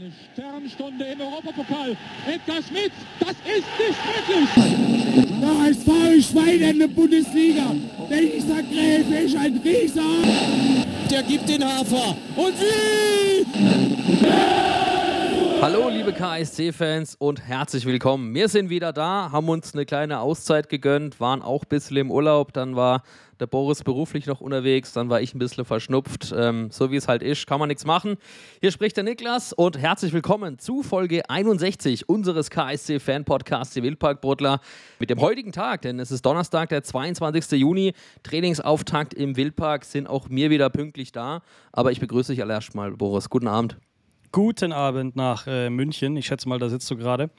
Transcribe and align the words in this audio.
Eine 0.00 0.12
Sternstunde 0.32 1.04
im 1.04 1.20
Europapokal. 1.20 1.94
Edgar 2.26 2.62
Schmidt, 2.62 2.92
das 3.18 3.32
ist 3.44 3.66
nicht 3.78 3.98
möglich. 4.28 5.28
Der 5.42 5.58
HSV 5.58 6.30
Schwein 6.30 6.60
in 6.62 6.78
der 6.78 6.88
Bundesliga. 6.88 7.74
Dieser 8.08 8.62
Gräfe 8.62 9.14
ist 9.26 9.36
ein 9.36 9.60
Rieser. 9.62 10.00
Der 11.10 11.22
gibt 11.22 11.46
den 11.50 11.62
Hafer. 11.62 12.16
Und 12.34 12.54
wie? 12.58 13.44
Hallo 15.62 15.90
liebe 15.90 16.14
KSC-Fans 16.14 17.16
und 17.16 17.46
herzlich 17.46 17.84
willkommen. 17.84 18.34
Wir 18.34 18.48
sind 18.48 18.70
wieder 18.70 18.94
da, 18.94 19.30
haben 19.30 19.46
uns 19.50 19.74
eine 19.74 19.84
kleine 19.84 20.20
Auszeit 20.20 20.70
gegönnt, 20.70 21.20
waren 21.20 21.42
auch 21.42 21.64
ein 21.64 21.68
bisschen 21.68 21.98
im 21.98 22.10
Urlaub, 22.10 22.54
dann 22.54 22.76
war 22.76 23.02
der 23.40 23.46
Boris 23.46 23.84
beruflich 23.84 24.24
noch 24.24 24.40
unterwegs, 24.40 24.94
dann 24.94 25.10
war 25.10 25.20
ich 25.20 25.34
ein 25.34 25.38
bisschen 25.38 25.66
verschnupft. 25.66 26.32
Ähm, 26.34 26.70
so 26.70 26.90
wie 26.90 26.96
es 26.96 27.08
halt 27.08 27.22
ist, 27.22 27.46
kann 27.46 27.60
man 27.60 27.68
nichts 27.68 27.84
machen. 27.84 28.16
Hier 28.62 28.72
spricht 28.72 28.96
der 28.96 29.04
Niklas 29.04 29.52
und 29.52 29.76
herzlich 29.76 30.14
willkommen 30.14 30.58
zu 30.58 30.82
Folge 30.82 31.28
61 31.28 32.08
unseres 32.08 32.48
KSC-Fan-Podcasts, 32.48 33.74
die 33.74 33.82
Wildparkbrotler, 33.82 34.60
mit 34.98 35.10
dem 35.10 35.20
heutigen 35.20 35.52
Tag, 35.52 35.82
denn 35.82 36.00
es 36.00 36.10
ist 36.10 36.24
Donnerstag, 36.24 36.70
der 36.70 36.82
22. 36.82 37.60
Juni, 37.60 37.92
Trainingsauftakt 38.22 39.12
im 39.12 39.36
Wildpark, 39.36 39.84
sind 39.84 40.06
auch 40.06 40.30
mir 40.30 40.48
wieder 40.48 40.70
pünktlich 40.70 41.12
da. 41.12 41.42
Aber 41.70 41.92
ich 41.92 42.00
begrüße 42.00 42.32
dich 42.32 42.40
allererst 42.40 42.74
mal, 42.74 42.92
Boris. 42.92 43.28
Guten 43.28 43.46
Abend. 43.46 43.76
Guten 44.32 44.72
Abend 44.72 45.16
nach 45.16 45.48
äh, 45.48 45.70
München. 45.70 46.16
Ich 46.16 46.26
schätze 46.26 46.48
mal, 46.48 46.60
da 46.60 46.68
sitzt 46.68 46.88
du 46.88 46.96
gerade, 46.96 47.30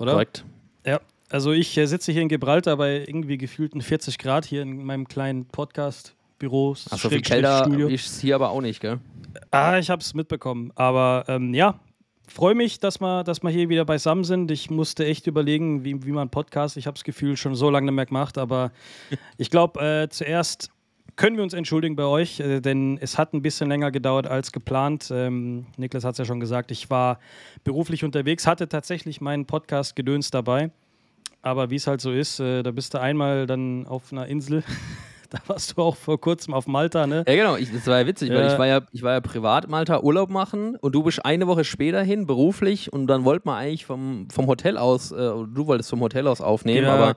oder? 0.00 0.12
Korrekt. 0.12 0.44
Ja. 0.86 1.00
Also 1.28 1.52
ich 1.52 1.76
äh, 1.76 1.84
sitze 1.86 2.10
hier 2.10 2.22
in 2.22 2.28
Gibraltar 2.28 2.78
bei 2.78 3.04
irgendwie 3.06 3.36
gefühlten 3.36 3.82
40 3.82 4.16
Grad 4.16 4.46
hier 4.46 4.62
in 4.62 4.82
meinem 4.82 5.06
kleinen 5.06 5.44
Podcast-Büro. 5.44 6.74
Ach, 6.90 6.98
so 6.98 7.10
viel 7.10 7.20
kälter 7.20 7.66
ist 7.88 8.22
hier 8.22 8.34
aber 8.34 8.50
auch 8.50 8.62
nicht, 8.62 8.80
gell? 8.80 8.98
Ah, 9.50 9.76
ich 9.76 9.90
habe 9.90 10.00
es 10.00 10.14
mitbekommen. 10.14 10.72
Aber 10.74 11.24
ähm, 11.28 11.52
ja, 11.52 11.80
freue 12.26 12.54
mich, 12.54 12.78
dass 12.80 12.98
wir, 13.00 13.24
dass 13.24 13.42
wir 13.42 13.50
hier 13.50 13.68
wieder 13.68 13.84
beisammen 13.84 14.24
sind. 14.24 14.50
Ich 14.50 14.70
musste 14.70 15.04
echt 15.04 15.26
überlegen, 15.26 15.84
wie, 15.84 16.02
wie 16.06 16.12
man 16.12 16.30
Podcast, 16.30 16.78
ich 16.78 16.86
habe 16.86 16.94
das 16.94 17.04
Gefühl, 17.04 17.36
schon 17.36 17.54
so 17.54 17.68
lange 17.68 17.86
nicht 17.86 17.94
mehr 17.94 18.06
gemacht. 18.06 18.38
Aber 18.38 18.72
ich 19.36 19.50
glaube, 19.50 19.80
äh, 19.80 20.08
zuerst 20.08 20.70
können 21.16 21.36
wir 21.36 21.42
uns 21.42 21.52
entschuldigen 21.52 21.96
bei 21.96 22.04
euch, 22.04 22.40
äh, 22.40 22.60
denn 22.60 22.98
es 23.00 23.18
hat 23.18 23.32
ein 23.34 23.42
bisschen 23.42 23.68
länger 23.68 23.90
gedauert 23.90 24.26
als 24.26 24.52
geplant. 24.52 25.10
Ähm, 25.12 25.66
Niklas 25.76 26.04
hat 26.04 26.12
es 26.12 26.18
ja 26.18 26.24
schon 26.24 26.40
gesagt, 26.40 26.70
ich 26.70 26.90
war 26.90 27.18
beruflich 27.64 28.04
unterwegs, 28.04 28.46
hatte 28.46 28.68
tatsächlich 28.68 29.20
meinen 29.20 29.46
Podcast 29.46 29.96
Gedöns 29.96 30.30
dabei. 30.30 30.70
Aber 31.42 31.70
wie 31.70 31.76
es 31.76 31.86
halt 31.86 32.00
so 32.00 32.12
ist, 32.12 32.40
äh, 32.40 32.62
da 32.62 32.70
bist 32.70 32.94
du 32.94 33.00
einmal 33.00 33.46
dann 33.46 33.86
auf 33.86 34.12
einer 34.12 34.26
Insel. 34.26 34.62
da 35.30 35.38
warst 35.46 35.76
du 35.76 35.82
auch 35.82 35.96
vor 35.96 36.20
kurzem 36.20 36.54
auf 36.54 36.66
Malta, 36.66 37.06
ne? 37.06 37.24
Ja, 37.26 37.34
genau. 37.34 37.56
Ich, 37.56 37.72
das 37.72 37.86
war 37.86 38.00
ja 38.00 38.06
witzig, 38.06 38.30
weil 38.30 38.46
ich 38.46 38.58
war 38.58 38.66
ja, 38.66 38.80
ich 38.92 39.02
war 39.02 39.12
ja 39.12 39.20
privat 39.20 39.68
Malta 39.68 40.00
Urlaub 40.00 40.30
machen 40.30 40.76
und 40.76 40.94
du 40.94 41.02
bist 41.02 41.24
eine 41.24 41.46
Woche 41.46 41.64
später 41.64 42.02
hin, 42.02 42.26
beruflich, 42.26 42.92
und 42.92 43.06
dann 43.06 43.24
wollten 43.24 43.48
wir 43.48 43.56
eigentlich 43.56 43.86
vom, 43.86 44.28
vom 44.30 44.46
Hotel 44.46 44.76
aus, 44.76 45.10
äh, 45.10 45.16
du 45.16 45.66
wolltest 45.66 45.90
vom 45.90 46.00
Hotel 46.00 46.26
aus 46.28 46.40
aufnehmen, 46.40 46.86
Ja, 46.86 46.94
aber 46.94 47.16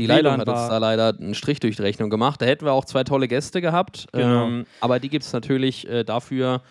die 0.00 0.06
Leitung 0.06 0.32
hat 0.38 0.48
uns 0.48 0.68
da 0.68 0.78
leider 0.78 1.14
einen 1.18 1.34
Strich 1.34 1.60
durch 1.60 1.76
die 1.76 1.82
Rechnung 1.82 2.10
gemacht. 2.10 2.40
Da 2.42 2.46
hätten 2.46 2.64
wir 2.64 2.72
auch 2.72 2.84
zwei 2.84 3.04
tolle 3.04 3.28
Gäste 3.28 3.60
gehabt, 3.60 4.06
Genau. 4.12 4.46
ähm, 4.46 4.66
aber 4.80 4.98
die 5.00 5.08
gibt 5.08 5.24
es 5.24 5.32
natürlich 5.32 5.88
äh, 5.88 6.04
dafür 6.04 6.62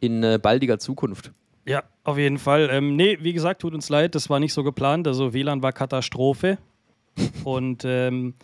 in 0.00 0.22
äh, 0.22 0.38
baldiger 0.40 0.78
Zukunft. 0.78 1.32
Ja, 1.66 1.82
auf 2.04 2.18
jeden 2.18 2.38
Fall. 2.38 2.68
Ähm, 2.70 2.94
nee, 2.96 3.18
wie 3.22 3.32
gesagt, 3.32 3.62
tut 3.62 3.74
uns 3.74 3.88
leid, 3.88 4.14
das 4.14 4.28
war 4.28 4.38
nicht 4.38 4.52
so 4.52 4.62
geplant. 4.62 5.08
Also 5.08 5.32
WLAN 5.32 5.62
war 5.62 5.72
Katastrophe. 5.72 6.58
Und 7.44 7.84
ähm, 7.86 8.34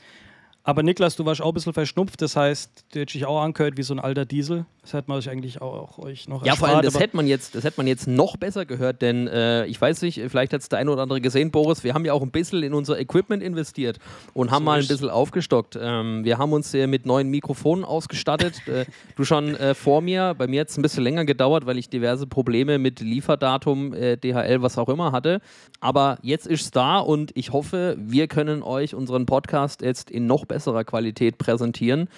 aber 0.70 0.84
Niklas, 0.84 1.16
du 1.16 1.26
warst 1.26 1.42
auch 1.42 1.48
ein 1.48 1.54
bisschen 1.54 1.72
verschnupft, 1.72 2.22
das 2.22 2.36
heißt, 2.36 2.84
du 2.92 3.00
hättest 3.00 3.16
dich 3.16 3.26
auch 3.26 3.42
angehört 3.42 3.76
wie 3.76 3.82
so 3.82 3.92
ein 3.92 3.98
alter 3.98 4.24
Diesel. 4.24 4.66
Das 4.82 4.92
hätte 4.92 5.08
man 5.08 5.18
euch 5.18 5.28
eigentlich 5.28 5.60
auch, 5.60 5.74
auch 5.74 5.98
euch 5.98 6.28
noch 6.28 6.44
Ja, 6.46 6.54
vor 6.54 6.68
allem, 6.68 6.76
erspart, 6.76 6.94
das 6.94 7.02
hätte 7.02 7.16
man 7.16 7.26
jetzt, 7.26 7.56
das 7.56 7.64
hätte 7.64 7.78
man 7.78 7.88
jetzt 7.88 8.06
noch 8.06 8.36
besser 8.36 8.64
gehört, 8.64 9.02
denn 9.02 9.26
äh, 9.26 9.66
ich 9.66 9.80
weiß 9.80 10.00
nicht, 10.02 10.20
vielleicht 10.28 10.52
hat 10.52 10.60
es 10.60 10.68
der 10.68 10.78
eine 10.78 10.92
oder 10.92 11.02
andere 11.02 11.20
gesehen, 11.20 11.50
Boris, 11.50 11.82
wir 11.82 11.92
haben 11.92 12.04
ja 12.04 12.12
auch 12.12 12.22
ein 12.22 12.30
bisschen 12.30 12.62
in 12.62 12.72
unser 12.72 13.00
Equipment 13.00 13.42
investiert 13.42 13.98
und 14.32 14.52
haben 14.52 14.62
So 14.62 14.70
mal 14.70 14.80
ein 14.80 14.86
bisschen 14.86 15.10
aufgestockt. 15.10 15.76
Ähm, 15.80 16.24
wir 16.24 16.38
haben 16.38 16.52
uns 16.52 16.72
äh, 16.72 16.86
mit 16.86 17.04
neuen 17.04 17.28
Mikrofonen 17.30 17.84
ausgestattet. 17.84 18.66
äh, 18.68 18.84
du 19.16 19.24
schon 19.24 19.56
äh, 19.56 19.74
vor 19.74 20.00
mir, 20.02 20.34
bei 20.38 20.46
mir 20.46 20.60
hat 20.60 20.68
es 20.68 20.78
ein 20.78 20.82
bisschen 20.82 21.02
länger 21.02 21.24
gedauert, 21.24 21.66
weil 21.66 21.78
ich 21.78 21.90
diverse 21.90 22.28
Probleme 22.28 22.78
mit 22.78 23.00
Lieferdatum, 23.00 23.92
äh, 23.92 24.16
DHL, 24.16 24.62
was 24.62 24.78
auch 24.78 24.88
immer 24.88 25.10
hatte. 25.10 25.40
Aber 25.80 26.18
jetzt 26.22 26.46
ist 26.46 26.62
es 26.62 26.70
da 26.70 27.00
und 27.00 27.32
ich 27.34 27.52
hoffe, 27.52 27.96
wir 27.98 28.28
können 28.28 28.62
euch 28.62 28.94
unseren 28.94 29.26
Podcast 29.26 29.82
jetzt 29.82 30.10
in 30.10 30.26
noch 30.26 30.46
besserer 30.60 30.84
Qualität 30.84 31.38
präsentieren, 31.38 32.08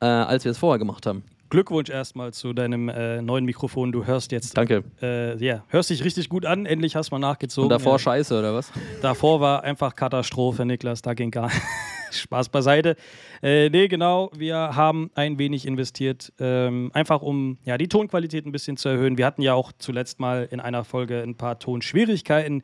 äh, 0.00 0.06
als 0.06 0.44
wir 0.44 0.52
es 0.52 0.58
vorher 0.58 0.78
gemacht 0.78 1.04
haben. 1.04 1.22
Glückwunsch 1.50 1.90
erstmal 1.90 2.32
zu 2.32 2.54
deinem 2.54 2.88
äh, 2.88 3.20
neuen 3.20 3.44
Mikrofon. 3.44 3.92
Du 3.92 4.06
hörst 4.06 4.32
jetzt, 4.32 4.56
Danke. 4.56 4.84
äh, 5.02 5.36
ja, 5.44 5.64
hörst 5.68 5.90
dich 5.90 6.02
richtig 6.02 6.30
gut 6.30 6.46
an. 6.46 6.64
Endlich 6.64 6.96
hast 6.96 7.10
du 7.10 7.16
mal 7.16 7.18
nachgezogen. 7.18 7.64
Und 7.64 7.70
davor 7.70 7.94
ja. 7.94 7.98
scheiße, 7.98 8.38
oder 8.38 8.54
was? 8.54 8.72
Davor 9.02 9.40
war 9.40 9.64
einfach 9.64 9.94
Katastrophe, 9.96 10.64
Niklas. 10.64 11.02
Da 11.02 11.12
ging 11.12 11.30
gar 11.30 11.50
Spaß 12.10 12.48
beiseite. 12.48 12.96
Äh, 13.42 13.68
nee, 13.68 13.88
genau. 13.88 14.30
Wir 14.34 14.56
haben 14.56 15.10
ein 15.14 15.38
wenig 15.38 15.66
investiert, 15.66 16.32
ähm, 16.38 16.90
einfach 16.94 17.20
um 17.20 17.58
ja, 17.64 17.76
die 17.76 17.88
Tonqualität 17.88 18.46
ein 18.46 18.52
bisschen 18.52 18.76
zu 18.76 18.88
erhöhen. 18.88 19.18
Wir 19.18 19.26
hatten 19.26 19.42
ja 19.42 19.54
auch 19.54 19.72
zuletzt 19.76 20.20
mal 20.20 20.48
in 20.50 20.60
einer 20.60 20.84
Folge 20.84 21.20
ein 21.20 21.34
paar 21.34 21.58
Tonschwierigkeiten. 21.58 22.62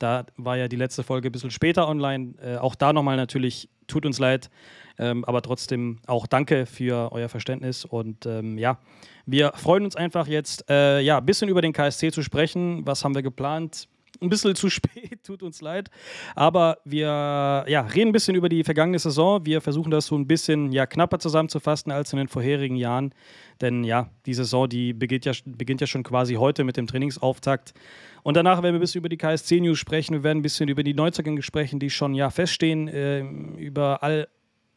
Da 0.00 0.24
war 0.36 0.56
ja 0.56 0.66
die 0.66 0.76
letzte 0.76 1.02
Folge 1.02 1.28
ein 1.28 1.32
bisschen 1.32 1.50
später 1.50 1.86
online. 1.86 2.34
Äh, 2.42 2.56
auch 2.56 2.74
da 2.74 2.92
nochmal 2.92 3.16
natürlich, 3.16 3.68
tut 3.86 4.06
uns 4.06 4.18
leid. 4.18 4.50
Ähm, 4.98 5.24
aber 5.24 5.42
trotzdem 5.42 5.98
auch 6.06 6.26
danke 6.26 6.66
für 6.66 7.12
euer 7.12 7.28
Verständnis. 7.28 7.84
Und 7.84 8.26
ähm, 8.26 8.58
ja, 8.58 8.78
wir 9.26 9.52
freuen 9.54 9.84
uns 9.84 9.96
einfach 9.96 10.26
jetzt, 10.26 10.68
äh, 10.70 11.00
ja, 11.00 11.18
ein 11.18 11.26
bisschen 11.26 11.48
über 11.48 11.62
den 11.62 11.72
KSC 11.72 12.12
zu 12.12 12.22
sprechen. 12.22 12.86
Was 12.86 13.04
haben 13.04 13.14
wir 13.14 13.22
geplant? 13.22 13.88
Ein 14.20 14.28
bisschen 14.28 14.54
zu 14.54 14.68
spät, 14.70 15.22
tut 15.24 15.42
uns 15.42 15.60
leid. 15.60 15.90
Aber 16.34 16.78
wir 16.84 17.64
ja, 17.66 17.80
reden 17.82 18.10
ein 18.10 18.12
bisschen 18.12 18.34
über 18.34 18.48
die 18.48 18.64
vergangene 18.64 18.98
Saison. 18.98 19.44
Wir 19.46 19.60
versuchen 19.60 19.90
das 19.90 20.06
so 20.06 20.16
ein 20.16 20.26
bisschen 20.26 20.72
ja, 20.72 20.86
knapper 20.86 21.18
zusammenzufassen 21.18 21.92
als 21.92 22.12
in 22.12 22.18
den 22.18 22.28
vorherigen 22.28 22.76
Jahren. 22.76 23.14
Denn 23.60 23.84
ja, 23.84 24.10
die 24.26 24.34
Saison, 24.34 24.68
die 24.68 24.92
beginnt 24.92 25.24
ja, 25.24 25.32
beginnt 25.44 25.80
ja 25.80 25.86
schon 25.86 26.02
quasi 26.02 26.34
heute 26.34 26.64
mit 26.64 26.76
dem 26.76 26.86
Trainingsauftakt. 26.86 27.74
Und 28.22 28.36
danach 28.36 28.62
werden 28.62 28.74
wir 28.74 28.78
ein 28.78 28.80
bisschen 28.80 29.00
über 29.00 29.08
die 29.08 29.16
KSC-News 29.16 29.78
sprechen. 29.78 30.14
Wir 30.14 30.22
werden 30.22 30.38
ein 30.38 30.42
bisschen 30.42 30.68
über 30.68 30.82
die 30.82 30.94
Neuzugänge 30.94 31.42
sprechen, 31.42 31.78
die 31.78 31.90
schon 31.90 32.14
ja 32.14 32.30
feststehen, 32.30 32.90
ähm, 32.92 33.56
über 33.56 34.02
all 34.02 34.28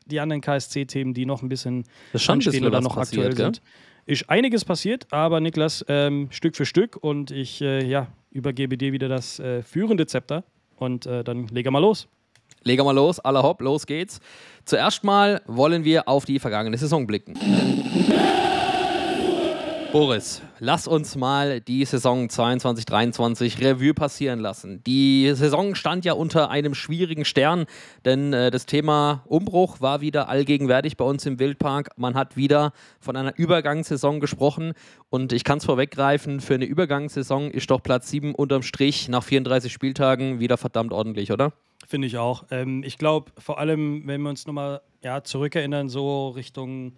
die 0.06 0.20
anderen 0.20 0.42
KSC-Themen, 0.42 1.14
die 1.14 1.26
noch 1.26 1.42
ein 1.42 1.50
bisschen 1.50 1.86
anstehen 2.14 2.66
oder 2.66 2.82
noch 2.82 2.96
passiert, 2.96 3.28
aktuell 3.28 3.54
sind. 3.54 3.62
Ist 4.06 4.30
einiges 4.30 4.66
passiert, 4.66 5.08
aber 5.12 5.40
Niklas, 5.40 5.86
ähm, 5.88 6.28
Stück 6.30 6.58
für 6.58 6.66
Stück 6.66 6.98
und 6.98 7.32
ich 7.32 7.62
äh, 7.62 7.86
ja, 7.86 8.08
übergebe 8.34 8.78
dir 8.78 8.92
wieder 8.92 9.08
das 9.08 9.40
äh, 9.40 9.62
führende 9.62 10.06
Zepter 10.08 10.44
und 10.78 11.06
äh, 11.06 11.24
dann 11.24 11.48
lege 11.48 11.72
mal 11.72 11.80
los. 11.80 12.08
Legen 12.64 12.86
wir 12.86 12.94
los, 12.94 13.20
aller 13.20 13.44
hopp, 13.44 13.62
los 13.62 13.86
geht's. 13.86 14.20
Zuerst 14.66 15.04
mal 15.04 15.42
wollen 15.48 15.84
wir 15.84 16.08
auf 16.08 16.26
die 16.26 16.40
vergangene 16.40 16.78
Saison 16.78 17.06
blicken. 17.06 17.36
Boris, 19.94 20.42
lass 20.58 20.88
uns 20.88 21.16
mal 21.16 21.62
die 21.62 21.86
Saison 21.86 22.26
22-23 22.28 23.62
Revue 23.62 23.94
passieren 23.94 24.40
lassen. 24.40 24.84
Die 24.86 25.32
Saison 25.36 25.76
stand 25.76 26.04
ja 26.04 26.14
unter 26.14 26.50
einem 26.50 26.74
schwierigen 26.74 27.26
Stern, 27.26 27.68
denn 28.04 28.34
äh, 28.34 28.50
das 28.50 28.66
Thema 28.66 29.22
Umbruch 29.28 29.82
war 29.82 30.02
wieder 30.02 30.30
allgegenwärtig 30.30 30.98
bei 30.98 31.06
uns 31.06 31.28
im 31.28 31.38
Wildpark. 31.38 31.92
Man 31.96 32.16
hat 32.16 32.36
wieder 32.36 32.74
von 33.00 33.16
einer 33.16 33.38
Übergangssaison 33.38 34.20
gesprochen 34.20 34.74
und 35.12 35.32
ich 35.32 35.44
kann 35.44 35.60
es 35.60 35.66
vorweggreifen, 35.66 36.42
für 36.42 36.56
eine 36.56 36.66
Übergangssaison 36.66 37.52
ist 37.52 37.70
doch 37.70 37.84
Platz 37.84 38.10
7 38.10 38.34
unterm 38.34 38.64
Strich 38.64 39.10
nach 39.10 39.24
34 39.24 39.72
Spieltagen 39.72 40.40
wieder 40.40 40.58
verdammt 40.58 40.92
ordentlich, 40.92 41.32
oder? 41.32 41.54
Finde 41.86 42.08
ich 42.08 42.18
auch. 42.18 42.46
Ähm, 42.50 42.82
ich 42.84 42.98
glaube, 42.98 43.32
vor 43.38 43.60
allem, 43.60 44.08
wenn 44.08 44.24
wir 44.24 44.32
uns 44.32 44.48
nochmal 44.48 44.82
ja, 45.04 45.24
zurückerinnern, 45.24 45.88
so 45.88 46.30
Richtung, 46.30 46.94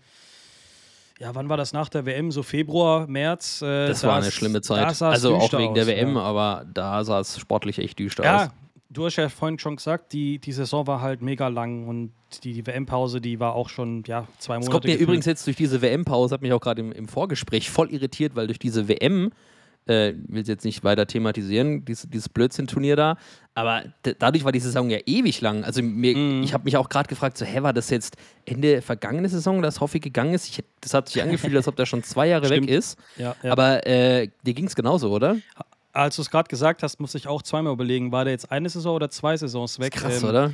ja, 1.20 1.34
wann 1.34 1.48
war 1.50 1.58
das 1.58 1.74
nach 1.74 1.90
der 1.90 2.06
WM? 2.06 2.31
So 2.31 2.44
Februar, 2.44 3.08
März. 3.08 3.62
Äh, 3.62 3.88
Das 3.88 4.02
da 4.02 4.09
war 4.09 4.18
eine 4.18 4.31
schlimme 4.31 4.62
Zeit. 4.62 5.02
Also 5.02 5.36
auch 5.36 5.53
wegen 5.53 5.74
der 5.74 5.84
aus, 5.84 5.90
WM, 5.90 6.16
Ja. 6.16 6.22
aber 6.22 6.66
da 6.74 7.04
sah 7.04 7.19
es 7.19 7.39
sportlich 7.39 7.80
echt 7.80 8.00
düster 8.00 8.24
aus. 8.24 8.42
Ja, 8.48 8.54
du 8.89 9.06
hast 9.06 9.16
ja 9.16 9.30
vorhin 9.30 9.57
schon 9.60 9.78
gesagt, 9.78 10.12
die, 10.13 10.39
die 10.39 10.51
Saison 10.51 10.88
war 10.88 11.01
halt 11.01 11.22
mega 11.22 11.48
lang 11.48 11.88
und 11.88 12.12
die, 12.44 12.54
die 12.54 12.68
WM-Pause, 12.68 13.22
die 13.22 13.39
war 13.39 13.56
auch 13.56 13.69
schon 13.69 14.04
ja, 14.07 14.28
zwei 14.39 14.56
Monate. 14.56 14.68
Es 14.68 14.72
kommt 14.72 14.84
mir 14.86 14.92
gefühlt. 14.92 15.04
übrigens 15.07 15.25
jetzt 15.25 15.45
durch 15.48 15.56
diese 15.56 15.81
WM-Pause, 15.81 16.34
hat 16.36 16.42
mich 16.42 16.51
auch 16.51 16.60
gerade 16.60 16.81
im, 16.81 16.92
im 16.92 17.07
Vorgespräch 17.07 17.69
voll 17.69 17.92
irritiert, 17.92 18.36
weil 18.36 18.48
durch 18.48 18.60
diese 18.60 18.88
WM, 18.89 19.31
äh, 19.88 20.14
will 20.28 20.42
es 20.42 20.48
jetzt 20.48 20.66
nicht 20.66 20.84
weiter 20.84 21.06
thematisieren, 21.08 21.86
dieses, 21.86 22.10
dieses 22.10 22.30
Blödsinn-Turnier 22.30 22.96
da, 22.96 23.18
aber 23.54 23.84
dadurch 24.20 24.44
war 24.44 24.52
die 24.52 24.60
Saison 24.60 24.90
ja 24.90 24.98
ewig 25.06 25.42
lang. 25.42 25.64
Also 25.64 25.82
mir, 25.84 26.16
Mhm. 26.18 26.44
ich 26.44 26.54
habe 26.54 26.64
mich 26.66 26.76
auch 26.78 26.90
gerade 26.90 27.08
gefragt, 27.08 27.38
so, 27.38 27.46
hä, 27.46 27.62
war 27.62 27.72
das 27.74 27.90
jetzt 27.90 28.18
Ende 28.46 28.82
vergangene 28.82 29.30
Saison, 29.30 29.62
dass 29.62 29.80
Hoffi 29.82 30.00
gegangen 30.00 30.34
ist? 30.34 30.48
Ich, 30.50 30.64
das 30.82 30.94
hat 30.94 31.10
sich 31.10 31.22
angefühlt, 31.22 31.56
als 31.56 31.68
ob 31.68 31.76
der 31.76 31.86
schon 31.86 32.04
zwei 32.04 32.28
Jahre 32.28 32.50
weg 32.50 32.64
Stimmt. 32.64 32.70
ist. 32.70 32.98
Ja, 33.18 33.36
ja. 33.44 33.52
Aber 33.52 33.86
äh, 33.88 34.30
dir 34.46 34.54
ging 34.54 34.66
es 34.66 34.76
genauso, 34.76 35.12
oder? 35.12 35.38
Als 35.94 36.18
du 36.18 36.24
es 36.24 36.30
gerade 36.30 36.50
gesagt 36.50 36.84
hast, 36.84 37.00
muss 37.00 37.16
ich 37.16 37.28
auch 37.28 37.42
zweimal 37.42 37.72
überlegen, 37.72 38.12
war 38.12 38.26
der 38.26 38.34
jetzt 38.34 38.52
eine 38.52 38.68
Saison 38.70 38.96
oder 38.96 39.10
zwei 39.10 39.38
Saisons 39.38 39.80
weg? 39.80 39.94
Krass, 39.94 40.22
Ähm, 40.22 40.28
oder? 40.30 40.52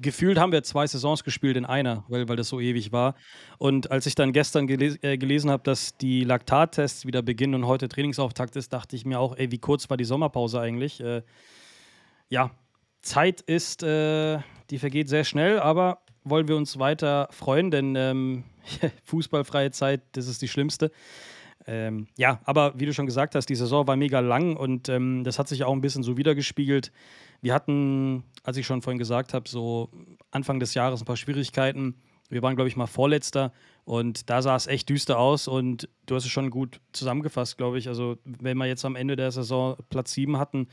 Gefühlt 0.00 0.38
haben 0.38 0.52
wir 0.52 0.62
zwei 0.62 0.86
Saisons 0.86 1.24
gespielt 1.24 1.56
in 1.56 1.64
einer, 1.64 2.04
weil, 2.08 2.28
weil 2.28 2.36
das 2.36 2.48
so 2.48 2.60
ewig 2.60 2.92
war. 2.92 3.14
Und 3.58 3.90
als 3.90 4.06
ich 4.06 4.14
dann 4.14 4.32
gestern 4.32 4.66
geles 4.66 5.02
äh, 5.02 5.18
gelesen 5.18 5.50
habe, 5.50 5.62
dass 5.62 5.96
die 5.96 6.24
Laktattests 6.24 7.06
wieder 7.06 7.22
beginnen 7.22 7.54
und 7.54 7.66
heute 7.66 7.88
Trainingsauftakt 7.88 8.56
ist, 8.56 8.72
dachte 8.72 8.96
ich 8.96 9.04
mir 9.04 9.20
auch, 9.20 9.36
ey, 9.36 9.50
wie 9.50 9.58
kurz 9.58 9.88
war 9.90 9.96
die 9.96 10.04
Sommerpause 10.04 10.60
eigentlich? 10.60 11.00
Äh, 11.00 11.22
ja, 12.28 12.50
Zeit 13.02 13.40
ist, 13.42 13.82
äh, 13.82 14.38
die 14.70 14.78
vergeht 14.78 15.08
sehr 15.08 15.24
schnell, 15.24 15.60
aber 15.60 15.98
wollen 16.24 16.48
wir 16.48 16.56
uns 16.56 16.78
weiter 16.78 17.28
freuen, 17.30 17.70
denn 17.70 17.94
ähm, 17.96 18.44
fußballfreie 19.04 19.70
Zeit, 19.70 20.02
das 20.12 20.26
ist 20.26 20.40
die 20.40 20.48
schlimmste. 20.48 20.90
Ähm, 21.66 22.08
ja, 22.16 22.40
aber 22.44 22.78
wie 22.78 22.86
du 22.86 22.92
schon 22.92 23.06
gesagt 23.06 23.34
hast, 23.34 23.48
die 23.48 23.54
Saison 23.54 23.86
war 23.86 23.96
mega 23.96 24.20
lang 24.20 24.56
und 24.56 24.88
ähm, 24.88 25.24
das 25.24 25.38
hat 25.38 25.48
sich 25.48 25.64
auch 25.64 25.72
ein 25.72 25.80
bisschen 25.80 26.02
so 26.02 26.16
wiedergespiegelt. 26.16 26.92
Wir 27.40 27.54
hatten, 27.54 28.24
als 28.42 28.56
ich 28.56 28.66
schon 28.66 28.82
vorhin 28.82 28.98
gesagt 28.98 29.32
habe, 29.34 29.48
so 29.48 29.90
Anfang 30.30 30.60
des 30.60 30.74
Jahres 30.74 31.00
ein 31.00 31.06
paar 31.06 31.16
Schwierigkeiten. 31.16 31.94
Wir 32.30 32.42
waren, 32.42 32.56
glaube 32.56 32.68
ich, 32.68 32.76
mal 32.76 32.86
Vorletzter 32.86 33.52
und 33.84 34.28
da 34.30 34.42
sah 34.42 34.56
es 34.56 34.66
echt 34.66 34.88
düster 34.88 35.18
aus 35.18 35.46
und 35.46 35.88
du 36.06 36.14
hast 36.14 36.24
es 36.24 36.30
schon 36.30 36.50
gut 36.50 36.80
zusammengefasst, 36.92 37.56
glaube 37.56 37.78
ich. 37.78 37.88
Also, 37.88 38.16
wenn 38.24 38.56
wir 38.56 38.66
jetzt 38.66 38.84
am 38.84 38.96
Ende 38.96 39.16
der 39.16 39.30
Saison 39.30 39.76
Platz 39.90 40.12
7 40.12 40.38
hatten, 40.38 40.68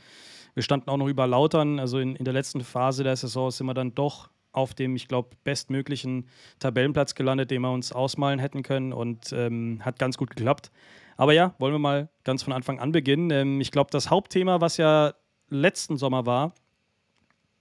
wir 0.54 0.62
standen 0.62 0.90
auch 0.90 0.96
noch 0.96 1.08
über 1.08 1.26
Lautern, 1.26 1.78
also 1.78 1.98
in, 1.98 2.16
in 2.16 2.24
der 2.24 2.34
letzten 2.34 2.62
Phase 2.62 3.04
der 3.04 3.16
Saison 3.16 3.50
sind 3.50 3.66
wir 3.66 3.74
dann 3.74 3.94
doch 3.94 4.28
auf 4.52 4.74
dem, 4.74 4.96
ich 4.96 5.08
glaube, 5.08 5.30
bestmöglichen 5.44 6.28
Tabellenplatz 6.58 7.14
gelandet, 7.14 7.50
den 7.50 7.62
wir 7.62 7.72
uns 7.72 7.92
ausmalen 7.92 8.38
hätten 8.38 8.62
können 8.62 8.92
und 8.92 9.32
ähm, 9.32 9.80
hat 9.82 9.98
ganz 9.98 10.16
gut 10.16 10.30
geklappt. 10.30 10.70
Aber 11.16 11.32
ja, 11.32 11.54
wollen 11.58 11.74
wir 11.74 11.78
mal 11.78 12.08
ganz 12.24 12.42
von 12.42 12.52
Anfang 12.52 12.78
an 12.78 12.92
beginnen. 12.92 13.30
Ähm, 13.30 13.60
ich 13.60 13.70
glaube, 13.70 13.90
das 13.90 14.10
Hauptthema, 14.10 14.60
was 14.60 14.76
ja 14.76 15.14
letzten 15.48 15.96
Sommer 15.96 16.26
war, 16.26 16.54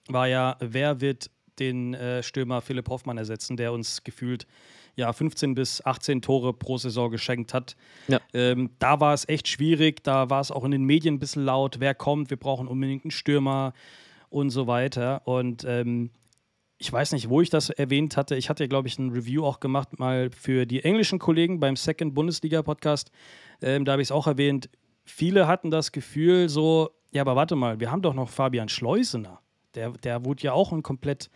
war 0.07 0.27
ja, 0.27 0.57
wer 0.59 1.01
wird 1.01 1.29
den 1.59 1.93
äh, 1.93 2.23
Stürmer 2.23 2.61
Philipp 2.61 2.89
Hoffmann 2.89 3.17
ersetzen, 3.17 3.57
der 3.57 3.73
uns 3.73 4.03
gefühlt 4.03 4.47
ja 4.95 5.11
15 5.13 5.55
bis 5.55 5.85
18 5.85 6.21
Tore 6.21 6.53
pro 6.53 6.77
Saison 6.77 7.11
geschenkt 7.11 7.53
hat. 7.53 7.75
Ja. 8.07 8.19
Ähm, 8.33 8.71
da 8.79 8.99
war 8.99 9.13
es 9.13 9.27
echt 9.29 9.47
schwierig, 9.47 10.03
da 10.03 10.29
war 10.29 10.41
es 10.41 10.51
auch 10.51 10.63
in 10.63 10.71
den 10.71 10.83
Medien 10.83 11.15
ein 11.15 11.19
bisschen 11.19 11.45
laut, 11.45 11.79
wer 11.79 11.95
kommt, 11.95 12.29
wir 12.29 12.37
brauchen 12.37 12.67
unbedingt 12.67 13.05
einen 13.05 13.11
Stürmer 13.11 13.73
und 14.29 14.49
so 14.49 14.67
weiter. 14.67 15.21
Und 15.25 15.63
ähm, 15.67 16.09
ich 16.81 16.91
weiß 16.91 17.11
nicht, 17.11 17.29
wo 17.29 17.41
ich 17.41 17.51
das 17.51 17.69
erwähnt 17.69 18.17
hatte. 18.17 18.35
Ich 18.35 18.49
hatte, 18.49 18.67
glaube 18.67 18.87
ich, 18.87 18.97
ein 18.97 19.11
Review 19.11 19.45
auch 19.45 19.59
gemacht, 19.59 19.99
mal 19.99 20.31
für 20.31 20.65
die 20.65 20.83
englischen 20.83 21.19
Kollegen 21.19 21.59
beim 21.59 21.75
Second 21.75 22.15
Bundesliga 22.15 22.63
Podcast. 22.63 23.11
Ähm, 23.61 23.85
da 23.85 23.91
habe 23.91 24.01
ich 24.01 24.07
es 24.07 24.11
auch 24.11 24.25
erwähnt. 24.25 24.67
Viele 25.05 25.45
hatten 25.45 25.69
das 25.69 25.91
Gefühl, 25.91 26.49
so, 26.49 26.89
ja, 27.11 27.21
aber 27.21 27.35
warte 27.35 27.55
mal, 27.55 27.79
wir 27.79 27.91
haben 27.91 28.01
doch 28.01 28.15
noch 28.15 28.29
Fabian 28.29 28.67
Schleusener. 28.67 29.41
Der, 29.75 29.91
der 29.91 30.25
wurde 30.25 30.41
ja 30.41 30.53
auch 30.53 30.73
komplett 30.81 31.29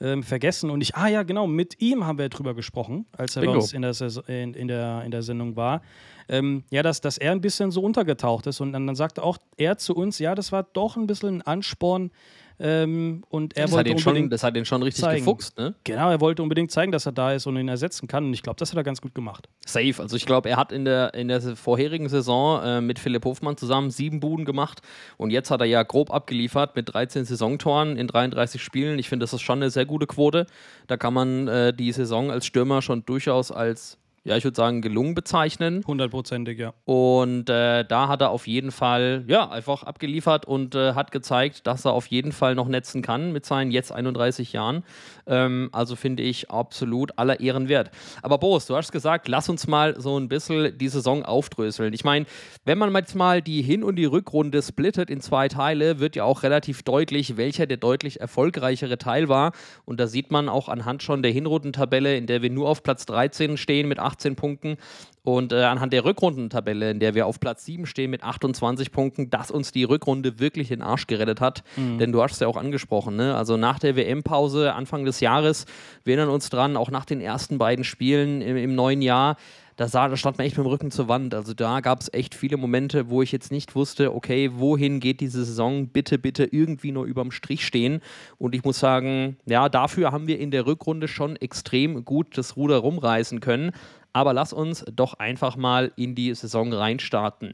ähm, 0.00 0.22
vergessen. 0.22 0.70
Und 0.70 0.80
ich, 0.80 0.96
ah 0.96 1.08
ja, 1.08 1.24
genau, 1.24 1.46
mit 1.46 1.80
ihm 1.82 2.06
haben 2.06 2.18
wir 2.18 2.30
drüber 2.30 2.54
gesprochen, 2.54 3.04
als 3.12 3.36
er 3.36 3.42
Bingo. 3.42 3.52
bei 3.52 3.58
uns 3.58 3.74
in 3.74 3.82
der, 3.82 3.94
in, 4.28 4.54
in, 4.54 4.66
der, 4.66 5.02
in 5.04 5.10
der 5.10 5.22
Sendung 5.22 5.56
war. 5.56 5.82
Ähm, 6.30 6.64
ja, 6.70 6.82
dass, 6.82 7.02
dass 7.02 7.18
er 7.18 7.32
ein 7.32 7.42
bisschen 7.42 7.70
so 7.70 7.82
untergetaucht 7.82 8.46
ist. 8.46 8.62
Und 8.62 8.72
dann, 8.72 8.86
dann 8.86 8.96
sagte 8.96 9.22
auch 9.22 9.36
er 9.58 9.76
zu 9.76 9.94
uns, 9.94 10.18
ja, 10.18 10.34
das 10.34 10.52
war 10.52 10.62
doch 10.62 10.96
ein 10.96 11.06
bisschen 11.06 11.36
ein 11.36 11.42
Ansporn, 11.42 12.10
ähm, 12.58 13.22
und 13.28 13.56
er 13.56 13.64
das 13.64 13.72
wollte 13.72 13.90
hat 13.90 13.98
unbedingt 13.98 14.20
schon, 14.20 14.30
das 14.30 14.42
hat 14.42 14.56
ihn 14.56 14.64
schon 14.64 14.82
richtig 14.82 15.04
zeigen. 15.04 15.24
gefuchst, 15.24 15.58
ne? 15.58 15.74
Genau, 15.84 16.10
er 16.10 16.20
wollte 16.20 16.42
unbedingt 16.42 16.70
zeigen, 16.70 16.90
dass 16.90 17.04
er 17.04 17.12
da 17.12 17.32
ist 17.32 17.46
und 17.46 17.56
ihn 17.56 17.68
ersetzen 17.68 18.08
kann. 18.08 18.24
Und 18.24 18.34
ich 18.34 18.42
glaube, 18.42 18.56
das 18.58 18.70
hat 18.70 18.76
er 18.76 18.82
ganz 18.82 19.00
gut 19.00 19.14
gemacht. 19.14 19.48
Safe. 19.66 19.94
Also 19.98 20.16
ich 20.16 20.24
glaube, 20.24 20.48
er 20.48 20.56
hat 20.56 20.72
in 20.72 20.84
der, 20.84 21.12
in 21.14 21.28
der 21.28 21.40
vorherigen 21.56 22.08
Saison 22.08 22.62
äh, 22.62 22.80
mit 22.80 22.98
Philipp 22.98 23.24
Hofmann 23.24 23.56
zusammen 23.56 23.90
sieben 23.90 24.20
Buden 24.20 24.44
gemacht. 24.44 24.80
Und 25.18 25.30
jetzt 25.30 25.50
hat 25.50 25.60
er 25.60 25.66
ja 25.66 25.82
grob 25.82 26.10
abgeliefert 26.10 26.76
mit 26.76 26.92
13 26.92 27.24
Saisontoren 27.26 27.96
in 27.96 28.06
33 28.06 28.62
Spielen. 28.62 28.98
Ich 28.98 29.08
finde, 29.08 29.24
das 29.24 29.32
ist 29.32 29.42
schon 29.42 29.58
eine 29.58 29.70
sehr 29.70 29.84
gute 29.84 30.06
Quote. 30.06 30.46
Da 30.86 30.96
kann 30.96 31.12
man 31.12 31.48
äh, 31.48 31.74
die 31.74 31.92
Saison 31.92 32.30
als 32.30 32.46
Stürmer 32.46 32.80
schon 32.80 33.04
durchaus 33.04 33.52
als 33.52 33.98
ja, 34.26 34.36
ich 34.36 34.42
würde 34.42 34.56
sagen, 34.56 34.82
gelungen 34.82 35.14
bezeichnen. 35.14 35.84
Hundertprozentig, 35.86 36.58
ja. 36.58 36.74
Und 36.84 37.48
äh, 37.48 37.84
da 37.84 38.08
hat 38.08 38.22
er 38.22 38.30
auf 38.30 38.48
jeden 38.48 38.72
Fall, 38.72 39.24
ja, 39.28 39.48
einfach 39.48 39.84
abgeliefert 39.84 40.46
und 40.46 40.74
äh, 40.74 40.94
hat 40.94 41.12
gezeigt, 41.12 41.68
dass 41.68 41.84
er 41.84 41.92
auf 41.92 42.08
jeden 42.08 42.32
Fall 42.32 42.56
noch 42.56 42.66
netzen 42.66 43.02
kann 43.02 43.32
mit 43.32 43.46
seinen 43.46 43.70
jetzt 43.70 43.92
31 43.92 44.52
Jahren. 44.52 44.82
Ähm, 45.28 45.68
also 45.70 45.94
finde 45.94 46.24
ich 46.24 46.50
absolut 46.50 47.16
aller 47.16 47.38
Ehren 47.38 47.68
wert. 47.68 47.92
Aber 48.20 48.38
Boris, 48.38 48.66
du 48.66 48.74
hast 48.74 48.90
gesagt, 48.90 49.28
lass 49.28 49.48
uns 49.48 49.68
mal 49.68 49.94
so 50.00 50.18
ein 50.18 50.28
bisschen 50.28 50.76
die 50.76 50.88
Saison 50.88 51.24
aufdröseln. 51.24 51.94
Ich 51.94 52.02
meine, 52.02 52.26
wenn 52.64 52.78
man 52.78 52.92
jetzt 52.96 53.14
mal 53.14 53.40
die 53.40 53.62
Hin- 53.62 53.84
und 53.84 53.94
die 53.94 54.06
Rückrunde 54.06 54.60
splittet 54.60 55.08
in 55.08 55.20
zwei 55.20 55.46
Teile, 55.46 56.00
wird 56.00 56.16
ja 56.16 56.24
auch 56.24 56.42
relativ 56.42 56.82
deutlich, 56.82 57.36
welcher 57.36 57.66
der 57.66 57.76
deutlich 57.76 58.20
erfolgreichere 58.20 58.98
Teil 58.98 59.28
war. 59.28 59.52
Und 59.84 60.00
da 60.00 60.08
sieht 60.08 60.32
man 60.32 60.48
auch 60.48 60.68
anhand 60.68 61.04
schon 61.04 61.22
der 61.22 61.30
Hinrundentabelle, 61.30 62.16
in 62.16 62.26
der 62.26 62.42
wir 62.42 62.50
nur 62.50 62.68
auf 62.68 62.82
Platz 62.82 63.06
13 63.06 63.56
stehen 63.56 63.86
mit 63.86 64.00
8 64.00 64.15
18 64.16 64.36
Punkten. 64.36 64.76
Und 65.22 65.52
äh, 65.52 65.64
anhand 65.64 65.92
der 65.92 66.04
Rückrundentabelle, 66.04 66.90
in 66.90 67.00
der 67.00 67.14
wir 67.14 67.26
auf 67.26 67.40
Platz 67.40 67.64
7 67.64 67.86
stehen 67.86 68.10
mit 68.10 68.22
28 68.22 68.92
Punkten, 68.92 69.28
dass 69.28 69.50
uns 69.50 69.72
die 69.72 69.84
Rückrunde 69.84 70.38
wirklich 70.38 70.68
den 70.68 70.82
Arsch 70.82 71.08
gerettet 71.08 71.40
hat. 71.40 71.64
Mhm. 71.76 71.98
Denn 71.98 72.12
du 72.12 72.22
hast 72.22 72.32
es 72.32 72.40
ja 72.40 72.46
auch 72.46 72.56
angesprochen. 72.56 73.16
Ne? 73.16 73.34
Also 73.34 73.56
nach 73.56 73.78
der 73.78 73.96
WM-Pause 73.96 74.72
Anfang 74.74 75.04
des 75.04 75.20
Jahres, 75.20 75.66
wir 76.04 76.14
erinnern 76.16 76.32
uns 76.32 76.48
dran, 76.48 76.76
auch 76.76 76.90
nach 76.90 77.04
den 77.04 77.20
ersten 77.20 77.58
beiden 77.58 77.84
Spielen 77.84 78.40
im, 78.40 78.56
im 78.56 78.74
neuen 78.74 79.02
Jahr, 79.02 79.36
da, 79.76 79.88
sah, 79.88 80.08
da 80.08 80.16
stand 80.16 80.38
man 80.38 80.46
echt 80.46 80.56
mit 80.56 80.64
dem 80.64 80.70
Rücken 80.70 80.90
zur 80.90 81.08
Wand. 81.08 81.34
Also 81.34 81.52
da 81.52 81.80
gab 81.80 82.00
es 82.00 82.12
echt 82.12 82.34
viele 82.34 82.56
Momente, 82.56 83.10
wo 83.10 83.20
ich 83.20 83.30
jetzt 83.30 83.52
nicht 83.52 83.74
wusste, 83.74 84.14
okay, 84.14 84.50
wohin 84.54 85.00
geht 85.00 85.20
diese 85.20 85.44
Saison? 85.44 85.88
Bitte, 85.88 86.18
bitte 86.18 86.44
irgendwie 86.44 86.92
nur 86.92 87.04
überm 87.04 87.30
Strich 87.30 87.66
stehen. 87.66 88.00
Und 88.38 88.54
ich 88.54 88.64
muss 88.64 88.78
sagen, 88.78 89.36
ja, 89.44 89.68
dafür 89.68 90.12
haben 90.12 90.28
wir 90.28 90.38
in 90.38 90.50
der 90.50 90.66
Rückrunde 90.66 91.08
schon 91.08 91.36
extrem 91.36 92.06
gut 92.06 92.38
das 92.38 92.56
Ruder 92.56 92.78
rumreißen 92.78 93.40
können. 93.40 93.72
Aber 94.16 94.32
lass 94.32 94.54
uns 94.54 94.82
doch 94.90 95.12
einfach 95.18 95.56
mal 95.56 95.92
in 95.94 96.14
die 96.14 96.34
Saison 96.34 96.72
reinstarten. 96.72 97.52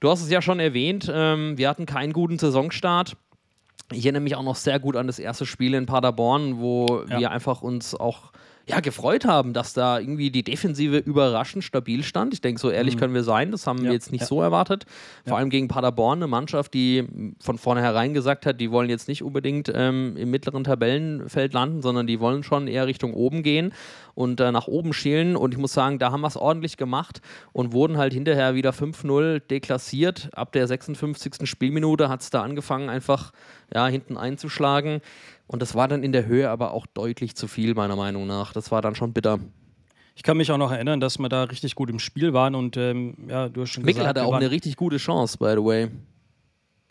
Du 0.00 0.10
hast 0.10 0.20
es 0.20 0.28
ja 0.30 0.42
schon 0.42 0.58
erwähnt, 0.58 1.08
ähm, 1.14 1.56
wir 1.56 1.68
hatten 1.68 1.86
keinen 1.86 2.12
guten 2.12 2.40
Saisonstart. 2.40 3.16
Ich 3.92 4.04
erinnere 4.04 4.22
mich 4.22 4.34
auch 4.34 4.42
noch 4.42 4.56
sehr 4.56 4.80
gut 4.80 4.96
an 4.96 5.06
das 5.06 5.20
erste 5.20 5.46
Spiel 5.46 5.74
in 5.74 5.86
Paderborn, 5.86 6.58
wo 6.58 7.04
ja. 7.08 7.20
wir 7.20 7.30
einfach 7.30 7.62
uns 7.62 7.94
auch 7.94 8.32
ja, 8.68 8.80
gefreut 8.80 9.24
haben, 9.24 9.52
dass 9.52 9.72
da 9.72 9.98
irgendwie 9.98 10.30
die 10.30 10.42
Defensive 10.42 10.98
überraschend 10.98 11.64
stabil 11.64 12.02
stand. 12.02 12.32
Ich 12.34 12.40
denke, 12.40 12.60
so 12.60 12.70
ehrlich 12.70 12.96
mhm. 12.96 13.00
können 13.00 13.14
wir 13.14 13.24
sein. 13.24 13.50
Das 13.50 13.66
haben 13.66 13.78
ja, 13.78 13.84
wir 13.84 13.92
jetzt 13.92 14.12
nicht 14.12 14.22
ja. 14.22 14.26
so 14.26 14.40
erwartet. 14.40 14.84
Vor 15.24 15.32
ja. 15.32 15.38
allem 15.38 15.50
gegen 15.50 15.68
Paderborn, 15.68 16.18
eine 16.18 16.26
Mannschaft, 16.28 16.74
die 16.74 17.06
von 17.40 17.58
vornherein 17.58 18.14
gesagt 18.14 18.46
hat, 18.46 18.60
die 18.60 18.70
wollen 18.70 18.88
jetzt 18.88 19.08
nicht 19.08 19.22
unbedingt 19.22 19.70
ähm, 19.74 20.16
im 20.16 20.30
mittleren 20.30 20.64
Tabellenfeld 20.64 21.52
landen, 21.52 21.82
sondern 21.82 22.06
die 22.06 22.20
wollen 22.20 22.42
schon 22.42 22.68
eher 22.68 22.86
Richtung 22.86 23.14
oben 23.14 23.42
gehen 23.42 23.72
und 24.14 24.40
äh, 24.40 24.52
nach 24.52 24.68
oben 24.68 24.92
schielen. 24.92 25.36
Und 25.36 25.52
ich 25.52 25.58
muss 25.58 25.72
sagen, 25.72 25.98
da 25.98 26.12
haben 26.12 26.20
wir 26.20 26.28
es 26.28 26.36
ordentlich 26.36 26.76
gemacht 26.76 27.20
und 27.52 27.72
wurden 27.72 27.96
halt 27.98 28.12
hinterher 28.12 28.54
wieder 28.54 28.70
5-0 28.70 29.40
deklassiert. 29.40 30.30
Ab 30.34 30.52
der 30.52 30.66
56. 30.66 31.48
Spielminute 31.48 32.08
hat 32.08 32.22
es 32.22 32.30
da 32.30 32.42
angefangen, 32.42 32.88
einfach 32.88 33.32
ja, 33.74 33.86
hinten 33.86 34.16
einzuschlagen. 34.16 35.00
Und 35.46 35.60
das 35.60 35.74
war 35.74 35.88
dann 35.88 36.02
in 36.02 36.12
der 36.12 36.26
Höhe 36.26 36.48
aber 36.48 36.72
auch 36.72 36.86
deutlich 36.86 37.34
zu 37.36 37.46
viel, 37.46 37.74
meiner 37.74 37.96
Meinung 37.96 38.26
nach. 38.26 38.52
Das 38.52 38.70
war 38.70 38.80
dann 38.82 38.94
schon 38.94 39.12
bitter. 39.12 39.38
Ich 40.14 40.22
kann 40.22 40.36
mich 40.36 40.50
auch 40.50 40.58
noch 40.58 40.72
erinnern, 40.72 41.00
dass 41.00 41.18
wir 41.18 41.28
da 41.28 41.44
richtig 41.44 41.74
gut 41.74 41.90
im 41.90 41.98
Spiel 41.98 42.32
waren 42.32 42.54
und 42.54 42.76
ähm, 42.76 43.16
ja, 43.28 43.48
du 43.48 43.62
hast 43.62 43.70
schon 43.70 43.84
Mikkel 43.84 44.00
gesagt, 44.02 44.18
hatte 44.18 44.26
auch 44.26 44.34
eine 44.34 44.50
richtig 44.50 44.76
gute 44.76 44.98
Chance, 44.98 45.38
by 45.38 45.52
the 45.56 45.64
way. 45.64 45.88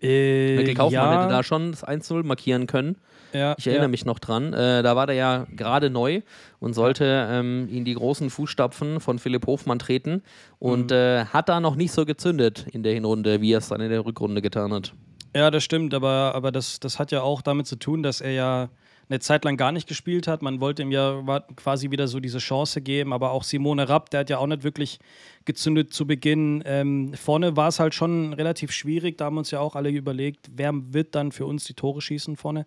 Äh, 0.02 0.56
Mikkel 0.58 0.74
Kaufmann 0.74 1.04
ja. 1.04 1.22
hätte 1.22 1.34
da 1.34 1.44
schon 1.44 1.72
das 1.72 1.86
1-0 1.86 2.24
markieren 2.24 2.66
können. 2.66 2.98
Ja, 3.34 3.56
ich 3.58 3.68
erinnere 3.68 3.86
ja. 3.86 3.90
mich 3.90 4.06
noch 4.06 4.20
dran. 4.20 4.54
Äh, 4.54 4.84
da 4.84 4.96
war 4.96 5.08
der 5.08 5.16
ja 5.16 5.46
gerade 5.56 5.90
neu 5.90 6.22
und 6.60 6.74
sollte 6.74 7.28
ähm, 7.30 7.70
in 7.72 7.86
die 7.86 7.94
großen 7.94 8.30
Fußstapfen 8.30 9.00
von 9.00 9.20
Philipp 9.20 9.48
Hofmann 9.48 9.80
treten 9.80 10.24
und 10.60 10.92
mhm. 10.92 10.98
äh, 10.98 11.26
hat 11.26 11.48
da 11.48 11.60
noch 11.60 11.76
nicht 11.76 11.92
so 11.92 12.06
gezündet 12.06 12.66
in 12.72 12.84
der 12.84 12.94
Hinrunde, 12.94 13.40
wie 13.42 13.54
er 13.54 13.60
es 13.60 13.70
dann 13.70 13.80
in 13.80 13.90
der 13.90 14.04
Rückrunde 14.06 14.42
getan 14.42 14.74
hat. 14.74 14.94
Ja, 15.34 15.50
das 15.50 15.64
stimmt, 15.64 15.94
aber, 15.94 16.34
aber 16.36 16.52
das, 16.52 16.80
das 16.80 17.00
hat 17.00 17.12
ja 17.12 17.22
auch 17.22 17.42
damit 17.42 17.66
zu 17.66 17.78
tun, 17.78 18.04
dass 18.04 18.20
er 18.20 18.32
ja 18.32 18.70
eine 19.12 19.20
Zeit 19.20 19.44
lang 19.44 19.58
gar 19.58 19.72
nicht 19.72 19.88
gespielt 19.88 20.28
hat. 20.28 20.42
Man 20.42 20.62
wollte 20.62 20.82
ihm 20.82 20.92
ja 20.92 21.22
quasi 21.56 21.92
wieder 21.92 22.08
so 22.08 22.20
diese 22.20 22.40
Chance 22.40 22.82
geben, 22.82 23.12
aber 23.12 23.32
auch 23.32 23.44
Simone 23.44 23.90
Rapp, 23.90 24.10
der 24.10 24.22
hat 24.22 24.30
ja 24.30 24.38
auch 24.38 24.48
nicht 24.48 24.64
wirklich 24.64 25.00
gezündet 25.44 25.94
zu 25.94 26.08
Beginn. 26.08 26.64
Ähm, 26.66 27.14
vorne 27.14 27.58
war 27.58 27.68
es 27.68 27.80
halt 27.80 27.94
schon 27.94 28.34
relativ 28.34 28.72
schwierig, 28.72 29.18
da 29.18 29.26
haben 29.26 29.38
uns 29.38 29.52
ja 29.52 29.60
auch 29.60 29.76
alle 29.76 29.90
überlegt, 29.90 30.50
wer 30.56 30.72
wird 30.74 31.14
dann 31.16 31.32
für 31.32 31.46
uns 31.46 31.66
die 31.66 31.74
Tore 31.74 32.02
schießen 32.02 32.38
vorne. 32.38 32.66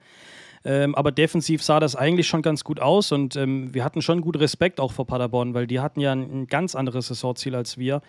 Ähm, 0.66 0.94
aber 0.94 1.12
defensiv 1.12 1.62
sah 1.62 1.80
das 1.80 1.96
eigentlich 1.96 2.26
schon 2.26 2.42
ganz 2.42 2.64
gut 2.64 2.80
aus 2.80 3.12
und 3.12 3.36
ähm, 3.36 3.72
wir 3.74 3.84
hatten 3.84 4.02
schon 4.02 4.20
gut 4.20 4.38
Respekt 4.38 4.80
auch 4.80 4.92
vor 4.92 5.06
Paderborn, 5.06 5.54
weil 5.54 5.66
die 5.66 5.80
hatten 5.80 6.00
ja 6.00 6.12
ein, 6.12 6.42
ein 6.42 6.46
ganz 6.46 6.74
anderes 6.74 7.08
Saisonziel 7.08 7.54
als 7.54 7.78
wir. 7.78 8.02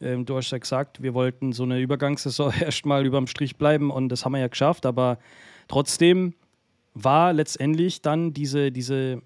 Ähm, 0.00 0.24
du 0.24 0.36
hast 0.36 0.50
ja 0.50 0.58
gesagt, 0.58 1.02
wir 1.02 1.14
wollten 1.14 1.52
so 1.52 1.62
eine 1.62 1.80
Übergangssaison 1.80 2.52
erstmal 2.60 3.06
überm 3.06 3.26
Strich 3.26 3.56
bleiben 3.56 3.90
und 3.90 4.08
das 4.08 4.24
haben 4.24 4.32
wir 4.32 4.40
ja 4.40 4.48
geschafft, 4.48 4.86
aber 4.86 5.18
trotzdem 5.68 6.34
war 6.94 7.32
letztendlich 7.32 8.02
dann 8.02 8.32
diese, 8.32 8.72
diese 8.72 9.22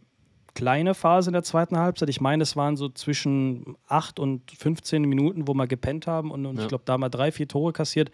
kleine 0.54 0.94
Phase 0.94 1.30
in 1.30 1.34
der 1.34 1.44
zweiten 1.44 1.78
Halbzeit. 1.78 2.08
Ich 2.08 2.20
meine, 2.20 2.42
es 2.42 2.56
waren 2.56 2.76
so 2.76 2.88
zwischen 2.88 3.76
8 3.86 4.18
und 4.18 4.50
15 4.50 5.02
Minuten, 5.02 5.46
wo 5.46 5.54
wir 5.54 5.68
gepennt 5.68 6.06
haben 6.08 6.32
und, 6.32 6.44
und 6.46 6.56
ja. 6.56 6.62
ich 6.62 6.68
glaube, 6.68 6.82
da 6.84 6.98
wir 6.98 7.08
drei, 7.08 7.30
vier 7.30 7.46
Tore 7.46 7.72
kassiert, 7.72 8.10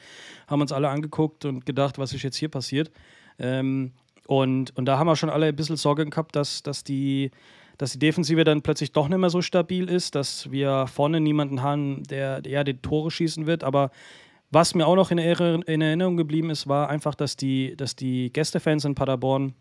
haben 0.47 0.61
uns 0.61 0.73
alle 0.73 0.91
angeguckt 0.91 1.47
und 1.47 1.65
gedacht, 1.65 1.99
was 1.99 2.13
ist 2.13 2.23
jetzt 2.23 2.37
hier 2.37 2.51
passiert. 2.51 2.91
Ähm, 3.39 3.93
Und, 4.29 4.77
und 4.77 4.87
da 4.87 4.99
haben 4.99 5.07
wir 5.07 5.15
schon 5.15 5.31
alle 5.31 5.47
ein 5.47 5.57
bisschen 5.57 5.77
Sorge 5.77 6.05
gehabt, 6.05 6.35
dass, 6.35 6.63
dass, 6.63 6.83
die, 6.83 7.31
dass 7.79 7.93
die 7.93 7.99
Defensive 7.99 8.45
dann 8.45 8.63
plötzlich 8.63 8.93
doch 8.93 9.09
nicht 9.09 9.19
mehr 9.19 9.31
so 9.31 9.43
stabil 9.43 9.89
ist, 9.89 10.15
dass 10.15 10.51
wir 10.51 10.87
vorne 10.87 11.21
niemanden 11.21 11.63
haben, 11.63 12.03
der 12.05 12.45
eher 12.45 12.65
die 12.65 12.79
Tore 12.79 13.11
schießen 13.11 13.47
wird. 13.47 13.65
Aber 13.65 13.91
was 14.51 14.75
mir 14.75 14.87
auch 14.87 14.97
noch 14.97 15.11
in, 15.11 15.19
Erinnerung 15.19 16.17
geblieben 16.17 16.51
ist, 16.51 16.67
war 16.67 16.89
einfach, 16.89 17.15
dass 17.15 17.37
die, 17.37 17.77
dass 17.77 17.97
die 17.97 18.33
Gästefans 18.33 18.85
in 18.85 18.95
Paderborn 18.95 19.55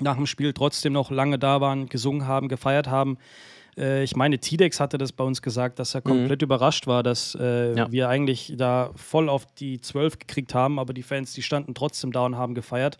nach 0.00 0.16
dem 0.16 0.26
Spiel 0.26 0.52
trotzdem 0.52 0.92
noch 0.92 1.10
lange 1.10 1.38
da 1.38 1.60
waren, 1.60 1.86
gesungen 1.86 2.26
haben, 2.26 2.48
gefeiert 2.48 2.88
haben. 2.88 3.18
Äh, 3.76 4.04
ich 4.04 4.16
meine, 4.16 4.38
Tidex 4.38 4.80
hatte 4.80 4.98
das 4.98 5.12
bei 5.12 5.24
uns 5.24 5.42
gesagt, 5.42 5.78
dass 5.78 5.94
er 5.94 6.00
mhm. 6.00 6.10
komplett 6.10 6.40
mhm. 6.40 6.46
überrascht 6.46 6.86
war, 6.86 7.02
dass 7.02 7.36
äh, 7.38 7.76
ja. 7.76 7.90
wir 7.90 8.08
eigentlich 8.08 8.54
da 8.56 8.90
voll 8.94 9.28
auf 9.28 9.46
die 9.46 9.80
12 9.80 10.20
gekriegt 10.20 10.54
haben, 10.54 10.78
aber 10.78 10.92
die 10.92 11.02
Fans, 11.02 11.32
die 11.32 11.42
standen 11.42 11.74
trotzdem 11.74 12.12
da 12.12 12.24
und 12.24 12.36
haben 12.36 12.54
gefeiert. 12.54 12.98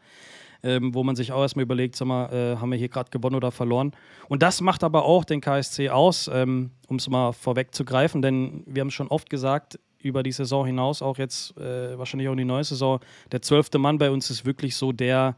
Ähm, 0.64 0.94
wo 0.94 1.02
man 1.02 1.16
sich 1.16 1.32
auch 1.32 1.42
erstmal 1.42 1.64
überlegt, 1.64 1.96
sag 1.96 2.06
mal, 2.06 2.32
äh, 2.32 2.56
haben 2.56 2.70
wir 2.70 2.78
hier 2.78 2.88
gerade 2.88 3.10
gewonnen 3.10 3.34
oder 3.34 3.50
verloren. 3.50 3.92
Und 4.28 4.42
das 4.42 4.60
macht 4.60 4.84
aber 4.84 5.04
auch 5.04 5.24
den 5.24 5.40
KSC 5.40 5.90
aus, 5.90 6.30
ähm, 6.32 6.70
um 6.86 6.96
es 6.96 7.08
mal 7.08 7.32
vorwegzugreifen, 7.32 8.22
denn 8.22 8.62
wir 8.66 8.80
haben 8.80 8.92
schon 8.92 9.08
oft 9.08 9.28
gesagt, 9.28 9.80
über 9.98 10.22
die 10.22 10.32
Saison 10.32 10.66
hinaus, 10.66 11.02
auch 11.02 11.18
jetzt 11.18 11.56
äh, 11.56 11.98
wahrscheinlich 11.98 12.28
auch 12.28 12.32
in 12.32 12.38
die 12.38 12.44
neue 12.44 12.64
Saison, 12.64 13.00
der 13.30 13.42
zwölfte 13.42 13.78
Mann 13.78 13.98
bei 13.98 14.10
uns 14.10 14.30
ist 14.30 14.44
wirklich 14.44 14.76
so 14.76 14.92
der, 14.92 15.36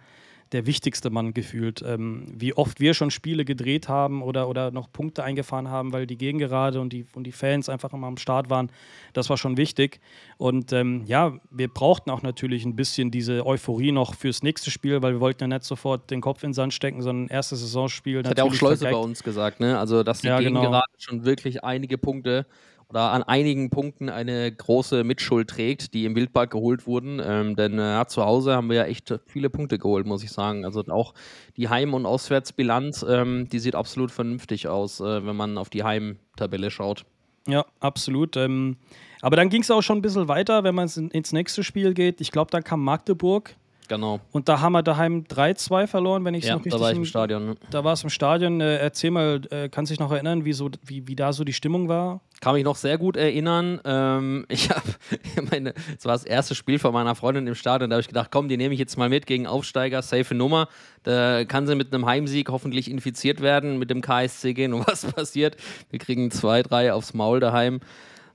der 0.52 0.66
wichtigste 0.66 1.10
Mann 1.10 1.34
gefühlt. 1.34 1.82
Ähm, 1.86 2.26
wie 2.34 2.54
oft 2.54 2.80
wir 2.80 2.94
schon 2.94 3.10
Spiele 3.10 3.44
gedreht 3.44 3.88
haben 3.88 4.22
oder, 4.22 4.48
oder 4.48 4.70
noch 4.70 4.92
Punkte 4.92 5.24
eingefahren 5.24 5.68
haben, 5.68 5.92
weil 5.92 6.06
die 6.06 6.16
Gegengerade 6.16 6.80
und 6.80 6.92
die, 6.92 7.06
und 7.14 7.24
die 7.24 7.32
Fans 7.32 7.68
einfach 7.68 7.92
immer 7.92 8.06
am 8.06 8.16
Start 8.16 8.50
waren, 8.50 8.70
das 9.12 9.30
war 9.30 9.36
schon 9.36 9.56
wichtig. 9.56 10.00
Und 10.36 10.72
ähm, 10.72 11.02
ja, 11.06 11.32
wir 11.50 11.68
brauchten 11.68 12.10
auch 12.10 12.22
natürlich 12.22 12.64
ein 12.64 12.76
bisschen 12.76 13.10
diese 13.10 13.46
Euphorie 13.46 13.92
noch 13.92 14.14
fürs 14.14 14.42
nächste 14.42 14.70
Spiel, 14.70 15.02
weil 15.02 15.14
wir 15.14 15.20
wollten 15.20 15.44
ja 15.44 15.48
nicht 15.48 15.64
sofort 15.64 16.10
den 16.10 16.20
Kopf 16.20 16.42
in 16.42 16.50
den 16.50 16.54
Sand 16.54 16.74
stecken, 16.74 17.02
sondern 17.02 17.28
erstes 17.28 17.60
Saisonspiel. 17.60 18.22
Das 18.22 18.30
hat 18.30 18.38
ja 18.38 18.44
auch 18.44 18.54
Schleuse 18.54 18.84
bei 18.84 18.96
uns 18.96 19.22
gesagt, 19.22 19.60
ne? 19.60 19.78
Also, 19.78 20.02
dass 20.02 20.20
die 20.20 20.28
ja, 20.28 20.38
genau. 20.38 20.60
Gegengerade 20.60 20.86
genau. 20.92 21.00
schon 21.00 21.24
wirklich 21.24 21.64
einige 21.64 21.98
Punkte 21.98 22.46
oder 22.88 23.12
an 23.12 23.23
einigen 23.23 23.71
Punkten 23.71 24.09
eine 24.09 24.50
große 24.53 25.05
Mitschuld 25.05 25.49
trägt, 25.50 25.95
die 25.95 26.05
im 26.05 26.14
Wildpark 26.14 26.50
geholt 26.50 26.87
wurden. 26.87 27.21
Ähm, 27.25 27.57
denn 27.57 27.79
äh, 27.79 28.05
zu 28.07 28.25
Hause 28.25 28.55
haben 28.55 28.69
wir 28.69 28.76
ja 28.76 28.85
echt 28.85 29.19
viele 29.26 29.50
Punkte 29.50 29.79
geholt, 29.79 30.07
muss 30.07 30.23
ich 30.23 30.31
sagen. 30.31 30.64
Also 30.64 30.85
auch 30.88 31.14
die 31.57 31.69
Heim- 31.69 31.95
und 31.95 32.07
Auswärtsbilanz, 32.07 33.05
ähm, 33.09 33.49
die 33.50 33.59
sieht 33.59 33.75
absolut 33.75 34.11
vernünftig 34.11 34.69
aus, 34.69 35.00
äh, 35.00 35.26
wenn 35.26 35.37
man 35.37 35.59
auf 35.59 35.71
die 35.71 35.85
Heimtabelle 35.85 36.71
schaut. 36.71 37.05
Ja, 37.47 37.64
absolut. 37.81 38.37
Ähm, 38.37 38.76
aber 39.21 39.37
dann 39.37 39.49
ging 39.49 39.62
es 39.62 39.71
auch 39.71 39.83
schon 39.83 39.99
ein 39.99 40.03
bisschen 40.03 40.29
weiter, 40.29 40.64
wenn 40.64 40.75
man 40.75 40.88
ins 40.88 41.33
nächste 41.33 41.64
Spiel 41.64 41.95
geht. 41.95 42.21
Ich 42.21 42.31
glaube, 42.31 42.50
dann 42.50 42.64
kam 42.64 42.83
Magdeburg 42.83 43.57
Genau. 43.88 44.21
Und 44.33 44.49
da 44.49 44.61
haben 44.61 44.73
wir 44.73 44.83
daheim 44.83 45.25
3-2 45.25 45.87
verloren, 45.87 46.25
wenn 46.25 46.35
ich 46.35 46.45
es 46.45 46.49
ja, 46.49 46.55
noch 46.55 46.64
richtig 46.64 46.73
da 46.73 46.81
war 46.81 46.91
ich 46.91 46.97
im 46.97 47.05
Stadion. 47.05 47.47
Ne? 47.47 47.57
Da 47.71 47.85
war 47.85 47.93
es 47.93 48.03
im 48.03 48.11
Stadion. 48.11 48.61
Äh, 48.61 48.79
erzähl 48.79 49.11
mal, 49.11 49.43
äh, 49.50 49.69
kannst 49.69 49.91
du 49.91 49.93
dich 49.95 50.00
noch 50.00 50.11
erinnern, 50.11 50.45
wie, 50.45 50.53
so, 50.53 50.71
wie, 50.85 51.07
wie 51.07 51.17
da 51.17 51.33
so 51.33 51.45
die 51.45 51.53
Stimmung 51.53 51.88
war? 51.88 52.21
Kann 52.41 52.55
mich 52.55 52.64
noch 52.64 52.76
sehr 52.76 52.99
gut 52.99 53.17
erinnern. 53.17 53.81
Ähm, 53.85 54.47
ich 54.49 54.71
habe 54.71 54.83
meine, 55.50 55.75
es 55.99 56.05
war 56.05 56.12
das 56.12 56.25
erste 56.25 56.55
Spiel 56.55 56.79
von 56.79 56.93
meiner 56.93 57.14
Freundin 57.14 57.47
im 57.47 57.55
Stadion. 57.55 57.91
Da 57.91 57.95
habe 57.95 58.00
ich 58.00 58.09
gedacht, 58.09 58.31
komm, 58.31 58.49
die 58.49 58.57
nehme 58.57 58.75
ich 58.75 58.81
jetzt 58.81 58.97
mal 58.97 59.09
mit 59.09 59.26
gegen 59.26 59.47
Aufsteiger, 59.47 60.00
safe 60.03 60.35
Nummer. 60.35 60.69
Da 61.03 61.45
kann 61.45 61.67
sie 61.67 61.75
mit 61.75 61.93
einem 61.93 62.07
Heimsieg 62.07 62.49
hoffentlich 62.49 62.91
infiziert 62.91 63.41
werden, 63.41 63.79
mit 63.79 63.91
dem 63.91 64.00
KSC 64.00 64.55
gehen 64.55 64.73
und 64.75 64.87
was 64.87 65.05
passiert. 65.05 65.57
Wir 65.91 65.99
kriegen 65.99 66.29
2-3 66.29 66.93
aufs 66.93 67.12
Maul 67.12 67.41
daheim. 67.41 67.81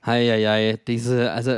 Heieiei, 0.04 0.78
diese, 0.86 1.30
also 1.32 1.52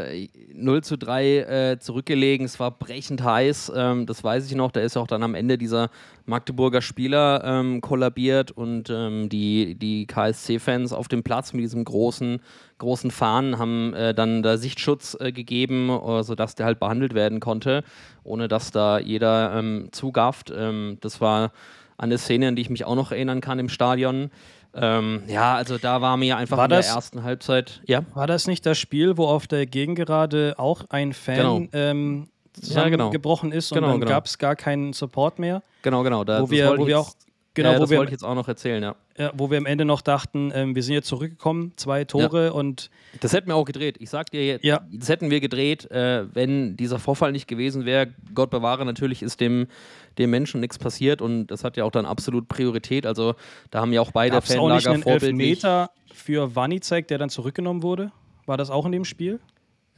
0 0.53 0.83
zu 0.83 0.99
3 0.99 1.37
äh, 1.37 1.79
zurückgelegen, 1.79 2.45
es 2.45 2.59
war 2.59 2.73
brechend 2.73 3.23
heiß, 3.23 3.73
ähm, 3.75 4.07
das 4.07 4.25
weiß 4.25 4.51
ich 4.51 4.57
noch, 4.57 4.73
da 4.73 4.81
ist 4.81 4.97
auch 4.97 5.07
dann 5.07 5.23
am 5.23 5.37
Ende 5.37 5.59
dieser 5.59 5.91
Magdeburger 6.27 6.83
Spieler 6.83 7.43
ähm, 7.45 7.81
kollabiert 7.81 8.51
und 8.51 8.91
ähm, 8.91 9.29
die, 9.29 9.77
die 9.77 10.07
KSC-Fans 10.07 10.93
auf 10.93 11.07
dem 11.07 11.23
Platz 11.23 11.53
mit 11.53 11.63
diesem 11.63 11.85
großen, 11.85 12.41
großen 12.79 13.13
Fahnen 13.13 13.59
haben 13.59 13.95
äh, 13.95 14.13
dann 14.13 14.43
da 14.43 14.57
Sichtschutz 14.57 15.17
äh, 15.21 15.31
gegeben, 15.31 15.97
sodass 16.23 16.57
der 16.57 16.67
halt 16.67 16.81
behandelt 16.81 17.15
werden 17.15 17.39
konnte, 17.39 17.85
ohne 18.25 18.49
dass 18.49 18.73
da 18.73 18.99
jeder 18.99 19.55
ähm, 19.55 19.89
zugafft. 19.93 20.53
Ähm, 20.55 20.99
das 21.01 21.21
war 21.21 21.53
eine 21.97 22.19
Szene, 22.19 22.49
an 22.49 22.57
die 22.57 22.63
ich 22.63 22.71
mich 22.71 22.85
auch 22.85 22.97
noch 22.97 23.13
erinnern 23.13 23.41
kann 23.41 23.61
im 23.61 23.69
Stadion. 23.69 24.31
Ähm, 24.75 25.23
ja, 25.27 25.55
also 25.55 25.79
da 25.79 26.01
war 26.01 26.17
mir 26.17 26.37
einfach 26.37 26.57
war 26.57 26.65
in 26.65 26.71
das, 26.71 26.87
der 26.87 26.95
ersten 26.95 27.23
Halbzeit. 27.23 27.83
Ja? 27.87 28.05
War 28.15 28.27
das 28.27 28.47
nicht 28.47 28.65
das 28.65 28.79
Spiel, 28.79 29.17
wo 29.17 29.27
auf 29.27 29.47
der 29.47 29.67
Gegengerade 29.67 30.55
auch 30.57 30.85
ein 30.89 31.13
Fan 31.13 31.37
genau. 31.37 31.69
ähm, 31.73 32.29
zusammengebrochen 32.53 33.51
ja, 33.51 33.53
genau. 33.53 33.59
ist 33.59 33.73
und 33.73 33.77
genau, 33.77 33.89
dann 33.89 34.01
genau. 34.01 34.13
gab 34.13 34.27
es 34.27 34.39
gar 34.39 34.57
keinen 34.57 34.93
Support 34.93 35.39
mehr? 35.39 35.63
Genau, 35.83 36.03
genau. 36.03 36.25
Da, 36.25 36.43
wo, 36.43 36.51
wir, 36.51 36.79
wo 36.79 36.87
wir 36.87 37.01
auch 37.01 37.13
Genau, 37.55 37.73
äh, 37.73 37.79
das 37.79 37.91
wollte 37.91 38.05
ich 38.05 38.13
jetzt 38.13 38.25
auch 38.25 38.35
noch 38.35 38.49
erzählen, 38.49 38.83
ja. 38.83 38.97
ja. 39.19 39.31
Wo 39.35 39.51
wir 39.51 39.59
am 39.59 39.67
Ende 39.67 39.85
noch 39.85 40.01
dachten, 40.01 40.51
ähm, 40.55 40.75
wir 40.75 40.83
sind 40.83 40.95
jetzt 40.95 41.09
zurückgekommen, 41.09 41.73
zwei 41.77 42.05
Tore 42.05 42.47
ja. 42.47 42.53
und. 42.53 42.91
Das 43.21 43.33
hätten 43.35 43.49
wir 43.49 43.57
auch 43.57 43.67
gedreht. 43.67 43.97
Ich 43.99 44.09
sag 44.09 44.31
dir 44.31 44.45
jetzt, 44.45 44.65
ja. 44.65 44.81
das 44.91 45.09
hätten 45.09 45.31
wir 45.31 45.41
gedreht, 45.41 45.91
äh, 45.91 46.25
wenn 46.35 46.77
dieser 46.77 46.99
Vorfall 46.99 47.33
nicht 47.33 47.47
gewesen 47.49 47.85
wäre. 47.85 48.09
Gott 48.35 48.51
bewahre, 48.51 48.87
natürlich 48.87 49.23
ist 49.23 49.41
dem, 49.41 49.67
dem 50.19 50.31
Menschen 50.31 50.61
nichts 50.61 50.79
passiert 50.79 51.23
und 51.23 51.47
das 51.47 51.65
hat 51.65 51.77
ja 51.77 51.85
auch 51.85 51.91
dann 51.91 52.07
absolut 52.07 52.49
Priorität. 52.49 53.07
Also 53.07 53.35
da 53.71 53.81
haben 53.81 53.93
ja 53.93 54.01
auch 54.01 54.13
beide 54.13 54.35
Gab's 54.35 54.49
Fanlager 54.49 54.73
auch 54.73 54.77
nicht 54.77 54.89
einen 54.89 55.03
vorbildlich. 55.03 55.49
Elfmeter 55.49 55.91
für 56.13 56.55
Wanizek, 56.55 57.09
der 57.09 57.19
dann 57.19 57.31
zurückgenommen 57.31 57.83
wurde? 57.83 58.13
War 58.47 58.57
das 58.57 58.71
auch 58.71 58.87
in 58.87 58.93
dem 58.93 59.05
Spiel? 59.05 59.41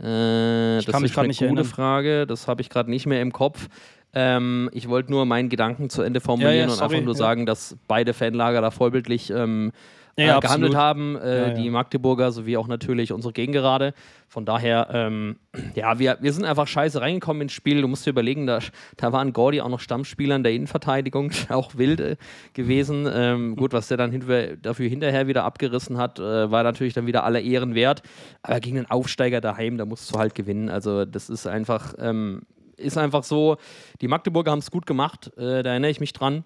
Äh, 0.00 0.78
ich 0.78 0.86
das 0.86 0.92
kann 0.92 1.02
mich 1.02 1.12
gerade 1.12 1.28
nicht 1.28 1.38
gute 1.38 1.48
erinnern. 1.48 1.64
Frage, 1.64 2.26
das 2.26 2.48
habe 2.48 2.62
ich 2.62 2.70
gerade 2.70 2.90
nicht 2.90 3.06
mehr 3.06 3.20
im 3.22 3.32
Kopf. 3.32 3.68
Ähm, 4.12 4.70
ich 4.72 4.88
wollte 4.88 5.10
nur 5.10 5.24
meinen 5.26 5.48
Gedanken 5.48 5.90
zu 5.90 6.02
Ende 6.02 6.20
formulieren 6.20 6.54
ja, 6.54 6.66
ja, 6.66 6.72
und 6.72 6.80
einfach 6.80 7.00
nur 7.00 7.14
sagen, 7.14 7.46
dass 7.46 7.76
beide 7.88 8.14
Fanlager 8.14 8.60
da 8.60 8.70
vorbildlich 8.70 9.30
ähm, 9.30 9.72
ja, 10.16 10.38
äh, 10.38 10.40
gehandelt 10.40 10.74
haben, 10.74 11.16
äh, 11.16 11.54
die 11.54 11.70
Magdeburger 11.70 12.30
sowie 12.32 12.56
auch 12.56 12.68
natürlich 12.68 13.12
unsere 13.12 13.32
Gegengerade. 13.32 13.94
Von 14.28 14.44
daher, 14.44 14.88
ähm, 14.92 15.36
ja, 15.74 15.98
wir, 15.98 16.18
wir 16.20 16.32
sind 16.32 16.44
einfach 16.44 16.66
scheiße 16.66 17.00
reingekommen 17.00 17.42
ins 17.42 17.52
Spiel. 17.52 17.80
Du 17.80 17.88
musst 17.88 18.06
dir 18.06 18.10
überlegen, 18.10 18.46
da, 18.46 18.60
da 18.96 19.12
waren 19.12 19.32
Gordy 19.32 19.60
auch 19.60 19.68
noch 19.68 19.80
Stammspieler 19.80 20.36
in 20.36 20.42
der 20.42 20.52
Innenverteidigung, 20.52 21.30
auch 21.48 21.76
wild 21.76 22.00
äh, 22.00 22.16
gewesen. 22.52 23.08
Ähm, 23.12 23.56
gut, 23.56 23.72
was 23.72 23.88
der 23.88 23.96
dann 23.96 24.10
hinter, 24.10 24.56
dafür 24.56 24.88
hinterher 24.88 25.26
wieder 25.26 25.44
abgerissen 25.44 25.98
hat, 25.98 26.18
äh, 26.18 26.50
war 26.50 26.62
natürlich 26.62 26.94
dann 26.94 27.06
wieder 27.06 27.24
aller 27.24 27.40
Ehren 27.40 27.74
wert. 27.74 28.02
Aber 28.42 28.60
gegen 28.60 28.78
einen 28.78 28.90
Aufsteiger 28.90 29.40
daheim, 29.40 29.78
da 29.78 29.84
musst 29.84 30.14
du 30.14 30.18
halt 30.18 30.34
gewinnen. 30.34 30.68
Also, 30.68 31.04
das 31.04 31.28
ist 31.28 31.46
einfach, 31.46 31.94
ähm, 31.98 32.42
ist 32.76 32.98
einfach 32.98 33.24
so, 33.24 33.56
die 34.00 34.08
Magdeburger 34.08 34.50
haben 34.50 34.58
es 34.58 34.70
gut 34.70 34.86
gemacht, 34.86 35.30
äh, 35.36 35.62
da 35.62 35.70
erinnere 35.70 35.90
ich 35.90 36.00
mich 36.00 36.12
dran. 36.12 36.44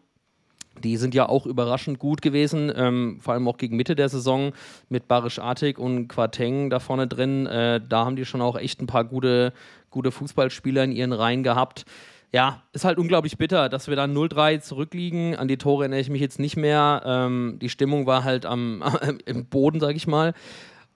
Die 0.85 0.97
sind 0.97 1.15
ja 1.15 1.29
auch 1.29 1.47
überraschend 1.47 1.99
gut 1.99 2.23
gewesen, 2.23 2.73
ähm, 2.75 3.19
vor 3.21 3.35
allem 3.35 3.49
auch 3.49 3.57
gegen 3.57 3.77
Mitte 3.77 3.97
der 3.97 4.09
Saison 4.09 4.53
mit 4.89 5.09
Barisch 5.09 5.39
Artig 5.39 5.79
und 5.79 6.09
Quateng 6.09 6.71
da 6.71 6.81
vorne 6.81 7.07
drin. 7.07 7.47
Äh, 7.47 7.81
da 7.87 8.05
haben 8.05 8.17
die 8.17 8.25
schon 8.25 8.41
auch 8.41 8.57
echt 8.57 8.81
ein 8.81 8.87
paar 8.87 9.05
gute, 9.05 9.53
gute 9.91 10.11
Fußballspieler 10.11 10.85
in 10.85 10.93
ihren 10.93 11.13
Reihen 11.13 11.43
gehabt. 11.43 11.85
Ja, 12.31 12.63
ist 12.73 12.85
halt 12.85 12.99
unglaublich 12.99 13.39
bitter, 13.39 13.71
dass 13.71 13.89
wir 13.89 13.97
dann 13.97 14.15
0-3 14.15 14.61
zurückliegen. 14.61 15.35
An 15.35 15.49
die 15.49 15.57
Tore 15.57 15.85
erinnere 15.85 16.01
ich 16.01 16.11
mich 16.11 16.21
jetzt 16.21 16.39
nicht 16.39 16.57
mehr. 16.57 17.03
Ähm, 17.07 17.59
die 17.61 17.71
Stimmung 17.71 18.07
war 18.07 18.23
halt 18.23 18.45
am, 18.45 18.83
im 19.25 19.47
Boden, 19.47 19.81
sag 19.81 19.97
ich 19.97 20.07
mal. 20.07 20.35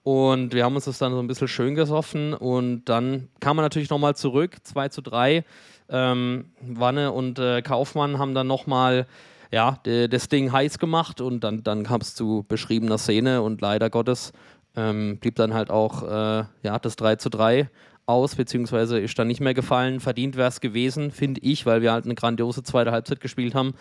Und 0.03 0.53
wir 0.53 0.65
haben 0.65 0.75
uns 0.75 0.85
das 0.85 0.99
dann 0.99 1.13
so 1.13 1.19
ein 1.19 1.27
bisschen 1.27 1.47
schön 1.47 1.73
gesoffen. 1.73 2.33
Und 2.33 2.85
dann 2.85 3.29
kam 3.39 3.55
man 3.55 3.65
natürlich 3.65 3.89
nochmal 3.89 4.15
zurück, 4.15 4.57
2 4.61 4.89
zu 4.89 5.01
3. 5.01 5.43
Ähm, 5.89 6.45
Wanne 6.61 7.11
und 7.11 7.39
äh, 7.39 7.61
Kaufmann 7.61 8.19
haben 8.19 8.35
dann 8.35 8.47
nochmal 8.47 9.07
ja, 9.53 9.77
das 9.83 10.29
Ding 10.29 10.51
heiß 10.51 10.79
gemacht 10.79 11.21
und 11.21 11.43
dann, 11.43 11.61
dann 11.63 11.83
kam 11.83 12.01
es 12.01 12.15
zu 12.15 12.43
beschriebener 12.47 12.97
Szene 12.97 13.43
und 13.43 13.61
leider 13.61 13.91
Gottes 13.91 14.33
ähm, 14.75 15.19
blieb 15.19 15.35
dann 15.35 15.53
halt 15.53 15.69
auch 15.69 16.01
äh, 16.01 16.45
ja, 16.63 16.79
das 16.79 16.95
3 16.95 17.17
zu 17.17 17.29
3 17.29 17.69
aus, 18.07 18.33
beziehungsweise 18.33 18.97
ist 18.97 19.17
dann 19.19 19.27
nicht 19.27 19.41
mehr 19.41 19.53
gefallen. 19.53 19.99
Verdient 19.99 20.37
wäre 20.37 20.49
es 20.49 20.59
gewesen, 20.59 21.11
finde 21.11 21.39
ich, 21.41 21.67
weil 21.67 21.83
wir 21.83 21.91
halt 21.91 22.05
eine 22.05 22.15
grandiose 22.15 22.63
zweite 22.63 22.91
Halbzeit 22.91 23.19
gespielt 23.19 23.53
haben. 23.53 23.75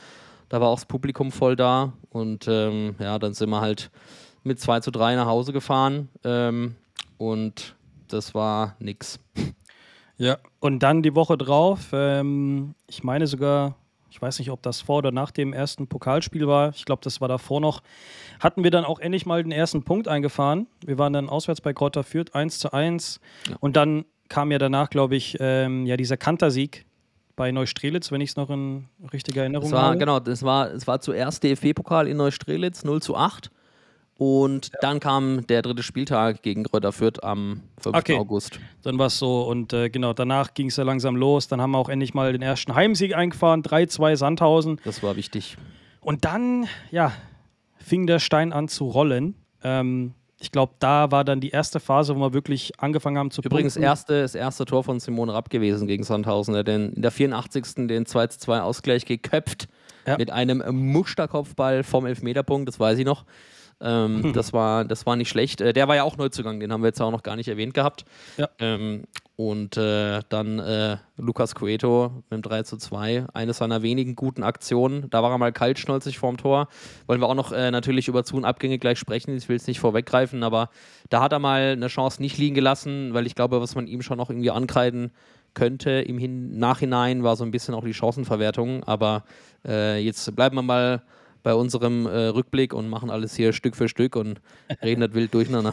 Da 0.50 0.60
war 0.60 0.68
auch 0.68 0.76
das 0.76 0.84
Publikum 0.84 1.32
voll 1.32 1.56
da 1.56 1.94
und 2.10 2.46
ähm, 2.48 2.94
ja, 2.98 3.18
dann 3.18 3.32
sind 3.32 3.48
wir 3.48 3.62
halt 3.62 3.90
mit 4.42 4.60
2 4.60 4.80
zu 4.80 4.90
3 4.90 5.16
nach 5.16 5.26
Hause 5.26 5.54
gefahren 5.54 6.10
ähm, 6.22 6.74
und 7.16 7.76
das 8.08 8.34
war 8.34 8.76
nix. 8.78 9.18
Ja, 10.18 10.36
und 10.60 10.80
dann 10.80 11.02
die 11.02 11.14
Woche 11.14 11.38
drauf, 11.38 11.88
ähm, 11.94 12.74
ich 12.86 13.02
meine 13.02 13.26
sogar, 13.26 13.74
ich 14.12 14.20
weiß 14.20 14.40
nicht, 14.40 14.50
ob 14.50 14.62
das 14.62 14.82
vor 14.82 14.98
oder 14.98 15.10
nach 15.10 15.30
dem 15.30 15.54
ersten 15.54 15.86
Pokalspiel 15.86 16.46
war, 16.46 16.68
ich 16.76 16.84
glaube, 16.84 17.00
das 17.02 17.22
war 17.22 17.28
davor 17.28 17.62
noch, 17.62 17.82
hatten 18.40 18.62
wir 18.62 18.70
dann 18.70 18.84
auch 18.84 18.98
endlich 18.98 19.24
mal 19.24 19.42
den 19.42 19.52
ersten 19.52 19.84
Punkt 19.84 20.06
eingefahren. 20.06 20.66
Wir 20.84 20.98
waren 20.98 21.14
dann 21.14 21.30
auswärts 21.30 21.62
bei 21.62 21.72
Kräuter 21.72 22.04
Fürth 22.04 22.34
1 22.34 22.58
zu 22.58 22.74
1 22.74 23.20
ja. 23.48 23.56
und 23.60 23.74
dann 23.74 24.04
kam 24.28 24.52
ja 24.52 24.58
danach, 24.58 24.90
glaube 24.90 25.16
ich, 25.16 25.38
ähm, 25.40 25.86
ja 25.86 25.96
dieser 25.96 26.18
Kantersieg 26.18 26.84
bei 27.36 27.52
Neustrelitz, 27.52 28.12
wenn 28.12 28.20
ich 28.20 28.30
es 28.30 28.36
noch 28.36 28.50
in 28.50 28.90
richtiger 29.14 29.40
Erinnerung 29.40 29.70
das 29.70 29.80
war, 29.80 29.86
habe. 29.86 29.98
Genau, 29.98 30.20
das 30.20 30.42
war, 30.42 30.70
es 30.70 30.86
war 30.86 31.00
zuerst 31.00 31.42
DFB-Pokal 31.42 32.06
in 32.06 32.18
Neustrelitz 32.18 32.84
0 32.84 33.00
zu 33.00 33.16
8 33.16 33.50
Und 34.18 34.70
ja. 34.72 34.78
dann 34.82 35.00
kam 35.00 35.46
der 35.46 35.62
dritte 35.62 35.82
Spieltag 35.82 36.42
gegen 36.42 36.64
Kräuter 36.64 36.92
Fürth 36.92 37.22
am 37.22 37.62
5. 37.80 37.96
Okay. 37.96 38.16
August. 38.16 38.60
Dann 38.82 38.98
war 38.98 39.06
es 39.06 39.18
so. 39.18 39.42
Und 39.42 39.72
äh, 39.72 39.90
genau, 39.90 40.12
danach 40.12 40.54
ging 40.54 40.68
es 40.68 40.76
ja 40.76 40.84
langsam 40.84 41.16
los. 41.16 41.48
Dann 41.48 41.60
haben 41.60 41.72
wir 41.72 41.78
auch 41.78 41.88
endlich 41.88 42.14
mal 42.14 42.32
den 42.32 42.42
ersten 42.42 42.74
Heimsieg 42.74 43.14
eingefahren. 43.14 43.62
3-2 43.62 44.16
Sandhausen. 44.16 44.80
Das 44.84 45.02
war 45.02 45.16
wichtig. 45.16 45.56
Und 46.00 46.24
dann, 46.24 46.68
ja, 46.90 47.12
fing 47.78 48.06
der 48.06 48.18
Stein 48.18 48.52
an 48.52 48.68
zu 48.68 48.84
rollen. 48.88 49.34
Ähm, 49.64 50.14
ich 50.42 50.50
glaube, 50.50 50.74
da 50.80 51.12
war 51.12 51.24
dann 51.24 51.40
die 51.40 51.50
erste 51.50 51.78
Phase, 51.78 52.16
wo 52.16 52.20
wir 52.20 52.32
wirklich 52.32 52.72
angefangen 52.80 53.16
haben 53.16 53.30
zu 53.30 53.42
Übrigens 53.42 53.76
erste, 53.76 54.22
das 54.22 54.34
erste 54.34 54.64
Tor 54.64 54.82
von 54.82 54.98
Simon 54.98 55.30
Rapp 55.30 55.50
gewesen 55.50 55.86
gegen 55.86 56.02
Sandhausen. 56.02 56.54
Er 56.56 56.64
den 56.64 56.92
in 56.92 57.02
der 57.02 57.12
84. 57.12 57.86
den 57.86 58.06
2-2 58.06 58.60
Ausgleich 58.60 59.06
geköpft 59.06 59.68
ja. 60.04 60.16
mit 60.18 60.32
einem 60.32 60.62
Musterkopfball 60.92 61.84
vom 61.84 62.06
Elfmeterpunkt, 62.06 62.66
das 62.66 62.80
weiß 62.80 62.98
ich 62.98 63.04
noch. 63.04 63.24
Ähm, 63.80 64.22
hm. 64.22 64.32
das, 64.32 64.52
war, 64.52 64.84
das 64.84 65.06
war 65.06 65.16
nicht 65.16 65.28
schlecht. 65.28 65.60
Äh, 65.60 65.72
der 65.72 65.88
war 65.88 65.96
ja 65.96 66.04
auch 66.04 66.16
Neuzugang, 66.16 66.60
den 66.60 66.72
haben 66.72 66.82
wir 66.82 66.88
jetzt 66.88 67.00
auch 67.00 67.10
noch 67.10 67.22
gar 67.22 67.36
nicht 67.36 67.48
erwähnt 67.48 67.74
gehabt. 67.74 68.04
Ja. 68.36 68.48
Ähm, 68.58 69.04
und 69.36 69.76
äh, 69.76 70.20
dann 70.28 70.58
äh, 70.58 70.98
Lukas 71.16 71.54
Cueto 71.54 72.22
mit 72.30 72.32
dem 72.32 72.42
3 72.42 72.62
zu 72.62 72.76
2, 72.76 73.26
eine 73.32 73.52
seiner 73.54 73.82
wenigen 73.82 74.14
guten 74.14 74.42
Aktionen. 74.42 75.08
Da 75.10 75.22
war 75.22 75.30
er 75.30 75.38
mal 75.38 75.52
kaltschnäuzig 75.52 76.18
vorm 76.18 76.36
Tor. 76.36 76.68
Wollen 77.06 77.20
wir 77.20 77.28
auch 77.28 77.34
noch 77.34 77.50
äh, 77.50 77.70
natürlich 77.70 78.08
über 78.08 78.24
Zu- 78.24 78.36
und 78.36 78.44
Abgänge 78.44 78.78
gleich 78.78 78.98
sprechen. 78.98 79.36
Ich 79.36 79.48
will 79.48 79.56
es 79.56 79.66
nicht 79.66 79.80
vorweggreifen, 79.80 80.42
aber 80.42 80.68
da 81.08 81.22
hat 81.22 81.32
er 81.32 81.38
mal 81.38 81.72
eine 81.72 81.88
Chance 81.88 82.20
nicht 82.20 82.38
liegen 82.38 82.54
gelassen, 82.54 83.14
weil 83.14 83.26
ich 83.26 83.34
glaube, 83.34 83.60
was 83.60 83.74
man 83.74 83.86
ihm 83.86 84.02
schon 84.02 84.18
noch 84.18 84.30
irgendwie 84.30 84.50
ankreiden 84.50 85.10
könnte 85.54 85.90
im 85.90 86.18
Hin 86.18 86.58
Nachhinein, 86.58 87.22
war 87.22 87.36
so 87.36 87.44
ein 87.44 87.50
bisschen 87.50 87.74
auch 87.74 87.84
die 87.84 87.94
Chancenverwertung. 87.94 88.84
Aber 88.84 89.24
äh, 89.66 89.98
jetzt 89.98 90.34
bleiben 90.36 90.56
wir 90.56 90.62
mal 90.62 91.02
bei 91.42 91.54
unserem 91.54 92.06
äh, 92.06 92.26
Rückblick 92.26 92.74
und 92.74 92.88
machen 92.88 93.10
alles 93.10 93.34
hier 93.34 93.52
Stück 93.52 93.76
für 93.76 93.88
Stück 93.88 94.16
und 94.16 94.40
reden 94.82 95.00
das 95.00 95.14
wild 95.14 95.34
durcheinander. 95.34 95.72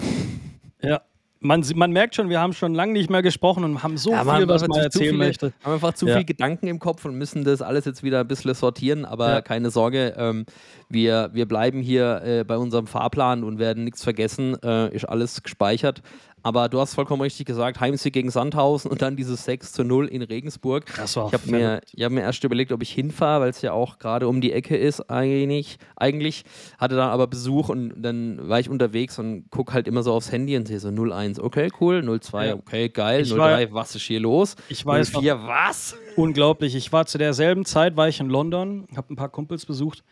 Ja, 0.81 1.01
man, 1.41 1.63
man, 1.75 1.91
merkt 1.91 2.15
schon, 2.15 2.29
wir 2.29 2.39
haben 2.39 2.53
schon 2.53 2.73
lange 2.73 2.93
nicht 2.93 3.09
mehr 3.09 3.21
gesprochen 3.21 3.63
und 3.63 3.81
haben 3.81 3.97
so 3.97 4.11
ja, 4.11 4.23
viel, 4.23 4.47
was 4.47 4.67
man 4.67 4.79
erzählen 4.79 5.11
viele, 5.11 5.17
möchte. 5.17 5.53
haben 5.63 5.73
einfach 5.73 5.93
zu 5.93 6.07
ja. 6.07 6.17
viel 6.17 6.25
Gedanken 6.25 6.67
im 6.67 6.79
Kopf 6.79 7.05
und 7.05 7.15
müssen 7.15 7.43
das 7.43 7.61
alles 7.61 7.85
jetzt 7.85 8.03
wieder 8.03 8.19
ein 8.19 8.27
bisschen 8.27 8.53
sortieren. 8.53 9.05
Aber 9.05 9.29
ja. 9.29 9.41
keine 9.41 9.71
Sorge, 9.71 10.15
ähm, 10.17 10.45
wir, 10.89 11.29
wir 11.33 11.47
bleiben 11.47 11.81
hier 11.81 12.21
äh, 12.23 12.43
bei 12.43 12.57
unserem 12.57 12.87
Fahrplan 12.87 13.43
und 13.43 13.57
werden 13.57 13.85
nichts 13.85 14.03
vergessen. 14.03 14.57
Äh, 14.61 14.93
ist 14.93 15.05
alles 15.05 15.41
gespeichert. 15.41 16.01
Aber 16.43 16.69
du 16.69 16.79
hast 16.79 16.93
vollkommen 16.93 17.21
richtig 17.21 17.45
gesagt, 17.45 17.79
Heimsieg 17.79 18.13
gegen 18.13 18.31
Sandhausen 18.31 18.89
und 18.89 19.01
dann 19.01 19.15
dieses 19.15 19.43
6 19.45 19.73
zu 19.73 19.83
0 19.83 20.07
in 20.07 20.21
Regensburg. 20.21 20.85
Das 20.95 21.15
war 21.15 21.27
ich 21.27 21.33
habe 21.33 21.51
mir, 21.51 21.81
hab 21.99 22.11
mir 22.11 22.21
erst 22.21 22.43
überlegt, 22.43 22.71
ob 22.71 22.81
ich 22.81 22.91
hinfahre, 22.91 23.41
weil 23.41 23.49
es 23.49 23.61
ja 23.61 23.73
auch 23.73 23.99
gerade 23.99 24.27
um 24.27 24.41
die 24.41 24.53
Ecke 24.53 24.77
ist 24.77 25.09
eigentlich, 25.09 25.77
eigentlich. 25.95 26.43
Hatte 26.77 26.95
dann 26.95 27.09
aber 27.09 27.27
Besuch 27.27 27.69
und 27.69 28.01
dann 28.01 28.47
war 28.47 28.59
ich 28.59 28.69
unterwegs 28.69 29.19
und 29.19 29.49
gucke 29.49 29.73
halt 29.73 29.87
immer 29.87 30.03
so 30.03 30.13
aufs 30.13 30.31
Handy 30.31 30.55
und 30.55 30.67
sehe 30.67 30.79
so 30.79 30.89
0-1, 30.89 31.41
okay, 31.41 31.69
cool, 31.81 31.99
0-2, 31.99 32.45
ja. 32.45 32.53
okay, 32.55 32.89
geil, 32.89 33.23
0-3, 33.23 33.69
was 33.71 33.95
ist 33.95 34.03
hier 34.03 34.19
los? 34.19 34.55
Ich 34.69 34.85
weiß 34.85 35.13
0-4, 35.13 35.47
was? 35.47 35.97
Unglaublich. 36.15 36.75
Ich 36.75 36.91
war 36.91 37.05
zu 37.05 37.17
derselben 37.17 37.65
Zeit, 37.65 37.97
war 37.97 38.07
ich 38.07 38.19
in 38.19 38.29
London, 38.29 38.87
habe 38.95 39.13
ein 39.13 39.15
paar 39.15 39.29
Kumpels 39.29 39.65
besucht. 39.65 40.03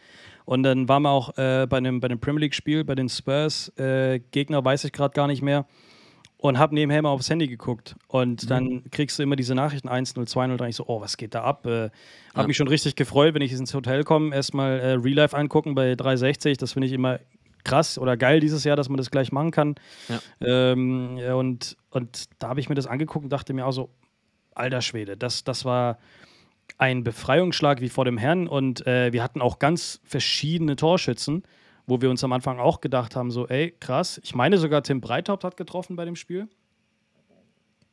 Und 0.45 0.63
dann 0.63 0.87
waren 0.87 1.03
wir 1.03 1.09
auch 1.09 1.37
äh, 1.37 1.67
bei 1.69 1.75
einem, 1.75 1.99
bei 1.99 2.07
einem 2.07 2.19
Premier 2.19 2.41
League-Spiel, 2.41 2.85
bei 2.85 2.95
den 2.95 3.09
Spurs. 3.09 3.67
Äh, 3.77 4.21
Gegner 4.31 4.63
weiß 4.63 4.85
ich 4.85 4.93
gerade 4.93 5.13
gar 5.13 5.27
nicht 5.27 5.41
mehr 5.41 5.65
und 6.37 6.59
habe 6.59 6.75
nebenher 6.75 7.01
mal 7.01 7.09
aufs 7.09 7.29
Handy 7.29 7.47
geguckt. 7.47 7.95
Und 8.07 8.43
mhm. 8.43 8.47
dann 8.47 8.83
kriegst 8.91 9.17
du 9.17 9.23
immer 9.23 9.35
diese 9.35 9.55
Nachrichten 9.55 9.89
1-0, 9.89 10.29
2-0. 10.29 10.57
Dann 10.57 10.69
ich 10.69 10.75
so, 10.75 10.85
oh, 10.87 11.01
was 11.01 11.17
geht 11.17 11.33
da 11.33 11.43
ab? 11.43 11.65
Äh, 11.65 11.69
habe 11.69 11.91
ja. 12.35 12.47
mich 12.47 12.57
schon 12.57 12.67
richtig 12.67 12.95
gefreut, 12.95 13.33
wenn 13.33 13.41
ich 13.41 13.51
ins 13.51 13.73
Hotel 13.73 14.03
komme, 14.03 14.35
erstmal 14.35 14.79
äh, 14.79 14.91
Real 14.93 15.15
Life 15.15 15.35
angucken 15.35 15.73
bei 15.73 15.95
360. 15.95 16.57
Das 16.57 16.73
finde 16.73 16.87
ich 16.87 16.93
immer 16.93 17.19
krass 17.63 17.97
oder 17.97 18.15
geil 18.17 18.39
dieses 18.39 18.63
Jahr, 18.63 18.75
dass 18.75 18.87
man 18.87 18.97
das 18.97 19.09
gleich 19.09 19.31
machen 19.31 19.51
kann. 19.51 19.75
Ja. 20.07 20.19
Ähm, 20.71 21.17
und, 21.35 21.75
und 21.89 22.25
da 22.39 22.49
habe 22.49 22.59
ich 22.59 22.69
mir 22.69 22.75
das 22.75 22.87
angeguckt 22.87 23.23
und 23.23 23.33
dachte 23.33 23.53
mir 23.53 23.65
auch 23.65 23.71
so, 23.71 23.89
alter 24.53 24.81
Schwede, 24.81 25.17
das, 25.17 25.43
das 25.43 25.65
war 25.65 25.97
ein 26.77 27.03
Befreiungsschlag 27.03 27.81
wie 27.81 27.89
vor 27.89 28.05
dem 28.05 28.17
Herrn. 28.17 28.47
Und 28.47 28.85
äh, 28.85 29.11
wir 29.11 29.23
hatten 29.23 29.41
auch 29.41 29.57
ganz 29.59 30.01
verschiedene 30.03 30.75
Torschützen 30.75 31.43
wo 31.87 32.01
wir 32.01 32.09
uns 32.09 32.23
am 32.23 32.33
Anfang 32.33 32.59
auch 32.59 32.81
gedacht 32.81 33.15
haben, 33.15 33.31
so, 33.31 33.47
ey, 33.47 33.73
krass. 33.79 34.19
Ich 34.23 34.35
meine 34.35 34.57
sogar 34.57 34.83
Tim 34.83 35.01
Breithaupt 35.01 35.43
hat 35.43 35.57
getroffen 35.57 35.95
bei 35.95 36.05
dem 36.05 36.15
Spiel. 36.15 36.47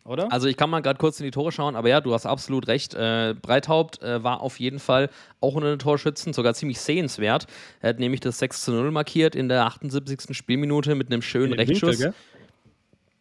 Oder? 0.04 0.30
Also 0.30 0.48
ich 0.48 0.58
kann 0.58 0.68
mal 0.68 0.80
gerade 0.80 0.98
kurz 0.98 1.18
in 1.18 1.24
die 1.24 1.30
Tore 1.30 1.50
schauen, 1.50 1.76
aber 1.76 1.88
ja, 1.88 2.02
du 2.02 2.12
hast 2.12 2.26
absolut 2.26 2.68
recht. 2.68 2.92
Äh, 2.92 3.34
Breithaupt 3.40 4.02
äh, 4.02 4.22
war 4.22 4.42
auf 4.42 4.60
jeden 4.60 4.78
Fall 4.78 5.08
auch 5.40 5.54
unter 5.54 5.70
den 5.70 5.78
Torschützen, 5.78 6.34
sogar 6.34 6.52
ziemlich 6.52 6.78
sehenswert. 6.78 7.46
Er 7.80 7.90
hat 7.90 8.00
nämlich 8.00 8.20
das 8.20 8.38
6 8.38 8.64
zu 8.64 8.72
0 8.72 8.90
markiert 8.90 9.34
in 9.34 9.48
der 9.48 9.64
78. 9.64 10.36
Spielminute 10.36 10.94
mit 10.94 11.10
einem 11.10 11.22
schönen 11.22 11.54
Rechtsschuss. 11.54 12.00
Winkel, 12.00 12.14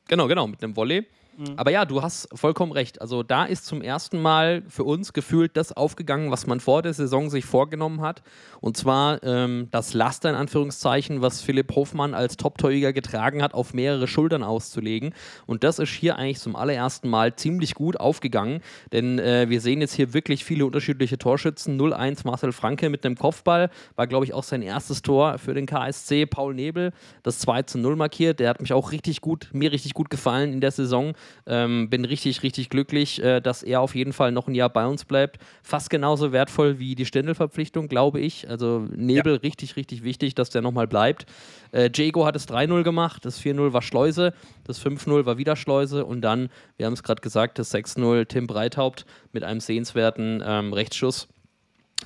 genau, 0.09 0.27
genau, 0.27 0.47
mit 0.47 0.61
einem 0.61 0.75
Volley. 0.75 1.05
Mhm. 1.37 1.53
Aber 1.55 1.71
ja, 1.71 1.85
du 1.85 2.01
hast 2.01 2.27
vollkommen 2.33 2.71
recht. 2.71 3.01
Also 3.01 3.23
da 3.23 3.45
ist 3.45 3.65
zum 3.65 3.81
ersten 3.81 4.21
Mal 4.21 4.63
für 4.67 4.83
uns 4.83 5.13
gefühlt 5.13 5.57
das 5.57 5.71
aufgegangen, 5.71 6.31
was 6.31 6.47
man 6.47 6.59
vor 6.59 6.81
der 6.81 6.93
Saison 6.93 7.29
sich 7.29 7.45
vorgenommen 7.45 8.01
hat. 8.01 8.21
Und 8.61 8.77
zwar 8.77 9.21
ähm, 9.23 9.67
das 9.71 9.93
Laster 9.93 10.29
in 10.29 10.35
Anführungszeichen, 10.35 11.21
was 11.21 11.41
Philipp 11.41 11.75
Hofmann 11.75 12.13
als 12.13 12.37
Top-Torjäger 12.37 12.93
getragen 12.93 13.41
hat, 13.41 13.53
auf 13.53 13.73
mehrere 13.73 14.07
Schultern 14.07 14.43
auszulegen. 14.43 15.13
Und 15.45 15.63
das 15.63 15.79
ist 15.79 15.89
hier 15.89 16.17
eigentlich 16.17 16.39
zum 16.39 16.55
allerersten 16.55 17.09
Mal 17.09 17.35
ziemlich 17.35 17.75
gut 17.75 17.99
aufgegangen. 17.99 18.61
Denn 18.91 19.19
äh, 19.19 19.49
wir 19.49 19.61
sehen 19.61 19.81
jetzt 19.81 19.93
hier 19.93 20.13
wirklich 20.13 20.45
viele 20.45 20.65
unterschiedliche 20.65 21.17
Torschützen. 21.17 21.79
0-1 21.79 22.25
Marcel 22.25 22.51
Franke 22.51 22.89
mit 22.89 23.05
einem 23.05 23.17
Kopfball. 23.17 23.69
War, 23.95 24.07
glaube 24.07 24.25
ich, 24.25 24.33
auch 24.33 24.43
sein 24.43 24.61
erstes 24.61 25.01
Tor 25.01 25.37
für 25.37 25.53
den 25.53 25.65
KSC. 25.65 26.25
Paul 26.25 26.53
Nebel, 26.53 26.93
das 27.23 27.39
2 27.39 27.63
0 27.75 27.95
markiert. 27.95 28.39
Der 28.39 28.49
hat 28.49 28.61
mich 28.61 28.73
auch 28.73 28.91
richtig 28.91 29.21
gut, 29.21 29.49
mir 29.53 29.71
richtig 29.71 29.93
gut 29.93 30.09
gefallen 30.09 30.53
in 30.53 30.61
der 30.61 30.71
Saison. 30.71 31.13
Ähm, 31.45 31.89
bin 31.89 32.05
richtig, 32.05 32.43
richtig 32.43 32.69
glücklich, 32.69 33.21
äh, 33.21 33.41
dass 33.41 33.63
er 33.63 33.81
auf 33.81 33.95
jeden 33.95 34.13
Fall 34.13 34.31
noch 34.31 34.47
ein 34.47 34.55
Jahr 34.55 34.69
bei 34.69 34.85
uns 34.85 35.05
bleibt. 35.05 35.37
Fast 35.61 35.89
genauso 35.89 36.31
wertvoll 36.31 36.79
wie 36.79 36.95
die 36.95 37.05
Ständelverpflichtung, 37.05 37.87
glaube 37.87 38.19
ich. 38.19 38.49
Also 38.49 38.87
Nebel 38.95 39.33
ja. 39.33 39.39
richtig, 39.39 39.75
richtig 39.75 40.03
wichtig, 40.03 40.35
dass 40.35 40.49
der 40.49 40.61
nochmal 40.61 40.87
bleibt. 40.87 41.25
Äh, 41.71 41.89
Jago 41.93 42.25
hat 42.25 42.35
es 42.35 42.47
3-0 42.47 42.83
gemacht, 42.83 43.25
das 43.25 43.41
4-0 43.41 43.73
war 43.73 43.81
Schleuse, 43.81 44.33
das 44.63 44.83
5-0 44.83 45.25
war 45.25 45.37
wieder 45.37 45.55
Schleuse 45.55 46.05
und 46.05 46.21
dann, 46.21 46.49
wir 46.77 46.85
haben 46.85 46.93
es 46.93 47.03
gerade 47.03 47.21
gesagt, 47.21 47.59
das 47.59 47.73
6-0 47.73 48.25
Tim 48.27 48.47
Breithaupt 48.47 49.05
mit 49.31 49.43
einem 49.43 49.59
sehenswerten 49.59 50.43
ähm, 50.45 50.73
Rechtsschuss. 50.73 51.27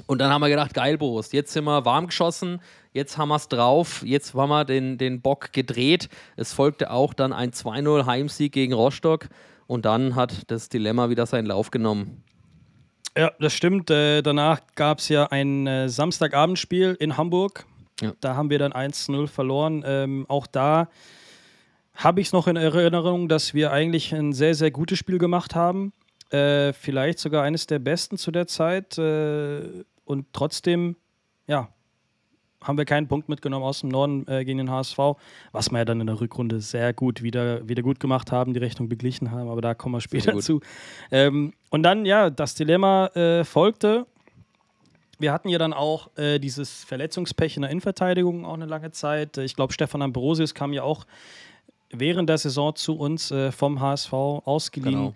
Und 0.06 0.19
dann 0.19 0.32
haben 0.32 0.41
wir 0.41 0.50
gedacht, 0.50 0.73
geil, 0.73 0.97
Boris, 0.97 1.32
jetzt 1.32 1.54
sind 1.54 1.63
wir 1.63 1.86
warm 1.86 2.08
geschossen, 2.08 2.62
jetzt 2.93 3.17
haben 3.17 3.30
wir 3.30 3.36
es 3.36 3.47
drauf, 3.47 4.04
jetzt 4.06 4.36
haben 4.36 4.50
wir 4.50 4.63
den, 4.63 4.97
den 4.97 5.21
Bock 5.21 5.52
gedreht. 5.54 6.10
Es 6.36 6.54
folgte 6.54 6.91
auch 6.91 7.13
dann 7.13 7.34
ein 7.34 7.52
2-0 7.52 8.06
Heimsieg 8.06 8.52
gegen 8.52 8.73
Rostock 8.73 9.30
und 9.65 9.86
dann 9.86 10.15
hat 10.15 10.52
das 10.52 10.69
Dilemma 10.69 11.10
wieder 11.10 11.26
seinen 11.26 11.47
Lauf 11.47 11.71
genommen. 11.71 12.23
Ja, 13.17 13.32
das 13.39 13.54
stimmt. 13.54 13.89
Äh, 13.89 14.21
danach 14.21 14.62
gab 14.76 15.00
es 15.00 15.10
ja 15.10 15.26
ein 15.26 15.65
äh, 15.65 15.89
Samstagabendspiel 15.89 16.95
in 17.00 17.17
Hamburg. 17.17 17.65
Ja. 18.00 18.13
Da 18.21 18.36
haben 18.36 18.52
wir 18.52 18.60
dann 18.60 18.73
1-0 18.73 19.28
verloren. 19.28 19.84
Ähm, 19.86 20.26
auch 20.30 20.45
da 20.45 20.89
habe 21.95 22.21
ich 22.21 22.28
es 22.28 22.34
noch 22.34 22.47
in 22.47 22.56
Erinnerung, 22.56 23.28
dass 23.28 23.56
wir 23.56 23.71
eigentlich 23.71 24.13
ein 24.13 24.34
sehr, 24.34 24.54
sehr 24.54 24.69
gutes 24.69 25.00
Spiel 25.00 25.17
gemacht 25.17 25.56
haben. 25.56 25.93
Äh, 26.29 26.73
vielleicht 26.73 27.19
sogar 27.19 27.43
eines 27.43 27.67
der 27.67 27.79
besten 27.79 28.17
zu 28.17 28.31
der 28.31 28.47
Zeit. 28.47 28.97
Äh, 28.97 29.83
und 30.03 30.25
trotzdem, 30.33 30.95
ja, 31.47 31.69
haben 32.61 32.77
wir 32.77 32.85
keinen 32.85 33.07
Punkt 33.07 33.29
mitgenommen 33.29 33.63
aus 33.63 33.81
dem 33.81 33.89
Norden 33.89 34.27
äh, 34.27 34.43
gegen 34.43 34.57
den 34.57 34.71
HSV, 34.71 34.97
was 35.51 35.71
wir 35.71 35.79
ja 35.79 35.85
dann 35.85 36.01
in 36.01 36.07
der 36.07 36.19
Rückrunde 36.19 36.59
sehr 36.59 36.93
gut 36.93 37.21
wieder, 37.21 37.67
wieder 37.67 37.83
gut 37.83 37.99
gemacht 37.99 38.31
haben, 38.31 38.53
die 38.53 38.59
Rechnung 38.59 38.89
beglichen 38.89 39.31
haben, 39.31 39.49
aber 39.49 39.61
da 39.61 39.73
kommen 39.73 39.95
wir 39.95 40.01
später 40.01 40.37
zu. 40.39 40.59
Ähm, 41.11 41.53
und 41.69 41.83
dann, 41.83 42.05
ja, 42.05 42.29
das 42.29 42.55
Dilemma 42.55 43.07
äh, 43.07 43.43
folgte. 43.43 44.05
Wir 45.19 45.31
hatten 45.31 45.49
ja 45.49 45.57
dann 45.57 45.73
auch 45.73 46.15
äh, 46.17 46.39
dieses 46.39 46.83
Verletzungspech 46.83 47.55
in 47.55 47.61
der 47.61 47.71
Innenverteidigung 47.71 48.45
auch 48.45 48.53
eine 48.53 48.65
lange 48.65 48.91
Zeit. 48.91 49.37
Ich 49.37 49.55
glaube, 49.55 49.73
Stefan 49.73 50.01
Ambrosius 50.01 50.53
kam 50.53 50.73
ja 50.73 50.83
auch 50.83 51.05
während 51.89 52.29
der 52.29 52.37
Saison 52.37 52.75
zu 52.75 52.97
uns 52.97 53.31
äh, 53.31 53.51
vom 53.51 53.79
HSV 53.79 54.13
ausgeliehen. 54.13 54.95
Genau 54.95 55.13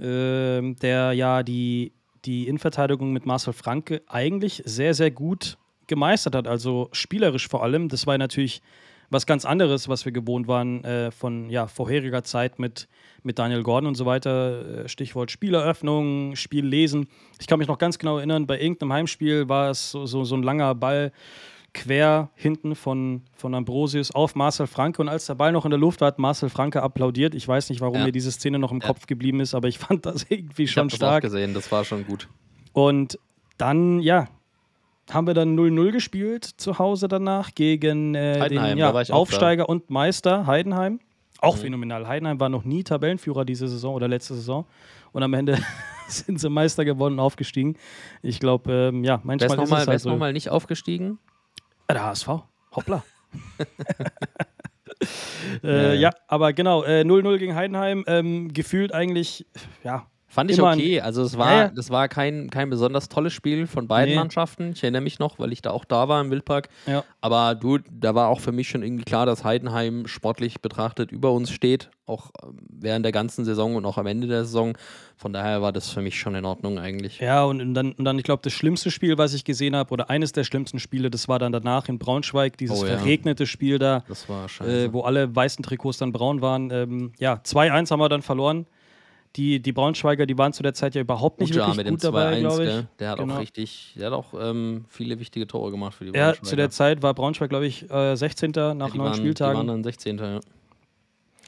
äh, 0.00 0.74
der 0.74 1.12
ja 1.12 1.42
die, 1.42 1.92
die 2.24 2.48
Innenverteidigung 2.48 3.12
mit 3.12 3.26
Marcel 3.26 3.52
Franke 3.52 4.02
eigentlich 4.08 4.62
sehr, 4.64 4.94
sehr 4.94 5.10
gut 5.10 5.58
gemeistert 5.86 6.34
hat. 6.34 6.46
Also 6.46 6.88
spielerisch 6.92 7.48
vor 7.48 7.62
allem. 7.62 7.88
Das 7.88 8.06
war 8.06 8.16
natürlich 8.16 8.62
was 9.10 9.26
ganz 9.26 9.44
anderes, 9.44 9.88
was 9.88 10.04
wir 10.04 10.12
gewohnt 10.12 10.46
waren 10.46 10.84
äh, 10.84 11.10
von 11.10 11.50
ja, 11.50 11.66
vorheriger 11.66 12.22
Zeit 12.22 12.58
mit, 12.60 12.88
mit 13.24 13.38
Daniel 13.38 13.64
Gordon 13.64 13.88
und 13.88 13.94
so 13.96 14.06
weiter. 14.06 14.84
Äh, 14.84 14.88
Stichwort 14.88 15.32
Spieleröffnung, 15.32 16.36
Spiellesen. 16.36 17.08
Ich 17.40 17.48
kann 17.48 17.58
mich 17.58 17.68
noch 17.68 17.78
ganz 17.78 17.98
genau 17.98 18.18
erinnern, 18.18 18.46
bei 18.46 18.60
irgendeinem 18.60 18.92
Heimspiel 18.92 19.48
war 19.48 19.70
es 19.70 19.90
so, 19.90 20.06
so, 20.06 20.24
so 20.24 20.36
ein 20.36 20.44
langer 20.44 20.74
Ball 20.76 21.12
quer 21.72 22.30
hinten 22.34 22.74
von, 22.74 23.22
von 23.34 23.54
Ambrosius 23.54 24.14
auf 24.14 24.34
Marcel 24.34 24.66
Franke. 24.66 25.00
Und 25.02 25.08
als 25.08 25.26
der 25.26 25.34
Ball 25.34 25.52
noch 25.52 25.64
in 25.64 25.70
der 25.70 25.78
Luft 25.78 26.00
war, 26.00 26.08
hat 26.08 26.18
Marcel 26.18 26.48
Franke 26.48 26.82
applaudiert. 26.82 27.34
Ich 27.34 27.46
weiß 27.46 27.70
nicht, 27.70 27.80
warum 27.80 27.96
ja. 27.96 28.04
mir 28.06 28.12
diese 28.12 28.32
Szene 28.32 28.58
noch 28.58 28.72
im 28.72 28.80
ja. 28.80 28.86
Kopf 28.86 29.06
geblieben 29.06 29.40
ist, 29.40 29.54
aber 29.54 29.68
ich 29.68 29.78
fand 29.80 30.06
das 30.06 30.26
irgendwie 30.28 30.66
schon 30.66 30.88
ich 30.88 30.94
stark. 30.94 31.22
Das 31.22 31.32
auch 31.32 31.34
gesehen, 31.34 31.54
das 31.54 31.70
war 31.70 31.84
schon 31.84 32.06
gut. 32.06 32.28
Und 32.72 33.18
dann, 33.58 34.00
ja, 34.00 34.28
haben 35.10 35.26
wir 35.26 35.34
dann 35.34 35.58
0-0 35.58 35.92
gespielt 35.92 36.44
zu 36.44 36.78
Hause 36.78 37.08
danach 37.08 37.54
gegen 37.54 38.14
äh, 38.14 38.48
den 38.48 38.56
da 38.56 38.74
ja, 38.74 38.92
Aufsteiger 39.10 39.68
und 39.68 39.90
Meister 39.90 40.46
Heidenheim. 40.46 41.00
Auch 41.40 41.56
phänomenal. 41.56 42.06
Heidenheim 42.06 42.38
war 42.38 42.48
noch 42.48 42.64
nie 42.64 42.84
Tabellenführer 42.84 43.44
diese 43.44 43.66
Saison 43.66 43.94
oder 43.94 44.08
letzte 44.08 44.34
Saison. 44.34 44.66
Und 45.12 45.22
am 45.22 45.32
Ende 45.34 45.58
sind 46.08 46.38
sie 46.38 46.50
Meister 46.50 46.84
geworden 46.84 47.14
und 47.14 47.20
aufgestiegen. 47.20 47.76
Ich 48.22 48.40
glaube, 48.40 48.90
ähm, 48.92 49.04
ja, 49.04 49.20
Wer 49.22 49.26
manchmal 49.26 49.46
ist 49.46 49.52
ist 49.52 49.58
nochmal 49.58 49.82
es 49.82 49.88
halt 49.88 50.00
so. 50.00 50.16
noch 50.16 50.32
nicht 50.32 50.50
aufgestiegen? 50.50 51.18
Ah, 51.90 51.94
Der 51.94 52.04
HSV. 52.04 52.28
Hoppla. 52.76 53.02
Ja, 55.62 55.70
äh, 55.70 55.94
ja. 55.94 55.94
ja, 55.94 56.10
aber 56.28 56.52
genau, 56.52 56.84
äh, 56.84 57.04
0-0 57.04 57.38
gegen 57.38 57.54
Heidenheim. 57.54 58.04
Ähm, 58.06 58.52
gefühlt 58.52 58.92
eigentlich, 58.92 59.46
ja, 59.82 60.09
Fand 60.32 60.48
ich 60.48 60.62
okay. 60.62 61.00
Also 61.00 61.22
es 61.24 61.36
war, 61.36 61.50
Ja, 61.50 61.58
ja. 61.62 61.68
das 61.74 61.90
war 61.90 62.06
kein, 62.06 62.50
kein 62.50 62.70
besonders 62.70 63.08
tolles 63.08 63.32
Spiel 63.32 63.66
von 63.66 63.88
beiden 63.88 64.10
Nee. 64.14 64.16
Mannschaften. 64.20 64.70
Ich 64.76 64.82
erinnere 64.84 65.02
mich 65.02 65.18
noch, 65.18 65.40
weil 65.40 65.52
ich 65.52 65.60
da 65.60 65.72
auch 65.72 65.84
da 65.84 66.08
war 66.08 66.20
im 66.20 66.30
Wildpark. 66.30 66.68
ja. 66.86 67.02
Aber 67.20 67.56
du, 67.56 67.78
da 67.90 68.14
war 68.14 68.28
auch 68.28 68.38
für 68.38 68.52
mich 68.52 68.68
schon 68.68 68.84
irgendwie 68.84 69.02
klar, 69.04 69.26
dass 69.26 69.42
Heidenheim 69.42 70.06
sportlich 70.06 70.60
betrachtet 70.62 71.10
über 71.10 71.32
uns 71.32 71.50
steht, 71.50 71.90
auch 72.06 72.30
ähm, 72.44 72.58
während 72.70 73.04
der 73.04 73.10
ganzen 73.10 73.44
Saison 73.44 73.74
und 73.74 73.84
auch 73.84 73.98
am 73.98 74.06
Ende 74.06 74.28
der 74.28 74.44
Saison. 74.44 74.78
Von 75.16 75.32
daher 75.32 75.62
war 75.62 75.72
das 75.72 75.90
für 75.90 76.00
mich 76.00 76.18
schon 76.20 76.36
in 76.36 76.44
Ordnung 76.44 76.78
eigentlich. 76.78 77.18
Ja, 77.18 77.42
und, 77.44 77.74
dann, 77.74 77.90
und 77.92 78.04
dann 78.04 78.16
ich 78.16 78.24
glaube, 78.24 78.42
das 78.44 78.52
schlimmste 78.52 78.92
Spiel, 78.92 79.18
was 79.18 79.34
ich 79.34 79.44
gesehen 79.44 79.74
habe, 79.74 79.92
oder 79.92 80.10
eines 80.10 80.30
der 80.30 80.44
schlimmsten 80.44 80.78
Spiele, 80.78 81.10
das 81.10 81.26
war 81.28 81.40
dann 81.40 81.50
danach 81.50 81.88
in 81.88 81.98
Braunschweig, 81.98 82.56
dieses 82.56 82.80
Oh 82.82 82.86
verregnete 82.86 83.46
Spiel 83.48 83.80
da, 83.80 84.04
äh, 84.64 84.92
wo 84.92 85.00
alle 85.02 85.34
weißen 85.34 85.64
Trikots 85.64 85.98
dann 85.98 86.12
braun 86.12 86.40
waren. 86.40 86.70
Ähm, 86.70 87.12
ja, 87.18 87.40
2-1 87.44 87.90
haben 87.90 87.98
wir 87.98 88.08
dann 88.08 88.22
verloren. 88.22 88.66
Die, 89.36 89.60
die 89.60 89.72
Braunschweiger, 89.72 90.26
die 90.26 90.36
waren 90.36 90.52
zu 90.52 90.62
der 90.64 90.74
Zeit 90.74 90.94
ja 90.96 91.00
überhaupt 91.00 91.40
nicht 91.40 91.52
Uja 91.54 91.60
wirklich 91.66 91.76
mit 91.76 91.86
dem 91.86 91.94
gut 91.94 92.02
dabei, 92.04 92.34
2-1, 92.34 92.40
glaube 92.40 92.62
ich. 92.64 92.68
gell? 92.68 92.86
Der 92.98 93.10
hat 93.10 93.18
Genau. 93.18 93.34
auch 93.36 93.40
richtig, 93.40 93.94
der 93.96 94.06
hat 94.08 94.12
auch 94.12 94.34
ähm, 94.38 94.84
viele 94.88 95.20
wichtige 95.20 95.46
Tore 95.46 95.70
gemacht 95.70 95.94
für 95.94 96.04
die 96.04 96.10
Ja, 96.16 96.26
Braunschweiger. 96.26 96.48
zu 96.48 96.56
der 96.56 96.70
Zeit 96.70 97.02
war 97.02 97.14
Braunschweig, 97.14 97.48
glaube 97.48 97.66
ich, 97.66 97.88
äh, 97.90 98.16
16. 98.16 98.50
nach 98.50 98.60
ja, 98.60 98.74
neun 98.74 98.80
waren, 98.82 98.94
Die 98.94 99.00
waren 99.04 99.14
Spieltagen. 99.14 99.66
dann 99.68 99.84
16. 99.84 100.18
Ja. 100.18 100.40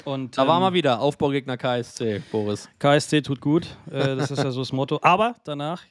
Und, 0.04 0.38
Da 0.38 0.46
waren 0.46 0.62
ähm, 0.62 0.68
wir 0.68 0.74
wieder, 0.74 1.00
Aufbaugegner 1.00 1.56
KSC, 1.56 2.22
Boris. 2.30 2.68
KSC 2.78 3.20
tut 3.22 3.40
gut, 3.40 3.66
äh, 3.90 4.14
das 4.16 4.30
ist 4.30 4.42
ja 4.42 4.50
so 4.52 4.60
das 4.60 4.72
Motto. 4.72 4.98
Aber 5.02 5.34
danach 5.44 5.82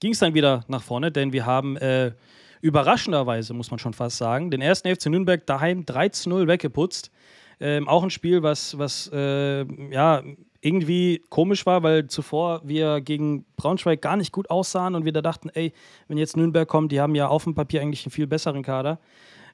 ging 0.00 0.12
es 0.12 0.18
dann 0.18 0.34
wieder 0.34 0.64
nach 0.68 0.82
vorne, 0.82 1.10
denn 1.10 1.32
wir 1.32 1.46
haben 1.46 1.76
äh, 1.78 2.12
überraschenderweise, 2.60 3.54
muss 3.54 3.70
man 3.70 3.78
schon 3.78 3.92
fast 3.94 4.18
sagen, 4.18 4.50
den 4.50 4.60
ersten 4.60 4.94
FC 4.94 5.06
Nürnberg 5.06 5.46
daheim 5.46 5.80
13-0 5.84 6.46
weggeputzt. 6.46 7.10
Ähm, 7.62 7.88
auch 7.88 8.02
ein 8.02 8.10
Spiel, 8.10 8.42
was, 8.42 8.78
was 8.78 9.10
äh, 9.12 9.64
ja, 9.92 10.22
irgendwie 10.60 11.22
komisch 11.30 11.64
war, 11.66 11.82
weil 11.82 12.06
zuvor 12.08 12.60
wir 12.64 13.00
gegen 13.00 13.44
Braunschweig 13.56 14.02
gar 14.02 14.16
nicht 14.16 14.32
gut 14.32 14.50
aussahen 14.50 14.94
und 14.94 15.04
wir 15.04 15.12
da 15.12 15.22
dachten, 15.22 15.48
ey, 15.50 15.72
wenn 16.08 16.18
jetzt 16.18 16.36
Nürnberg 16.36 16.68
kommt, 16.68 16.92
die 16.92 17.00
haben 17.00 17.14
ja 17.14 17.28
auf 17.28 17.44
dem 17.44 17.54
Papier 17.54 17.80
eigentlich 17.80 18.04
einen 18.04 18.12
viel 18.12 18.26
besseren 18.26 18.62
Kader. 18.62 18.98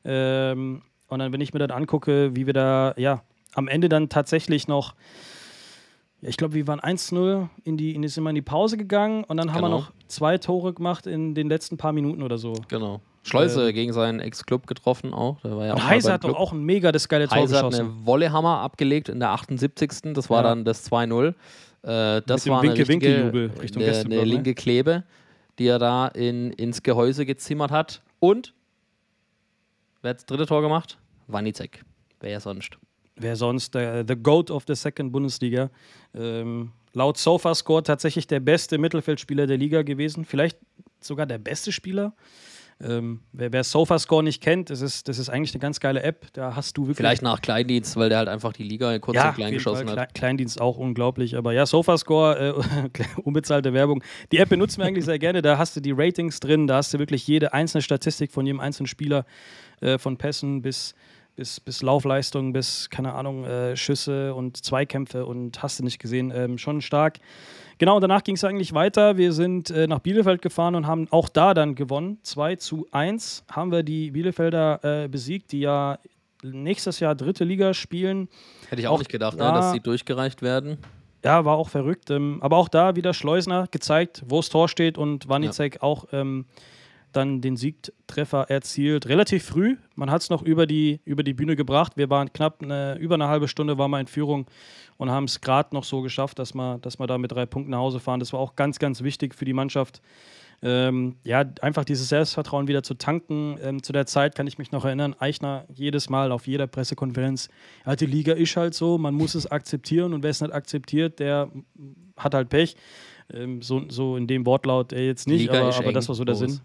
Ähm, 0.05 0.83
und 1.09 1.19
dann, 1.21 1.33
wenn 1.33 1.41
ich 1.41 1.53
mir 1.53 1.61
dann 1.61 1.71
angucke, 1.71 2.35
wie 2.35 2.47
wir 2.47 2.53
da, 2.53 2.95
ja, 2.97 3.23
am 3.55 3.69
Ende 3.69 3.89
dann 3.89 4.09
tatsächlich 4.09 4.69
noch 4.69 4.95
ja, 6.23 6.31
ich 6.31 6.37
glaube, 6.37 6.55
wir 6.55 6.67
waren 6.67 6.81
1-0 6.81 7.49
in 7.65 7.77
die, 7.77 7.95
in 7.95 8.03
die, 8.03 8.09
sind 8.09 8.25
wir 8.25 8.31
in 8.31 8.37
die 8.37 8.43
Pause 8.43 8.77
gegangen 8.77 9.25
und 9.25 9.37
dann 9.37 9.53
haben 9.53 9.61
wir 9.61 9.69
Genau. 9.69 9.79
noch 9.81 9.93
zwei 10.09 10.39
Tore 10.39 10.73
gemacht 10.73 11.07
in 11.07 11.35
den 11.35 11.49
letzten 11.49 11.77
paar 11.77 11.93
Minuten 11.93 12.23
oder 12.23 12.39
so. 12.39 12.55
Genau. 12.69 13.01
Schleuse 13.27 13.73
gegen 13.73 13.93
seinen 13.93 14.21
Ex-Club 14.21 14.67
getroffen 14.67 15.13
auch. 15.13 15.41
Der 15.43 15.57
war 15.57 15.67
ja 15.67 15.73
auch 15.75 15.77
Und 15.77 15.89
Heiser 15.89 16.09
beim 16.09 16.15
hat 16.15 16.25
doch 16.25 16.37
auch 16.37 16.53
ein 16.53 16.63
mega 16.63 16.93
das 16.93 17.09
geile 17.09 17.29
Tor 17.29 17.39
Heiser 17.39 17.65
hat 17.65 17.75
eine 17.75 18.07
Wollehammer 18.07 18.61
abgelegt 18.61 19.09
in 19.09 19.21
der 19.21 19.31
78. 19.31 20.15
Das 20.15 20.31
war 20.31 20.43
Ja. 20.43 20.51
dann 20.51 20.65
das 20.65 20.85
2-0. 20.91 21.35
Äh, 21.83 22.23
das 22.27 22.47
war 22.49 22.61
eine, 22.61 22.71
Winke-Winke-Jubel 22.71 23.43
richtige, 23.45 23.63
Richtung 23.63 23.83
eine, 23.83 23.93
Gästeblock, 23.93 24.21
eine 24.21 24.29
ne? 24.29 24.35
linke 24.35 24.55
Klebe, 24.55 25.05
die 25.59 25.67
er 25.67 25.79
da 25.79 26.09
in, 26.09 26.53
ins 26.53 26.83
Gehäuse 26.83 27.27
gezimmert 27.27 27.71
hat. 27.71 28.03
Und 28.19 28.55
wer 30.03 30.11
hat 30.11 30.17
das 30.19 30.27
dritte 30.27 30.47
Tor 30.47 30.63
gemacht? 30.63 30.99
Wanizek. 31.27 31.85
Wer 32.21 32.41
sonst. 32.41 32.79
Wer 33.17 33.37
sonst? 33.37 33.75
Der, 33.75 34.05
the 34.07 34.17
GOAT 34.17 34.51
of 34.51 34.65
the 34.67 34.75
Second 34.75 35.13
Bundesliga. 35.13 35.71
Ähm, 36.15 36.73
laut 36.93 37.19
SofaScore 37.19 37.83
tatsächlich 37.83 38.27
der 38.27 38.41
beste 38.41 38.79
Mittelfeldspieler 38.79 39.47
der 39.47 39.57
Liga 39.57 39.83
gewesen. 39.83 40.25
Vielleicht 40.25 40.59
sogar 41.01 41.27
der 41.27 41.39
beste 41.39 41.73
Spieler. 41.73 42.15
Ähm, 42.79 43.23
wer, 43.33 43.53
wer 43.53 43.65
SofaScore 43.65 44.23
nicht 44.23 44.43
kennt, 44.43 44.69
das 44.69 44.83
ist, 44.83 45.09
das 45.09 45.19
ist 45.19 45.31
eigentlich 45.31 45.55
eine 45.55 45.61
ganz 45.61 45.81
geile 45.81 46.03
App. 46.03 46.27
Da 46.35 46.55
hast 46.55 46.77
du 46.77 46.83
wirklich. 46.83 46.99
Vielleicht 46.99 47.23
nach 47.23 47.41
Kleindienst, 47.41 47.97
weil 47.97 48.11
der 48.11 48.19
halt 48.19 48.29
einfach 48.29 48.53
die 48.53 48.65
Liga 48.65 48.99
kurz 48.99 49.17
ja, 49.17 49.31
und 49.31 49.35
klein 49.37 49.53
jeden 49.53 49.63
Fall. 49.63 49.73
geschossen 49.73 49.91
hat. 49.99 50.11
Klei- 50.11 50.19
Kleindienst 50.19 50.61
auch 50.61 50.77
unglaublich. 50.77 51.37
Aber 51.37 51.53
ja, 51.53 51.65
SofaScore, 51.65 52.55
äh, 52.95 53.03
unbezahlte 53.23 53.73
Werbung. 53.73 54.03
Die 54.31 54.37
App 54.39 54.51
benutzen 54.51 54.79
wir 54.83 54.85
eigentlich 54.87 55.07
sehr 55.07 55.19
gerne. 55.19 55.41
Da 55.41 55.57
hast 55.57 55.75
du 55.77 55.81
die 55.81 55.93
Ratings 55.93 56.39
drin, 56.41 56.67
da 56.67 56.77
hast 56.77 56.93
du 56.93 56.99
wirklich 56.99 57.27
jede 57.27 57.55
einzelne 57.55 57.81
Statistik 57.81 58.31
von 58.31 58.45
jedem 58.45 58.61
einzelnen 58.61 58.89
Spieler, 58.89 59.25
äh, 59.81 59.97
von 59.97 60.19
Pässen 60.19 60.61
bis, 60.61 60.95
bis, 61.35 61.61
bis 61.61 61.81
Laufleistung, 61.81 62.53
bis, 62.53 62.91
keine 62.91 63.15
Ahnung, 63.15 63.45
äh, 63.47 63.75
Schüsse 63.77 64.35
und 64.35 64.63
Zweikämpfe 64.63 65.25
und 65.25 65.63
hast 65.63 65.79
du 65.79 65.85
nicht 65.85 65.99
gesehen. 65.99 66.31
Ähm, 66.35 66.59
schon 66.59 66.83
stark. 66.83 67.21
Genau, 67.79 67.97
und 67.97 68.01
danach 68.03 68.25
ging 68.25 68.37
es 68.37 68.45
eigentlich 68.45 68.73
weiter. 68.73 69.17
Wir 69.19 69.33
sind 69.33 69.71
äh, 69.71 69.87
nach 69.87 69.99
Bielefeld 69.99 70.41
gefahren 70.41 70.75
und 70.75 70.87
haben 70.87 71.09
auch 71.11 71.29
da 71.29 71.53
dann 71.53 71.75
gewonnen. 71.75 72.19
2 72.23 72.57
zu 72.57 72.87
1 72.91 73.45
haben 73.51 73.71
wir 73.71 73.83
die 73.83 74.11
Bielefelder 74.13 75.05
äh, 75.05 75.09
besiegt, 75.09 75.53
die 75.53 75.61
ja 75.61 75.99
nächstes 76.43 77.01
Jahr 77.01 77.15
dritte 77.15 77.45
Liga 77.45 77.75
spielen. 77.75 78.29
Hätte 78.69 78.81
ich 78.81 78.89
auch, 78.89 78.95
Auch 78.95 78.99
nicht 79.01 79.11
gedacht, 79.11 79.39
da- 79.39 79.53
ne, 79.53 79.59
dass 79.59 79.73
sie 79.73 79.81
durchgereicht 79.81 80.41
werden. 80.43 80.79
Ja, 81.25 81.45
war 81.45 81.57
auch 81.57 81.69
verrückt. 81.69 82.11
Ähm, 82.11 82.39
aber 82.41 82.57
auch 82.57 82.69
da 82.69 82.95
wieder 82.97 83.13
Schleusner 83.13 83.67
gezeigt, 83.71 84.23
wo 84.29 84.37
das 84.37 84.49
Tor 84.49 84.69
steht 84.69 84.97
und 84.97 85.29
Wanizek 85.29 85.83
auch 85.83 86.07
ähm, 86.13 86.45
dann 87.17 87.41
den 87.41 87.57
Siegtreffer 87.57 88.51
erzielt. 88.51 89.09
Relativ 89.09 89.45
früh. 89.45 89.77
Man 89.95 90.11
hat 90.11 90.23
es 90.23 90.31
noch 90.31 90.43
über 90.43 90.67
die, 90.67 91.01
über 91.05 91.23
die 91.23 91.35
Bühne 91.35 91.57
gebracht. 91.57 91.97
Wir 91.97 92.11
waren 92.11 92.33
knapp 92.33 92.63
eine, 92.63 92.97
über 92.99 93.15
eine 93.15 93.29
halbe 93.29 93.49
Stunde 93.49 93.79
waren 93.79 93.91
wir 93.91 94.01
in 94.01 94.07
Führung 94.07 94.47
und 94.97 95.11
haben 95.11 95.25
es 95.25 95.41
gerade 95.41 95.75
noch 95.75 95.85
so 95.85 96.03
geschafft, 96.03 96.39
dass 96.39 96.55
wir, 96.55 96.79
dass 96.79 96.99
wir 96.99 97.07
da 97.07 97.19
mit 97.19 97.33
drei 97.33 97.47
Punkten 97.47 97.71
nach 97.71 97.79
Hause 97.79 98.01
fahren. 98.01 98.21
Das 98.21 98.33
war 98.33 98.41
auch 98.41 98.57
ganz, 98.57 98.79
ganz 98.79 99.03
wichtig 99.03 99.35
für 99.35 99.45
die 99.45 99.53
Mannschaft. 99.53 100.01
Ähm, 100.63 101.17
ja, 101.23 101.45
einfach 101.61 101.85
dieses 101.85 102.09
Selbstvertrauen 102.09 102.67
wieder 102.67 102.83
zu 102.83 102.95
tanken. 102.95 103.59
Ähm, 103.63 103.83
zu 103.83 103.93
der 103.93 104.07
Zeit 104.07 104.35
kann 104.35 104.47
ich 104.47 104.59
mich 104.59 104.73
noch 104.73 104.85
erinnern, 104.85 105.15
Eichner 105.19 105.67
jedes 105.75 106.09
Mal 106.09 106.33
auf 106.33 106.47
jeder 106.47 106.67
Pressekonferenz, 106.67 107.51
ja, 107.85 107.95
die 107.95 108.07
Liga 108.07 108.33
ist 108.33 108.57
halt 108.57 108.75
so, 108.75 108.97
man 108.97 109.15
muss 109.15 109.35
es 109.35 109.47
akzeptieren 109.51 110.15
und 110.15 110.23
wer 110.23 110.31
es 110.31 110.41
nicht 110.41 110.55
akzeptiert, 110.55 111.19
der 111.19 111.51
hat 112.17 112.35
halt 112.35 112.49
Pech. 112.49 112.77
Ähm, 113.33 113.61
so, 113.61 113.83
so 113.89 114.17
in 114.17 114.27
dem 114.27 114.47
Wortlaut 114.47 114.93
äh, 114.93 115.07
jetzt 115.07 115.27
nicht, 115.27 115.51
aber, 115.51 115.77
aber 115.77 115.93
das 115.93 116.09
war 116.09 116.15
so 116.15 116.25
der. 116.25 116.37
Sinn. 116.37 116.61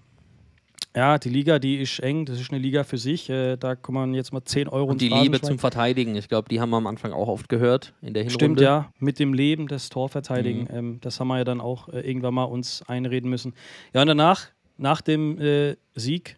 Ja, 0.96 1.18
die 1.18 1.30
Liga, 1.30 1.58
die 1.58 1.78
ist 1.78 2.00
eng, 2.00 2.26
das 2.26 2.40
ist 2.40 2.52
eine 2.52 2.60
Liga 2.60 2.84
für 2.84 2.98
sich. 2.98 3.30
Äh, 3.30 3.56
da 3.56 3.76
kann 3.76 3.96
man 3.96 4.14
jetzt 4.14 4.34
mal 4.34 4.44
10 4.44 4.68
Euro 4.68 4.92
Und 4.92 5.00
die 5.00 5.08
Liebe 5.08 5.40
zum 5.40 5.58
Verteidigen. 5.58 6.16
Ich 6.16 6.28
glaube, 6.28 6.50
die 6.50 6.60
haben 6.60 6.70
wir 6.70 6.78
am 6.78 6.88
Anfang 6.88 7.14
auch 7.14 7.30
oft 7.30 7.48
gehört 7.48 7.94
in 8.02 8.14
der 8.14 8.24
Hinrunde. 8.24 8.34
Stimmt, 8.34 8.62
ja. 8.62 8.92
Mit 9.00 9.18
dem 9.18 9.34
Leben 9.34 9.68
des 9.68 9.90
Torverteidigen. 9.90 10.64
Mhm. 10.64 10.78
Ähm, 10.78 10.98
das 11.02 11.20
haben 11.20 11.30
wir 11.30 11.38
ja 11.38 11.44
dann 11.46 11.62
auch 11.62 11.88
äh, 11.88 12.02
irgendwann 12.02 12.34
mal 12.34 12.44
uns 12.44 12.84
einreden 12.88 13.30
müssen. 13.30 13.54
Ja, 13.94 14.02
und 14.02 14.08
danach, 14.08 14.48
nach 14.78 15.02
dem 15.02 15.40
äh, 15.40 15.78
Sieg 15.96 16.38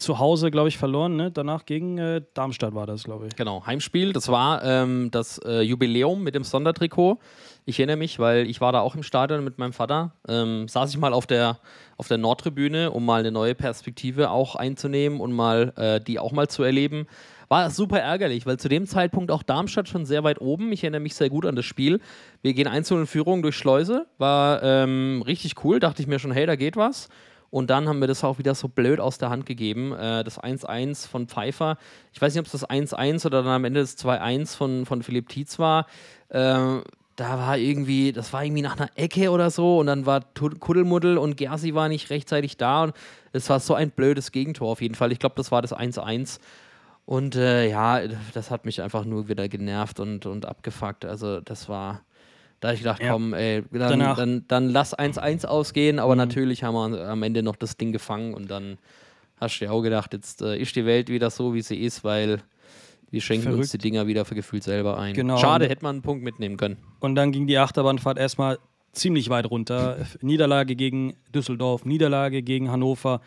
zu 0.00 0.18
Hause, 0.18 0.50
glaube 0.50 0.68
ich, 0.68 0.78
verloren. 0.78 1.16
Ne? 1.16 1.30
Danach 1.30 1.66
gegen 1.66 1.98
äh, 1.98 2.22
Darmstadt 2.34 2.74
war 2.74 2.86
das, 2.86 3.04
glaube 3.04 3.26
ich. 3.26 3.36
Genau, 3.36 3.64
Heimspiel. 3.66 4.12
Das 4.12 4.28
war 4.28 4.62
ähm, 4.64 5.10
das 5.10 5.38
äh, 5.38 5.60
Jubiläum 5.60 6.22
mit 6.22 6.34
dem 6.34 6.44
Sondertrikot. 6.44 7.18
Ich 7.66 7.78
erinnere 7.78 7.96
mich, 7.96 8.18
weil 8.18 8.48
ich 8.48 8.60
war 8.60 8.72
da 8.72 8.80
auch 8.80 8.94
im 8.94 9.02
Stadion 9.02 9.44
mit 9.44 9.58
meinem 9.58 9.72
Vater. 9.72 10.14
Ähm, 10.26 10.66
saß 10.66 10.90
ich 10.90 10.98
mal 10.98 11.12
auf 11.12 11.26
der, 11.26 11.58
auf 11.96 12.08
der 12.08 12.18
Nordtribüne, 12.18 12.90
um 12.90 13.04
mal 13.04 13.20
eine 13.20 13.30
neue 13.30 13.54
Perspektive 13.54 14.30
auch 14.30 14.56
einzunehmen 14.56 15.20
und 15.20 15.32
mal 15.32 15.72
äh, 15.76 16.00
die 16.00 16.18
auch 16.18 16.32
mal 16.32 16.48
zu 16.48 16.62
erleben. 16.62 17.06
War 17.48 17.68
super 17.70 17.98
ärgerlich, 17.98 18.46
weil 18.46 18.58
zu 18.58 18.68
dem 18.68 18.86
Zeitpunkt 18.86 19.32
auch 19.32 19.42
Darmstadt 19.42 19.88
schon 19.88 20.06
sehr 20.06 20.22
weit 20.22 20.40
oben. 20.40 20.70
Ich 20.72 20.84
erinnere 20.84 21.00
mich 21.00 21.16
sehr 21.16 21.30
gut 21.30 21.44
an 21.44 21.56
das 21.56 21.64
Spiel. 21.64 22.00
Wir 22.42 22.54
gehen 22.54 22.68
einzeln 22.68 23.00
in 23.00 23.06
Führung 23.08 23.42
durch 23.42 23.56
Schleuse. 23.56 24.06
War 24.18 24.62
ähm, 24.62 25.22
richtig 25.26 25.64
cool. 25.64 25.80
Dachte 25.80 26.00
ich 26.00 26.06
mir 26.08 26.20
schon, 26.20 26.30
hey, 26.30 26.46
da 26.46 26.54
geht 26.54 26.76
was. 26.76 27.08
Und 27.50 27.68
dann 27.68 27.88
haben 27.88 28.00
wir 28.00 28.06
das 28.06 28.22
auch 28.22 28.38
wieder 28.38 28.54
so 28.54 28.68
blöd 28.68 29.00
aus 29.00 29.18
der 29.18 29.30
Hand 29.30 29.44
gegeben. 29.44 29.92
Äh, 29.92 30.24
das 30.24 30.40
1-1 30.40 31.08
von 31.08 31.26
Pfeiffer. 31.26 31.76
Ich 32.12 32.22
weiß 32.22 32.34
nicht, 32.34 32.40
ob 32.40 32.46
es 32.46 32.52
das 32.52 32.68
1-1 32.68 33.26
oder 33.26 33.42
dann 33.42 33.52
am 33.52 33.64
Ende 33.64 33.80
das 33.80 33.98
2-1 33.98 34.56
von, 34.56 34.86
von 34.86 35.02
Philipp 35.02 35.28
Tietz 35.28 35.58
war. 35.58 35.86
Ähm, 36.30 36.84
da 37.16 37.38
war 37.38 37.58
irgendwie, 37.58 38.12
das 38.12 38.32
war 38.32 38.44
irgendwie 38.44 38.62
nach 38.62 38.78
einer 38.78 38.88
Ecke 38.94 39.30
oder 39.30 39.50
so 39.50 39.78
und 39.78 39.86
dann 39.86 40.06
war 40.06 40.22
Kuddelmuddel 40.32 41.18
und 41.18 41.36
Gersi 41.36 41.74
war 41.74 41.88
nicht 41.88 42.08
rechtzeitig 42.08 42.56
da 42.56 42.84
und 42.84 42.94
es 43.32 43.50
war 43.50 43.60
so 43.60 43.74
ein 43.74 43.90
blödes 43.90 44.32
Gegentor 44.32 44.68
auf 44.70 44.80
jeden 44.80 44.94
Fall. 44.94 45.12
Ich 45.12 45.18
glaube, 45.18 45.34
das 45.36 45.52
war 45.52 45.60
das 45.60 45.74
1-1. 45.74 46.38
Und 47.04 47.34
äh, 47.34 47.68
ja, 47.68 48.00
das 48.32 48.50
hat 48.50 48.64
mich 48.64 48.80
einfach 48.82 49.04
nur 49.04 49.28
wieder 49.28 49.48
genervt 49.48 50.00
und, 50.00 50.26
und 50.26 50.46
abgefuckt. 50.46 51.04
Also 51.04 51.40
das 51.40 51.68
war, 51.68 52.02
da 52.60 52.68
habe 52.68 52.74
ich 52.76 52.80
gedacht, 52.82 53.02
Ja. 53.02 53.12
komm, 53.12 53.32
ey, 53.34 53.62
dann, 53.72 53.90
Danach- 53.90 54.16
dann, 54.16 54.44
dann 54.48 54.68
lass 54.68 54.94
1-1 54.98 55.44
ausgehen, 55.46 55.98
aber 55.98 56.14
Mhm. 56.14 56.18
natürlich 56.18 56.62
haben 56.62 56.74
wir 56.74 57.08
am 57.08 57.22
Ende 57.22 57.42
noch 57.42 57.56
das 57.56 57.76
Ding 57.76 57.92
gefangen 57.92 58.34
und 58.34 58.50
dann 58.50 58.78
hast 59.40 59.58
du 59.60 59.64
dir 59.64 59.72
auch 59.72 59.82
gedacht, 59.82 60.12
jetzt 60.12 60.42
äh, 60.42 60.56
ist 60.58 60.76
die 60.76 60.84
Welt 60.84 61.08
wieder 61.08 61.30
so, 61.30 61.54
wie 61.54 61.62
sie 61.62 61.76
ist, 61.80 62.04
weil 62.04 62.42
wir 63.10 63.20
schenken 63.20 63.48
uns 63.48 63.54
Verrückt. 63.56 63.72
die 63.72 63.78
Dinger 63.78 64.06
wieder 64.06 64.24
für 64.24 64.34
gefühlt 64.34 64.62
selber 64.62 64.98
ein. 64.98 65.14
Genau. 65.14 65.36
Schade, 65.38 65.68
hätte 65.68 65.82
man 65.82 65.96
einen 65.96 66.02
Punkt 66.02 66.22
mitnehmen 66.22 66.56
können. 66.56 66.76
Und 67.00 67.14
dann 67.16 67.32
ging 67.32 67.46
die 67.46 67.58
Achterbahnfahrt 67.58 68.18
erstmal 68.18 68.58
ziemlich 68.92 69.30
weit 69.30 69.50
runter. 69.50 69.96
Niederlage 70.20 70.76
gegen 70.76 71.14
Düsseldorf, 71.34 71.84
Niederlage 71.84 72.42
gegen 72.42 72.70
Hannover. 72.70 73.20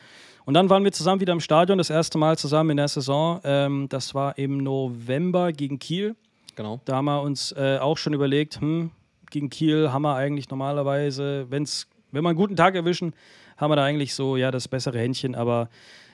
Und 0.46 0.54
dann 0.54 0.70
waren 0.70 0.84
wir 0.84 0.92
zusammen 0.92 1.22
wieder 1.22 1.34
im 1.34 1.40
Stadion, 1.40 1.78
das 1.78 1.90
erste 1.90 2.18
Mal 2.18 2.38
zusammen 2.38 2.72
in 2.72 2.78
der 2.78 2.88
Saison. 2.90 3.40
Ähm, 3.44 3.88
das 3.90 4.14
war 4.14 4.38
im 4.38 4.58
November 4.58 5.52
gegen 5.54 5.80
Kiel. 5.80 6.16
Genau. 6.56 6.80
Da 6.86 6.98
haben 6.98 7.06
wir 7.06 7.22
uns 7.22 7.52
äh, 7.54 7.78
auch 7.80 7.98
schon 7.98 8.14
überlegt, 8.14 8.60
hm, 8.62 8.92
gegen 9.34 9.50
Kiel 9.50 9.92
haben 9.92 10.04
wir 10.04 10.16
eigentlich 10.16 10.50
normalerweise, 10.50 11.48
wenn's, 11.50 11.88
wenn 12.12 12.24
wir 12.24 12.30
einen 12.30 12.38
guten 12.38 12.56
Tag 12.56 12.76
erwischen, 12.76 13.14
haben 13.58 13.72
wir 13.72 13.76
da 13.76 13.84
eigentlich 13.84 14.14
so 14.14 14.38
ja 14.38 14.52
das 14.52 14.68
bessere 14.68 15.00
Händchen. 15.00 15.36
Aber 15.36 15.70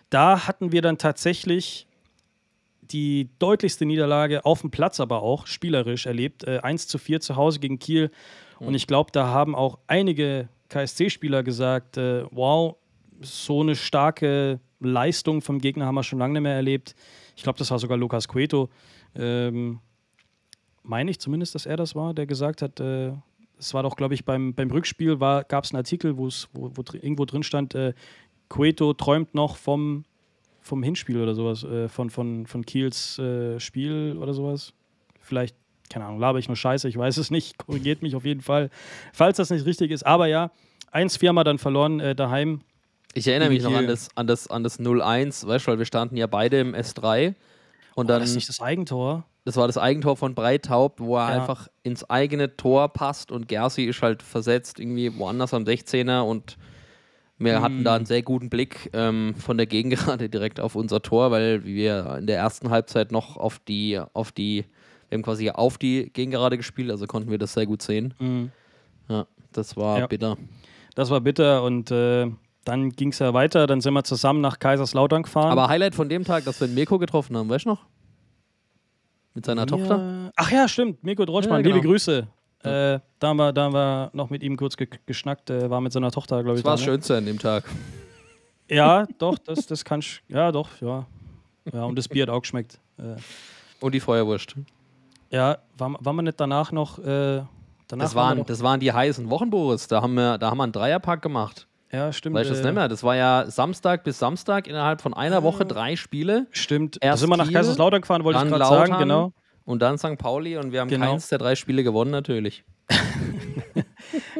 da 0.10 0.47
hatten 0.47 0.71
wir 0.71 0.82
dann 0.82 0.97
tatsächlich 0.97 1.86
die 2.82 3.29
deutlichste 3.38 3.86
Niederlage 3.86 4.45
auf 4.45 4.62
dem 4.62 4.71
Platz, 4.71 4.99
aber 4.99 5.21
auch 5.21 5.45
spielerisch 5.45 6.08
erlebt. 6.08 6.45
Äh, 6.45 6.60
1 6.60 6.88
zu 6.88 6.97
4 6.97 7.19
zu 7.19 7.36
Hause 7.36 7.60
gegen 7.60 7.77
Kiel. 7.77 8.10
Und 8.60 8.73
ich 8.73 8.88
glaube, 8.88 9.12
da 9.12 9.27
haben 9.27 9.55
auch 9.55 9.77
einige 9.88 10.49
KSC-Spieler 10.69 11.43
gesagt, 11.43 11.97
äh, 11.97 12.25
wow, 12.32 12.75
so 13.21 13.62
eine 13.62 13.75
starke 13.75 14.60
Leistung 14.79 15.41
vom 15.41 15.60
Gegner 15.60 15.86
haben 15.86 15.95
wir 15.95 16.03
schon 16.03 16.19
lange 16.19 16.34
nicht 16.34 16.43
mehr 16.43 16.55
erlebt. 16.55 16.95
Ich 17.36 17.43
glaube, 17.43 17.60
das 17.60 17.69
war 17.71 17.79
sogar 17.79 17.97
Lukas 17.97 18.27
Cueto. 18.27 18.69
Ähm, 19.15 19.79
meine 20.84 21.12
ich 21.12 21.20
zumindest, 21.20 21.56
dass 21.56 21.65
er 21.65 21.78
das 21.78 21.96
war, 21.96 22.13
der 22.13 22.26
gesagt 22.26 22.62
hat, 22.62 22.80
äh, 22.80 23.12
es 23.60 23.74
war 23.74 23.84
doch, 23.84 23.96
glaube 23.96 24.13
ich, 24.13 24.26
beim, 24.26 24.54
beim 24.54 24.72
Rückspiel 24.72 25.18
gab 25.18 25.63
es 25.63 25.72
einen 25.72 25.78
Artikel, 25.78 26.18
wo, 26.18 26.30
wo 26.54 26.84
irgendwo 26.94 27.26
drin 27.26 27.44
stand, 27.44 27.76
äh, 27.76 27.94
Cueto 28.48 28.94
träumt 28.94 29.36
noch 29.36 29.58
vom, 29.58 30.06
vom 30.62 30.82
Hinspiel 30.82 31.22
oder 31.22 31.36
sowas, 31.36 31.63
äh, 31.63 31.89
von, 31.89 32.10
von, 32.10 32.46
von 32.48 32.65
Kiels 32.65 33.20
äh, 33.20 33.60
Spiel 33.60 34.18
oder 34.20 34.34
sowas. 34.34 34.74
Vielleicht, 35.20 35.56
keine 35.89 36.06
Ahnung, 36.06 36.20
laber 36.20 36.39
ich 36.39 36.48
nur 36.48 36.56
Scheiße, 36.56 36.88
ich 36.88 36.98
weiß 36.98 37.18
es 37.18 37.32
nicht, 37.32 37.58
korrigiert 37.65 38.02
mich 38.02 38.15
auf 38.15 38.26
jeden 38.26 38.42
Fall, 38.42 38.70
falls 39.13 39.38
das 39.38 39.50
nicht 39.50 39.65
richtig 39.65 39.92
ist. 39.92 40.06
Aber 40.06 40.28
ja, 40.28 40.52
1-4 40.94 41.28
haben 41.28 41.36
wir 41.36 41.44
dann 41.44 41.60
verloren 41.60 42.00
äh, 42.00 42.15
daheim. 42.15 42.62
Ich 43.13 43.28
erinnere 43.28 43.50
mich 43.50 43.63
noch 43.63 43.74
an 43.74 43.88
das, 43.88 44.10
an 44.15 44.28
das, 44.28 44.48
an 44.48 44.63
das 44.63 44.80
0-1, 44.80 45.48
weißt 45.48 45.68
du, 45.68 45.72
weil 45.72 45.80
wir 45.80 45.86
standen 45.86 46.15
ja 46.15 46.28
beide 46.28 46.60
im 46.60 46.76
S3 46.76 47.36
und 47.96 48.08
dann, 48.08 48.22
das 48.22 48.30
ist 48.30 48.36
nicht 48.36 48.50
das 48.50 48.62
Eigentor. 48.62 49.26
Das 49.45 49.56
war 49.58 49.67
das 49.67 49.78
Eigentor 49.78 50.17
von 50.17 50.36
Breithaupt, 50.36 50.99
wo 50.99 51.17
er 51.17 51.30
Ja. 51.34 51.41
einfach 51.41 51.67
ins 51.84 52.08
eigene 52.10 52.56
Tor 52.58 52.89
passt 52.89 53.32
und 53.32 53.47
Gersi 53.47 53.84
ist 53.84 54.02
halt 54.02 54.21
versetzt 54.21 54.80
irgendwie 54.80 55.17
woanders 55.17 55.54
am 55.54 55.63
16er 55.63 56.21
und 56.21 56.58
wir 57.41 57.62
hatten 57.62 57.80
Mhm. 57.80 57.84
da 57.86 57.95
einen 57.95 58.06
sehr 58.06 58.21
guten 58.21 58.49
Blick 58.49 58.89
ähm, 58.93 59.34
von 59.38 59.56
der 59.58 59.65
Gegengerade 59.65 60.28
direkt 60.30 60.60
auf 60.60 60.75
unser 60.75 61.02
Tor, 61.02 61.32
weil 61.32 61.63
wir 61.63 62.17
in 62.19 62.28
der 62.28 62.38
ersten 62.38 62.69
Halbzeit 62.69 63.12
noch 63.13 63.38
auf 63.38 63.60
die, 63.60 63.99
auf 64.13 64.32
die, 64.34 64.65
wir 65.08 65.15
haben 65.17 65.23
quasi 65.23 65.49
auf 65.49 65.78
die 65.78 66.12
Gegengerade 66.12 66.58
gespielt, 66.58 66.91
also 66.91 67.08
konnten 67.08 67.32
wir 67.32 67.38
das 67.38 67.54
sehr 67.54 67.65
gut 67.65 67.82
sehen. 67.82 68.13
Mhm. 68.19 68.52
Ja, 69.08 69.25
das 69.54 69.78
war 69.78 69.99
Ja. 69.99 70.08
bitter. 70.08 70.38
Das 70.95 71.10
war 71.12 71.21
bitter 71.21 71.63
und 71.63 71.91
äh, 71.91 72.28
dann 72.65 72.89
ging 72.91 73.10
es 73.10 73.19
ja 73.19 73.34
weiter. 73.34 73.67
Dann 73.67 73.80
sind 73.80 73.93
wir 73.93 74.04
zusammen 74.04 74.41
nach 74.41 74.60
Kaiserslautern 74.60 75.23
gefahren. 75.23 75.49
Aber 75.52 75.69
Highlight 75.69 75.95
von 75.95 76.10
dem 76.10 76.25
Tag, 76.25 76.43
dass 76.43 76.60
wir 76.60 76.67
den 76.67 76.75
Mirko 76.75 76.99
getroffen 76.99 77.38
haben, 77.38 77.47
weißt 77.49 77.65
du 77.65 77.69
noch? 77.69 77.86
Mit 79.34 79.46
seiner 79.46 79.65
Tochter? 79.65 79.98
Ja. 79.98 80.32
Ach 80.36 80.52
ja, 80.52 80.68
stimmt. 80.68 81.04
Mirko 81.04 81.26
Drotschmann, 81.26 81.58
Ja, 81.58 81.62
genau. 81.63 81.76
liebe 81.76 81.88
Grüße. 81.88 82.28
Äh, 82.63 83.00
da, 83.20 83.28
haben 83.30 83.38
wir, 83.38 83.54
da 83.54 83.63
haben 83.63 83.74
wir 83.74 84.10
noch 84.13 84.30
mit 84.30 84.44
ihm 84.44 84.58
kurz 84.58 84.76
ge 84.76 84.88
geschnackt. 85.06 85.50
Äh, 85.50 85.70
war 85.70 85.80
mit 85.82 85.94
seiner 85.94 86.12
Tochter, 86.12 86.44
glaube 86.44 86.58
ich. 86.60 86.63
Das 86.63 86.70
war 86.70 86.74
das 86.74 86.82
da, 86.82 86.86
ne? 86.86 86.92
Schönste 86.98 87.18
an 87.18 87.26
dem 87.26 87.39
Tag. 87.39 87.63
Ja, 88.70 89.08
doch, 89.18 89.38
das, 89.38 89.65
das 89.65 89.86
kann 89.86 90.00
ich. 90.02 90.22
Ja, 90.28 90.52
doch, 90.52 90.70
ja. 90.82 91.06
Ja, 91.72 91.84
und 91.86 91.96
das 91.98 92.08
Bier 92.08 92.24
hat 92.24 92.30
auch 92.30 92.42
geschmeckt. 92.42 92.80
Äh, 92.98 93.15
Und 93.80 93.94
die 93.94 94.00
Feuerwurst. 94.00 94.56
ja, 95.30 95.58
waren, 95.78 95.96
waren 96.00 96.15
wir 96.18 96.22
nicht 96.24 96.39
danach 96.39 96.72
noch. 96.72 97.00
Äh, 97.00 97.04
danach 97.88 98.06
Das 98.06 98.15
waren 98.15 98.44
das 98.46 98.62
waren 98.62 98.80
die 98.80 98.92
heißen 98.92 99.30
Wochen, 99.30 99.50
Boris. 99.50 99.88
Da 99.88 100.02
haben 100.02 100.15
wir, 100.15 100.38
da 100.38 100.50
haben 100.52 100.58
wir 100.58 100.63
einen 100.63 100.72
Dreierpack 100.74 101.22
gemacht. 101.22 101.68
Ja, 101.91 102.13
stimmt. 102.13 102.36
Weißt 102.36 102.49
du 102.49 102.54
das 102.54 102.62
äh, 102.62 102.65
nicht 102.67 102.75
mehr? 102.75 102.88
Das 102.88 103.04
war 103.04 103.15
ja 103.15 103.45
Samstag 103.47 104.04
bis 104.04 104.19
Samstag 104.19 104.67
innerhalb 104.67 105.02
von 105.02 105.13
einer 105.13 105.41
Woche 105.43 105.65
drei 105.65 105.95
Spiele. 105.95 106.45
Stimmt. 106.52 106.97
Da 107.02 107.08
Erst 107.08 107.21
sind 107.21 107.30
wir 107.30 107.38
nach 107.38 107.52
Kaiserslautern 107.52 108.02
gefahren, 108.02 108.23
wollte 108.23 108.39
ich 108.43 108.47
gerade 108.47 108.65
sagen. 108.65 108.97
Genau. 108.99 109.34
und 109.65 109.82
dann 109.82 109.97
St. 109.97 110.17
Pauli 110.17 110.58
und 110.58 110.71
wir 110.71 110.82
haben 110.82 110.88
Genau. 110.89 111.08
keins 111.08 111.28
der 111.30 111.38
drei 111.39 111.56
Spiele 111.56 111.84
gewonnen, 111.84 112.12
natürlich. 112.12 112.63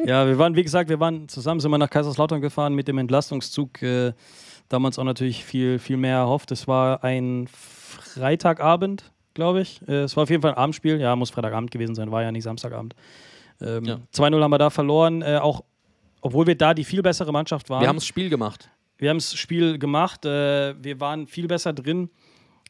Ja, 0.04 0.26
wir 0.26 0.38
waren, 0.38 0.56
wie 0.56 0.62
gesagt, 0.62 0.88
wir 0.88 0.98
waren 0.98 1.28
zusammen, 1.28 1.60
sind 1.60 1.70
wir 1.70 1.78
nach 1.78 1.90
Kaiserslautern 1.90 2.40
gefahren 2.40 2.74
mit 2.74 2.88
dem 2.88 2.98
Entlastungszug. 2.98 3.82
Äh, 3.82 4.12
damals 4.68 4.98
auch 4.98 5.04
natürlich 5.04 5.44
viel, 5.44 5.78
viel 5.78 5.96
mehr 5.98 6.16
erhofft. 6.16 6.50
Es 6.50 6.66
war 6.66 7.04
ein 7.04 7.46
Freitagabend, 7.48 9.12
glaube 9.34 9.60
ich. 9.60 9.80
Äh, 9.86 10.02
es 10.02 10.16
war 10.16 10.24
auf 10.24 10.30
jeden 10.30 10.42
Fall 10.42 10.52
ein 10.52 10.56
Abendspiel. 10.56 11.00
Ja, 11.00 11.14
muss 11.16 11.30
Freitagabend 11.30 11.70
gewesen 11.70 11.94
sein, 11.94 12.10
war 12.10 12.22
ja 12.22 12.32
nicht 12.32 12.44
Samstagabend. 12.44 12.94
Ähm, 13.60 13.84
Ja. 13.84 13.98
2-0 14.14 14.42
haben 14.42 14.50
wir 14.50 14.58
da 14.58 14.70
verloren, 14.70 15.22
äh, 15.22 15.38
auch 15.40 15.62
obwohl 16.20 16.46
wir 16.46 16.56
da 16.56 16.74
die 16.74 16.84
viel 16.84 17.02
bessere 17.02 17.32
Mannschaft 17.32 17.70
waren. 17.70 17.80
Wir 17.80 17.88
haben 17.88 17.96
das 17.96 18.06
Spiel 18.06 18.28
gemacht. 18.28 18.70
Wir 18.98 19.10
haben 19.10 19.16
das 19.16 19.34
Spiel 19.34 19.78
gemacht, 19.78 20.26
äh, 20.26 20.74
wir 20.82 21.00
waren 21.00 21.26
viel 21.26 21.46
besser 21.46 21.72
drin, 21.72 22.10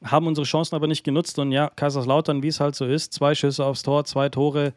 haben 0.04 0.28
unsere 0.28 0.46
Chancen 0.46 0.76
aber 0.76 0.86
nicht 0.86 1.02
genutzt. 1.02 1.38
Und 1.38 1.50
ja, 1.50 1.70
Kaiserslautern, 1.74 2.42
wie 2.42 2.48
es 2.48 2.60
halt 2.60 2.76
so 2.76 2.86
ist, 2.86 3.12
zwei 3.12 3.34
Schüsse 3.34 3.64
aufs 3.64 3.82
Tor, 3.82 4.04
zwei 4.04 4.28
Tore 4.28 4.72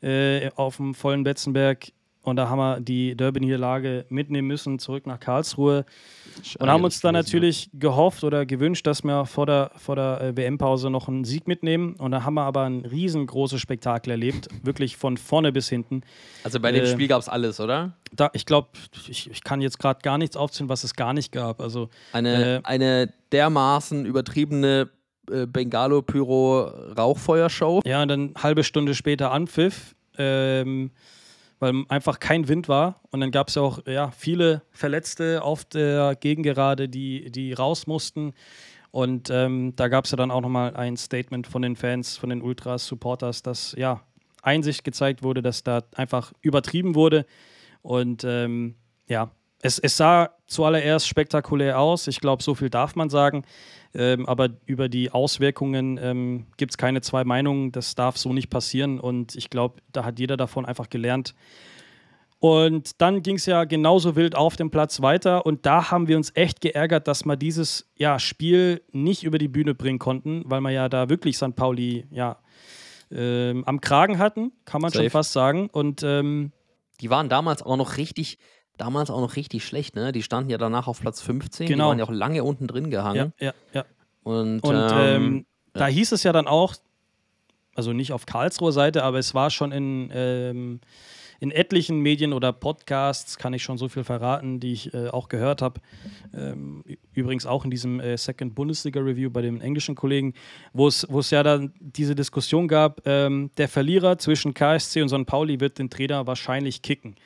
äh, 0.00 0.50
auf 0.54 0.76
dem 0.76 0.94
vollen 0.94 1.24
Betzenberg. 1.24 1.92
Und 2.22 2.36
da 2.36 2.48
haben 2.48 2.58
wir 2.58 2.80
die 2.80 3.16
Derby-Niederlage 3.16 4.06
mitnehmen 4.08 4.46
müssen, 4.46 4.78
zurück 4.78 5.06
nach 5.06 5.18
Karlsruhe. 5.18 5.84
Und 6.58 6.70
haben 6.70 6.84
uns 6.84 7.00
dann 7.00 7.14
natürlich 7.14 7.68
gehofft 7.74 8.22
oder 8.22 8.46
gewünscht, 8.46 8.86
dass 8.86 9.02
wir 9.02 9.26
vor 9.26 9.46
der, 9.46 9.72
vor 9.76 9.96
der 9.96 10.20
äh, 10.20 10.36
WM-Pause 10.36 10.88
noch 10.88 11.08
einen 11.08 11.24
Sieg 11.24 11.48
mitnehmen. 11.48 11.96
Und 11.96 12.12
da 12.12 12.22
haben 12.24 12.34
wir 12.34 12.44
aber 12.44 12.62
ein 12.62 12.84
riesengroßes 12.84 13.60
Spektakel 13.60 14.12
erlebt, 14.12 14.46
wirklich 14.62 14.96
von 14.96 15.16
vorne 15.16 15.50
bis 15.50 15.68
hinten. 15.68 16.02
Also 16.44 16.60
bei 16.60 16.70
dem 16.70 16.84
äh, 16.84 16.86
Spiel 16.86 17.08
gab 17.08 17.20
es 17.20 17.28
alles, 17.28 17.58
oder? 17.58 17.94
Da, 18.12 18.30
ich 18.34 18.46
glaube, 18.46 18.68
ich, 19.08 19.28
ich 19.28 19.42
kann 19.42 19.60
jetzt 19.60 19.80
gerade 19.80 20.00
gar 20.02 20.16
nichts 20.16 20.36
aufzählen, 20.36 20.68
was 20.68 20.84
es 20.84 20.94
gar 20.94 21.14
nicht 21.14 21.32
gab. 21.32 21.60
Also 21.60 21.88
Eine, 22.12 22.58
äh, 22.58 22.60
eine 22.62 23.12
dermaßen 23.32 24.06
übertriebene 24.06 24.90
äh, 25.30 25.46
Bengalo-Pyro-Rauchfeuershow. 25.46 27.82
Ja, 27.84 28.02
und 28.02 28.08
dann 28.08 28.34
halbe 28.40 28.64
Stunde 28.64 28.94
später 28.94 29.30
Anpfiff, 29.32 29.94
ähm, 30.18 30.90
weil 31.62 31.84
einfach 31.88 32.18
kein 32.18 32.48
Wind 32.48 32.68
war. 32.68 33.00
Und 33.12 33.20
dann 33.20 33.30
gab 33.30 33.48
es 33.48 33.54
ja 33.54 33.62
auch 33.62 33.86
ja, 33.86 34.10
viele 34.10 34.62
Verletzte 34.72 35.42
auf 35.44 35.64
der 35.64 36.16
Gegengerade, 36.16 36.88
die, 36.88 37.30
die 37.30 37.52
raus 37.52 37.86
mussten. 37.86 38.34
Und 38.90 39.30
ähm, 39.30 39.72
da 39.76 39.86
gab 39.86 40.04
es 40.04 40.10
ja 40.10 40.16
dann 40.16 40.32
auch 40.32 40.40
nochmal 40.40 40.74
ein 40.74 40.96
Statement 40.96 41.46
von 41.46 41.62
den 41.62 41.76
Fans, 41.76 42.16
von 42.16 42.30
den 42.30 42.42
Ultras, 42.42 42.88
Supporters, 42.88 43.44
dass 43.44 43.76
ja 43.78 44.02
Einsicht 44.42 44.82
gezeigt 44.82 45.22
wurde, 45.22 45.40
dass 45.40 45.62
da 45.62 45.84
einfach 45.94 46.32
übertrieben 46.40 46.96
wurde. 46.96 47.26
Und 47.80 48.24
ähm, 48.24 48.74
ja, 49.06 49.30
es, 49.62 49.78
es 49.78 49.96
sah 49.96 50.30
zuallererst 50.46 51.08
spektakulär 51.08 51.78
aus. 51.78 52.08
Ich 52.08 52.20
glaube, 52.20 52.42
so 52.42 52.54
viel 52.54 52.68
darf 52.68 52.96
man 52.96 53.08
sagen. 53.08 53.44
Ähm, 53.94 54.26
aber 54.26 54.50
über 54.66 54.88
die 54.88 55.10
Auswirkungen 55.10 55.98
ähm, 56.02 56.46
gibt 56.56 56.72
es 56.72 56.78
keine 56.78 57.00
zwei 57.00 57.24
Meinungen. 57.24 57.72
Das 57.72 57.94
darf 57.94 58.16
so 58.18 58.32
nicht 58.32 58.50
passieren. 58.50 58.98
Und 58.98 59.36
ich 59.36 59.50
glaube, 59.50 59.80
da 59.92 60.04
hat 60.04 60.18
jeder 60.18 60.36
davon 60.36 60.66
einfach 60.66 60.90
gelernt. 60.90 61.34
Und 62.40 63.00
dann 63.00 63.22
ging 63.22 63.36
es 63.36 63.46
ja 63.46 63.62
genauso 63.62 64.16
wild 64.16 64.34
auf 64.34 64.56
dem 64.56 64.72
Platz 64.72 65.00
weiter. 65.00 65.46
Und 65.46 65.64
da 65.64 65.92
haben 65.92 66.08
wir 66.08 66.16
uns 66.16 66.32
echt 66.34 66.60
geärgert, 66.60 67.06
dass 67.06 67.24
wir 67.24 67.36
dieses 67.36 67.88
ja, 67.96 68.18
Spiel 68.18 68.82
nicht 68.90 69.22
über 69.22 69.38
die 69.38 69.46
Bühne 69.46 69.76
bringen 69.76 70.00
konnten, 70.00 70.42
weil 70.46 70.60
wir 70.60 70.70
ja 70.70 70.88
da 70.88 71.08
wirklich 71.08 71.36
St. 71.36 71.54
Pauli 71.54 72.04
ja, 72.10 72.38
ähm, 73.12 73.62
am 73.64 73.80
Kragen 73.80 74.18
hatten, 74.18 74.50
kann 74.64 74.80
man 74.80 74.90
Safe. 74.90 75.04
schon 75.04 75.10
fast 75.10 75.32
sagen. 75.32 75.68
Und 75.70 76.02
ähm, 76.02 76.50
Die 77.00 77.10
waren 77.10 77.28
damals 77.28 77.62
auch 77.62 77.76
noch 77.76 77.96
richtig, 77.96 78.38
damals 78.78 79.10
auch 79.10 79.20
noch 79.20 79.36
richtig 79.36 79.64
schlecht, 79.64 79.94
ne? 79.96 80.12
Die 80.12 80.22
standen 80.22 80.50
ja 80.50 80.58
danach 80.58 80.88
auf 80.88 81.00
Platz 81.00 81.20
15. 81.20 81.66
Die 81.66 81.72
Genau. 81.72 81.88
waren 81.88 81.98
ja 81.98 82.04
auch 82.04 82.10
lange 82.10 82.42
unten 82.44 82.66
drin 82.66 82.90
gehangen. 82.90 83.32
ja, 83.38 83.46
ja, 83.48 83.54
ja. 83.74 83.84
Und, 84.22 84.60
Und 84.60 84.74
ähm, 84.74 85.24
ähm, 85.24 85.46
da 85.72 85.86
hieß 85.86 86.12
es 86.12 86.22
ja 86.22 86.32
dann 86.32 86.46
auch, 86.46 86.74
also 87.74 87.92
nicht 87.92 88.12
auf 88.12 88.26
Karlsruher 88.26 88.72
Seite, 88.72 89.02
aber 89.04 89.18
es 89.18 89.34
war 89.34 89.50
schon 89.50 89.72
in, 89.72 90.10
ähm, 90.14 90.80
in 91.40 91.50
etlichen 91.50 91.98
Medien 92.00 92.32
oder 92.32 92.52
Podcasts, 92.52 93.36
kann 93.36 93.52
ich 93.52 93.64
schon 93.64 93.78
so 93.78 93.88
viel 93.88 94.04
verraten, 94.04 94.60
die 94.60 94.72
ich 94.72 94.94
äh, 94.94 95.08
auch 95.08 95.28
gehört 95.28 95.60
habe. 95.60 95.80
Ähm, 96.32 96.84
übrigens 97.14 97.46
auch 97.46 97.64
in 97.64 97.70
diesem 97.72 97.98
äh, 97.98 98.16
Second 98.16 98.54
Bundesliga 98.54 99.00
Review 99.00 99.28
bei 99.30 99.42
den 99.42 99.60
englischen 99.60 99.96
Kollegen, 99.96 100.34
wo 100.72 100.86
es 100.86 101.04
wo 101.10 101.18
es 101.18 101.30
ja 101.30 101.42
dann 101.42 101.72
diese 101.80 102.14
Diskussion 102.14 102.68
gab, 102.68 103.00
ähm, 103.06 103.50
der 103.56 103.68
Verlierer 103.68 104.18
zwischen 104.18 104.54
KSC 104.54 105.02
und 105.02 105.08
St. 105.08 105.26
Pauli 105.26 105.58
wird 105.58 105.78
den 105.78 105.90
Trainer 105.90 106.26
wahrscheinlich 106.28 106.80
kicken. 106.82 107.16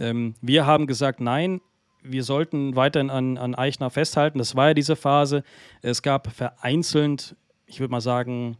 Ähm, 0.00 0.34
wir 0.40 0.66
haben 0.66 0.86
gesagt, 0.86 1.20
nein, 1.20 1.60
wir 2.02 2.24
sollten 2.24 2.74
weiterhin 2.76 3.10
an, 3.10 3.36
an 3.36 3.54
Eichner 3.54 3.90
festhalten. 3.90 4.38
Das 4.38 4.56
war 4.56 4.68
ja 4.68 4.74
diese 4.74 4.96
Phase. 4.96 5.42
Es 5.82 6.02
gab 6.02 6.32
vereinzelt, 6.32 7.36
ich 7.66 7.78
würde 7.80 7.90
mal 7.92 8.00
sagen, 8.00 8.56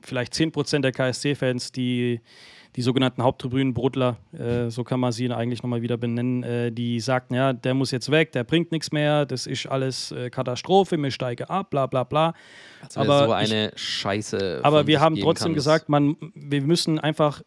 vielleicht 0.00 0.34
10% 0.34 0.80
der 0.80 0.92
KSC-Fans, 0.92 1.72
die 1.72 2.20
die 2.76 2.82
sogenannten 2.82 3.22
Haupttribünenbrudler, 3.22 4.18
äh, 4.38 4.68
so 4.68 4.84
kann 4.84 5.00
man 5.00 5.10
sie 5.10 5.32
eigentlich 5.32 5.62
nochmal 5.62 5.80
wieder 5.80 5.96
benennen, 5.96 6.42
äh, 6.42 6.70
die 6.70 7.00
sagten, 7.00 7.34
ja, 7.34 7.54
der 7.54 7.72
muss 7.72 7.90
jetzt 7.90 8.10
weg, 8.10 8.32
der 8.32 8.44
bringt 8.44 8.70
nichts 8.70 8.92
mehr, 8.92 9.24
das 9.24 9.46
ist 9.46 9.64
alles 9.66 10.12
äh, 10.12 10.28
Katastrophe, 10.28 10.98
wir 10.98 11.10
steigen 11.10 11.44
ab, 11.44 11.70
bla 11.70 11.86
bla 11.86 12.04
bla. 12.04 12.34
als 12.82 12.96
wäre 12.96 13.06
aber 13.06 13.18
so 13.26 13.44
ich- 13.46 13.52
eine 13.54 13.72
Scheiße. 13.76 14.60
Aber 14.62 14.86
wir 14.86 15.00
haben 15.00 15.16
trotzdem 15.16 15.54
gesagt, 15.54 15.88
man, 15.88 16.16
wir 16.34 16.60
müssen 16.60 16.98
einfach 16.98 17.40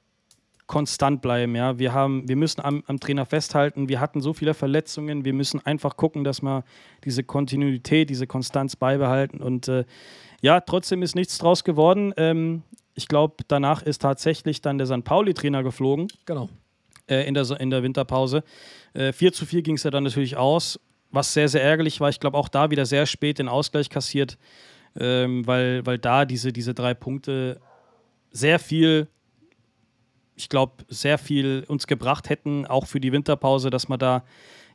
konstant 0.70 1.22
bleiben. 1.22 1.56
Ja? 1.56 1.78
Wir, 1.80 1.94
haben, 1.94 2.30
wir 2.30 2.38
müssen 2.38 2.62
am, 2.62 2.84
am 2.88 3.00
Trainer 3.00 3.26
festhalten. 3.26 3.90
Wir 3.90 4.00
hatten 4.00 4.22
so 4.22 4.34
viele 4.34 4.54
Verletzungen. 4.54 5.26
Wir 5.26 5.34
müssen 5.34 5.66
einfach 5.66 5.98
gucken, 5.98 6.24
dass 6.24 6.42
wir 6.42 6.64
diese 7.04 7.24
Kontinuität, 7.24 8.10
diese 8.10 8.28
Konstanz 8.28 8.78
beibehalten. 8.78 9.42
Und 9.42 9.68
äh, 9.68 9.84
ja, 10.42 10.62
trotzdem 10.62 11.02
ist 11.02 11.16
nichts 11.16 11.40
draus 11.40 11.64
geworden. 11.66 12.14
Ähm, 12.16 12.62
ich 12.94 13.08
glaube, 13.08 13.44
danach 13.48 13.82
ist 13.82 14.04
tatsächlich 14.04 14.62
dann 14.62 14.78
der 14.78 14.88
St. 14.88 15.04
Pauli-Trainer 15.04 15.64
geflogen. 15.64 16.08
Genau. 16.26 16.50
Äh, 17.08 17.28
in, 17.28 17.34
der, 17.34 17.50
in 17.60 17.72
der 17.72 17.82
Winterpause. 17.82 18.44
Äh, 18.94 19.12
4 19.12 19.34
zu 19.34 19.48
4 19.48 19.64
ging 19.64 19.76
es 19.76 19.84
ja 19.84 19.90
dann 19.90 20.04
natürlich 20.04 20.38
aus, 20.38 20.80
was 21.12 21.34
sehr, 21.34 21.50
sehr 21.50 21.64
ärgerlich 21.64 22.00
war. 22.00 22.10
Ich 22.10 22.20
glaube, 22.20 22.38
auch 22.38 22.48
da 22.48 22.70
wieder 22.70 22.86
sehr 22.86 23.08
spät 23.08 23.40
den 23.40 23.50
Ausgleich 23.50 23.90
kassiert, 23.90 24.38
ähm, 25.00 25.48
weil, 25.48 25.84
weil 25.88 25.98
da 25.98 26.26
diese, 26.26 26.54
diese 26.54 26.76
drei 26.76 26.94
Punkte 26.94 27.60
sehr 28.32 28.60
viel 28.60 29.08
ich 30.39 30.47
glaube, 30.47 30.86
sehr 30.88 31.17
viel 31.17 31.65
uns 31.67 31.86
gebracht 31.86 32.30
hätten, 32.30 32.65
auch 32.65 32.88
für 32.88 33.02
die 33.02 33.12
Winterpause, 33.12 33.69
dass 33.69 33.89
wir 33.89 33.97
da 33.97 34.23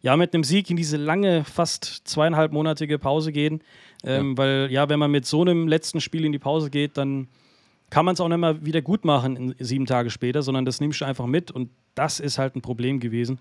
ja 0.03 0.15
mit 0.15 0.35
einem 0.35 0.45
Sieg 0.45 0.69
in 0.69 0.77
diese 0.77 0.99
lange, 0.99 1.43
fast 1.45 2.03
zweieinhalbmonatige 2.05 2.99
Pause 2.99 3.33
gehen. 3.33 3.63
Ähm, 4.05 4.33
ja. 4.33 4.37
Weil 4.37 4.69
ja, 4.71 4.89
wenn 4.91 4.99
man 4.99 5.11
mit 5.11 5.25
so 5.25 5.41
einem 5.41 5.67
letzten 5.67 6.03
Spiel 6.03 6.27
in 6.27 6.33
die 6.33 6.39
Pause 6.39 6.69
geht, 6.69 6.99
dann 6.99 7.29
kann 7.89 8.05
man 8.05 8.13
es 8.13 8.21
auch 8.21 8.29
nicht 8.29 8.37
mal 8.37 8.65
wieder 8.65 8.83
gut 8.83 9.07
machen 9.07 9.55
sieben 9.59 9.87
Tage 9.87 10.11
später, 10.11 10.43
sondern 10.43 10.67
das 10.67 10.81
nimmst 10.81 11.01
du 11.01 11.07
einfach 11.07 11.27
mit 11.27 11.51
und 11.51 11.71
das 11.95 12.21
ist 12.21 12.39
halt 12.39 12.57
ein 12.57 12.63
Problem 12.63 13.01
gewesen. 13.01 13.39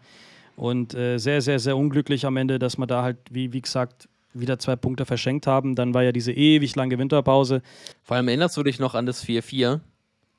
Und 0.55 0.93
äh, 0.93 1.17
sehr, 1.17 1.41
sehr, 1.41 1.59
sehr 1.59 1.75
unglücklich 1.75 2.25
am 2.25 2.37
Ende, 2.37 2.57
dass 2.57 2.77
wir 2.77 2.87
da 2.87 3.03
halt, 3.03 3.17
wie, 3.31 3.51
wie 3.51 3.61
gesagt, 3.61 4.07
wieder 4.33 4.59
zwei 4.59 4.77
Punkte 4.77 5.05
verschenkt 5.05 5.45
haben. 5.45 5.75
Dann 5.75 5.93
war 5.93 6.03
ja 6.03 6.13
diese 6.13 6.31
ewig 6.31 6.75
lange 6.75 6.97
Winterpause. 6.97 7.61
Vor 8.03 8.15
allem 8.15 8.29
erinnerst 8.29 8.55
du 8.55 8.63
dich 8.63 8.79
noch 8.79 8.95
an 8.95 9.05
das 9.05 9.25
4-4? 9.25 9.81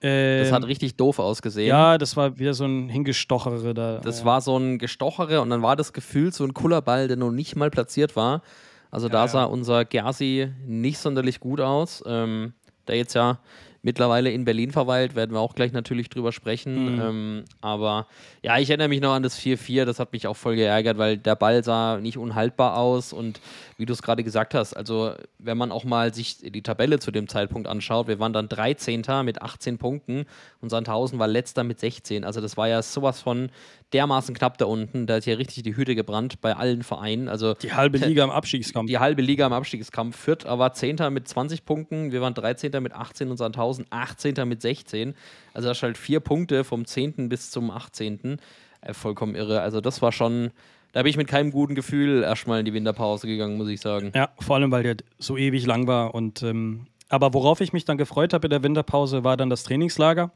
Ähm, 0.05 0.43
das 0.43 0.53
hat 0.53 0.63
ähm, 0.63 0.67
richtig 0.67 0.97
doof 0.97 1.19
ausgesehen. 1.19 1.67
Ja, 1.67 1.97
das 1.97 2.15
war 2.17 2.39
wieder 2.39 2.53
so 2.53 2.67
ein 2.67 2.91
Hingestochere 2.91 3.73
da. 3.73 4.01
Das 4.01 4.21
ja. 4.21 4.25
war 4.27 4.41
so 4.43 4.57
ein 4.59 4.79
Gestochere 4.79 5.41
und 5.41 5.49
dann 5.49 5.63
war 5.63 5.77
das 5.77 5.95
Gefühl 5.95 6.31
so 6.33 6.45
ein 6.45 6.53
Kullerball, 6.53 7.09
der 7.09 7.17
noch 7.17 7.31
nicht 7.31 7.57
mal 7.57 7.71
platziert 7.71 8.15
war. 8.15 8.43
Also 8.91 9.07
ja, 9.07 9.13
da 9.13 9.29
sah 9.29 9.45
unser 9.45 9.87
Gersi 9.87 10.53
nicht 10.67 10.99
sonderlich 10.99 11.41
gut 11.41 11.61
aus. 11.61 12.05
Ähm, 12.07 12.53
der 12.87 12.97
jetzt 12.97 13.15
ja 13.15 13.39
mittlerweile 13.85 14.31
in 14.31 14.45
Berlin 14.45 14.73
verweilt, 14.73 15.15
werden 15.15 15.33
wir 15.33 15.41
auch 15.41 15.55
gleich 15.55 15.73
natürlich 15.73 16.09
drüber 16.09 16.33
sprechen. 16.33 16.95
Mhm. 16.95 17.01
Ähm, 17.01 17.45
aber 17.61 18.07
ja, 18.43 18.59
ich 18.59 18.71
erinnere 18.71 18.89
mich 18.89 19.01
noch 19.01 19.13
an 19.13 19.23
das 19.23 19.39
4-4, 19.39 19.85
das 19.85 20.01
hat 20.01 20.13
mich 20.13 20.27
auch 20.27 20.37
voll 20.37 20.57
geärgert, 20.57 20.97
weil 20.97 21.19
der 21.19 21.37
Ball 21.37 21.63
sah 21.63 21.99
nicht 21.99 22.17
unhaltbar 22.17 22.79
aus 22.79 23.13
und 23.13 23.41
wie 23.77 23.87
du 23.87 23.93
es 23.93 24.03
gerade 24.03 24.25
gesagt 24.25 24.55
hast, 24.55 24.75
also 24.75 25.13
wenn 25.39 25.59
man 25.59 25.71
auch 25.71 25.85
mal 25.85 26.15
sich 26.15 26.39
die 26.39 26.63
Tabelle 26.63 26.99
zu 26.99 27.11
dem 27.11 27.29
Zeitpunkt 27.29 27.69
anschaut, 27.69 28.09
wir 28.09 28.19
waren 28.19 28.33
dann 28.33 28.49
13. 28.49 29.05
mit 29.23 29.43
18 29.43 29.77
Punkten 29.79 30.25
und 30.61 30.71
Sandhausen 30.71 31.19
war 31.19 31.29
letzter 31.29 31.63
mit 31.63 31.79
16. 31.79 32.25
Also 32.25 32.41
das 32.41 32.57
war 32.57 32.69
ja 32.69 32.81
sowas 32.83 33.21
von 33.21 33.51
dermaßen 33.95 34.35
knapp 34.35 34.59
da 34.59 34.67
unten, 34.67 35.07
da 35.07 35.17
ist 35.17 35.27
ja 35.27 35.37
richtig 35.37 35.63
die 35.63 35.77
Hütte 35.77 35.95
gebrannt 35.95 36.41
bei 36.41 36.55
allen 36.57 36.83
Vereinen. 36.83 37.29
Also 37.29 37.55
die 37.55 37.73
halbe 37.73 37.99
Liga 37.99 38.25
im 38.25 38.31
Abstiegskampf. 38.31 38.89
Die 38.89 38.99
halbe 38.99 39.23
Liga 39.23 39.47
im 39.47 39.53
Abstiegskampf. 39.53 40.17
Fürth 40.17 40.45
aber 40.45 40.73
10. 40.73 40.97
mit 41.11 41.29
20 41.29 41.65
Punkten, 41.65 42.13
wir 42.13 42.21
waren 42.21 42.35
13. 42.35 42.83
mit 42.83 42.93
18 42.93 43.31
und 43.31 43.37
Sandhausen 43.37 43.87
18. 43.91 44.47
mit 44.47 44.61
16. 44.61 45.15
Also 45.55 45.69
das 45.69 45.79
ist 45.79 45.83
halt 45.85 45.97
vier 45.97 46.21
Punkte 46.21 46.65
vom 46.65 46.85
10. 46.85 47.29
bis 47.29 47.51
zum 47.51 47.71
18. 47.71 48.39
Äh, 48.81 48.93
vollkommen 48.93 49.37
irre. 49.37 49.61
Also 49.61 49.81
das 49.81 50.03
war 50.03 50.13
schon, 50.13 50.51
da 50.93 51.03
bin 51.03 51.11
ich 51.11 51.17
mit 51.17 51.29
keinem 51.29 51.53
guten 51.53 51.77
Gefühl 51.77 52.25
erstmal 52.25 52.59
in 52.59 52.65
die 52.67 52.75
Winterpause 52.75 53.27
gegangen, 53.29 53.57
muss 53.57 53.69
ich 53.69 53.81
sagen. 53.81 54.13
Ja, 54.15 54.31
vor 54.41 54.57
allem, 54.57 54.73
weil 54.73 54.83
der 54.83 54.97
so 55.19 55.37
ewig 55.37 55.67
lang 55.67 55.87
war. 55.87 56.15
Und 56.15 56.43
ähm, 56.43 56.89
aber 57.09 57.33
worauf 57.33 57.61
ich 57.61 57.73
mich 57.73 57.85
dann 57.85 57.97
gefreut 57.97 58.33
habe 58.33 58.47
in 58.47 58.51
der 58.51 58.63
Winterpause, 58.63 59.23
war 59.23 59.37
dann 59.37 59.51
das 59.51 59.63
Trainingslager. 59.63 60.33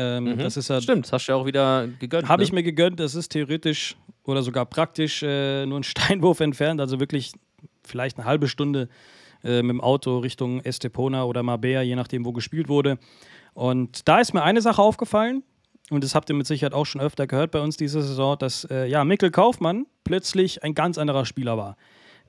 Ähm, 0.00 0.24
mhm. 0.24 0.38
Das 0.38 0.56
ist 0.56 0.68
ja. 0.68 0.80
Stimmt, 0.80 1.06
das 1.06 1.12
hast 1.12 1.26
du 1.26 1.32
ja 1.32 1.36
auch 1.36 1.44
wieder 1.44 1.88
gegönnt. 1.98 2.28
Habe 2.28 2.40
ne? 2.40 2.44
ich 2.44 2.52
mir 2.52 2.62
gegönnt. 2.62 3.00
Das 3.00 3.16
ist 3.16 3.30
theoretisch 3.30 3.96
oder 4.22 4.42
sogar 4.42 4.64
praktisch 4.64 5.24
äh, 5.24 5.66
nur 5.66 5.80
ein 5.80 5.82
Steinwurf 5.82 6.38
entfernt. 6.38 6.80
Also 6.80 7.00
wirklich 7.00 7.32
vielleicht 7.82 8.16
eine 8.16 8.24
halbe 8.24 8.46
Stunde 8.46 8.88
äh, 9.42 9.60
mit 9.62 9.70
dem 9.70 9.80
Auto 9.80 10.18
Richtung 10.18 10.60
Estepona 10.60 11.24
oder 11.24 11.42
Marbella, 11.42 11.82
je 11.82 11.96
nachdem, 11.96 12.24
wo 12.24 12.32
gespielt 12.32 12.68
wurde. 12.68 12.98
Und 13.54 14.06
da 14.06 14.20
ist 14.20 14.34
mir 14.34 14.44
eine 14.44 14.62
Sache 14.62 14.80
aufgefallen. 14.80 15.42
Und 15.90 16.04
das 16.04 16.14
habt 16.14 16.30
ihr 16.30 16.36
mit 16.36 16.46
Sicherheit 16.46 16.74
auch 16.74 16.86
schon 16.86 17.00
öfter 17.00 17.26
gehört 17.26 17.50
bei 17.50 17.60
uns 17.60 17.76
diese 17.76 18.00
Saison, 18.00 18.38
dass 18.38 18.64
äh, 18.70 18.86
ja, 18.86 19.02
Mikkel 19.02 19.32
Kaufmann 19.32 19.86
plötzlich 20.04 20.62
ein 20.62 20.74
ganz 20.74 20.96
anderer 20.96 21.24
Spieler 21.24 21.56
war. 21.56 21.76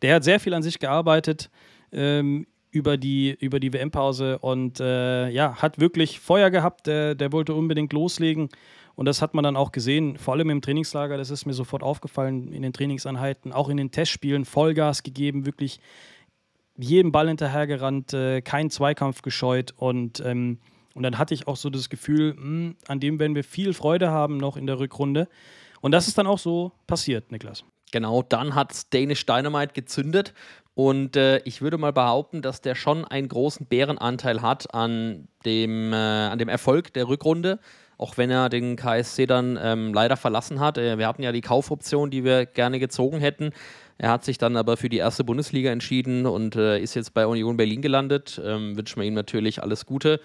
Der 0.01 0.15
hat 0.15 0.23
sehr 0.23 0.39
viel 0.39 0.55
an 0.55 0.63
sich 0.63 0.79
gearbeitet. 0.79 1.51
Ähm, 1.91 2.47
über 2.71 2.97
die, 2.97 3.36
über 3.39 3.60
die 3.60 3.73
WM-Pause 3.73 4.39
und 4.39 4.79
äh, 4.79 5.29
ja, 5.29 5.55
hat 5.55 5.79
wirklich 5.79 6.19
Feuer 6.19 6.49
gehabt. 6.49 6.88
Der, 6.88 7.15
der 7.15 7.32
wollte 7.32 7.53
unbedingt 7.53 7.93
loslegen. 7.93 8.49
Und 8.95 9.05
das 9.05 9.21
hat 9.21 9.34
man 9.34 9.43
dann 9.43 9.55
auch 9.55 9.71
gesehen, 9.71 10.17
vor 10.17 10.34
allem 10.34 10.49
im 10.49 10.62
Trainingslager, 10.62 11.17
das 11.17 11.29
ist 11.29 11.45
mir 11.45 11.53
sofort 11.53 11.84
aufgefallen, 11.84 12.51
in 12.51 12.62
den 12.62 12.73
Trainingseinheiten, 12.73 13.53
auch 13.53 13.69
in 13.69 13.77
den 13.77 13.91
Testspielen, 13.91 14.45
Vollgas 14.45 15.03
gegeben, 15.03 15.45
wirklich 15.45 15.79
jedem 16.77 17.12
Ball 17.12 17.27
hinterhergerannt, 17.27 18.13
äh, 18.13 18.41
keinen 18.41 18.69
Zweikampf 18.69 19.21
gescheut. 19.21 19.73
Und, 19.77 20.19
ähm, 20.25 20.60
und 20.93 21.03
dann 21.03 21.17
hatte 21.17 21.34
ich 21.34 21.47
auch 21.47 21.55
so 21.55 21.69
das 21.69 21.89
Gefühl, 21.89 22.34
mh, 22.34 22.41
hm, 22.41 22.75
an 22.88 22.99
dem 22.99 23.19
werden 23.19 23.36
wir 23.36 23.43
viel 23.43 23.73
Freude 23.73 24.12
haben 24.12 24.38
noch 24.38 24.58
in 24.58 24.67
der 24.67 24.79
Rückrunde. 24.79 25.27
Und 25.82 25.91
das 25.91 26.08
ist 26.08 26.17
dann 26.17 26.27
auch 26.27 26.39
so 26.39 26.73
passiert, 26.86 27.32
Niklas. 27.32 27.63
Genau, 27.91 28.21
dann 28.21 28.53
hat 28.53 28.93
Danish 28.93 29.25
Dynamite 29.25 29.73
gezündet 29.73 30.34
und 30.79 31.17
äh, 31.17 31.39
ich 31.39 31.61
würde 31.61 31.77
mal 31.77 31.91
behaupten, 31.91 32.41
dass 32.41 32.61
der 32.61 32.73
schon 32.73 33.03
einen 33.03 33.27
großen 33.27 33.65
Bärenanteil 33.65 34.41
hat 34.41 34.73
an 34.73 35.27
dem, 35.43 35.91
äh, 35.91 35.97
an 35.97 36.39
dem 36.39 36.47
Erfolg 36.47 36.93
der 36.93 37.09
Rückrunde, 37.09 37.59
auch 37.97 38.15
wenn 38.15 38.31
er 38.31 38.47
den 38.47 38.77
KSC 38.77 39.25
dann 39.25 39.59
ähm, 39.61 39.93
leider 39.93 40.15
verlassen 40.15 40.61
hat. 40.61 40.77
Äh, 40.77 40.97
wir 40.97 41.05
hatten 41.05 41.21
ja 41.21 41.33
die 41.33 41.41
Kaufoption, 41.41 42.11
die 42.11 42.23
wir 42.23 42.45
gerne 42.45 42.79
gezogen 42.79 43.19
hätten. 43.19 43.51
Er 43.97 44.09
hat 44.09 44.23
sich 44.23 44.37
dann 44.37 44.55
aber 44.55 44.77
für 44.77 44.87
die 44.87 44.99
erste 44.99 45.25
Bundesliga 45.25 45.69
entschieden 45.69 46.25
und 46.25 46.55
äh, 46.55 46.79
ist 46.79 46.95
jetzt 46.95 47.13
bei 47.13 47.27
Union 47.27 47.57
Berlin 47.57 47.81
gelandet. 47.81 48.41
Ähm, 48.41 48.77
wünschen 48.77 49.01
wir 49.01 49.05
ihm 49.05 49.15
natürlich 49.15 49.61
alles 49.61 49.85
Gute. 49.85 50.21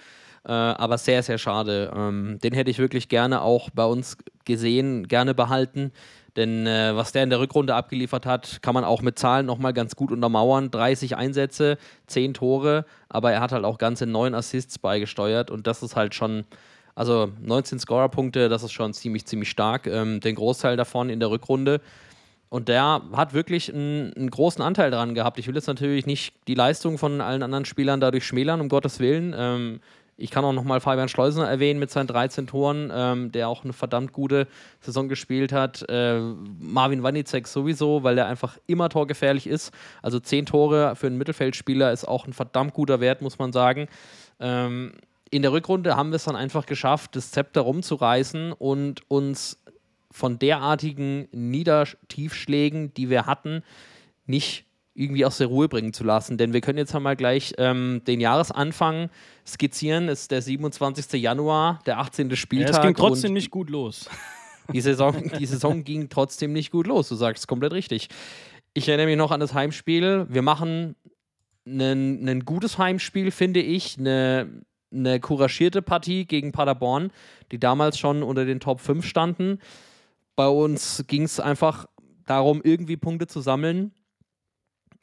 Äh, 0.46 0.52
aber 0.52 0.98
sehr, 0.98 1.24
sehr 1.24 1.38
schade. 1.38 1.92
Ähm, 1.96 2.38
den 2.44 2.52
hätte 2.52 2.70
ich 2.70 2.78
wirklich 2.78 3.08
gerne 3.08 3.42
auch 3.42 3.70
bei 3.70 3.86
uns 3.86 4.18
gesehen, 4.44 5.08
gerne 5.08 5.34
behalten. 5.34 5.90
Denn 6.36 6.66
äh, 6.66 6.96
was 6.96 7.12
der 7.12 7.22
in 7.22 7.30
der 7.30 7.38
Rückrunde 7.38 7.74
abgeliefert 7.74 8.26
hat, 8.26 8.60
kann 8.60 8.74
man 8.74 8.84
auch 8.84 9.02
mit 9.02 9.18
Zahlen 9.18 9.46
nochmal 9.46 9.72
ganz 9.72 9.94
gut 9.94 10.10
untermauern. 10.10 10.70
30 10.70 11.16
Einsätze, 11.16 11.78
10 12.08 12.34
Tore, 12.34 12.84
aber 13.08 13.32
er 13.32 13.40
hat 13.40 13.52
halt 13.52 13.64
auch 13.64 13.78
ganze 13.78 14.06
9 14.06 14.34
Assists 14.34 14.78
beigesteuert 14.78 15.50
und 15.50 15.66
das 15.66 15.82
ist 15.82 15.94
halt 15.94 16.14
schon, 16.14 16.44
also 16.96 17.30
19 17.40 17.78
Scorerpunkte, 17.78 18.48
das 18.48 18.64
ist 18.64 18.72
schon 18.72 18.92
ziemlich, 18.94 19.26
ziemlich 19.26 19.48
stark. 19.48 19.86
Ähm, 19.86 20.20
den 20.20 20.34
Großteil 20.34 20.76
davon 20.76 21.08
in 21.08 21.20
der 21.20 21.30
Rückrunde. 21.30 21.80
Und 22.50 22.68
der 22.68 23.02
hat 23.12 23.34
wirklich 23.34 23.72
einen, 23.72 24.12
einen, 24.14 24.30
großen 24.30 24.62
Anteil 24.62 24.92
daran 24.92 25.14
gehabt. 25.14 25.40
Ich 25.40 25.48
will 25.48 25.56
jetzt 25.56 25.66
natürlich 25.66 26.06
nicht 26.06 26.34
die 26.46 26.54
Leistung 26.54 26.98
von 26.98 27.20
allen 27.20 27.42
anderen 27.42 27.64
Spielern 27.64 28.00
dadurch 28.00 28.24
schmälern, 28.24 28.60
um 28.60 28.68
Gottes 28.68 29.00
Willen. 29.00 29.34
Ähm, 29.36 29.80
ich 30.16 30.30
kann 30.30 30.44
auch 30.44 30.52
nochmal 30.52 30.80
Fabian 30.80 31.08
Schleusner 31.08 31.48
erwähnen 31.48 31.80
mit 31.80 31.90
seinen 31.90 32.06
13 32.06 32.46
Toren, 32.46 32.90
ähm, 32.94 33.32
der 33.32 33.48
auch 33.48 33.64
eine 33.64 33.72
verdammt 33.72 34.12
gute 34.12 34.46
Saison 34.80 35.08
gespielt 35.08 35.52
hat. 35.52 35.84
Äh, 35.88 36.20
Marvin 36.58 37.02
Wanicek 37.02 37.48
sowieso, 37.48 38.04
weil 38.04 38.18
er 38.18 38.26
einfach 38.26 38.58
immer 38.66 38.88
torgefährlich 38.88 39.46
ist. 39.46 39.72
Also 40.02 40.20
10 40.20 40.46
Tore 40.46 40.94
für 40.94 41.08
einen 41.08 41.18
Mittelfeldspieler 41.18 41.92
ist 41.92 42.06
auch 42.06 42.26
ein 42.26 42.32
verdammt 42.32 42.74
guter 42.74 43.00
Wert, 43.00 43.22
muss 43.22 43.38
man 43.38 43.52
sagen. 43.52 43.88
Ähm, 44.38 44.92
in 45.30 45.42
der 45.42 45.52
Rückrunde 45.52 45.96
haben 45.96 46.10
wir 46.10 46.16
es 46.16 46.24
dann 46.24 46.36
einfach 46.36 46.66
geschafft, 46.66 47.16
das 47.16 47.32
Zepter 47.32 47.62
rumzureißen 47.62 48.52
und 48.52 49.10
uns 49.10 49.60
von 50.12 50.38
derartigen 50.38 51.26
Niedertiefschlägen, 51.32 52.94
die 52.94 53.10
wir 53.10 53.26
hatten, 53.26 53.64
nicht 54.26 54.64
irgendwie 54.94 55.24
aus 55.24 55.38
der 55.38 55.48
Ruhe 55.48 55.68
bringen 55.68 55.92
zu 55.92 56.04
lassen. 56.04 56.38
Denn 56.38 56.52
wir 56.52 56.60
können 56.60 56.78
jetzt 56.78 56.94
einmal 56.94 57.16
gleich 57.16 57.54
ähm, 57.58 58.02
den 58.06 58.20
Jahresanfang 58.20 59.10
skizzieren. 59.46 60.08
Es 60.08 60.22
ist 60.22 60.30
der 60.30 60.40
27. 60.40 61.20
Januar, 61.20 61.80
der 61.84 61.98
18. 61.98 62.34
Spieltag. 62.36 62.74
Ja, 62.74 62.80
es 62.80 62.86
ging 62.86 62.94
trotzdem 62.94 63.32
nicht 63.32 63.50
gut 63.50 63.70
los. 63.70 64.08
Die 64.72 64.80
Saison, 64.80 65.30
die 65.38 65.44
Saison 65.44 65.84
ging 65.84 66.08
trotzdem 66.08 66.54
nicht 66.54 66.70
gut 66.70 66.86
los. 66.86 67.10
Du 67.10 67.16
sagst 67.16 67.46
komplett 67.46 67.74
richtig. 67.74 68.08
Ich 68.72 68.88
erinnere 68.88 69.08
mich 69.08 69.18
noch 69.18 69.30
an 69.30 69.38
das 69.38 69.52
Heimspiel. 69.52 70.26
Wir 70.30 70.40
machen 70.40 70.96
ein 71.66 72.46
gutes 72.46 72.78
Heimspiel, 72.78 73.30
finde 73.30 73.60
ich. 73.60 73.98
Eine, 73.98 74.64
eine 74.90 75.20
couragierte 75.20 75.82
Partie 75.82 76.24
gegen 76.24 76.52
Paderborn, 76.52 77.10
die 77.52 77.58
damals 77.58 77.98
schon 77.98 78.22
unter 78.22 78.46
den 78.46 78.58
Top 78.58 78.80
5 78.80 79.04
standen. 79.04 79.58
Bei 80.34 80.48
uns 80.48 81.04
ging 81.08 81.24
es 81.24 81.40
einfach 81.40 81.86
darum, 82.24 82.62
irgendwie 82.64 82.96
Punkte 82.96 83.26
zu 83.26 83.42
sammeln 83.42 83.92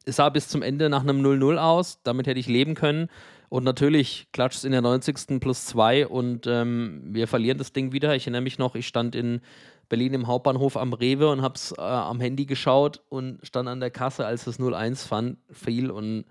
es 0.06 0.16
sah 0.16 0.30
bis 0.30 0.48
zum 0.48 0.62
Ende 0.62 0.90
nach 0.90 1.02
einem 1.02 1.26
0-0 1.26 1.58
aus. 1.58 2.00
Damit 2.04 2.28
hätte 2.28 2.40
ich 2.40 2.48
leben 2.48 2.76
können. 2.76 3.10
Und 3.50 3.66
natürlich 3.66 4.28
klatscht 4.32 4.60
es 4.60 4.64
in 4.64 4.72
der 4.72 4.82
90. 4.82 5.42
plus 5.42 5.66
2 5.66 6.08
und 6.08 6.48
ähm, 6.48 7.02
wir 7.04 7.28
verlieren 7.28 7.58
das 7.58 7.74
Ding 7.74 7.92
wieder. 7.92 8.16
Ich 8.16 8.24
erinnere 8.24 8.44
mich 8.44 8.58
noch, 8.58 8.76
ich 8.76 8.88
stand 8.88 9.14
in 9.14 9.42
Berlin 9.90 10.14
im 10.14 10.28
Hauptbahnhof 10.28 10.78
am 10.78 10.94
Rewe 10.94 11.30
und 11.30 11.42
habe 11.42 11.56
es 11.56 11.74
äh, 11.78 11.82
am 11.82 12.22
Handy 12.22 12.46
geschaut 12.46 13.02
und 13.10 13.46
stand 13.46 13.68
an 13.68 13.82
der 13.82 13.92
Kasse, 13.92 14.26
als 14.26 14.46
das 14.46 14.58
0-1 14.58 15.36
fiel 15.52 15.92
und 15.92 16.24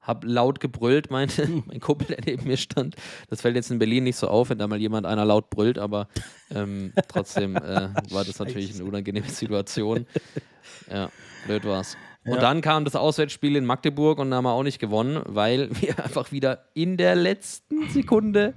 habe 0.00 0.26
laut 0.26 0.58
gebrüllt, 0.58 1.10
mein, 1.10 1.28
mein 1.66 1.80
Kumpel, 1.80 2.06
der 2.06 2.20
neben 2.24 2.48
mir 2.48 2.56
stand. 2.56 2.96
Das 3.28 3.42
fällt 3.42 3.56
jetzt 3.56 3.70
in 3.70 3.78
Berlin 3.78 4.04
nicht 4.04 4.16
so 4.16 4.28
auf, 4.28 4.48
wenn 4.48 4.56
da 4.56 4.66
mal 4.66 4.80
jemand 4.80 5.04
einer 5.04 5.26
laut 5.26 5.50
brüllt, 5.50 5.78
aber 5.78 6.08
ähm, 6.50 6.94
trotzdem 7.08 7.56
äh, 7.56 7.90
war 8.10 8.24
das 8.24 8.38
natürlich 8.38 8.74
eine 8.74 8.84
unangenehme 8.84 9.28
Situation. 9.28 10.06
Ja, 10.90 11.10
blöd 11.46 11.66
war's. 11.66 11.94
Und 12.26 12.34
Ja. 12.36 12.40
dann 12.40 12.60
kam 12.62 12.84
das 12.84 12.96
Auswärtsspiel 12.96 13.56
in 13.56 13.66
Magdeburg 13.66 14.18
und 14.18 14.30
da 14.30 14.36
haben 14.38 14.44
wir 14.44 14.52
auch 14.52 14.62
nicht 14.62 14.78
gewonnen, 14.78 15.22
weil 15.26 15.68
wir 15.80 15.98
einfach 16.04 16.32
wieder 16.32 16.64
in 16.74 16.96
der 16.96 17.14
letzten 17.14 17.88
Sekunde 17.90 18.54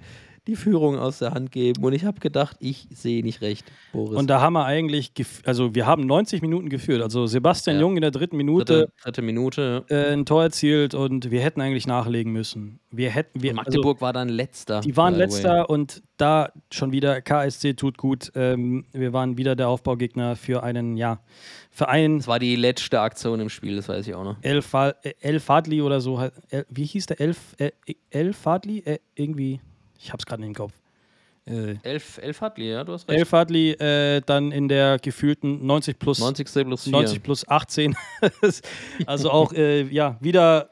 die 0.48 0.56
Führung 0.56 0.98
aus 0.98 1.20
der 1.20 1.32
Hand 1.32 1.52
geben. 1.52 1.84
Und 1.84 1.94
ich 1.94 2.06
habe 2.06 2.20
gedacht, 2.20 2.58
ich 2.60 2.88
sehe 2.92 3.24
nicht 3.24 3.42
recht, 3.42 3.66
Boris. 3.94 4.18
Und 4.18 4.28
da 4.30 4.42
haben 4.42 4.54
wir 4.54 4.66
eigentlich, 4.66 5.12
also 5.46 5.76
wir 5.76 5.86
haben 5.86 6.06
90 6.06 6.42
Minuten 6.42 6.70
geführt. 6.70 7.02
Also 7.02 7.28
Sebastian 7.28 7.76
Ja. 7.76 7.82
Jung 7.82 7.96
in 7.98 8.02
der 8.02 8.12
dritten 8.12 8.38
Minute 8.38 8.66
dritte, 8.88 8.92
dritte 9.04 9.22
Minute. 9.22 9.86
äh, 9.90 10.14
ein 10.14 10.26
Tor 10.26 10.44
erzielt 10.44 10.94
und 10.96 11.30
wir 11.32 11.42
hätten 11.42 11.62
eigentlich 11.62 11.86
nachlegen 11.88 12.32
müssen. 12.32 12.80
Wir 12.90 13.10
hätten, 13.10 13.42
wir, 13.44 13.52
also, 13.52 13.62
Magdeburg 13.62 14.02
war 14.02 14.14
dann 14.14 14.30
letzter. 14.30 14.80
die 14.82 14.96
waren 14.96 15.14
letzter 15.16 15.70
und 15.70 16.02
da 16.16 16.52
schon 16.72 16.92
wieder 16.92 17.22
KSC 17.22 17.74
tut 17.74 17.98
gut. 17.98 18.32
Ähm, 18.34 18.86
wir 18.94 19.14
waren 19.14 19.38
wieder 19.38 19.56
der 19.56 19.68
Aufbaugegner 19.68 20.36
für 20.36 20.64
einen, 20.64 20.98
ja, 20.98 21.20
für 21.70 21.90
einen 21.90 22.20
Das 22.20 22.28
war 22.28 22.40
die 22.40 22.56
letzte 22.56 23.02
Aktion 23.02 23.40
im 23.40 23.50
Spiel, 23.50 23.76
das 23.76 23.90
weiß 23.90 24.08
ich 24.08 24.16
auch 24.16 24.24
noch. 24.24 24.38
El, 24.42 24.62
Fa 24.62 24.96
El 25.20 25.40
Fadli 25.40 25.82
oder 25.82 26.02
so. 26.02 26.20
El, 26.50 26.66
wie 26.70 26.86
hieß 26.86 27.06
der? 27.08 27.20
El, 27.22 27.36
äh, 27.58 27.72
El 28.10 28.34
Fadli? 28.34 28.80
Äh, 28.80 29.00
irgendwie, 29.16 29.60
ich 30.00 30.12
hab's 30.12 30.26
gerade 30.26 30.42
nicht 30.42 30.50
im 30.50 30.56
Kopf. 30.56 30.74
Äh, 31.46 31.76
Elf, 31.84 32.18
elf 32.18 32.42
Hartley, 32.42 32.72
ja, 32.72 32.84
du 32.84 32.94
hast 32.94 33.08
recht. 33.08 33.20
El 33.20 33.26
Fadli 33.26 33.72
äh, 33.72 34.22
dann 34.26 34.52
in 34.52 34.68
der 34.68 35.00
gefühlten 35.00 35.66
90 35.66 35.98
plus 35.98 36.20
90. 36.20 36.46
plus 36.66 36.84
4. 36.84 36.92
90 36.92 37.24
plus 37.24 37.48
18. 37.48 37.96
also 39.06 39.32
auch 39.32 39.54
äh, 39.54 39.84
ja, 39.84 40.18
wieder 40.20 40.70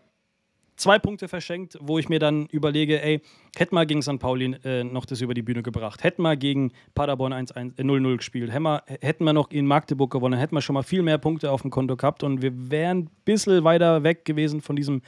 zwei 0.75 0.99
Punkte 0.99 1.27
verschenkt, 1.29 1.77
wo 1.79 1.97
ich 1.97 2.09
mir 2.09 2.19
dann 2.19 2.47
überlege, 2.47 3.01
ey, 3.01 3.21
hätten 3.55 3.75
wir 3.75 3.85
gegen 3.85 4.01
St. 4.01 4.19
Pauli 4.19 4.55
äh, 4.65 4.83
noch 4.83 5.05
das 5.05 5.21
über 5.21 5.33
die 5.33 5.41
Bühne 5.41 5.63
gebracht, 5.63 6.03
hätten 6.03 6.21
wir 6.23 6.35
gegen 6.35 6.71
Paderborn 6.93 7.33
1-1, 7.33 7.79
äh, 7.79 7.83
0-0 7.83 8.17
gespielt, 8.17 8.51
hätten 8.51 8.63
wir, 8.63 8.83
hätten 9.01 9.23
wir 9.23 9.31
noch 9.31 9.51
in 9.51 9.65
Magdeburg 9.65 10.11
gewonnen, 10.11 10.37
hätten 10.37 10.55
wir 10.55 10.61
schon 10.61 10.73
mal 10.73 10.83
viel 10.83 11.01
mehr 11.01 11.17
Punkte 11.17 11.51
auf 11.51 11.61
dem 11.61 11.71
Konto 11.71 11.95
gehabt 11.95 12.23
und 12.23 12.41
wir 12.41 12.51
wären 12.69 12.97
ein 12.99 13.09
bisschen 13.23 13.63
weiter 13.63 14.03
weg 14.03 14.25
gewesen 14.25 14.61
von 14.61 14.75
diesem, 14.75 15.01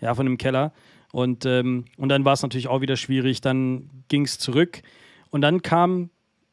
ja, 0.00 0.14
von 0.14 0.26
dem 0.26 0.36
Keller. 0.36 0.72
Und, 1.16 1.46
ähm, 1.46 1.86
und 1.96 2.10
dann 2.10 2.26
war 2.26 2.34
es 2.34 2.42
natürlich 2.42 2.68
auch 2.68 2.82
wieder 2.82 2.98
schwierig, 2.98 3.40
dann 3.40 3.88
ging 4.08 4.26
es 4.26 4.38
zurück 4.38 4.82
und 5.30 5.40
dann 5.40 5.62
kam 5.62 6.10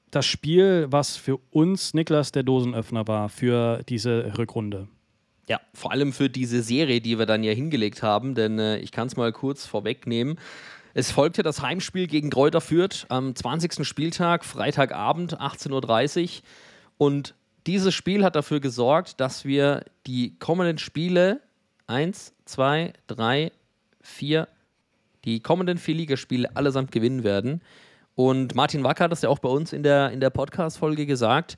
das 0.09 0.26
Spiel, 0.26 0.88
was 0.89 1.18
für 1.18 1.38
uns 1.51 1.93
Niklas 1.93 2.32
der 2.32 2.43
Dosenöffner 2.43 3.05
war 3.05 3.28
für 3.28 3.84
diese 3.89 4.38
Rückrunde. 4.38 4.88
Ja, 5.49 5.59
vor 5.74 5.91
allem 5.91 6.14
für 6.14 6.30
diese 6.30 6.64
Serie, 6.64 7.01
die 7.01 7.20
wir 7.20 7.26
dann 7.26 7.43
ja 7.43 7.51
hingelegt 7.51 8.03
haben, 8.03 8.36
denn 8.36 8.57
äh, 8.57 8.78
ich 8.78 8.93
kann 8.93 9.07
es 9.07 9.18
mal 9.18 9.34
kurz 9.34 9.66
vorwegnehmen. 9.66 10.39
Es 10.93 11.11
folgte 11.11 11.43
das 11.43 11.61
Heimspiel 11.61 12.07
gegen 12.07 12.30
Kräuter 12.30 12.61
Fürth 12.61 13.05
am 13.09 13.36
20. 13.36 13.86
Spieltag, 13.86 14.45
Freitagabend, 14.45 15.41
18.30 15.41 16.24
Uhr. 16.24 16.43
Und 16.97 17.36
dieses 17.68 17.93
Spiel 17.93 18.24
hat 18.24 18.38
dafür 18.38 18.61
gesorgt, 18.61 19.20
dass 19.20 19.43
wir 19.43 19.84
die 20.07 20.39
kommenden 20.39 20.78
Spiele 20.78 21.41
1, 21.88 22.34
2, 22.45 22.93
3, 23.07 23.51
4, 24.03 24.47
die 25.25 25.39
kommenden 25.39 25.77
vier 25.77 25.95
Ligaspiele 25.95 26.55
allesamt 26.55 26.91
gewinnen 26.91 27.23
werden. 27.23 27.61
Und 28.15 28.53
Martin 28.53 28.83
Wacker 28.83 29.05
hat 29.05 29.11
das 29.11 29.23
ja 29.23 29.29
auch 29.29 29.39
bei 29.39 29.49
uns 29.49 29.73
in 29.73 29.81
der, 29.81 30.11
in 30.11 30.19
der 30.19 30.29
Podcast-Folge 30.29 31.05
gesagt. 31.05 31.57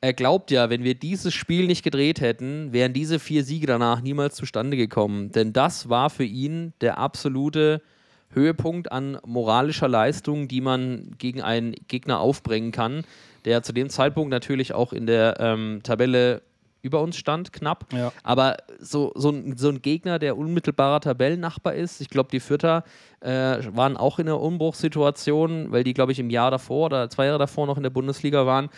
Er 0.00 0.14
glaubt 0.14 0.50
ja, 0.50 0.70
wenn 0.70 0.82
wir 0.82 0.94
dieses 0.94 1.32
Spiel 1.32 1.66
nicht 1.66 1.84
gedreht 1.84 2.20
hätten, 2.20 2.72
wären 2.72 2.92
diese 2.92 3.18
vier 3.18 3.44
Siege 3.44 3.66
danach 3.66 4.00
niemals 4.00 4.34
zustande 4.34 4.76
gekommen. 4.76 5.30
Denn 5.30 5.52
das 5.52 5.88
war 5.88 6.10
für 6.10 6.24
ihn 6.24 6.72
der 6.80 6.98
absolute 6.98 7.82
Höhepunkt 8.30 8.90
an 8.90 9.18
moralischer 9.24 9.88
Leistung, 9.88 10.48
die 10.48 10.60
man 10.60 11.14
gegen 11.18 11.42
einen 11.42 11.74
Gegner 11.86 12.18
aufbringen 12.18 12.72
kann, 12.72 13.04
der 13.44 13.62
zu 13.62 13.72
dem 13.72 13.90
Zeitpunkt 13.90 14.30
natürlich 14.30 14.72
auch 14.72 14.92
in 14.92 15.06
der 15.06 15.36
ähm, 15.38 15.80
Tabelle 15.82 16.42
über 16.82 17.00
uns 17.00 17.16
stand, 17.16 17.52
knapp. 17.52 17.86
Ja. 17.92 18.12
Aber 18.24 18.56
so, 18.78 19.12
so, 19.14 19.30
ein, 19.30 19.56
so 19.56 19.68
ein 19.68 19.80
Gegner, 19.80 20.18
der 20.18 20.36
unmittelbarer 20.36 21.00
Tabellennachbar 21.00 21.74
ist, 21.74 22.00
ich 22.00 22.08
glaube, 22.08 22.30
die 22.30 22.40
Fürther 22.40 22.84
äh, 23.20 23.58
waren 23.72 23.96
auch 23.96 24.18
in 24.18 24.28
einer 24.28 24.40
Umbruchssituation, 24.40 25.70
weil 25.70 25.84
die, 25.84 25.94
glaube 25.94 26.12
ich, 26.12 26.18
im 26.18 26.28
Jahr 26.28 26.50
davor 26.50 26.86
oder 26.86 27.08
zwei 27.08 27.26
Jahre 27.26 27.38
davor 27.38 27.66
noch 27.66 27.76
in 27.76 27.84
der 27.84 27.90
Bundesliga 27.90 28.46
waren, 28.46 28.68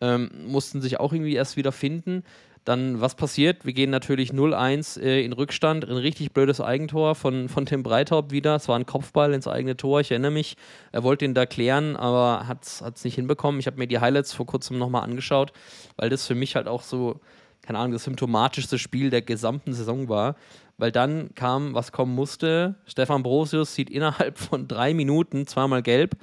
ähm, 0.00 0.30
mussten 0.46 0.82
sich 0.82 1.00
auch 1.00 1.12
irgendwie 1.12 1.34
erst 1.34 1.56
wieder 1.56 1.72
finden. 1.72 2.22
Dann, 2.64 3.02
was 3.02 3.14
passiert? 3.14 3.66
Wir 3.66 3.74
gehen 3.74 3.90
natürlich 3.90 4.30
0-1 4.30 4.98
äh, 4.98 5.22
in 5.22 5.34
Rückstand, 5.34 5.84
ein 5.84 5.96
richtig 5.98 6.32
blödes 6.32 6.62
Eigentor 6.62 7.14
von, 7.14 7.50
von 7.50 7.66
Tim 7.66 7.82
Breithaupt 7.82 8.32
wieder. 8.32 8.56
Es 8.56 8.68
war 8.68 8.78
ein 8.78 8.86
Kopfball 8.86 9.34
ins 9.34 9.46
eigene 9.46 9.76
Tor, 9.76 10.00
ich 10.00 10.10
erinnere 10.10 10.30
mich. 10.30 10.56
Er 10.90 11.02
wollte 11.02 11.26
ihn 11.26 11.34
da 11.34 11.44
klären, 11.44 11.94
aber 11.94 12.46
hat 12.48 12.64
es 12.64 13.04
nicht 13.04 13.16
hinbekommen. 13.16 13.60
Ich 13.60 13.66
habe 13.66 13.76
mir 13.76 13.86
die 13.86 14.00
Highlights 14.00 14.32
vor 14.32 14.46
kurzem 14.46 14.78
nochmal 14.78 15.02
angeschaut, 15.02 15.52
weil 15.96 16.08
das 16.08 16.26
für 16.26 16.34
mich 16.34 16.56
halt 16.56 16.66
auch 16.66 16.82
so, 16.82 17.20
keine 17.64 17.78
Ahnung, 17.78 17.92
das 17.92 18.04
symptomatischste 18.04 18.78
Spiel 18.78 19.10
der 19.10 19.22
gesamten 19.22 19.72
Saison 19.72 20.08
war. 20.08 20.36
Weil 20.76 20.90
dann 20.92 21.34
kam, 21.34 21.74
was 21.74 21.92
kommen 21.92 22.14
musste. 22.14 22.74
Stefan 22.86 23.22
Brosius 23.22 23.74
sieht 23.74 23.90
innerhalb 23.90 24.38
von 24.38 24.66
drei 24.68 24.92
Minuten 24.92 25.46
zweimal 25.46 25.82
gelb. 25.82 26.16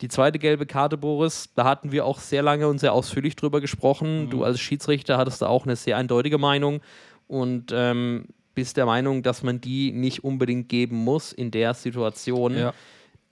Die 0.00 0.08
zweite 0.08 0.40
gelbe 0.40 0.66
Karte, 0.66 0.96
Boris, 0.96 1.50
da 1.54 1.64
hatten 1.64 1.92
wir 1.92 2.04
auch 2.04 2.18
sehr 2.18 2.42
lange 2.42 2.66
und 2.66 2.78
sehr 2.78 2.92
ausführlich 2.92 3.36
drüber 3.36 3.60
gesprochen. 3.60 4.28
Du 4.28 4.42
als 4.42 4.58
Schiedsrichter 4.58 5.16
hattest 5.16 5.42
da 5.42 5.46
auch 5.46 5.64
eine 5.64 5.76
sehr 5.76 5.96
eindeutige 5.96 6.38
Meinung 6.38 6.80
und 7.28 7.72
ähm, 7.72 8.26
bist 8.54 8.76
der 8.76 8.86
Meinung, 8.86 9.22
dass 9.22 9.42
man 9.42 9.60
die 9.60 9.92
nicht 9.92 10.24
unbedingt 10.24 10.68
geben 10.68 10.96
muss 10.96 11.32
in 11.32 11.50
der 11.50 11.74
Situation, 11.74 12.56
Ja. 12.56 12.74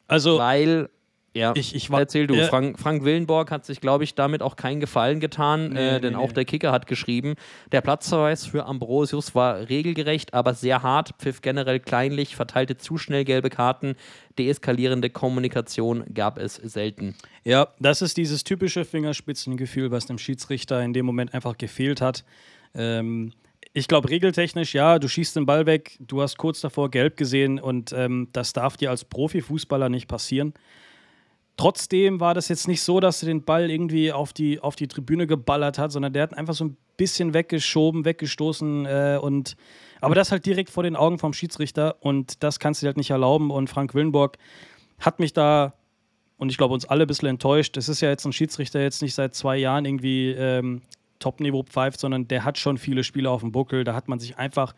Also, 0.09 0.38
weil, 0.38 0.90
ja, 1.35 1.53
Ich- 1.57 1.74
ich 1.74 1.91
war- 1.91 2.01
erzähl 2.01 2.26
du, 2.26 2.35
Ja. 2.35 2.47
Frank, 2.49 2.78
Frank 2.78 3.05
Willenborg 3.05 3.51
hat 3.51 3.64
sich, 3.64 3.80
glaube 3.80 4.05
ich, 4.05 4.14
damit 4.14 4.43
auch 4.43 4.57
keinen 4.57 4.80
Gefallen 4.80 5.18
getan, 5.20 5.70
Nee, 5.72 5.78
äh, 5.78 5.93
nee, 5.95 6.01
denn 6.01 6.14
auch 6.14 6.28
nee. 6.28 6.35
der 6.35 6.45
Kicker 6.45 6.72
hat 6.72 6.87
geschrieben, 6.87 7.35
der 7.72 7.80
Platzverweis 7.80 8.45
für 8.47 8.66
Ambrosius 8.66 9.35
war 9.35 9.68
regelgerecht, 9.68 10.35
aber 10.35 10.55
sehr 10.55 10.83
hart, 10.83 11.14
pfiff 11.18 11.41
generell 11.41 11.80
kleinlich, 11.80 12.37
verteilte 12.37 12.76
zu 12.76 12.99
schnell 12.99 13.24
gelbe 13.24 13.49
Karten, 13.51 13.95
deeskalierende 14.39 15.11
Kommunikation 15.11 16.05
gab 16.14 16.39
es 16.39 16.55
selten. 16.57 17.14
ja, 17.45 17.68
das 17.80 18.03
ist 18.03 18.16
dieses 18.16 18.45
typische 18.45 18.85
Fingerspitzengefühl, 18.85 19.91
was 19.91 20.07
dem 20.07 20.18
Schiedsrichter 20.18 20.83
in 20.83 20.93
dem 20.93 21.05
Moment 21.07 21.35
einfach 21.35 21.57
gefehlt 21.59 22.01
hat. 22.01 22.24
Ähm, 22.74 23.33
ich 23.74 23.89
glaube, 23.89 24.11
regeltechnisch, 24.11 24.74
ja, 24.74 24.99
du 24.99 25.09
schießt 25.09 25.37
den 25.37 25.47
Ball 25.47 25.64
weg, 25.66 25.97
du 25.99 26.20
hast 26.20 26.37
kurz 26.37 26.61
davor 26.61 26.91
gelb 26.91 27.16
gesehen 27.16 27.59
und 27.59 27.93
ähm, 27.93 28.28
das 28.33 28.53
darf 28.53 28.76
dir 28.76 28.91
als 28.91 29.05
Profifußballer 29.05 29.89
nicht 29.89 30.09
passieren. 30.09 30.53
Trotzdem 31.57 32.20
war 32.20 32.34
das 32.34 32.48
jetzt 32.48 32.66
nicht 32.66 32.82
so, 32.82 32.98
dass 32.98 33.22
er 33.22 33.26
den 33.26 33.44
Ball 33.44 33.70
irgendwie 33.70 34.11
auf 34.12 34.32
die, 34.32 34.61
auf 34.61 34.74
die 34.74 34.88
Tribüne 34.88 35.26
geballert 35.26 35.78
hat, 35.78 35.92
sondern 35.92 36.12
der 36.12 36.22
hat 36.22 36.34
einfach 36.34 36.55
so 36.55 36.64
ein 36.64 36.76
bisschen 36.96 37.34
weggeschoben, 37.34 38.05
weggestoßen 38.05 38.86
äh, 38.86 39.18
und 39.20 39.57
aber 40.00 40.14
das 40.14 40.32
halt 40.32 40.46
direkt 40.46 40.70
vor 40.70 40.82
den 40.82 40.96
Augen 40.96 41.18
vom 41.18 41.32
Schiedsrichter 41.32 41.96
und 42.00 42.42
das 42.42 42.59
kannst 42.59 42.80
du 42.80 42.84
dir 42.84 42.88
halt 42.88 42.96
nicht 42.96 43.11
erlauben 43.11 43.50
und 43.50 43.68
Frank 43.68 43.94
Willenborg 43.94 44.38
hat 44.98 45.20
mich 45.20 45.32
da 45.32 45.74
und 46.38 46.50
ich 46.50 46.59
glaube 46.59 46.74
uns 46.74 46.84
alle 46.84 47.05
ein 47.05 47.07
bisschen 47.07 47.28
enttäuscht. 47.28 47.76
Es 47.76 47.88
ist 47.88 48.00
ja 48.00 48.09
jetzt 48.09 48.24
ein 48.24 48.32
Schiedsrichter 48.32 48.80
jetzt 48.80 49.03
nicht 49.03 49.14
seit 49.14 49.34
zwei 49.34 49.57
Jahren 49.57 49.84
irgendwie 49.84 50.30
ähm, 50.30 50.82
Top-Niveau 51.20 51.62
pfeift, 51.62 52.00
sondern 52.00 52.26
der 52.28 52.44
hat 52.44 52.59
schon 52.59 52.78
viele 52.78 53.05
Spiele 53.05 53.30
auf 53.30 53.40
dem 53.40 53.53
Buckel. 53.53 53.84
Da 53.84 53.94
hat 53.94 54.09
man 54.09 54.18
sich 54.18 54.38
einfach, 54.38 54.74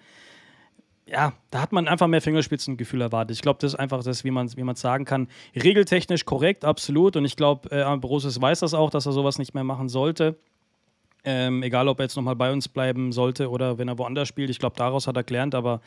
ja, 1.06 1.34
da 1.50 1.60
hat 1.60 1.72
man 1.72 1.86
einfach 1.86 2.06
mehr 2.06 2.22
Fingerspitzengefühl 2.22 3.02
erwartet. 3.02 3.36
Ich 3.36 3.42
glaube, 3.42 3.58
das 3.60 3.74
ist 3.74 3.78
einfach 3.78 4.02
das, 4.02 4.24
wie 4.24 4.30
man 4.30 4.46
es 4.46 4.56
wie 4.56 4.62
man's 4.62 4.80
sagen 4.80 5.04
kann. 5.04 5.28
Regeltechnisch 5.54 6.24
korrekt, 6.24 6.64
absolut. 6.64 7.16
Und 7.16 7.24
ich 7.24 7.36
glaube, 7.36 7.70
äh, 7.70 7.82
Ambrosius 7.82 8.40
weiß 8.40 8.60
das 8.60 8.74
auch, 8.74 8.90
dass 8.90 9.06
er 9.06 9.12
sowas 9.12 9.38
nicht 9.38 9.54
mehr 9.54 9.64
machen 9.64 9.88
sollte. 9.88 10.36
Ähm, 11.26 11.62
egal, 11.62 11.88
ob 11.88 12.00
er 12.00 12.04
jetzt 12.04 12.16
nochmal 12.16 12.36
bei 12.36 12.52
uns 12.52 12.68
bleiben 12.68 13.10
sollte 13.12 13.48
oder 13.48 13.78
wenn 13.78 13.88
er 13.88 13.98
woanders 13.98 14.28
spielt. 14.28 14.50
Ich 14.50 14.58
glaube, 14.58 14.76
daraus 14.76 15.06
hat 15.06 15.16
er 15.16 15.24
gelernt. 15.24 15.54
Aber 15.54 15.80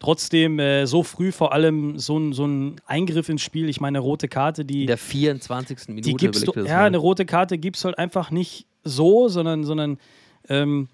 trotzdem, 0.00 0.58
äh, 0.58 0.86
so 0.86 1.02
früh 1.02 1.30
vor 1.30 1.52
allem 1.52 1.98
so 1.98 2.18
ein, 2.18 2.32
so 2.32 2.44
ein 2.44 2.80
Eingriff 2.86 3.28
ins 3.28 3.42
Spiel. 3.42 3.68
Ich 3.68 3.80
meine, 3.80 3.98
eine 3.98 4.04
rote 4.04 4.28
Karte, 4.28 4.64
die 4.64 4.82
In 4.82 4.86
der 4.88 4.98
24. 4.98 5.88
Minute 5.88 6.08
die 6.08 6.14
gibst 6.14 6.46
du, 6.46 6.52
ja, 6.64 6.84
eine 6.84 6.98
rote 6.98 7.24
Karte 7.24 7.58
gibst 7.58 7.84
du 7.84 7.86
halt 7.86 7.98
einfach 7.98 8.30
nicht 8.30 8.66
so, 8.82 9.28
sondern, 9.28 9.64
sondern 9.64 9.98
ähm, 10.48 10.88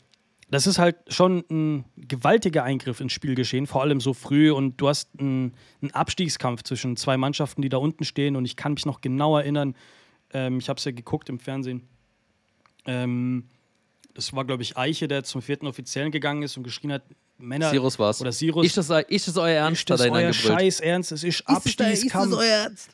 das 0.48 0.66
ist 0.66 0.78
halt 0.78 0.96
schon 1.08 1.44
ein 1.50 1.84
gewaltiger 1.96 2.62
Eingriff 2.62 3.00
ins 3.00 3.12
Spielgeschehen, 3.12 3.66
vor 3.66 3.82
allem 3.82 4.00
so 4.00 4.14
früh. 4.14 4.52
Und 4.52 4.80
du 4.80 4.88
hast 4.88 5.10
einen, 5.18 5.54
einen 5.82 5.90
Abstiegskampf 5.90 6.62
zwischen 6.62 6.96
zwei 6.96 7.16
Mannschaften, 7.16 7.62
die 7.62 7.68
da 7.68 7.78
unten 7.78 8.04
stehen. 8.04 8.36
Und 8.36 8.44
ich 8.44 8.56
kann 8.56 8.74
mich 8.74 8.86
noch 8.86 9.00
genau 9.00 9.36
erinnern, 9.36 9.74
ähm, 10.32 10.58
ich 10.58 10.68
habe 10.68 10.78
es 10.78 10.84
ja 10.84 10.92
geguckt 10.92 11.28
im 11.28 11.40
Fernsehen. 11.40 11.82
Ähm, 12.86 13.48
das 14.16 14.32
war, 14.34 14.44
glaube 14.46 14.62
ich, 14.62 14.76
Eiche, 14.78 15.08
der 15.08 15.22
zum 15.24 15.42
vierten 15.42 15.66
Offiziellen 15.66 16.10
gegangen 16.10 16.42
ist 16.42 16.56
und 16.56 16.62
geschrien 16.62 16.90
hat, 16.92 17.02
Männer. 17.38 17.68
Sirus 17.68 17.98
war's. 17.98 18.18
Oder 18.22 18.32
Sirus. 18.32 18.64
Ist 18.64 18.78
das, 18.78 18.88
ist 19.08 19.28
das 19.28 19.36
euer 19.36 19.50
Ernst? 19.56 19.80
Ist 19.82 19.90
das 19.90 20.00
er 20.00 20.10
euer. 20.10 20.32
Scheiß 20.32 20.80
Ernst? 20.80 21.12
Es 21.12 21.22
ist 21.22 21.46
Abstiegskampf. 21.46 22.32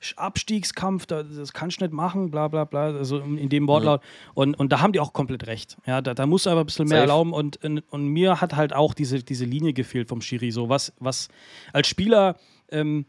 Ist 0.00 0.18
Abstiegskampf, 0.18 1.06
da- 1.06 1.22
das 1.22 1.52
kannst 1.52 1.80
du 1.80 1.84
nicht 1.84 1.94
machen, 1.94 2.30
bla 2.32 2.48
bla 2.48 2.64
bla, 2.64 2.86
also 2.86 3.18
in 3.20 3.48
dem 3.48 3.68
Wortlaut. 3.68 4.02
Und, 4.34 4.54
und 4.58 4.72
da 4.72 4.80
haben 4.80 4.92
die 4.92 4.98
auch 4.98 5.12
komplett 5.12 5.46
recht. 5.46 5.76
Ja, 5.86 6.00
da, 6.00 6.14
da 6.14 6.26
musst 6.26 6.46
du 6.46 6.50
aber 6.50 6.60
ein 6.60 6.66
bisschen 6.66 6.88
mehr 6.88 6.98
Safe. 6.98 7.10
erlauben. 7.10 7.32
Und, 7.32 7.62
und, 7.64 7.78
und 7.90 8.06
mir 8.08 8.40
hat 8.40 8.56
halt 8.56 8.72
auch 8.72 8.94
diese, 8.94 9.22
diese 9.22 9.44
Linie 9.44 9.72
gefehlt 9.72 10.08
vom 10.08 10.20
Schiri. 10.20 10.50
So 10.50 10.68
was, 10.68 10.92
was 10.98 11.28
als 11.72 11.86
Spieler, 11.86 12.36
ähm, 12.70 13.06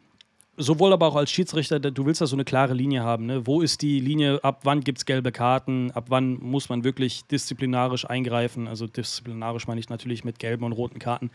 sowohl 0.57 0.93
aber 0.93 1.07
auch 1.07 1.15
als 1.15 1.31
Schiedsrichter, 1.31 1.79
du 1.79 2.05
willst 2.05 2.21
da 2.21 2.27
so 2.27 2.35
eine 2.35 2.45
klare 2.45 2.73
Linie 2.73 3.03
haben. 3.03 3.25
Ne? 3.25 3.47
Wo 3.47 3.61
ist 3.61 3.81
die 3.81 3.99
Linie, 3.99 4.43
ab 4.43 4.61
wann 4.63 4.81
gibt 4.81 4.99
es 4.99 5.05
gelbe 5.05 5.31
Karten, 5.31 5.91
ab 5.91 6.05
wann 6.09 6.35
muss 6.35 6.69
man 6.69 6.83
wirklich 6.83 7.25
disziplinarisch 7.25 8.07
eingreifen? 8.07 8.67
Also 8.67 8.85
disziplinarisch 8.85 9.67
meine 9.67 9.79
ich 9.79 9.89
natürlich 9.89 10.23
mit 10.23 10.37
gelben 10.37 10.63
und 10.63 10.73
roten 10.73 10.99
Karten. 10.99 11.31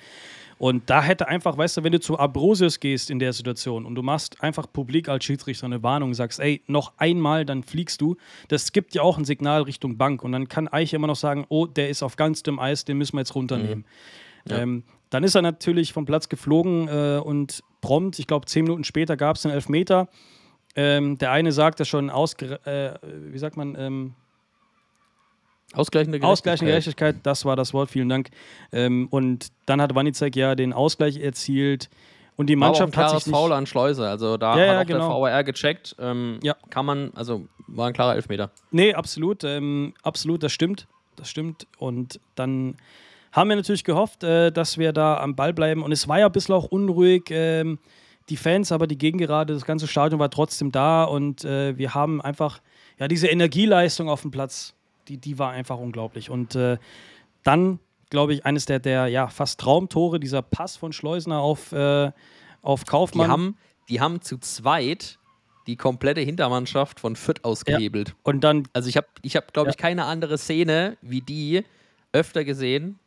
Und 0.59 0.89
da 0.91 1.03
hätte 1.03 1.29
einfach, 1.29 1.59
weißt 1.59 1.79
du, 1.79 1.85
wenn 1.85 1.93
du 1.93 2.01
zu 2.01 2.19
Abrosius 2.19 2.81
gehst 2.81 3.11
in 3.11 3.19
der 3.19 3.33
Situation 3.33 3.85
und 3.85 3.95
du 3.95 4.03
machst 4.03 4.43
einfach 4.43 4.67
publik 4.73 5.09
als 5.09 5.25
Schiedsrichter 5.25 5.67
eine 5.67 5.83
Warnung, 5.83 6.15
sagst, 6.15 6.39
ey, 6.39 6.63
noch 6.67 6.93
einmal, 6.97 7.45
dann 7.45 7.63
fliegst 7.65 8.01
du, 8.01 8.17
das 8.49 8.73
gibt 8.73 8.95
ja 8.95 9.03
auch 9.03 9.19
ein 9.19 9.25
Signal 9.25 9.63
Richtung 9.63 9.97
Bank. 9.97 10.23
Und 10.23 10.33
dann 10.33 10.49
kann 10.49 10.69
Eiche 10.69 10.97
immer 10.97 11.07
noch 11.09 11.17
sagen, 11.17 11.45
oh, 11.49 11.67
der 11.67 11.89
ist 11.89 12.03
auf 12.03 12.17
ganz 12.17 12.43
dünnem 12.43 12.61
Eis, 12.61 12.85
den 12.85 12.99
müssen 12.99 13.15
wir 13.15 13.21
jetzt 13.21 13.35
runternehmen. 13.35 13.85
Ähm, 14.51 14.85
dann 15.11 15.25
ist 15.25 15.35
er 15.35 15.43
natürlich 15.43 15.93
vom 15.93 16.05
Platz 16.05 16.29
geflogen 16.29 16.89
äh, 16.89 17.21
und 17.23 17.63
prompt, 17.81 18.19
ich 18.19 18.27
glaube, 18.27 18.47
zehn 18.47 18.65
Minuten 18.65 18.85
später 18.85 19.17
gab 19.17 19.37
es 19.37 19.45
einen 19.47 19.55
Elfmeter. 19.55 20.09
Ähm, 20.77 21.19
der 21.19 21.33
eine 21.33 21.53
sagte 21.53 21.85
schon, 21.85 22.11
ausge 22.11 22.61
äh, 22.67 22.95
wie 23.33 23.39
sagt 23.39 23.57
man, 23.57 23.75
ähm, 23.79 24.15
Ausgleichende 25.75 26.19
Ausgleichende 26.27 26.71
Gerechtigkeit. 26.71 27.17
Gerechtigkeit, 27.17 27.17
das 27.27 27.45
war 27.45 27.55
das 27.55 27.75
Wort, 27.75 27.91
vielen 27.91 28.09
Dank. 28.09 28.31
Ähm, 28.73 29.07
und 29.11 29.49
dann 29.67 29.83
hat 29.83 29.95
Wanicek 29.95 30.35
ja 30.35 30.55
den 30.55 30.73
Ausgleich 30.73 31.19
erzielt 31.19 31.91
und 32.37 32.47
die 32.47 32.59
War 32.59 32.69
aber 32.69 32.77
auch 32.77 32.81
ein 32.81 32.85
Mannschaft 32.91 33.15
hat 33.15 33.23
sich 33.23 33.33
Foul 33.33 33.53
an 33.53 33.67
Schleuse. 33.67 34.09
Also 34.09 34.37
da 34.39 34.57
Ja, 34.57 34.65
ja, 34.65 34.71
hat 34.79 34.85
auch 34.85 34.87
genau. 34.87 35.23
der 35.23 35.33
VAR 35.33 35.45
gecheckt. 35.45 35.95
Ähm, 35.99 36.39
Ja. 36.43 36.57
Kann 36.71 36.87
man, 36.87 37.13
also 37.17 37.47
war 37.67 37.89
ein 37.89 37.93
klarer 37.93 38.15
Elfmeter. 38.15 38.51
Nee, 38.71 38.95
absolut. 38.95 39.45
Ähm, 39.45 39.93
absolut, 40.03 40.43
das 40.43 40.53
stimmt. 40.53 40.87
Das 41.17 41.29
stimmt. 41.29 41.67
Und 41.79 42.21
dann 42.37 42.77
haben 43.33 43.49
wir 43.49 43.57
natürlich 43.57 43.85
gehofft, 43.85 44.25
äh, 44.25 44.51
dass 44.51 44.79
wir 44.79 44.93
da 44.93 45.19
am 45.19 45.35
Ball 45.37 45.53
bleiben. 45.53 45.83
Und 45.83 45.93
es 45.93 46.09
war 46.09 46.19
ja 46.19 46.27
ein 46.27 46.33
bisschen 46.33 46.55
auch 46.55 46.65
unruhig. 46.65 47.25
Ähm, 47.31 47.79
die 48.29 48.37
Fans, 48.37 48.73
aber 48.73 48.87
die 48.87 48.99
Gegengerade, 48.99 49.55
das 49.55 49.65
ganze 49.65 49.87
Stadion 49.87 50.21
war 50.21 50.31
trotzdem 50.31 50.71
da. 50.71 51.05
Und 51.05 51.45
äh, 51.45 51.77
wir 51.79 51.95
haben 51.95 52.21
einfach, 52.21 52.61
ja, 52.99 53.09
diese 53.09 53.29
Energieleistung 53.29 54.09
auf 54.11 54.21
dem 54.23 54.31
Platz, 54.31 54.75
die, 55.09 55.17
die 55.17 55.39
war 55.39 55.51
einfach 55.53 55.79
unglaublich. 55.79 56.29
Und 56.29 56.55
äh, 56.55 56.77
dann, 57.43 57.79
glaube 58.11 58.35
ich, 58.35 58.45
eines 58.45 58.67
der, 58.67 58.81
der 58.81 59.07
ja, 59.09 59.29
fast 59.29 59.61
Traumtore, 59.61 60.21
dieser 60.21 60.43
Pass 60.43 60.77
von 60.77 60.93
Schleusner 60.93 61.39
auf, 61.41 61.73
äh, 61.73 62.11
auf 62.61 62.85
Die 62.85 62.91
Kaufmann. 62.91 63.31
haben, 63.31 63.57
die 63.89 64.01
haben 64.03 64.21
zu 64.21 64.37
zweit 64.39 65.19
die 65.67 65.77
komplette 65.77 66.21
Hintermannschaft 66.23 67.01
von 67.01 67.15
Fürth 67.17 67.45
ausgehebelt. 67.45 68.15
und 68.23 68.43
dann 68.43 68.67
Also 68.73 68.89
ich 68.89 68.97
habe, 68.97 69.07
ich 69.23 69.37
hab, 69.37 69.53
glaube 69.53 69.69
Ja. 69.69 69.71
ich, 69.73 69.77
keine 69.77 70.05
andere 70.05 70.37
Szene 70.39 70.97
wie 71.03 71.21
die 71.23 71.65
öfter 72.13 72.45
gesehen. 72.45 72.99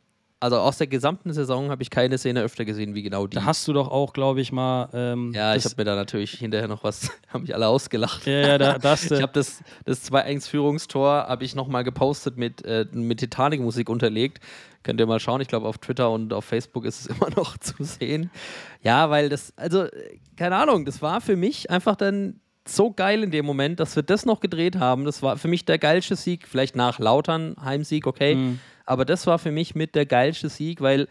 Also 0.42 0.58
aus 0.58 0.76
der 0.78 0.88
gesamten 0.88 1.32
Saison 1.32 1.70
habe 1.70 1.82
ich 1.82 1.90
keine 1.90 2.18
Szene 2.18 2.42
öfter 2.42 2.64
gesehen 2.64 2.94
wie 2.94 3.02
genau 3.02 3.26
die. 3.26 3.36
da 3.36 3.44
hast 3.44 3.66
du 3.68 3.72
doch 3.72 3.88
auch, 3.90 4.12
glaube 4.12 4.40
ich, 4.40 4.50
mal. 4.52 4.88
Ähm, 4.92 5.32
ja, 5.34 5.54
ich 5.54 5.62
das- 5.62 5.72
habe 5.72 5.82
mir 5.82 5.84
da 5.86 5.94
natürlich 5.94 6.32
hinterher 6.32 6.66
noch 6.68 6.82
was, 6.84 7.10
haben 7.32 7.42
mich 7.42 7.54
alle 7.54 7.68
ausgelacht. 7.68 8.26
ja, 8.26 8.32
ja, 8.48 8.58
da, 8.58 8.78
da 8.78 8.90
hast 8.90 9.10
du. 9.10 9.14
Ich 9.14 9.22
habe 9.22 9.32
das, 9.32 9.62
das 9.84 10.10
2-1-Führungstor 10.10 11.26
habe 11.28 11.44
ich 11.44 11.54
nochmal 11.54 11.84
gepostet 11.84 12.36
mit, 12.36 12.64
äh, 12.64 12.86
mit 12.92 13.20
Titanic-Musik 13.20 13.88
unterlegt. 13.88 14.40
Könnt 14.82 14.98
ihr 15.00 15.06
mal 15.06 15.20
schauen. 15.20 15.40
Ich 15.40 15.48
glaube, 15.48 15.68
auf 15.68 15.78
Twitter 15.78 16.10
und 16.10 16.32
auf 16.32 16.44
Facebook 16.44 16.84
ist 16.84 17.00
es 17.00 17.06
immer 17.16 17.30
noch 17.30 17.56
zu 17.58 17.84
sehen. 17.84 18.30
Ja, 18.82 19.10
weil 19.10 19.28
das, 19.28 19.52
also, 19.56 19.86
keine 20.36 20.56
Ahnung, 20.56 20.84
das 20.84 21.00
war 21.02 21.20
für 21.20 21.36
mich 21.36 21.70
einfach 21.70 21.96
dann 21.96 22.40
so 22.66 22.92
geil 22.92 23.22
in 23.24 23.30
dem 23.30 23.44
Moment, 23.44 23.80
dass 23.80 23.96
wir 23.96 24.02
das 24.02 24.24
noch 24.24 24.40
gedreht 24.40 24.76
haben. 24.76 25.04
Das 25.04 25.22
war 25.22 25.36
für 25.36 25.48
mich 25.48 25.64
der 25.64 25.78
geilste 25.78 26.14
Sieg, 26.16 26.46
vielleicht 26.46 26.76
nach 26.76 26.98
Lautern, 26.98 27.56
Heimsieg, 27.62 28.06
okay. 28.06 28.34
Mhm. 28.36 28.58
Aber 28.86 29.04
das 29.04 29.26
war 29.26 29.38
für 29.38 29.52
mich 29.52 29.74
mit 29.74 29.94
der 29.94 30.06
geilste 30.06 30.48
Sieg, 30.48 30.80
weil 30.80 31.08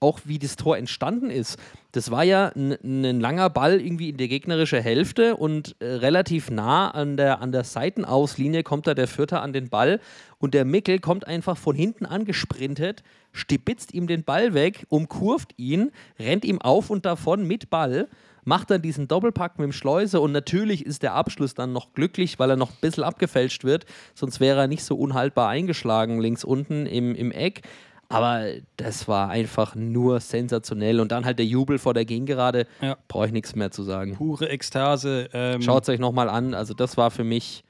auch 0.00 0.20
wie 0.24 0.38
das 0.38 0.56
Tor 0.56 0.78
entstanden 0.78 1.30
ist. 1.30 1.58
Das 1.92 2.10
war 2.10 2.24
ja 2.24 2.52
ein, 2.56 3.20
langer 3.20 3.50
Ball 3.50 3.80
irgendwie 3.80 4.08
in 4.08 4.16
die 4.16 4.28
gegnerische 4.28 4.80
Hälfte 4.80 5.36
und 5.36 5.76
äh, 5.80 5.86
relativ 5.86 6.50
nah 6.50 6.90
an 6.90 7.18
der, 7.18 7.42
an 7.42 7.52
der 7.52 7.64
Seitenauslinie 7.64 8.62
kommt 8.62 8.86
da 8.86 8.94
der 8.94 9.08
Vierter 9.08 9.42
an 9.42 9.52
den 9.52 9.68
Ball 9.68 10.00
und 10.38 10.54
der 10.54 10.64
Mickel 10.64 11.00
kommt 11.00 11.26
einfach 11.26 11.58
von 11.58 11.76
hinten 11.76 12.06
angesprintet, 12.06 13.02
stibitzt 13.32 13.92
ihm 13.92 14.06
den 14.06 14.24
Ball 14.24 14.54
weg, 14.54 14.86
umkurvt 14.88 15.52
ihn, 15.58 15.90
rennt 16.18 16.46
ihm 16.46 16.62
auf 16.62 16.88
und 16.88 17.04
davon 17.04 17.46
mit 17.46 17.68
Ball, 17.68 18.08
macht 18.50 18.72
dann 18.72 18.82
diesen 18.82 19.06
Doppelpack 19.06 19.60
mit 19.60 19.66
dem 19.66 19.72
Schleuse 19.72 20.20
und 20.20 20.32
natürlich 20.32 20.84
ist 20.84 21.04
der 21.04 21.14
Abschluss 21.14 21.54
dann 21.54 21.72
noch 21.72 21.92
glücklich, 21.92 22.40
weil 22.40 22.50
er 22.50 22.56
noch 22.56 22.70
ein 22.70 22.78
bisschen 22.80 23.04
abgefälscht 23.04 23.62
wird, 23.62 23.86
sonst 24.16 24.40
wäre 24.40 24.62
er 24.62 24.66
nicht 24.66 24.82
so 24.82 24.96
unhaltbar 24.96 25.48
eingeschlagen 25.48 26.20
links 26.20 26.42
unten 26.42 26.84
im, 26.84 27.14
im 27.14 27.30
Eck. 27.30 27.62
Aber 28.08 28.46
das 28.76 29.06
war 29.06 29.30
einfach 29.30 29.76
nur 29.76 30.18
sensationell. 30.18 30.98
Und 30.98 31.12
dann 31.12 31.24
halt 31.24 31.38
der 31.38 31.46
Jubel 31.46 31.78
vor 31.78 31.94
der 31.94 32.04
Gegengerade. 32.04 32.66
Ja. 32.80 32.96
Brauche 33.06 33.26
ich 33.26 33.32
nichts 33.32 33.54
mehr 33.54 33.70
zu 33.70 33.84
sagen. 33.84 34.16
pure 34.16 34.48
Ekstase. 34.48 35.28
Ähm, 35.32 35.62
Schaut 35.62 35.84
es 35.84 35.88
euch 35.90 36.00
nochmal 36.00 36.28
an. 36.28 36.52
Also, 36.52 36.74
das 36.74 36.96
war 36.96 37.12
für 37.12 37.22
mich, 37.22 37.62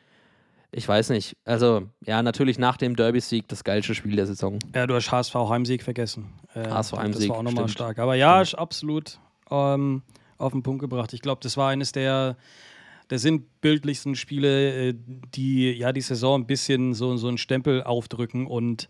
ich 0.73 0.89
weiß 0.89 1.11
nicht. 1.11 1.37
Also, 1.45 1.83
ja, 2.07 2.23
natürlich 2.23 2.59
nach 2.59 2.79
dem 2.79 2.97
Derby-Sieg 2.97 3.49
das 3.49 3.65
geilste 3.65 3.95
Spiel 3.95 4.17
der 4.17 4.27
Saison. 4.27 4.59
Ja, 4.75 4.87
du 4.87 4.95
hast 4.95 5.13
HSV 5.13 5.35
Heimsieg 5.35 5.83
vergessen. 5.83 6.33
Äh, 6.55 6.71
HSV 6.71 6.93
Das 6.93 7.29
war 7.29 7.37
auch 7.37 7.43
nochmal 7.43 7.69
stark. 7.69 7.99
Aber 7.99 8.15
ja, 8.15 8.41
absolut 8.41 9.19
ähm, 9.51 10.01
auf 10.41 10.53
den 10.53 10.63
Punkt 10.63 10.81
gebracht. 10.81 11.13
Ich 11.13 11.23
glaube, 11.23 11.41
das 11.43 11.57
war 11.57 11.71
eines 11.71 11.93
der, 11.93 12.37
der 13.11 13.19
sinnbildlichsten 13.19 14.17
Spiele, 14.17 14.89
äh, 14.89 14.95
die 15.35 15.73
ja 15.73 15.93
die 15.93 16.01
Saison 16.01 16.41
ein 16.41 16.47
bisschen 16.47 16.95
so, 16.95 17.17
so 17.17 17.29
einen 17.29 17.39
Stempel 17.39 17.83
aufdrücken. 17.83 18.47
Und 18.47 18.89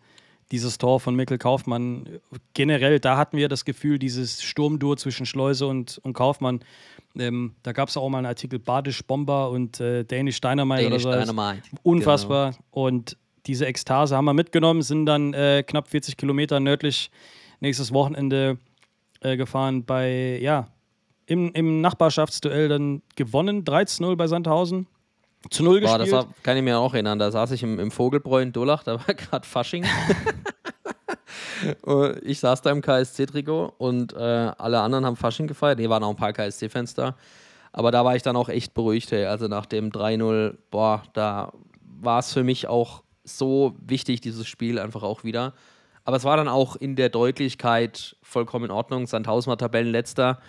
dieses 0.50 0.78
Tor 0.78 1.00
von 1.00 1.14
Mikkel 1.14 1.38
Kaufmann, 1.38 2.20
generell, 2.54 2.98
da 2.98 3.16
hatten 3.16 3.36
wir 3.36 3.48
das 3.48 3.64
Gefühl, 3.64 3.98
dieses 3.98 4.42
Sturmdur 4.42 4.96
zwischen 4.96 5.26
Schleuse 5.26 5.66
und, 5.66 5.98
und 5.98 6.12
Kaufmann. 6.12 6.60
Ähm, 7.18 7.54
da 7.62 7.72
gab 7.72 7.88
es 7.88 7.96
auch 7.96 8.08
mal 8.08 8.18
einen 8.18 8.26
Artikel 8.26 8.58
Badisch 8.58 9.02
Bomber 9.04 9.50
und 9.50 9.80
äh, 9.80 10.04
Danish 10.04 10.40
Dynamite 10.40 10.84
Danish 10.84 11.04
oder 11.04 11.26
so. 11.26 11.32
Dynamite. 11.32 11.62
Unfassbar. 11.82 12.54
Und 12.70 13.16
diese 13.46 13.66
Ekstase 13.66 14.16
haben 14.16 14.24
wir 14.24 14.34
mitgenommen, 14.34 14.82
sind 14.82 15.06
dann 15.06 15.34
äh, 15.34 15.64
knapp 15.66 15.88
40 15.88 16.16
Kilometer 16.16 16.60
nördlich 16.60 17.10
nächstes 17.60 17.92
Wochenende 17.92 18.58
äh, 19.20 19.36
gefahren 19.36 19.84
bei, 19.84 20.38
ja, 20.40 20.68
im, 21.30 21.52
im 21.52 21.80
Nachbarschaftsduell 21.80 22.68
dann 22.68 23.02
gewonnen, 23.14 23.62
13-0 23.64 24.16
bei 24.16 24.26
Sandhausen. 24.26 24.88
Zu 25.48 25.62
0 25.62 25.80
Boah, 25.80 25.98
gespielt. 25.98 26.12
das 26.12 26.26
war, 26.26 26.34
kann 26.42 26.56
ich 26.56 26.62
mir 26.64 26.76
auch 26.76 26.92
erinnern. 26.92 27.20
Da 27.20 27.30
saß 27.30 27.52
ich 27.52 27.62
im, 27.62 27.78
im 27.78 27.92
Vogelbräu 27.92 28.42
in 28.42 28.52
Durlach, 28.52 28.82
da 28.82 28.98
war 28.98 29.14
gerade 29.14 29.46
Fasching. 29.46 29.86
Ich 32.22 32.40
saß 32.40 32.62
da 32.62 32.70
im 32.70 32.80
KSC-Trikot 32.80 33.74
und 33.76 34.14
äh, 34.14 34.16
alle 34.16 34.80
anderen 34.80 35.04
haben 35.04 35.16
Fasching 35.16 35.46
gefeiert. 35.46 35.78
Nee, 35.78 35.90
waren 35.90 36.02
auch 36.02 36.08
ein 36.08 36.16
paar 36.16 36.32
KSC-Fans 36.32 36.94
da. 36.94 37.16
Aber 37.70 37.90
da 37.90 38.02
war 38.02 38.16
ich 38.16 38.22
dann 38.22 38.34
auch 38.34 38.48
echt 38.48 38.72
beruhigt. 38.72 39.12
Hey. 39.12 39.26
Also 39.26 39.46
nach 39.46 39.66
dem 39.66 39.90
3-0, 39.90 40.56
boah, 40.70 41.02
da 41.12 41.52
war 42.00 42.20
es 42.20 42.32
für 42.32 42.42
mich 42.42 42.66
auch 42.66 43.02
so 43.24 43.74
wichtig, 43.78 44.22
dieses 44.22 44.48
Spiel 44.48 44.78
einfach 44.78 45.02
auch 45.02 45.22
wieder. 45.22 45.52
Aber 46.04 46.16
es 46.16 46.24
war 46.24 46.38
dann 46.38 46.48
auch 46.48 46.76
in 46.76 46.96
der 46.96 47.10
Deutlichkeit 47.10 48.16
vollkommen 48.22 48.64
in 48.64 48.70
Ordnung. 48.70 49.06
Sandhausen 49.06 49.50
war 49.50 49.58
Tabellenletzter. 49.58 50.40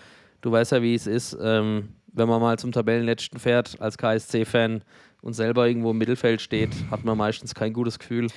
Du 0.42 0.52
weißt 0.52 0.72
ja, 0.74 0.82
wie 0.82 0.94
es 0.96 1.08
ist, 1.08 1.38
ähm, 1.42 1.90
wenn 2.14 2.28
man 2.28 2.42
mal 2.42 2.58
zum 2.60 2.72
Tabellenletzten 2.72 3.40
fährt 3.40 3.80
als 3.80 3.98
KSC-Fan 3.98 4.84
und 5.22 5.34
selber 5.34 5.68
irgendwo 5.68 5.92
im 5.92 5.98
Mittelfeld 5.98 6.42
steht, 6.42 6.70
hat 6.90 7.06
man 7.06 7.18
meistens 7.18 7.54
kein 7.56 7.74
gutes 7.74 8.00
Gefühl. 8.00 8.28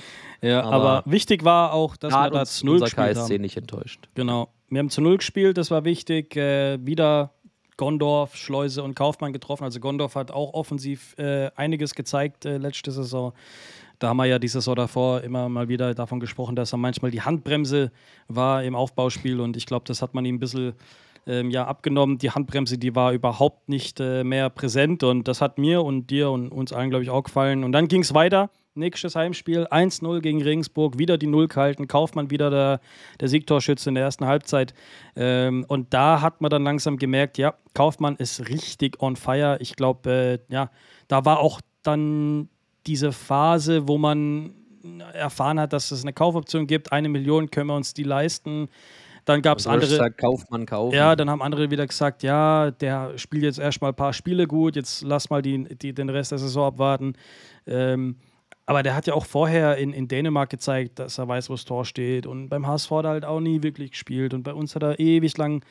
ja, 0.42 0.62
aber- 0.62 0.74
aber, 1.00 1.10
wichtig 1.10 1.44
war 1.44 1.72
auch, 1.72 1.96
dass 1.96 2.12
Da 2.12 2.24
wir 2.26 2.30
da 2.30 2.44
zu 2.44 2.66
0 2.66 2.74
unser 2.74 2.84
gespielt 2.86 3.06
KSC 3.14 3.34
haben. 3.34 3.40
nicht 3.40 3.56
enttäuscht. 3.56 4.08
Genau. 4.14 4.48
Wir 4.68 4.78
haben 4.80 4.90
zu 4.90 5.00
0 5.00 5.16
gespielt, 5.16 5.56
das 5.58 5.70
war 5.70 5.84
wichtig. 5.84 6.36
Äh, 6.36 6.78
wieder 6.84 7.32
Gondorf, 7.76 8.36
Schleuse 8.36 8.82
und 8.82 8.94
Kaufmann 8.94 9.32
getroffen. 9.32 9.64
Also 9.64 9.80
Gondorf 9.80 10.14
hat 10.14 10.30
auch 10.30 10.52
offensiv 10.54 11.14
äh, 11.18 11.50
einiges 11.56 11.94
gezeigt 11.94 12.44
äh, 12.44 12.58
letzte 12.58 12.92
Saison. 12.92 13.32
Da 13.98 14.08
haben 14.08 14.16
wir 14.18 14.26
ja 14.26 14.38
die 14.38 14.48
Saison 14.48 14.74
davor 14.76 15.22
immer 15.22 15.48
mal 15.48 15.68
wieder 15.68 15.94
davon 15.94 16.20
gesprochen, 16.20 16.54
dass 16.54 16.72
er 16.72 16.76
manchmal 16.78 17.10
die 17.10 17.22
Handbremse 17.22 17.90
war 18.28 18.62
im 18.62 18.74
Aufbauspiel 18.76 19.40
und 19.40 19.56
ich 19.56 19.66
glaube, 19.66 19.84
das 19.86 20.02
hat 20.02 20.14
man 20.14 20.24
ihm 20.24 20.36
ein 20.36 20.40
bisschen 20.40 20.74
ähm, 21.26 21.50
ja, 21.50 21.66
abgenommen. 21.66 22.18
Die 22.18 22.30
Handbremse, 22.30 22.78
die 22.78 22.94
war 22.94 23.12
überhaupt 23.12 23.68
nicht 23.68 24.00
äh, 24.00 24.24
mehr 24.24 24.50
präsent 24.50 25.02
und 25.02 25.28
das 25.28 25.40
hat 25.40 25.58
mir 25.58 25.82
und 25.82 26.08
dir 26.08 26.30
und 26.30 26.50
uns 26.50 26.72
allen, 26.72 26.90
glaube 26.90 27.04
ich, 27.04 27.10
auch 27.10 27.22
gefallen. 27.22 27.64
Und 27.64 27.72
dann 27.72 27.88
ging 27.88 28.02
es 28.02 28.14
weiter. 28.14 28.50
Nächstes 28.76 29.14
Heimspiel 29.14 29.66
1-0 29.66 30.20
gegen 30.20 30.42
Regensburg, 30.42 30.98
wieder 30.98 31.16
die 31.16 31.28
Null 31.28 31.46
gehalten, 31.46 31.86
Kaufmann 31.86 32.30
wieder 32.30 32.50
der, 32.50 32.80
der 33.20 33.28
Siegtorschütze 33.28 33.88
in 33.88 33.94
der 33.94 34.02
ersten 34.02 34.26
Halbzeit. 34.26 34.74
Ähm, 35.14 35.64
und 35.68 35.94
da 35.94 36.20
hat 36.20 36.40
man 36.40 36.50
dann 36.50 36.64
langsam 36.64 36.96
gemerkt, 36.96 37.38
ja, 37.38 37.54
Kaufmann 37.72 38.16
ist 38.16 38.48
richtig 38.48 39.00
on 39.00 39.14
fire. 39.14 39.58
Ich 39.60 39.76
glaube, 39.76 40.40
äh, 40.48 40.52
ja, 40.52 40.70
da 41.06 41.24
war 41.24 41.38
auch 41.38 41.60
dann 41.84 42.48
diese 42.86 43.12
Phase, 43.12 43.86
wo 43.86 43.96
man 43.96 44.54
erfahren 45.12 45.58
hat, 45.58 45.72
dass 45.72 45.90
es 45.90 46.02
eine 46.02 46.12
Kaufoption 46.12 46.66
gibt, 46.66 46.92
eine 46.92 47.08
Million 47.08 47.50
können 47.50 47.68
wir 47.68 47.76
uns 47.76 47.94
die 47.94 48.02
leisten. 48.02 48.68
Dann 49.24 49.40
gab 49.42 49.58
es 49.58 49.66
andere. 49.66 49.86
Sagt, 49.86 50.18
Kaufmann 50.18 50.66
kaufen. 50.66 50.94
Ja, 50.94 51.16
dann 51.16 51.30
haben 51.30 51.42
andere 51.42 51.70
wieder 51.70 51.86
gesagt, 51.86 52.22
ja, 52.22 52.70
der 52.70 53.16
spielt 53.16 53.44
jetzt 53.44 53.58
erstmal 53.58 53.92
ein 53.92 53.96
paar 53.96 54.12
Spiele 54.12 54.46
gut, 54.46 54.76
jetzt 54.76 55.02
lass 55.02 55.30
mal 55.30 55.40
die, 55.40 55.64
die, 55.76 55.94
den 55.94 56.10
Rest 56.10 56.32
der 56.32 56.38
Saison 56.38 56.66
abwarten. 56.66 57.14
Ähm, 57.66 58.16
aber 58.66 58.82
der 58.82 58.94
hat 58.94 59.06
ja 59.06 59.14
auch 59.14 59.26
vorher 59.26 59.76
in, 59.76 59.92
in 59.92 60.08
Dänemark 60.08 60.50
gezeigt, 60.50 60.98
dass 60.98 61.18
er 61.18 61.28
weiß, 61.28 61.50
wo 61.50 61.54
das 61.54 61.64
Tor 61.64 61.84
steht. 61.84 62.26
Und 62.26 62.48
beim 62.48 62.66
HSV 62.66 62.90
hat 62.90 63.04
er 63.04 63.10
halt 63.10 63.24
auch 63.24 63.40
nie 63.40 63.62
wirklich 63.62 63.92
gespielt. 63.92 64.32
Und 64.32 64.42
bei 64.42 64.54
uns 64.54 64.74
hat 64.74 64.82
er 64.82 64.98
ewig 64.98 65.36
lang 65.36 65.64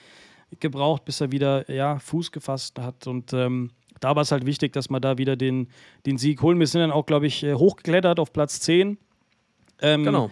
gebraucht, 0.60 1.06
bis 1.06 1.20
er 1.22 1.32
wieder 1.32 1.70
ja, 1.72 1.98
Fuß 1.98 2.32
gefasst 2.32 2.78
hat. 2.80 3.08
Und 3.08 3.34
ähm, 3.34 3.72
da 4.00 4.16
war 4.16 4.22
es 4.22 4.32
halt 4.32 4.46
wichtig, 4.46 4.74
dass 4.74 4.90
wir 4.90 5.00
da 5.00 5.18
wieder 5.18 5.36
den, 5.36 5.70
den 6.06 6.18
Sieg 6.18 6.42
holen. 6.42 6.60
Wir 6.60 6.68
sind 6.68 6.82
dann 6.82 6.92
auch, 6.92 7.06
glaube 7.06 7.26
ich, 7.26 7.44
äh, 7.44 7.56
hochgeklettert 7.56 8.20
auf 8.20 8.32
Platz 8.32 8.60
10. 8.60 8.98
Ähm, 9.82 10.04
genau. 10.04 10.30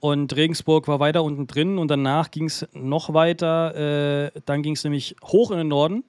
Und 0.00 0.34
Regensburg 0.36 0.86
war 0.86 1.00
weiter 1.00 1.24
unten 1.24 1.46
drin 1.46 1.76
und 1.78 1.88
danach 1.90 2.30
ging 2.30 2.44
es 2.46 2.66
noch 2.72 3.14
weiter. 3.14 4.26
Äh, 4.26 4.30
dann 4.44 4.62
ging 4.62 4.74
es 4.74 4.84
nämlich 4.84 5.16
hoch 5.24 5.50
in 5.50 5.58
den 5.58 5.68
Norden. 5.68 6.04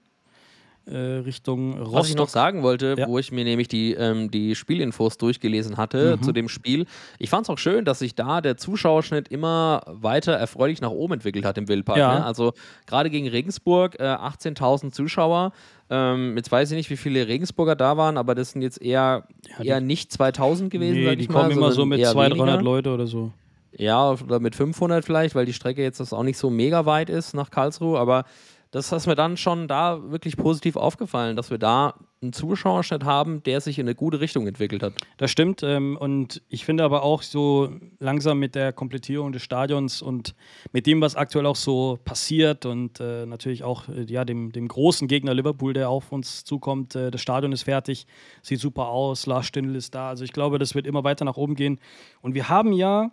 Äh, 0.85 0.95
Richtung 1.23 1.73
Rostock. 1.77 1.93
Was 1.93 2.09
ich 2.09 2.15
noch 2.15 2.29
sagen 2.29 2.63
wollte, 2.63 2.95
Ja. 2.97 3.07
wo 3.07 3.19
ich 3.19 3.31
mir 3.31 3.43
nämlich 3.43 3.67
die, 3.67 3.93
ähm, 3.93 4.31
die 4.31 4.55
Spielinfos 4.55 5.17
durchgelesen 5.17 5.77
hatte 5.77 6.17
Mhm. 6.17 6.23
zu 6.23 6.31
dem 6.31 6.49
Spiel, 6.49 6.85
ich 7.19 7.29
fand 7.29 7.43
es 7.45 7.49
auch 7.51 7.59
schön, 7.59 7.85
dass 7.85 7.99
sich 7.99 8.15
da 8.15 8.41
der 8.41 8.57
Zuschauerschnitt 8.57 9.27
immer 9.27 9.83
weiter 9.85 10.31
erfreulich 10.33 10.81
nach 10.81 10.89
oben 10.89 11.13
entwickelt 11.13 11.45
hat 11.45 11.59
im 11.59 11.67
Wildpark. 11.67 11.97
Ja. 11.99 12.19
Ne? 12.19 12.25
Also 12.25 12.53
gerade 12.87 13.11
gegen 13.11 13.27
Regensburg 13.27 13.99
äh, 13.99 14.03
18.000 14.03 14.91
Zuschauer. 14.91 15.51
Ähm, 15.91 16.35
jetzt 16.37 16.51
weiß 16.51 16.71
ich 16.71 16.77
nicht, 16.77 16.89
wie 16.89 16.97
viele 16.97 17.27
Regensburger 17.27 17.75
da 17.75 17.95
waren, 17.97 18.17
aber 18.17 18.33
das 18.33 18.51
sind 18.51 18.63
jetzt 18.63 18.81
eher, 18.81 19.27
die- 19.61 19.67
eher 19.67 19.81
nicht 19.81 20.11
2000 20.11 20.71
gewesen, 20.71 21.03
nee, 21.03 21.15
die 21.15 21.27
mal, 21.27 21.33
kommen 21.41 21.51
immer 21.51 21.71
so 21.71 21.85
mit 21.85 21.99
eher 21.99 22.11
200, 22.13 22.37
300 22.39 22.55
weniger. 22.57 22.63
Leute 22.63 22.93
oder 22.93 23.05
so. 23.05 23.31
Ja, 23.71 24.11
oder 24.11 24.39
mit 24.39 24.55
500 24.55 25.05
vielleicht, 25.05 25.35
weil 25.35 25.45
die 25.45 25.53
Strecke 25.53 25.81
jetzt 25.81 26.01
auch 26.13 26.23
nicht 26.23 26.37
so 26.37 26.49
mega 26.49 26.85
weit 26.85 27.09
ist 27.09 27.33
nach 27.33 27.51
Karlsruhe. 27.51 27.99
Aber 27.99 28.25
das 28.71 28.91
ist 28.91 29.07
mir 29.07 29.15
dann 29.15 29.35
schon 29.35 29.67
da 29.67 30.11
wirklich 30.11 30.37
positiv 30.37 30.75
aufgefallen, 30.75 31.35
dass 31.35 31.49
wir 31.49 31.57
da 31.57 31.95
einen 32.21 32.33
Zuschauerschnitt 32.33 33.03
haben, 33.03 33.41
der 33.43 33.61
sich 33.61 33.79
in 33.79 33.87
eine 33.87 33.95
gute 33.95 34.19
Richtung 34.19 34.45
entwickelt 34.45 34.83
hat. 34.83 34.93
Das 35.17 35.31
stimmt. 35.31 35.63
Ähm, 35.63 35.97
und 35.97 36.41
ich 36.49 36.65
finde 36.65 36.83
aber 36.83 37.01
auch 37.01 37.23
so 37.23 37.71
langsam 37.99 38.39
mit 38.39 38.55
der 38.55 38.73
Komplettierung 38.73 39.31
des 39.31 39.41
Stadions 39.41 40.01
und 40.01 40.35
mit 40.71 40.85
dem, 40.85 41.01
was 41.01 41.15
aktuell 41.15 41.45
auch 41.45 41.55
so 41.55 41.97
passiert 42.03 42.65
und 42.65 42.99
äh, 42.99 43.25
natürlich 43.25 43.63
auch 43.63 43.87
äh, 43.87 44.03
ja, 44.03 44.25
dem, 44.25 44.51
dem 44.51 44.67
großen 44.67 45.07
Gegner 45.07 45.33
Liverpool, 45.33 45.73
der 45.73 45.89
auf 45.89 46.11
uns 46.11 46.43
zukommt. 46.43 46.93
Äh, 46.95 47.09
das 47.09 47.21
Stadion 47.21 47.53
ist 47.53 47.63
fertig, 47.63 48.05
sieht 48.41 48.59
super 48.59 48.89
aus, 48.89 49.25
Lars 49.25 49.45
Stindl 49.45 49.75
ist 49.75 49.95
da. 49.95 50.09
Also 50.09 50.25
ich 50.25 50.33
glaube, 50.33 50.59
das 50.59 50.75
wird 50.75 50.85
immer 50.85 51.03
weiter 51.03 51.25
nach 51.25 51.37
oben 51.37 51.55
gehen. 51.55 51.79
Und 52.21 52.35
wir 52.35 52.49
haben 52.49 52.73
ja, 52.73 53.11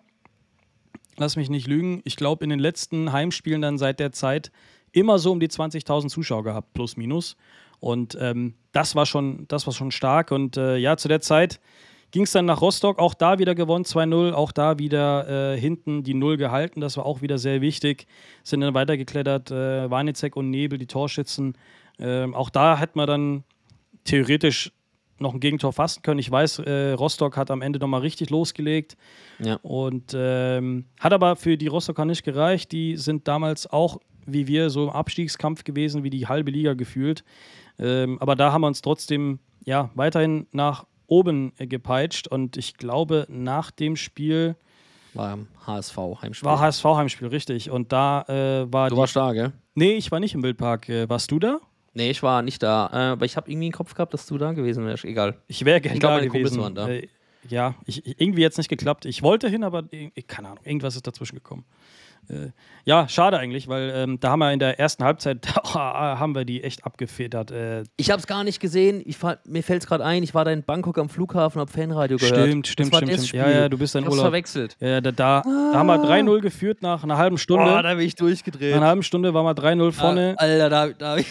lass 1.18 1.36
mich 1.36 1.50
nicht 1.50 1.66
lügen, 1.66 2.00
ich 2.04 2.16
glaube 2.16 2.44
in 2.44 2.50
den 2.50 2.58
letzten 2.58 3.12
Heimspielen 3.12 3.62
dann 3.62 3.78
seit 3.78 4.00
der 4.00 4.12
Zeit 4.12 4.50
immer 4.92 5.18
so 5.18 5.32
um 5.32 5.40
die 5.40 5.48
20.000 5.48 6.08
Zuschauer 6.08 6.44
gehabt, 6.44 6.72
plus 6.72 6.96
minus. 6.96 7.36
Und 7.80 8.16
ähm, 8.20 8.54
das 8.72 8.94
war 8.94 9.06
schon, 9.06 9.46
das 9.48 9.66
war 9.66 9.74
schon 9.74 9.90
stark. 9.90 10.30
Und 10.30 10.56
äh, 10.56 10.76
ja, 10.76 10.96
zu 10.96 11.08
der 11.08 11.20
Zeit 11.20 11.60
ging 12.10 12.22
es 12.22 12.32
dann 12.32 12.46
nach 12.46 12.62
Rostock, 12.62 12.98
auch 12.98 13.14
da 13.14 13.38
wieder 13.38 13.54
gewonnen, 13.54 13.84
2-0, 13.84 14.32
auch 14.32 14.52
da 14.52 14.78
wieder 14.78 15.52
äh, 15.52 15.60
hinten 15.60 16.02
die 16.02 16.14
Null 16.14 16.36
gehalten. 16.36 16.80
Das 16.80 16.96
war 16.96 17.04
auch 17.04 17.20
wieder 17.20 17.36
sehr 17.38 17.60
wichtig. 17.60 18.06
Sind 18.42 18.60
dann 18.60 18.74
weitergeklettert, 18.74 19.50
äh, 19.50 19.90
Warnizek 19.90 20.36
und 20.36 20.50
Nebel, 20.50 20.78
die 20.78 20.86
Torschützen. 20.86 21.58
Ähm, 21.98 22.34
auch 22.34 22.50
da 22.50 22.78
hätte 22.78 22.96
man 22.96 23.06
dann 23.06 23.44
theoretisch 24.04 24.72
noch 25.18 25.34
ein 25.34 25.40
Gegentor 25.40 25.72
fassen 25.72 26.02
können. 26.02 26.18
Ich 26.18 26.30
weiß, 26.30 26.60
äh, 26.60 26.92
Rostock 26.92 27.36
hat 27.36 27.50
am 27.50 27.62
Ende 27.62 27.78
nochmal 27.78 28.00
richtig 28.00 28.30
losgelegt. 28.30 28.96
Ja. 29.38 29.56
Und 29.62 30.14
ähm, 30.16 30.86
hat 31.00 31.12
aber 31.12 31.36
für 31.36 31.56
die 31.56 31.66
Rostocker 31.66 32.04
nicht 32.04 32.22
gereicht. 32.22 32.72
Die 32.72 32.96
sind 32.96 33.26
damals 33.28 33.66
auch, 33.66 33.98
wie 34.26 34.46
wir, 34.46 34.70
so 34.70 34.84
im 34.84 34.90
Abstiegskampf 34.90 35.64
gewesen, 35.64 36.04
wie 36.04 36.10
die 36.10 36.26
halbe 36.26 36.50
Liga 36.50 36.74
gefühlt. 36.74 37.24
Ähm, 37.78 38.18
aber 38.20 38.36
da 38.36 38.52
haben 38.52 38.62
wir 38.62 38.68
uns 38.68 38.82
trotzdem 38.82 39.38
ja, 39.64 39.90
weiterhin 39.94 40.46
nach 40.52 40.86
oben 41.06 41.52
äh, 41.58 41.66
gepeitscht. 41.66 42.28
Und 42.28 42.56
ich 42.56 42.76
glaube, 42.76 43.26
nach 43.28 43.70
dem 43.70 43.96
Spiel 43.96 44.56
War 45.14 45.38
HSV 45.66 45.96
Heimspiel. 46.22 46.48
war 46.48 46.60
HSV-Heimspiel, 46.60 47.28
richtig. 47.28 47.70
Und 47.70 47.92
da 47.92 48.22
äh, 48.28 48.72
war 48.72 48.90
du 48.90 48.96
warst 48.96 49.16
da, 49.16 49.32
gell? 49.32 49.52
Nee, 49.74 49.94
ich 49.94 50.10
war 50.10 50.20
nicht 50.20 50.34
im 50.34 50.42
Wildpark. 50.42 50.88
Äh, 50.88 51.08
warst 51.08 51.30
du 51.30 51.38
da? 51.38 51.58
Nee, 51.97 52.11
ich 52.11 52.22
war 52.22 52.42
nicht 52.42 52.62
da. 52.62 52.90
Äh, 52.92 52.97
aber 53.12 53.24
ich 53.24 53.36
habe 53.38 53.51
irgendwie 53.51 53.68
im 53.68 53.72
Kopf 53.72 53.94
gehabt, 53.94 54.12
dass 54.12 54.26
du 54.26 54.36
da 54.36 54.53
gewesen 54.53 54.84
wärst. 54.84 55.05
Egal. 55.05 55.36
Ich 55.49 55.64
wäre 55.64 55.80
gerne 55.80 55.94
Ich 55.94 56.01
glaub, 56.01 56.12
da 56.12 56.16
meine 56.18 56.28
Kumpels 56.28 56.53
gewesen. 56.53 56.62
waren 56.62 56.74
da. 56.74 56.88
Äh, 56.88 57.09
ja, 57.49 57.74
ich, 57.86 58.20
irgendwie 58.20 58.42
jetzt 58.42 58.59
nicht 58.59 58.68
geklappt. 58.68 59.07
Ich 59.07 59.22
wollte 59.22 59.49
hin, 59.49 59.64
aber 59.64 59.84
keine 60.26 60.49
Ahnung, 60.49 60.64
irgendwas 60.64 60.94
ist 60.97 61.07
dazwischen 61.07 61.36
gekommen. 61.36 61.64
Äh, 62.28 62.49
ja, 62.84 63.09
schade 63.09 63.38
eigentlich, 63.38 63.68
weil 63.68 63.92
ähm, 63.94 64.18
da 64.20 64.30
haben 64.30 64.40
wir 64.40 64.53
in 64.53 64.59
der 64.59 64.80
ersten 64.80 65.05
Halbzeit 65.05 65.47
haben 65.64 66.34
wir 66.34 66.44
die 66.44 66.64
echt 66.64 66.84
abgefedert. 66.84 67.53
Äh, 67.53 67.84
Ich 67.97 68.11
habe 68.11 68.18
es 68.20 68.26
gar 68.26 68.42
nicht 68.44 68.59
gesehen. 68.61 69.01
Ich 69.07 69.16
mir 69.47 69.62
fällt 69.62 69.82
es 69.82 69.88
gerade 69.88 70.05
ein, 70.05 70.22
ich 70.24 70.34
war 70.34 70.44
da 70.44 70.51
in 70.51 70.64
Bangkok 70.64 70.99
am 70.99 71.09
Flughafen, 71.09 71.61
hab 71.61 71.70
Fanradio 71.70 72.16
gehört. 72.18 72.36
Stimmt, 72.36 72.66
stimmt, 72.66 72.92
das 72.92 72.99
stimmt, 72.99 73.26
stimmt. 73.28 73.32
Ja, 73.42 73.51
ja, 73.51 73.68
du 73.68 73.78
bist 73.78 73.94
in 73.94 74.05
Urlaub. 74.05 74.18
verwechselt. 74.26 74.76
äh, 74.80 75.01
da, 75.01 75.12
da, 75.12 75.42
da 75.42 75.72
haben 75.78 75.86
wir 75.86 76.03
3-0 76.05 76.40
geführt 76.40 76.82
nach 76.82 77.05
einer 77.05 77.16
halben 77.16 77.38
Stunde. 77.38 77.70
Oh, 77.72 77.80
da 77.82 77.94
bin 77.94 78.05
ich 78.05 78.14
nach 78.14 78.18
durchgedreht. 78.18 78.74
einer 78.74 78.86
halben 78.86 79.05
Stunde 79.05 79.32
waren 79.32 79.44
wir 79.47 79.55
3-0 79.55 79.92
vorne. 79.92 80.34
Ah, 80.36 80.42
Alter, 80.42 80.68
da, 80.68 80.88
da 80.88 81.09
habe 81.11 81.20
ich, 81.20 81.26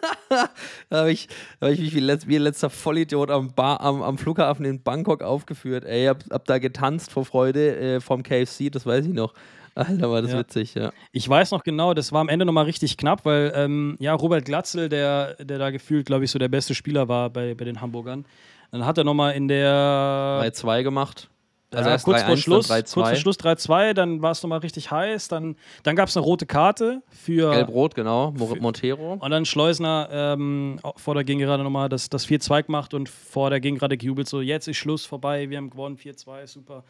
da 0.90 1.02
hab 1.02 1.06
ich, 1.08 1.28
hab 1.60 1.70
ich 1.70 1.80
mich 1.80 1.94
wie, 1.94 2.00
letz, 2.00 2.26
wie 2.26 2.36
ein 2.36 2.42
letzter 2.42 2.70
Vollidiot 2.70 3.30
am, 3.30 3.52
Bar, 3.54 3.80
am, 3.80 4.02
am 4.02 4.18
Flughafen 4.18 4.64
in 4.64 4.82
Bangkok 4.82 5.22
aufgeführt. 5.22 5.84
Ey, 5.84 6.06
hab, 6.06 6.24
hab 6.30 6.44
da 6.46 6.58
getanzt 6.58 7.10
vor 7.12 7.24
Freude 7.24 7.76
äh, 7.76 8.00
vom 8.00 8.22
KFC, 8.22 8.70
das 8.70 8.86
weiß 8.86 9.06
ich 9.06 9.12
noch. 9.12 9.34
Alter, 9.74 10.10
war 10.10 10.22
das 10.22 10.32
Ja. 10.32 10.38
witzig, 10.38 10.74
ja. 10.74 10.90
Ich 11.12 11.28
weiß 11.28 11.50
noch 11.50 11.62
genau, 11.62 11.92
das 11.92 12.10
war 12.10 12.22
am 12.22 12.30
Ende 12.30 12.46
nochmal 12.46 12.64
richtig 12.64 12.96
knapp, 12.96 13.24
weil 13.26 13.52
ähm, 13.54 13.96
ja, 14.00 14.14
Robert 14.14 14.46
Glatzel, 14.46 14.88
der, 14.88 15.34
der 15.34 15.58
da 15.58 15.70
gefühlt, 15.70 16.06
glaube 16.06 16.24
ich, 16.24 16.30
so 16.30 16.38
der 16.38 16.48
beste 16.48 16.74
Spieler 16.74 17.08
war 17.08 17.28
bei, 17.28 17.54
bei 17.54 17.64
den 17.66 17.82
Hamburgern, 17.82 18.24
dann 18.72 18.86
hat 18.86 18.96
er 18.96 19.04
nochmal 19.04 19.34
in 19.34 19.48
der 19.48 20.40
3-2 20.42 20.82
gemacht. 20.82 21.28
Also 21.74 21.90
ja, 21.90 21.98
kurz 21.98 22.22
3-1, 22.22 22.26
vor 22.26 22.36
Schluss, 22.36 22.68
kurz 22.68 22.94
vor 22.94 23.04
3-2. 23.04 23.16
Schluss 23.16 23.38
3-2, 23.40 23.92
dann 23.92 24.22
war 24.22 24.30
es 24.30 24.42
nochmal 24.42 24.60
richtig 24.60 24.90
heiß, 24.90 25.28
dann, 25.28 25.56
dann 25.82 25.96
gab 25.96 26.08
es 26.08 26.16
eine 26.16 26.24
rote 26.24 26.46
Karte 26.46 27.02
für 27.08 27.50
Gelb-Rot, 27.50 27.94
genau. 27.96 28.30
Mo 28.30 28.56
Montero. 28.60 29.14
und 29.14 29.30
dann 29.30 29.44
Schleusner 29.44 30.08
ähm, 30.12 30.78
vor 30.96 31.14
der 31.14 31.24
Gegengerade 31.24 31.64
nochmal 31.64 31.88
das, 31.88 32.08
das 32.08 32.26
4-2 32.26 32.64
gemacht 32.64 32.94
und 32.94 33.08
vor 33.08 33.50
der 33.50 33.60
Gegengerade 33.60 33.96
gejubelt, 33.96 34.28
so 34.28 34.40
jetzt 34.40 34.68
ist 34.68 34.76
Schluss 34.76 35.04
vorbei, 35.04 35.50
wir 35.50 35.58
haben 35.58 35.70
gewonnen, 35.70 35.96
4-2, 35.96 36.46
super. 36.46 36.84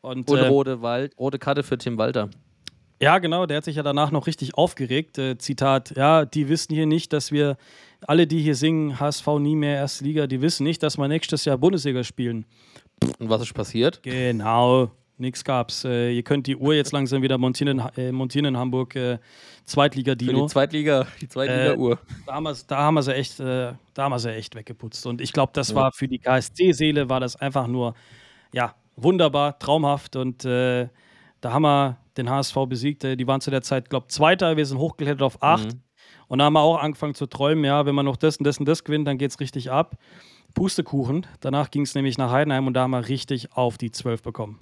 Und, 0.00 0.28
Und 0.28 0.38
äh, 0.38 0.46
rote, 0.46 0.82
Wald, 0.82 1.14
rote 1.18 1.38
Karte 1.38 1.62
für 1.62 1.76
Tim 1.76 1.98
Walter. 1.98 2.30
Ja, 3.02 3.18
genau, 3.18 3.46
der 3.46 3.56
hat 3.56 3.64
sich 3.64 3.74
ja 3.74 3.82
danach 3.82 4.12
noch 4.12 4.28
richtig 4.28 4.54
aufgeregt. 4.54 5.18
Äh, 5.18 5.36
Zitat, 5.36 5.92
ja, 5.96 6.24
die 6.24 6.48
wissen 6.48 6.72
hier 6.72 6.86
nicht, 6.86 7.12
dass 7.12 7.32
wir, 7.32 7.56
alle, 8.06 8.28
die 8.28 8.40
hier 8.40 8.54
singen, 8.54 9.00
HSV 9.00 9.26
nie 9.40 9.56
mehr 9.56 9.76
Erste 9.76 10.04
Liga, 10.04 10.28
die 10.28 10.40
wissen 10.40 10.62
nicht, 10.62 10.84
dass 10.84 10.98
wir 10.98 11.08
nächstes 11.08 11.44
Jahr 11.44 11.58
Bundesliga 11.58 12.04
spielen. 12.04 12.46
Und 13.18 13.28
was 13.28 13.42
ist 13.42 13.54
passiert? 13.54 14.02
Genau, 14.02 14.90
nix 15.18 15.44
gab's. 15.44 15.84
Äh, 15.84 16.12
ihr 16.12 16.22
könnt 16.22 16.46
die 16.46 16.56
Uhr 16.56 16.74
jetzt 16.74 16.92
langsam 16.92 17.22
wieder 17.22 17.38
montieren, 17.38 17.78
in 17.78 18.02
äh, 18.02 18.12
montieren 18.12 18.46
in 18.46 18.56
Hamburg, 18.56 18.94
äh, 18.96 19.18
Zweitliga-Dino. 19.64 20.42
die 20.42 20.52
Zweitliga, 20.52 21.06
die 21.20 21.28
Zweitliga-Uhr. 21.28 21.98
Da 22.26 22.34
haben, 22.34 22.56
da 22.66 22.76
haben 22.78 22.94
wir 22.94 23.02
sie 23.02 23.14
echt, 23.14 23.40
äh, 23.40 23.72
da 23.94 24.02
haben 24.02 24.12
wir 24.12 24.18
sie 24.18 24.32
echt 24.32 24.54
weggeputzt. 24.54 25.06
Und 25.06 25.20
ich 25.20 25.32
glaube, 25.32 25.52
das 25.54 25.74
war 25.74 25.92
für 25.92 26.08
die 26.08 26.18
KSC-Seele 26.18 27.08
war 27.08 27.20
das 27.20 27.36
einfach 27.36 27.66
nur, 27.66 27.94
ja, 28.52 28.74
wunderbar, 28.96 29.58
traumhaft. 29.58 30.16
Und 30.16 30.44
äh, 30.44 30.88
da 31.40 31.52
haben 31.52 31.62
wir 31.62 31.98
den 32.16 32.28
HSV 32.28 32.56
besiegt. 32.68 33.04
Äh, 33.04 33.16
die 33.16 33.26
waren 33.26 33.40
zu 33.40 33.50
der 33.50 33.62
Zeit, 33.62 33.90
glaube 33.90 34.06
ich, 34.08 34.14
Zweiter. 34.14 34.56
Wir 34.56 34.66
sind 34.66 34.78
hochgeklettert 34.78 35.22
auf 35.22 35.42
acht. 35.42 35.76
Und 36.28 36.38
da 36.38 36.46
haben 36.46 36.54
wir 36.54 36.60
auch 36.60 36.78
angefangen 36.78 37.14
zu 37.14 37.26
träumen, 37.26 37.64
ja, 37.64 37.84
wenn 37.84 37.94
man 37.94 38.06
noch 38.06 38.16
das 38.16 38.38
und 38.38 38.46
das 38.46 38.58
und 38.58 38.66
das 38.66 38.84
gewinnt, 38.84 39.06
dann 39.06 39.18
geht 39.18 39.30
es 39.30 39.40
richtig 39.40 39.70
ab. 39.70 39.96
Pustekuchen. 40.54 41.26
Danach 41.40 41.70
ging 41.70 41.82
es 41.82 41.94
nämlich 41.94 42.18
nach 42.18 42.30
Heidenheim 42.30 42.66
und 42.66 42.74
da 42.74 42.82
haben 42.82 42.90
wir 42.92 43.08
richtig 43.08 43.52
auf 43.52 43.78
die 43.78 43.90
12 43.90 44.22
bekommen. 44.22 44.58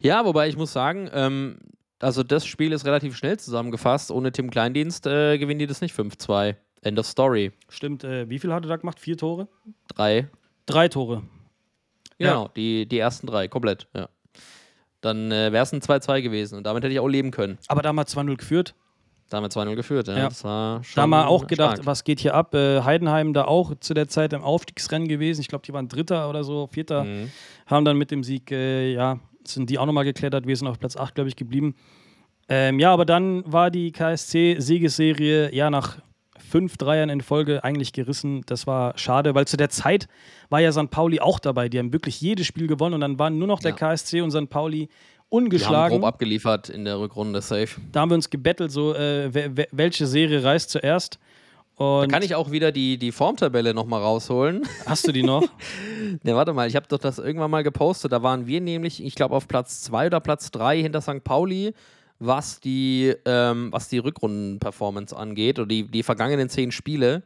Ja, 0.00 0.24
wobei 0.24 0.48
ich 0.48 0.56
muss 0.56 0.72
sagen, 0.72 1.08
ähm, 1.12 1.58
also 2.00 2.22
das 2.22 2.46
Spiel 2.46 2.72
ist 2.72 2.84
relativ 2.84 3.16
schnell 3.16 3.38
zusammengefasst. 3.38 4.10
Ohne 4.10 4.32
Tim 4.32 4.50
Kleindienst 4.50 5.06
äh, 5.06 5.38
gewinnen 5.38 5.58
die 5.58 5.66
das 5.66 5.80
nicht 5.80 5.94
5-2. 5.94 6.56
End 6.82 6.98
of 6.98 7.06
Story. 7.06 7.52
Stimmt, 7.68 8.04
äh, 8.04 8.28
wie 8.28 8.38
viel 8.38 8.52
hat 8.52 8.64
er 8.64 8.68
da 8.68 8.76
gemacht? 8.76 9.00
Vier 9.00 9.16
Tore? 9.16 9.48
Drei. 9.88 10.28
Drei 10.66 10.88
Tore. 10.88 11.22
Genau, 12.18 12.48
die, 12.56 12.86
die 12.86 12.98
ersten 12.98 13.26
drei, 13.26 13.48
komplett, 13.48 13.88
ja. 13.94 14.08
Dann 15.00 15.30
äh, 15.30 15.52
wäre 15.52 15.62
es 15.62 15.72
ein 15.72 15.80
2-2 15.80 16.22
gewesen 16.22 16.56
und 16.56 16.64
damit 16.64 16.82
hätte 16.82 16.92
ich 16.92 17.00
auch 17.00 17.08
leben 17.08 17.30
können. 17.30 17.58
Aber 17.68 17.82
da 17.82 17.90
haben 17.90 17.96
wir 17.96 18.06
2-0 18.06 18.36
geführt. 18.36 18.74
Da 19.28 19.38
haben 19.38 19.44
wir 19.44 19.50
2-0 19.50 19.74
geführt, 19.74 20.06
ja. 20.08 20.16
Ja. 20.16 20.24
Das 20.28 20.44
war 20.44 20.84
schon 20.84 20.92
Da 20.94 21.02
haben 21.02 21.10
wir 21.10 21.26
auch 21.28 21.46
gedacht, 21.48 21.74
stark. 21.78 21.86
was 21.86 22.04
geht 22.04 22.20
hier 22.20 22.34
ab? 22.34 22.54
Äh, 22.54 22.82
Heidenheim 22.82 23.32
da 23.34 23.44
auch 23.46 23.72
zu 23.80 23.92
der 23.92 24.06
Zeit 24.08 24.32
im 24.32 24.42
Aufstiegsrennen 24.42 25.08
gewesen. 25.08 25.40
Ich 25.40 25.48
glaube, 25.48 25.64
die 25.66 25.72
waren 25.72 25.88
Dritter 25.88 26.28
oder 26.30 26.44
so, 26.44 26.68
Vierter. 26.68 27.04
Mhm. 27.04 27.30
Haben 27.66 27.84
dann 27.84 27.96
mit 27.98 28.10
dem 28.12 28.22
Sieg, 28.22 28.52
äh, 28.52 28.92
ja, 28.92 29.18
sind 29.44 29.68
die 29.70 29.78
auch 29.78 29.86
nochmal 29.86 30.04
geklettert. 30.04 30.46
Wir 30.46 30.56
sind 30.56 30.68
auf 30.68 30.78
Platz 30.78 30.96
8, 30.96 31.14
glaube 31.16 31.28
ich, 31.28 31.34
geblieben. 31.36 31.74
Ähm, 32.48 32.78
ja, 32.78 32.92
aber 32.92 33.04
dann 33.04 33.42
war 33.50 33.72
die 33.72 33.90
KSC-Siegesserie 33.90 35.52
ja 35.54 35.70
nach 35.70 35.98
fünf 36.38 36.76
Dreiern 36.76 37.08
in 37.08 37.20
Folge 37.20 37.64
eigentlich 37.64 37.92
gerissen. 37.92 38.42
Das 38.46 38.66
war 38.68 38.96
schade, 38.96 39.34
weil 39.34 39.46
zu 39.48 39.56
der 39.56 39.68
Zeit 39.70 40.06
war 40.48 40.60
ja 40.60 40.70
St. 40.70 40.90
Pauli 40.90 41.18
auch 41.20 41.40
dabei. 41.40 41.68
Die 41.68 41.78
haben 41.78 41.92
wirklich 41.92 42.20
jedes 42.20 42.46
Spiel 42.46 42.68
gewonnen 42.68 42.94
und 42.94 43.00
dann 43.00 43.18
waren 43.18 43.38
nur 43.38 43.48
noch 43.48 43.58
der 43.60 43.72
Ja. 43.72 43.76
KSC 43.76 44.20
und 44.20 44.30
St. 44.30 44.48
Pauli 44.48 44.88
Die 45.30 45.36
haben 45.36 45.44
ungeschlagen. 45.44 45.98
grob 45.98 46.04
abgeliefert 46.06 46.68
in 46.68 46.84
der 46.84 46.98
Rückrunde, 46.98 47.40
safe. 47.40 47.80
Da 47.92 48.00
haben 48.00 48.10
wir 48.10 48.14
uns 48.14 48.30
gebettelt, 48.30 48.70
so 48.70 48.94
äh, 48.94 49.30
welche 49.72 50.06
Serie 50.06 50.42
reist 50.44 50.70
zuerst. 50.70 51.18
Da 51.78 52.00
Und 52.00 52.10
kann 52.10 52.22
ich 52.22 52.34
auch 52.34 52.50
wieder 52.50 52.72
die, 52.72 52.96
die 52.96 53.12
Formtabelle 53.12 53.74
nochmal 53.74 54.00
rausholen. 54.00 54.62
hast 54.86 55.06
du 55.06 55.12
die 55.12 55.22
noch? 55.22 55.42
Ne, 56.22 56.36
warte 56.36 56.52
mal, 56.52 56.68
ich 56.68 56.76
habe 56.76 56.86
doch 56.88 56.98
das 56.98 57.18
irgendwann 57.18 57.50
mal 57.50 57.64
gepostet. 57.64 58.12
Da 58.12 58.22
waren 58.22 58.46
wir 58.46 58.60
nämlich, 58.60 59.02
ich 59.04 59.16
glaube, 59.16 59.34
auf 59.34 59.48
Platz 59.48 59.82
2 59.82 60.06
oder 60.06 60.20
Platz 60.20 60.50
3 60.52 60.80
hinter 60.80 61.00
St. 61.00 61.24
Pauli, 61.24 61.74
was 62.20 62.60
die, 62.60 63.12
ähm, 63.24 63.72
was 63.72 63.88
die 63.88 63.98
Rückrunden-Performance 63.98 65.16
angeht 65.16 65.58
oder 65.58 65.66
die, 65.66 65.88
die 65.88 66.02
vergangenen 66.04 66.48
zehn 66.48 66.70
Spiele. 66.70 67.22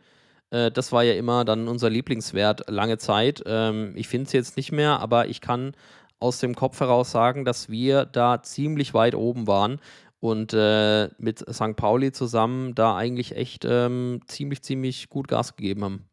Äh, 0.51 0.70
das 0.70 0.92
war 0.92 1.03
ja 1.03 1.14
immer 1.14 1.44
dann 1.44 1.68
unser 1.68 1.90
Lieblingswert 1.90 2.70
lange 2.70 2.96
Zeit. 2.98 3.42
Ähm, 3.46 3.92
ich 3.96 4.09
finde 4.09 4.26
es 4.26 4.32
jetzt 4.32 4.57
nicht 4.57 4.72
mehr, 4.72 4.98
aber 5.01 5.28
ich 5.28 5.40
kann 5.40 5.72
aus 6.21 6.39
dem 6.39 6.55
Kopf 6.55 6.79
heraus 6.81 7.11
sagen, 7.11 7.45
dass 7.45 7.68
wir 7.68 8.05
da 8.05 8.43
ziemlich 8.43 8.95
weit 8.95 9.14
oben 9.14 9.47
waren 9.47 9.81
und 10.21 10.53
äh, 10.53 11.09
mit 11.18 11.39
St. 11.53 11.77
Pauli 11.77 12.12
zusammen 12.12 12.75
da 12.75 12.95
eigentlich 12.97 13.35
echt 13.37 13.64
ähm, 13.66 14.21
ziemlich, 14.27 14.62
ziemlich 14.62 15.09
gut 15.09 15.29
Gas 15.29 15.57
gegeben 15.57 15.83
haben. 15.85 16.05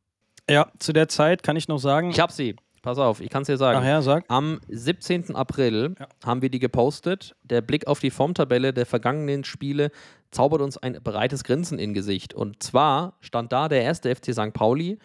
ja, 0.49 0.72
zu 0.80 0.93
der 0.93 1.10
Zeit 1.10 1.43
kann 1.43 1.58
ich 1.58 1.68
noch 1.68 1.80
sagen. 1.80 2.10
Ich 2.10 2.20
habe 2.20 2.32
sie. 2.34 2.55
Pass 2.84 2.99
auf, 2.99 3.20
ich 3.20 3.30
kann 3.30 3.41
es 3.41 3.47
dir 3.47 3.58
sagen. 3.58 3.80
Ach 3.82 3.86
ja, 3.86 4.01
sag. 4.01 4.24
Am 4.30 4.62
17. 4.70 5.36
April 5.36 5.95
Ja. 5.99 6.08
haben 6.26 6.41
wir 6.41 6.49
die 6.49 6.60
gepostet. 6.60 7.36
Der 7.43 7.60
Blick 7.62 7.86
auf 7.86 7.99
die 7.99 8.12
Formtabelle 8.12 8.72
der 8.72 8.86
vergangenen 8.86 9.43
Spiele 9.43 9.91
zaubert 10.32 10.62
uns 10.62 10.78
ein 10.78 10.97
breites 11.03 11.43
Grinsen 11.43 11.80
in 11.80 11.93
Gesicht. 11.93 12.34
Und 12.34 12.64
zwar 12.64 13.18
stand 13.20 13.51
da 13.51 13.68
der 13.68 13.82
erste 13.82 14.16
FC 14.16 14.32
St. 14.34 14.53
Pauli 14.53 14.99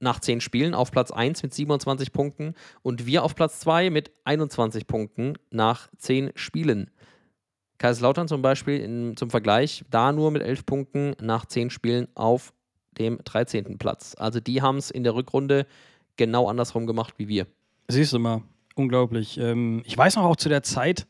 nach 0.00 0.20
10 0.20 0.40
Spielen 0.40 0.74
auf 0.74 0.90
Platz 0.90 1.10
1 1.10 1.42
mit 1.42 1.54
27 1.54 2.12
Punkten 2.12 2.54
und 2.82 3.06
wir 3.06 3.22
auf 3.22 3.34
Platz 3.34 3.60
2 3.60 3.90
mit 3.90 4.12
21 4.24 4.86
Punkten 4.86 5.34
nach 5.50 5.88
10 5.98 6.32
Spielen. 6.34 6.90
Kaiserslautern 7.78 8.28
zum 8.28 8.42
Beispiel 8.42 8.80
in, 8.80 9.16
zum 9.16 9.30
Vergleich 9.30 9.84
da 9.90 10.12
nur 10.12 10.30
mit 10.30 10.42
11 10.42 10.66
Punkten 10.66 11.16
nach 11.20 11.46
10 11.46 11.70
Spielen 11.70 12.08
auf 12.14 12.52
dem 12.98 13.18
13. 13.24 13.78
Platz. 13.78 14.14
Also 14.18 14.40
die 14.40 14.62
haben 14.62 14.76
es 14.76 14.90
in 14.90 15.04
der 15.04 15.14
Rückrunde 15.14 15.66
genau 16.16 16.48
andersrum 16.48 16.86
gemacht 16.86 17.14
wie 17.16 17.28
wir. 17.28 17.46
Siehst 17.88 18.12
du 18.12 18.18
mal, 18.18 18.42
unglaublich. 18.74 19.38
Ähm, 19.38 19.82
ich 19.84 19.96
weiß 19.96 20.16
noch 20.16 20.24
auch 20.24 20.36
zu 20.36 20.48
der 20.48 20.62
Zeit, 20.62 21.06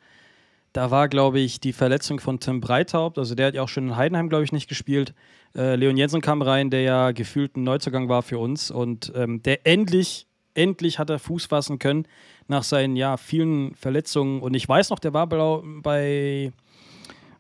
da 0.74 0.90
war, 0.90 1.08
glaube 1.08 1.38
ich, 1.38 1.60
die 1.60 1.72
Verletzung 1.72 2.18
von 2.18 2.40
Tim 2.40 2.60
Breithaupt. 2.60 3.16
Also 3.16 3.36
der 3.36 3.46
hat 3.46 3.54
ja 3.54 3.62
auch 3.62 3.68
schon 3.68 3.88
in 3.88 3.96
Heidenheim, 3.96 4.28
glaube 4.28 4.42
ich, 4.42 4.50
nicht 4.50 4.68
gespielt. 4.68 5.14
Äh, 5.56 5.76
Leon 5.76 5.96
Jensen 5.96 6.20
kam 6.20 6.42
rein, 6.42 6.70
der 6.70 6.82
ja 6.82 7.12
gefühlt 7.12 7.56
ein 7.56 7.62
Neuzugang 7.64 8.08
war 8.08 8.22
für 8.22 8.38
uns 8.38 8.70
und 8.70 9.12
ähm, 9.14 9.42
der 9.42 9.66
endlich, 9.66 10.26
endlich 10.54 10.98
hat 10.98 11.10
er 11.10 11.18
Fuß 11.18 11.46
fassen 11.46 11.78
können 11.78 12.06
nach 12.48 12.62
seinen 12.64 12.96
ja 12.96 13.16
vielen 13.16 13.74
Verletzungen. 13.74 14.40
Und 14.42 14.54
ich 14.54 14.68
weiß 14.68 14.90
noch, 14.90 14.98
der 14.98 15.14
war 15.14 15.26
bei 15.28 16.52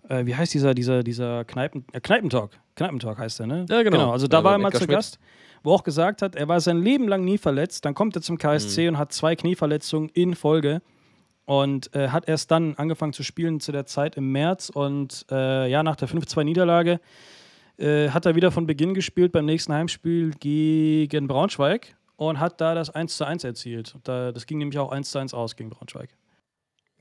äh, 0.08 0.26
wie 0.26 0.34
heißt 0.34 0.52
dieser, 0.54 0.74
dieser, 0.74 1.02
dieser 1.02 1.44
Kneipen, 1.44 1.84
äh, 1.92 2.00
Kneipentalk. 2.00 2.50
Kneipentalk 2.76 3.18
heißt 3.18 3.38
der, 3.40 3.46
ne? 3.46 3.66
Ja, 3.68 3.82
genau. 3.82 4.10
Also 4.12 4.26
da 4.26 4.38
Also 4.38 4.44
war 4.44 4.52
er 4.52 4.58
mal 4.58 4.72
zu. 4.72 4.86
Gast, 4.86 5.18
wo 5.62 5.70
er 5.70 5.74
auch 5.76 5.82
gesagt 5.84 6.22
hat, 6.22 6.36
er 6.36 6.46
war 6.48 6.60
sein 6.60 6.82
Leben 6.82 7.08
lang 7.08 7.24
nie 7.24 7.38
verletzt. 7.38 7.84
Dann 7.84 7.94
kommt 7.94 8.14
er 8.16 8.22
zum 8.22 8.36
KSC 8.38 8.82
Mhm. 8.82 8.88
und 8.90 8.98
hat 8.98 9.12
zwei 9.12 9.34
Knieverletzungen 9.36 10.10
in 10.10 10.34
Folge. 10.34 10.82
Und 11.46 11.94
äh, 11.94 12.08
hat 12.08 12.26
erst 12.28 12.50
dann 12.50 12.74
angefangen 12.76 13.12
zu 13.12 13.22
spielen 13.22 13.60
zu 13.60 13.70
der 13.70 13.84
Zeit 13.86 14.16
im 14.16 14.32
März. 14.32 14.70
Und 14.70 15.26
äh, 15.30 15.68
ja, 15.70 15.82
nach 15.82 15.96
der 15.96 16.08
5-2-Niederlage 16.08 17.00
äh, 17.78 18.10
hat 18.10 18.26
er 18.26 18.34
wieder 18.34 18.50
von 18.50 18.66
Beginn 18.66 18.94
gespielt 18.94 19.32
beim 19.32 19.44
nächsten 19.46 19.72
Heimspiel 19.72 20.32
gegen 20.38 21.26
Braunschweig 21.26 21.96
und 22.16 22.40
hat 22.40 22.60
da 22.60 22.74
das 22.74 22.94
1-1 22.94 23.44
erzielt. 23.44 23.94
Und 23.94 24.06
da, 24.06 24.32
das 24.32 24.46
ging 24.46 24.58
nämlich 24.58 24.78
auch 24.78 24.92
1-1 24.92 25.34
aus 25.34 25.56
gegen 25.56 25.70
Braunschweig. 25.70 26.10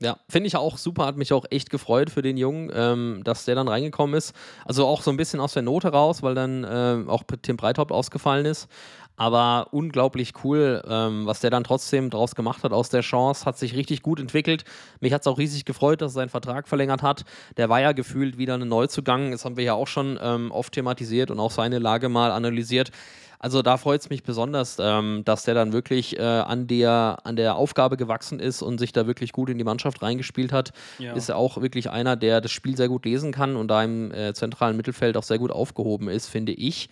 Ja, 0.04 0.18
finde 0.28 0.48
ich 0.48 0.56
auch 0.56 0.76
super, 0.76 1.06
hat 1.06 1.16
mich 1.16 1.32
auch 1.32 1.46
echt 1.48 1.70
gefreut 1.70 2.10
für 2.10 2.20
den 2.20 2.36
Jungen, 2.36 2.70
ähm, 2.74 3.22
dass 3.24 3.46
der 3.46 3.54
dann 3.54 3.68
reingekommen 3.68 4.14
ist. 4.14 4.34
Also 4.66 4.86
auch 4.86 5.00
so 5.00 5.10
ein 5.10 5.16
bisschen 5.16 5.40
aus 5.40 5.54
der 5.54 5.62
Note 5.62 5.88
raus, 5.88 6.22
weil 6.22 6.34
dann 6.34 6.66
ähm, 6.68 7.08
auch 7.08 7.22
Tim 7.40 7.56
Breithaupt 7.56 7.90
ausgefallen 7.90 8.44
ist. 8.44 8.68
Aber 9.16 9.68
unglaublich 9.70 10.32
cool, 10.44 10.82
ähm, 10.86 11.24
was 11.24 11.40
der 11.40 11.48
dann 11.48 11.64
trotzdem 11.64 12.10
draus 12.10 12.34
gemacht 12.34 12.64
hat 12.64 12.72
aus 12.72 12.90
der 12.90 13.00
Chance. 13.00 13.46
Hat 13.46 13.56
sich 13.56 13.74
richtig 13.76 14.02
gut 14.02 14.20
entwickelt. 14.20 14.64
Mich 15.00 15.14
hat 15.14 15.22
es 15.22 15.26
auch 15.26 15.38
riesig 15.38 15.64
gefreut, 15.64 16.02
dass 16.02 16.12
er 16.12 16.14
seinen 16.14 16.28
Vertrag 16.28 16.68
verlängert 16.68 17.02
hat. 17.02 17.24
Der 17.56 17.70
war 17.70 17.80
ja 17.80 17.92
gefühlt 17.92 18.36
wieder 18.36 18.58
ein 18.58 18.68
Neuzugang. 18.68 19.30
Das 19.30 19.46
haben 19.46 19.56
wir 19.56 19.64
ja 19.64 19.72
auch 19.72 19.86
schon 19.86 20.18
ähm, 20.20 20.50
oft 20.50 20.74
thematisiert 20.74 21.30
und 21.30 21.40
auch 21.40 21.52
seine 21.52 21.78
Lage 21.78 22.10
mal 22.10 22.30
analysiert. 22.30 22.90
Also 23.38 23.62
da 23.62 23.76
freut 23.76 24.00
es 24.00 24.10
mich 24.10 24.22
besonders, 24.22 24.78
ähm, 24.80 25.22
dass 25.24 25.44
der 25.44 25.54
dann 25.54 25.72
wirklich 25.72 26.18
äh, 26.18 26.22
an, 26.22 26.66
der, 26.66 27.18
an 27.24 27.36
der 27.36 27.56
Aufgabe 27.56 27.96
gewachsen 27.96 28.40
ist 28.40 28.62
und 28.62 28.78
sich 28.78 28.92
da 28.92 29.06
wirklich 29.06 29.32
gut 29.32 29.50
in 29.50 29.58
die 29.58 29.64
Mannschaft 29.64 30.02
reingespielt 30.02 30.52
hat. 30.52 30.72
Ja. 30.98 31.14
Ist 31.14 31.28
er 31.28 31.36
auch 31.36 31.60
wirklich 31.60 31.90
einer, 31.90 32.16
der 32.16 32.40
das 32.40 32.52
Spiel 32.52 32.76
sehr 32.76 32.88
gut 32.88 33.04
lesen 33.04 33.32
kann 33.32 33.56
und 33.56 33.68
da 33.68 33.82
im 33.82 34.12
äh, 34.12 34.34
zentralen 34.34 34.76
Mittelfeld 34.76 35.16
auch 35.16 35.22
sehr 35.22 35.38
gut 35.38 35.50
aufgehoben 35.50 36.08
ist, 36.08 36.28
finde 36.28 36.52
ich. 36.52 36.88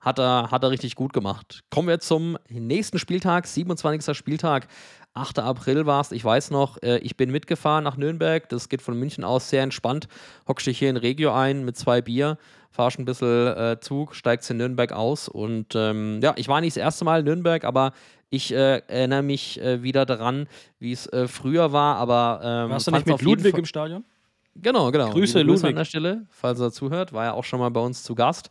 Hat 0.00 0.18
er, 0.18 0.50
hat 0.50 0.62
er 0.62 0.70
richtig 0.70 0.94
gut 0.94 1.12
gemacht. 1.12 1.60
Kommen 1.68 1.88
wir 1.88 2.00
zum 2.00 2.38
nächsten 2.48 2.98
Spieltag, 2.98 3.46
27. 3.46 4.16
Spieltag. 4.16 4.66
8. 5.12 5.40
April 5.40 5.86
war 5.86 6.00
es, 6.00 6.12
ich 6.12 6.24
weiß 6.24 6.50
noch, 6.52 6.80
äh, 6.82 6.98
ich 6.98 7.16
bin 7.16 7.30
mitgefahren 7.30 7.84
nach 7.84 7.96
Nürnberg. 7.96 8.48
Das 8.48 8.68
geht 8.68 8.80
von 8.80 8.96
München 8.98 9.24
aus 9.24 9.50
sehr 9.50 9.62
entspannt. 9.62 10.08
Hockst 10.46 10.66
dich 10.66 10.78
hier 10.78 10.88
in 10.88 10.96
Regio 10.96 11.34
ein 11.34 11.64
mit 11.64 11.76
zwei 11.76 12.00
Bier, 12.00 12.38
fahrst 12.70 12.98
ein 12.98 13.04
bisschen 13.04 13.46
äh, 13.56 13.76
Zug, 13.80 14.14
steigst 14.14 14.50
in 14.50 14.56
Nürnberg 14.56 14.92
aus. 14.92 15.28
Und 15.28 15.74
ähm, 15.74 16.20
ja, 16.22 16.34
ich 16.36 16.48
war 16.48 16.60
nicht 16.60 16.76
das 16.76 16.82
erste 16.82 17.04
Mal 17.04 17.20
in 17.20 17.26
Nürnberg, 17.26 17.64
aber 17.64 17.92
ich 18.30 18.52
äh, 18.52 18.78
erinnere 18.86 19.22
mich 19.22 19.60
äh, 19.60 19.82
wieder 19.82 20.06
daran, 20.06 20.46
wie 20.78 20.92
es 20.92 21.06
äh, 21.06 21.26
früher 21.26 21.72
war. 21.72 21.96
Aber 21.96 22.40
ähm, 22.42 22.70
Warst 22.70 22.86
du 22.86 22.92
nicht 22.92 23.06
mit 23.06 23.22
Ludwig 23.22 23.58
im 23.58 23.64
Stadion? 23.64 24.04
Genau, 24.54 24.90
genau. 24.90 25.10
Grüße, 25.10 25.16
Grüße 25.16 25.40
an 25.40 25.46
Ludwig. 25.46 25.76
der 25.76 25.84
Stelle, 25.84 26.26
falls 26.30 26.60
er 26.60 26.70
zuhört. 26.70 27.12
War 27.12 27.24
ja 27.24 27.32
auch 27.32 27.44
schon 27.44 27.60
mal 27.60 27.70
bei 27.70 27.80
uns 27.80 28.02
zu 28.02 28.14
Gast. 28.14 28.50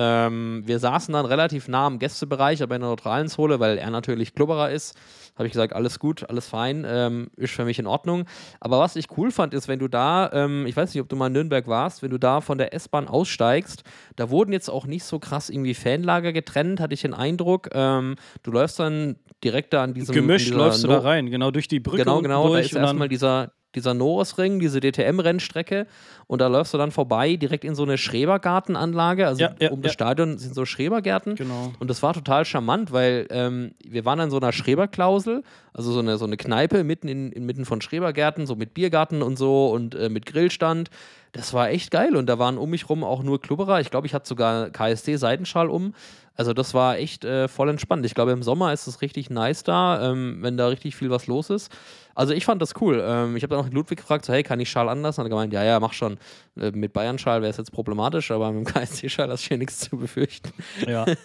Ähm, 0.00 0.62
wir 0.64 0.78
saßen 0.78 1.12
dann 1.12 1.26
relativ 1.26 1.66
nah 1.66 1.86
am 1.86 1.98
Gästebereich, 1.98 2.62
aber 2.62 2.76
in 2.76 2.82
der 2.82 2.90
neutralen 2.90 3.28
Zone, 3.28 3.58
weil 3.58 3.78
er 3.78 3.90
natürlich 3.90 4.34
Klubberer 4.34 4.70
ist. 4.70 4.96
Habe 5.36 5.46
ich 5.46 5.52
gesagt, 5.52 5.72
alles 5.72 5.98
gut, 5.98 6.28
alles 6.28 6.48
fein, 6.48 6.84
ähm, 6.88 7.28
ist 7.36 7.52
für 7.54 7.64
mich 7.64 7.78
in 7.78 7.86
Ordnung. 7.86 8.24
Aber 8.60 8.78
was 8.80 8.96
ich 8.96 9.06
cool 9.16 9.30
fand, 9.30 9.54
ist, 9.54 9.68
wenn 9.68 9.78
du 9.78 9.86
da, 9.88 10.30
ähm, 10.32 10.66
ich 10.66 10.76
weiß 10.76 10.94
nicht, 10.94 11.00
ob 11.02 11.08
du 11.08 11.16
mal 11.16 11.28
in 11.28 11.32
Nürnberg 11.32 11.66
warst, 11.68 12.02
wenn 12.02 12.10
du 12.10 12.18
da 12.18 12.40
von 12.40 12.58
der 12.58 12.74
S-Bahn 12.74 13.06
aussteigst, 13.08 13.82
da 14.16 14.30
wurden 14.30 14.52
jetzt 14.52 14.68
auch 14.68 14.86
nicht 14.86 15.04
so 15.04 15.18
krass 15.18 15.48
irgendwie 15.50 15.74
Fanlager 15.74 16.32
getrennt, 16.32 16.80
hatte 16.80 16.94
ich 16.94 17.02
den 17.02 17.14
Eindruck. 17.14 17.68
Ähm, 17.72 18.16
du 18.42 18.50
läufst 18.52 18.78
dann 18.80 19.16
direkt 19.44 19.72
da 19.72 19.84
an 19.84 19.94
diesem. 19.94 20.14
Gemischt 20.14 20.50
läufst 20.50 20.82
du 20.82 20.88
No- 20.88 20.94
da 20.94 21.00
rein, 21.00 21.30
genau 21.30 21.50
durch 21.52 21.68
die 21.68 21.80
Brücke 21.80 21.98
Genau, 22.04 22.20
genau. 22.22 22.42
Da 22.44 22.48
durch 22.50 22.66
ist 22.66 22.72
und 22.72 22.76
dann- 22.78 22.84
erstmal 22.86 23.08
dieser, 23.08 23.52
dieser 23.74 23.94
Norrisring, 23.94 24.58
diese 24.60 24.80
DTM-Rennstrecke. 24.80 25.86
Und 26.26 26.40
da 26.40 26.46
läufst 26.46 26.74
du 26.74 26.78
dann 26.78 26.90
vorbei, 26.90 27.36
direkt 27.36 27.64
in 27.64 27.74
so 27.74 27.82
eine 27.82 27.98
Schrebergartenanlage. 27.98 29.26
Also 29.26 29.42
Ja, 29.42 29.54
ja, 29.60 29.70
um 29.70 29.82
das 29.82 29.92
ja. 29.92 29.94
Stadion 29.94 30.38
sind 30.38 30.54
so 30.54 30.64
Schrebergärten. 30.64 31.36
Genau. 31.36 31.72
Und 31.78 31.88
das 31.88 32.02
war 32.02 32.14
total 32.14 32.44
charmant, 32.44 32.92
weil 32.92 33.26
ähm, 33.30 33.72
wir 33.86 34.04
waren 34.04 34.20
an 34.20 34.30
so 34.30 34.38
einer 34.38 34.52
Schreberklausel, 34.52 35.42
also 35.72 35.92
so 35.92 36.00
eine, 36.00 36.18
so 36.18 36.24
eine 36.24 36.36
Kneipe 36.36 36.84
mitten 36.84 37.08
in, 37.08 37.32
inmitten 37.32 37.64
von 37.64 37.80
Schrebergärten, 37.80 38.46
so 38.46 38.56
mit 38.56 38.74
Biergarten 38.74 39.22
und 39.22 39.36
so 39.36 39.70
und 39.70 39.94
äh, 39.94 40.08
mit 40.08 40.26
Grillstand. 40.26 40.90
Das 41.32 41.52
war 41.52 41.68
echt 41.68 41.90
geil 41.90 42.16
und 42.16 42.26
da 42.26 42.38
waren 42.38 42.56
um 42.56 42.70
mich 42.70 42.88
rum 42.88 43.04
auch 43.04 43.22
nur 43.22 43.40
Klubberer. 43.40 43.80
Ich 43.80 43.90
glaube, 43.90 44.06
ich 44.06 44.14
hatte 44.14 44.26
sogar 44.26 44.70
KSD-Seitenschal 44.70 45.68
um. 45.68 45.94
Also 46.34 46.52
das 46.52 46.72
war 46.72 46.98
echt 46.98 47.24
äh, 47.24 47.48
voll 47.48 47.68
entspannt. 47.68 48.06
Ich 48.06 48.14
glaube, 48.14 48.30
im 48.30 48.44
Sommer 48.44 48.72
ist 48.72 48.86
es 48.86 49.02
richtig 49.02 49.28
nice 49.28 49.64
da, 49.64 50.10
ähm, 50.10 50.38
wenn 50.40 50.56
da 50.56 50.68
richtig 50.68 50.94
viel 50.94 51.10
was 51.10 51.26
los 51.26 51.50
ist. 51.50 51.70
Also 52.18 52.34
ich 52.34 52.44
fand 52.44 52.60
das 52.60 52.72
cool. 52.80 53.00
Ähm, 53.00 53.36
ich 53.36 53.44
habe 53.44 53.54
dann 53.54 53.64
auch 53.64 53.70
Ludwig 53.70 53.98
gefragt, 53.98 54.24
so, 54.24 54.32
hey, 54.32 54.42
kann 54.42 54.58
ich 54.58 54.68
Schal 54.68 54.88
anders? 54.88 55.20
Und 55.20 55.26
er 55.26 55.28
gemeint, 55.28 55.52
ja, 55.52 55.62
ja, 55.62 55.78
mach 55.78 55.92
schon. 55.92 56.18
Äh, 56.58 56.72
mit 56.72 56.92
Bayern-Schal 56.92 57.42
wäre 57.42 57.50
es 57.50 57.58
jetzt 57.58 57.70
problematisch, 57.70 58.32
aber 58.32 58.50
mit 58.50 58.66
dem 58.66 58.74
KSC-Schal 58.74 59.30
hast 59.30 59.44
du 59.44 59.48
hier 59.50 59.58
nichts 59.58 59.78
zu 59.78 59.96
befürchten. 59.96 60.50
Ja. 60.86 61.06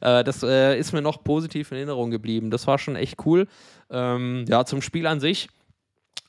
Äh, 0.00 0.24
das 0.24 0.42
äh, 0.42 0.78
ist 0.78 0.92
mir 0.92 1.02
noch 1.02 1.22
positiv 1.22 1.70
in 1.70 1.76
Erinnerung 1.76 2.10
geblieben. 2.10 2.50
Das 2.50 2.66
war 2.66 2.78
schon 2.78 2.96
echt 2.96 3.24
cool. 3.24 3.46
Ähm, 3.90 4.44
ja, 4.48 4.64
zum 4.64 4.82
Spiel 4.82 5.06
an 5.06 5.20
sich 5.20 5.48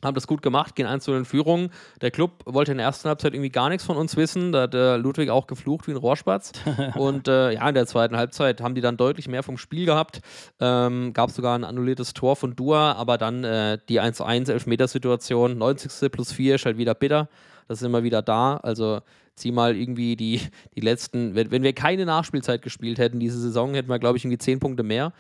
haben 0.04 0.16
das 0.16 0.28
gut 0.28 0.42
gemacht, 0.42 0.76
gehen 0.76 0.86
1 0.86 1.04
zu 1.04 1.14
in 1.14 1.26
Führung. 1.26 1.70
Der 2.02 2.12
Club 2.12 2.44
wollte 2.46 2.72
in 2.72 2.78
der 2.78 2.88
ersten 2.88 3.08
Halbzeit 3.08 3.34
irgendwie 3.34 3.50
gar 3.50 3.70
nichts 3.70 3.86
von 3.86 3.98
uns 3.98 4.16
wissen. 4.18 4.52
Da 4.52 4.64
hat 4.64 4.74
der 4.74 4.98
Ludwig 4.98 5.30
auch 5.30 5.48
geflucht 5.48 5.88
wie 5.88 5.92
ein 5.92 5.98
Rohrspatz. 5.98 6.52
Und 6.96 7.28
äh, 7.28 7.54
ja, 7.54 7.68
in 7.70 7.76
der 7.76 7.88
zweiten 7.88 8.18
Halbzeit 8.18 8.62
haben 8.62 8.76
die 8.76 8.82
dann 8.82 8.98
deutlich 8.98 9.28
mehr 9.28 9.44
vom 9.44 9.58
Spiel 9.58 9.86
gehabt. 9.86 10.22
Ähm, 10.60 11.14
Gab 11.14 11.32
sogar 11.32 11.58
ein 11.58 11.64
annulliertes 11.64 12.14
Tor 12.14 12.36
von 12.36 12.56
Dua, 12.56 12.94
aber 12.94 13.18
dann 13.18 13.44
äh, 13.44 13.78
die 13.90 14.02
1-1 14.02 14.52
Elfmetersituation, 14.52 15.58
90. 15.58 16.12
plus 16.12 16.32
4 16.32 16.56
ist 16.56 16.66
halt 16.66 16.78
wieder 16.78 16.96
bitter. 16.96 17.30
Das 17.68 17.82
ist 17.82 17.86
immer 17.86 18.04
wieder 18.04 18.22
da. 18.22 18.58
Also 18.58 19.02
zieh 19.36 19.52
mal 19.52 19.76
irgendwie 19.76 20.16
die, 20.16 20.42
die 20.76 20.82
letzten, 20.82 21.34
wenn, 21.34 21.50
wenn 21.52 21.64
wir 21.64 21.74
keine 21.74 22.06
Nachspielzeit 22.06 22.62
gespielt 22.62 23.00
hätten 23.00 23.20
diese 23.20 23.40
Saison, 23.40 23.74
hätten 23.74 23.90
wir, 23.90 24.00
glaube 24.00 24.18
ich, 24.18 24.26
irgendwie 24.26 24.38
10 24.38 24.60
Punkte 24.60 24.84
mehr. 24.84 25.14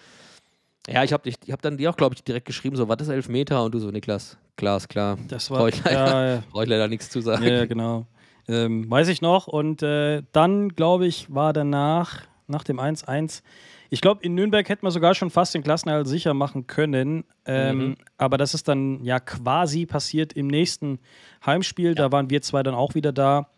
Ja, 0.88 1.04
ich 1.04 1.14
habe 1.14 1.30
ich 1.30 1.38
hab 1.50 1.62
dann 1.62 1.78
dir 1.78 1.90
auch, 1.90 1.96
glaube 1.96 2.16
ich, 2.16 2.24
direkt 2.24 2.46
geschrieben, 2.46 2.76
so, 2.76 2.90
was 2.90 3.02
ist 3.02 3.10
Elfmeter? 3.10 3.64
Und 3.64 3.74
du 3.74 3.80
so, 3.80 3.90
Niklas, 3.90 4.38
klar, 4.58 4.78
ist 4.78 4.90
klar. 4.90 5.18
Das 5.30 5.50
war. 5.50 5.68
ich 5.70 5.84
leider, 5.84 5.98
Ja, 6.00 6.36
ja. 6.36 6.44
brauch 6.52 6.64
ich 6.64 6.70
leider 6.70 6.88
nichts 6.88 7.10
zu 7.10 7.22
sagen. 7.22 7.44
Ja, 7.44 7.54
ja, 7.54 7.66
genau. 7.66 8.06
Ähm, 8.48 8.90
weiß 8.90 9.08
ich 9.08 9.22
noch. 9.22 9.48
Und 9.48 9.82
äh, 9.82 10.24
dann, 10.34 10.70
glaube 10.70 11.08
ich, 11.08 11.34
war 11.34 11.54
danach, 11.54 12.24
nach 12.48 12.64
dem 12.64 12.80
1-1, 12.80 13.42
ich 13.90 14.02
glaube, 14.02 14.24
in 14.24 14.34
Nürnberg 14.34 14.68
hätten 14.68 14.86
wir 14.86 14.92
sogar 14.92 15.14
schon 15.14 15.30
fast 15.30 15.54
den 15.54 15.62
Klassenerhalt 15.62 16.08
sicher 16.08 16.34
machen 16.34 16.66
können. 16.66 17.26
Ähm, 17.46 17.78
mhm. 17.78 17.96
Aber 18.18 18.38
das 18.38 18.56
ist 18.56 18.68
dann 18.68 19.04
ja 19.04 19.20
quasi 19.20 19.86
passiert 19.86 20.34
im 20.34 20.48
nächsten 20.48 21.00
Heimspiel. 21.46 21.90
Ja. 21.90 21.94
Da 21.94 22.12
waren 22.12 22.30
wir 22.30 22.42
zwei 22.42 22.64
dann 22.64 22.74
auch 22.74 22.96
wieder 22.96 23.12
da. 23.14 23.50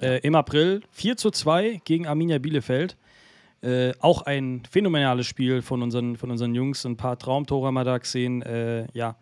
Äh, 0.00 0.20
Im 0.20 0.36
April 0.36 0.82
4 0.92 1.16
zu 1.16 1.30
2 1.30 1.80
gegen 1.84 2.06
Arminia 2.06 2.38
Bielefeld. 2.38 2.96
Äh, 3.62 3.92
auch 4.00 4.22
ein 4.22 4.62
phänomenales 4.68 5.26
Spiel 5.26 5.62
von 5.62 5.82
unseren, 5.82 6.16
von 6.16 6.30
unseren 6.30 6.54
Jungs. 6.54 6.84
Ein 6.84 6.96
paar 6.96 7.18
Traumtore 7.18 7.68
haben 7.68 7.74
wir 7.74 7.84
da 7.84 7.98
gesehen. 7.98 8.42
Äh, 8.42 8.86
ja, 8.92 9.16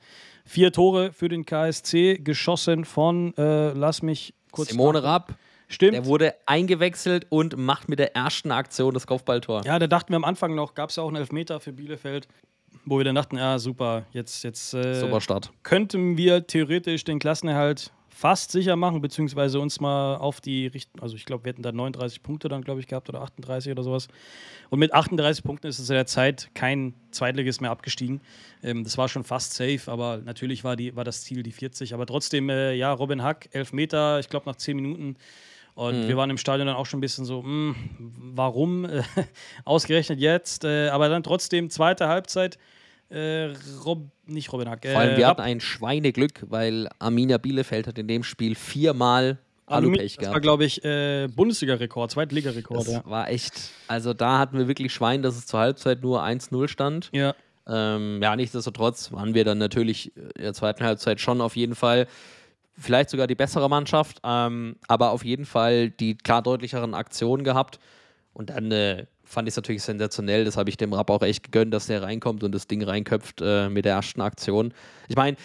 vier 0.47 0.73
Tore 0.73 1.13
für 1.13 1.29
den 1.29 1.45
KSC, 1.45 2.19
geschossen 2.19 2.85
von, 2.85 3.37
äh, 3.37 3.73
lass 3.73 4.03
mich 4.03 4.35
kurz. 4.51 4.71
Simone 4.71 5.03
Rapp. 5.03 5.35
Stimmt. 5.69 5.95
Der 5.95 6.07
wurde 6.07 6.35
eingewechselt 6.47 7.27
und 7.29 7.57
macht 7.57 7.89
mit 7.89 8.01
der 8.01 8.17
ersten 8.17 8.51
Aktion 8.51 8.93
das 8.93 9.07
Kopfballtor. 9.07 9.63
Ja, 9.65 9.79
da 9.79 9.87
dachten 9.87 10.13
wir 10.13 10.17
am 10.17 10.25
Anfang 10.25 10.55
noch, 10.55 10.75
gab 10.75 10.91
es 10.91 10.97
ja 10.97 11.05
auch 11.05 11.09
einen 11.09 11.17
Elfmeter 11.17 11.61
für 11.61 11.73
Bielefeld, 11.73 12.27
wo 12.85 12.99
wir 12.99 13.05
dann 13.05 13.15
dachten, 13.15 13.37
ja, 13.37 13.59
super, 13.61 14.05
jetzt, 14.13 14.43
jetzt 14.43 14.75
äh, 14.75 14.95
super 14.95 15.21
Start. 15.21 15.53
könnten 15.63 16.17
wir 16.17 16.45
theoretisch 16.47 17.05
den 17.05 17.21
Klassenerhalt 17.21 17.93
fast 18.21 18.53
sicher 18.53 18.77
machen, 18.77 19.01
beziehungsweise 19.01 19.61
uns 19.61 19.81
mal 19.81 20.17
auf 20.17 20.43
die 20.43 20.67
Richtung, 20.67 21.01
also 21.01 21.17
ich 21.17 21.25
glaube, 21.25 21.45
wir 21.45 21.53
hätten 21.55 21.63
da 21.63 21.73
39 21.73 22.23
Punkte 22.23 22.51
dann, 22.51 22.61
glaube 22.61 22.79
ich, 22.81 22.87
gehabt 22.87 23.09
oder 23.09 23.23
38 23.23 23.73
oder 23.73 23.83
sowas. 23.83 24.09
Und 24.69 24.79
mit 24.79 24.93
38 24.93 25.43
Punkten 25.43 25.69
ist 25.69 25.79
es 25.79 25.89
in 25.89 25.95
der 25.95 26.05
Zeit 26.05 26.51
kein 26.53 26.93
Zweitliges 27.13 27.63
mehr 27.63 27.71
abgestiegen. 27.71 28.21
Ähm, 28.63 28.85
das 28.85 28.99
war 28.99 29.09
schon 29.09 29.25
fast 29.25 29.55
safe, 29.55 29.81
aber 29.87 30.19
natürlich 30.19 30.65
war, 30.65 30.77
die, 30.77 30.95
war 30.97 31.05
das 31.05 31.23
Ziel 31.23 31.43
die 31.43 31.51
40. 31.51 31.95
Aber 31.95 32.05
trotzdem, 32.05 32.51
äh, 32.51 32.75
ja, 32.75 32.93
Robin 32.93 33.23
Hack, 33.23 33.49
11 33.53 33.73
Meter, 33.73 34.21
ich 34.21 34.29
glaube 34.29 34.45
nach 34.45 34.57
10 34.57 34.77
Minuten. 34.77 35.17
Und 35.75 36.03
mhm. 36.03 36.09
wir 36.09 36.19
waren 36.19 36.29
im 36.29 36.37
Stadion 36.37 36.67
dann 36.67 36.77
auch 36.77 36.85
schon 36.85 36.99
ein 36.99 37.01
bisschen 37.01 37.25
so, 37.25 37.41
mh, 37.41 37.75
hm, 37.97 38.13
warum 38.35 38.87
ausgerechnet 39.65 40.21
jetzt? 40.21 40.65
Äh, 40.65 40.91
aber 40.91 41.09
dann 41.09 41.23
trotzdem 41.23 41.71
zweite 41.71 42.09
Halbzeit 42.09 42.59
äh, 43.11 43.53
Rob, 43.85 44.09
nicht 44.27 44.53
Robin 44.53 44.69
Hack. 44.69 44.87
Vor 44.87 44.99
allem, 44.99 45.17
wir 45.17 45.25
äh, 45.25 45.29
hatten 45.29 45.41
ein 45.41 45.61
Schweineglück, 45.61 46.45
weil 46.49 46.89
Arminia 46.99 47.39
Bielefeld 47.39 47.87
hat 47.87 47.99
in 47.99 48.09
dem 48.09 48.23
Spiel 48.23 48.55
viermal 48.55 49.39
Alupech 49.67 50.17
gehabt. 50.17 50.27
Das 50.27 50.35
war, 50.35 50.41
glaube 50.41 50.65
ich, 50.65 50.85
äh, 50.85 51.29
Bundesliga-Rekord, 51.29 52.11
Zweitliga-Rekord. 52.11 52.81
Das 52.81 52.93
ja. 52.93 53.03
war 53.05 53.29
echt. 53.29 53.71
Also 53.89 54.15
da 54.15 54.39
hatten 54.39 54.59
wir 54.59 54.69
wirklich 54.69 54.93
Schwein, 54.93 55.23
dass 55.23 55.37
es 55.37 55.47
zur 55.47 55.61
Halbzeit 55.61 56.03
nur 56.03 56.23
1-0 56.23 56.69
stand. 56.69 57.11
Ja. 57.13 57.35
Ähm, 57.67 58.21
ja, 58.23 58.35
nichtsdestotrotz 58.37 59.13
waren 59.13 59.35
wir 59.35 59.45
dann 59.45 59.59
natürlich 59.59 60.17
in 60.17 60.43
der 60.43 60.55
zweiten 60.55 60.85
Halbzeit 60.85 61.21
schon 61.21 61.41
auf 61.41 61.57
jeden 61.57 61.75
Fall 61.75 62.07
vielleicht 62.77 63.11
sogar 63.11 63.27
die 63.27 63.35
bessere 63.35 63.69
Mannschaft, 63.69 64.21
ähm, 64.25 64.77
aber 64.89 65.11
auf 65.11 65.25
jeden 65.25 65.45
Fall 65.45 65.91
die 65.91 66.17
klar 66.17 66.43
deutlicheren 66.43 66.95
Aktionen 66.95 67.45
gehabt. 67.45 67.79
Und 68.33 68.51
dann 68.51 68.73
äh, 68.73 69.07
fand 69.31 69.47
ich 69.47 69.53
es 69.53 69.57
natürlich 69.57 69.83
sensationell. 69.83 70.45
Das 70.45 70.57
habe 70.57 70.69
ich 70.69 70.77
dem 70.77 70.93
Rapp 70.93 71.09
auch 71.09 71.23
echt 71.23 71.45
gegönnt, 71.45 71.73
dass 71.73 71.87
der 71.87 72.03
reinkommt 72.03 72.43
und 72.43 72.53
das 72.53 72.67
Ding 72.67 72.83
reinköpft 72.83 73.41
äh, 73.41 73.69
mit 73.69 73.85
der 73.85 73.95
ersten 73.95 74.21
Aktion. 74.21 74.75
Ich 75.09 75.17
meine, 75.17 75.37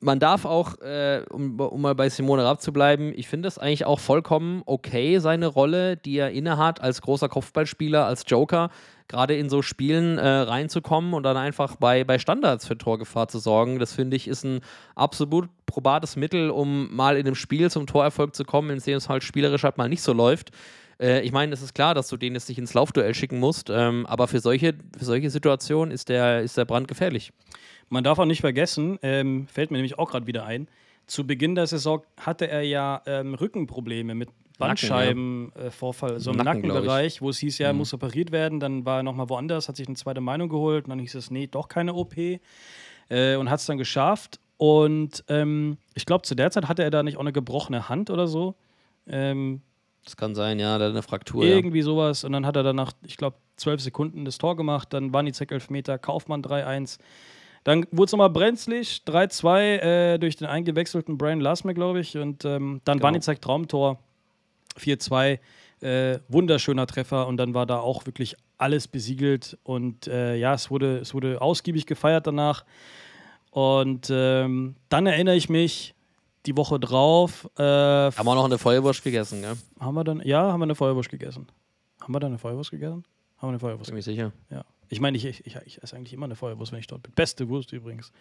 man 0.00 0.18
darf 0.18 0.44
auch, 0.44 0.78
äh, 0.80 1.22
um, 1.30 1.58
um, 1.58 1.80
mal 1.80 1.94
bei 1.94 2.08
Simone 2.08 2.44
Rapp 2.44 2.60
zu 2.60 2.72
bleiben, 2.72 3.12
ich 3.14 3.26
finde 3.26 3.48
es 3.48 3.58
eigentlich 3.58 3.86
auch 3.86 4.00
vollkommen 4.00 4.62
okay, 4.66 5.18
seine 5.18 5.46
Rolle, 5.46 5.96
die 5.96 6.16
er 6.16 6.30
innehat 6.30 6.80
als 6.80 7.00
großer 7.00 7.28
Kopfballspieler, 7.28 8.04
als 8.04 8.24
Joker, 8.26 8.70
gerade 9.08 9.34
in 9.34 9.48
so 9.48 9.62
Spielen 9.62 10.18
äh, 10.18 10.26
reinzukommen 10.26 11.14
und 11.14 11.22
dann 11.22 11.36
einfach 11.36 11.76
bei, 11.76 12.04
bei 12.04 12.18
Standards 12.18 12.66
für 12.66 12.78
Torgefahr 12.78 13.28
zu 13.28 13.38
sorgen. 13.38 13.78
Das 13.78 13.92
finde 13.94 14.16
ich 14.16 14.28
ist 14.28 14.44
ein 14.44 14.60
absolut 14.94 15.48
probates 15.66 16.16
Mittel, 16.16 16.50
um 16.50 16.94
mal 16.94 17.16
in 17.16 17.26
einem 17.26 17.34
Spiel 17.34 17.70
zum 17.70 17.86
Torerfolg 17.86 18.34
zu 18.34 18.44
kommen, 18.44 18.70
in 18.70 18.78
dem 18.78 18.96
es 18.96 19.08
halt 19.08 19.24
spielerisch 19.24 19.64
halt 19.64 19.78
mal 19.78 19.88
nicht 19.88 20.02
so 20.02 20.12
läuft. 20.12 20.50
Äh, 21.00 21.22
ich 21.22 21.32
meine, 21.32 21.52
es 21.52 21.62
ist 21.62 21.74
klar, 21.74 21.94
dass 21.94 22.08
du 22.08 22.16
den 22.16 22.34
jetzt 22.34 22.48
nicht 22.48 22.58
ins 22.58 22.74
Laufduell 22.74 23.14
schicken 23.14 23.38
musst, 23.40 23.70
ähm, 23.70 24.06
aber 24.06 24.28
für 24.28 24.40
solche, 24.40 24.74
für 24.96 25.04
solche 25.04 25.30
Situationen 25.30 25.92
ist 25.92 26.08
der, 26.08 26.42
ist 26.42 26.56
der 26.56 26.64
Brand 26.64 26.88
gefährlich. 26.88 27.32
Man 27.88 28.04
darf 28.04 28.18
auch 28.18 28.26
nicht 28.26 28.40
vergessen, 28.40 28.98
ähm, 29.02 29.46
fällt 29.48 29.70
mir 29.70 29.78
nämlich 29.78 29.98
auch 29.98 30.10
gerade 30.10 30.26
wieder 30.26 30.44
ein, 30.44 30.68
zu 31.10 31.26
Beginn 31.26 31.56
der 31.56 31.66
Saison 31.66 32.02
hatte 32.18 32.48
er 32.48 32.62
ja 32.62 33.02
ähm, 33.06 33.34
Rückenprobleme 33.34 34.14
mit 34.14 34.28
Bandscheibenvorfall, 34.58 36.16
äh, 36.16 36.20
so 36.20 36.30
im 36.30 36.36
Nacken, 36.36 36.68
Nackenbereich, 36.68 37.20
wo 37.20 37.30
es 37.30 37.38
hieß, 37.38 37.58
ja, 37.58 37.68
er 37.68 37.72
mhm. 37.72 37.80
muss 37.80 37.92
operiert 37.92 38.30
werden. 38.30 38.60
Dann 38.60 38.84
war 38.84 38.98
er 38.98 39.02
nochmal 39.02 39.28
woanders, 39.28 39.68
hat 39.68 39.76
sich 39.76 39.88
eine 39.88 39.96
zweite 39.96 40.20
Meinung 40.20 40.48
geholt 40.48 40.84
und 40.84 40.90
dann 40.90 41.00
hieß 41.00 41.16
es, 41.16 41.30
nee, 41.30 41.48
doch 41.48 41.66
keine 41.66 41.94
OP 41.94 42.16
äh, 42.16 43.36
und 43.36 43.50
hat 43.50 43.58
es 43.58 43.66
dann 43.66 43.78
geschafft. 43.78 44.38
Und 44.56 45.24
ähm, 45.28 45.78
ich 45.94 46.06
glaube, 46.06 46.22
zu 46.22 46.34
der 46.34 46.50
Zeit 46.50 46.68
hatte 46.68 46.84
er 46.84 46.90
da 46.90 47.02
nicht 47.02 47.16
auch 47.16 47.22
eine 47.22 47.32
gebrochene 47.32 47.88
Hand 47.88 48.10
oder 48.10 48.28
so. 48.28 48.54
Ähm, 49.08 49.62
das 50.10 50.16
kann 50.16 50.34
sein, 50.34 50.58
ja, 50.58 50.76
da 50.76 50.88
eine 50.88 51.02
Fraktur. 51.02 51.44
Irgendwie 51.44 51.78
ja. 51.78 51.84
sowas. 51.84 52.24
Und 52.24 52.32
dann 52.32 52.44
hat 52.44 52.56
er 52.56 52.64
dann 52.64 52.74
nach, 52.74 52.92
ich 53.02 53.16
glaube, 53.16 53.36
zwölf 53.56 53.80
Sekunden 53.80 54.24
das 54.24 54.38
Tor 54.38 54.56
gemacht. 54.56 54.92
Dann 54.92 55.12
waren 55.12 55.24
die 55.24 55.32
Zeck 55.32 55.52
Elfmeter, 55.52 55.98
Kaufmann 55.98 56.42
3-1. 56.42 56.98
Dann 57.62 57.86
wurde 57.92 58.06
es 58.06 58.12
nochmal 58.12 58.30
brenzlig, 58.30 59.02
3-2 59.06 59.60
äh, 59.60 60.18
durch 60.18 60.34
den 60.34 60.48
eingewechselten 60.48 61.16
Brian 61.16 61.40
Lasme, 61.40 61.74
glaube 61.74 62.00
ich. 62.00 62.16
Und 62.18 62.44
ähm, 62.44 62.80
dann 62.84 62.98
genau. 62.98 63.08
Wanizek 63.08 63.40
Traumtor, 63.40 64.00
4-2. 64.80 65.38
Äh, 65.82 66.18
wunderschöner 66.28 66.86
Treffer 66.86 67.26
und 67.26 67.38
dann 67.38 67.54
war 67.54 67.64
da 67.64 67.78
auch 67.78 68.04
wirklich 68.04 68.36
alles 68.58 68.86
besiegelt 68.86 69.56
und 69.62 70.08
äh, 70.08 70.36
ja, 70.36 70.52
es 70.52 70.70
wurde, 70.70 70.98
es 70.98 71.14
wurde 71.14 71.40
ausgiebig 71.40 71.86
gefeiert 71.86 72.26
danach. 72.26 72.66
Und 73.50 74.10
ähm, 74.12 74.76
dann 74.90 75.06
erinnere 75.06 75.36
ich 75.36 75.48
mich, 75.48 75.94
die 76.46 76.56
Woche 76.56 76.80
drauf. 76.80 77.48
Äh, 77.58 77.62
haben 77.62 78.24
wir 78.24 78.34
noch 78.34 78.44
eine 78.44 78.58
Feuerwurst 78.58 79.02
gegessen, 79.02 79.42
gell? 79.42 79.56
Haben 79.78 79.94
wir 79.94 80.04
dann, 80.04 80.20
ja, 80.22 80.52
haben 80.52 80.60
wir 80.60 80.64
eine 80.64 80.74
Feuerwurst 80.74 81.10
gegessen. 81.10 81.46
Haben 82.00 82.14
wir 82.14 82.20
dann 82.20 82.32
eine 82.32 82.38
Feuerwurst 82.38 82.70
gegessen? 82.70 83.04
Haben 83.38 83.48
wir 83.48 83.48
eine 83.48 83.58
Feuerwurst 83.58 83.90
Bin 83.90 83.96
mir 83.96 84.02
sicher. 84.02 84.32
Ja. 84.50 84.64
Ich 84.88 85.00
meine, 85.00 85.16
ich, 85.16 85.24
ich, 85.24 85.46
ich, 85.46 85.56
ich 85.64 85.82
esse 85.82 85.96
eigentlich 85.96 86.12
immer 86.12 86.26
eine 86.26 86.36
Feuerwurst, 86.36 86.72
wenn 86.72 86.80
ich 86.80 86.86
dort 86.86 87.02
bin. 87.02 87.12
Beste 87.14 87.48
Wurst 87.48 87.72
übrigens. 87.72 88.12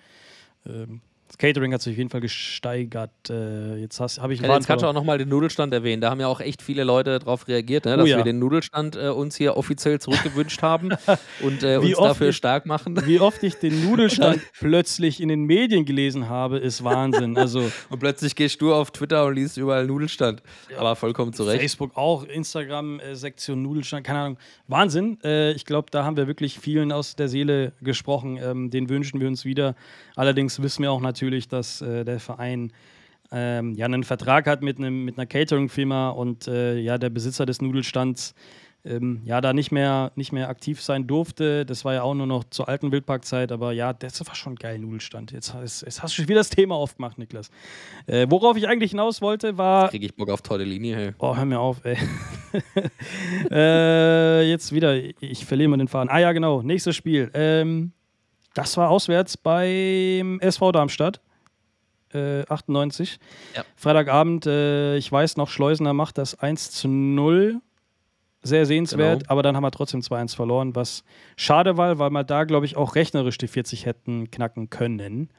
Ähm, 0.66 1.02
das 1.30 1.38
Catering 1.38 1.72
hat 1.74 1.82
sich 1.84 1.94
auf 1.94 1.98
jeden 2.00 2.10
Fall 2.10 2.22
gesteigert. 2.22 3.12
Äh, 3.30 3.76
jetzt 3.76 4.00
habe 4.00 4.34
ich 4.34 4.42
ja, 4.42 4.52
Jetzt 4.52 4.66
kannst 4.66 4.82
du 4.82 4.88
auch 4.88 4.94
nochmal 4.94 5.20
den 5.20 5.30
Nudelstand 5.30 5.72
erwähnen. 5.76 6.02
Da 6.02 6.10
haben 6.10 6.20
ja 6.20 6.26
auch 6.26 6.40
echt 6.40 6.64
viele 6.64 6.84
Leute 6.84 7.20
darauf 7.20 7.48
reagiert, 7.48 7.86
ne, 7.86 7.98
dass 7.98 8.06
oh, 8.06 8.08
ja. 8.08 8.18
wir 8.18 8.24
den 8.24 8.40
Nudelstand 8.40 8.96
äh, 8.96 9.10
uns 9.10 9.36
hier 9.36 9.56
offiziell 9.56 10.02
zurückgewünscht 10.02 10.64
haben 10.64 10.90
und 11.42 11.62
äh, 11.62 11.78
uns 11.78 11.98
dafür 11.98 12.30
ich, 12.30 12.36
stark 12.36 12.66
machen. 12.66 13.00
Wie 13.06 13.20
oft 13.20 13.44
ich 13.44 13.58
den 13.58 13.88
Nudelstand 13.88 14.42
plötzlich 14.60 15.22
in 15.22 15.28
den 15.28 15.44
Medien 15.44 15.86
gelesen 15.86 16.30
habe, 16.30 16.58
ist 16.58 16.84
Wahnsinn. 16.84 17.38
Also 17.38 17.72
und 17.90 18.00
plötzlich 18.00 18.36
gehst 18.36 18.60
du 18.60 18.74
auf 18.74 18.90
Twitter 18.90 19.26
und 19.28 19.36
liest 19.36 19.58
überall 19.58 19.86
Nudelstand. 19.86 20.42
Ja. 20.72 20.80
Aber 20.80 20.96
vollkommen 20.96 21.32
zurecht. 21.34 21.60
Facebook 21.60 21.96
auch, 21.96 22.24
Instagram-Sektion 22.24 23.60
äh, 23.60 23.62
Nudelstand, 23.62 24.04
keine 24.04 24.20
Ahnung. 24.20 24.38
Wahnsinn. 24.68 25.20
Äh, 25.24 25.52
ich 25.52 25.66
glaube, 25.66 25.90
da 25.92 26.04
haben 26.04 26.18
wir 26.18 26.26
wirklich 26.26 26.58
vielen 26.58 26.92
aus 26.92 27.16
der 27.16 27.28
Seele 27.28 27.74
gesprochen. 27.82 28.40
Ähm, 28.42 28.72
den 28.72 28.90
wünschen 28.90 29.22
wir 29.22 29.28
uns 29.28 29.46
wieder. 29.46 29.76
Allerdings 30.20 30.62
wissen 30.62 30.84
wir 30.84 30.92
auch 30.92 31.00
natürlich, 31.00 31.48
dass 31.48 31.82
äh, 31.82 32.04
der 32.04 32.20
Verein 32.20 32.74
ähm, 33.32 33.74
ja 33.76 33.86
einen 33.86 34.04
Vertrag 34.04 34.48
hat 34.48 34.62
mit, 34.62 34.78
einem, 34.78 35.06
mit 35.06 35.18
einer 35.18 35.26
Catering-Firma 35.26 36.10
und 36.10 36.46
äh, 36.46 36.78
ja 36.78 36.98
der 36.98 37.10
Besitzer 37.10 37.46
des 37.46 37.62
Nudelstands 37.62 38.36
ähm, 38.84 39.22
ja 39.24 39.40
da 39.40 39.54
nicht 39.54 39.72
mehr, 39.72 40.12
nicht 40.16 40.34
mehr 40.34 40.50
aktiv 40.50 40.82
sein 40.82 41.08
durfte. 41.08 41.66
Das 41.66 41.86
war 41.86 41.94
ja 41.94 42.04
auch 42.04 42.16
nur 42.16 42.28
noch 42.28 42.44
zur 42.44 42.68
alten 42.68 42.92
Wildparkzeit, 42.92 43.54
aber 43.54 43.72
ja, 43.72 43.94
das 43.94 44.20
war 44.28 44.36
schon 44.36 44.58
geil, 44.58 44.80
Nudelstand. 44.80 45.32
Jetzt, 45.32 45.56
jetzt, 45.58 45.84
jetzt 45.84 46.04
hast 46.04 46.12
du 46.12 46.16
schon 46.18 46.28
wieder 46.28 46.42
das 46.42 46.50
Thema 46.50 46.76
aufgemacht, 46.76 47.18
Niklas. 47.18 47.50
Äh, 48.06 48.28
worauf 48.30 48.58
ich 48.58 48.68
eigentlich 48.68 48.92
hinaus 48.92 49.22
wollte, 49.22 49.58
war. 49.58 49.88
Kriege 49.88 50.06
ich 50.06 50.16
Bock 50.16 50.30
auf 50.32 50.42
Tortellini, 50.42 50.90
hey. 50.90 51.12
Oh, 51.20 51.38
hör 51.38 51.46
mir 51.46 51.62
auf, 51.62 51.86
ey. 51.86 51.96
äh, 53.52 54.50
jetzt 54.50 54.74
wieder, 54.74 54.98
ich 54.98 55.46
verliere 55.46 55.70
mal 55.70 55.78
den 55.78 55.88
Faden. 55.88 56.10
Ah 56.10 56.20
ja, 56.20 56.34
genau, 56.34 56.62
nächstes 56.62 56.98
Spiel. 56.98 57.32
Ähm, 57.34 57.94
das 58.60 58.78
war 58.78 58.90
auswärts 58.90 59.38
beim 59.38 60.40
SV 60.42 60.72
Darmstadt. 60.72 61.22
Äh, 62.14 62.44
98. 62.50 63.20
Ja. 63.56 63.64
Freitagabend, 63.76 64.48
äh, 64.48 64.98
ich 64.98 65.12
weiß 65.12 65.38
noch, 65.38 65.50
Schleusener 65.50 65.94
macht 65.94 66.18
das 66.18 66.40
1 66.40 66.72
zu 66.72 66.88
0. 66.88 67.62
Sehr 68.42 68.66
sehenswert, 68.66 69.20
genau. 69.20 69.32
aber 69.32 69.44
dann 69.44 69.56
haben 69.56 69.64
wir 69.64 69.72
trotzdem 69.72 70.00
2-1 70.00 70.36
verloren, 70.36 70.74
was 70.74 71.04
schade 71.36 71.76
war, 71.76 72.00
weil 72.00 72.10
wir 72.10 72.24
da, 72.24 72.46
glaube 72.46 72.66
ich, 72.66 72.78
auch 72.78 72.96
rechnerisch 72.96 73.38
die 73.38 73.50
40 73.50 73.86
hätten 73.86 74.32
knacken 74.32 74.70
können. 74.70 75.30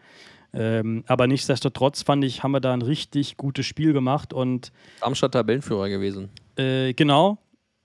Ähm, 0.53 1.05
aber 1.07 1.27
nichtsdestotrotz 1.27 2.03
fand 2.03 2.25
ich, 2.25 2.43
haben 2.43 2.53
wir 2.53 2.61
da 2.61 2.75
ein 2.75 2.83
richtig 2.83 3.37
gutes 3.37 3.67
Spiel 3.67 3.93
gemacht 3.93 4.33
und. 4.33 4.71
Darmstadt 5.01 5.33
Tabellenführer 5.33 5.89
gewesen. 5.89 6.29
Äh, 6.57 6.93
genau. 6.93 7.39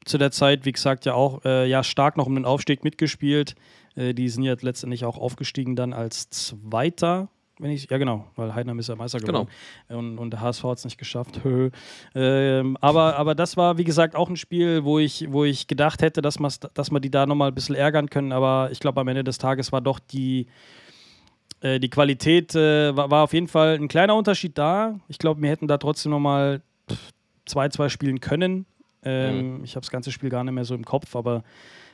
Zu 0.03 0.17
der 0.17 0.31
Zeit, 0.31 0.65
wie 0.65 0.71
gesagt, 0.71 1.05
ja 1.05 1.13
auch 1.13 1.43
äh, 1.45 1.67
ja, 1.67 1.83
stark 1.83 2.17
noch 2.17 2.25
um 2.25 2.36
den 2.36 2.45
Aufstieg 2.45 2.83
mitgespielt. 2.83 3.55
Äh, 3.95 4.13
die 4.13 4.29
sind 4.29 4.43
jetzt 4.43 4.63
letztendlich 4.63 5.05
auch 5.05 5.17
aufgestiegen 5.17 5.75
dann 5.75 5.93
als 5.93 6.29
Zweiter. 6.29 7.29
Wenn 7.57 7.71
ich, 7.71 7.89
ja 7.89 7.97
genau, 7.97 8.27
weil 8.35 8.53
Heidenheim 8.53 8.79
ist 8.79 8.89
ja 8.89 8.95
Meister 8.95 9.19
geworden 9.19 9.47
genau. 9.87 9.99
und, 9.99 10.17
und 10.17 10.31
der 10.31 10.41
HSV 10.41 10.63
hat 10.65 10.77
es 10.79 10.83
nicht 10.83 10.97
geschafft. 10.97 11.39
ähm, 12.15 12.77
aber, 12.81 13.15
aber 13.15 13.33
das 13.33 13.55
war, 13.55 13.77
wie 13.77 13.85
gesagt, 13.85 14.13
auch 14.15 14.29
ein 14.29 14.35
Spiel, 14.35 14.83
wo 14.83 14.99
ich, 14.99 15.31
wo 15.31 15.45
ich 15.45 15.67
gedacht 15.67 16.01
hätte, 16.01 16.21
dass, 16.21 16.37
dass 16.73 16.91
wir 16.91 16.99
die 16.99 17.11
da 17.11 17.25
nochmal 17.25 17.51
ein 17.51 17.55
bisschen 17.55 17.75
ärgern 17.75 18.09
können. 18.09 18.33
Aber 18.33 18.69
ich 18.71 18.81
glaube, 18.81 18.99
am 18.99 19.07
Ende 19.07 19.23
des 19.23 19.37
Tages 19.37 19.71
war 19.71 19.79
doch 19.79 19.99
die, 19.99 20.47
äh, 21.61 21.79
die 21.79 21.89
Qualität, 21.89 22.53
äh, 22.55 22.95
war, 22.95 23.09
war 23.09 23.23
auf 23.23 23.33
jeden 23.33 23.47
Fall 23.47 23.75
ein 23.75 23.87
kleiner 23.87 24.15
Unterschied 24.15 24.57
da. 24.57 24.99
Ich 25.07 25.17
glaube, 25.17 25.41
wir 25.41 25.49
hätten 25.49 25.69
da 25.69 25.77
trotzdem 25.77 26.11
nochmal 26.11 26.61
2-2 27.47 27.89
spielen 27.89 28.19
können. 28.19 28.65
Ähm, 29.03 29.59
Mhm. 29.59 29.63
Ich 29.63 29.75
habe 29.75 29.81
das 29.81 29.91
ganze 29.91 30.11
Spiel 30.11 30.29
gar 30.29 30.43
nicht 30.43 30.53
mehr 30.53 30.65
so 30.65 30.75
im 30.75 30.83
Kopf, 30.83 31.15
aber, 31.15 31.43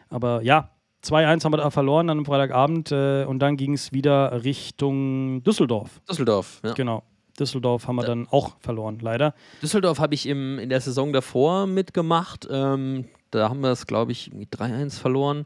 aber 0.09 0.41
ja, 0.41 0.71
2-1 1.03 1.43
haben 1.43 1.53
wir 1.53 1.57
da 1.57 1.71
verloren 1.71 2.07
dann 2.07 2.19
am 2.19 2.25
Freitagabend 2.25 2.91
äh, 2.91 3.25
und 3.25 3.39
dann 3.39 3.57
ging 3.57 3.73
es 3.73 3.91
wieder 3.91 4.43
Richtung 4.43 5.43
Düsseldorf. 5.43 6.01
Düsseldorf, 6.09 6.61
ja. 6.63 6.73
Genau. 6.73 7.03
Düsseldorf 7.39 7.87
haben 7.87 7.95
wir 7.95 8.03
dann 8.03 8.27
auch 8.29 8.51
verloren, 8.59 8.99
leider. 9.01 9.33
Düsseldorf 9.61 9.99
habe 9.99 10.13
ich 10.13 10.27
im, 10.27 10.59
in 10.59 10.69
der 10.69 10.81
Saison 10.81 11.11
davor 11.13 11.65
mitgemacht. 11.65 12.47
Ähm, 12.51 13.05
da 13.31 13.49
haben 13.49 13.61
wir 13.61 13.71
es, 13.71 13.87
glaube 13.87 14.11
ich, 14.11 14.27
irgendwie 14.27 14.47
3-1 14.47 14.99
verloren. 14.99 15.45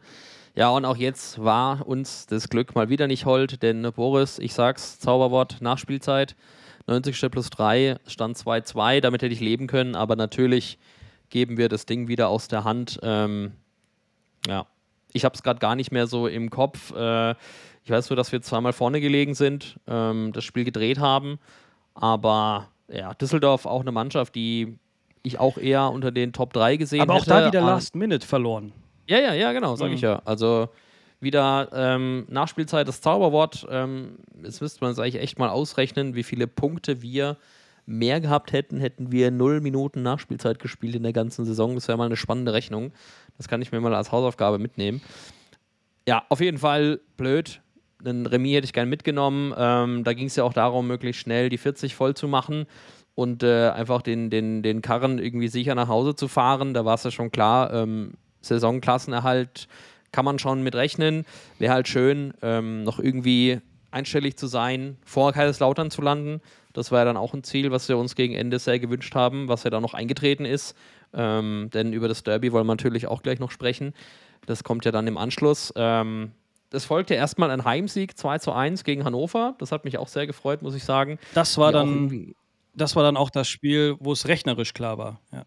Ja, 0.56 0.70
und 0.70 0.86
auch 0.86 0.97
jetzt 0.97 1.43
war 1.43 1.86
uns 1.88 2.28
das 2.28 2.49
Glück 2.49 2.76
mal 2.76 2.89
wieder 2.89 3.08
nicht 3.08 3.26
hold, 3.26 3.62
denn 3.62 3.89
Boris, 3.93 4.39
ich 4.39 4.53
sag's, 4.53 4.99
Zauberwort, 4.99 5.62
Nachspielzeit, 5.62 6.36
90. 6.88 7.30
plus 7.30 7.49
3, 7.49 7.97
stand 8.08 8.38
2-2, 8.38 9.01
damit 9.01 9.22
hätte 9.22 9.34
ich 9.34 9.41
leben 9.41 9.68
können, 9.68 9.95
aber 9.95 10.16
natürlich 10.16 10.80
geben 11.30 11.58
wir 11.58 11.68
das 11.68 11.86
Ding 11.86 12.08
wieder 12.08 12.30
aus 12.30 12.47
der 12.47 12.64
Hand. 12.64 12.99
Ähm, 13.03 13.51
ja, 14.47 14.66
ich 15.16 15.26
habe 15.26 15.34
es 15.36 15.43
gerade 15.43 15.59
gar 15.59 15.76
nicht 15.76 15.91
mehr 15.91 16.07
so 16.07 16.28
im 16.28 16.49
Kopf. 16.49 16.91
Äh, 16.95 17.32
ich 17.84 17.89
weiß 17.91 18.09
nur, 18.09 18.18
dass 18.18 18.32
wir 18.32 18.41
zweimal 18.41 18.74
vorne 18.74 18.99
gelegen 18.99 19.34
sind, 19.36 19.80
ähm, 19.88 20.32
das 20.34 20.43
Spiel 20.43 20.63
gedreht 20.63 20.99
haben, 20.99 21.39
aber 21.93 22.68
ja, 22.88 23.13
Düsseldorf 23.13 23.66
auch 23.66 23.82
eine 23.82 23.91
Mannschaft, 23.91 24.36
die 24.36 24.78
ich 25.24 25.39
auch 25.39 25.57
eher 25.57 25.89
unter 25.89 26.11
den 26.11 26.34
Top 26.34 26.53
3 26.53 26.78
gesehen 26.78 27.01
aber 27.01 27.13
auch 27.16 27.22
hätte. 27.22 27.30
da 27.30 27.47
wieder 27.47 27.61
Last 27.61 27.95
Minute 27.95 28.26
verloren. 28.28 28.74
ja, 29.07 29.20
ja, 29.20 29.34
ja, 29.34 29.51
genau, 29.53 29.76
sag 29.76 29.89
Mhm. 29.89 29.95
ich 29.95 30.01
ja. 30.01 30.22
Also 30.26 30.70
wieder 31.20 31.70
ähm, 31.74 32.26
Nachspielzeit 32.30 32.88
das 32.88 33.01
Zauberwort. 33.01 33.66
Ähm, 33.70 34.18
jetzt 34.43 34.61
müsste 34.61 34.84
man 34.84 34.91
es 34.91 34.99
eigentlich 34.99 35.22
echt 35.22 35.39
mal 35.39 35.49
ausrechnen, 35.49 36.13
wie 36.13 36.24
viele 36.24 36.45
Punkte 36.47 37.01
wir 37.01 37.38
mehr 37.88 38.20
gehabt 38.20 38.51
hätten, 38.51 38.80
hätten 38.80 39.11
wir 39.11 39.30
null 39.32 39.61
Minuten 39.61 40.01
Nachspielzeit 40.01 40.59
gespielt 40.59 40.95
in 40.95 41.03
der 41.03 41.13
ganzen 41.13 41.45
Saison. 41.45 41.76
Das 41.76 41.88
wäre 41.88 41.97
mal 41.97 42.05
eine 42.05 42.18
spannende 42.18 42.51
Rechnung. 42.53 42.91
Das 43.38 43.48
kann 43.48 43.62
ich 43.62 43.72
mir 43.72 43.82
mal 43.82 43.94
als 43.94 44.12
Hausaufgabe 44.12 44.60
mitnehmen. 44.60 45.02
Ja, 46.08 46.24
auf 46.30 46.40
jeden 46.40 46.58
Fall 46.58 47.00
blöd. 47.18 47.62
Einen 48.04 48.26
Remis 48.26 48.56
hätte 48.56 48.66
ich 48.66 48.74
gern 48.74 48.90
mitgenommen. 48.90 49.54
Ähm, 49.58 50.04
da 50.04 50.14
ging 50.14 50.28
es 50.28 50.36
ja 50.36 50.44
auch 50.44 50.54
darum, 50.54 50.88
möglichst 50.88 51.22
schnell 51.22 51.50
die 51.50 51.58
40 51.58 51.96
voll 51.96 52.14
zu 52.14 52.28
machen 52.28 52.68
und 53.16 53.44
äh, 53.44 53.70
einfach 53.70 54.02
den, 54.02 54.30
den, 54.30 54.62
den 54.62 54.82
Karren 54.82 55.18
irgendwie 55.18 55.48
sicher 55.48 55.74
nach 55.74 55.88
Hause 55.88 56.16
zu 56.16 56.28
fahren. 56.28 56.74
Da 56.74 56.86
war 56.86 56.96
es 56.96 57.04
ja 57.04 57.12
schon 57.12 57.32
klar, 57.32 57.74
ähm, 57.74 58.14
Saisonklassenerhalt 58.42 59.68
kann 60.12 60.26
man 60.26 60.40
schon 60.40 60.62
mit 60.64 60.76
rechnen. 60.76 61.26
Wäre 61.60 61.74
halt 61.74 61.88
schön, 61.88 62.34
ähm, 62.42 62.84
noch 62.84 63.00
irgendwie 63.00 63.60
einstellig 63.92 64.38
zu 64.38 64.48
sein, 64.48 64.98
vor 65.06 65.34
Kaiserslautern 65.34 65.90
zu 65.90 66.02
landen. 66.02 66.42
Das 66.76 66.92
war 66.92 67.00
ja 67.00 67.06
dann 67.06 67.16
auch 67.16 67.34
ein 67.34 67.42
Ziel, 67.42 67.72
was 67.72 67.88
wir 67.88 67.98
uns 67.98 68.16
gegen 68.16 68.36
Ende 68.36 68.60
sehr 68.60 68.80
gewünscht 68.80 69.16
haben, 69.16 69.48
was 69.48 69.64
ja 69.64 69.70
dann 69.70 69.82
noch 69.82 69.94
eingetreten 69.94 70.44
ist. 70.44 70.76
Ähm, 71.14 71.70
denn 71.74 71.94
über 71.94 72.10
das 72.10 72.24
Derby 72.24 72.52
wollen 72.52 72.68
wir 72.68 72.74
natürlich 72.74 73.08
auch 73.08 73.24
gleich 73.24 73.40
noch 73.40 73.50
sprechen. 73.50 73.94
Das 74.46 74.66
kommt 74.66 74.84
ja 74.84 74.92
dann 74.92 75.08
im 75.08 75.18
Anschluss. 75.18 75.72
Ähm, 75.78 76.32
es 76.72 76.84
folgte 76.84 77.14
erstmal 77.14 77.50
ein 77.50 77.64
Heimsieg 77.64 78.18
2 78.18 78.40
zu 78.40 78.52
1 78.52 78.84
gegen 78.84 79.06
Hannover. 79.06 79.56
Das 79.60 79.72
hat 79.72 79.86
mich 79.86 79.98
auch 79.98 80.10
sehr 80.10 80.28
gefreut, 80.28 80.62
muss 80.62 80.76
ich 80.76 80.84
sagen. 80.84 81.18
Das 81.34 81.58
war 81.58 81.72
Die 81.72 81.78
dann, 81.78 82.34
das 82.74 82.98
war 82.98 83.04
dann 83.04 83.16
auch 83.16 83.30
das 83.30 83.48
Spiel, 83.48 83.96
wo 84.02 84.12
es 84.12 84.28
rechnerisch 84.28 84.74
klar 84.74 84.98
war. 84.98 85.22
Ja. 85.32 85.46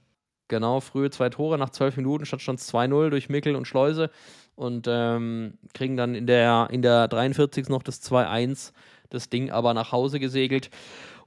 Genau, 0.48 0.80
frühe 0.80 1.10
zwei 1.10 1.28
Tore 1.28 1.58
nach 1.58 1.68
zwölf 1.68 1.98
Minuten 1.98 2.24
statt 2.24 2.40
schon 2.40 2.56
2-0 2.56 3.10
durch 3.10 3.28
Mickel 3.28 3.54
und 3.54 3.66
Schleuse 3.66 4.10
und 4.54 4.86
ähm, 4.88 5.58
kriegen 5.74 5.98
dann 5.98 6.14
in 6.14 6.26
der, 6.26 6.68
in 6.70 6.80
der 6.80 7.06
43. 7.06 7.68
noch 7.68 7.82
das 7.82 8.02
2-1, 8.02 8.72
das 9.10 9.28
Ding 9.28 9.50
aber 9.50 9.74
nach 9.74 9.92
Hause 9.92 10.18
gesegelt 10.20 10.70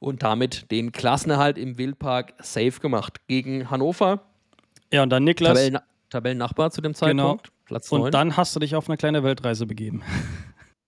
und 0.01 0.23
damit 0.23 0.69
den 0.71 0.91
Klassenerhalt 0.91 1.57
im 1.57 1.77
Wildpark 1.77 2.33
safe 2.39 2.79
gemacht 2.81 3.25
gegen 3.27 3.69
Hannover. 3.71 4.21
ja, 4.91 5.03
und 5.03 5.09
dann 5.11 5.23
Niklas. 5.23 5.53
Tabellen, 5.53 5.79
Tabellennachbar 6.09 6.71
zu 6.71 6.81
dem 6.81 6.91
Genau. 6.93 7.35
Zeitpunkt. 7.37 7.51
Platz 7.65 7.89
9. 7.91 8.01
Und 8.01 8.13
dann 8.13 8.35
hast 8.35 8.53
du 8.55 8.59
dich 8.59 8.75
auf 8.75 8.89
eine 8.89 8.97
kleine 8.97 9.23
Weltreise 9.23 9.65
begeben. 9.65 10.01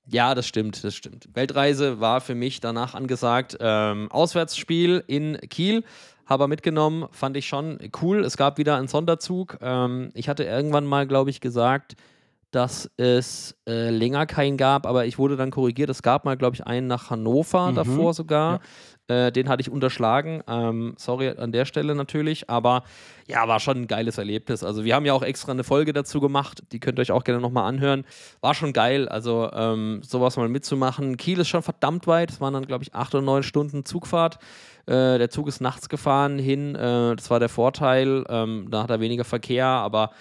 Ja, 0.05 0.35
das 0.35 0.45
stimmt, 0.47 0.83
das 0.83 0.93
stimmt. 0.95 1.29
Weltreise 1.33 2.01
war 2.01 2.19
für 2.19 2.35
mich 2.35 2.59
danach 2.59 2.93
angesagt. 2.93 3.55
Ähm, 3.61 4.11
Auswärtsspiel 4.11 5.01
in 5.07 5.37
Kiel, 5.49 5.85
habe 6.25 6.49
mitgenommen, 6.49 7.05
fand 7.11 7.37
ich 7.37 7.47
schon 7.47 7.79
cool. 8.01 8.25
Es 8.25 8.35
gab 8.35 8.57
wieder 8.57 8.75
einen 8.75 8.89
Sonderzug. 8.89 9.57
Ähm, 9.61 10.09
ich 10.13 10.27
hatte 10.27 10.43
irgendwann 10.43 10.85
mal, 10.85 11.07
glaube 11.07 11.29
ich, 11.29 11.39
gesagt, 11.39 11.95
dass 12.51 12.91
es 12.97 13.55
äh, 13.65 13.89
länger 13.91 14.25
keinen 14.25 14.57
gab, 14.57 14.85
aber 14.85 15.05
ich 15.05 15.17
wurde 15.17 15.37
dann 15.37 15.51
korrigiert. 15.51 15.89
Es 15.89 16.03
gab 16.03 16.25
mal, 16.25 16.35
glaube 16.35 16.57
ich, 16.57 16.67
einen 16.67 16.87
nach 16.87 17.09
Hannover 17.09 17.71
Mhm. 17.71 17.75
davor 17.75 18.13
sogar. 18.13 18.59
Äh, 19.09 19.33
den 19.33 19.49
hatte 19.49 19.61
ich 19.61 19.69
unterschlagen. 19.69 20.43
Ähm, 20.47 20.93
sorry 20.97 21.29
an 21.29 21.51
der 21.51 21.65
Stelle 21.65 21.93
natürlich, 21.93 22.49
aber 22.49 22.83
ja, 23.27 23.45
war 23.47 23.59
schon 23.59 23.81
ein 23.81 23.87
geiles 23.87 24.17
Erlebnis. 24.17 24.63
Also 24.63 24.85
wir 24.85 24.95
haben 24.95 25.05
ja 25.05 25.13
auch 25.13 25.23
extra 25.23 25.51
eine 25.51 25.65
Folge 25.65 25.91
dazu 25.91 26.21
gemacht, 26.21 26.63
die 26.71 26.79
könnt 26.79 26.97
ihr 26.99 27.01
euch 27.01 27.11
auch 27.11 27.25
gerne 27.25 27.41
nochmal 27.41 27.67
anhören. 27.67 28.05
War 28.39 28.53
schon 28.53 28.71
geil, 28.71 29.09
also 29.09 29.49
ähm, 29.51 30.01
sowas 30.03 30.37
mal 30.37 30.47
mitzumachen. 30.47 31.17
Kiel 31.17 31.39
ist 31.39 31.49
schon 31.49 31.63
verdammt 31.63 32.07
weit, 32.07 32.31
es 32.31 32.39
waren 32.39 32.53
dann, 32.53 32.65
glaube 32.65 32.83
ich, 32.83 32.95
acht 32.95 33.13
oder 33.13 33.23
neun 33.23 33.43
Stunden 33.43 33.83
Zugfahrt. 33.83 34.39
Äh, 34.85 35.17
der 35.17 35.29
Zug 35.29 35.49
ist 35.49 35.59
nachts 35.59 35.89
gefahren 35.89 36.39
hin, 36.39 36.75
äh, 36.75 37.15
das 37.15 37.29
war 37.29 37.41
der 37.41 37.49
Vorteil. 37.49 38.23
Ähm, 38.29 38.67
da 38.69 38.83
hat 38.83 38.89
er 38.89 39.01
weniger 39.01 39.25
Verkehr, 39.25 39.65
aber 39.65 40.11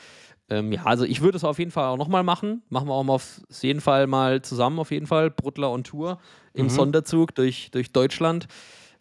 ähm, 0.51 0.73
ja, 0.73 0.85
also 0.85 1.05
ich 1.05 1.21
würde 1.21 1.37
es 1.37 1.45
auf 1.45 1.61
jeden 1.61 1.71
Fall 1.71 1.87
auch 1.87 1.97
nochmal 1.97 2.25
machen. 2.25 2.63
Machen 2.69 2.89
wir 2.89 2.95
auch 2.95 3.05
mal 3.05 3.15
auf 3.15 3.41
jeden 3.61 3.81
Fall 3.81 4.09
mal 4.09 4.43
zusammen, 4.43 4.81
auf 4.81 4.91
jeden 4.91 5.07
Fall. 5.07 5.31
Bruttler 5.31 5.71
und 5.71 5.87
Tour 5.87 6.19
im 6.55 6.67
Mhm. 6.67 6.71
Sonderzug 6.71 7.35
durch, 7.35 7.71
durch 7.71 7.93
Deutschland. 7.93 8.47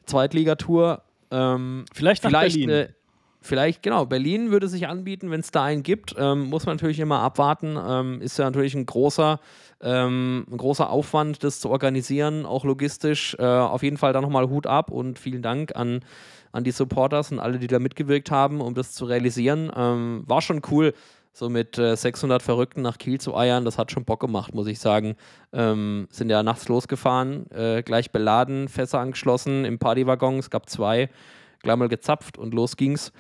Zweitligatour. 0.05 1.01
Ähm, 1.31 1.85
Vielleicht 1.93 2.23
nach 2.23 2.29
vielleicht, 2.31 2.55
Berlin. 2.57 2.69
äh, 2.69 2.87
vielleicht, 3.41 3.81
genau, 3.83 4.05
Berlin 4.05 4.51
würde 4.51 4.67
sich 4.67 4.87
anbieten, 4.87 5.31
wenn 5.31 5.39
es 5.39 5.51
da 5.51 5.63
einen 5.63 5.83
gibt. 5.83 6.15
Ähm, 6.17 6.43
muss 6.49 6.65
man 6.65 6.75
natürlich 6.75 6.99
immer 6.99 7.19
abwarten. 7.19 7.77
Ähm, 7.81 8.21
ist 8.21 8.37
ja 8.37 8.45
natürlich 8.45 8.75
ein 8.75 8.85
großer, 8.85 9.39
ähm, 9.81 10.45
ein 10.51 10.57
großer 10.57 10.89
Aufwand, 10.89 11.43
das 11.43 11.59
zu 11.59 11.69
organisieren, 11.69 12.45
auch 12.45 12.65
logistisch. 12.65 13.35
Äh, 13.39 13.43
auf 13.45 13.83
jeden 13.83 13.97
Fall 13.97 14.13
da 14.13 14.21
nochmal 14.21 14.49
Hut 14.49 14.67
ab 14.67 14.91
und 14.91 15.17
vielen 15.17 15.41
Dank 15.41 15.75
an, 15.75 16.01
an 16.51 16.63
die 16.65 16.71
Supporters 16.71 17.31
und 17.31 17.39
alle, 17.39 17.57
die 17.59 17.67
da 17.67 17.79
mitgewirkt 17.79 18.31
haben, 18.31 18.59
um 18.59 18.73
das 18.73 18.91
zu 18.91 19.05
realisieren. 19.05 19.71
Ähm, 19.75 20.23
war 20.27 20.41
schon 20.41 20.61
cool, 20.69 20.93
so 21.33 21.49
mit 21.49 21.77
äh, 21.77 21.95
600 21.95 22.41
Verrückten 22.41 22.81
nach 22.81 22.97
Kiel 22.97 23.19
zu 23.19 23.35
eiern. 23.35 23.65
Das 23.65 23.77
hat 23.77 23.91
schon 23.91 24.05
Bock 24.05 24.19
gemacht, 24.19 24.53
muss 24.53 24.67
ich 24.67 24.79
sagen. 24.79 25.15
Ähm, 25.53 26.07
sind 26.11 26.29
ja 26.29 26.43
nachts 26.43 26.67
losgefahren, 26.67 27.49
äh, 27.51 27.83
gleich 27.83 28.11
beladen, 28.11 28.67
Fässer 28.67 28.99
angeschlossen 28.99 29.65
im 29.65 29.79
Partywaggon. 29.79 30.39
Es 30.39 30.49
gab 30.49 30.69
zwei, 30.69 31.09
gleich 31.61 31.77
mal 31.77 31.87
gezapft 31.87 32.37
und 32.37 32.53
los 32.53 32.75
ging's. 32.75 33.11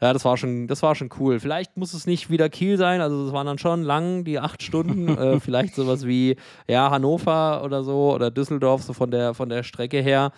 Ja, 0.00 0.14
das 0.14 0.24
war 0.24 0.38
schon, 0.38 0.66
das 0.66 0.82
war 0.82 0.94
schon 0.94 1.10
cool. 1.18 1.40
Vielleicht 1.40 1.76
muss 1.76 1.92
es 1.92 2.06
nicht 2.06 2.30
wieder 2.30 2.48
Kiel 2.48 2.78
sein, 2.78 3.02
also 3.02 3.26
es 3.26 3.32
waren 3.34 3.46
dann 3.46 3.58
schon 3.58 3.82
lang, 3.82 4.24
die 4.24 4.38
acht 4.38 4.62
Stunden. 4.62 5.08
äh, 5.18 5.40
vielleicht 5.40 5.74
sowas 5.74 6.06
wie 6.06 6.36
ja, 6.66 6.90
Hannover 6.90 7.62
oder 7.62 7.84
so 7.84 8.14
oder 8.14 8.30
Düsseldorf, 8.30 8.82
so 8.82 8.94
von 8.94 9.10
der, 9.10 9.34
von 9.34 9.50
der 9.50 9.62
Strecke 9.62 10.00
her, 10.00 10.32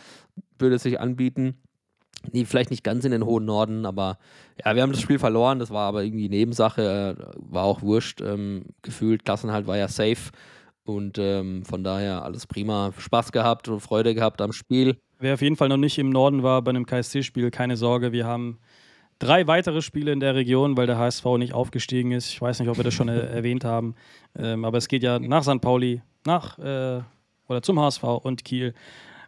würde 0.58 0.76
es 0.76 0.82
sich 0.82 0.98
anbieten. 0.98 1.62
Nee, 2.30 2.44
vielleicht 2.44 2.70
nicht 2.70 2.84
ganz 2.84 3.04
in 3.04 3.10
den 3.10 3.24
hohen 3.24 3.44
Norden, 3.44 3.86
aber 3.86 4.18
ja, 4.64 4.74
wir 4.74 4.82
haben 4.82 4.92
das 4.92 5.00
Spiel 5.00 5.18
verloren, 5.18 5.58
das 5.58 5.70
war 5.70 5.88
aber 5.88 6.04
irgendwie 6.04 6.28
Nebensache, 6.28 7.16
äh, 7.18 7.24
war 7.36 7.64
auch 7.64 7.82
wurscht. 7.82 8.20
Ähm, 8.20 8.66
gefühlt, 8.82 9.24
Klassenhalt 9.24 9.66
war 9.66 9.76
ja 9.76 9.88
safe 9.88 10.30
und 10.84 11.18
ähm, 11.18 11.64
von 11.64 11.84
daher 11.84 12.24
alles 12.24 12.46
prima. 12.46 12.92
Spaß 12.96 13.32
gehabt 13.32 13.68
und 13.68 13.80
Freude 13.80 14.14
gehabt 14.14 14.40
am 14.40 14.52
Spiel. 14.52 14.96
Wer 15.18 15.34
auf 15.34 15.42
jeden 15.42 15.56
Fall 15.56 15.68
noch 15.68 15.76
nicht 15.76 15.98
im 15.98 16.10
Norden 16.10 16.42
war 16.42 16.62
bei 16.62 16.70
einem 16.70 16.86
KSC-Spiel, 16.86 17.50
keine 17.50 17.76
Sorge, 17.76 18.12
wir 18.12 18.26
haben 18.26 18.58
drei 19.18 19.46
weitere 19.46 19.82
Spiele 19.82 20.12
in 20.12 20.20
der 20.20 20.34
Region, 20.34 20.76
weil 20.76 20.86
der 20.86 20.98
HSV 20.98 21.24
nicht 21.38 21.54
aufgestiegen 21.54 22.10
ist. 22.10 22.28
Ich 22.28 22.42
weiß 22.42 22.58
nicht, 22.58 22.68
ob 22.68 22.76
wir 22.76 22.84
das 22.84 22.94
schon 22.94 23.08
äh, 23.08 23.20
erwähnt 23.34 23.64
haben, 23.64 23.94
ähm, 24.36 24.64
aber 24.64 24.78
es 24.78 24.88
geht 24.88 25.02
ja 25.02 25.18
nach 25.18 25.44
St. 25.44 25.60
Pauli, 25.60 26.02
nach 26.26 26.58
äh, 26.58 27.02
oder 27.48 27.62
zum 27.62 27.78
HSV 27.78 28.02
und 28.02 28.44
Kiel. 28.44 28.74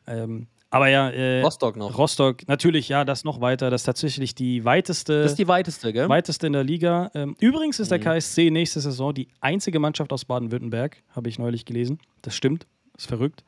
Ähm, 0.07 0.49
aber 0.75 0.89
ja, 0.89 1.09
äh, 1.11 1.41
Rostock 1.43 1.77
noch. 1.77 1.97
Rostock, 1.97 2.47
natürlich, 2.49 2.89
ja, 2.89 3.05
das 3.05 3.25
noch 3.25 3.41
weiter. 3.41 3.71
Das 3.71 3.83
ist 3.83 3.85
tatsächlich 3.87 4.35
die 4.35 4.65
weiteste, 4.65 5.23
Das 5.23 5.33
ist 5.33 5.39
die 5.39 5.49
weiteste, 5.49 5.93
gell? 5.93 6.09
weiteste 6.09 6.47
in 6.47 6.53
der 6.53 6.65
Liga. 6.65 7.11
Ähm, 7.15 7.37
übrigens 7.41 7.79
ist 7.81 7.91
der 7.91 7.99
Mhm. 7.99 8.03
KSC 8.03 8.51
nächste 8.51 8.81
Saison 8.81 9.15
die 9.15 9.29
einzige 9.41 9.79
Mannschaft 9.79 10.13
aus 10.13 10.25
Baden-Württemberg, 10.25 11.03
habe 11.15 11.29
ich 11.29 11.39
neulich 11.39 11.65
gelesen. 11.65 11.99
Das 12.23 12.35
stimmt, 12.35 12.67
ist 12.97 13.07
verrückt. 13.07 13.45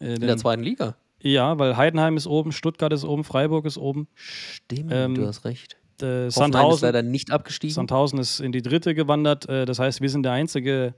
Äh, 0.00 0.14
in 0.14 0.20
der 0.20 0.36
zweiten 0.36 0.62
Liga. 0.62 0.96
ja, 1.20 1.58
weil 1.58 1.76
Heidenheim 1.76 2.16
ist 2.16 2.26
oben, 2.26 2.52
Stuttgart 2.52 2.92
ist 2.92 3.04
oben, 3.04 3.24
Freiburg 3.24 3.64
ist 3.66 3.78
oben. 3.78 4.06
Stimmt, 4.14 4.92
Ähm, 4.92 5.14
du 5.14 5.26
hast 5.26 5.44
recht. 5.44 5.76
Äh, 6.00 6.04
Hoffenheim 6.04 6.26
ist 6.28 6.34
Sandhausen, 6.34 6.86
leider 6.86 7.02
nicht 7.02 7.32
abgestiegen. 7.32 7.74
Sandhausen 7.74 8.18
ist 8.20 8.38
in 8.40 8.52
die 8.52 8.62
dritte 8.62 8.94
gewandert. 8.94 9.48
Äh, 9.48 9.64
das 9.64 9.78
heißt, 9.80 10.00
wir 10.00 10.08
sind 10.10 10.22
der 10.22 10.32
einzige 10.32 10.94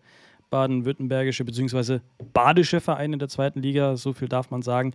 baden-württembergische 0.50 1.44
bzw. 1.44 2.00
badische 2.32 2.80
Verein 2.80 3.12
in 3.12 3.18
der 3.18 3.28
zweiten 3.28 3.60
Liga. 3.62 3.96
So 3.96 4.12
viel 4.12 4.28
darf 4.28 4.50
man 4.50 4.62
sagen. 4.62 4.92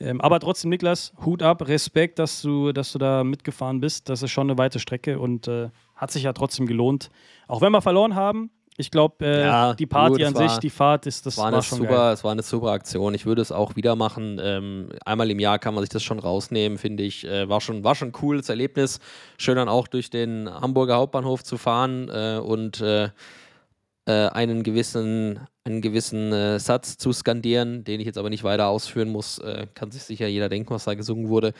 Ähm, 0.00 0.20
aber 0.20 0.40
trotzdem, 0.40 0.70
Niklas, 0.70 1.12
Hut 1.24 1.42
ab, 1.42 1.66
Respekt, 1.68 2.18
dass 2.18 2.42
du, 2.42 2.72
dass 2.72 2.92
du 2.92 2.98
da 2.98 3.24
mitgefahren 3.24 3.80
bist. 3.80 4.08
Das 4.08 4.22
ist 4.22 4.30
schon 4.30 4.48
eine 4.50 4.58
weite 4.58 4.78
Strecke 4.78 5.18
und 5.18 5.48
äh, 5.48 5.70
hat 5.94 6.10
sich 6.10 6.24
ja 6.24 6.32
trotzdem 6.32 6.66
gelohnt. 6.66 7.10
Auch 7.48 7.60
wenn 7.62 7.72
wir 7.72 7.80
verloren 7.82 8.14
haben, 8.14 8.50
Ich 8.78 8.90
glaube, 8.90 9.24
äh, 9.24 9.40
Ja, 9.46 9.72
die 9.72 9.86
Party 9.86 10.18
gut, 10.18 10.22
an 10.24 10.34
war- 10.34 10.48
sich, 10.50 10.58
die 10.58 10.68
Fahrt, 10.68 11.06
ist, 11.06 11.24
das 11.24 11.38
war, 11.38 11.50
war, 11.50 11.62
schon 11.62 11.78
super, 11.78 11.90
geil. 12.08 12.12
es 12.12 12.22
war 12.22 12.32
eine 12.32 12.42
super 12.42 12.72
Aktion. 12.72 13.14
Ich 13.14 13.24
würde 13.24 13.40
es 13.40 13.50
auch 13.50 13.74
wieder 13.74 13.96
machen. 13.96 14.38
Ähm, 14.38 14.90
einmal 15.06 15.30
im 15.30 15.38
Jahr 15.40 15.58
kann 15.58 15.72
man 15.74 15.82
sich 15.82 15.88
das 15.88 16.02
schon 16.02 16.18
rausnehmen, 16.18 16.76
finde 16.76 17.02
ich. 17.04 17.24
Äh, 17.26 17.48
war 17.48 17.62
schon 17.62 17.84
war 17.84 17.94
schon 17.94 18.08
ein 18.08 18.12
cooles 18.12 18.50
Erlebnis. 18.50 19.00
Schön 19.38 19.56
dann 19.56 19.70
auch 19.70 19.88
durch 19.88 20.10
den 20.10 20.50
Hamburger 20.52 20.96
Hauptbahnhof 20.96 21.42
zu 21.42 21.56
fahren 21.56 22.10
äh, 22.10 22.38
und 22.38 22.82
äh, 24.06 24.28
einen 24.28 24.62
gewissen, 24.62 25.40
einen 25.64 25.80
gewissen 25.80 26.32
äh, 26.32 26.58
Satz 26.58 26.96
zu 26.96 27.12
skandieren, 27.12 27.84
den 27.84 28.00
ich 28.00 28.06
jetzt 28.06 28.18
aber 28.18 28.30
nicht 28.30 28.44
weiter 28.44 28.68
ausführen 28.68 29.10
muss. 29.10 29.38
Äh, 29.38 29.66
kann 29.74 29.90
sich 29.90 30.04
sicher 30.04 30.26
jeder 30.26 30.48
denken, 30.48 30.70
was 30.70 30.84
da 30.84 30.94
gesungen 30.94 31.28
wurde. 31.28 31.52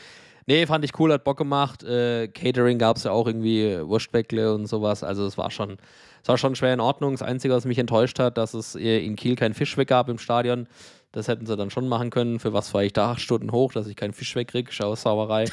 Nee, 0.49 0.65
fand 0.65 0.85
ich 0.85 0.97
cool, 0.97 1.11
hat 1.11 1.25
Bock 1.25 1.37
gemacht. 1.37 1.83
Äh, 1.83 2.29
Catering 2.29 2.79
gab 2.79 2.95
es 2.95 3.03
ja 3.03 3.11
auch 3.11 3.27
irgendwie 3.27 3.79
Wurstbäckle 3.81 4.53
und 4.55 4.67
sowas. 4.67 5.03
Also 5.03 5.25
es 5.25 5.37
war 5.37 5.51
schon, 5.51 5.77
es 6.23 6.29
war 6.29 6.37
schon 6.37 6.55
schwer 6.55 6.73
in 6.73 6.79
Ordnung. 6.79 7.11
Das 7.11 7.21
Einzige, 7.21 7.53
was 7.53 7.65
mich 7.65 7.79
enttäuscht 7.79 8.17
hat, 8.17 8.37
dass 8.37 8.53
es 8.53 8.75
äh, 8.75 9.05
in 9.05 9.17
Kiel 9.17 9.35
keinen 9.35 9.53
Fisch 9.53 9.75
weg 9.75 9.89
gab 9.89 10.07
im 10.07 10.17
Stadion. 10.17 10.67
Das 11.13 11.27
hätten 11.27 11.45
sie 11.45 11.55
dann 11.55 11.69
schon 11.69 11.87
machen 11.87 12.09
können. 12.09 12.39
Für 12.39 12.53
was 12.53 12.69
fahre 12.69 12.85
ich 12.85 12.93
da 12.93 13.11
acht 13.11 13.21
Stunden 13.21 13.51
hoch, 13.51 13.71
dass 13.71 13.87
ich 13.87 13.95
keinen 13.95 14.13
Fisch 14.13 14.35
wegkriege? 14.35 14.71
Schau, 14.71 14.93
Sauerei. 14.95 15.45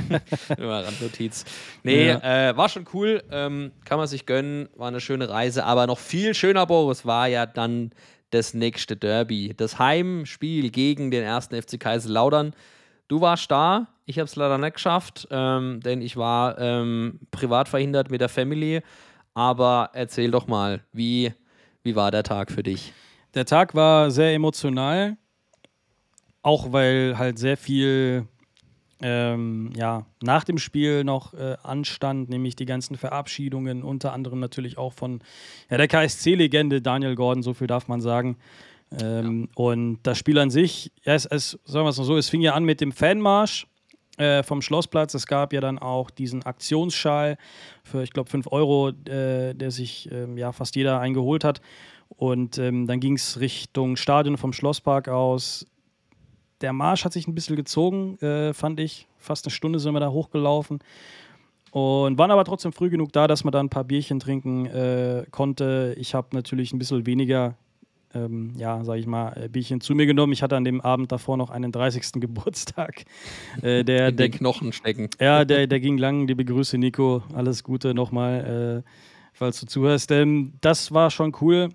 Immer 0.58 0.84
Randnotiz. 0.84 1.44
Nee, 1.82 2.08
äh, 2.08 2.56
war 2.56 2.68
schon 2.68 2.86
cool. 2.94 3.22
Ähm, 3.30 3.72
kann 3.84 3.98
man 3.98 4.06
sich 4.06 4.24
gönnen. 4.24 4.68
War 4.74 4.88
eine 4.88 5.00
schöne 5.00 5.28
Reise. 5.28 5.64
Aber 5.64 5.86
noch 5.86 5.98
viel 5.98 6.34
schöner, 6.34 6.66
Boris, 6.66 7.04
war 7.04 7.28
ja 7.28 7.44
dann 7.44 7.90
das 8.30 8.54
nächste 8.54 8.96
Derby. 8.96 9.54
Das 9.56 9.78
Heimspiel 9.78 10.70
gegen 10.70 11.10
den 11.10 11.22
ersten 11.22 11.60
FC 11.60 11.78
Kaiserslautern. 11.78 12.54
Du 13.06 13.20
warst 13.20 13.50
da. 13.50 13.88
Ich 14.06 14.18
habe 14.18 14.26
es 14.26 14.36
leider 14.36 14.58
nicht 14.58 14.74
geschafft, 14.74 15.28
ähm, 15.30 15.80
denn 15.80 16.02
ich 16.02 16.16
war 16.16 16.58
ähm, 16.58 17.20
privat 17.30 17.68
verhindert 17.68 18.10
mit 18.10 18.20
der 18.20 18.28
Family. 18.28 18.82
Aber 19.34 19.90
erzähl 19.92 20.30
doch 20.30 20.46
mal, 20.46 20.80
wie, 20.92 21.32
wie 21.82 21.96
war 21.96 22.10
der 22.10 22.22
Tag 22.22 22.50
für 22.50 22.62
dich? 22.62 22.92
Der 23.34 23.44
Tag 23.44 23.74
war 23.74 24.10
sehr 24.10 24.32
emotional, 24.32 25.16
auch 26.42 26.72
weil 26.72 27.18
halt 27.18 27.38
sehr 27.38 27.56
viel 27.56 28.28
ähm, 29.02 29.72
ja, 29.76 30.06
nach 30.22 30.44
dem 30.44 30.58
Spiel 30.58 31.02
noch 31.02 31.34
äh, 31.34 31.56
anstand, 31.62 32.30
nämlich 32.30 32.54
die 32.54 32.64
ganzen 32.64 32.96
Verabschiedungen, 32.96 33.82
unter 33.82 34.12
anderem 34.12 34.38
natürlich 34.38 34.78
auch 34.78 34.92
von 34.92 35.20
ja, 35.68 35.76
der 35.76 35.88
KSC-Legende 35.88 36.80
Daniel 36.80 37.16
Gordon, 37.16 37.42
so 37.42 37.54
viel 37.54 37.66
darf 37.66 37.88
man 37.88 38.00
sagen. 38.00 38.36
Ähm, 39.00 39.48
Und 39.56 39.98
das 40.04 40.16
Spiel 40.16 40.38
an 40.38 40.50
sich, 40.50 40.92
ja, 41.02 41.14
es, 41.14 41.26
es, 41.26 41.58
sagen 41.64 41.84
wir 41.86 41.90
es 41.90 41.98
mal 41.98 42.04
so, 42.04 42.16
es 42.16 42.28
fing 42.28 42.40
ja 42.40 42.54
an 42.54 42.64
mit 42.64 42.80
dem 42.80 42.92
Fanmarsch 42.92 43.66
äh, 44.16 44.44
vom 44.44 44.62
Schlossplatz. 44.62 45.12
Es 45.14 45.26
gab 45.26 45.52
ja 45.52 45.60
dann 45.60 45.78
auch 45.78 46.10
diesen 46.10 46.44
Aktionsschal 46.44 47.36
für, 47.82 48.02
ich 48.04 48.12
glaube, 48.12 48.30
5 48.30 48.46
Euro, 48.52 48.90
äh, 48.90 49.54
der 49.54 49.70
sich 49.72 50.08
ähm, 50.12 50.38
ja 50.38 50.52
fast 50.52 50.76
jeder 50.76 51.00
eingeholt 51.00 51.42
hat. 51.42 51.60
Und 52.08 52.58
ähm, 52.58 52.86
dann 52.86 53.00
ging 53.00 53.14
es 53.14 53.40
Richtung 53.40 53.96
Stadion 53.96 54.36
vom 54.36 54.52
Schlosspark 54.52 55.08
aus. 55.08 55.66
Der 56.60 56.72
Marsch 56.72 57.04
hat 57.04 57.12
sich 57.12 57.26
ein 57.26 57.34
bisschen 57.34 57.56
gezogen, 57.56 58.16
äh, 58.18 58.54
fand 58.54 58.80
ich. 58.80 59.08
Fast 59.18 59.44
eine 59.46 59.50
Stunde 59.50 59.78
sind 59.78 59.92
wir 59.92 60.00
da 60.00 60.10
hochgelaufen. 60.10 60.78
Und 61.72 62.18
waren 62.18 62.30
aber 62.30 62.44
trotzdem 62.44 62.72
früh 62.72 62.88
genug 62.88 63.12
da, 63.12 63.26
dass 63.26 63.42
man 63.42 63.50
da 63.50 63.58
ein 63.58 63.68
paar 63.68 63.82
Bierchen 63.82 64.20
trinken 64.20 64.66
äh, 64.66 65.24
konnte. 65.32 65.96
Ich 65.98 66.14
habe 66.14 66.28
natürlich 66.32 66.72
ein 66.72 66.78
bisschen 66.78 67.04
weniger, 67.04 67.56
ähm, 68.14 68.52
ja, 68.56 68.84
sag 68.84 68.98
ich 68.98 69.08
mal, 69.08 69.32
äh, 69.32 69.48
Bierchen 69.48 69.80
zu 69.80 69.96
mir 69.96 70.06
genommen. 70.06 70.32
Ich 70.32 70.44
hatte 70.44 70.56
an 70.56 70.64
dem 70.64 70.80
Abend 70.80 71.10
davor 71.10 71.36
noch 71.36 71.50
einen 71.50 71.72
30. 71.72 72.12
Geburtstag. 72.20 73.04
Äh, 73.60 73.82
der, 73.82 74.10
In 74.10 74.16
der, 74.16 74.28
den 74.28 74.30
Knochen 74.30 74.72
stecken. 74.72 75.10
ja, 75.20 75.44
der, 75.44 75.66
der 75.66 75.80
ging 75.80 75.98
lang. 75.98 76.28
Liebe 76.28 76.44
Grüße, 76.44 76.78
Nico. 76.78 77.24
Alles 77.34 77.64
Gute 77.64 77.92
nochmal, 77.92 78.84
äh, 78.84 78.90
falls 79.32 79.58
du 79.58 79.66
zuhörst. 79.66 80.12
Ähm, 80.12 80.52
das 80.60 80.92
war 80.92 81.10
schon 81.10 81.34
cool. 81.40 81.70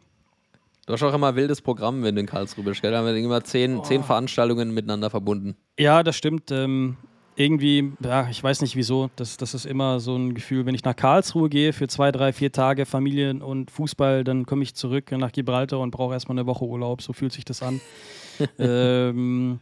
Du 0.90 0.94
hast 0.94 1.04
auch 1.04 1.14
immer 1.14 1.28
ein 1.28 1.36
wildes 1.36 1.62
Programm, 1.62 2.02
wenn 2.02 2.16
du 2.16 2.22
in 2.22 2.26
Karlsruhe 2.26 2.64
bist, 2.64 2.82
gell? 2.82 2.90
Da 2.90 2.98
haben 2.98 3.06
wir 3.06 3.16
immer 3.16 3.44
zehn, 3.44 3.84
zehn 3.84 4.04
Veranstaltungen 4.04 4.74
miteinander 4.74 5.12
verbunden. 5.12 5.56
Ja, 5.78 6.02
das 6.02 6.16
stimmt. 6.16 6.50
Ähm, 6.50 6.98
irgendwie, 7.36 7.94
ja, 8.04 8.28
ich 8.28 8.44
weiß 8.44 8.62
nicht 8.64 8.76
wieso. 8.76 9.12
Das, 9.16 9.38
das 9.38 9.54
ist 9.54 9.68
immer 9.68 10.00
so 10.00 10.16
ein 10.16 10.34
Gefühl, 10.34 10.66
wenn 10.66 10.74
ich 10.74 10.84
nach 10.84 10.96
Karlsruhe 10.96 11.48
gehe 11.48 11.74
für 11.74 11.88
zwei, 11.88 12.12
drei, 12.12 12.34
vier 12.34 12.52
Tage 12.52 12.88
Familien 12.88 13.44
und 13.44 13.70
Fußball, 13.70 14.24
dann 14.24 14.48
komme 14.48 14.64
ich 14.64 14.74
zurück 14.74 15.12
nach 15.12 15.32
Gibraltar 15.32 15.80
und 15.80 15.92
brauche 15.92 16.16
erstmal 16.16 16.40
eine 16.40 16.48
Woche 16.48 16.66
Urlaub. 16.66 17.04
So 17.04 17.14
fühlt 17.14 17.34
sich 17.34 17.46
das 17.46 17.62
an. 17.62 17.80
ähm, 18.58 19.60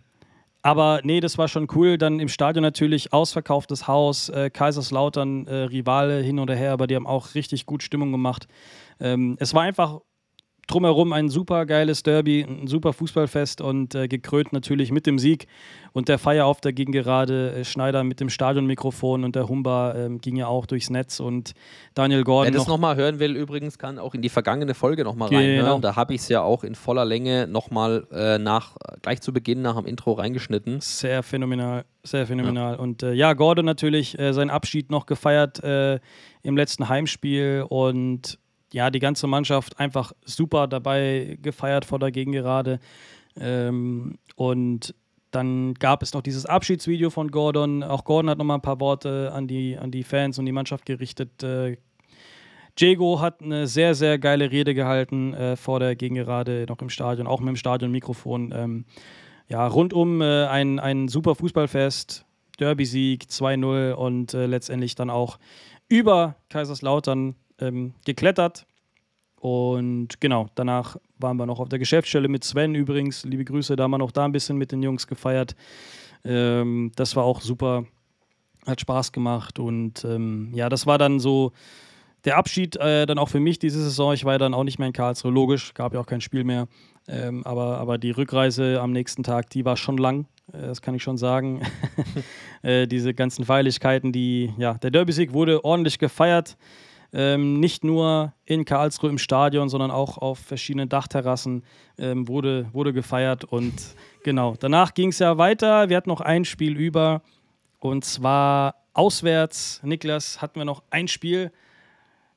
aber 0.61 1.01
nee, 1.03 1.19
das 1.19 1.37
war 1.37 1.49
schon 1.49 1.67
cool. 1.75 1.97
Dann 1.97 2.21
im 2.21 2.29
Stadion 2.29 2.63
natürlich 2.63 3.11
ausverkauftes 3.11 3.85
Haus, 3.85 4.29
äh, 4.29 4.49
Kaiserslautern, 4.49 5.45
äh, 5.45 5.55
Rivale 5.63 6.21
hin 6.21 6.39
oder 6.39 6.55
her, 6.55 6.71
aber 6.71 6.87
die 6.87 6.95
haben 6.95 7.05
auch 7.05 7.35
richtig 7.35 7.65
gut 7.65 7.83
Stimmung 7.83 8.13
gemacht. 8.13 8.47
Ähm, 9.01 9.35
es 9.41 9.53
war 9.53 9.63
einfach 9.63 9.99
drumherum 10.67 11.13
ein 11.13 11.29
super 11.29 11.65
geiles 11.65 12.03
Derby, 12.03 12.41
ein 12.41 12.67
super 12.67 12.93
Fußballfest 12.93 13.61
und 13.61 13.95
äh, 13.95 14.07
gekrönt 14.07 14.53
natürlich 14.53 14.91
mit 14.91 15.05
dem 15.05 15.17
Sieg 15.17 15.47
und 15.93 16.09
der 16.09 16.19
Feier 16.19 16.45
auf 16.45 16.61
der 16.61 16.73
Gegengerade. 16.73 17.53
Äh, 17.53 17.65
Schneider 17.65 18.03
mit 18.03 18.19
dem 18.19 18.29
Stadionmikrofon 18.29 19.23
und 19.23 19.35
der 19.35 19.47
Humba 19.47 19.95
ähm, 19.95 20.19
ging 20.19 20.35
ja 20.35 20.47
auch 20.47 20.65
durchs 20.65 20.89
Netz 20.89 21.19
und 21.19 21.53
Daniel 21.93 22.19
Wer 22.19 22.23
Gordon 22.25 22.53
das 22.53 22.63
noch. 22.67 22.75
nochmal 22.75 22.95
hören 22.97 23.19
will, 23.19 23.35
übrigens, 23.35 23.77
kann 23.77 23.97
auch 23.97 24.13
in 24.13 24.21
die 24.21 24.29
vergangene 24.29 24.73
Folge 24.73 25.03
nochmal 25.03 25.29
Genau. 25.29 25.41
reinhören. 25.41 25.81
Da 25.81 25.95
habe 25.95 26.13
ich 26.13 26.21
es 26.21 26.29
ja 26.29 26.41
auch 26.41 26.63
in 26.63 26.75
voller 26.75 27.05
Länge 27.05 27.47
nochmal 27.47 28.05
äh, 28.11 28.37
nach, 28.37 28.75
gleich 29.01 29.21
zu 29.21 29.31
Beginn 29.33 29.61
nach 29.61 29.77
dem 29.77 29.85
Intro 29.85 30.13
reingeschnitten. 30.13 30.81
Sehr 30.81 31.23
phänomenal, 31.23 31.85
sehr 32.03 32.27
phänomenal. 32.27 32.75
Und 32.75 33.03
äh, 33.03 33.13
ja, 33.13 33.33
Gordon 33.33 33.65
natürlich 33.65 34.19
äh, 34.19 34.33
seinen 34.33 34.49
Abschied 34.49 34.91
noch 34.91 35.05
gefeiert 35.05 35.63
äh, 35.63 35.99
im 36.43 36.57
letzten 36.57 36.89
Heimspiel 36.89 37.65
und 37.67 38.37
ja, 38.73 38.89
die 38.89 38.99
ganze 38.99 39.27
Mannschaft 39.27 39.79
einfach 39.79 40.13
super 40.25 40.67
dabei 40.67 41.37
gefeiert 41.41 41.85
vor 41.85 41.99
der 41.99 42.11
Gegengerade. 42.11 42.79
Ähm, 43.39 44.17
und 44.35 44.93
dann 45.31 45.73
gab 45.75 46.03
es 46.03 46.13
noch 46.13 46.21
dieses 46.21 46.45
Abschiedsvideo 46.45 47.09
von 47.09 47.31
Gordon. 47.31 47.83
Auch 47.83 48.03
Gordon 48.03 48.29
hat 48.29 48.37
noch 48.37 48.45
mal 48.45 48.55
ein 48.55 48.61
paar 48.61 48.79
Worte 48.79 49.31
an 49.33 49.47
die, 49.47 49.77
an 49.77 49.91
die 49.91 50.03
Fans 50.03 50.39
und 50.39 50.45
die 50.45 50.51
Mannschaft 50.51 50.85
gerichtet. 50.85 51.43
Äh, 51.43 51.77
Diego 52.79 53.19
hat 53.19 53.41
eine 53.41 53.67
sehr, 53.67 53.95
sehr 53.95 54.19
geile 54.19 54.51
Rede 54.51 54.73
gehalten 54.73 55.33
äh, 55.33 55.55
vor 55.55 55.79
der 55.79 55.95
Gegengerade, 55.95 56.65
noch 56.69 56.79
im 56.79 56.89
Stadion, 56.89 57.27
auch 57.27 57.39
mit 57.39 57.49
dem 57.49 57.55
Stadionmikrofon. 57.55 58.53
Ähm, 58.55 58.85
ja, 59.47 59.65
rundum 59.65 60.21
äh, 60.21 60.45
ein, 60.45 60.79
ein 60.79 61.07
super 61.07 61.35
Fußballfest, 61.35 62.25
Derby-Sieg 62.59 63.23
2-0 63.23 63.93
und 63.93 64.33
äh, 64.33 64.45
letztendlich 64.45 64.95
dann 64.95 65.09
auch 65.09 65.39
über 65.89 66.35
Kaiserslautern 66.49 67.35
ähm, 67.59 67.93
geklettert. 68.05 68.65
Und 69.39 70.19
genau, 70.19 70.47
danach 70.55 70.97
waren 71.19 71.37
wir 71.37 71.45
noch 71.45 71.59
auf 71.59 71.69
der 71.69 71.79
Geschäftsstelle 71.79 72.27
mit 72.27 72.43
Sven 72.43 72.75
übrigens. 72.75 73.23
Liebe 73.23 73.45
Grüße, 73.45 73.75
da 73.75 73.83
haben 73.83 73.91
wir 73.91 73.97
noch 73.99 74.11
da 74.11 74.25
ein 74.25 74.31
bisschen 74.31 74.57
mit 74.57 74.71
den 74.71 74.81
Jungs 74.81 75.07
gefeiert. 75.07 75.55
Ähm, 76.23 76.91
das 76.95 77.15
war 77.15 77.23
auch 77.23 77.41
super, 77.41 77.85
hat 78.65 78.81
Spaß 78.81 79.11
gemacht. 79.11 79.59
Und 79.59 80.03
ähm, 80.05 80.51
ja, 80.53 80.69
das 80.69 80.87
war 80.87 80.97
dann 80.97 81.19
so 81.19 81.51
der 82.25 82.37
Abschied 82.37 82.75
äh, 82.77 83.05
dann 83.05 83.19
auch 83.19 83.29
für 83.29 83.39
mich 83.39 83.59
diese 83.59 83.81
Saison. 83.81 84.13
Ich 84.13 84.25
war 84.25 84.33
ja 84.33 84.39
dann 84.39 84.53
auch 84.53 84.63
nicht 84.63 84.79
mehr 84.79 84.87
in 84.87 84.93
Karlsruhe, 84.93 85.31
logisch, 85.31 85.73
gab 85.73 85.93
ja 85.93 85.99
auch 85.99 86.05
kein 86.05 86.21
Spiel 86.21 86.43
mehr. 86.43 86.67
Ähm, 87.07 87.45
aber, 87.45 87.77
aber 87.77 87.97
die 87.97 88.11
Rückreise 88.11 88.81
am 88.81 88.91
nächsten 88.91 89.23
Tag, 89.23 89.49
die 89.51 89.63
war 89.63 89.77
schon 89.77 89.97
lang, 89.97 90.25
äh, 90.51 90.61
das 90.61 90.81
kann 90.81 90.95
ich 90.95 91.03
schon 91.03 91.17
sagen. 91.17 91.61
äh, 92.63 92.87
diese 92.87 93.13
ganzen 93.13 93.45
Feierlichkeiten, 93.45 94.11
die, 94.11 94.53
ja, 94.57 94.73
der 94.73 94.91
Derby-Sieg 94.91 95.31
wurde 95.31 95.63
ordentlich 95.63 95.99
gefeiert. 95.99 96.57
Ähm, 97.13 97.59
nicht 97.59 97.83
nur 97.83 98.33
in 98.45 98.65
Karlsruhe 98.65 99.09
im 99.09 99.17
Stadion, 99.17 99.69
sondern 99.69 99.91
auch 99.91 100.17
auf 100.17 100.39
verschiedenen 100.39 100.89
Dachterrassen 100.89 101.63
ähm, 101.97 102.27
wurde, 102.27 102.67
wurde 102.73 102.93
gefeiert. 102.93 103.43
Und 103.45 103.73
genau, 104.23 104.55
danach 104.59 104.93
ging 104.93 105.09
es 105.09 105.19
ja 105.19 105.37
weiter. 105.37 105.89
Wir 105.89 105.97
hatten 105.97 106.09
noch 106.09 106.21
ein 106.21 106.45
Spiel 106.45 106.75
über 106.75 107.21
und 107.79 108.03
zwar 108.03 108.75
auswärts. 108.93 109.79
Niklas 109.83 110.41
hatten 110.41 110.59
wir 110.59 110.65
noch 110.65 110.83
ein 110.89 111.07
Spiel, 111.07 111.51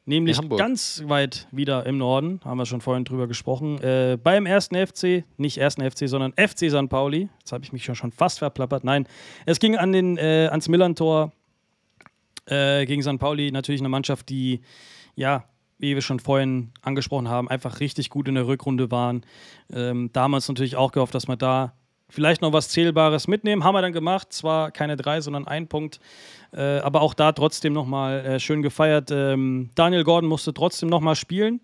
nämlich 0.04 0.38
ganz 0.56 1.02
weit 1.06 1.48
wieder 1.50 1.86
im 1.86 1.98
Norden, 1.98 2.40
haben 2.44 2.58
wir 2.58 2.66
schon 2.66 2.80
vorhin 2.80 3.04
drüber 3.04 3.26
gesprochen. 3.26 3.80
Äh, 3.82 4.18
beim 4.22 4.46
ersten 4.46 4.74
FC, 4.74 5.24
nicht 5.38 5.58
ersten 5.58 5.88
FC, 5.88 6.08
sondern 6.08 6.32
FC 6.32 6.70
St. 6.70 6.88
Pauli. 6.88 7.28
Jetzt 7.38 7.52
habe 7.52 7.64
ich 7.64 7.72
mich 7.72 7.84
schon, 7.84 7.94
schon 7.94 8.12
fast 8.12 8.38
verplappert. 8.38 8.84
Nein, 8.84 9.06
es 9.46 9.58
ging 9.58 9.76
an 9.76 9.92
den, 9.92 10.18
äh, 10.18 10.48
ans 10.50 10.68
Millantor 10.68 11.32
äh, 12.50 12.84
gegen 12.86 13.02
St. 13.02 13.18
Pauli. 13.18 13.50
Natürlich 13.50 13.80
eine 13.80 13.88
Mannschaft, 13.88 14.28
die, 14.28 14.60
ja, 15.14 15.44
wie 15.78 15.94
wir 15.94 16.02
schon 16.02 16.20
vorhin 16.20 16.72
angesprochen 16.82 17.28
haben, 17.28 17.48
einfach 17.48 17.80
richtig 17.80 18.10
gut 18.10 18.28
in 18.28 18.34
der 18.34 18.46
Rückrunde 18.46 18.90
waren. 18.90 19.24
Ähm, 19.72 20.10
damals 20.12 20.48
natürlich 20.48 20.76
auch 20.76 20.92
gehofft, 20.92 21.14
dass 21.14 21.26
wir 21.26 21.36
da 21.36 21.72
vielleicht 22.10 22.42
noch 22.42 22.52
was 22.52 22.68
Zählbares 22.68 23.28
mitnehmen. 23.28 23.64
Haben 23.64 23.74
wir 23.74 23.82
dann 23.82 23.92
gemacht. 23.92 24.32
Zwar 24.32 24.70
keine 24.70 24.96
drei, 24.96 25.20
sondern 25.20 25.46
ein 25.46 25.68
Punkt. 25.68 26.00
Äh, 26.52 26.78
aber 26.80 27.00
auch 27.00 27.14
da 27.14 27.32
trotzdem 27.32 27.72
nochmal 27.72 28.24
äh, 28.26 28.40
schön 28.40 28.62
gefeiert. 28.62 29.10
Ähm, 29.10 29.70
Daniel 29.74 30.04
Gordon 30.04 30.28
musste 30.28 30.52
trotzdem 30.52 30.88
nochmal 30.88 31.16
spielen. 31.16 31.60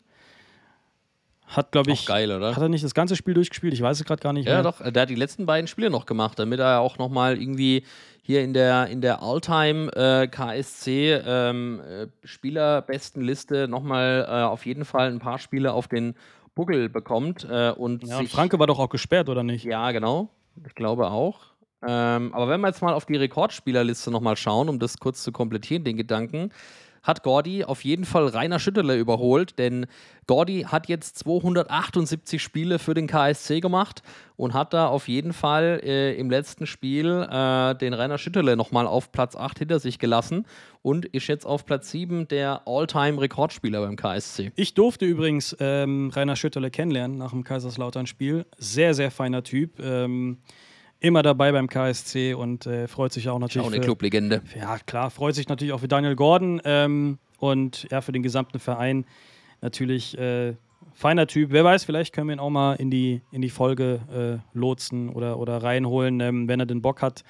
Hat, 1.49 1.71
glaube 1.73 1.93
ich. 1.93 2.07
Geil, 2.07 2.31
oder? 2.33 2.55
Hat 2.57 2.63
er 2.63 2.69
nicht 2.69 2.85
das 2.85 2.93
ganze 2.95 3.15
Spiel 3.17 3.35
durchgespielt? 3.35 3.73
Ich 3.73 3.81
weiß 3.81 3.99
es 4.01 4.05
gerade 4.05 4.21
gar 4.21 4.33
nicht 4.33 4.47
Ja, 4.47 4.55
mehr. 4.55 4.63
doch. 4.65 4.83
Der 4.83 5.03
hat 5.03 5.11
die 5.11 5.15
letzten 5.15 5.47
beiden 5.47 5.69
Spiele 5.69 5.91
noch 5.91 6.05
gemacht, 6.07 6.39
damit 6.39 6.59
er 6.61 6.81
auch 6.81 6.99
nochmal 6.99 7.41
irgendwie 7.41 7.85
hier 8.23 8.43
in 8.43 8.53
der, 8.53 8.89
in 8.89 9.01
der 9.01 9.23
All-Time 9.23 9.91
äh, 9.95 10.27
KSC 10.27 11.13
ähm, 11.25 11.81
äh, 11.89 12.07
Spielerbestenliste 12.27 13.69
nochmal 13.69 14.27
äh, 14.29 14.33
auf 14.45 14.67
jeden 14.67 14.85
Fall 14.85 15.09
ein 15.09 15.19
paar 15.19 15.39
Spiele 15.39 15.73
auf 15.73 15.89
den 15.89 16.15
Buckel 16.55 16.89
bekommt. 16.89 17.47
Äh, 17.49 17.71
und 17.71 18.03
Ja, 18.05 18.19
sich- 18.19 18.31
Franke 18.33 18.59
war 18.59 18.67
doch 18.67 18.79
auch 18.79 18.89
gesperrt, 18.89 19.29
oder 19.29 19.43
nicht? 19.43 19.65
Ja, 19.65 19.91
genau. 19.93 20.31
Ich 20.67 20.75
glaube 20.75 21.11
auch. 21.11 21.41
Ähm, 21.87 22.33
aber 22.35 22.49
wenn 22.49 22.61
wir 22.63 22.69
jetzt 22.69 22.83
mal 22.83 22.95
auf 22.95 23.05
die 23.05 23.17
Rekordspielerliste 23.17 24.11
nochmal 24.11 24.37
schauen, 24.37 24.69
um 24.69 24.79
das 24.79 24.99
kurz 24.99 25.23
zu 25.23 25.31
komplettieren, 25.31 25.85
den 25.85 25.97
Gedanken, 25.97 26.51
hat 27.07 27.23
Gordy 27.23 27.65
auf 27.65 27.85
jeden 27.85 28.05
Fall 28.05 28.27
Rainer 28.27 28.59
Schüttler 28.59 28.97
überholt, 28.97 29.59
denn 29.59 29.87
Gordy 30.27 30.63
hat 30.63 30.89
jetzt 30.89 31.19
278 31.19 32.43
Spiele 32.43 32.81
für 32.81 32.95
den 32.95 33.07
KSC 33.07 33.61
gemacht 33.61 34.03
und 34.37 34.55
hat 34.55 34.75
da 34.75 34.89
auf 34.89 35.07
jeden 35.07 35.33
Fall 35.33 35.81
äh, 35.85 36.15
im 36.19 36.31
letzten 36.31 36.67
Spiel 36.67 37.27
äh, 37.31 37.75
den 37.77 37.95
Rainer 37.95 38.19
Schüttler 38.19 38.57
nochmal 38.57 38.89
auf 38.89 39.13
Platz 39.13 39.37
8 39.37 39.61
hinter 39.61 39.79
sich 39.79 40.01
gelassen 40.01 40.47
und 40.83 41.07
ist 41.07 41.29
jetzt 41.29 41.47
auf 41.47 41.65
Platz 41.65 41.93
7 41.93 42.27
der 42.27 42.63
All-Time-Rekordspieler 42.67 43.81
beim 43.83 43.95
KSC. 43.95 44.51
Ich 44.57 44.75
durfte 44.75 45.05
übrigens 45.05 45.57
ähm, 45.61 46.11
Rainer 46.13 46.35
Schütterle 46.35 46.73
kennenlernen 46.73 47.19
nach 47.19 47.31
dem 47.31 47.45
Kaiserslautern-Spiel. 47.45 48.47
Sehr, 48.59 48.95
sehr 48.95 49.13
feiner 49.13 49.45
Typ. 49.45 49.79
Ähm, 49.79 50.39
immer 51.01 51.23
dabei 51.23 51.53
beim 51.53 51.69
KSC 51.69 52.35
und 52.35 52.67
äh, 52.67 52.89
freut 52.89 53.13
sich 53.13 53.29
auch 53.29 53.39
natürlich. 53.39 53.67
Auch 53.67 53.73
eine 53.73 53.81
Clublegende. 53.81 54.43
Ja, 54.59 54.79
klar, 54.79 55.11
freut 55.11 55.35
sich 55.35 55.49
natürlich 55.49 55.73
auch 55.73 55.81
für 55.81 55.89
Daniel 55.89 56.17
Gordon 56.17 56.61
ähm, 56.65 57.19
und 57.39 57.87
ja, 57.91 58.01
für 58.01 58.13
den 58.13 58.23
gesamten 58.23 58.59
Verein 58.59 59.05
natürlich 59.61 60.17
äh, 60.19 60.55
feiner 60.95 61.27
Typ. 61.27 61.51
Wer 61.53 61.65
weiß, 61.65 61.85
vielleicht 61.85 62.13
können 62.13 62.29
wir 62.29 62.35
ihn 62.35 62.41
auch 62.41 62.51
mal 62.51 62.75
in 62.75 62.91
die, 62.91 63.21
in 63.31 63.43
die 63.43 63.51
Folge 63.51 64.43
äh, 64.55 64.59
lotsen 64.59 65.11
oder, 65.11 65.39
oder 65.39 65.63
reinholen, 65.63 66.21
ähm, 66.21 66.49
wenn 66.49 66.61
er 66.61 66.67
den 66.67 66.83
Bock 66.83 67.03
hat. 67.03 67.23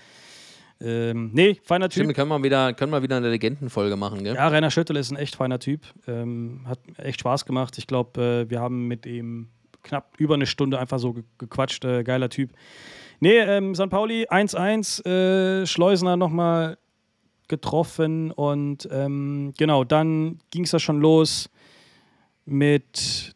Ähm, 0.80 1.30
nee, 1.32 1.58
feiner 1.64 1.88
Typ. 1.88 2.02
Stimmt, 2.04 2.14
können 2.14 2.28
wir 2.28 2.42
wieder, 2.42 2.74
können 2.74 2.92
wir 2.92 3.02
wieder 3.02 3.16
eine 3.16 3.30
Legendenfolge 3.30 3.96
machen, 3.96 4.24
gell? 4.24 4.34
Ja, 4.34 4.48
Rainer 4.48 4.70
Schüttel 4.70 4.96
ist 4.96 5.10
ein 5.10 5.16
echt 5.16 5.36
feiner 5.36 5.58
Typ. 5.58 5.80
Ähm, 6.06 6.62
hat 6.66 6.78
echt 6.98 7.20
Spaß 7.20 7.46
gemacht. 7.46 7.78
Ich 7.78 7.86
glaube, 7.86 8.44
äh, 8.46 8.50
wir 8.50 8.60
haben 8.60 8.86
mit 8.86 9.06
ihm 9.06 9.48
knapp 9.82 10.14
über 10.18 10.34
eine 10.34 10.46
Stunde 10.46 10.78
einfach 10.78 10.98
so 10.98 11.14
ge 11.14 11.24
gequatscht. 11.38 11.84
Äh, 11.84 12.04
geiler 12.04 12.28
Typ. 12.28 12.50
Nee, 13.20 13.38
ähm, 13.38 13.74
St. 13.74 13.88
Pauli 13.88 14.26
1-1, 14.28 15.04
äh, 15.06 15.66
Schleusener 15.66 16.16
nochmal 16.16 16.76
getroffen 17.48 18.30
und 18.30 18.88
ähm, 18.90 19.54
genau, 19.56 19.84
dann 19.84 20.38
ging 20.50 20.64
es 20.64 20.72
ja 20.72 20.78
schon 20.78 21.00
los 21.00 21.48
mit, 22.44 23.34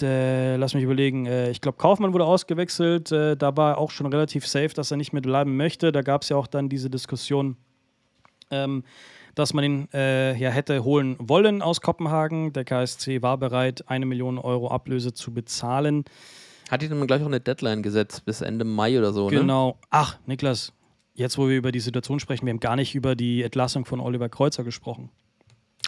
äh, 0.00 0.56
lass 0.56 0.74
mich 0.74 0.84
überlegen, 0.84 1.26
äh, 1.26 1.50
ich 1.50 1.60
glaube, 1.60 1.78
Kaufmann 1.78 2.12
wurde 2.12 2.24
ausgewechselt. 2.24 3.12
Äh, 3.12 3.36
da 3.36 3.56
war 3.56 3.78
auch 3.78 3.90
schon 3.90 4.06
relativ 4.06 4.46
safe, 4.46 4.70
dass 4.70 4.90
er 4.90 4.96
nicht 4.96 5.12
mehr 5.12 5.22
bleiben 5.22 5.56
möchte. 5.56 5.92
Da 5.92 6.02
gab 6.02 6.22
es 6.22 6.28
ja 6.28 6.36
auch 6.36 6.46
dann 6.46 6.68
diese 6.68 6.88
Diskussion, 6.88 7.56
ähm, 8.50 8.84
dass 9.34 9.54
man 9.54 9.64
ihn 9.64 9.88
äh, 9.92 10.36
ja 10.36 10.50
hätte 10.50 10.84
holen 10.84 11.16
wollen 11.18 11.62
aus 11.62 11.80
Kopenhagen. 11.80 12.52
Der 12.52 12.64
KSC 12.64 13.22
war 13.22 13.38
bereit, 13.38 13.84
eine 13.88 14.06
Million 14.06 14.38
Euro 14.38 14.68
Ablöse 14.68 15.14
zu 15.14 15.32
bezahlen. 15.32 16.04
Hat 16.72 16.80
die 16.80 16.88
dann 16.88 17.06
gleich 17.06 17.20
auch 17.20 17.26
eine 17.26 17.38
Deadline 17.38 17.82
gesetzt, 17.82 18.24
bis 18.24 18.40
Ende 18.40 18.64
Mai 18.64 18.98
oder 18.98 19.12
so, 19.12 19.28
ne? 19.28 19.40
Genau. 19.40 19.76
Ach, 19.90 20.16
Niklas, 20.24 20.72
jetzt 21.12 21.36
wo 21.36 21.46
wir 21.46 21.56
über 21.58 21.70
die 21.70 21.80
Situation 21.80 22.18
sprechen, 22.18 22.46
wir 22.46 22.50
haben 22.50 22.60
gar 22.60 22.76
nicht 22.76 22.94
über 22.94 23.14
die 23.14 23.42
Entlassung 23.42 23.84
von 23.84 24.00
Oliver 24.00 24.30
Kreuzer 24.30 24.64
gesprochen. 24.64 25.10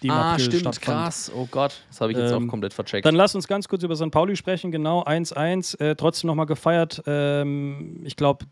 Die 0.02 0.08
im 0.08 0.12
Ah, 0.12 0.32
April 0.32 0.44
stimmt, 0.44 0.60
stattfand. 0.60 0.98
krass. 0.98 1.32
Oh 1.34 1.48
Gott, 1.50 1.80
das 1.88 2.02
habe 2.02 2.12
ich 2.12 2.18
jetzt 2.18 2.32
Ähm, 2.32 2.44
auch 2.46 2.50
komplett 2.50 2.74
vercheckt. 2.74 3.06
Dann 3.06 3.14
lass 3.14 3.34
uns 3.34 3.48
ganz 3.48 3.66
kurz 3.66 3.82
über 3.82 3.96
St. 3.96 4.10
Pauli 4.10 4.36
sprechen. 4.36 4.70
Genau, 4.72 5.02
1-1. 5.04 5.80
Äh, 5.80 5.96
trotzdem 5.96 6.28
nochmal 6.28 6.44
gefeiert. 6.44 7.02
Ähm, 7.06 8.02
ich 8.04 8.16
glaube, 8.16 8.44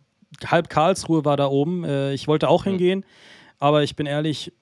halb 0.47 0.71
Karlsruhe 0.71 1.27
war 1.27 1.37
da 1.37 1.49
oben. 1.49 1.85
Äh, 1.85 2.15
ich 2.15 2.29
wollte 2.29 2.49
auch 2.49 2.65
hingehen, 2.65 3.05
aber 3.59 3.83
ich 3.83 3.95
bin 3.95 4.07
ehrlich, 4.07 4.53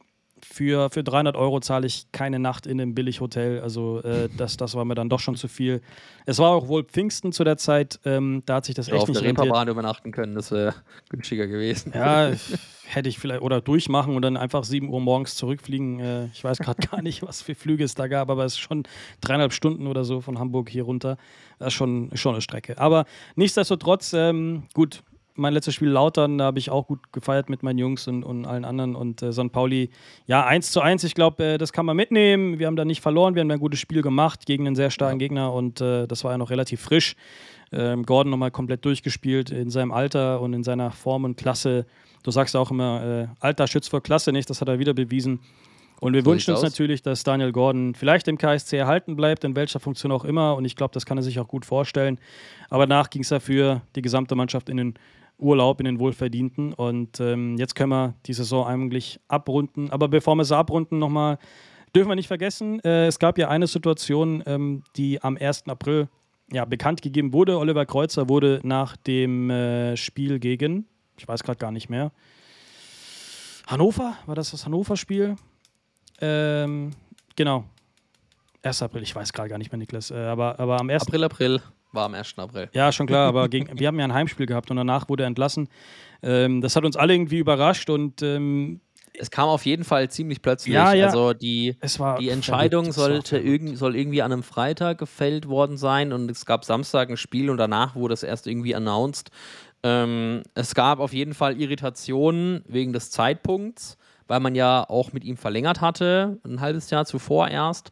für, 0.42 0.90
für 0.90 1.02
300 1.02 1.36
Euro 1.36 1.60
zahle 1.60 1.86
ich 1.86 2.06
keine 2.12 2.38
Nacht 2.38 2.66
in 2.66 2.80
einem 2.80 2.94
Billighotel. 2.94 3.60
Also 3.60 4.02
äh, 4.02 4.28
das, 4.36 4.56
das 4.56 4.74
war 4.74 4.84
mir 4.84 4.94
dann 4.94 5.08
doch 5.08 5.20
schon 5.20 5.36
zu 5.36 5.48
viel. 5.48 5.80
Es 6.26 6.38
war 6.38 6.50
auch 6.50 6.68
wohl 6.68 6.84
Pfingsten 6.84 7.32
zu 7.32 7.44
der 7.44 7.56
Zeit. 7.56 8.00
Ähm, 8.04 8.42
da 8.46 8.56
hat 8.56 8.64
sich 8.64 8.74
das 8.74 8.88
ja, 8.88 8.94
echt 8.94 9.02
auf 9.02 9.08
nicht 9.08 9.20
der. 9.20 9.28
Reeperbahn 9.28 9.68
übernachten 9.68 10.12
können, 10.12 10.34
das 10.34 10.50
wäre 10.50 10.74
günstiger 11.08 11.46
gewesen. 11.46 11.92
Ja, 11.94 12.32
hätte 12.94 13.08
ich 13.08 13.18
vielleicht 13.18 13.42
oder 13.42 13.60
durchmachen 13.60 14.16
und 14.16 14.22
dann 14.22 14.36
einfach 14.36 14.64
7 14.64 14.88
Uhr 14.88 15.00
morgens 15.00 15.36
zurückfliegen. 15.36 16.00
Äh, 16.00 16.26
ich 16.26 16.42
weiß 16.42 16.58
gerade 16.58 16.86
gar 16.86 17.02
nicht, 17.02 17.22
was 17.22 17.42
für 17.42 17.54
Flüge 17.54 17.84
es 17.84 17.94
da 17.94 18.08
gab, 18.08 18.30
aber 18.30 18.44
es 18.44 18.54
ist 18.54 18.60
schon 18.60 18.84
dreieinhalb 19.20 19.52
Stunden 19.52 19.86
oder 19.86 20.04
so 20.04 20.20
von 20.20 20.38
Hamburg 20.38 20.68
hier 20.68 20.84
runter. 20.84 21.16
Das 21.58 21.68
ist 21.68 21.74
schon, 21.74 22.10
schon 22.14 22.34
eine 22.34 22.42
Strecke. 22.42 22.78
Aber 22.78 23.04
nichtsdestotrotz, 23.36 24.12
ähm, 24.12 24.64
gut, 24.74 25.02
mein 25.40 25.52
letztes 25.52 25.74
Spiel 25.74 25.88
Lautern, 25.88 26.38
da 26.38 26.44
habe 26.44 26.58
ich 26.58 26.70
auch 26.70 26.86
gut 26.86 27.12
gefeiert 27.12 27.50
mit 27.50 27.62
meinen 27.62 27.78
Jungs 27.78 28.06
und, 28.06 28.22
und 28.22 28.44
allen 28.44 28.64
anderen. 28.64 28.94
Und 28.94 29.22
äh, 29.22 29.32
St. 29.32 29.50
Pauli, 29.50 29.90
ja, 30.26 30.44
1 30.44 30.70
zu 30.70 30.80
1, 30.80 31.04
ich 31.04 31.14
glaube, 31.14 31.44
äh, 31.44 31.58
das 31.58 31.72
kann 31.72 31.86
man 31.86 31.96
mitnehmen. 31.96 32.58
Wir 32.58 32.66
haben 32.66 32.76
da 32.76 32.84
nicht 32.84 33.00
verloren, 33.00 33.34
wir 33.34 33.40
haben 33.40 33.50
ein 33.50 33.58
gutes 33.58 33.80
Spiel 33.80 34.02
gemacht 34.02 34.46
gegen 34.46 34.66
einen 34.66 34.76
sehr 34.76 34.90
starken 34.90 35.18
Gegner 35.18 35.52
und 35.52 35.80
äh, 35.80 36.06
das 36.06 36.22
war 36.24 36.32
ja 36.32 36.38
noch 36.38 36.50
relativ 36.50 36.80
frisch. 36.80 37.16
Ähm, 37.72 38.04
Gordon 38.04 38.30
nochmal 38.30 38.50
komplett 38.50 38.84
durchgespielt 38.84 39.50
in 39.50 39.70
seinem 39.70 39.92
Alter 39.92 40.40
und 40.40 40.54
in 40.54 40.64
seiner 40.64 40.90
Form 40.90 41.24
und 41.24 41.36
Klasse. 41.36 41.86
Du 42.22 42.30
sagst 42.30 42.54
auch 42.56 42.70
immer, 42.70 43.02
äh, 43.04 43.26
Alter 43.40 43.66
schützt 43.66 43.90
vor 43.90 44.02
Klasse 44.02 44.32
nicht, 44.32 44.50
das 44.50 44.60
hat 44.60 44.68
er 44.68 44.78
wieder 44.78 44.94
bewiesen. 44.94 45.40
Und 46.00 46.14
wir 46.14 46.22
So 46.22 46.30
wünschen 46.30 46.50
uns 46.52 46.60
aus. 46.60 46.70
natürlich, 46.70 47.02
dass 47.02 47.22
Daniel 47.24 47.52
Gordon 47.52 47.94
vielleicht 47.94 48.26
im 48.26 48.38
KSC 48.38 48.78
erhalten 48.78 49.16
bleibt, 49.16 49.44
in 49.44 49.54
welcher 49.54 49.80
Funktion 49.80 50.10
auch 50.12 50.24
immer. 50.24 50.56
Und 50.56 50.64
ich 50.64 50.74
glaube, 50.74 50.94
das 50.94 51.04
kann 51.04 51.18
er 51.18 51.22
sich 51.22 51.38
auch 51.38 51.48
gut 51.48 51.66
vorstellen. 51.66 52.18
Aber 52.70 52.86
danach 52.86 53.10
ging 53.10 53.22
es 53.22 53.30
ja 53.30 53.38
für 53.38 53.82
die 53.94 54.02
gesamte 54.02 54.34
Mannschaft 54.34 54.70
in 54.70 54.78
den 54.78 54.94
Urlaub, 55.40 55.80
in 55.80 55.86
den 55.86 55.98
Wohlverdienten. 55.98 56.72
Und 56.72 57.20
ähm, 57.20 57.56
jetzt 57.56 57.74
können 57.74 57.90
wir 57.90 58.14
die 58.26 58.32
Saison 58.32 58.66
eigentlich 58.66 59.20
abrunden. 59.28 59.90
Aber 59.90 60.08
bevor 60.08 60.34
wir 60.36 60.44
sie 60.44 60.56
abrunden, 60.56 60.98
nochmal, 60.98 61.38
dürfen 61.94 62.08
wir 62.08 62.16
nicht 62.16 62.28
vergessen, 62.28 62.80
äh, 62.80 63.06
es 63.06 63.18
gab 63.18 63.38
ja 63.38 63.48
eine 63.48 63.66
Situation, 63.66 64.42
ähm, 64.46 64.82
die 64.96 65.22
am 65.22 65.36
1. 65.36 65.68
April 65.68 66.08
ja, 66.52 66.64
bekannt 66.64 67.02
gegeben 67.02 67.32
wurde. 67.32 67.58
Oliver 67.58 67.86
Kreuzer 67.86 68.28
wurde 68.28 68.60
nach 68.62 68.96
dem 68.96 69.50
äh, 69.50 69.96
Spiel 69.96 70.38
gegen, 70.38 70.86
ich 71.18 71.26
weiß 71.26 71.42
gerade 71.42 71.58
gar 71.58 71.70
nicht 71.70 71.88
mehr, 71.88 72.12
Hannover, 73.66 74.16
war 74.26 74.34
das 74.34 74.50
das 74.50 74.66
Hannover-Spiel? 74.66 75.36
Ähm, 76.20 76.90
genau. 77.36 77.64
1. 78.62 78.82
April, 78.82 79.02
ich 79.02 79.14
weiß 79.14 79.32
gerade 79.32 79.48
gar 79.48 79.58
nicht 79.58 79.70
mehr, 79.70 79.78
Niklas. 79.78 80.10
Äh, 80.10 80.16
aber, 80.16 80.58
aber 80.58 80.80
am 80.80 80.90
1. 80.90 81.02
April, 81.02 81.24
April 81.24 81.62
war 81.92 82.04
am 82.06 82.14
1. 82.14 82.34
April. 82.38 82.68
Ja, 82.72 82.92
schon 82.92 83.06
klar, 83.06 83.28
aber 83.28 83.48
gegen, 83.48 83.78
wir 83.78 83.88
haben 83.88 83.98
ja 83.98 84.04
ein 84.04 84.14
Heimspiel 84.14 84.46
gehabt 84.46 84.70
und 84.70 84.76
danach 84.76 85.08
wurde 85.08 85.24
er 85.24 85.26
entlassen. 85.26 85.68
Ähm, 86.22 86.60
das 86.60 86.76
hat 86.76 86.84
uns 86.84 86.96
alle 86.96 87.14
irgendwie 87.14 87.38
überrascht 87.38 87.90
und 87.90 88.22
ähm, 88.22 88.80
Es 89.18 89.30
kam 89.30 89.48
auf 89.48 89.64
jeden 89.66 89.84
Fall 89.84 90.08
ziemlich 90.10 90.40
plötzlich. 90.42 90.74
Ja, 90.74 90.92
ja. 90.92 91.06
Also 91.06 91.32
die, 91.32 91.76
die 92.20 92.28
Entscheidung 92.28 92.92
sollte 92.92 93.38
irgend, 93.38 93.76
soll 93.78 93.96
irgendwie 93.96 94.22
an 94.22 94.32
einem 94.32 94.42
Freitag 94.42 94.98
gefällt 94.98 95.48
worden 95.48 95.76
sein 95.76 96.12
und 96.12 96.30
es 96.30 96.46
gab 96.46 96.64
Samstag 96.64 97.10
ein 97.10 97.16
Spiel 97.16 97.50
und 97.50 97.56
danach 97.56 97.94
wurde 97.96 98.14
es 98.14 98.22
erst 98.22 98.46
irgendwie 98.46 98.74
announced. 98.74 99.30
Ähm, 99.82 100.42
es 100.54 100.74
gab 100.74 101.00
auf 101.00 101.12
jeden 101.12 101.34
Fall 101.34 101.58
Irritationen 101.60 102.62
wegen 102.68 102.92
des 102.92 103.10
Zeitpunkts, 103.10 103.96
weil 104.28 104.40
man 104.40 104.54
ja 104.54 104.84
auch 104.88 105.12
mit 105.12 105.24
ihm 105.24 105.36
verlängert 105.38 105.80
hatte, 105.80 106.38
ein 106.44 106.60
halbes 106.60 106.90
Jahr 106.90 107.06
zuvor 107.06 107.48
erst. 107.48 107.90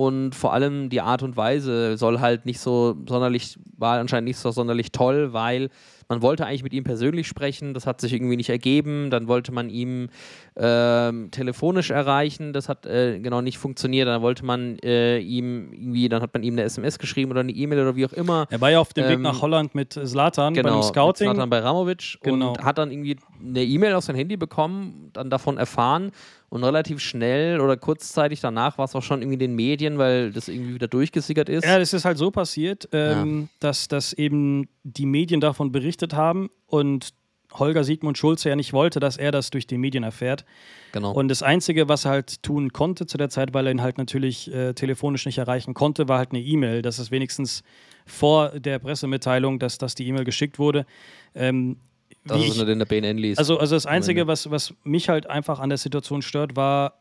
Und 0.00 0.34
vor 0.34 0.54
allem 0.54 0.88
die 0.88 1.02
Art 1.02 1.22
und 1.22 1.36
Weise 1.36 1.98
soll 1.98 2.20
halt 2.20 2.46
nicht 2.46 2.58
so 2.58 2.96
sonderlich, 3.06 3.58
war 3.76 3.98
anscheinend 3.98 4.28
nicht 4.28 4.38
so 4.38 4.50
sonderlich 4.50 4.92
toll, 4.92 5.34
weil 5.34 5.68
man 6.08 6.22
wollte 6.22 6.46
eigentlich 6.46 6.62
mit 6.62 6.72
ihm 6.72 6.84
persönlich 6.84 7.28
sprechen, 7.28 7.74
das 7.74 7.86
hat 7.86 8.00
sich 8.00 8.14
irgendwie 8.14 8.36
nicht 8.38 8.48
ergeben. 8.48 9.10
Dann 9.10 9.28
wollte 9.28 9.52
man 9.52 9.68
ihm 9.68 10.08
ähm, 10.56 11.30
telefonisch 11.30 11.90
erreichen, 11.90 12.52
das 12.54 12.68
hat 12.70 12.86
äh, 12.86 13.20
genau 13.20 13.42
nicht 13.42 13.58
funktioniert. 13.58 14.08
Dann 14.08 14.22
wollte 14.22 14.44
man 14.44 14.78
äh, 14.78 15.18
ihm 15.18 15.70
irgendwie, 15.72 16.08
dann 16.08 16.22
hat 16.22 16.32
man 16.32 16.42
ihm 16.42 16.54
eine 16.54 16.62
SMS 16.62 16.98
geschrieben 16.98 17.30
oder 17.30 17.40
eine 17.40 17.52
E-Mail 17.52 17.80
oder 17.80 17.94
wie 17.94 18.06
auch 18.06 18.12
immer. 18.14 18.46
Er 18.50 18.60
war 18.62 18.70
ja 18.70 18.80
auf 18.80 18.94
dem 18.94 19.04
Weg 19.04 19.14
Ähm, 19.16 19.22
nach 19.22 19.42
Holland 19.42 19.74
mit 19.74 19.92
Zlatan 19.92 20.54
bei 20.54 20.62
Genau, 20.62 20.80
dem 20.80 20.82
Scouting. 20.82 21.28
mit 21.28 21.36
Zlatan 21.36 21.50
Bajramovic 21.50 22.18
Genau. 22.22 22.48
und 22.50 22.64
hat 22.64 22.78
dann 22.78 22.90
irgendwie 22.90 23.16
eine 23.44 23.62
E-Mail 23.62 23.92
auf 23.94 24.04
sein 24.04 24.16
Handy 24.16 24.36
bekommen, 24.38 25.10
dann 25.12 25.28
davon 25.28 25.58
erfahren 25.58 26.10
und 26.50 26.64
relativ 26.64 27.00
schnell 27.00 27.60
oder 27.60 27.76
kurzzeitig 27.76 28.40
danach 28.40 28.76
war 28.76 28.84
es 28.84 28.94
auch 28.94 29.02
schon 29.02 29.22
irgendwie 29.22 29.34
in 29.34 29.40
den 29.40 29.54
Medien, 29.54 29.98
weil 29.98 30.32
das 30.32 30.48
irgendwie 30.48 30.74
wieder 30.74 30.88
durchgesickert 30.88 31.48
ist. 31.48 31.64
Ja, 31.64 31.78
das 31.78 31.92
ist 31.92 32.04
halt 32.04 32.18
so 32.18 32.30
passiert, 32.30 32.88
ähm, 32.92 33.48
dass, 33.60 33.88
dass 33.88 34.12
eben 34.12 34.68
die 34.82 35.06
Medien 35.06 35.40
davon 35.40 35.70
berichtet 35.72 36.12
haben 36.12 36.50
und 36.66 37.14
Holger 37.52 37.84
Siegmund 37.84 38.18
Schulze 38.18 38.48
ja 38.48 38.56
nicht 38.56 38.72
wollte, 38.72 39.00
dass 39.00 39.16
er 39.16 39.32
das 39.32 39.50
durch 39.50 39.66
die 39.66 39.78
Medien 39.78 40.04
erfährt. 40.04 40.44
genau. 40.92 41.12
Und 41.12 41.28
das 41.28 41.42
Einzige, 41.42 41.88
was 41.88 42.04
er 42.04 42.12
halt 42.12 42.42
tun 42.42 42.72
konnte 42.72 43.06
zu 43.06 43.18
der 43.18 43.28
Zeit, 43.28 43.54
weil 43.54 43.66
er 43.66 43.72
ihn 43.72 43.82
halt 43.82 43.98
natürlich 43.98 44.52
äh, 44.52 44.72
telefonisch 44.72 45.26
nicht 45.26 45.38
erreichen 45.38 45.74
konnte, 45.74 46.08
war 46.08 46.18
halt 46.18 46.30
eine 46.30 46.40
E-Mail. 46.40 46.82
Das 46.82 46.98
ist 46.98 47.10
wenigstens 47.10 47.62
vor 48.06 48.50
der 48.50 48.78
Pressemitteilung, 48.78 49.58
dass, 49.58 49.78
dass 49.78 49.94
die 49.94 50.06
E-Mail 50.06 50.24
geschickt 50.24 50.58
wurde. 50.58 50.86
Ähm, 51.34 51.76
das 52.24 52.38
wie 52.38 52.44
ist 52.46 52.52
ich- 52.56 52.60
nicht 52.60 52.68
in 52.68 52.78
der 52.78 52.86
BNN 52.86 53.18
liest. 53.18 53.38
also, 53.38 53.58
also 53.58 53.74
das 53.76 53.86
Einzige, 53.86 54.26
was, 54.26 54.50
was 54.50 54.74
mich 54.84 55.08
halt 55.08 55.28
einfach 55.28 55.58
an 55.60 55.68
der 55.68 55.78
Situation 55.78 56.22
stört, 56.22 56.56
war, 56.56 56.94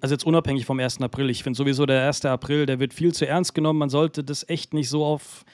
also 0.00 0.14
jetzt 0.14 0.24
unabhängig 0.24 0.64
vom 0.66 0.78
1. 0.80 1.00
April, 1.02 1.30
ich 1.30 1.42
finde 1.42 1.56
sowieso 1.56 1.86
der 1.86 2.06
1. 2.06 2.24
April, 2.26 2.66
der 2.66 2.78
wird 2.80 2.94
viel 2.94 3.12
zu 3.12 3.26
ernst 3.26 3.54
genommen. 3.54 3.78
Man 3.78 3.90
sollte 3.90 4.24
das 4.24 4.48
echt 4.48 4.72
nicht 4.74 4.88
so 4.88 5.04
auf, 5.04 5.44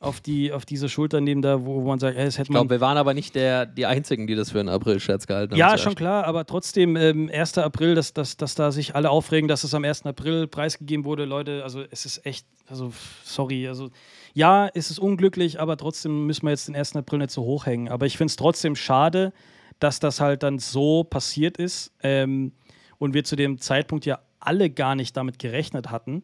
auf, 0.00 0.20
die, 0.20 0.52
auf 0.52 0.64
diese 0.64 0.88
Schulter 0.88 1.20
nehmen, 1.20 1.42
da, 1.42 1.64
wo, 1.64 1.80
man 1.82 1.98
sagt, 1.98 2.16
ey, 2.16 2.24
das 2.24 2.34
hätte 2.38 2.44
Ich 2.44 2.50
glaube, 2.50 2.70
wir 2.70 2.80
waren 2.80 2.96
aber 2.96 3.14
nicht 3.14 3.34
der, 3.34 3.66
die 3.66 3.86
Einzigen, 3.86 4.28
die 4.28 4.36
das 4.36 4.52
für 4.52 4.60
einen 4.60 4.68
April-Scherz 4.68 5.26
gehalten 5.26 5.52
haben. 5.52 5.58
Ja, 5.58 5.68
zuerst. 5.70 5.82
schon 5.84 5.94
klar, 5.96 6.24
aber 6.24 6.46
trotzdem, 6.46 6.94
ähm, 6.94 7.28
1. 7.32 7.58
April, 7.58 7.96
dass, 7.96 8.12
dass, 8.12 8.36
dass 8.36 8.54
da 8.54 8.70
sich 8.70 8.94
alle 8.94 9.10
aufregen, 9.10 9.48
dass 9.48 9.64
es 9.64 9.74
am 9.74 9.84
1. 9.84 10.06
April 10.06 10.46
preisgegeben 10.46 11.04
wurde, 11.04 11.24
Leute, 11.24 11.64
also 11.64 11.82
es 11.90 12.06
ist 12.06 12.24
echt, 12.24 12.46
also 12.68 12.92
sorry, 13.24 13.66
also 13.66 13.90
ja, 14.38 14.70
es 14.72 14.92
ist 14.92 15.00
unglücklich, 15.00 15.58
aber 15.58 15.76
trotzdem 15.76 16.26
müssen 16.26 16.46
wir 16.46 16.50
jetzt 16.50 16.68
den 16.68 16.76
1. 16.76 16.94
April 16.94 17.18
nicht 17.18 17.32
so 17.32 17.42
hochhängen. 17.42 17.88
Aber 17.88 18.06
ich 18.06 18.16
finde 18.16 18.30
es 18.30 18.36
trotzdem 18.36 18.76
schade, 18.76 19.32
dass 19.80 19.98
das 19.98 20.20
halt 20.20 20.44
dann 20.44 20.60
so 20.60 21.02
passiert 21.02 21.56
ist 21.56 21.92
ähm, 22.04 22.52
und 22.98 23.14
wir 23.14 23.24
zu 23.24 23.34
dem 23.34 23.58
Zeitpunkt 23.58 24.06
ja 24.06 24.20
alle 24.38 24.70
gar 24.70 24.94
nicht 24.94 25.16
damit 25.16 25.40
gerechnet 25.40 25.90
hatten. 25.90 26.22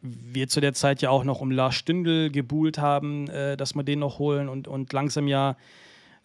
Wir 0.00 0.48
zu 0.48 0.60
der 0.60 0.74
Zeit 0.74 1.00
ja 1.00 1.10
auch 1.10 1.22
noch 1.22 1.40
um 1.40 1.52
Lars 1.52 1.76
Stündel 1.76 2.32
gebuhlt 2.32 2.78
haben, 2.78 3.28
äh, 3.28 3.56
dass 3.56 3.76
wir 3.76 3.84
den 3.84 4.00
noch 4.00 4.18
holen 4.18 4.48
und, 4.48 4.66
und 4.66 4.92
langsam 4.92 5.28
ja 5.28 5.56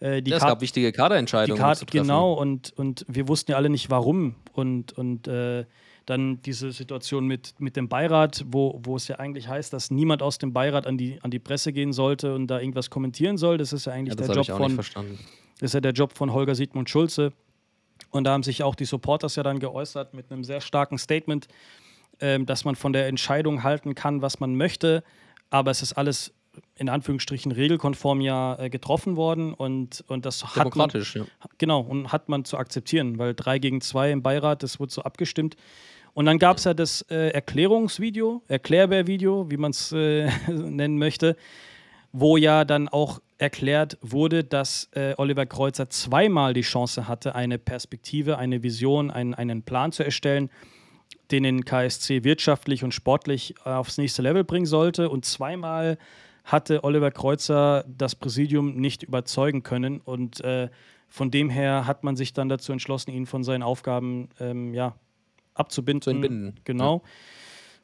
äh, 0.00 0.20
die 0.20 0.32
Ja, 0.32 0.38
es 0.38 0.40
Karte 0.40 0.54
gab 0.54 0.60
wichtige 0.62 0.90
die 0.90 0.96
Kaderentscheidungen. 0.96 1.60
Karte, 1.60 1.78
zu 1.78 1.86
treffen. 1.86 2.08
genau, 2.08 2.32
und, 2.32 2.76
und 2.76 3.06
wir 3.06 3.28
wussten 3.28 3.52
ja 3.52 3.56
alle 3.56 3.70
nicht 3.70 3.88
warum. 3.88 4.34
Und, 4.52 4.98
und 4.98 5.28
äh, 5.28 5.64
dann 6.08 6.40
diese 6.42 6.72
Situation 6.72 7.26
mit, 7.26 7.54
mit 7.58 7.76
dem 7.76 7.88
Beirat, 7.88 8.44
wo, 8.46 8.80
wo 8.82 8.96
es 8.96 9.08
ja 9.08 9.16
eigentlich 9.16 9.48
heißt, 9.48 9.72
dass 9.72 9.90
niemand 9.90 10.22
aus 10.22 10.38
dem 10.38 10.52
Beirat 10.52 10.86
an 10.86 10.96
die, 10.96 11.18
an 11.22 11.30
die 11.30 11.38
Presse 11.38 11.72
gehen 11.72 11.92
sollte 11.92 12.34
und 12.34 12.46
da 12.46 12.60
irgendwas 12.60 12.88
kommentieren 12.88 13.36
soll. 13.36 13.58
Das 13.58 13.72
ist 13.72 13.84
ja 13.84 13.92
eigentlich 13.92 14.18
Ja, 14.18 14.26
der 14.26 14.42
Job 14.42 14.56
von, 14.56 14.78
ist 15.60 15.74
ja 15.74 15.80
der 15.80 15.92
Job 15.92 16.16
von 16.16 16.32
Holger 16.32 16.54
Siegmund 16.54 16.88
Schulze. 16.88 17.32
Und 18.10 18.24
da 18.24 18.32
haben 18.32 18.42
sich 18.42 18.62
auch 18.62 18.74
die 18.74 18.86
Supporters 18.86 19.36
ja 19.36 19.42
dann 19.42 19.58
geäußert 19.58 20.14
mit 20.14 20.32
einem 20.32 20.44
sehr 20.44 20.60
starken 20.60 20.96
Statement, 20.96 21.46
ähm, 22.20 22.46
dass 22.46 22.64
man 22.64 22.74
von 22.74 22.92
der 22.92 23.06
Entscheidung 23.06 23.62
halten 23.62 23.94
kann, 23.94 24.22
was 24.22 24.40
man 24.40 24.54
möchte. 24.54 25.02
Aber 25.50 25.70
es 25.70 25.82
ist 25.82 25.92
alles 25.92 26.32
in 26.74 26.88
Anführungsstrichen 26.88 27.52
regelkonform 27.52 28.20
ja 28.20 28.58
äh, 28.58 28.70
getroffen 28.70 29.16
worden 29.16 29.54
und, 29.54 30.04
und 30.08 30.24
das 30.26 30.56
hat 30.56 30.74
man, 30.74 30.90
ja. 30.90 31.24
Genau, 31.58 31.80
und 31.80 32.12
hat 32.12 32.28
man 32.28 32.44
zu 32.44 32.56
akzeptieren, 32.56 33.18
weil 33.18 33.34
drei 33.34 33.58
gegen 33.58 33.80
zwei 33.80 34.10
im 34.10 34.22
Beirat, 34.22 34.62
das 34.62 34.80
wurde 34.80 34.92
so 34.92 35.02
abgestimmt. 35.02 35.56
Und 36.18 36.24
dann 36.24 36.40
gab 36.40 36.56
es 36.56 36.64
ja 36.64 36.74
das 36.74 37.02
äh, 37.12 37.28
Erklärungsvideo, 37.28 38.42
Erklärbär-Video, 38.48 39.52
wie 39.52 39.56
man 39.56 39.70
es 39.70 39.92
äh, 39.92 40.28
nennen 40.48 40.98
möchte, 40.98 41.36
wo 42.10 42.36
ja 42.36 42.64
dann 42.64 42.88
auch 42.88 43.20
erklärt 43.38 43.98
wurde, 44.00 44.42
dass 44.42 44.88
äh, 44.96 45.14
Oliver 45.16 45.46
Kreuzer 45.46 45.90
zweimal 45.90 46.54
die 46.54 46.62
Chance 46.62 47.06
hatte, 47.06 47.36
eine 47.36 47.56
Perspektive, 47.56 48.36
eine 48.36 48.64
Vision, 48.64 49.12
einen, 49.12 49.32
einen 49.32 49.62
Plan 49.62 49.92
zu 49.92 50.02
erstellen, 50.02 50.50
den 51.30 51.44
den 51.44 51.64
KSC 51.64 52.24
wirtschaftlich 52.24 52.82
und 52.82 52.92
sportlich 52.92 53.54
aufs 53.64 53.96
nächste 53.96 54.22
Level 54.22 54.42
bringen 54.42 54.66
sollte. 54.66 55.10
Und 55.10 55.24
zweimal 55.24 55.98
hatte 56.42 56.82
Oliver 56.82 57.12
Kreuzer 57.12 57.84
das 57.86 58.16
Präsidium 58.16 58.74
nicht 58.74 59.04
überzeugen 59.04 59.62
können. 59.62 60.00
Und 60.00 60.40
äh, 60.40 60.68
von 61.06 61.30
dem 61.30 61.48
her 61.48 61.86
hat 61.86 62.02
man 62.02 62.16
sich 62.16 62.32
dann 62.32 62.48
dazu 62.48 62.72
entschlossen, 62.72 63.12
ihn 63.12 63.26
von 63.26 63.44
seinen 63.44 63.62
Aufgaben 63.62 64.30
ähm, 64.40 64.74
ja, 64.74 64.96
abzubinden. 65.58 66.02
Zu 66.02 66.10
entbinden, 66.10 66.54
Genau. 66.64 67.02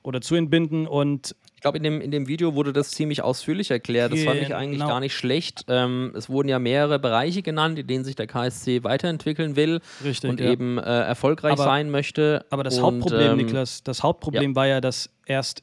Oder 0.02 0.20
zu 0.20 0.34
entbinden. 0.34 0.86
Und 0.86 1.34
Ich 1.54 1.60
glaube, 1.62 1.78
in 1.78 1.82
dem, 1.82 2.00
in 2.02 2.10
dem 2.10 2.28
Video 2.28 2.54
wurde 2.54 2.74
das 2.74 2.90
ziemlich 2.90 3.22
ausführlich 3.22 3.70
erklärt. 3.70 4.12
Das 4.12 4.22
fand 4.22 4.38
ich 4.42 4.54
eigentlich 4.54 4.78
Genau. 4.80 4.88
gar 4.90 5.00
nicht 5.00 5.14
schlecht. 5.14 5.64
Ähm, 5.68 6.12
es 6.14 6.28
wurden 6.28 6.48
ja 6.48 6.58
mehrere 6.58 6.98
Bereiche 6.98 7.40
genannt, 7.40 7.78
in 7.78 7.86
denen 7.86 8.04
sich 8.04 8.14
der 8.14 8.26
KSC 8.26 8.84
weiterentwickeln 8.84 9.56
will 9.56 9.80
Richtig, 10.04 10.28
und 10.28 10.40
ja. 10.40 10.50
eben 10.50 10.76
äh, 10.76 10.82
erfolgreich 10.82 11.52
Aber- 11.54 11.64
sein 11.64 11.90
möchte. 11.90 12.44
Aber 12.50 12.64
das 12.64 12.76
und, 12.76 12.82
Hauptproblem, 12.84 13.30
ähm, 13.30 13.36
Niklas, 13.38 13.82
das 13.82 14.02
Hauptproblem 14.02 14.54
war 14.54 14.66
ja, 14.66 14.82
dass 14.82 15.08
erst 15.24 15.62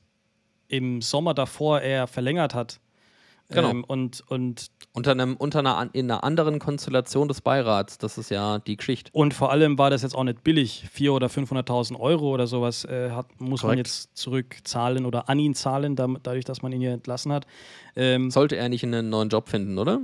im 0.69 1.01
Sommer 1.03 1.35
davor 1.35 1.81
er 1.81 2.07
verlängert 2.07 2.55
hat. 2.55 2.79
Genau. 3.51 3.69
Ähm, 3.69 3.83
und, 3.83 4.23
und, 4.29 4.67
Unter, 4.93 5.11
einem, 5.11 5.35
unter 5.37 5.59
einer, 5.59 5.89
in 5.93 6.09
einer 6.09 6.23
anderen 6.23 6.59
Konstellation 6.59 7.27
des 7.27 7.41
Beirats. 7.41 7.97
Das 7.97 8.17
ist 8.17 8.29
ja 8.31 8.59
die 8.59 8.77
Geschichte. 8.77 9.11
und 9.13 9.33
vor 9.33 9.51
allem 9.51 9.77
war 9.77 9.89
das 9.89 10.01
jetzt 10.03 10.15
auch 10.15 10.23
nicht 10.23 10.43
billig. 10.43 10.85
400.000 10.95 11.11
oder 11.11 11.27
500.000 11.27 11.99
Euro 11.99 12.31
oder 12.33 12.47
sowas 12.47 12.85
äh, 12.85 13.11
hat, 13.11 13.27
muss 13.39 13.61
man 13.63 13.71
Korrekt. 13.71 13.87
jetzt 13.87 14.17
zurückzahlen 14.17 15.05
oder 15.05 15.29
an 15.29 15.39
ihn 15.39 15.53
zahlen, 15.55 15.95
dam- 15.95 16.17
dadurch, 16.23 16.45
dass 16.45 16.61
man 16.61 16.71
ihn 16.71 16.81
hier 16.81 16.91
entlassen 16.93 17.31
hat. 17.31 17.45
Ähm, 17.95 18.31
Sollte 18.31 18.55
er 18.57 18.69
nicht 18.69 18.83
einen 18.83 19.09
neuen 19.09 19.29
Job 19.29 19.49
finden, 19.49 19.77
oder? 19.77 19.99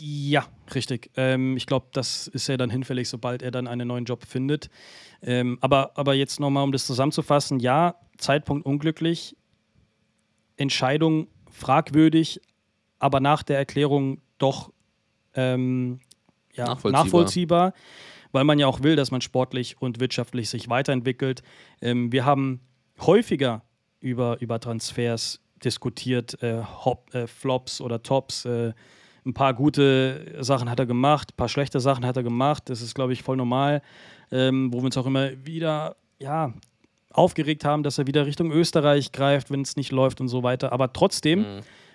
Ja, 0.00 0.46
richtig. 0.74 1.10
Ähm, 1.16 1.56
ich 1.56 1.66
glaube, 1.66 1.86
das 1.92 2.26
ist 2.26 2.48
ja 2.48 2.56
dann 2.56 2.70
hinfällig, 2.70 3.08
sobald 3.08 3.42
er 3.42 3.50
dann 3.52 3.68
einen 3.68 3.86
neuen 3.86 4.04
Job 4.04 4.24
findet. 4.26 4.68
Ähm, 5.22 5.58
aber, 5.60 5.92
aber 5.96 6.14
jetzt 6.14 6.40
nochmal, 6.40 6.64
um 6.64 6.72
das 6.72 6.86
zusammenzufassen: 6.86 7.60
Ja, 7.60 7.94
Zeitpunkt 8.16 8.66
unglücklich, 8.66 9.36
Entscheidung 10.56 11.28
fragwürdig, 11.50 12.40
aber 13.02 13.18
nach 13.20 13.42
der 13.42 13.58
Erklärung 13.58 14.20
doch 14.38 14.72
ähm, 15.34 16.00
ja, 16.54 16.66
Nachvollziehbar. 16.66 17.04
nachvollziehbar. 17.04 17.72
weil 18.30 18.44
man 18.44 18.58
ja 18.58 18.66
auch 18.66 18.82
will, 18.82 18.96
dass 18.96 19.10
man 19.10 19.20
sportlich 19.20 19.80
und 19.80 20.00
wirtschaftlich 20.00 20.48
sich 20.48 20.68
weiterentwickelt. 20.68 21.42
Ähm, 21.80 22.12
wir 22.12 22.24
haben 22.24 22.60
häufiger 23.00 23.62
über, 24.00 24.40
über 24.40 24.60
Transfers 24.60 25.40
diskutiert, 25.64 26.40
äh, 26.42 26.62
Hop, 26.62 27.12
äh, 27.14 27.26
Flops 27.26 27.80
oder 27.80 28.02
Tops. 28.02 28.44
Äh, 28.44 28.72
ein 29.24 29.34
paar 29.34 29.54
gute 29.54 30.36
Sachen 30.40 30.70
hat 30.70 30.78
er 30.78 30.86
gemacht, 30.86 31.32
ein 31.32 31.36
paar 31.36 31.48
schlechte 31.48 31.80
Sachen 31.80 32.06
hat 32.06 32.16
er 32.16 32.22
gemacht. 32.22 32.70
Das 32.70 32.82
ist, 32.82 32.94
glaube 32.94 33.12
ich, 33.12 33.22
voll 33.22 33.36
normal, 33.36 33.82
ähm, 34.30 34.72
wo 34.72 34.78
wir 34.78 34.84
uns 34.84 34.96
auch 34.96 35.06
immer 35.06 35.30
wieder 35.44 35.96
ja, 36.18 36.52
aufgeregt 37.10 37.64
haben, 37.64 37.82
dass 37.82 37.98
er 37.98 38.06
wieder 38.06 38.26
Richtung 38.26 38.52
Österreich 38.52 39.12
greift, 39.12 39.50
wenn 39.50 39.62
es 39.62 39.76
nicht 39.76 39.92
läuft 39.92 40.20
und 40.20 40.28
so 40.28 40.42
weiter. 40.42 40.72
Aber 40.72 40.92
trotzdem 40.92 41.44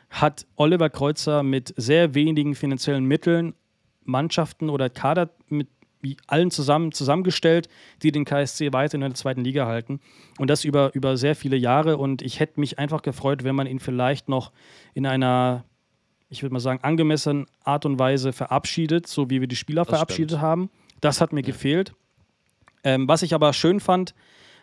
hat 0.10 0.46
Oliver 0.56 0.90
Kreuzer 0.90 1.44
mit 1.44 1.74
sehr 1.78 2.14
wenigen 2.14 2.56
finanziellen 2.56 3.06
Mitteln 3.06 3.54
Mannschaften 4.04 4.70
oder 4.70 4.90
Kader 4.90 5.30
mit 5.50 5.68
allen 6.28 6.52
zusammen 6.52 6.92
zusammengestellt, 6.92 7.68
die 8.04 8.12
den 8.12 8.24
KSC 8.26 8.72
weiter 8.72 8.96
in 8.96 9.02
der 9.02 9.14
zweiten 9.14 9.44
Liga 9.44 9.66
halten. 9.66 10.00
Und 10.38 10.50
das 10.50 10.64
über, 10.64 10.92
über 10.94 11.18
sehr 11.18 11.36
viele 11.36 11.58
Jahre. 11.58 11.98
Und 11.98 12.22
ich 12.22 12.40
hätte 12.40 12.60
mich 12.60 12.80
einfach 12.80 13.02
gefreut, 13.02 13.44
wenn 13.44 13.56
man 13.56 13.68
ihn 13.68 13.80
vielleicht 13.80 14.30
noch 14.30 14.52
in 14.94 15.06
einer, 15.06 15.66
ich 16.30 16.44
würde 16.44 16.54
mal 16.54 16.60
sagen, 16.60 16.80
angemessenen 16.84 17.48
Art 17.64 17.86
und 17.86 18.00
Weise 18.00 18.32
verabschiedet, 18.32 19.08
so 19.08 19.30
wie 19.30 19.42
wir 19.42 19.48
die 19.48 19.56
Spieler 19.56 19.84
Das 19.84 19.90
verabschiedet 19.90 20.32
stimmt. 20.32 20.42
haben. 20.42 20.70
Das 21.02 21.20
hat 21.20 21.34
mir 21.34 21.42
gefehlt. 21.44 21.94
Ähm, 22.84 23.08
was 23.08 23.22
ich 23.24 23.34
aber 23.34 23.52
schön 23.54 23.80
fand, 23.80 24.14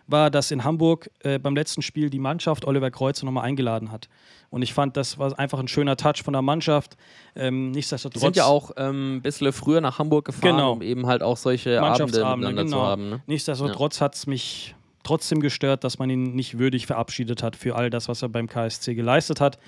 war, 0.07 0.31
dass 0.31 0.51
in 0.51 0.65
Hamburg 0.65 1.11
äh, 1.21 1.39
beim 1.39 1.55
letzten 1.55 1.83
Spiel 1.83 2.11
die 2.11 2.19
Mannschaft 2.19 2.67
Oliver 2.67 2.91
Kreuzer 2.91 3.25
nochmal 3.25 3.45
eingeladen 3.45 3.91
hat. 3.91 4.09
Und 4.51 4.63
ich 4.63 4.73
fand, 4.73 4.97
das 4.97 5.19
war 5.19 5.37
einfach 5.39 5.59
ein 5.59 5.69
schöner 5.69 5.97
Touch 5.97 6.23
von 6.23 6.33
der 6.33 6.43
Mannschaft. 6.43 6.97
Ähm, 7.35 7.73
Die 7.73 7.79
nichtsdestotrotz. 7.79 8.23
sind 8.23 8.37
ja 8.37 8.45
auch 8.45 8.71
ähm, 8.77 9.17
ein 9.17 9.23
bisschen 9.23 9.53
früher 9.53 9.81
nach 9.81 9.99
Hamburg 9.99 10.27
gefahren, 10.27 10.57
Genau. 10.57 10.73
um 10.73 10.83
eben 10.83 11.07
halt 11.07 11.23
auch 11.23 11.37
solche 11.37 11.71
Abende 11.81 11.89
Mannschaftsabende, 12.05 12.49
miteinander 12.49 12.65
genau. 12.65 12.77
zu 12.77 12.87
haben. 12.87 13.11
Ne? 13.11 13.23
Nichtsdestotrotz 13.27 14.01
hat 14.01 14.15
es 14.15 14.27
mich 14.27 14.75
trotzdem 15.03 15.41
gestört, 15.41 15.85
dass 15.85 15.99
man 15.99 16.09
ihn 16.11 16.35
nicht 16.35 16.59
würdig 16.59 16.87
verabschiedet 16.87 17.43
hat 17.43 17.57
für 17.57 17.75
all 17.77 17.91
das, 17.91 18.09
was 18.09 18.23
er 18.23 18.29
beim 18.29 18.47
KSC 18.49 18.95
geleistet 18.95 19.41
hat. 19.41 19.59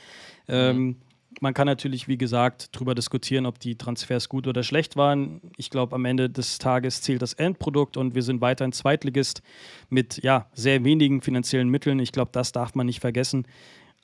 Ähm, 0.49 0.97
man 1.41 1.55
kann 1.55 1.67
natürlich, 1.67 2.09
wie 2.09 2.19
gesagt, 2.19 2.75
darüber 2.75 2.95
diskutieren, 2.95 3.47
ob 3.47 3.59
die 3.59 3.77
Transfers 3.77 4.29
gut 4.29 4.47
oder 4.47 4.63
schlecht 4.63 4.97
waren. 4.97 5.41
Ich 5.57 5.71
glaube, 5.71 5.95
am 5.95 6.05
Ende 6.05 6.31
des 6.31 6.59
Tages 6.59 7.03
zählt 7.03 7.23
das 7.23 7.35
Endprodukt 7.35 7.97
und 7.97 8.15
wir 8.15 8.23
sind 8.23 8.41
weiterhin 8.41 8.73
Zweitligist 8.73 9.43
mit 9.89 10.23
ja, 10.23 10.49
sehr 10.55 10.85
wenigen 10.85 11.23
finanziellen 11.23 11.69
Mitteln. 11.69 11.99
Ich 11.99 12.13
glaube, 12.13 12.31
das 12.33 12.53
darf 12.53 12.75
man 12.75 12.87
nicht 12.87 13.01
vergessen. 13.01 13.47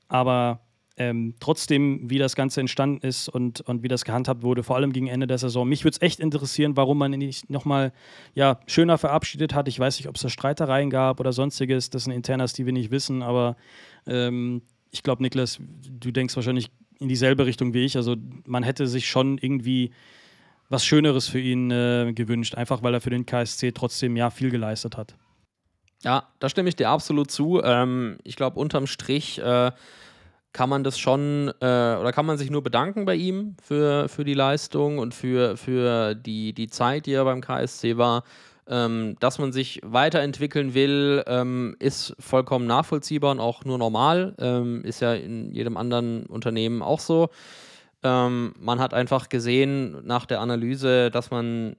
Aber 0.09 0.61
ähm, 0.99 1.35
trotzdem, 1.41 2.11
wie 2.11 2.19
das 2.19 2.37
Ganze 2.37 2.61
entstanden 2.61 3.07
ist 3.07 3.29
und, 3.29 3.63
und 3.63 3.83
wie 3.83 3.89
das 3.89 4.05
gehandhabt 4.05 4.43
wurde, 4.43 4.63
vor 4.63 4.77
allem 4.77 4.93
gegen 4.93 5.07
Ende 5.07 5.27
der 5.27 5.39
Saison. 5.39 5.67
Mich 5.67 5.85
würde 5.85 5.95
es 5.95 6.03
echt 6.03 6.21
interessieren, 6.21 6.77
warum 6.77 6.99
man 6.99 7.13
ihn 7.15 7.21
nicht 7.21 7.49
nochmal 7.49 7.93
ja, 8.35 8.61
schöner 8.67 8.99
verabschiedet 8.99 9.55
hat. 9.55 9.69
Ich 9.69 9.79
weiß 9.79 9.99
nicht, 9.99 10.09
ob 10.09 10.17
es 10.17 10.23
da 10.23 10.29
Streitereien 10.29 10.91
gab 10.91 11.19
oder 11.19 11.33
sonstiges. 11.33 11.89
Das 11.89 12.05
sind 12.05 12.13
Internas, 12.13 12.53
die 12.53 12.67
wir 12.67 12.73
nicht 12.73 12.91
wissen, 12.91 13.23
aber 13.23 13.57
ähm, 14.07 14.63
ich 14.91 15.03
glaube, 15.03 15.23
Niklas, 15.23 15.59
du 15.59 16.11
denkst 16.11 16.37
wahrscheinlich 16.37 16.71
in 17.03 17.09
dieselbe 17.09 17.47
Richtung 17.47 17.75
wie 17.75 17.85
ich. 17.85 17.97
Also 17.97 18.17
man 18.47 18.63
hätte 18.63 18.87
sich 18.87 19.09
schon 19.09 19.39
irgendwie 19.39 19.93
was 20.69 20.85
Schöneres 20.85 21.29
für 21.29 21.41
ihn 21.41 21.71
äh, 21.71 22.13
gewünscht, 22.15 22.55
einfach 22.55 22.83
weil 22.83 22.95
er 22.95 23.01
für 23.01 23.11
den 23.11 23.27
KSC 23.27 23.73
trotzdem 23.73 24.17
ja 24.17 24.31
viel 24.31 24.51
geleistet 24.51 24.97
hat. 24.97 25.15
Ja, 26.03 26.29
da 26.41 26.49
stimme 26.49 26.69
ich 26.69 26.77
dir 26.77 26.89
absolut 26.89 27.31
zu. 27.31 27.61
Ähm, 27.63 28.19
ich 28.25 28.37
glaube, 28.37 28.59
unterm 28.59 28.87
Strich 28.87 29.39
äh, 29.39 29.71
kann 30.53 30.69
man 30.69 30.85
das 30.85 30.99
schon 30.99 31.49
äh, 31.61 31.97
oder 32.01 32.13
kann 32.13 32.27
man 32.27 32.39
sich 32.39 32.51
nur 32.51 32.63
bedanken 32.63 33.05
bei 33.05 33.15
ihm 33.15 33.57
für, 33.63 34.09
für 34.09 34.25
die 34.25 34.35
Leistung 34.35 34.99
und 34.99 35.15
für, 35.15 35.57
für 35.57 36.15
die, 36.15 36.53
die 36.53 36.69
Zeit, 36.69 37.07
die 37.07 37.13
er 37.13 37.25
beim 37.25 37.41
KSC 37.41 37.97
war. 37.97 38.25
Ähm, 38.69 39.17
dass 39.19 39.39
man 39.39 39.53
sich 39.53 39.81
weiterentwickeln 39.83 40.73
will, 40.75 41.25
ähm, 41.27 41.75
ist 41.81 42.15
vollkommen 42.21 42.67
nachvollziehbar 42.67 43.33
und 43.33 43.41
auch 43.41 43.65
nur 43.65 43.77
normal. 43.77 44.35
Ähm, 44.39 44.85
ist 44.85 45.01
ja 45.01 45.15
in 45.15 45.53
jedem 45.53 45.77
anderen 45.77 46.27
Unternehmen 46.27 46.81
auch 46.81 47.01
so. 47.01 47.29
Ähm, 48.05 48.55
man 48.59 48.81
hat 48.81 48.95
einfach 48.95 49.29
gesehen 49.29 50.05
nach 50.07 50.27
der 50.27 50.41
Analyse, 50.41 51.11
dass 51.11 51.31
man 51.31 51.77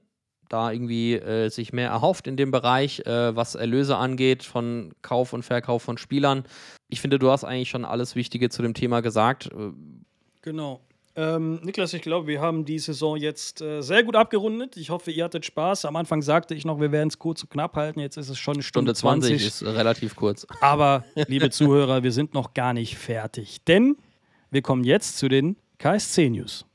da 0.48 0.70
irgendwie 0.70 1.14
äh, 1.14 1.48
sich 1.48 1.72
mehr 1.72 1.88
erhofft 1.88 2.26
in 2.26 2.36
dem 2.36 2.50
Bereich, 2.50 3.00
äh, 3.00 3.34
was 3.34 3.54
Erlöse 3.54 3.96
angeht 3.96 4.42
von 4.42 4.92
Kauf 5.02 5.32
und 5.32 5.42
Verkauf 5.42 5.82
von 5.82 5.98
Spielern. 5.98 6.44
Ich 6.88 7.00
finde, 7.00 7.18
du 7.18 7.30
hast 7.30 7.44
eigentlich 7.44 7.70
schon 7.70 7.84
alles 7.84 8.14
Wichtige 8.14 8.50
zu 8.50 8.62
dem 8.62 8.74
Thema 8.74 9.00
gesagt. 9.00 9.50
Genau. 10.42 10.80
Ähm, 11.16 11.60
Niklas, 11.62 11.92
ich 11.94 12.02
glaube, 12.02 12.26
wir 12.26 12.40
haben 12.40 12.64
die 12.64 12.78
Saison 12.78 13.16
jetzt 13.16 13.60
äh, 13.60 13.82
sehr 13.82 14.02
gut 14.02 14.16
abgerundet. 14.16 14.76
Ich 14.76 14.90
hoffe, 14.90 15.12
ihr 15.12 15.24
hattet 15.24 15.44
Spaß. 15.44 15.84
Am 15.84 15.94
Anfang 15.94 16.22
sagte 16.22 16.54
ich 16.54 16.64
noch, 16.64 16.80
wir 16.80 16.90
werden 16.90 17.08
es 17.08 17.18
kurz 17.20 17.42
und 17.42 17.50
knapp 17.50 17.76
halten. 17.76 18.00
Jetzt 18.00 18.16
ist 18.16 18.28
es 18.28 18.38
schon 18.38 18.54
eine 18.54 18.62
Stunde, 18.64 18.96
Stunde 18.96 19.22
20. 19.22 19.38
20 19.40 19.46
ist 19.46 19.62
relativ 19.62 20.16
kurz. 20.16 20.44
Aber, 20.60 21.04
liebe 21.28 21.50
Zuhörer, 21.50 22.02
wir 22.02 22.10
sind 22.10 22.34
noch 22.34 22.52
gar 22.52 22.72
nicht 22.72 22.96
fertig. 22.96 23.62
Denn 23.64 23.96
wir 24.50 24.62
kommen 24.62 24.82
jetzt 24.82 25.18
zu 25.18 25.28
den 25.28 25.56
KSC-News. 25.78 26.66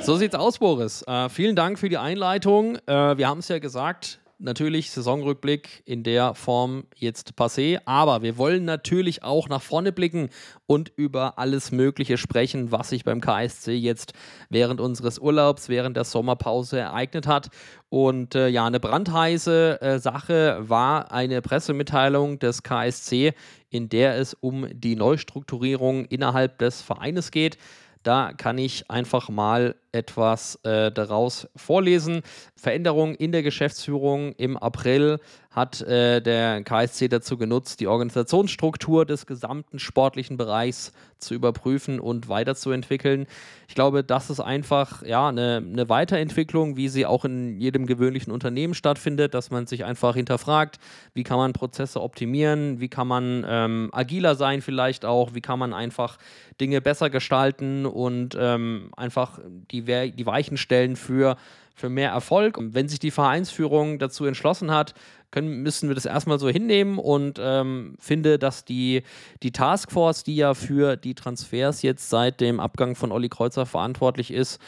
So 0.00 0.16
sieht's 0.16 0.36
aus, 0.36 0.58
Boris. 0.58 1.02
Äh, 1.08 1.28
vielen 1.28 1.56
Dank 1.56 1.78
für 1.78 1.88
die 1.88 1.98
Einleitung. 1.98 2.76
Äh, 2.86 3.18
wir 3.18 3.28
haben 3.28 3.40
es 3.40 3.48
ja 3.48 3.58
gesagt, 3.58 4.20
natürlich 4.38 4.90
Saisonrückblick 4.90 5.82
in 5.84 6.02
der 6.02 6.34
Form 6.34 6.84
jetzt 6.94 7.32
passé, 7.36 7.80
aber 7.84 8.22
wir 8.22 8.38
wollen 8.38 8.64
natürlich 8.64 9.22
auch 9.22 9.48
nach 9.48 9.62
vorne 9.62 9.92
blicken 9.92 10.30
und 10.66 10.92
über 10.96 11.38
alles 11.38 11.72
Mögliche 11.72 12.16
sprechen, 12.16 12.70
was 12.70 12.90
sich 12.90 13.04
beim 13.04 13.20
KSC 13.20 13.74
jetzt 13.74 14.12
während 14.48 14.80
unseres 14.80 15.18
Urlaubs, 15.18 15.68
während 15.68 15.96
der 15.96 16.04
Sommerpause 16.04 16.78
ereignet 16.78 17.26
hat. 17.26 17.48
Und 17.88 18.34
äh, 18.34 18.48
ja, 18.48 18.66
eine 18.66 18.80
brandheiße 18.80 19.80
äh, 19.80 19.98
Sache 19.98 20.58
war 20.60 21.10
eine 21.10 21.42
Pressemitteilung 21.42 22.38
des 22.38 22.62
KSC, 22.62 23.32
in 23.70 23.88
der 23.88 24.16
es 24.16 24.34
um 24.34 24.66
die 24.72 24.96
Neustrukturierung 24.96 26.04
innerhalb 26.04 26.58
des 26.58 26.82
Vereines 26.82 27.30
geht. 27.30 27.58
Da 28.02 28.32
kann 28.32 28.58
ich 28.58 28.90
einfach 28.90 29.28
mal 29.28 29.74
etwas 29.92 30.56
äh, 30.64 30.92
daraus 30.92 31.48
vorlesen. 31.56 32.22
Veränderungen 32.56 33.14
in 33.14 33.32
der 33.32 33.42
Geschäftsführung 33.42 34.32
im 34.32 34.56
April 34.56 35.18
hat 35.50 35.80
äh, 35.80 36.20
der 36.20 36.62
KSC 36.62 37.08
dazu 37.08 37.36
genutzt, 37.36 37.80
die 37.80 37.86
Organisationsstruktur 37.86 39.06
des 39.06 39.26
gesamten 39.26 39.78
sportlichen 39.78 40.36
Bereichs 40.36 40.92
zu 41.18 41.34
überprüfen 41.34 41.98
und 41.98 42.28
weiterzuentwickeln. 42.28 43.26
Ich 43.66 43.74
glaube, 43.74 44.04
das 44.04 44.30
ist 44.30 44.40
einfach 44.40 45.02
ja, 45.02 45.28
eine, 45.28 45.56
eine 45.56 45.88
Weiterentwicklung, 45.88 46.76
wie 46.76 46.88
sie 46.88 47.06
auch 47.06 47.24
in 47.24 47.60
jedem 47.60 47.86
gewöhnlichen 47.86 48.32
Unternehmen 48.32 48.74
stattfindet, 48.74 49.34
dass 49.34 49.50
man 49.50 49.66
sich 49.66 49.84
einfach 49.84 50.14
hinterfragt, 50.14 50.78
wie 51.14 51.24
kann 51.24 51.38
man 51.38 51.52
Prozesse 51.52 52.00
optimieren, 52.00 52.78
wie 52.80 52.88
kann 52.88 53.08
man 53.08 53.44
ähm, 53.48 53.88
agiler 53.92 54.36
sein 54.36 54.62
vielleicht 54.62 55.04
auch, 55.04 55.34
wie 55.34 55.40
kann 55.40 55.58
man 55.58 55.74
einfach 55.74 56.18
Dinge 56.60 56.80
besser 56.80 57.10
gestalten 57.10 57.86
und 57.86 58.36
ähm, 58.38 58.90
einfach 58.96 59.38
die, 59.70 59.77
die 59.82 60.26
Weichen 60.26 60.56
stellen 60.56 60.96
für 60.96 61.36
für 61.78 61.88
mehr 61.88 62.10
Erfolg. 62.10 62.58
Und 62.58 62.74
wenn 62.74 62.88
sich 62.88 62.98
die 62.98 63.10
Vereinsführung 63.10 63.98
dazu 63.98 64.24
entschlossen 64.26 64.70
hat, 64.70 64.94
können, 65.30 65.62
müssen 65.62 65.88
wir 65.88 65.94
das 65.94 66.06
erstmal 66.06 66.38
so 66.38 66.48
hinnehmen 66.48 66.98
und 66.98 67.38
ähm, 67.40 67.94
finde, 67.98 68.38
dass 68.38 68.64
die, 68.64 69.02
die 69.42 69.52
Taskforce, 69.52 70.24
die 70.24 70.36
ja 70.36 70.54
für 70.54 70.96
die 70.96 71.14
Transfers 71.14 71.82
jetzt 71.82 72.10
seit 72.10 72.40
dem 72.40 72.60
Abgang 72.60 72.94
von 72.94 73.12
Olli 73.12 73.28
Kreuzer 73.28 73.66
verantwortlich 73.66 74.32
ist, 74.32 74.60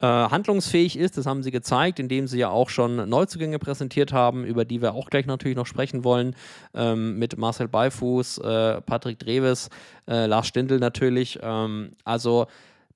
äh, 0.00 0.06
handlungsfähig 0.06 0.98
ist. 0.98 1.18
Das 1.18 1.26
haben 1.26 1.42
sie 1.42 1.50
gezeigt, 1.50 1.98
indem 1.98 2.26
sie 2.26 2.38
ja 2.38 2.48
auch 2.48 2.70
schon 2.70 3.08
Neuzugänge 3.08 3.58
präsentiert 3.58 4.12
haben, 4.12 4.44
über 4.44 4.64
die 4.64 4.80
wir 4.80 4.94
auch 4.94 5.10
gleich 5.10 5.26
natürlich 5.26 5.56
noch 5.56 5.66
sprechen 5.66 6.02
wollen, 6.02 6.34
ähm, 6.74 7.18
mit 7.18 7.36
Marcel 7.36 7.68
Beifuß, 7.68 8.38
äh, 8.38 8.80
Patrick 8.80 9.18
Dreves, 9.18 9.68
äh, 10.08 10.26
Lars 10.26 10.46
Stindl 10.46 10.78
natürlich. 10.78 11.38
Ähm, 11.42 11.92
also 12.04 12.46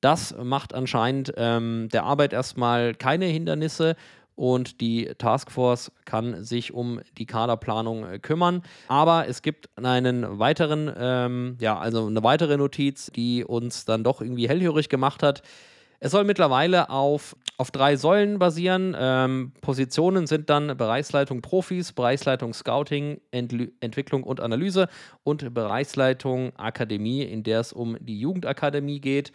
das 0.01 0.35
macht 0.43 0.75
anscheinend 0.75 1.33
ähm, 1.37 1.89
der 1.93 2.05
Arbeit 2.05 2.33
erstmal 2.33 2.95
keine 2.95 3.27
Hindernisse 3.27 3.97
und 4.41 4.81
die 4.81 5.11
Taskforce 5.19 5.93
kann 6.07 6.43
sich 6.45 6.73
um 6.73 7.01
die 7.19 7.27
Kaderplanung 7.27 8.07
äh, 8.07 8.19
kümmern. 8.19 8.63
Aber 8.89 9.29
es 9.29 9.43
gibt 9.43 9.69
einen 9.77 10.39
weiteren, 10.39 10.91
ähm, 10.97 11.59
ja, 11.61 11.79
also 11.79 12.07
eine 12.07 12.23
weitere 12.23 12.57
Notiz, 12.57 13.11
die 13.15 13.45
uns 13.45 13.85
dann 13.85 14.03
doch 14.03 14.23
irgendwie 14.23 14.49
hellhörig 14.49 14.89
gemacht 14.89 15.23
hat. 15.23 15.43
Es 16.03 16.13
soll 16.13 16.25
mittlerweile 16.25 16.89
auf, 16.89 17.37
auf 17.59 17.71
drei 17.71 17.97
Säulen 17.97 18.39
basieren. 18.39 18.97
Ähm, 18.99 19.53
Positionen 19.61 20.27
sind 20.27 20.49
dann 20.49 20.75
Bereichsleitung 20.75 21.43
Profis, 21.43 21.93
Bereichsleitung 21.93 22.55
Scouting, 22.55 23.21
Entl 23.33 23.73
Entwicklung 23.81 24.23
und 24.23 24.41
Analyse 24.41 24.89
und 25.23 25.53
Bereichsleitung 25.53 26.57
Akademie, 26.57 27.23
in 27.25 27.43
der 27.43 27.61
es 27.61 27.75
um 27.75 27.99
die 28.01 28.19
Jugendakademie 28.19 29.01
geht. 29.01 29.33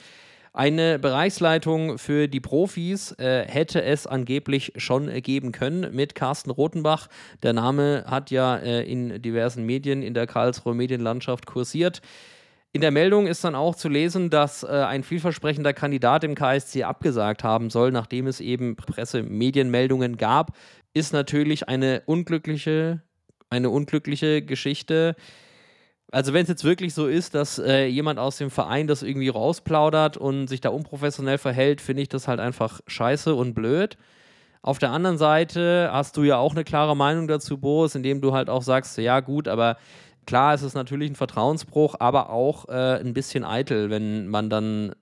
Eine 0.55 0.99
Bereichsleitung 0.99 1.97
für 1.97 2.29
die 2.29 2.39
Profis 2.39 3.11
äh, 3.19 3.45
hätte 3.45 3.83
es 3.83 4.07
angeblich 4.07 4.71
schon 4.77 5.11
geben 5.21 5.51
können 5.51 5.93
mit 5.93 6.15
Carsten 6.15 6.49
Rotenbach. 6.49 7.09
Der 7.43 7.51
Name 7.51 8.05
hat 8.07 8.31
ja 8.31 8.55
äh, 8.55 8.89
in 8.89 9.21
diversen 9.21 9.65
Medien 9.65 10.01
in 10.01 10.13
der 10.13 10.27
Karlsruher 10.27 10.73
Medienlandschaft 10.73 11.45
kursiert. 11.45 12.01
In 12.71 12.79
der 12.79 12.91
Meldung 12.91 13.27
ist 13.27 13.43
dann 13.43 13.53
auch 13.53 13.75
zu 13.75 13.89
lesen, 13.89 14.29
dass 14.29 14.63
äh, 14.63 14.67
ein 14.67 15.03
vielversprechender 15.03 15.73
Kandidat 15.73 16.23
im 16.23 16.35
KSC 16.35 16.83
abgesagt 16.83 17.43
haben 17.43 17.69
soll, 17.69 17.91
nachdem 17.91 18.25
es 18.25 18.39
eben 18.39 18.77
Presse-Medienmeldungen 18.77 20.15
gab. 20.15 20.55
Ist 20.93 21.11
natürlich 21.11 21.67
eine 21.67 22.03
unglückliche, 22.05 23.01
eine 23.49 23.69
unglückliche 23.69 24.41
Geschichte. 24.41 25.17
Also 26.11 26.33
wenn 26.33 26.43
es 26.43 26.49
jetzt 26.49 26.63
wirklich 26.63 26.93
so 26.93 27.07
ist, 27.07 27.35
dass 27.35 27.57
äh, 27.57 27.87
jemand 27.87 28.19
aus 28.19 28.37
dem 28.37 28.51
Verein 28.51 28.87
das 28.87 29.03
irgendwie 29.03 29.29
rausplaudert 29.29 30.17
und 30.17 30.47
sich 30.47 30.61
da 30.61 30.69
unprofessionell 30.69 31.37
verhält, 31.37 31.81
finde 31.81 32.03
ich 32.03 32.09
das 32.09 32.27
halt 32.27 32.39
einfach 32.39 32.79
scheiße 32.87 33.33
und 33.33 33.53
blöd. 33.53 33.97
Auf 34.61 34.79
der 34.79 34.91
anderen 34.91 35.17
Seite 35.17 35.89
hast 35.91 36.17
du 36.17 36.23
ja 36.23 36.37
auch 36.37 36.53
eine 36.53 36.63
klare 36.63 36.95
Meinung 36.95 37.27
dazu, 37.27 37.57
Boris, 37.57 37.95
indem 37.95 38.21
du 38.21 38.33
halt 38.33 38.49
auch 38.49 38.63
sagst, 38.63 38.97
ja 38.97 39.19
gut, 39.19 39.47
aber 39.47 39.77
klar 40.25 40.55
ist 40.55 40.63
es 40.63 40.73
natürlich 40.73 41.11
ein 41.11 41.15
Vertrauensbruch, 41.15 41.95
aber 41.99 42.29
auch 42.29 42.67
äh, 42.69 42.99
ein 42.99 43.13
bisschen 43.13 43.43
eitel, 43.43 43.89
wenn 43.89 44.27
man 44.27 44.49
dann 44.49 44.95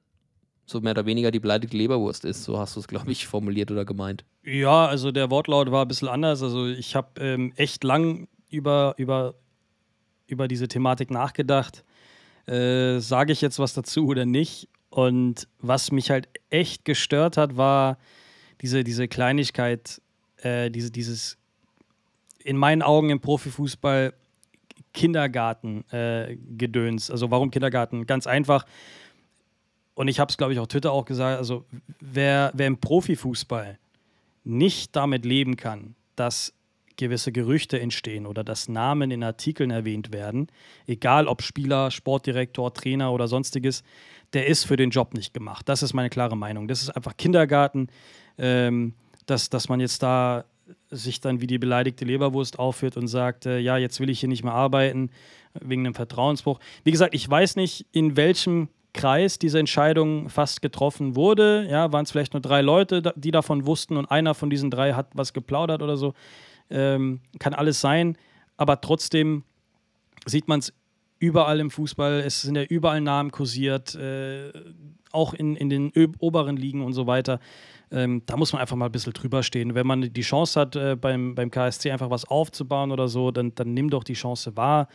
so 0.66 0.80
mehr 0.82 0.92
oder 0.92 1.06
weniger 1.06 1.32
die 1.32 1.40
beleidigte 1.40 1.78
Leberwurst 1.78 2.26
ist. 2.26 2.44
So 2.44 2.58
hast 2.58 2.76
du 2.76 2.80
es, 2.80 2.88
glaube 2.88 3.12
ich, 3.12 3.28
formuliert 3.28 3.72
oder 3.72 3.86
gemeint. 3.86 4.26
Ja, 4.44 4.86
also 4.86 5.12
der 5.12 5.30
Wortlaut 5.30 5.72
war 5.72 5.84
ein 5.86 5.88
bisschen 5.88 6.08
anders. 6.08 6.42
Also 6.42 6.68
ich 6.68 6.96
habe 6.96 7.22
ähm, 7.22 7.54
echt 7.56 7.84
lang 7.84 8.28
über, 8.50 8.96
über 8.98 9.36
über 10.34 10.47
diese 10.47 10.68
Thematik 10.68 11.11
nachgedacht. 11.11 11.84
Äh, 12.45 12.99
Sage 12.99 13.31
ich 13.31 13.41
jetzt 13.41 13.60
was 13.60 13.73
dazu 13.73 14.07
oder 14.07 14.26
nicht? 14.26 14.68
Und 14.89 15.47
was 15.60 15.91
mich 15.91 16.11
halt 16.11 16.27
echt 16.49 16.85
gestört 16.85 17.38
hat, 17.38 17.57
war 17.57 17.97
diese, 18.61 18.84
diese 18.84 19.07
Kleinigkeit, 19.07 20.01
äh, 20.38 20.69
diese, 20.69 20.91
dieses 20.91 21.38
in 22.43 22.57
meinen 22.57 22.81
Augen 22.81 23.10
im 23.10 23.22
Profifußball 23.22 24.14
Kindergarten-Gedöns. 24.93 27.10
Äh, 27.10 27.11
also 27.11 27.31
warum 27.31 27.51
Kindergarten? 27.51 28.05
Ganz 28.05 28.27
einfach. 28.27 28.65
Und 29.95 30.07
ich 30.07 30.19
habe 30.19 30.30
es, 30.30 30.38
glaube 30.38 30.53
ich, 30.53 30.60
auf 30.60 30.68
Twitter 30.68 30.91
auch 30.91 31.05
gesagt. 31.05 31.38
Also 31.38 31.65
wer, 31.99 32.51
wer 32.53 32.68
im 32.68 32.77
Profifußball 32.77 33.80
nicht 34.43 34.95
damit 34.95 35.26
leben 35.26 35.57
kann, 35.57 35.95
dass 36.15 36.53
gewisse 36.98 37.32
Gerüchte 37.32 37.80
entstehen 37.80 38.26
oder 38.26 38.44
dass 38.44 38.70
Namen 38.70 39.11
in 39.11 39.24
Artikeln 39.24 39.72
erwähnt 39.72 40.14
werden, 40.14 40.48
egal 40.88 41.28
ob 41.28 41.41
Spieler, 41.41 41.91
Sportdirektor, 41.91 42.74
Trainer 42.74 43.11
oder 43.11 43.28
sonstiges, 43.28 43.84
der 44.34 44.48
ist 44.48 44.64
für 44.65 44.78
den 44.78 44.90
Job 44.90 45.14
nicht 45.14 45.34
gemacht. 45.34 45.70
Das 45.70 45.84
ist 45.84 45.94
meine 45.94 46.10
klare 46.10 46.36
Meinung. 46.36 46.68
Das 46.68 46.82
ist 46.82 46.90
einfach 46.90 47.15
Kindergarten, 47.18 47.88
ähm, 48.38 48.94
dass, 49.26 49.49
dass 49.49 49.70
man 49.70 49.80
jetzt 49.80 50.02
da 50.03 50.45
sich 50.90 51.22
dann 51.22 51.41
wie 51.41 51.48
die 51.48 51.60
beleidigte 51.60 52.06
Leberwurst 52.06 52.60
aufführt 52.60 52.98
und 52.98 53.07
sagt, 53.07 53.45
äh, 53.45 53.60
ja, 53.60 53.78
jetzt 53.78 53.99
will 53.99 54.10
ich 54.10 54.20
hier 54.20 54.30
nicht 54.30 54.44
mehr 54.44 54.53
arbeiten 54.53 55.10
wegen 55.53 55.86
einem 55.86 55.94
Vertrauensbruch. 55.94 56.60
Wie 56.84 56.91
gesagt, 56.91 57.14
ich 57.14 57.30
weiß 57.30 57.56
nicht, 57.57 57.86
in 57.91 58.15
welchem 58.18 58.70
Kreis 58.94 59.40
diese 59.40 59.60
Entscheidung 59.60 60.30
fast 60.30 60.61
getroffen 60.61 61.15
wurde. 61.15 61.68
Ja, 61.70 61.91
waren 61.91 62.06
es 62.06 62.11
vielleicht 62.11 62.34
nur 62.34 62.41
drei 62.41 62.61
Leute, 62.61 63.14
die 63.15 63.32
davon 63.32 63.65
wussten 63.65 63.98
und 63.98 64.10
einer 64.10 64.36
von 64.36 64.49
diesen 64.49 64.70
drei 64.70 64.94
hat 64.94 65.07
was 65.14 65.34
geplaudert 65.34 65.82
oder 65.82 65.98
so 65.98 66.14
ähm, 66.69 67.22
kann 67.40 67.53
alles 67.53 67.81
sein, 67.81 68.18
aber 68.57 68.81
trotzdem 68.81 69.44
sieht 70.26 70.48
man 70.48 70.60
es 70.60 70.73
überall 71.19 71.60
im 71.60 71.72
Fußball, 71.72 72.22
es 72.26 72.41
sind 72.41 72.56
ja 72.56 72.64
überall 72.64 72.99
Namen 73.02 73.31
kursiert, 73.31 73.95
äh, 73.95 74.52
auch 75.11 75.34
in, 75.34 75.56
in 75.56 75.69
den 75.69 75.91
oberen 76.19 76.57
Ligen 76.57 76.81
und 76.81 76.94
so 76.94 77.07
weiter. 77.07 77.40
Ähm, 77.91 78.23
da 78.26 78.35
muss 78.35 78.52
man 78.52 78.61
einfach 78.61 78.76
mal 78.76 78.88
ein 78.88 78.91
bisschen 78.91 79.14
drüber 79.14 79.44
stehen. 79.44 79.76
Wenn 79.76 79.88
man 79.88 80.02
die 80.02 80.22
Chance 80.22 80.60
hat, 80.60 80.76
äh, 80.76 80.95
beim, 80.95 81.35
beim 81.35 81.52
KSC 81.52 81.91
einfach 81.91 82.10
was 82.10 82.26
aufzubauen 82.26 82.91
oder 82.91 83.07
so, 83.07 83.31
dann, 83.31 83.53
dann 83.56 83.73
nimm 83.73 83.90
doch 83.90 84.03
die 84.03 84.15
Chance 84.15 84.57
wahr. 84.57 84.88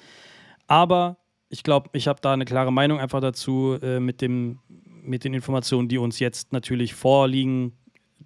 Aber 0.67 1.17
ich 1.49 1.63
glaube, 1.63 1.89
ich 1.93 2.09
habe 2.09 2.21
da 2.21 2.33
eine 2.33 2.45
klare 2.45 2.73
Meinung 2.73 2.99
einfach 3.01 3.21
dazu 3.21 3.79
äh, 3.81 4.01
mit, 4.01 4.21
dem, 4.21 4.59
mit 5.03 5.25
den 5.25 5.33
Informationen, 5.33 5.89
die 5.89 5.99
uns 5.99 6.19
jetzt 6.19 6.53
natürlich 6.53 6.95
vorliegen 6.95 7.73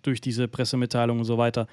durch 0.01 0.21
diese 0.21 0.49
Pressemitteilung 0.49 1.19
und 1.19 1.25
so 1.25 1.39
weiter 1.39 1.69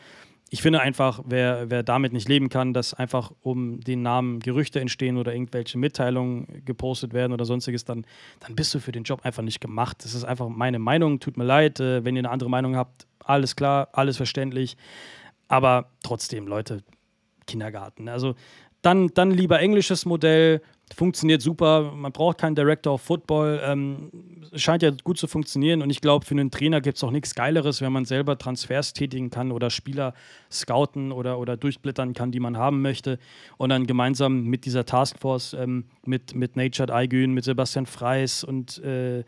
ich 0.49 0.61
finde 0.61 0.81
einfach, 0.81 1.21
wer, 1.26 1.69
wer 1.69 1.84
damit 1.84 2.11
nicht 2.11 2.27
leben 2.27 2.49
kann, 2.49 2.73
dass 2.73 2.93
einfach 2.93 3.31
um 3.41 3.80
den 3.81 4.01
Namen 4.01 4.39
Gerüchte 4.39 4.80
entstehen 4.80 5.17
oder 5.17 5.34
irgendwelche 5.34 5.77
Mitteilungen 5.77 6.63
gepostet 6.65 7.13
werden 7.13 7.34
oder 7.34 7.45
sonstiges, 7.45 7.85
dann, 7.85 8.05
dann 8.39 8.55
bist 8.55 8.73
du 8.73 8.80
für 8.80 8.91
den 8.91 9.03
Job 9.03 9.21
einfach 9.23 9.43
nicht 9.43 9.61
gemacht. 9.61 10.03
Das 10.03 10.15
ist 10.15 10.23
einfach 10.23 10.49
meine 10.49 10.80
Meinung. 10.80 11.19
Tut 11.19 11.38
mir 11.38 11.43
leid, 11.43 11.80
äh, 11.80 12.03
wenn 12.03 12.15
ihr 12.15 12.21
eine 12.21 12.31
andere 12.31 12.49
Meinung 12.49 12.76
habt, 12.76 13.05
alles 13.23 13.55
klar, 13.55 13.89
alles 13.93 14.17
verständlich. 14.17 14.76
Aber 15.47 15.91
trotzdem, 16.03 16.47
Leute, 16.47 16.84
Kindergarten. 17.45 18.09
Also 18.09 18.35
dann, 18.81 19.09
dann 19.09 19.31
lieber 19.31 19.59
englisches 19.59 20.05
Modell, 20.05 20.61
funktioniert 20.93 21.41
super. 21.41 21.93
Man 21.95 22.11
braucht 22.11 22.37
keinen 22.37 22.55
Director 22.55 22.93
of 22.93 23.01
Football. 23.01 23.61
Ähm, 23.63 24.11
scheint 24.55 24.81
ja 24.81 24.91
gut 25.03 25.17
zu 25.17 25.27
funktionieren. 25.27 25.81
Und 25.81 25.89
ich 25.89 26.01
glaube, 26.01 26.25
für 26.25 26.33
einen 26.33 26.51
Trainer 26.51 26.81
gibt 26.81 26.97
es 26.97 27.03
auch 27.03 27.11
nichts 27.11 27.35
Geileres, 27.35 27.81
wenn 27.81 27.91
man 27.91 28.05
selber 28.05 28.37
Transfers 28.37 28.93
tätigen 28.93 29.29
kann 29.29 29.51
oder 29.51 29.69
Spieler 29.69 30.13
scouten 30.51 31.11
oder, 31.11 31.39
oder 31.39 31.57
durchblättern 31.57 32.13
kann, 32.13 32.31
die 32.31 32.39
man 32.39 32.57
haben 32.57 32.81
möchte. 32.81 33.19
Und 33.57 33.69
dann 33.69 33.87
gemeinsam 33.87 34.43
mit 34.43 34.65
dieser 34.65 34.85
Taskforce, 34.85 35.53
ähm, 35.53 35.85
mit, 36.05 36.35
mit 36.35 36.55
Natured 36.55 36.91
Aygün, 36.91 37.33
mit 37.33 37.43
Sebastian 37.43 37.85
Freis 37.85 38.43
und 38.43 38.83
äh, 38.83 39.23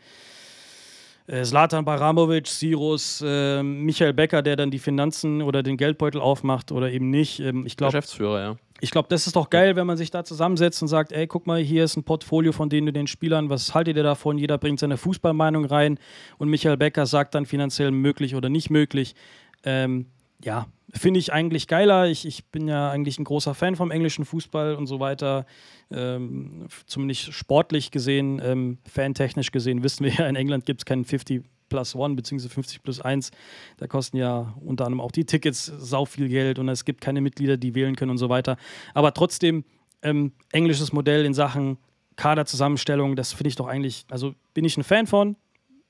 äh, 1.26 1.42
Zlatan 1.44 1.84
Baramovic, 1.84 2.48
Sirus, 2.48 3.22
äh, 3.24 3.62
Michael 3.62 4.12
Becker, 4.12 4.42
der 4.42 4.56
dann 4.56 4.70
die 4.70 4.78
Finanzen 4.78 5.42
oder 5.42 5.62
den 5.62 5.76
Geldbeutel 5.76 6.20
aufmacht 6.20 6.72
oder 6.72 6.90
eben 6.90 7.10
nicht. 7.10 7.40
Ähm, 7.40 7.64
ich 7.66 7.76
glaub, 7.76 7.92
Geschäftsführer, 7.92 8.40
ja. 8.40 8.56
Ich 8.84 8.90
glaube, 8.90 9.06
das 9.08 9.28
ist 9.28 9.36
doch 9.36 9.48
geil, 9.48 9.76
wenn 9.76 9.86
man 9.86 9.96
sich 9.96 10.10
da 10.10 10.24
zusammensetzt 10.24 10.82
und 10.82 10.88
sagt, 10.88 11.12
ey, 11.12 11.28
guck 11.28 11.46
mal, 11.46 11.62
hier 11.62 11.84
ist 11.84 11.96
ein 11.96 12.02
Portfolio 12.02 12.50
von 12.50 12.68
denen 12.68 12.92
den 12.92 13.06
Spielern, 13.06 13.48
was 13.48 13.76
haltet 13.76 13.96
ihr 13.96 14.02
davon? 14.02 14.38
Jeder 14.38 14.58
bringt 14.58 14.80
seine 14.80 14.96
Fußballmeinung 14.96 15.66
rein 15.66 16.00
und 16.36 16.48
Michael 16.48 16.76
Becker 16.76 17.06
sagt 17.06 17.36
dann 17.36 17.46
finanziell 17.46 17.92
möglich 17.92 18.34
oder 18.34 18.48
nicht 18.48 18.70
möglich. 18.70 19.14
Ähm, 19.62 20.06
ja, 20.42 20.66
finde 20.92 21.20
ich 21.20 21.32
eigentlich 21.32 21.68
geiler. 21.68 22.08
Ich, 22.08 22.26
ich 22.26 22.46
bin 22.46 22.66
ja 22.66 22.90
eigentlich 22.90 23.20
ein 23.20 23.24
großer 23.24 23.54
Fan 23.54 23.76
vom 23.76 23.92
englischen 23.92 24.24
Fußball 24.24 24.74
und 24.74 24.88
so 24.88 24.98
weiter. 24.98 25.46
Ähm, 25.92 26.66
zumindest 26.86 27.32
sportlich 27.34 27.92
gesehen, 27.92 28.42
ähm, 28.44 28.78
fantechnisch 28.90 29.52
gesehen, 29.52 29.84
wissen 29.84 30.04
wir 30.04 30.12
ja, 30.12 30.26
in 30.26 30.34
England 30.34 30.66
gibt 30.66 30.80
es 30.80 30.86
keinen 30.86 31.04
50 31.04 31.44
plus 31.72 31.96
1 31.96 32.16
bzw. 32.16 32.48
50 32.48 32.82
plus 32.82 33.00
1. 33.00 33.30
Da 33.78 33.86
kosten 33.86 34.16
ja 34.16 34.54
unter 34.64 34.84
anderem 34.84 35.00
auch 35.00 35.12
die 35.12 35.24
Tickets 35.24 35.66
sau 35.66 36.04
viel 36.04 36.28
Geld 36.28 36.58
und 36.58 36.68
es 36.68 36.84
gibt 36.84 37.00
keine 37.00 37.20
Mitglieder, 37.20 37.56
die 37.56 37.74
wählen 37.74 37.96
können 37.96 38.10
und 38.10 38.18
so 38.18 38.28
weiter. 38.28 38.56
Aber 38.94 39.14
trotzdem, 39.14 39.64
ähm, 40.02 40.32
englisches 40.52 40.92
Modell 40.92 41.24
in 41.24 41.34
Sachen 41.34 41.78
Kaderzusammenstellung, 42.16 43.16
das 43.16 43.32
finde 43.32 43.48
ich 43.48 43.56
doch 43.56 43.66
eigentlich, 43.66 44.04
also 44.10 44.34
bin 44.52 44.64
ich 44.64 44.76
ein 44.76 44.84
Fan 44.84 45.06
von. 45.06 45.36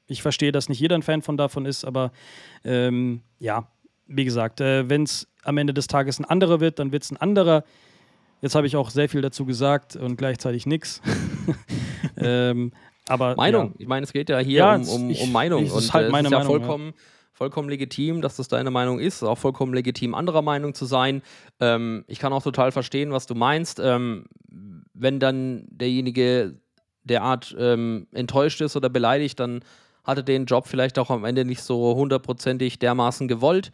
Ich 0.06 0.22
verstehe, 0.22 0.52
dass 0.52 0.68
nicht 0.68 0.80
jeder 0.80 0.94
ein 0.94 1.02
Fan 1.02 1.22
von 1.22 1.36
davon 1.36 1.66
ist, 1.66 1.84
aber 1.84 2.12
ähm, 2.64 3.22
ja, 3.38 3.68
wie 4.06 4.24
gesagt, 4.24 4.60
äh, 4.60 4.88
wenn 4.88 5.02
es 5.02 5.26
am 5.42 5.58
Ende 5.58 5.74
des 5.74 5.88
Tages 5.88 6.20
ein 6.20 6.24
anderer 6.24 6.60
wird, 6.60 6.78
dann 6.78 6.92
wird 6.92 7.02
es 7.02 7.10
ein 7.10 7.16
anderer. 7.16 7.64
Jetzt 8.40 8.54
habe 8.54 8.66
ich 8.66 8.76
auch 8.76 8.90
sehr 8.90 9.08
viel 9.08 9.20
dazu 9.20 9.44
gesagt 9.46 9.96
und 9.96 10.16
gleichzeitig 10.16 10.66
nichts. 10.66 11.00
ähm, 12.16 12.72
aber 13.08 13.34
Meinung. 13.36 13.68
Ja. 13.70 13.74
Ich 13.78 13.86
meine, 13.86 14.04
es 14.04 14.12
geht 14.12 14.28
ja 14.28 14.38
hier 14.38 14.58
Ja, 14.58 14.74
um, 14.76 14.88
um, 14.88 15.10
ich- 15.10 15.20
um 15.22 15.32
Meinung. 15.32 15.62
ich- 15.62 15.70
es 15.70 15.76
ist 15.76 15.84
und 15.88 15.92
halt 15.94 16.04
äh, 16.04 16.06
es 16.06 16.12
meine 16.12 16.28
ist 16.28 16.32
ja 16.32 16.38
Meinung, 16.38 16.52
ja. 16.52 16.58
vollkommen, 16.60 16.92
vollkommen 17.32 17.68
legitim, 17.68 18.22
dass 18.22 18.36
das 18.36 18.48
deine 18.48 18.70
Meinung 18.70 18.98
ist. 19.00 19.16
Es 19.16 19.22
ist 19.22 19.28
auch 19.28 19.38
vollkommen 19.38 19.74
legitim, 19.74 20.14
anderer 20.14 20.42
Meinung 20.42 20.74
zu 20.74 20.84
sein. 20.84 21.22
Ähm, 21.60 22.04
ich 22.06 22.18
kann 22.18 22.32
auch 22.32 22.42
total 22.42 22.72
verstehen, 22.72 23.12
was 23.12 23.26
du 23.26 23.34
meinst. 23.34 23.80
Ähm, 23.82 24.26
wenn 24.94 25.18
dann 25.18 25.64
derjenige 25.68 26.54
derart 27.04 27.54
ähm, 27.58 28.06
enttäuscht 28.12 28.60
ist 28.60 28.76
oder 28.76 28.88
beleidigt, 28.88 29.40
dann 29.40 29.64
hat 30.04 30.18
er 30.18 30.22
den 30.22 30.46
Job 30.46 30.66
vielleicht 30.66 30.98
auch 30.98 31.10
am 31.10 31.24
Ende 31.24 31.44
nicht 31.44 31.62
so 31.62 31.94
hundertprozentig 31.96 32.78
dermaßen 32.78 33.26
gewollt. 33.28 33.72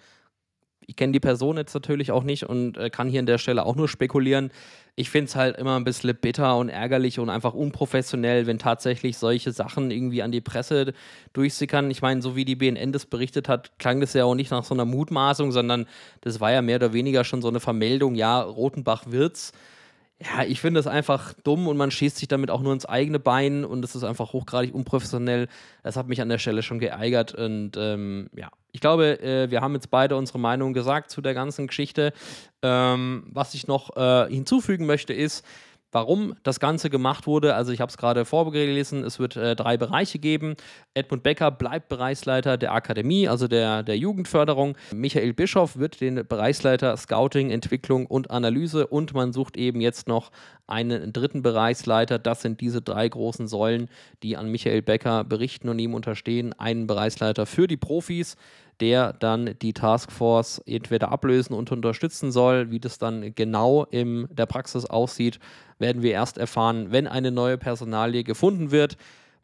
Ich 0.89 0.97
kenne 0.97 1.13
die 1.13 1.21
Person 1.21 1.59
jetzt 1.59 1.75
natürlich 1.75 2.13
auch 2.13 2.23
nicht 2.23 2.45
und 2.45 2.79
äh, 2.79 2.89
kann 2.89 3.11
hier 3.11 3.21
an 3.21 3.27
der 3.27 3.37
Stelle 3.37 3.67
auch 3.67 3.77
nur 3.77 3.89
spekulieren. 3.89 4.51
Ich 4.97 5.11
finde 5.11 5.29
es 5.29 5.37
halt 5.37 5.59
immer 5.59 5.77
ein 5.77 5.85
bisschen 5.85 6.17
bitter 6.17 6.57
und 6.57 6.71
ärgerlich 6.71 7.19
und 7.19 7.29
einfach 7.29 7.53
unprofessionell, 7.53 8.47
wenn 8.47 8.59
tatsächlich 8.59 9.19
solche 9.19 9.53
Sachen 9.53 9.91
irgendwie 9.91 10.23
an 10.23 10.33
die 10.33 10.41
Presse 10.41 10.95
durchsickern. 11.35 11.91
Ich 11.91 12.01
meine, 12.01 12.23
so 12.23 12.37
wie 12.37 12.47
die 12.47 12.57
BNN 12.57 12.93
das 12.93 13.05
berichtet 13.05 13.51
hat, 13.51 13.79
klang 13.79 14.01
das 14.01 14.15
ja 14.15 14.25
auch 14.25 14.35
nicht 14.35 14.51
nach 14.51 14.65
so 14.65 14.73
einer 14.73 14.87
Mutmaßung, 14.87 15.53
sondern 15.53 15.87
das 16.23 16.41
war 16.41 16.53
ja 16.53 16.63
mehr 16.63 16.77
oder 16.77 16.95
weniger 16.95 17.23
schon 17.23 17.43
so 17.43 17.49
eine 17.49 17.61
Vermeldung, 17.61 18.15
ja, 18.15 18.41
Rotenbach 18.41 19.05
wird's. 19.11 19.53
Ja, 20.21 20.43
ich 20.43 20.61
finde 20.61 20.81
es 20.81 20.87
einfach 20.87 21.35
dumm 21.45 21.69
und 21.69 21.77
man 21.77 21.91
schießt 21.91 22.17
sich 22.17 22.29
damit 22.29 22.51
auch 22.51 22.63
nur 22.63 22.73
ins 22.73 22.87
eigene 22.87 23.21
Bein 23.21 23.67
und 23.67 23.85
es 23.85 23.95
ist 23.95 24.05
einfach 24.05 24.33
hochgradig 24.33 24.75
unprofessionell. 24.75 25.49
Das 25.83 25.97
hat 25.97 26.09
mich 26.09 26.23
an 26.23 26.31
der 26.31 26.39
Stelle 26.39 26.63
schon 26.63 26.81
geärgert 26.81 27.35
und 27.35 27.77
ähm, 27.77 28.31
ja, 28.35 28.49
ich 28.73 28.81
glaube, 28.81 29.21
äh, 29.21 29.51
wir 29.51 29.61
haben 29.61 29.75
jetzt 29.75 29.91
beide 29.91 30.17
unsere 30.17 30.39
Meinung 30.39 30.73
gesagt 30.73 31.11
zu 31.11 31.21
der 31.21 31.35
ganzen 31.35 31.67
Geschichte. 31.67 32.13
Ähm, 32.63 33.25
was 33.31 33.55
ich 33.55 33.67
noch 33.67 33.97
äh, 33.97 34.29
hinzufügen 34.29 34.87
möchte 34.87 35.13
ist, 35.13 35.45
warum 35.93 36.35
das 36.43 36.61
Ganze 36.61 36.91
gemacht 36.91 37.27
wurde. 37.27 37.55
Also 37.55 37.73
ich 37.73 37.81
habe 37.81 37.91
es 37.91 37.97
gerade 37.97 38.25
vorgelesen, 38.25 39.05
es 39.05 39.19
wird 39.19 39.37
äh, 39.37 39.57
drei 39.57 39.77
Bereiche 39.77 40.19
geben. 40.19 40.55
Edmund 40.95 41.23
Becker 41.23 41.51
bleibt 41.51 41.89
Bereichsleiter 41.89 42.57
der 42.57 42.73
Akademie, 42.73 43.29
also 43.29 43.49
der, 43.49 43.83
der 43.83 43.97
Jugendförderung. 43.97 44.77
Michael 44.93 45.33
Bischoff 45.33 45.79
wird 45.79 46.01
den 46.01 46.27
Bereichsleiter 46.27 46.97
Scouting, 46.97 47.51
Entwicklung 47.51 48.07
und 48.07 48.31
Analyse 48.31 48.87
und 48.87 49.15
man 49.15 49.33
sucht 49.33 49.57
eben 49.57 49.81
jetzt 49.81 50.09
noch 50.09 50.31
einen 50.67 51.13
dritten 51.13 51.43
Bereichsleiter. 51.43 52.19
Das 52.19 52.43
sind 52.43 52.61
diese 52.61 52.83
drei 52.83 53.09
großen 53.09 53.49
Säulen, 53.49 53.89
die 54.23 54.37
an 54.37 54.51
Michael 54.51 54.83
Becker 54.83 55.25
berichten 55.25 55.69
und 55.69 55.79
ihm 55.79 55.95
unterstehen. 55.95 56.53
Einen 56.53 56.87
Bereichsleiter 56.87 57.47
für 57.47 57.67
die 57.67 57.79
Profis, 57.79 58.37
der 58.81 59.13
dann 59.13 59.55
die 59.61 59.73
Taskforce 59.73 60.63
entweder 60.67 61.11
ablösen 61.11 61.55
und 61.55 61.73
unterstützen 61.73 62.33
soll. 62.33 62.71
Wie 62.71 62.81
das 62.81 62.99
dann 62.99 63.35
genau 63.35 63.85
in 63.91 64.29
der 64.31 64.47
Praxis 64.47 64.85
aussieht, 64.87 65.39
werden 65.79 66.03
wir 66.03 66.13
erst 66.13 66.39
erfahren, 66.39 66.91
wenn 66.91 67.07
eine 67.07 67.31
neue 67.31 67.59
Personalie 67.59 68.25
gefunden 68.25 68.71
wird. 68.71 68.97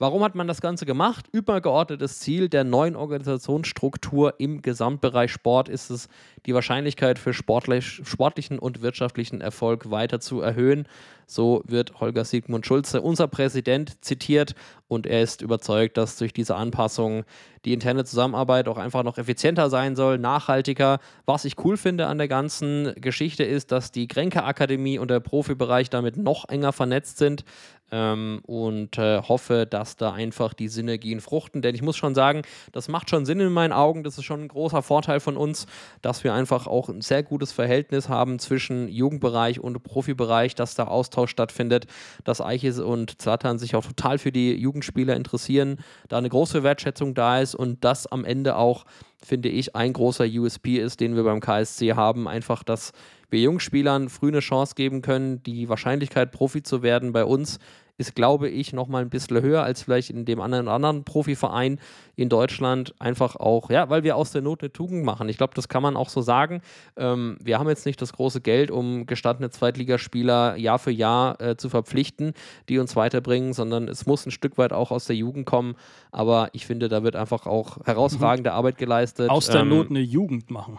Warum 0.04 0.22
hat 0.22 0.34
man 0.34 0.46
das 0.46 0.60
Ganze 0.60 0.84
gemacht? 0.84 1.28
Übergeordnetes 1.32 2.18
Ziel 2.18 2.50
der 2.50 2.62
neuen 2.62 2.94
Organisationsstruktur 2.94 4.34
im 4.36 4.60
Gesamtbereich 4.60 5.32
Sport 5.32 5.70
ist 5.70 5.88
es, 5.88 6.10
die 6.44 6.52
Wahrscheinlichkeit 6.52 7.18
für 7.18 7.32
sportlich, 7.32 8.02
sportlichen 8.04 8.58
und 8.58 8.82
wirtschaftlichen 8.82 9.40
Erfolg 9.40 9.90
weiter 9.90 10.20
zu 10.20 10.42
erhöhen. 10.42 10.86
So 11.26 11.62
wird 11.66 12.00
Holger 12.00 12.26
Sigmund 12.26 12.66
Schulze, 12.66 13.00
unser 13.00 13.28
Präsident, 13.28 14.04
zitiert 14.04 14.54
und 14.88 15.06
er 15.06 15.22
ist 15.22 15.40
überzeugt, 15.40 15.96
dass 15.96 16.18
durch 16.18 16.34
diese 16.34 16.54
Anpassung 16.54 17.24
die 17.64 17.72
interne 17.72 18.04
Zusammenarbeit 18.04 18.68
auch 18.68 18.76
einfach 18.76 19.04
noch 19.04 19.16
effizienter 19.16 19.70
sein 19.70 19.96
soll, 19.96 20.18
nachhaltiger. 20.18 20.98
Was 21.24 21.46
ich 21.46 21.64
cool 21.64 21.78
finde 21.78 22.08
an 22.08 22.18
der 22.18 22.28
ganzen 22.28 22.92
Geschichte 22.96 23.42
ist, 23.42 23.72
dass 23.72 23.90
die 23.90 24.06
Grenke 24.06 24.44
Akademie 24.44 24.98
und 24.98 25.10
der 25.10 25.20
Profibereich 25.20 25.88
damit 25.88 26.18
noch 26.18 26.46
enger 26.50 26.74
vernetzt 26.74 27.16
sind 27.16 27.46
ähm, 27.94 28.40
und 28.44 28.98
äh, 28.98 29.22
hoffe, 29.22 29.66
dass 29.70 29.96
da 29.96 30.12
einfach 30.12 30.52
die 30.52 30.66
Synergien 30.66 31.20
fruchten. 31.20 31.62
Denn 31.62 31.76
ich 31.76 31.82
muss 31.82 31.96
schon 31.96 32.16
sagen, 32.16 32.42
das 32.72 32.88
macht 32.88 33.08
schon 33.08 33.24
Sinn 33.24 33.38
in 33.38 33.52
meinen 33.52 33.72
Augen. 33.72 34.02
Das 34.02 34.18
ist 34.18 34.24
schon 34.24 34.42
ein 34.42 34.48
großer 34.48 34.82
Vorteil 34.82 35.20
von 35.20 35.36
uns, 35.36 35.66
dass 36.02 36.24
wir 36.24 36.34
einfach 36.34 36.66
auch 36.66 36.88
ein 36.88 37.02
sehr 37.02 37.22
gutes 37.22 37.52
Verhältnis 37.52 38.08
haben 38.08 38.40
zwischen 38.40 38.88
Jugendbereich 38.88 39.60
und 39.60 39.80
Profibereich, 39.84 40.56
dass 40.56 40.74
da 40.74 40.88
Austausch 40.88 41.30
stattfindet, 41.30 41.86
dass 42.24 42.40
Eiches 42.40 42.80
und 42.80 43.22
Zlatan 43.22 43.60
sich 43.60 43.76
auch 43.76 43.86
total 43.86 44.18
für 44.18 44.32
die 44.32 44.54
Jugendspieler 44.54 45.14
interessieren, 45.14 45.78
da 46.08 46.18
eine 46.18 46.28
große 46.28 46.64
Wertschätzung 46.64 47.14
da 47.14 47.38
ist 47.38 47.54
und 47.54 47.84
das 47.84 48.08
am 48.08 48.24
Ende 48.24 48.56
auch, 48.56 48.86
finde 49.24 49.50
ich, 49.50 49.76
ein 49.76 49.92
großer 49.92 50.24
USP 50.24 50.78
ist, 50.78 50.98
den 50.98 51.14
wir 51.14 51.22
beim 51.22 51.38
KSC 51.38 51.94
haben. 51.94 52.26
Einfach, 52.26 52.64
dass 52.64 52.92
wir 53.30 53.40
Jungspielern 53.40 54.08
früh 54.08 54.28
eine 54.28 54.40
Chance 54.40 54.74
geben 54.76 55.02
können. 55.02 55.42
Die 55.42 55.68
Wahrscheinlichkeit, 55.68 56.30
Profi 56.30 56.62
zu 56.62 56.82
werden 56.82 57.12
bei 57.12 57.24
uns, 57.24 57.58
ist, 57.96 58.14
glaube 58.16 58.48
ich, 58.48 58.72
noch 58.72 58.88
mal 58.88 59.02
ein 59.02 59.10
bisschen 59.10 59.40
höher 59.40 59.62
als 59.62 59.82
vielleicht 59.82 60.10
in 60.10 60.24
dem 60.24 60.40
anderen, 60.40 60.66
anderen 60.68 61.04
Profiverein 61.04 61.78
in 62.16 62.28
Deutschland. 62.28 62.92
Einfach 62.98 63.36
auch, 63.36 63.70
ja, 63.70 63.88
weil 63.88 64.02
wir 64.02 64.16
aus 64.16 64.32
der 64.32 64.42
Not 64.42 64.62
eine 64.62 64.72
Tugend 64.72 65.04
machen. 65.04 65.28
Ich 65.28 65.36
glaube, 65.36 65.54
das 65.54 65.68
kann 65.68 65.82
man 65.82 65.96
auch 65.96 66.08
so 66.08 66.20
sagen. 66.20 66.60
Ähm, 66.96 67.36
wir 67.40 67.58
haben 67.58 67.68
jetzt 67.68 67.86
nicht 67.86 68.02
das 68.02 68.12
große 68.12 68.40
Geld, 68.40 68.70
um 68.72 69.06
gestandene 69.06 69.50
Zweitligaspieler 69.50 70.56
Jahr 70.56 70.78
für 70.78 70.90
Jahr 70.90 71.40
äh, 71.40 71.56
zu 71.56 71.68
verpflichten, 71.68 72.34
die 72.68 72.78
uns 72.78 72.96
weiterbringen, 72.96 73.52
sondern 73.52 73.86
es 73.86 74.06
muss 74.06 74.26
ein 74.26 74.32
Stück 74.32 74.58
weit 74.58 74.72
auch 74.72 74.90
aus 74.90 75.04
der 75.04 75.16
Jugend 75.16 75.46
kommen. 75.46 75.76
Aber 76.10 76.48
ich 76.52 76.66
finde, 76.66 76.88
da 76.88 77.04
wird 77.04 77.14
einfach 77.14 77.46
auch 77.46 77.78
herausragende 77.84 78.52
Arbeit 78.52 78.76
geleistet. 78.78 79.30
Aus 79.30 79.46
der 79.46 79.60
Ähm, 79.60 79.68
Not 79.68 79.90
eine 79.90 80.00
Jugend 80.00 80.50
machen. 80.50 80.78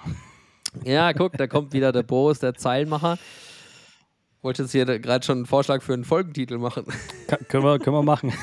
ja, 0.83 1.13
guck, 1.13 1.33
da 1.37 1.47
kommt 1.47 1.71
wieder 1.71 1.93
der 1.93 2.03
Boris, 2.03 2.39
der 2.39 2.55
Zeilenmacher. 2.55 3.17
Wollte 4.45 4.61
jetzt 4.61 4.73
hier 4.73 4.85
gerade 4.85 5.25
schon 5.25 5.39
einen 5.39 5.45
Vorschlag 5.47 5.81
für 5.81 5.93
einen 5.93 6.03
Folgentitel 6.03 6.59
machen. 6.59 6.85
Ka 7.27 7.37
können, 7.47 7.63
wir, 7.63 7.79
können 7.79 7.95
wir 7.95 8.03
machen. 8.03 8.31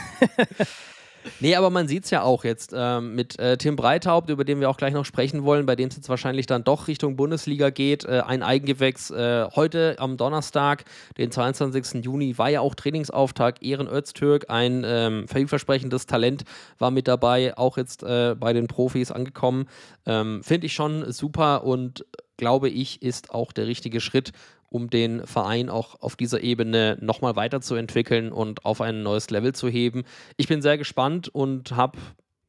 Nee, 1.38 1.54
aber 1.54 1.70
man 1.70 1.86
sieht 1.86 2.02
es 2.02 2.10
ja 2.10 2.22
auch 2.22 2.42
jetzt 2.42 2.72
ähm, 2.74 3.14
mit 3.14 3.38
äh, 3.38 3.56
Tim 3.56 3.76
Breithaupt, 3.76 4.28
über 4.28 4.44
den 4.44 4.58
wir 4.58 4.68
auch 4.68 4.76
gleich 4.76 4.92
noch 4.92 5.04
sprechen 5.04 5.44
wollen, 5.44 5.66
bei 5.66 5.76
dem 5.76 5.88
es 5.88 5.94
jetzt 5.94 6.08
wahrscheinlich 6.08 6.46
dann 6.46 6.64
doch 6.64 6.88
Richtung 6.88 7.14
Bundesliga 7.14 7.70
geht. 7.70 8.04
Äh, 8.04 8.22
ein 8.26 8.42
Eigengewächs 8.42 9.12
äh, 9.12 9.46
heute 9.54 9.94
am 10.00 10.16
Donnerstag, 10.16 10.84
den 11.18 11.30
22. 11.30 12.04
Juni, 12.04 12.36
war 12.38 12.50
ja 12.50 12.60
auch 12.60 12.74
Trainingsauftakt. 12.74 13.62
Ehren 13.62 13.86
Öztürk, 13.86 14.46
ein 14.48 14.82
ähm, 14.84 15.28
vielversprechendes 15.28 16.06
Talent, 16.06 16.42
war 16.78 16.90
mit 16.90 17.06
dabei, 17.06 17.56
auch 17.56 17.76
jetzt 17.76 18.02
äh, 18.02 18.34
bei 18.36 18.52
den 18.52 18.66
Profis 18.66 19.12
angekommen. 19.12 19.68
Ähm, 20.06 20.42
Finde 20.42 20.66
ich 20.66 20.72
schon 20.72 21.12
super 21.12 21.62
und 21.62 22.04
glaube 22.36 22.68
ich, 22.68 23.00
ist 23.02 23.30
auch 23.30 23.52
der 23.52 23.68
richtige 23.68 24.00
Schritt, 24.00 24.32
um 24.72 24.90
den 24.90 25.26
Verein 25.26 25.68
auch 25.68 26.00
auf 26.00 26.16
dieser 26.16 26.42
Ebene 26.42 26.96
nochmal 27.00 27.36
weiterzuentwickeln 27.36 28.32
und 28.32 28.64
auf 28.64 28.80
ein 28.80 29.02
neues 29.02 29.30
Level 29.30 29.54
zu 29.54 29.68
heben. 29.68 30.04
Ich 30.36 30.48
bin 30.48 30.62
sehr 30.62 30.78
gespannt 30.78 31.28
und 31.28 31.72
habe 31.72 31.98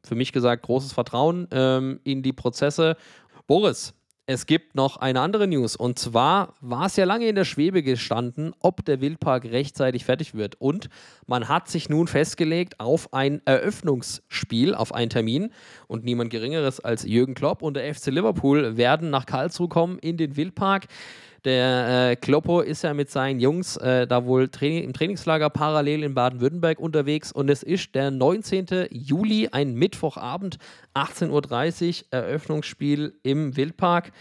für 0.05 0.15
mich 0.15 0.31
gesagt, 0.31 0.63
großes 0.63 0.93
Vertrauen 0.93 1.47
ähm, 1.51 1.99
in 2.03 2.23
die 2.23 2.33
Prozesse. 2.33 2.97
Boris, 3.47 3.93
es 4.25 4.45
gibt 4.45 4.75
noch 4.75 4.95
eine 4.97 5.19
andere 5.19 5.47
News 5.47 5.75
und 5.75 5.99
zwar 5.99 6.53
war 6.61 6.85
es 6.85 6.95
ja 6.95 7.03
lange 7.03 7.27
in 7.27 7.35
der 7.35 7.43
Schwebe 7.43 7.83
gestanden, 7.83 8.53
ob 8.59 8.85
der 8.85 9.01
Wildpark 9.01 9.43
rechtzeitig 9.43 10.05
fertig 10.05 10.33
wird. 10.33 10.55
Und 10.61 10.87
man 11.27 11.49
hat 11.49 11.67
sich 11.67 11.89
nun 11.89 12.07
festgelegt 12.07 12.79
auf 12.79 13.11
ein 13.13 13.41
Eröffnungsspiel, 13.43 14.75
auf 14.75 14.93
einen 14.93 15.09
Termin. 15.09 15.51
Und 15.87 16.05
niemand 16.05 16.29
Geringeres 16.29 16.79
als 16.79 17.03
Jürgen 17.03 17.33
Klopp 17.33 17.61
und 17.61 17.73
der 17.75 17.93
FC 17.93 18.07
Liverpool 18.07 18.77
werden 18.77 19.09
nach 19.09 19.25
Karlsruhe 19.25 19.67
kommen 19.67 19.99
in 19.99 20.15
den 20.15 20.37
Wildpark. 20.37 20.87
Der 21.45 22.11
äh, 22.11 22.15
Kloppo 22.15 22.61
ist 22.61 22.83
ja 22.83 22.93
mit 22.93 23.09
seinen 23.09 23.41
Jungs 23.41 23.75
äh, 23.77 24.07
da 24.07 24.25
wohl 24.25 24.47
Training, 24.47 24.85
im 24.85 24.93
Trainingslager 24.93 25.49
parallel 25.49 26.03
in 26.03 26.13
Baden-Württemberg 26.13 26.79
unterwegs 26.79 27.33
und 27.33 27.49
es 27.49 27.63
ist 27.63 27.93
der 27.95 28.11
19. 28.11 28.87
Juli, 28.91 29.49
ein 29.51 29.73
Mittwochabend, 29.73 30.57
18.30 30.95 32.03
Uhr, 32.03 32.05
Eröffnungsspiel 32.11 33.13
im 33.23 33.57
Wildpark. 33.57 34.13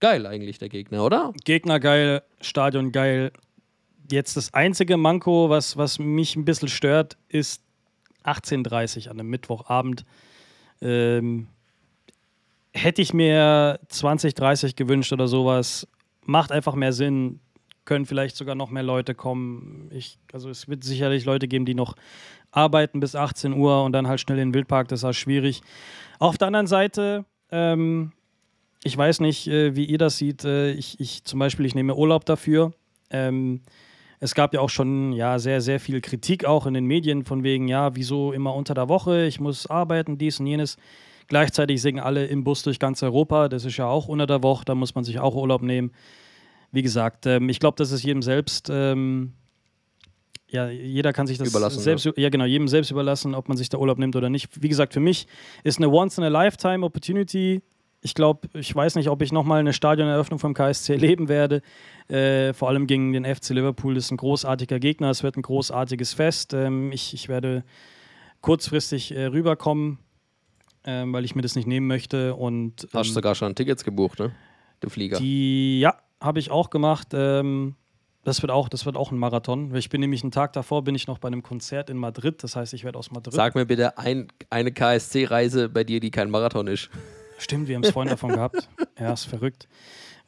Geil 0.00 0.26
eigentlich 0.26 0.58
der 0.58 0.70
Gegner, 0.70 1.04
oder? 1.04 1.32
Gegner 1.44 1.78
geil, 1.78 2.22
Stadion 2.40 2.90
geil. 2.90 3.32
Jetzt 4.10 4.36
das 4.36 4.52
einzige 4.52 4.96
Manko, 4.96 5.50
was, 5.50 5.76
was 5.76 6.00
mich 6.00 6.34
ein 6.34 6.44
bisschen 6.44 6.68
stört, 6.68 7.16
ist 7.28 7.62
18.30 8.24 9.04
Uhr 9.04 9.12
an 9.12 9.20
einem 9.20 9.30
Mittwochabend. 9.30 10.04
Ähm, 10.82 11.46
hätte 12.72 13.02
ich 13.02 13.14
mir 13.14 13.78
20, 13.88 14.34
30 14.34 14.74
gewünscht 14.74 15.12
oder 15.12 15.28
sowas 15.28 15.86
macht 16.24 16.52
einfach 16.52 16.74
mehr 16.74 16.92
Sinn. 16.92 17.40
Können 17.84 18.06
vielleicht 18.06 18.36
sogar 18.36 18.54
noch 18.54 18.70
mehr 18.70 18.82
Leute 18.82 19.14
kommen. 19.14 19.88
Ich, 19.92 20.18
also 20.32 20.50
es 20.50 20.68
wird 20.68 20.84
sicherlich 20.84 21.24
Leute 21.24 21.48
geben, 21.48 21.64
die 21.64 21.74
noch 21.74 21.96
arbeiten 22.52 23.00
bis 23.00 23.14
18 23.14 23.52
Uhr 23.54 23.84
und 23.84 23.92
dann 23.92 24.06
halt 24.06 24.20
schnell 24.20 24.38
in 24.38 24.48
den 24.48 24.54
Wildpark. 24.54 24.88
Das 24.88 25.00
ist 25.00 25.04
halt 25.04 25.16
schwierig. 25.16 25.62
Auf 26.18 26.38
der 26.38 26.48
anderen 26.48 26.66
Seite, 26.66 27.24
ähm, 27.50 28.12
ich 28.82 28.96
weiß 28.96 29.20
nicht, 29.20 29.48
äh, 29.48 29.74
wie 29.76 29.84
ihr 29.84 29.98
das 29.98 30.18
seht. 30.18 30.44
Äh, 30.44 30.72
ich, 30.72 31.00
ich 31.00 31.24
zum 31.24 31.38
Beispiel, 31.38 31.66
ich 31.66 31.74
nehme 31.74 31.94
Urlaub 31.94 32.24
dafür. 32.24 32.72
Ähm, 33.10 33.62
es 34.20 34.34
gab 34.34 34.52
ja 34.52 34.60
auch 34.60 34.68
schon 34.68 35.12
ja, 35.12 35.38
sehr, 35.38 35.60
sehr 35.60 35.80
viel 35.80 36.00
Kritik 36.00 36.44
auch 36.44 36.66
in 36.66 36.74
den 36.74 36.84
Medien 36.84 37.24
von 37.24 37.42
wegen, 37.42 37.68
ja, 37.68 37.96
wieso 37.96 38.32
immer 38.32 38.54
unter 38.54 38.74
der 38.74 38.88
Woche, 38.88 39.24
ich 39.24 39.40
muss 39.40 39.66
arbeiten, 39.66 40.18
dies 40.18 40.38
und 40.40 40.46
jenes. 40.46 40.76
Gleichzeitig 41.30 41.80
singen 41.80 42.00
alle 42.00 42.26
im 42.26 42.42
Bus 42.42 42.64
durch 42.64 42.80
ganz 42.80 43.04
Europa. 43.04 43.48
Das 43.48 43.64
ist 43.64 43.76
ja 43.76 43.86
auch 43.86 44.08
unter 44.08 44.26
der 44.26 44.42
Woche, 44.42 44.64
da 44.64 44.74
muss 44.74 44.96
man 44.96 45.04
sich 45.04 45.20
auch 45.20 45.36
Urlaub 45.36 45.62
nehmen. 45.62 45.92
Wie 46.72 46.82
gesagt, 46.82 47.24
ähm, 47.24 47.48
ich 47.48 47.60
glaube, 47.60 47.76
das 47.76 47.92
ist 47.92 48.02
jedem 48.02 48.20
selbst. 48.20 48.68
Ähm, 48.68 49.34
ja, 50.48 50.68
jeder 50.68 51.12
kann 51.12 51.28
sich 51.28 51.38
das 51.38 51.52
selbst, 51.52 52.04
ja. 52.04 52.12
ja. 52.16 52.30
genau, 52.30 52.46
jedem 52.46 52.66
selbst 52.66 52.90
überlassen, 52.90 53.36
ob 53.36 53.46
man 53.46 53.56
sich 53.56 53.68
da 53.68 53.78
Urlaub 53.78 53.98
nimmt 53.98 54.16
oder 54.16 54.28
nicht. 54.28 54.60
Wie 54.60 54.68
gesagt, 54.68 54.92
für 54.92 54.98
mich 54.98 55.28
ist 55.62 55.78
eine 55.78 55.88
Once-in-a-Lifetime-Opportunity. 55.88 57.62
Ich 58.00 58.14
glaube, 58.14 58.48
ich 58.54 58.74
weiß 58.74 58.96
nicht, 58.96 59.08
ob 59.08 59.22
ich 59.22 59.30
nochmal 59.30 59.60
eine 59.60 59.72
Stadioneröffnung 59.72 60.40
vom 60.40 60.52
KSC 60.52 60.92
erleben 60.94 61.28
werde. 61.28 61.62
Äh, 62.08 62.54
vor 62.54 62.70
allem 62.70 62.88
gegen 62.88 63.12
den 63.12 63.24
FC 63.24 63.50
Liverpool. 63.50 63.94
Das 63.94 64.06
ist 64.06 64.10
ein 64.10 64.16
großartiger 64.16 64.80
Gegner. 64.80 65.10
Es 65.10 65.22
wird 65.22 65.36
ein 65.36 65.42
großartiges 65.42 66.12
Fest. 66.12 66.54
Ähm, 66.54 66.90
ich, 66.90 67.14
ich 67.14 67.28
werde 67.28 67.62
kurzfristig 68.40 69.14
äh, 69.14 69.26
rüberkommen 69.26 70.00
ähm, 70.84 71.12
weil 71.12 71.24
ich 71.24 71.34
mir 71.34 71.42
das 71.42 71.56
nicht 71.56 71.66
nehmen 71.66 71.86
möchte. 71.86 72.34
Und, 72.34 72.84
ähm, 72.84 72.90
Hast 72.94 73.10
du 73.10 73.14
sogar 73.14 73.34
schon 73.34 73.54
Tickets 73.54 73.84
gebucht, 73.84 74.18
ne? 74.18 74.32
Du 74.80 74.88
Flieger. 74.88 75.18
Die, 75.18 75.80
ja, 75.80 75.96
habe 76.20 76.38
ich 76.38 76.50
auch 76.50 76.70
gemacht. 76.70 77.08
Ähm, 77.12 77.76
das 78.24 78.42
wird 78.42 78.50
auch, 78.50 78.68
das 78.68 78.84
wird 78.84 78.96
auch 78.96 79.12
ein 79.12 79.18
Marathon. 79.18 79.74
Ich 79.74 79.88
bin 79.88 80.00
nämlich 80.00 80.22
einen 80.22 80.30
Tag 80.30 80.52
davor, 80.52 80.84
bin 80.84 80.94
ich 80.94 81.06
noch 81.06 81.18
bei 81.18 81.28
einem 81.28 81.42
Konzert 81.42 81.88
in 81.88 81.96
Madrid. 81.96 82.42
Das 82.42 82.54
heißt, 82.54 82.74
ich 82.74 82.84
werde 82.84 82.98
aus 82.98 83.10
Madrid. 83.10 83.32
Sag 83.32 83.54
mir 83.54 83.64
bitte 83.64 83.96
ein, 83.96 84.28
eine 84.50 84.72
KSC-Reise 84.72 85.68
bei 85.68 85.84
dir, 85.84 86.00
die 86.00 86.10
kein 86.10 86.30
Marathon 86.30 86.66
ist. 86.66 86.90
Stimmt, 87.38 87.68
wir 87.68 87.76
haben 87.76 87.84
es 87.84 87.90
vorhin 87.90 88.10
davon 88.10 88.30
gehabt. 88.30 88.68
Ja, 88.98 89.14
ist 89.14 89.24
verrückt. 89.24 89.66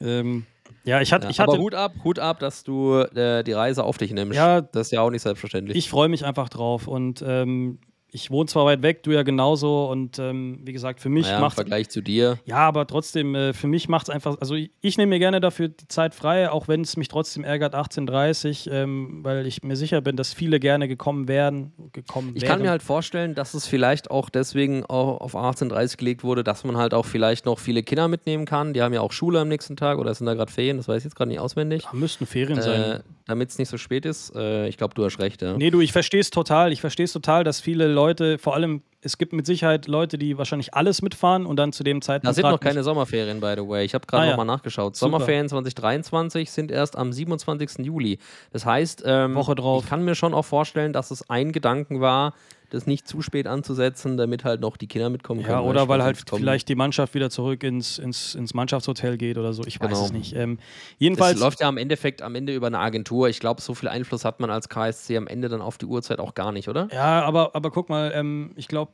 Ähm, 0.01 0.47
ja, 0.85 1.03
ich, 1.03 1.13
hatte, 1.13 1.25
ja, 1.25 1.31
ich 1.31 1.41
hatte. 1.41 1.53
Aber 1.53 1.61
Hut 1.61 1.75
ab, 1.75 1.93
Hut 2.05 2.19
ab, 2.19 2.39
dass 2.39 2.65
du 2.65 3.01
äh, 3.01 3.45
die 3.45 3.53
Reise 3.53 3.85
auf 3.85 3.99
dich 3.99 4.13
nimmst. 4.13 4.35
Ja, 4.35 4.63
das 4.63 4.87
ist 4.87 4.93
ja 4.93 5.03
auch 5.03 5.11
nicht 5.11 5.21
selbstverständlich. 5.21 5.77
Ich 5.77 5.91
freue 5.91 6.09
mich 6.09 6.25
einfach 6.25 6.49
drauf 6.49 6.89
und 6.89 7.23
ähm, 7.27 7.81
ich 8.15 8.31
wohne 8.31 8.47
zwar 8.47 8.67
weit 8.67 8.83
weg, 8.83 9.03
du 9.03 9.11
ja 9.11 9.23
genauso 9.23 9.87
und 9.91 10.19
ähm, 10.19 10.61
wie 10.65 10.75
gesagt, 10.75 11.01
für 11.01 11.09
mich 11.09 11.27
naja, 11.27 11.41
macht 11.41 11.55
im 11.55 11.63
Vergleich 11.63 11.89
zu 11.89 12.03
dir. 12.03 12.39
Ja, 12.45 12.59
aber 12.59 12.87
trotzdem, 12.87 13.35
äh, 13.35 13.55
für 13.55 13.69
mich 13.69 13.89
macht 13.89 14.09
es 14.09 14.15
einfach, 14.15 14.37
also 14.39 14.55
ich, 14.55 14.71
ich 14.83 14.99
nehme 14.99 15.11
mir 15.11 15.19
gerne 15.19 15.41
dafür 15.41 15.69
die 15.69 15.89
Zeit 15.89 16.15
frei, 16.15 16.51
auch 16.51 16.69
wenn 16.69 16.83
es 16.83 16.99
mich 16.99 17.09
trotzdem 17.09 17.43
ärgert, 17.43 17.75
18.30 17.75 18.71
ähm, 18.71 19.21
weil 19.23 19.47
ich 19.47 19.63
mir 19.63 19.77
sicher 19.77 20.03
bin, 20.03 20.17
dass 20.17 20.35
viele 20.35 20.61
gerne 20.61 20.89
gekommen 20.89 21.27
werden. 21.27 21.73
Gekommen 21.93 22.33
ich 22.35 22.43
wären. 22.43 22.53
kann 22.53 22.63
mir 22.63 22.71
halt 22.71 22.83
vorstellen, 22.83 23.35
dass 23.35 23.55
es 23.55 23.67
vielleicht 23.67 24.11
auch 24.11 24.29
deswegen 24.29 24.85
auch 24.85 25.23
auf 25.23 25.35
18.30 25.35 25.97
gelegt 25.97 26.23
wurde, 26.23 26.45
dass 26.45 26.65
man 26.65 26.77
halt 26.77 26.93
auch 26.93 27.07
vielleicht 27.07 27.47
noch 27.47 27.59
viele 27.59 27.83
Kinder 27.83 28.09
mitnehmen 28.09 28.45
kann. 28.45 28.75
Die 28.75 28.83
haben 28.83 28.93
ja 28.93 29.01
auch 29.01 29.13
Schule 29.13 29.41
am 29.41 29.49
nächsten 29.49 29.77
Tag 29.77 29.97
oder 29.99 30.13
sind 30.13 30.27
da 30.27 30.35
gerade 30.35 30.53
Ferien, 30.53 30.77
das 30.77 30.87
weiß 30.87 30.99
ich 30.99 31.05
jetzt 31.05 31.17
gerade 31.17 31.31
nicht 31.31 31.41
auswendig. 31.41 31.85
Da 31.91 31.97
müssten 31.97 32.27
Ferien 32.27 32.59
äh, 32.59 32.63
sein. 32.63 33.03
Damit 33.25 33.51
es 33.51 33.59
nicht 33.59 33.69
so 33.69 33.79
spät 33.79 34.05
ist. 34.05 34.35
Äh, 34.35 34.69
ich 34.69 34.77
glaube, 34.77 34.95
du 34.95 35.05
hast 35.05 35.19
recht, 35.19 35.41
ja. 35.43 35.57
Nee, 35.57 35.71
du, 35.71 35.81
ich 35.81 35.93
verstehe 35.93 36.21
es 36.21 36.31
total. 36.31 36.73
Ich 36.73 36.81
verstehe 36.81 37.05
es 37.05 37.13
total, 37.13 37.45
dass 37.45 37.61
viele 37.61 37.87
Leute, 37.87 38.02
vor 38.39 38.55
allem 38.55 38.83
es 39.05 39.19
gibt 39.19 39.33
mit 39.33 39.47
Sicherheit 39.47 39.89
Leute, 39.89 40.17
die 40.17 40.39
wahrscheinlich 40.39 40.75
alles 40.75 41.03
mitfahren 41.03 41.45
und 41.45 41.57
dann 41.57 41.73
zu 41.73 41.83
dem 41.83 42.01
Zeitpunkt. 42.03 42.29
Da 42.29 42.33
sind 42.33 42.49
noch 42.49 42.61
keine 42.61 42.85
Sommerferien, 42.85 43.41
by 43.41 43.55
the 43.57 43.69
way. 43.69 43.85
Ich 43.85 43.95
habe 43.95 44.07
gerade 44.07 44.23
ah, 44.23 44.27
ja. 44.27 44.31
nochmal 44.33 44.47
nachgeschaut. 44.47 44.95
Super. 44.95 45.11
Sommerferien 45.11 45.49
2023 45.49 46.51
sind 46.51 46.71
erst 46.71 46.97
am 46.97 47.13
27. 47.13 47.85
Juli. 47.85 48.19
Das 48.53 48.65
heißt, 48.65 49.03
ähm, 49.05 49.35
Woche 49.35 49.57
drauf. 49.57 49.83
ich 49.83 49.91
kann 49.91 50.05
mir 50.05 50.15
schon 50.15 50.35
auch 50.35 50.45
vorstellen, 50.45 50.93
dass 50.93 51.11
es 51.11 51.29
ein 51.29 51.51
Gedanken 51.51 52.01
war, 52.01 52.35
das 52.73 52.87
nicht 52.87 53.07
zu 53.07 53.21
spät 53.21 53.47
anzusetzen, 53.47 54.17
damit 54.17 54.45
halt 54.45 54.61
noch 54.61 54.77
die 54.77 54.87
Kinder 54.87 55.11
mitkommen 55.11 55.43
können. 55.43 55.53
Ja, 55.53 55.61
oder 55.61 55.89
weil 55.89 56.03
halt 56.03 56.23
vielleicht 56.27 56.69
die 56.69 56.75
Mannschaft 56.75 57.15
wieder 57.15 57.29
zurück 57.29 57.63
ins, 57.63 57.99
ins, 57.99 58.35
ins 58.35 58.55
Mannschaftshotel 58.55 59.19
geht 59.19 59.37
oder 59.37 59.53
so. 59.53 59.63
Ich 59.67 59.79
weiß 59.81 59.91
genau. 59.91 60.05
es 60.07 60.13
nicht. 60.13 60.35
Ähm, 60.35 60.59
jedenfalls. 60.99 61.35
Das 61.35 61.41
läuft 61.41 61.61
ja 61.61 61.69
am 61.69 61.77
Endeffekt 61.77 62.23
am 62.23 62.35
Ende 62.35 62.55
über 62.55 62.69
eine 62.69 62.79
Agentur. 62.79 63.29
Ich 63.29 63.41
glaube, 63.41 63.61
so 63.61 63.75
viel 63.75 63.89
Einfluss 63.89 64.25
hat 64.25 64.41
man 64.41 64.51
als 64.51 64.69
KSC 64.69 65.17
am 65.17 65.27
Ende 65.27 65.49
dann 65.49 65.61
auf 65.61 65.77
die 65.77 65.87
Uhrzeit 65.87 66.19
auch 66.19 66.35
gar 66.35 66.53
nicht, 66.53 66.69
oder? 66.69 66.89
Ja, 66.93 67.23
aber, 67.23 67.55
aber 67.55 67.71
guck 67.71 67.91
mal, 67.91 68.13
ähm, 68.15 68.53
ich 68.57 68.69
glaube, 68.69 68.93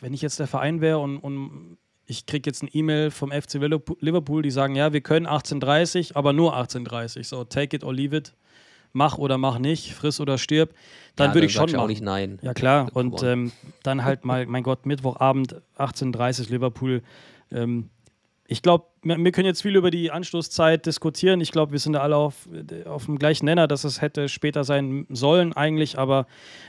wenn 0.00 0.14
ich 0.14 0.22
jetzt 0.22 0.38
der 0.38 0.46
Verein 0.46 0.80
wäre 0.80 0.98
und, 0.98 1.18
und 1.18 1.76
ich 2.06 2.26
kriege 2.26 2.48
jetzt 2.48 2.62
ein 2.62 2.70
E-Mail 2.72 3.10
vom 3.10 3.30
FC 3.30 3.54
Liverpool, 3.54 4.42
die 4.42 4.50
sagen, 4.50 4.74
ja, 4.74 4.92
wir 4.92 5.00
können 5.02 5.26
18.30, 5.26 6.14
aber 6.14 6.32
nur 6.32 6.56
18.30. 6.56 7.24
So, 7.24 7.44
take 7.44 7.76
it 7.76 7.84
or 7.84 7.92
leave 7.92 8.16
it 8.16 8.34
mach 8.92 9.18
oder 9.18 9.38
mach 9.38 9.58
nicht, 9.58 9.94
friss 9.94 10.20
oder 10.20 10.38
stirb, 10.38 10.74
dann 11.16 11.30
ja, 11.30 11.34
würde 11.34 11.46
ich 11.46 11.52
schon 11.52 11.66
machen. 11.66 11.76
auch 11.76 11.86
nicht 11.86 12.02
nein. 12.02 12.38
Ja 12.42 12.54
klar, 12.54 12.90
und 12.94 13.22
ähm, 13.22 13.52
dann 13.82 14.04
halt 14.04 14.24
mal, 14.24 14.46
mein 14.48 14.62
Gott, 14.62 14.86
Mittwochabend 14.86 15.56
18.30 15.78 16.50
Liverpool. 16.50 17.02
Ähm, 17.50 17.90
ich 18.46 18.60
glaube, 18.60 18.86
wir 19.02 19.32
können 19.32 19.46
jetzt 19.46 19.62
viel 19.62 19.76
über 19.76 19.90
die 19.90 20.10
Anstoßzeit 20.10 20.84
diskutieren. 20.84 21.40
Ich 21.40 21.52
glaube, 21.52 21.72
wir 21.72 21.78
sind 21.78 21.94
da 21.94 22.00
alle 22.00 22.16
auf, 22.16 22.48
auf 22.84 23.06
dem 23.06 23.18
gleichen 23.18 23.46
Nenner, 23.46 23.66
dass 23.66 23.84
es 23.84 24.02
hätte 24.02 24.28
später 24.28 24.64
sein 24.64 25.06
sollen 25.08 25.54
eigentlich. 25.54 25.98
Aber 25.98 26.26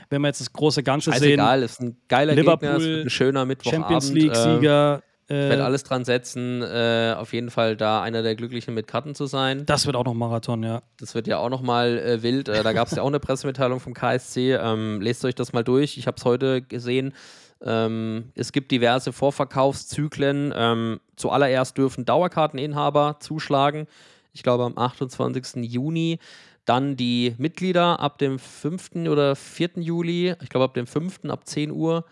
wenn 0.08 0.22
wir 0.22 0.28
jetzt 0.28 0.40
das 0.40 0.52
große 0.52 0.82
Ganze 0.82 1.10
Scheißegal, 1.12 1.28
sehen, 1.28 1.40
egal, 1.40 1.62
ist 1.62 1.80
ein 1.82 1.96
geiler 2.08 2.34
Liverpool, 2.34 2.78
Gegner, 2.78 3.02
ein 3.02 3.10
schöner 3.10 3.44
Mittwochabend. 3.44 3.84
Champions 3.84 4.12
League-Sieger, 4.12 5.02
äh, 5.02 5.13
ich 5.26 5.34
werde 5.34 5.62
äh, 5.62 5.64
alles 5.64 5.84
dran 5.84 6.04
setzen, 6.04 6.62
äh, 6.62 7.14
auf 7.16 7.32
jeden 7.32 7.50
Fall 7.50 7.76
da 7.76 8.02
einer 8.02 8.22
der 8.22 8.34
Glücklichen 8.34 8.74
mit 8.74 8.86
Karten 8.86 9.14
zu 9.14 9.24
sein. 9.24 9.64
Das 9.64 9.86
wird 9.86 9.96
auch 9.96 10.04
noch 10.04 10.12
Marathon, 10.12 10.62
ja. 10.62 10.82
Das 10.98 11.14
wird 11.14 11.26
ja 11.26 11.38
auch 11.38 11.48
noch 11.48 11.62
mal 11.62 11.98
äh, 11.98 12.22
wild. 12.22 12.48
Äh, 12.50 12.62
da 12.62 12.74
gab 12.74 12.88
es 12.88 12.96
ja 12.96 13.02
auch 13.02 13.08
eine 13.08 13.20
Pressemitteilung 13.20 13.80
vom 13.80 13.94
KSC. 13.94 14.54
Ähm, 14.54 15.00
lest 15.00 15.24
euch 15.24 15.34
das 15.34 15.54
mal 15.54 15.64
durch. 15.64 15.96
Ich 15.96 16.06
habe 16.06 16.18
es 16.18 16.24
heute 16.26 16.60
gesehen. 16.60 17.14
Ähm, 17.62 18.32
es 18.34 18.52
gibt 18.52 18.70
diverse 18.70 19.12
Vorverkaufszyklen. 19.12 20.52
Ähm, 20.54 21.00
zuallererst 21.16 21.78
dürfen 21.78 22.04
Dauerkarteninhaber 22.04 23.16
zuschlagen. 23.20 23.86
Ich 24.34 24.42
glaube 24.42 24.64
am 24.64 24.76
28. 24.76 25.64
Juni. 25.64 26.18
Dann 26.66 26.96
die 26.96 27.34
Mitglieder 27.38 28.00
ab 28.00 28.18
dem 28.18 28.38
5. 28.38 29.08
oder 29.08 29.36
4. 29.36 29.70
Juli. 29.76 30.34
Ich 30.42 30.50
glaube 30.50 30.64
ab 30.64 30.74
dem 30.74 30.86
5. 30.86 31.20
ab 31.28 31.46
10 31.46 31.70
Uhr 31.70 32.04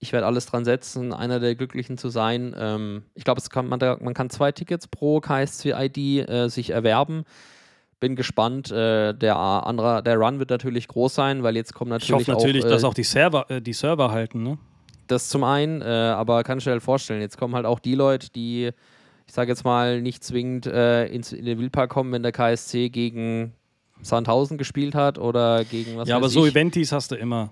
ich 0.00 0.12
werde 0.12 0.26
alles 0.26 0.46
dran 0.46 0.64
setzen, 0.64 1.12
einer 1.12 1.40
der 1.40 1.54
Glücklichen 1.54 1.96
zu 1.98 2.08
sein. 2.08 2.54
Ähm, 2.58 3.02
ich 3.14 3.24
glaube, 3.24 3.40
man, 3.62 3.78
man 3.78 4.14
kann 4.14 4.30
zwei 4.30 4.52
Tickets 4.52 4.86
pro 4.86 5.20
KSC-ID 5.20 6.28
äh, 6.28 6.48
sich 6.48 6.70
erwerben. 6.70 7.24
Bin 8.00 8.16
gespannt. 8.16 8.70
Äh, 8.70 9.14
der 9.14 9.36
andere, 9.36 10.02
der 10.02 10.16
Run 10.16 10.38
wird 10.38 10.50
natürlich 10.50 10.88
groß 10.88 11.14
sein, 11.14 11.42
weil 11.42 11.56
jetzt 11.56 11.72
kommen 11.74 11.90
natürlich. 11.90 12.22
Ich 12.22 12.28
hoffe 12.28 12.38
natürlich, 12.38 12.64
auch, 12.64 12.68
äh, 12.68 12.72
dass 12.72 12.84
auch 12.84 12.94
die 12.94 13.04
Server, 13.04 13.50
äh, 13.50 13.62
die 13.62 13.72
Server 13.72 14.10
halten, 14.10 14.42
ne? 14.42 14.58
Das 15.06 15.28
zum 15.28 15.44
einen, 15.44 15.82
äh, 15.82 15.84
aber 15.84 16.42
kann 16.44 16.58
ich 16.58 16.64
dir 16.64 16.70
halt 16.70 16.82
vorstellen, 16.82 17.20
jetzt 17.20 17.36
kommen 17.36 17.54
halt 17.54 17.66
auch 17.66 17.78
die 17.78 17.94
Leute, 17.94 18.30
die, 18.30 18.70
ich 19.26 19.32
sage 19.32 19.50
jetzt 19.50 19.64
mal, 19.64 20.00
nicht 20.00 20.24
zwingend 20.24 20.66
äh, 20.66 21.06
ins, 21.06 21.32
in 21.32 21.44
den 21.44 21.58
Wildpark 21.58 21.90
kommen, 21.90 22.10
wenn 22.12 22.22
der 22.22 22.32
KSC 22.32 22.88
gegen 22.88 23.52
Sandhausen 24.00 24.58
gespielt 24.58 24.94
hat 24.94 25.18
oder 25.18 25.64
gegen 25.64 25.96
was 25.96 26.08
Ja, 26.08 26.16
aber 26.16 26.28
so 26.28 26.46
Eventis 26.46 26.92
hast 26.92 27.10
du 27.10 27.16
immer. 27.16 27.50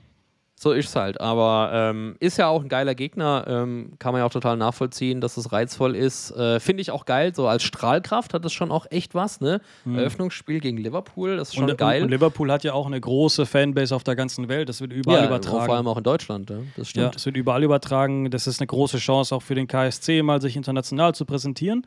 So 0.55 0.70
ist 0.70 0.91
es 0.91 0.97
halt. 0.97 1.20
Aber 1.20 1.70
ähm, 1.74 2.15
ist 2.20 2.37
ja 2.39 2.47
auch 2.47 2.62
ein 2.62 2.69
geiler 2.69 2.95
Gegner. 2.95 3.45
Ähm, 3.49 3.95
kann 3.99 4.12
man 4.12 4.20
ja 4.20 4.27
auch 4.27 4.33
total 4.33 4.57
nachvollziehen, 4.57 5.20
dass 5.20 5.37
es 5.37 5.51
reizvoll 5.51 5.97
ist. 5.97 6.31
Äh, 6.37 6.61
Finde 6.61 6.83
ich 6.83 6.93
auch 6.93 7.05
geil. 7.05 7.35
So 7.35 7.49
als 7.49 7.65
Strahlkraft 7.65 8.33
hat 8.33 8.45
es 8.45 8.53
schon 8.53 8.70
auch 8.70 8.87
echt 8.91 9.16
was. 9.16 9.41
Ne? 9.41 9.61
Eröffnungsspiel 9.85 10.61
gegen 10.61 10.77
Liverpool, 10.77 11.37
das 11.37 11.49
ist 11.49 11.57
schon 11.57 11.69
und, 11.69 11.77
geil. 11.77 12.05
Und 12.05 12.11
Liverpool 12.11 12.53
hat 12.53 12.62
ja 12.62 12.74
auch 12.74 12.87
eine 12.87 13.01
große 13.01 13.45
Fanbase 13.45 13.97
auf 13.97 14.05
der 14.05 14.15
ganzen 14.15 14.49
Welt. 14.49 14.69
Das 14.69 14.81
wird 14.81 14.93
überall 14.93 15.23
ja, 15.23 15.27
übertragen. 15.27 15.66
Vor 15.66 15.74
allem 15.74 15.89
auch 15.89 15.97
in 15.97 16.05
Deutschland. 16.05 16.49
Ja? 16.49 16.57
Das 16.77 16.77
Ja, 16.77 16.85
stimmt. 16.85 17.15
das 17.16 17.27
wird 17.27 17.37
überall 17.37 17.65
übertragen. 17.65 18.31
Das 18.31 18.47
ist 18.47 18.61
eine 18.61 18.69
große 18.69 18.99
Chance 18.99 19.35
auch 19.35 19.43
für 19.43 19.57
den 19.57 19.66
KSC, 19.66 20.23
mal 20.23 20.41
sich 20.41 20.57
international 20.57 21.12
zu 21.15 21.24
präsentieren. 21.24 21.85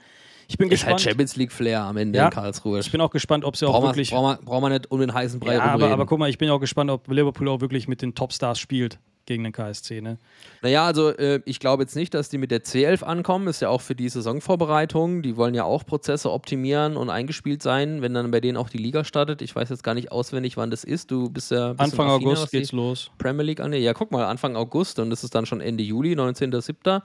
Ich 0.48 0.58
bin 0.58 0.70
ist 0.70 0.86
halt 0.86 0.98
gespannt. 0.98 1.02
Champions 1.02 1.36
League 1.36 1.52
Flair 1.52 1.82
am 1.82 1.98
Ende 1.98 2.18
Ja. 2.20 2.26
in 2.26 2.32
Karlsruhe. 2.32 2.80
ich 2.80 2.92
bin 2.92 3.02
auch 3.02 3.12
gespannt, 3.12 3.46
ob 3.46 3.56
sie 3.58 3.66
auch 3.68 3.72
Braucht 3.72 3.84
man, 3.84 3.92
wirklich. 3.92 4.12
braucht, 4.12 4.38
man, 4.40 4.46
braucht 4.46 4.62
man 4.62 4.72
nicht 4.72 4.92
um 4.92 5.00
den 5.00 5.14
heißen 5.14 5.40
Brei 5.40 5.56
ja, 5.56 5.62
aber, 5.64 5.90
aber 5.90 6.06
guck 6.06 6.20
mal, 6.20 6.30
ich 6.30 6.38
bin 6.38 6.50
auch 6.50 6.60
gespannt, 6.60 6.90
ob 6.92 7.08
Liverpool 7.10 7.50
auch 7.50 7.62
wirklich 7.62 7.88
mit 7.88 8.02
den 8.02 8.16
Topstars 8.16 8.60
spielt 8.60 9.00
gegen 9.28 9.44
den 9.44 9.54
KSC. 9.54 10.02
Ne? 10.02 10.20
Naja, 10.62 10.86
also 10.86 11.10
äh, 11.10 11.42
ich 11.46 11.60
glaube 11.60 11.82
jetzt 11.82 11.96
nicht, 11.96 12.14
dass 12.14 12.30
die 12.30 12.38
mit 12.38 12.52
der 12.52 12.64
C11 12.64 13.02
ankommen. 13.04 13.48
Ist 13.48 13.60
ja 13.60 13.70
auch 13.70 13.82
für 13.82 13.96
die 13.96 14.08
Saisonvorbereitung. 14.08 15.24
Die 15.24 15.36
wollen 15.36 15.56
ja 15.56 15.64
auch 15.64 15.84
Prozesse 15.84 16.32
optimieren 16.32 16.96
und 16.96 17.10
eingespielt 17.10 17.64
sein, 17.64 18.04
wenn 18.04 18.14
dann 18.14 18.30
bei 18.30 18.40
denen 18.40 18.56
auch 18.56 18.70
die 18.70 18.78
Liga 18.78 19.04
startet. 19.04 19.42
Ich 19.42 19.56
weiß 19.56 19.70
jetzt 19.70 19.84
gar 19.84 19.96
nicht 19.96 20.12
auswendig, 20.12 20.58
wann 20.58 20.70
das 20.70 20.84
ist. 20.84 21.10
Du 21.10 21.30
bist 21.32 21.50
ja 21.50 21.74
Anfang 21.78 22.08
August 22.08 22.52
geht's 22.52 22.72
los. 22.72 23.10
Premier 23.18 23.42
League 23.44 23.62
angeht. 23.62 23.82
Ja, 23.82 23.96
guck 23.96 24.12
mal, 24.12 24.26
Anfang 24.26 24.56
August 24.56 25.00
und 25.00 25.10
das 25.10 25.24
ist 25.24 25.34
dann 25.34 25.48
schon 25.48 25.60
Ende 25.60 25.84
Juli, 25.84 26.14
19.07. 26.14 27.02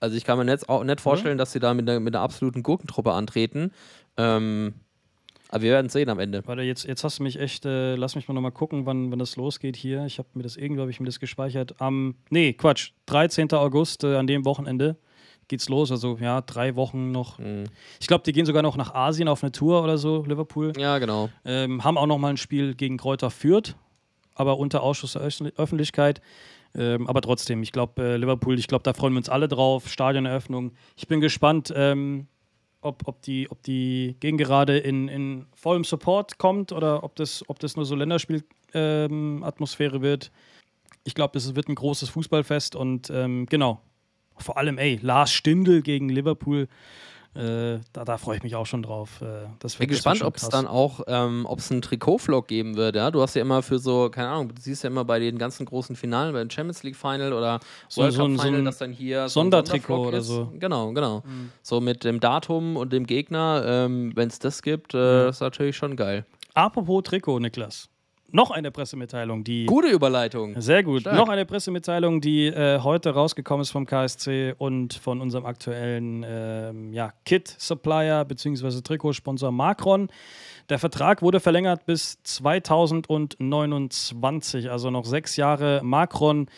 Also 0.00 0.16
ich 0.16 0.24
kann 0.24 0.38
mir 0.38 0.44
nicht, 0.44 0.68
auch 0.68 0.84
nicht 0.84 1.00
vorstellen, 1.00 1.38
dass 1.38 1.52
sie 1.52 1.58
da 1.60 1.74
mit 1.74 1.88
einer, 1.88 2.00
mit 2.00 2.14
einer 2.14 2.22
absoluten 2.22 2.62
Gurkentruppe 2.62 3.12
antreten. 3.12 3.72
Ähm, 4.16 4.74
aber 5.50 5.62
wir 5.62 5.70
werden 5.72 5.88
sehen 5.88 6.10
am 6.10 6.18
Ende. 6.18 6.42
Warte, 6.46 6.62
jetzt, 6.62 6.84
jetzt 6.84 7.04
hast 7.04 7.18
du 7.18 7.22
mich 7.22 7.38
echt, 7.40 7.64
äh, 7.64 7.94
lass 7.96 8.14
mich 8.16 8.28
mal 8.28 8.34
nochmal 8.34 8.52
gucken, 8.52 8.84
wann, 8.84 9.10
wann 9.10 9.18
das 9.18 9.36
losgeht 9.36 9.76
hier. 9.76 10.04
Ich 10.04 10.18
habe 10.18 10.28
mir 10.34 10.42
das, 10.42 10.56
irgendwo 10.56 10.82
habe 10.82 10.90
ich 10.90 11.00
mir 11.00 11.06
das 11.06 11.20
gespeichert. 11.20 11.80
Am, 11.80 12.16
nee, 12.30 12.52
Quatsch, 12.52 12.90
13. 13.06 13.50
August, 13.52 14.04
äh, 14.04 14.16
an 14.16 14.26
dem 14.26 14.44
Wochenende 14.44 14.96
geht's 15.48 15.70
los. 15.70 15.90
Also 15.90 16.18
ja, 16.20 16.42
drei 16.42 16.76
Wochen 16.76 17.10
noch. 17.10 17.38
Mhm. 17.38 17.64
Ich 17.98 18.06
glaube, 18.06 18.22
die 18.24 18.32
gehen 18.32 18.44
sogar 18.44 18.62
noch 18.62 18.76
nach 18.76 18.94
Asien 18.94 19.26
auf 19.28 19.42
eine 19.42 19.50
Tour 19.50 19.82
oder 19.82 19.96
so, 19.96 20.22
Liverpool. 20.26 20.74
Ja, 20.78 20.98
genau. 20.98 21.30
Ähm, 21.46 21.82
haben 21.82 21.96
auch 21.96 22.06
noch 22.06 22.18
mal 22.18 22.28
ein 22.28 22.36
Spiel 22.36 22.74
gegen 22.74 22.98
Kräuter 22.98 23.30
Fürth, 23.30 23.74
aber 24.34 24.58
unter 24.58 24.82
Ausschuss 24.82 25.14
der 25.14 25.22
Öffentlich- 25.22 25.58
Öffentlichkeit. 25.58 26.20
Ähm, 26.74 27.06
aber 27.06 27.20
trotzdem, 27.20 27.62
ich 27.62 27.72
glaube, 27.72 28.02
äh, 28.02 28.16
Liverpool, 28.16 28.58
ich 28.58 28.68
glaube, 28.68 28.82
da 28.82 28.92
freuen 28.92 29.14
wir 29.14 29.18
uns 29.18 29.28
alle 29.28 29.48
drauf. 29.48 29.88
Stadioneröffnung. 29.88 30.72
Ich 30.96 31.08
bin 31.08 31.20
gespannt, 31.20 31.72
ähm, 31.74 32.26
ob, 32.80 33.06
ob, 33.06 33.22
die, 33.22 33.50
ob 33.50 33.62
die 33.62 34.16
Gegengerade 34.20 34.78
in, 34.78 35.08
in 35.08 35.46
vollem 35.54 35.84
Support 35.84 36.38
kommt 36.38 36.72
oder 36.72 37.02
ob 37.02 37.16
das, 37.16 37.44
ob 37.48 37.58
das 37.58 37.76
nur 37.76 37.84
so 37.84 37.96
Länderspiel-Atmosphäre 37.96 40.02
wird. 40.02 40.30
Ich 41.04 41.14
glaube, 41.14 41.32
das 41.34 41.54
wird 41.54 41.68
ein 41.68 41.74
großes 41.74 42.08
Fußballfest 42.10 42.76
und 42.76 43.10
ähm, 43.10 43.46
genau. 43.46 43.80
Vor 44.36 44.56
allem, 44.56 44.78
ey, 44.78 45.00
Lars 45.02 45.32
Stindl 45.32 45.82
gegen 45.82 46.08
Liverpool. 46.08 46.68
Äh, 47.34 47.78
da, 47.92 48.04
da 48.04 48.16
freue 48.18 48.38
ich 48.38 48.42
mich 48.42 48.56
auch 48.56 48.66
schon 48.66 48.82
drauf. 48.82 49.20
Äh, 49.22 49.46
Bin 49.78 49.88
gespannt, 49.88 50.22
ob 50.22 50.36
es 50.36 50.48
dann 50.48 50.66
auch, 50.66 51.00
ähm, 51.06 51.46
ob 51.46 51.60
es 51.60 51.70
einen 51.70 51.82
Trikot-Vlog 51.82 52.48
geben 52.48 52.76
wird. 52.76 52.96
Ja? 52.96 53.10
Du 53.12 53.22
hast 53.22 53.34
ja 53.34 53.42
immer 53.42 53.62
für 53.62 53.78
so, 53.78 54.10
keine 54.10 54.28
Ahnung, 54.30 54.48
du 54.54 54.60
siehst 54.60 54.82
ja 54.82 54.90
immer 54.90 55.04
bei 55.04 55.18
den 55.20 55.38
ganzen 55.38 55.64
großen 55.66 55.94
Finalen, 55.94 56.32
beim 56.32 56.50
Champions 56.50 56.82
League 56.82 56.96
Final 56.96 57.32
oder 57.32 57.60
So- 57.88 58.00
World 58.02 58.14
so 58.14 58.22
Cup 58.26 58.30
so 58.36 58.42
Final, 58.42 58.58
ein 58.60 58.64
dass 58.64 58.78
dann 58.78 58.92
hier 58.92 59.28
so 59.28 59.40
Sondertrikot 59.40 59.86
Sondervlog 59.94 60.08
oder 60.08 60.18
ist. 60.18 60.26
so. 60.26 60.52
Genau, 60.58 60.92
genau. 60.92 61.22
Mhm. 61.24 61.52
So 61.62 61.80
mit 61.80 62.02
dem 62.02 62.18
Datum 62.18 62.76
und 62.76 62.92
dem 62.92 63.06
Gegner, 63.06 63.62
ähm, 63.64 64.12
wenn 64.16 64.28
es 64.28 64.38
das 64.40 64.62
gibt, 64.62 64.94
äh, 64.94 65.28
ist 65.28 65.40
natürlich 65.40 65.76
schon 65.76 65.94
geil. 65.96 66.24
Apropos 66.54 67.04
Trikot, 67.04 67.38
Niklas. 67.38 67.88
Noch 68.30 68.50
eine 68.50 68.70
Pressemitteilung, 68.70 69.42
die. 69.42 69.64
Gute 69.64 69.88
Überleitung. 69.88 70.60
Sehr 70.60 70.82
gut. 70.82 71.00
Stark. 71.00 71.16
Noch 71.16 71.30
eine 71.30 71.46
Pressemitteilung, 71.46 72.20
die 72.20 72.48
äh, 72.48 72.78
heute 72.80 73.14
rausgekommen 73.14 73.62
ist 73.62 73.70
vom 73.70 73.86
KSC 73.86 74.54
und 74.58 74.92
von 74.92 75.22
unserem 75.22 75.46
aktuellen 75.46 76.26
ähm, 76.28 76.92
ja, 76.92 77.14
Kit-Supplier 77.24 78.26
bzw. 78.26 78.82
Trikotsponsor 78.82 79.50
Macron. 79.50 80.10
Der 80.68 80.78
Vertrag 80.78 81.22
wurde 81.22 81.40
verlängert 81.40 81.86
bis 81.86 82.22
2029, 82.22 84.70
also 84.70 84.90
noch 84.90 85.06
sechs 85.06 85.36
Jahre. 85.36 85.80
Macron, 85.82 86.48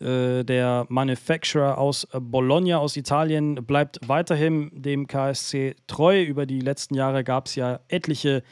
äh, 0.00 0.42
der 0.42 0.86
Manufacturer 0.88 1.78
aus 1.78 2.08
äh, 2.12 2.18
Bologna, 2.18 2.78
aus 2.78 2.96
Italien, 2.96 3.54
bleibt 3.54 4.00
weiterhin 4.04 4.72
dem 4.74 5.06
KSC 5.06 5.76
treu. 5.86 6.24
Über 6.24 6.44
die 6.44 6.58
letzten 6.58 6.96
Jahre 6.96 7.22
gab 7.22 7.46
es 7.46 7.54
ja 7.54 7.78
etliche 7.86 8.42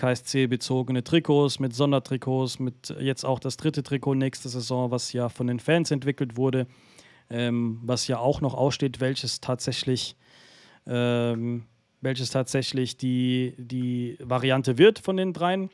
KSC-bezogene 0.00 1.04
Trikots, 1.04 1.58
mit 1.58 1.74
Sondertrikots, 1.74 2.58
mit 2.58 2.94
jetzt 2.98 3.24
auch 3.24 3.38
das 3.38 3.58
dritte 3.58 3.82
Trikot 3.82 4.14
nächste 4.14 4.48
Saison, 4.48 4.90
was 4.90 5.12
ja 5.12 5.28
von 5.28 5.46
den 5.46 5.60
Fans 5.60 5.90
entwickelt 5.90 6.36
wurde, 6.38 6.66
ähm, 7.28 7.80
was 7.82 8.06
ja 8.08 8.18
auch 8.18 8.40
noch 8.40 8.54
aussteht, 8.54 9.00
welches 9.00 9.40
tatsächlich, 9.40 10.16
ähm, 10.86 11.64
welches 12.00 12.30
tatsächlich 12.30 12.96
die, 12.96 13.54
die 13.58 14.16
Variante 14.20 14.78
wird 14.78 14.98
von 14.98 15.18
den 15.18 15.34
dreien. 15.34 15.68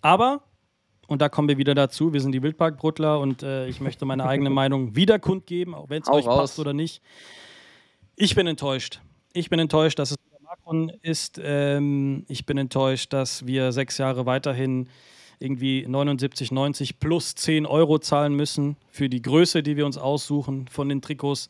Aber, 0.00 0.44
und 1.08 1.20
da 1.20 1.28
kommen 1.28 1.48
wir 1.48 1.58
wieder 1.58 1.74
dazu, 1.74 2.12
wir 2.12 2.20
sind 2.20 2.32
die 2.32 2.42
Wildparkbruttler 2.42 3.18
und 3.18 3.42
äh, 3.42 3.66
ich 3.66 3.80
möchte 3.80 4.04
meine 4.04 4.26
eigene 4.26 4.50
Meinung 4.60 4.94
wieder 4.94 5.18
kundgeben, 5.18 5.74
auch 5.74 5.90
wenn 5.90 6.02
es 6.02 6.08
euch 6.08 6.26
raus. 6.26 6.38
passt 6.38 6.58
oder 6.60 6.72
nicht. 6.72 7.02
Ich 8.14 8.36
bin 8.36 8.46
enttäuscht. 8.46 9.00
Ich 9.32 9.50
bin 9.50 9.58
enttäuscht, 9.58 9.98
dass 9.98 10.12
es 10.12 10.16
Macron 10.54 10.92
ist. 11.02 11.40
Ähm, 11.42 12.24
ich 12.28 12.46
bin 12.46 12.58
enttäuscht, 12.58 13.12
dass 13.12 13.46
wir 13.46 13.72
sechs 13.72 13.98
Jahre 13.98 14.26
weiterhin 14.26 14.88
irgendwie 15.38 15.84
79, 15.86 16.52
90 16.52 17.00
plus 17.00 17.34
10 17.34 17.66
Euro 17.66 17.98
zahlen 17.98 18.34
müssen 18.34 18.76
für 18.90 19.08
die 19.08 19.20
Größe, 19.20 19.62
die 19.62 19.76
wir 19.76 19.84
uns 19.84 19.98
aussuchen 19.98 20.68
von 20.68 20.88
den 20.88 21.02
Trikots. 21.02 21.48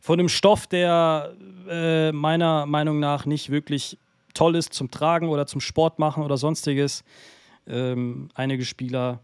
Von 0.00 0.18
dem 0.18 0.28
Stoff, 0.28 0.66
der 0.66 1.34
äh, 1.68 2.12
meiner 2.12 2.66
Meinung 2.66 3.00
nach 3.00 3.24
nicht 3.24 3.50
wirklich 3.50 3.98
toll 4.34 4.56
ist 4.56 4.74
zum 4.74 4.90
Tragen 4.90 5.28
oder 5.28 5.46
zum 5.46 5.60
Sport 5.62 5.98
machen 5.98 6.22
oder 6.22 6.36
sonstiges. 6.36 7.04
Ähm, 7.66 8.28
einige 8.34 8.66
Spieler 8.66 9.20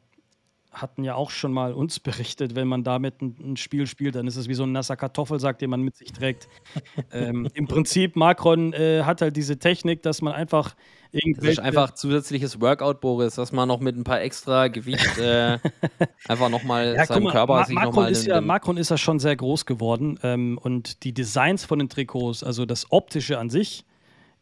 hatten 0.73 1.03
ja 1.03 1.15
auch 1.15 1.31
schon 1.31 1.53
mal 1.53 1.73
uns 1.73 1.99
berichtet, 1.99 2.55
wenn 2.55 2.69
man 2.69 2.85
damit 2.85 3.21
ein, 3.21 3.37
ein 3.41 3.57
Spiel 3.57 3.87
spielt, 3.87 4.15
dann 4.15 4.27
ist 4.27 4.37
es 4.37 4.49
wie 4.49 4.55
so 4.55 4.63
ein 4.63 4.73
nasser 4.73 4.97
Kartoffelsack, 4.97 5.59
den 5.59 5.71
man 5.71 5.83
mit 5.83 5.97
sich 5.97 6.13
trägt. 6.13 6.49
ähm, 7.13 7.49
Im 7.55 7.67
Prinzip, 7.67 8.15
Macron 8.15 8.73
äh, 8.73 9.03
hat 9.03 9.21
halt 9.21 9.37
diese 9.37 9.59
Technik, 9.59 10.03
dass 10.03 10.23
man 10.23 10.33
einfach 10.33 10.77
Das 11.13 11.45
ist 11.45 11.59
einfach 11.59 11.95
zusätzliches 11.95 12.61
Workout, 12.61 13.01
Boris, 13.01 13.35
dass 13.35 13.51
man 13.51 13.67
noch 13.67 13.81
mit 13.81 13.97
ein 13.97 14.05
paar 14.05 14.21
extra 14.21 14.69
Gewicht 14.69 15.19
äh, 15.19 15.59
einfach 16.29 16.49
nochmal 16.49 16.95
Ja, 16.95 17.05
seinem 17.05 17.25
mal, 17.25 17.33
Körper 17.33 17.55
Ma 17.55 17.65
sich 17.65 17.75
Macron, 17.75 17.91
nochmal 17.91 18.13
ist 18.13 18.27
ja, 18.27 18.41
Macron 18.41 18.77
ist 18.77 18.91
ja 18.91 18.99
schon 18.99 19.19
sehr 19.19 19.35
groß 19.35 19.67
geworden 19.67 20.21
ähm, 20.23 20.57
und 20.63 21.03
die 21.03 21.13
Designs 21.13 21.65
von 21.65 21.81
den 21.81 21.89
Trikots, 21.89 22.45
also 22.45 22.65
das 22.65 22.93
Optische 22.93 23.39
an 23.39 23.51
sich, 23.51 23.85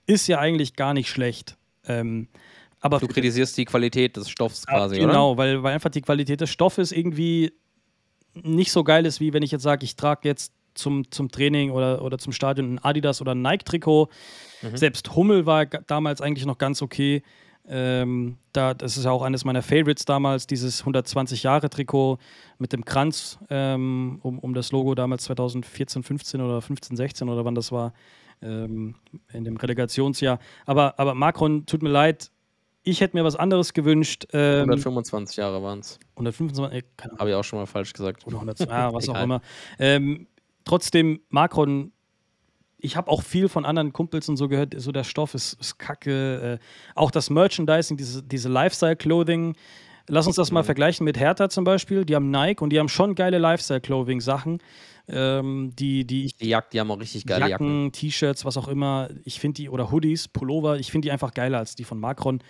ist 0.07 0.27
ja 0.27 0.39
eigentlich 0.39 0.77
gar 0.77 0.93
nicht 0.93 1.09
schlecht. 1.09 1.57
Ähm, 1.87 2.29
aber 2.81 2.99
Du 2.99 3.09
kritisierst 3.09 3.57
die 3.57 3.65
Qualität 3.65 4.17
des 4.17 4.29
Stoffs 4.29 4.67
quasi, 4.67 4.97
oder? 4.97 5.07
genau, 5.07 5.37
weil, 5.37 5.63
weil 5.63 5.75
einfach 5.75 5.91
die 5.91 6.03
Qualität 6.03 6.41
des 6.41 6.51
Stoffes 6.51 6.93
irgendwie 6.93 7.53
nicht 8.35 8.71
so 8.71 8.85
geil 8.85 9.07
ist, 9.07 9.21
wie 9.21 9.33
wenn 9.33 9.43
ich 9.43 9.51
jetzt 9.51 9.63
sage, 9.63 9.85
ich 9.85 9.97
trage 9.97 10.29
jetzt 10.29 10.53
zum, 10.75 11.11
zum 11.11 11.31
Training 11.31 11.71
oder, 11.71 12.03
oder 12.03 12.19
zum 12.19 12.33
Stadion 12.33 12.75
ein 12.75 12.79
Adidas 12.79 13.21
oder 13.21 13.35
ein 13.35 13.43
Nike-Trikot. 13.43 14.09
Mhm. 14.63 14.77
Selbst 14.77 15.15
Hummel 15.15 15.45
war 15.45 15.67
damals 15.67 16.21
eigentlich 16.21 16.47
noch 16.47 16.59
ganz 16.59 16.83
okay. 16.83 17.23
Ähm, 17.71 18.39
da, 18.53 18.73
das 18.73 18.97
ist 18.97 19.05
ja 19.05 19.11
auch 19.11 19.23
eines 19.23 19.45
meiner 19.45 19.61
Favorites 19.61 20.07
damals, 20.07 20.47
dieses 20.47 20.85
120-Jahre-Trikot 20.85 22.19
mit 22.59 22.73
dem 22.73 22.85
Kranz 22.85 23.39
ähm, 23.51 24.21
um, 24.23 24.39
um 24.39 24.55
das 24.55 24.73
Logo 24.73 24.95
damals 24.95 25.25
2014, 25.25 26.03
15 26.03 26.41
oder 26.41 26.63
15, 26.63 26.97
16 26.97 27.29
oder 27.29 27.45
wann 27.45 27.55
das 27.55 27.71
war, 27.71 27.93
ähm, 28.41 28.95
in 29.33 29.45
dem 29.45 29.59
Relegationsjahr. 29.59 30.39
Aber, 30.65 30.99
aber 30.99 31.15
Macron, 31.15 31.67
tut 31.67 31.83
mir 31.83 31.91
leid, 31.91 32.31
ich 32.91 33.01
hätte 33.01 33.17
mir 33.17 33.25
was 33.25 33.37
anderes 33.37 33.73
gewünscht. 33.73 34.27
Ähm, 34.33 34.61
125 34.61 35.37
Jahre 35.37 35.63
waren 35.63 35.81
es. 35.81 35.99
125, 36.17 36.79
äh, 36.79 36.83
Habe 37.19 37.31
ich 37.31 37.37
auch 37.37 37.45
schon 37.45 37.59
mal 37.59 37.67
falsch 37.67 37.93
gesagt. 37.93 38.27
oder 38.27 38.37
100, 38.37 38.71
ah, 38.71 38.93
was 38.93 39.09
auch 39.09 39.21
immer. 39.21 39.41
Ähm, 39.79 40.27
trotzdem, 40.65 41.21
Macron, 41.29 41.93
ich 42.79 42.97
habe 42.97 43.11
auch 43.11 43.23
viel 43.23 43.49
von 43.49 43.65
anderen 43.65 43.93
Kumpels 43.93 44.29
und 44.29 44.37
so 44.37 44.49
gehört, 44.49 44.75
so 44.77 44.93
der 44.93 45.05
Stoff 45.05 45.35
ist, 45.35 45.55
ist 45.55 45.79
kacke. 45.79 46.59
Äh, 46.61 46.65
auch 46.95 47.11
das 47.11 47.29
Merchandising, 47.31 47.97
diese, 47.97 48.23
diese 48.23 48.49
Lifestyle-Clothing. 48.49 49.57
Lass 50.09 50.27
uns 50.27 50.37
das 50.37 50.51
mal 50.51 50.63
vergleichen 50.63 51.05
mit 51.05 51.19
Hertha 51.19 51.49
zum 51.49 51.65
Beispiel. 51.65 52.05
Die 52.05 52.15
haben 52.15 52.31
Nike 52.31 52.63
und 52.63 52.71
die 52.71 52.79
haben 52.79 52.89
schon 52.89 53.15
geile 53.15 53.39
Lifestyle-Clothing-Sachen, 53.39 54.59
ähm, 55.09 55.73
die, 55.79 56.05
die 56.07 56.33
Die 56.41 56.49
Jagd, 56.49 56.73
die 56.73 56.81
haben 56.81 56.91
auch 56.91 57.01
richtig 57.01 57.27
geile 57.27 57.49
Jacken. 57.49 57.85
Jacken, 57.85 57.93
T-Shirts, 57.93 58.45
was 58.45 58.57
auch 58.57 58.69
immer. 58.69 59.09
Ich 59.25 59.41
finde 59.41 59.55
die, 59.55 59.69
oder 59.69 59.91
Hoodies, 59.91 60.29
Pullover, 60.29 60.79
ich 60.79 60.91
finde 60.91 61.07
die 61.07 61.13
einfach 61.13 61.33
geiler 61.33 61.59
als 61.59 61.75
die 61.75 61.85
von 61.85 61.99
Macron. 61.99 62.41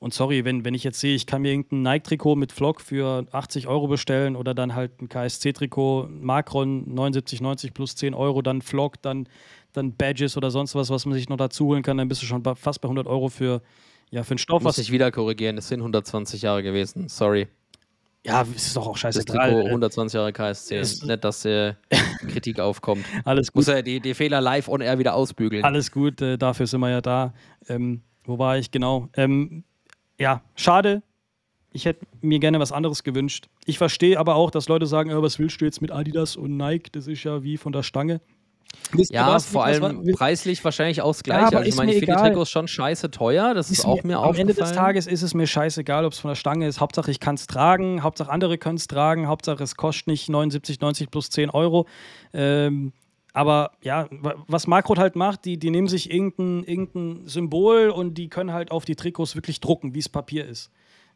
Und 0.00 0.12
sorry, 0.12 0.44
wenn, 0.44 0.64
wenn 0.64 0.74
ich 0.74 0.82
jetzt 0.82 0.98
sehe, 0.98 1.14
ich 1.14 1.26
kann 1.26 1.42
mir 1.42 1.52
irgendein 1.52 1.82
Nike-Trikot 1.82 2.34
mit 2.34 2.50
Vlog 2.50 2.80
für 2.80 3.24
80 3.30 3.68
Euro 3.68 3.86
bestellen 3.86 4.34
oder 4.34 4.52
dann 4.52 4.74
halt 4.74 5.00
ein 5.00 5.08
KSC-Trikot, 5.08 6.08
Macron 6.10 6.92
79, 6.92 7.40
90 7.40 7.72
plus 7.72 7.94
10 7.94 8.12
Euro, 8.12 8.42
dann 8.42 8.62
Vlog, 8.62 9.00
dann, 9.02 9.28
dann 9.72 9.94
Badges 9.94 10.36
oder 10.36 10.50
sonst 10.50 10.74
was, 10.74 10.90
was 10.90 11.06
man 11.06 11.14
sich 11.14 11.28
noch 11.28 11.36
dazu 11.36 11.66
holen 11.66 11.84
kann, 11.84 11.98
dann 11.98 12.08
bist 12.08 12.20
du 12.20 12.26
schon 12.26 12.42
fast 12.42 12.80
bei 12.80 12.86
100 12.86 13.06
Euro 13.06 13.28
für, 13.28 13.62
ja, 14.12 14.22
für 14.22 14.30
einen 14.32 14.38
Stoff. 14.38 14.62
Muss 14.62 14.78
Was, 14.78 14.78
ich 14.78 14.92
wieder 14.92 15.10
korrigieren, 15.10 15.58
es 15.58 15.66
sind 15.68 15.80
120 15.80 16.42
Jahre 16.42 16.62
gewesen. 16.62 17.08
Sorry. 17.08 17.48
Ja, 18.24 18.42
es 18.54 18.68
ist 18.68 18.76
doch 18.76 18.86
auch 18.86 18.92
Das 18.92 19.00
scheißegal. 19.00 19.48
Trikot 19.50 19.62
äh, 19.62 19.66
120 19.70 20.16
Jahre 20.16 20.32
KSC. 20.32 20.76
es- 20.76 21.02
Nicht, 21.02 21.24
dass 21.24 21.44
äh, 21.44 21.74
Kritik 22.28 22.60
aufkommt. 22.60 23.04
Alles 23.24 23.52
Muss 23.52 23.66
gut, 23.66 23.74
er 23.74 23.82
die, 23.82 23.98
die 23.98 24.14
Fehler 24.14 24.40
live 24.40 24.68
on 24.68 24.80
air 24.80 25.00
wieder 25.00 25.14
ausbügeln. 25.16 25.64
alles 25.64 25.90
gut, 25.90 26.22
äh, 26.22 26.38
dafür 26.38 26.68
sind 26.68 26.80
wir 26.80 26.90
ja 26.90 27.00
da. 27.00 27.34
Ähm, 27.68 28.02
wo 28.24 28.38
war 28.38 28.56
ich 28.58 28.70
genau? 28.70 29.08
Ähm, 29.16 29.64
ja, 30.20 30.42
schade. 30.54 31.02
Ich 31.72 31.84
hätte 31.86 32.06
mir 32.20 32.38
gerne 32.38 32.60
was 32.60 32.70
anderes 32.70 33.02
gewünscht. 33.02 33.48
Ich 33.64 33.78
verstehe 33.78 34.18
aber 34.20 34.36
auch, 34.36 34.50
dass 34.52 34.68
Leute 34.68 34.86
sagen, 34.86 35.10
äh, 35.10 35.20
was 35.20 35.40
willst 35.40 35.60
du 35.60 35.64
jetzt 35.64 35.80
mit 35.82 35.90
Adidas 35.90 36.36
und 36.36 36.56
Nike? 36.56 36.90
Das 36.92 37.08
ist 37.08 37.24
ja 37.24 37.42
wie 37.42 37.56
von 37.56 37.72
der 37.72 37.82
Stange. 37.82 38.20
Ja, 39.10 39.38
vor 39.38 39.64
allem 39.64 40.04
preislich 40.12 40.62
wahrscheinlich 40.64 41.00
auch 41.02 41.08
das 41.08 41.18
Ja, 41.18 41.22
Gleiche. 41.22 41.46
aber 41.48 41.58
also 41.58 41.68
ich 41.68 41.76
meine, 41.76 41.92
mir 41.92 41.98
ich 41.98 42.04
finde 42.04 42.16
die. 42.16 42.22
Trikots 42.28 42.50
schon 42.50 42.68
scheiße 42.68 43.10
teuer. 43.10 43.54
Das 43.54 43.70
ist, 43.70 43.78
Ist 43.80 43.84
auch 43.84 44.02
mir, 44.04 44.18
am 44.18 44.34
Ende 44.34 44.54
des. 44.54 44.72
Tages 44.72 45.06
ist 45.06 45.22
es 45.22 45.34
mir 45.34 45.46
scheißegal, 45.46 46.04
ob 46.04 46.12
es 46.12 46.18
von 46.18 46.28
der 46.30 46.34
Stange 46.36 46.66
ist. 46.66 46.80
Hauptsache, 46.80 47.10
ich 47.10 47.20
kann 47.20 47.34
es 47.36 47.46
tragen. 47.46 48.02
Hauptsache, 48.02 48.30
andere 48.30 48.58
können 48.58 48.76
es 48.76 48.86
tragen. 48.86 49.28
Hauptsache, 49.28 49.62
es 49.62 49.76
kostet 49.76 50.06
nicht 50.08 50.28
79, 50.28 50.80
90 50.80 51.10
plus 51.10 51.30
10 51.30 51.50
Euro. 51.50 51.86
Ähm, 52.32 52.92
aber 53.34 53.72
ja, 53.82 54.08
wa- 54.10 54.34
was 54.46 54.66
Markrot 54.66 54.98
halt 54.98 55.16
macht, 55.16 55.44
die, 55.46 55.56
die 55.58 55.70
nehmen 55.70 55.88
sich 55.88 56.12
irgendein, 56.12 56.64
irgendein 56.64 57.26
Symbol 57.26 57.88
und 57.90 58.14
die 58.18 58.28
können 58.28 58.52
halt 58.52 58.70
auf 58.70 58.84
die 58.84 58.94
Trikots 58.94 59.34
wirklich 59.34 59.60
drucken, 59.60 59.94
wie 59.94 60.00
es 60.00 60.08
Papier 60.08 60.46
ist. 60.46 60.70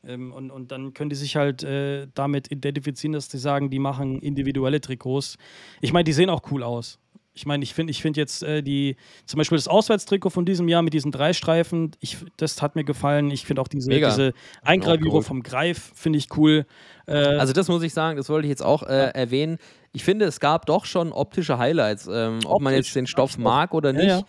Ähm, 0.06 0.32
und, 0.32 0.50
und 0.50 0.72
dann 0.72 0.94
können 0.94 1.10
die 1.10 1.16
sich 1.16 1.36
halt 1.36 1.62
äh, 1.62 2.06
damit 2.14 2.50
identifizieren, 2.50 3.12
dass 3.12 3.28
die 3.28 3.38
sagen, 3.38 3.70
die 3.70 3.78
machen 3.78 4.20
individuelle 4.20 4.80
Trikots. 4.80 5.36
Ich 5.80 5.92
meine, 5.92 6.04
die 6.04 6.12
sehen 6.12 6.30
auch 6.30 6.42
cool 6.50 6.62
aus. 6.62 6.98
Ich 7.36 7.46
meine, 7.46 7.62
ich 7.62 7.74
finde 7.74 7.90
ich 7.90 8.02
find 8.02 8.16
jetzt 8.16 8.42
äh, 8.42 8.62
die, 8.62 8.96
zum 9.26 9.38
Beispiel 9.38 9.56
das 9.56 9.68
Auswärtstrikot 9.68 10.30
von 10.30 10.44
diesem 10.46 10.68
Jahr 10.68 10.82
mit 10.82 10.94
diesen 10.94 11.12
drei 11.12 11.32
Streifen, 11.32 11.92
ich, 12.00 12.16
das 12.38 12.62
hat 12.62 12.74
mir 12.76 12.84
gefallen. 12.84 13.30
Ich 13.30 13.44
finde 13.46 13.62
auch 13.62 13.68
diese, 13.68 13.88
Mega. 13.90 14.08
diese 14.08 14.32
Eingravierung 14.62 15.22
vom 15.22 15.42
Greif, 15.42 15.92
finde 15.94 16.18
ich 16.18 16.28
cool. 16.36 16.66
Äh, 17.06 17.12
Also 17.14 17.52
das 17.52 17.68
muss 17.68 17.82
ich 17.82 17.92
sagen, 17.92 18.16
das 18.16 18.28
wollte 18.28 18.46
ich 18.46 18.50
jetzt 18.50 18.64
auch 18.64 18.82
äh, 18.82 19.10
erwähnen. 19.10 19.58
Ich 19.92 20.02
finde, 20.02 20.24
es 20.24 20.40
gab 20.40 20.66
doch 20.66 20.84
schon 20.86 21.12
optische 21.12 21.58
Highlights, 21.58 22.08
ähm, 22.10 22.40
ob 22.46 22.60
man 22.62 22.72
Optisch, 22.72 22.86
jetzt 22.88 22.96
den 22.96 23.06
Stoff 23.06 23.38
mag 23.38 23.72
oder 23.74 23.90
Ja, 23.92 23.98
nicht. 23.98 24.08
ja. 24.08 24.22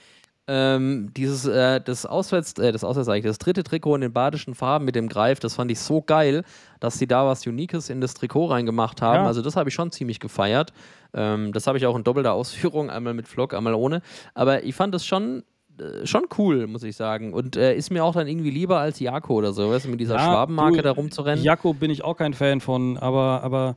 Ähm, 0.50 1.12
dieses, 1.18 1.46
äh, 1.46 1.82
das 1.82 2.06
Auswärts, 2.06 2.54
äh, 2.54 2.72
das 2.72 2.86
Auswärts 2.86 3.08
sag 3.08 3.16
ich, 3.18 3.24
das 3.26 3.38
dritte 3.38 3.64
Trikot 3.64 3.96
in 3.96 4.02
den 4.02 4.14
badischen 4.14 4.56
Farben 4.56 4.86
mit 4.86 4.96
dem 4.96 5.10
Greif, 5.10 5.40
das 5.42 5.56
fand 5.56 5.70
ich 5.72 5.80
so 5.80 6.02
geil, 6.02 6.44
dass 6.80 6.98
sie 6.98 7.06
da 7.06 7.26
was 7.26 7.46
Uniques 7.46 7.90
in 7.90 8.00
das 8.00 8.14
Trikot 8.14 8.46
reingemacht 8.46 9.02
haben. 9.02 9.24
Ja. 9.24 9.28
Also 9.28 9.42
das 9.42 9.58
habe 9.58 9.68
ich 9.68 9.76
schon 9.76 9.92
ziemlich 9.92 10.22
gefeiert. 10.22 10.72
Ähm, 11.14 11.54
das 11.54 11.68
habe 11.68 11.78
ich 11.78 11.86
auch 11.86 11.96
in 11.96 12.04
doppelter 12.04 12.34
Ausführung, 12.34 12.90
einmal 12.90 13.14
mit 13.14 13.28
Vlog, 13.28 13.54
einmal 13.54 13.74
ohne. 13.74 14.02
Aber 14.34 14.64
ich 14.64 14.76
fand 14.76 14.94
das 14.94 15.06
schon 15.06 15.44
äh, 15.80 16.06
schon 16.06 16.26
cool, 16.38 16.68
muss 16.68 16.84
ich 16.84 16.96
sagen. 16.96 17.34
Und 17.34 17.56
äh, 17.56 17.76
ist 17.76 17.92
mir 17.92 18.04
auch 18.04 18.14
dann 18.14 18.28
irgendwie 18.28 18.50
lieber 18.50 18.80
als 18.80 19.00
Jako 19.00 19.36
oder 19.36 19.54
so, 19.54 19.70
weißt 19.70 19.86
du, 19.86 19.90
mit 19.90 20.00
dieser 20.00 20.16
Ja, 20.16 20.26
Schwabenmarke 20.26 20.78
du, 20.78 20.84
da 20.84 20.92
rumzurennen. 20.92 21.44
Jakko 21.44 21.74
bin 21.74 21.92
ich 21.92 22.04
auch 22.04 22.18
kein 22.18 22.34
Fan 22.34 22.62
von, 22.62 22.98
aber, 22.98 23.42
aber 23.44 23.76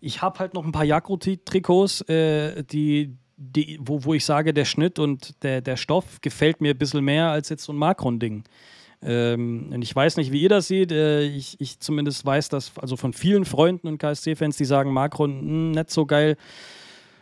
ich 0.00 0.22
habe 0.22 0.38
halt 0.38 0.54
noch 0.54 0.64
ein 0.64 0.72
paar 0.72 0.84
Jakko-Trikots, 0.84 2.02
äh, 2.02 2.62
die, 2.64 3.16
die, 3.36 3.78
wo, 3.80 4.04
wo 4.04 4.14
ich 4.14 4.24
sage, 4.24 4.52
der 4.54 4.64
Schnitt 4.64 4.98
und 4.98 5.42
der, 5.42 5.60
der 5.60 5.76
Stoff 5.76 6.20
gefällt 6.20 6.60
mir 6.60 6.74
ein 6.74 6.78
bisschen 6.78 7.04
mehr 7.04 7.30
als 7.30 7.48
jetzt 7.48 7.64
so 7.64 7.72
ein 7.72 7.76
Makron-Ding. 7.76 8.44
Ähm, 9.00 9.70
und 9.72 9.82
ich 9.82 9.94
weiß 9.94 10.16
nicht, 10.16 10.32
wie 10.32 10.42
ihr 10.42 10.48
das 10.48 10.68
seht. 10.68 10.90
Äh, 10.90 11.22
ich, 11.22 11.60
ich 11.60 11.78
zumindest 11.78 12.24
weiß 12.26 12.48
das 12.48 12.72
also 12.78 12.96
von 12.96 13.12
vielen 13.12 13.44
Freunden 13.44 13.86
und 13.86 13.98
KSC-Fans, 13.98 14.56
die 14.56 14.64
sagen, 14.64 14.92
Makron 14.92 15.40
hm, 15.40 15.70
nicht 15.72 15.90
so 15.90 16.06
geil. 16.06 16.36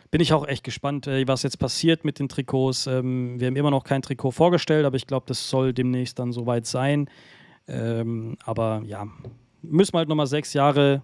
Bin 0.09 0.21
ich 0.21 0.33
auch 0.33 0.47
echt 0.47 0.63
gespannt, 0.63 1.05
äh, 1.07 1.27
was 1.27 1.43
jetzt 1.43 1.59
passiert 1.59 2.05
mit 2.05 2.19
den 2.19 2.29
Trikots. 2.29 2.87
Ähm, 2.87 3.39
wir 3.39 3.47
haben 3.47 3.55
immer 3.55 3.71
noch 3.71 3.83
kein 3.83 4.01
Trikot 4.01 4.31
vorgestellt, 4.31 4.85
aber 4.85 4.95
ich 4.95 5.05
glaube, 5.05 5.25
das 5.27 5.49
soll 5.49 5.73
demnächst 5.73 6.17
dann 6.17 6.31
soweit 6.31 6.65
sein. 6.65 7.09
Ähm, 7.67 8.37
aber 8.43 8.81
ja, 8.85 9.05
müssen 9.61 9.93
wir 9.93 9.99
halt 9.99 10.09
nochmal 10.09 10.27
sechs 10.27 10.53
Jahre 10.53 11.03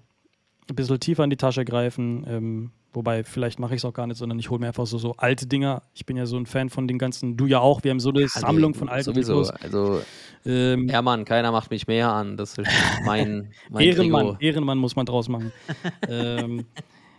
ein 0.70 0.76
bisschen 0.76 1.00
tiefer 1.00 1.24
in 1.24 1.30
die 1.30 1.38
Tasche 1.38 1.66
greifen. 1.66 2.72
Wobei, 2.94 3.24
vielleicht 3.24 3.60
mache 3.60 3.74
ich 3.76 3.82
es 3.82 3.86
auch 3.86 3.94
gar 3.94 4.06
nicht, 4.08 4.18
sondern 4.18 4.38
ich 4.40 4.50
hole 4.50 4.60
mir 4.60 4.68
einfach 4.68 4.86
so, 4.86 4.98
so 4.98 5.14
alte 5.18 5.48
Dinger. 5.48 5.82
Ich 5.94 6.06
bin 6.06 6.16
ja 6.16 6.26
so 6.26 6.38
ein 6.38 6.46
Fan 6.46 6.70
von 6.70 6.88
den 6.88 6.98
ganzen, 7.00 7.36
du 7.38 7.46
ja 7.48 7.60
auch, 7.60 7.84
wir 7.84 7.92
haben 7.92 8.00
so 8.00 8.10
eine 8.10 8.28
Sammlung 8.28 8.74
von 8.76 8.88
alten 8.90 9.06
Sowieso. 9.14 9.42
Trikots. 9.44 9.64
Also, 9.64 10.02
Ähm, 10.46 10.90
Hermann, 10.90 11.26
keiner 11.26 11.52
macht 11.52 11.72
mich 11.72 11.88
mehr 11.88 12.12
an. 12.12 12.38
Das 12.38 12.58
ist 12.58 12.70
mein, 13.06 13.52
mein 13.70 13.84
Ehrenmann, 13.88 14.26
Trikot. 14.28 14.42
Ehrenmann 14.42 14.78
muss 14.78 14.96
man 14.96 15.06
draus 15.06 15.28
machen. 15.30 15.52
ähm, 16.08 16.66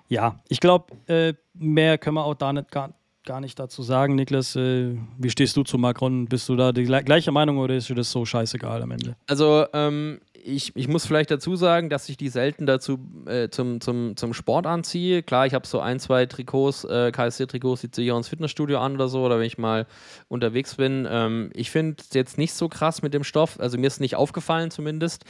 ja, 0.08 0.40
ich 0.48 0.60
glaube, 0.60 0.92
äh, 1.06 1.34
mehr 1.54 1.98
können 1.98 2.16
wir 2.16 2.24
auch 2.24 2.34
da 2.34 2.52
nicht, 2.52 2.70
gar, 2.70 2.94
gar 3.24 3.40
nicht 3.40 3.58
dazu 3.58 3.82
sagen. 3.82 4.14
Niklas, 4.14 4.54
äh, 4.56 4.96
wie 5.18 5.30
stehst 5.30 5.56
du 5.56 5.62
zu 5.64 5.78
Macron? 5.78 6.26
Bist 6.26 6.48
du 6.48 6.56
da 6.56 6.72
die 6.72 6.86
gle- 6.86 7.02
gleiche 7.02 7.32
Meinung 7.32 7.58
oder 7.58 7.74
ist 7.74 7.88
dir 7.88 7.94
das 7.94 8.10
so 8.10 8.24
scheißegal 8.24 8.82
am 8.82 8.90
Ende? 8.90 9.16
Also, 9.26 9.64
ähm, 9.72 10.20
ich, 10.44 10.76
ich 10.76 10.88
muss 10.88 11.06
vielleicht 11.06 11.30
dazu 11.30 11.56
sagen, 11.56 11.88
dass 11.88 12.08
ich 12.08 12.16
die 12.16 12.28
selten 12.28 12.66
dazu 12.66 12.98
äh, 13.26 13.48
zum, 13.48 13.80
zum, 13.80 14.16
zum 14.16 14.34
Sport 14.34 14.66
anziehe. 14.66 15.22
Klar, 15.22 15.46
ich 15.46 15.54
habe 15.54 15.66
so 15.66 15.80
ein, 15.80 15.98
zwei 15.98 16.26
Trikots, 16.26 16.84
äh, 16.84 17.10
KSC-Trikots, 17.12 17.80
die 17.80 17.90
ziehe 17.90 18.06
ich 18.06 18.12
auch 18.12 18.18
ins 18.18 18.28
Fitnessstudio 18.28 18.78
an 18.78 18.94
oder 18.94 19.08
so, 19.08 19.24
oder 19.24 19.38
wenn 19.38 19.46
ich 19.46 19.58
mal 19.58 19.86
unterwegs 20.28 20.74
bin. 20.74 21.08
Ähm, 21.10 21.50
ich 21.54 21.70
finde 21.70 21.96
es 21.98 22.12
jetzt 22.12 22.36
nicht 22.36 22.52
so 22.52 22.68
krass 22.68 23.00
mit 23.00 23.14
dem 23.14 23.24
Stoff, 23.24 23.58
also 23.58 23.78
mir 23.78 23.86
ist 23.86 24.00
nicht 24.00 24.16
aufgefallen 24.16 24.70
zumindest. 24.70 25.24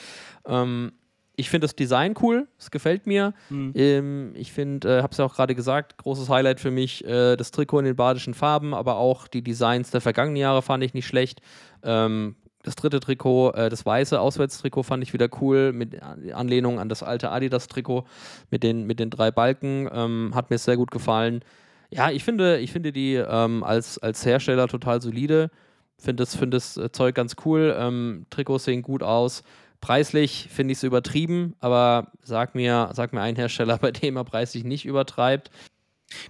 Ähm, 0.47 0.93
ich 1.36 1.51
finde 1.51 1.65
das 1.65 1.77
Design 1.77 2.15
cool, 2.23 2.49
es 2.59 2.70
gefällt 2.70 3.07
mir. 3.07 3.35
Ähm, 3.74 4.32
ich 4.35 4.53
finde, 4.53 4.99
äh, 4.99 5.03
habe 5.03 5.12
es 5.12 5.19
ja 5.19 5.24
auch 5.24 5.35
gerade 5.35 5.55
gesagt, 5.55 5.97
großes 5.99 6.28
Highlight 6.28 6.61
für 6.61 6.70
mich, 6.70 7.05
äh, 7.05 7.36
das 7.36 7.51
Trikot 7.51 7.81
in 7.81 7.85
den 7.86 7.97
badischen 7.97 8.35
Farben, 8.35 8.74
aber 8.74 8.97
auch 8.97 9.28
die 9.28 9.43
Designs 9.43 9.91
der 9.91 10.01
vergangenen 10.01 10.36
Jahre 10.36 10.62
fand 10.62 10.82
ich 10.85 10.95
nicht 10.95 11.07
schlecht. 11.07 11.41
Ähm, 11.82 12.36
das 12.65 12.74
dritte 12.74 12.99
Trikot, 13.01 13.53
äh, 13.53 13.69
das 13.69 13.86
weiße 13.86 14.19
Auswärtstrikot 14.20 14.82
fand 14.82 15.03
ich 15.05 15.12
wieder 15.12 15.28
cool, 15.41 15.73
mit 15.73 16.03
An- 16.03 16.32
Anlehnung 16.32 16.81
an 16.81 16.89
das 16.89 17.03
alte 17.03 17.31
Adidas-Trikot 17.31 18.05
mit 18.51 18.62
den, 18.62 18.86
mit 18.86 18.99
den 18.99 19.11
drei 19.11 19.31
Balken. 19.31 19.89
Ähm, 19.93 20.32
hat 20.35 20.51
mir 20.51 20.59
sehr 20.59 20.77
gut 20.77 20.91
gefallen. 20.91 21.43
Ja, 21.91 22.11
ich 22.11 22.24
finde, 22.24 22.59
ich 22.59 22.73
finde 22.73 22.91
die 22.93 23.15
ähm, 23.15 23.62
als, 23.62 23.99
als 23.99 24.27
Hersteller 24.27 24.66
total 24.66 25.01
solide. 25.01 25.51
Finde 25.99 26.23
das, 26.24 26.35
find 26.35 26.53
das 26.53 26.77
äh, 26.77 26.91
Zeug 26.91 27.15
ganz 27.15 27.36
cool. 27.45 27.77
Ähm, 27.78 28.27
Trikots 28.31 28.65
sehen 28.65 28.82
gut 28.82 29.03
aus. 29.03 29.45
Preislich 29.81 30.49
finde 30.51 30.73
ich 30.73 30.78
es 30.78 30.82
übertrieben, 30.82 31.55
aber 31.61 32.11
sag 32.23 32.55
mir, 32.55 32.91
sag 32.95 33.12
mir 33.12 33.20
einen 33.20 33.36
Hersteller, 33.36 33.78
bei 33.81 33.91
dem 33.93 34.16
er 34.16 34.24
preislich 34.24 34.65
nicht 34.65 34.86
übertreibt. 34.86 35.51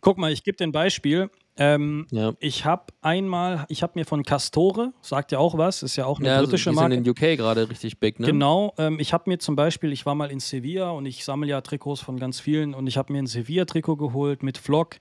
Guck 0.01 0.19
mal, 0.19 0.33
ich 0.33 0.43
gebe 0.45 0.57
dir 0.57 0.65
ein 0.65 0.73
Beispiel. 0.73 1.31
Ähm, 1.57 2.07
Ja. 2.11 2.33
Ich 2.41 2.65
habe 2.65 2.87
einmal, 3.01 3.65
ich 3.69 3.83
habe 3.85 3.93
mir 3.97 4.05
von 4.05 4.25
Castore, 4.25 4.93
sagt 5.03 5.31
ja 5.31 5.39
auch 5.39 5.57
was, 5.57 5.83
ist 5.85 5.95
ja 5.97 6.05
auch 6.07 6.19
eine 6.19 6.29
Ja, 6.29 6.35
also 6.37 6.47
britische 6.49 6.71
die 6.71 6.77
Marke. 6.77 6.95
sind 6.95 7.07
in 7.07 7.11
UK 7.11 7.37
gerade 7.39 7.69
richtig 7.71 8.01
big, 8.01 8.19
ne? 8.19 8.27
Genau, 8.27 8.75
ähm, 8.77 8.99
ich 8.99 9.13
habe 9.13 9.31
mir 9.31 9.39
zum 9.39 9.55
Beispiel, 9.55 9.93
ich 9.93 10.05
war 10.05 10.15
mal 10.17 10.31
in 10.33 10.41
Sevilla 10.41 10.91
und 10.91 11.07
ich 11.07 11.25
sammle 11.25 11.49
ja 11.49 11.61
Trikots 11.61 12.01
von 12.01 12.19
ganz 12.19 12.41
vielen 12.41 12.75
und 12.75 12.87
ich 12.89 12.97
habe 12.97 13.13
mir 13.13 13.21
ein 13.21 13.27
Sevilla-Trikot 13.29 13.97
geholt 13.97 14.43
mit 14.43 14.59
Flock. 14.59 14.97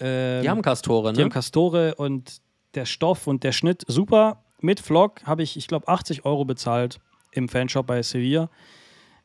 Ähm, 0.00 0.42
Die 0.42 0.48
haben 0.48 0.62
Castore, 0.62 1.12
die 1.12 1.18
ne? 1.18 1.24
haben 1.24 1.30
Castore 1.30 1.94
und 1.96 2.40
der 2.74 2.86
Stoff 2.86 3.26
und 3.26 3.44
der 3.44 3.52
Schnitt 3.52 3.84
super. 3.86 4.42
Mit 4.60 4.80
Flock 4.80 5.22
habe 5.26 5.42
ich, 5.42 5.56
ich 5.58 5.68
glaube, 5.68 5.88
80 5.88 6.24
Euro 6.24 6.44
bezahlt 6.46 7.00
im 7.32 7.48
Fanshop 7.50 7.86
bei 7.86 8.00
Sevilla. 8.02 8.48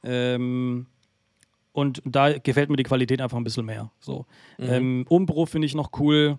Ähm, 0.04 0.88
und 1.74 2.02
da 2.06 2.38
gefällt 2.40 2.70
mir 2.70 2.76
die 2.76 2.84
Qualität 2.84 3.22
einfach 3.22 3.38
ein 3.38 3.44
bisschen 3.44 3.66
mehr. 3.66 3.92
So. 4.00 4.26
Mhm. 4.58 4.66
Ähm, 4.70 5.06
Umbro 5.10 5.46
finde 5.46 5.68
ich 5.68 5.76
noch 5.76 5.92
cool. 6.00 6.38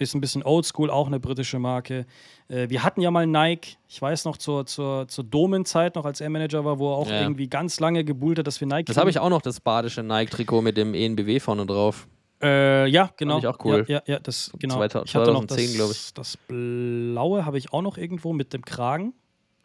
Ist 0.00 0.14
ein 0.14 0.20
bisschen 0.22 0.42
oldschool, 0.42 0.90
auch 0.90 1.06
eine 1.08 1.20
britische 1.20 1.58
Marke. 1.58 2.06
Äh, 2.48 2.70
wir 2.70 2.82
hatten 2.82 3.02
ja 3.02 3.10
mal 3.10 3.26
Nike, 3.26 3.76
ich 3.86 4.00
weiß 4.00 4.24
noch, 4.24 4.38
zur, 4.38 4.64
zur, 4.64 5.06
zur 5.08 5.24
Domen-Zeit 5.24 5.94
noch, 5.94 6.06
als 6.06 6.22
er 6.22 6.30
Manager 6.30 6.64
war, 6.64 6.78
wo 6.78 6.90
er 6.92 6.96
auch 6.96 7.08
Ja. 7.10 7.20
irgendwie 7.20 7.48
ganz 7.48 7.80
lange 7.80 8.02
gebuhlt 8.02 8.38
hat, 8.38 8.46
dass 8.46 8.58
wir 8.60 8.66
Nike 8.66 8.86
Das 8.86 8.96
habe 8.96 9.10
ich 9.10 9.18
auch 9.18 9.28
noch, 9.28 9.42
das 9.42 9.60
badische 9.60 10.02
Nike-Trikot 10.02 10.62
mit 10.62 10.78
dem 10.78 10.94
ENBW 10.94 11.38
vorne 11.38 11.66
drauf. 11.66 12.08
Äh, 12.42 12.86
ja, 12.86 13.10
genau. 13.18 13.38
ich 13.40 13.46
auch 13.46 13.58
cool. 13.66 13.84
Ja, 13.88 13.96
ja, 14.06 14.14
ja 14.14 14.18
das, 14.20 14.50
genau. 14.58 14.76
2000 14.76 15.06
ich 15.10 15.14
hatte 15.14 15.32
noch 15.32 15.44
2010, 15.44 15.66
das, 15.66 15.74
glaub 15.76 15.90
ich. 15.90 16.14
Das 16.14 16.36
Blaue 16.48 17.44
habe 17.44 17.58
ich 17.58 17.72
auch 17.74 17.82
noch 17.82 17.98
irgendwo 17.98 18.32
mit 18.32 18.54
dem 18.54 18.64
Kragen. 18.64 19.12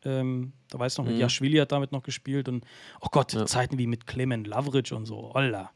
Ähm, 0.03 0.51
da 0.69 0.77
weiß 0.79 0.97
noch, 0.97 1.05
mit 1.05 1.15
Mhm. 1.15 1.21
Jaschwili 1.21 1.57
hat 1.59 1.71
damit 1.71 1.93
noch 1.93 2.03
gespielt 2.03 2.49
und 2.49 2.65
oh 2.99 3.07
Gott, 3.09 3.31
Ja. 3.33 3.45
Zeiten 3.45 3.77
wie 3.77 3.87
mit 3.87 4.05
Clement 4.05 4.45
Loveridge 4.47 4.93
und 4.93 5.05
so. 5.05 5.31
Holla. 5.33 5.71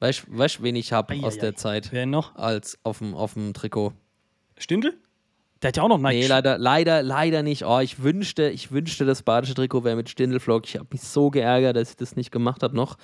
Weißt 0.00 0.26
du, 0.58 0.62
wen 0.62 0.76
ich 0.76 0.92
habe 0.92 1.14
aus 1.22 1.38
der 1.38 1.54
Zeit 1.54 1.92
Wer 1.92 2.06
noch? 2.06 2.34
als 2.34 2.78
auf 2.82 2.98
dem, 2.98 3.14
auf 3.14 3.34
dem 3.34 3.52
Trikot? 3.52 3.92
Stindl? 4.58 4.94
Der 5.62 5.68
hat 5.68 5.76
ja 5.76 5.82
auch 5.82 5.88
noch 5.88 5.98
Nike. 5.98 6.20
Nee, 6.20 6.26
leider, 6.26 6.56
leider, 6.56 7.02
leider 7.02 7.42
nicht. 7.42 7.66
Oh, 7.66 7.80
ich 7.80 8.02
wünschte, 8.02 8.48
ich 8.48 8.72
wünschte, 8.72 9.04
das 9.04 9.22
badische 9.22 9.54
Trikot 9.54 9.84
wäre 9.84 9.96
mit 9.96 10.08
Stindelflock. 10.08 10.66
Ich 10.66 10.76
habe 10.76 10.88
mich 10.90 11.02
so 11.02 11.30
geärgert, 11.30 11.76
dass 11.76 11.90
ich 11.90 11.96
das 11.96 12.16
nicht 12.16 12.32
gemacht 12.32 12.62
habe 12.62 12.74
noch. 12.74 12.96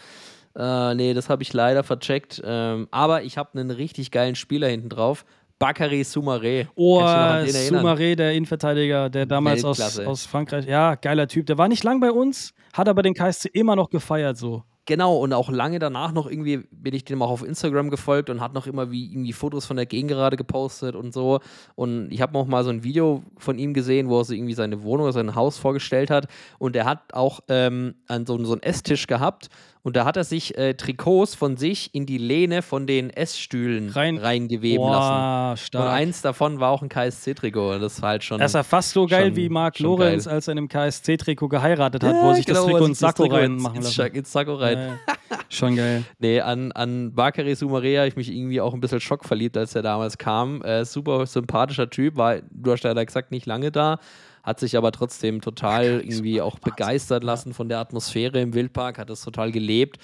Äh, 0.57 0.95
nee, 0.95 1.13
das 1.13 1.29
habe 1.29 1.43
ich 1.43 1.53
leider 1.53 1.85
vercheckt. 1.85 2.41
Ähm, 2.43 2.89
aber 2.91 3.25
ich 3.25 3.37
habe 3.37 3.59
einen 3.59 3.71
richtig 3.71 4.11
geilen 4.11 4.35
Spieler 4.35 4.69
hinten 4.69 4.89
drauf. 4.89 5.27
Bakary 5.59 6.01
Soumaré. 6.03 6.67
Oh? 6.75 7.01
Soumaré, 7.01 8.15
der 8.15 8.33
Innenverteidiger, 8.33 9.11
der 9.11 9.27
damals 9.27 9.65
aus, 9.65 9.99
aus 9.99 10.25
Frankreich. 10.25 10.67
Ja, 10.67 10.95
geiler 10.95 11.29
Typ. 11.29 11.47
Der 11.47 11.59
war 11.59 11.69
nicht 11.69 11.85
lang 11.85 12.01
bei 12.01 12.11
uns, 12.11 12.55
hat 12.73 12.89
aber 12.89 13.03
den 13.03 13.15
KSC 13.15 13.51
immer 13.53 13.77
noch 13.77 13.91
gefeiert 13.91 14.39
so. 14.39 14.65
Genau, 14.89 15.17
und 15.17 15.33
auch 15.33 15.51
lange 15.51 15.81
danach 15.81 16.13
noch 16.13 16.29
irgendwie 16.29 16.59
bin 16.71 16.95
ich 16.95 17.05
dem 17.05 17.21
auch 17.21 17.31
auf 17.31 17.43
Instagram 17.45 17.91
gefolgt 17.91 18.31
und 18.31 18.41
hat 18.41 18.55
noch 18.55 18.69
immer 18.69 18.93
wie 18.93 19.07
irgendwie 19.07 19.33
Fotos 19.33 19.67
von 19.67 19.77
der 19.77 19.85
Gegengerade 19.85 20.37
gepostet 20.37 20.95
und 20.95 21.13
so. 21.13 21.41
Und 21.75 22.13
ich 22.13 22.23
habe 22.23 22.33
noch 22.33 22.47
mal 22.47 22.63
so 22.63 22.71
ein 22.71 22.85
Video 22.85 23.25
von 23.37 23.59
ihm 23.59 23.75
gesehen, 23.75 24.09
wo 24.09 24.21
er 24.21 24.25
so 24.25 24.33
irgendwie 24.33 24.55
seine 24.55 24.85
Wohnung 24.85 25.11
sein 25.11 25.35
Haus 25.35 25.59
vorgestellt 25.59 26.09
hat. 26.09 26.29
Und 26.61 26.77
er 26.77 26.85
hat 26.85 27.15
auch 27.15 27.41
ähm, 27.49 27.97
an 28.07 28.27
so, 28.27 28.43
so 28.45 28.53
einen 28.53 28.63
Esstisch 28.63 29.09
gehabt 29.09 29.49
Und 29.87 29.95
da 29.95 30.05
hat 30.05 30.17
er 30.17 30.25
sich 30.25 30.59
äh, 30.59 30.75
Trikots 30.75 31.37
von 31.37 31.57
sich 31.57 31.95
in 31.95 32.07
die 32.07 32.19
Lehne 32.19 32.63
von 32.63 32.89
den 32.89 33.09
Essstühlen 33.09 33.91
Rein- 33.91 34.19
reingeweben 34.19 34.79
Boah, 34.85 35.51
lassen. 35.53 35.65
stark. 35.67 35.85
Und 35.85 35.91
eins 35.93 36.23
davon 36.23 36.59
war 36.59 36.73
auch 36.73 36.83
ein 36.83 36.89
KSC-Trikot. 36.89 37.79
Das 37.79 38.03
war 38.03 38.09
halt 38.09 38.25
schon. 38.25 38.41
Das 38.41 38.51
ist 38.51 38.55
ja 38.57 38.65
fast 38.65 38.91
so 38.91 39.07
geil 39.07 39.27
schon- 39.29 39.37
wie 39.37 39.49
Marc 39.49 39.79
Lorenz, 39.79 40.25
geil. 40.25 40.35
als 40.35 40.49
er 40.49 40.53
in 40.53 40.59
einem 40.59 40.69
KSC-Trikot 40.69 41.47
geheiratet 41.49 42.03
hat, 42.03 42.15
wo 42.17 42.17
Ja, 42.17 42.29
er 42.31 42.35
sich 42.35 42.45
das 42.47 42.57
genau, 42.57 42.67
wo 42.67 42.73
Trikot 42.73 42.87
ins 42.87 42.99
das 42.99 43.11
Sakko 43.17 43.33
reinmachen 43.33 43.77
ins, 43.77 43.97
lassen. 43.97 44.15
ins 44.17 44.33
Sakko 44.33 44.55
rein. 44.57 44.77
Ja, 44.77 44.85
ja. 44.87 45.39
Schon 45.51 45.77
geil. 45.77 46.03
Nee, 46.19 46.41
an, 46.41 46.73
an 46.73 47.15
Bakary 47.15 47.53
Soumaré 47.53 47.99
habe 47.99 48.09
ich 48.09 48.17
mich 48.17 48.29
irgendwie 48.33 48.61
auch 48.61 48.75
ein 48.75 48.81
bisschen 48.81 48.99
schockverliebt, 49.01 49.57
als 49.57 49.77
er 49.77 49.83
damals 49.83 50.19
kam. 50.19 50.63
Äh, 50.63 50.85
super 50.85 51.27
sympathischer 51.27 51.89
Typ, 51.91 52.17
war, 52.17 52.39
du 52.51 52.73
hast 52.73 52.83
ja 52.83 52.93
da 52.93 53.05
gesagt, 53.05 53.31
nicht 53.31 53.47
lange 53.47 53.71
da, 53.71 54.01
hat 54.47 54.61
sich 54.61 54.77
aber 54.77 54.93
trotzdem 54.93 55.41
total 55.41 56.01
irgendwie 56.01 56.41
auch 56.41 56.59
begeistert 56.61 57.25
lassen 57.25 57.53
von 57.53 57.69
der 57.69 57.81
Atmosphäre 57.81 58.41
im 58.41 58.55
Wildpark, 58.55 58.97
hat 58.99 59.11
es 59.11 59.21
total 59.23 59.51
gelebt. 59.51 59.99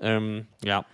Ähm, 0.00 0.46
ja. 0.64 0.84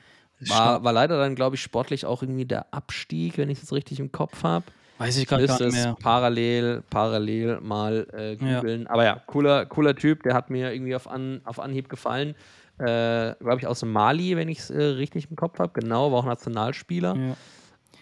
War, 0.41 0.85
war 0.85 0.93
leider 0.93 1.19
dann, 1.19 1.35
glaube 1.35 1.57
ich, 1.57 1.63
sportlich 1.63 2.05
auch 2.05 2.23
irgendwie 2.23 2.45
der 2.45 2.67
Abstieg, 2.73 3.39
wenn 3.39 3.49
ich 3.49 3.61
das 3.61 3.73
richtig 3.73 3.99
im 3.99 4.13
Kopf 4.13 4.43
habe. 4.43 4.67
Weiß 4.99 5.17
ich 5.17 5.27
gerade 5.27 5.47
gar 5.47 5.59
nicht 5.59 5.69
es 5.69 5.75
mehr. 5.75 5.97
parallel, 6.01 6.83
parallel 6.91 7.61
mal 7.61 8.07
äh, 8.13 8.35
Ja. 8.35 8.61
googeln. 8.61 8.87
Aber 8.89 9.05
ja, 9.05 9.21
cooler, 9.27 9.67
cooler 9.67 9.97
Typ, 9.97 10.23
der 10.25 10.35
hat 10.35 10.51
mir 10.51 10.73
irgendwie 10.73 10.95
auf, 10.95 11.09
An, 11.09 11.41
auf 11.45 11.59
Anhieb 11.61 11.89
gefallen. 11.89 12.35
Äh, 12.79 13.35
Glaube 13.39 13.59
ich 13.59 13.67
aus 13.67 13.81
dem 13.81 13.93
Mali, 13.93 14.37
wenn 14.37 14.49
ich 14.49 14.59
es 14.59 14.71
äh, 14.71 14.83
richtig 14.83 15.31
im 15.31 15.37
Kopf 15.37 15.59
habe. 15.59 15.81
Genau, 15.81 16.13
war 16.13 16.19
auch 16.19 16.27
Nationalspieler. 16.27 17.17
Ja. 17.17 17.37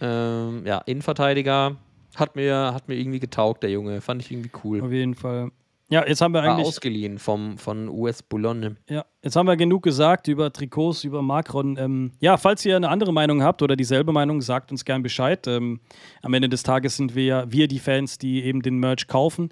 Ähm, 0.00 0.66
ja, 0.66 0.78
Innenverteidiger. 0.86 1.76
Hat 2.16 2.36
mir, 2.36 2.72
hat 2.74 2.88
mir 2.88 2.96
irgendwie 2.96 3.20
getaugt, 3.20 3.62
der 3.62 3.70
Junge. 3.70 4.00
Fand 4.00 4.22
ich 4.22 4.30
irgendwie 4.30 4.50
cool. 4.64 4.80
Auf 4.82 4.92
jeden 4.92 5.14
Fall. 5.14 5.50
Ja, 5.90 6.06
jetzt 6.06 6.20
haben 6.20 6.32
wir 6.32 6.42
War 6.42 6.52
eigentlich 6.52 6.68
ausgeliehen 6.68 7.18
vom, 7.18 7.58
von 7.58 7.88
US 7.88 8.22
Boulogne. 8.22 8.76
Ja, 8.88 9.04
jetzt 9.22 9.34
haben 9.34 9.46
wir 9.46 9.56
genug 9.56 9.82
gesagt 9.82 10.28
über 10.28 10.52
Trikots, 10.52 11.02
über 11.02 11.20
Macron. 11.20 11.76
Ähm, 11.76 12.12
ja, 12.20 12.36
falls 12.36 12.64
ihr 12.64 12.76
eine 12.76 12.88
andere 12.88 13.12
Meinung 13.12 13.42
habt 13.42 13.60
oder 13.60 13.74
dieselbe 13.74 14.12
Meinung, 14.12 14.40
sagt 14.40 14.70
uns 14.70 14.84
gern 14.84 15.02
Bescheid. 15.02 15.48
Ähm, 15.48 15.80
am 16.22 16.32
Ende 16.32 16.48
des 16.48 16.62
Tages 16.62 16.96
sind 16.96 17.16
wir 17.16 17.24
ja 17.24 17.52
wir 17.52 17.66
die 17.66 17.80
Fans, 17.80 18.18
die 18.18 18.44
eben 18.44 18.62
den 18.62 18.78
Merch 18.78 19.08
kaufen 19.08 19.48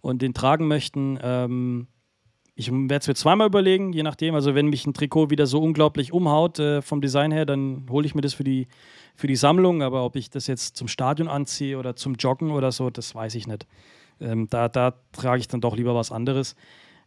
und 0.00 0.22
den 0.22 0.32
tragen 0.32 0.68
möchten. 0.68 1.18
Ähm, 1.22 1.86
ich 2.56 2.70
werde 2.70 2.96
es 2.96 3.08
mir 3.08 3.14
zweimal 3.14 3.48
überlegen, 3.48 3.92
je 3.92 4.04
nachdem. 4.04 4.34
Also, 4.34 4.54
wenn 4.54 4.66
mich 4.66 4.86
ein 4.86 4.94
Trikot 4.94 5.30
wieder 5.30 5.46
so 5.46 5.60
unglaublich 5.60 6.12
umhaut 6.12 6.58
äh, 6.58 6.82
vom 6.82 7.00
Design 7.00 7.32
her, 7.32 7.46
dann 7.46 7.86
hole 7.90 8.06
ich 8.06 8.14
mir 8.14 8.20
das 8.20 8.34
für 8.34 8.44
die, 8.44 8.68
für 9.16 9.26
die 9.26 9.36
Sammlung. 9.36 9.82
Aber 9.82 10.04
ob 10.04 10.14
ich 10.14 10.30
das 10.30 10.46
jetzt 10.46 10.76
zum 10.76 10.86
Stadion 10.86 11.28
anziehe 11.28 11.78
oder 11.78 11.96
zum 11.96 12.14
Joggen 12.14 12.52
oder 12.52 12.70
so, 12.70 12.90
das 12.90 13.14
weiß 13.14 13.34
ich 13.34 13.48
nicht. 13.48 13.66
Ähm, 14.20 14.46
da, 14.48 14.68
da 14.68 14.94
trage 15.12 15.40
ich 15.40 15.48
dann 15.48 15.60
doch 15.60 15.76
lieber 15.76 15.96
was 15.96 16.12
anderes 16.12 16.54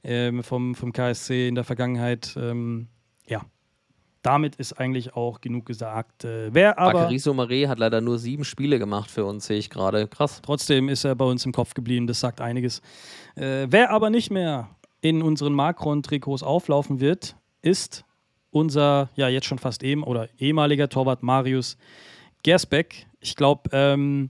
ähm, 0.03 0.43
vom, 0.43 0.75
vom 0.75 0.91
KSC 0.91 1.47
in 1.47 1.55
der 1.55 1.63
Vergangenheit. 1.63 2.35
Ähm, 2.37 2.87
ja, 3.25 3.41
damit 4.21 4.57
ist 4.57 4.73
eigentlich 4.73 5.15
auch 5.15 5.39
genug 5.39 5.65
gesagt. 5.65 6.25
Äh, 6.25 6.53
wer 6.53 6.77
aber 6.77 6.93
Bakary 6.93 7.15
Soumaré 7.15 7.69
hat 7.69 7.79
leider 7.79 8.01
nur 8.01 8.19
sieben 8.19 8.43
Spiele 8.43 8.79
gemacht 8.79 9.09
für 9.09 9.23
uns, 9.23 9.45
sehe 9.45 9.57
ich 9.57 9.69
gerade. 9.69 10.07
Krass. 10.07 10.41
trotzdem 10.41 10.89
ist 10.89 11.05
er 11.05 11.15
bei 11.15 11.25
uns 11.25 11.45
im 11.45 11.53
Kopf 11.53 11.73
geblieben, 11.73 12.07
das 12.07 12.19
sagt 12.19 12.41
einiges. 12.41 12.81
Äh, 13.35 13.67
wer 13.69 13.91
aber 13.91 14.09
nicht 14.09 14.29
mehr 14.29 14.69
in 15.01 15.21
unseren 15.21 15.53
Macron-Trikots 15.53 16.43
auflaufen 16.43 16.99
wird, 16.99 17.35
ist 17.61 18.05
unser, 18.51 19.09
ja 19.15 19.27
jetzt 19.27 19.45
schon 19.45 19.59
fast 19.59 19.83
eben 19.83 20.03
oder 20.03 20.29
ehemaliger 20.39 20.89
Torwart 20.89 21.23
Marius 21.23 21.77
Gersbeck. 22.43 23.07
Ich 23.19 23.35
glaube, 23.35 23.69
ähm, 23.73 24.29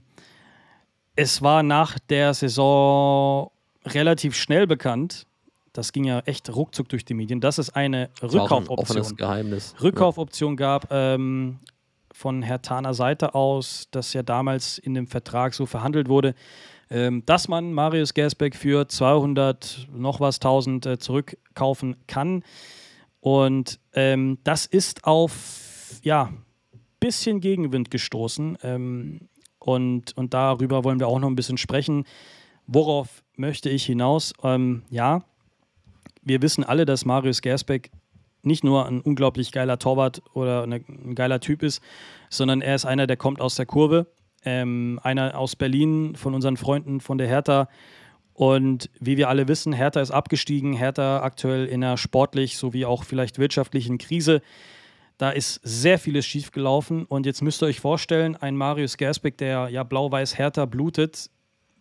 es 1.14 1.42
war 1.42 1.62
nach 1.62 1.98
der 1.98 2.34
Saison 2.34 3.50
relativ 3.84 4.34
schnell 4.36 4.66
bekannt, 4.66 5.26
das 5.72 5.92
ging 5.92 6.04
ja 6.04 6.20
echt 6.20 6.54
ruckzuck 6.54 6.88
durch 6.88 7.04
die 7.04 7.14
Medien, 7.14 7.40
dass 7.40 7.58
es 7.58 7.70
eine 7.70 8.10
Das 8.20 8.34
ein 8.34 8.40
Rückkaufoption 8.40 9.16
Geheimnis. 9.16 9.74
Rückkaufoption 9.80 10.56
gab 10.56 10.88
ähm, 10.90 11.60
von 12.12 12.42
Herr 12.42 12.62
Taner 12.62 12.94
Seite 12.94 13.34
aus, 13.34 13.86
das 13.92 14.12
ja 14.12 14.24
damals 14.24 14.78
in 14.78 14.94
dem 14.94 15.06
Vertrag 15.06 15.54
so 15.54 15.66
verhandelt 15.66 16.08
wurde, 16.08 16.34
ähm, 16.90 17.24
dass 17.26 17.48
man 17.48 17.72
Marius 17.72 18.14
Gersbeck 18.14 18.54
für 18.54 18.88
200 18.88 19.88
noch 19.92 20.20
was 20.20 20.36
1000 20.36 20.86
äh, 20.86 20.98
zurückkaufen 20.98 21.96
kann. 22.06 22.42
Und 23.20 23.80
ähm, 23.94 24.38
das 24.44 24.66
ist 24.66 25.04
auf 25.04 26.00
ja 26.02 26.32
bisschen 27.00 27.40
Gegenwind 27.40 27.90
gestoßen. 27.90 28.58
Ähm, 28.62 29.28
und, 29.58 30.16
und 30.16 30.34
darüber 30.34 30.84
wollen 30.84 31.00
wir 31.00 31.08
auch 31.08 31.18
noch 31.18 31.28
ein 31.28 31.36
bisschen 31.36 31.58
sprechen. 31.58 32.04
Worauf 32.66 33.22
möchte 33.36 33.70
ich 33.70 33.84
hinaus? 33.84 34.32
Ähm, 34.42 34.82
ja, 34.90 35.22
wir 36.22 36.42
wissen 36.42 36.64
alle, 36.64 36.84
dass 36.84 37.04
Marius 37.04 37.42
Gersbeck 37.42 37.90
nicht 38.42 38.64
nur 38.64 38.86
ein 38.86 39.00
unglaublich 39.00 39.52
geiler 39.52 39.78
Torwart 39.78 40.22
oder 40.32 40.62
eine, 40.62 40.76
ein 40.76 41.14
geiler 41.14 41.40
Typ 41.40 41.62
ist, 41.62 41.82
sondern 42.30 42.60
er 42.60 42.74
ist 42.74 42.84
einer, 42.84 43.06
der 43.06 43.16
kommt 43.16 43.40
aus 43.40 43.56
der 43.56 43.66
Kurve. 43.66 44.06
Ähm, 44.48 44.98
einer 45.02 45.38
aus 45.38 45.56
Berlin 45.56 46.16
von 46.16 46.34
unseren 46.34 46.56
Freunden 46.56 47.00
von 47.02 47.18
der 47.18 47.28
Hertha. 47.28 47.68
Und 48.32 48.88
wie 48.98 49.18
wir 49.18 49.28
alle 49.28 49.46
wissen, 49.46 49.74
Hertha 49.74 50.00
ist 50.00 50.10
abgestiegen. 50.10 50.72
Hertha 50.72 51.20
aktuell 51.20 51.66
in 51.66 51.84
einer 51.84 51.98
sportlich 51.98 52.56
sowie 52.56 52.86
auch 52.86 53.04
vielleicht 53.04 53.38
wirtschaftlichen 53.38 53.98
Krise. 53.98 54.40
Da 55.18 55.28
ist 55.30 55.60
sehr 55.64 55.98
vieles 55.98 56.24
schiefgelaufen. 56.24 57.04
Und 57.04 57.26
jetzt 57.26 57.42
müsst 57.42 57.62
ihr 57.62 57.66
euch 57.66 57.80
vorstellen, 57.80 58.36
ein 58.36 58.56
Marius 58.56 58.96
Gersbeck, 58.96 59.36
der 59.36 59.68
ja 59.68 59.82
blau-weiß 59.82 60.38
Hertha 60.38 60.64
blutet, 60.64 61.28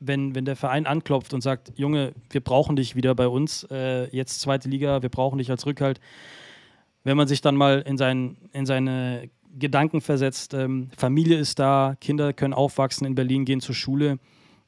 wenn, 0.02 0.36
wenn 0.36 0.44
der 0.44 0.58
Verein 0.58 0.86
anklopft 0.88 1.34
und 1.34 1.40
sagt, 1.40 1.72
Junge, 1.78 2.12
wir 2.30 2.42
brauchen 2.42 2.76
dich 2.76 2.98
wieder 2.98 3.16
bei 3.16 3.30
uns, 3.30 3.66
äh, 3.72 4.14
jetzt 4.14 4.42
zweite 4.42 4.68
Liga, 4.68 5.02
wir 5.02 5.10
brauchen 5.10 5.38
dich 5.38 5.50
als 5.50 5.66
Rückhalt. 5.66 6.02
Wenn 7.06 7.16
man 7.16 7.30
sich 7.30 7.40
dann 7.40 7.56
mal 7.56 7.82
in, 7.88 7.98
sein, 7.98 8.36
in 8.52 8.66
seine 8.66 9.30
Gedanken 9.60 10.02
versetzt, 10.02 10.54
ähm, 10.54 10.90
Familie 10.98 11.38
ist 11.38 11.60
da, 11.60 11.96
Kinder 12.00 12.34
können 12.34 12.54
aufwachsen 12.54 13.06
in 13.08 13.16
Berlin, 13.16 13.46
gehen 13.46 13.62
zur 13.62 13.76
Schule. 13.76 14.20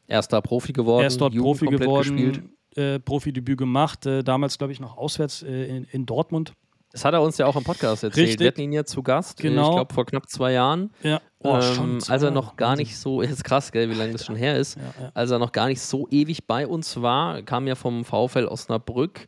Er 0.08 0.20
ist 0.20 0.30
da 0.34 0.42
Profi 0.42 0.74
geworden. 0.74 1.02
Er 1.04 1.08
ist 1.08 1.22
dort 1.22 1.34
Jugend 1.34 1.60
Profi 1.60 1.66
geworden, 1.78 2.16
Gespielt. 2.18 2.44
äh, 2.76 3.00
Profidebüt 3.00 3.58
gemacht, 3.58 4.06
äh, 4.06 4.24
damals 4.24 4.58
glaube 4.58 4.74
ich 4.74 4.80
noch 4.80 4.98
auswärts 4.98 5.44
äh, 5.44 5.66
in, 5.66 5.84
in 5.92 6.06
Dortmund. 6.06 6.54
Das 6.92 7.06
hat 7.06 7.14
er 7.14 7.22
uns 7.22 7.38
ja 7.38 7.46
auch 7.46 7.56
im 7.56 7.64
Podcast 7.64 8.04
erzählt. 8.04 8.26
Richtig. 8.30 8.40
Wir 8.40 8.48
hatten 8.48 8.62
ihn 8.62 8.72
ja 8.72 8.84
zu 8.84 9.04
Gast, 9.04 9.40
äh, 9.40 9.44
Genau. 9.44 9.70
ich 9.70 9.76
glaube 9.76 9.94
vor 9.94 10.06
knapp 10.08 10.28
zwei 10.28 10.54
Jahren. 10.54 10.90
Ja, 11.04 11.22
oh, 11.44 11.60
ähm, 11.62 12.00
als 12.08 12.24
er 12.24 12.32
noch 12.32 12.56
gar 12.56 12.76
nicht 12.76 12.98
so, 12.98 13.22
ist 13.22 13.44
krass, 13.44 13.72
gell, 13.72 13.92
wie 13.92 13.94
lange 13.94 14.14
das 14.14 14.26
schon 14.26 14.36
her 14.36 14.58
ist, 14.58 14.76
Ja, 14.78 14.82
ja. 15.04 15.12
als 15.14 15.30
er 15.30 15.38
noch 15.38 15.52
gar 15.52 15.68
nicht 15.68 15.82
so 15.82 16.08
ewig 16.10 16.48
bei 16.48 16.66
uns 16.66 17.00
war, 17.00 17.44
kam 17.44 17.68
ja 17.68 17.76
vom 17.76 18.04
VfL 18.06 18.46
Osnabrück, 18.48 19.28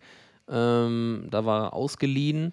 ähm, 0.49 1.27
da 1.29 1.45
war 1.45 1.65
er 1.65 1.73
ausgeliehen. 1.73 2.51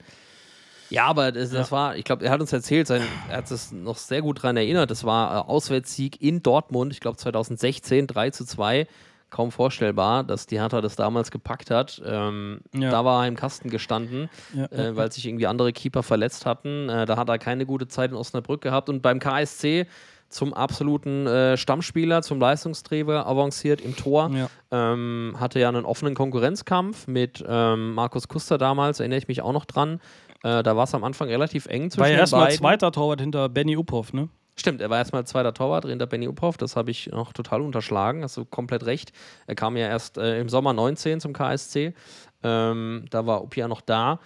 Ja, 0.91 1.07
aber 1.07 1.33
das, 1.33 1.51
das 1.51 1.71
war, 1.71 1.97
ich 1.97 2.05
glaube, 2.05 2.25
er 2.25 2.31
hat 2.31 2.41
uns 2.41 2.53
erzählt, 2.53 2.87
sein, 2.87 3.03
er 3.29 3.39
hat 3.39 3.49
sich 3.49 3.73
noch 3.73 3.97
sehr 3.97 4.23
gut 4.23 4.39
daran 4.39 4.57
erinnert, 4.57 4.91
das 4.91 5.05
war 5.05 5.37
äh, 5.37 5.49
Auswärtssieg 5.51 6.21
in 6.23 6.43
Dortmund, 6.43 6.93
ich 6.93 7.01
glaube 7.01 7.17
2016, 7.17 8.07
3 8.07 8.31
zu 8.31 8.45
2. 8.45 8.87
Kaum 9.31 9.53
vorstellbar, 9.53 10.25
dass 10.25 10.47
die 10.47 10.59
Hertha 10.59 10.81
das 10.81 10.97
damals 10.97 11.31
gepackt 11.31 11.71
hat. 11.71 12.01
Ähm, 12.03 12.61
Ja. 12.73 12.91
Da 12.91 13.05
war 13.05 13.25
er 13.25 13.29
im 13.29 13.37
Kasten 13.37 13.69
gestanden 13.69 14.31
Ja, 14.55 14.69
ja, 14.73 14.79
äh, 14.79 14.97
weil 14.97 15.13
sich 15.13 15.27
irgendwie 15.27 15.47
andere 15.47 15.75
Keeper 15.75 16.03
verletzt 16.03 16.47
hatten. 16.47 16.89
Äh, 16.89 17.05
da 17.05 17.19
hat 17.19 17.29
er 17.29 17.39
keine 17.39 17.67
gute 17.67 17.89
Zeit 17.89 18.11
in 18.11 18.17
Osnabrück 18.17 18.63
gehabt 18.63 18.89
und 18.89 19.03
beim 19.03 19.19
KSC 19.19 19.87
zum 20.31 20.55
absoluten 20.55 21.27
äh, 21.27 21.59
Stammspieler, 21.59 22.23
zum 22.23 22.41
Leistungsträger 22.41 23.27
avanciert 23.27 23.83
im 23.83 23.97
Tor. 23.97 24.31
Ja. 24.33 24.49
Ähm, 24.71 25.37
hatte 25.39 25.61
ja 25.61 25.69
einen 25.69 25.85
offenen 25.85 26.15
Konkurrenzkampf 26.15 27.07
mit 27.07 27.45
ähm, 27.47 27.93
Markus 27.95 28.29
Kuster 28.29 28.57
damals, 28.57 29.01
erinnere 29.01 29.19
ich 29.19 29.29
mich 29.29 29.43
auch 29.43 29.53
noch 29.53 29.67
dran. 29.67 30.01
Äh, 30.43 30.63
da 30.63 30.77
war 30.77 30.85
es 30.85 30.95
am 30.95 31.05
Anfang 31.05 31.29
relativ 31.29 31.67
eng 31.67 31.91
zwischen 31.91 32.01
War 32.03 32.09
ja 32.11 32.19
erstmal 32.19 32.47
beiden. 32.47 32.59
zweiter 32.59 32.93
Torwart 32.93 33.21
hinter 33.21 33.49
Benny 33.49 33.77
Uphoff, 33.77 34.13
ne? 34.13 34.29
Stimmt, 34.57 34.81
er 34.81 34.91
war 34.91 34.99
erstmal 34.99 35.25
zweiter 35.25 35.55
Torwart 35.55 35.85
hinter 35.85 36.07
Benny 36.07 36.27
Uphoff, 36.29 36.57
das 36.57 36.75
habe 36.75 36.91
ich 36.91 37.07
noch 37.13 37.33
total 37.33 37.61
unterschlagen, 37.61 38.23
hast 38.25 38.37
du 38.37 38.45
komplett 38.45 38.87
recht. 38.87 39.13
Er 39.47 39.55
kam 39.55 39.77
ja 39.77 39.87
erst 39.87 40.19
äh, 40.19 40.41
im 40.41 40.49
Sommer 40.49 40.73
19 40.73 41.21
zum 41.21 41.33
KSC, 41.33 41.95
ähm, 42.43 43.05
da 43.11 43.27
war 43.27 43.43
Upia 43.43 43.69
noch 43.69 43.81
da. 43.81 44.19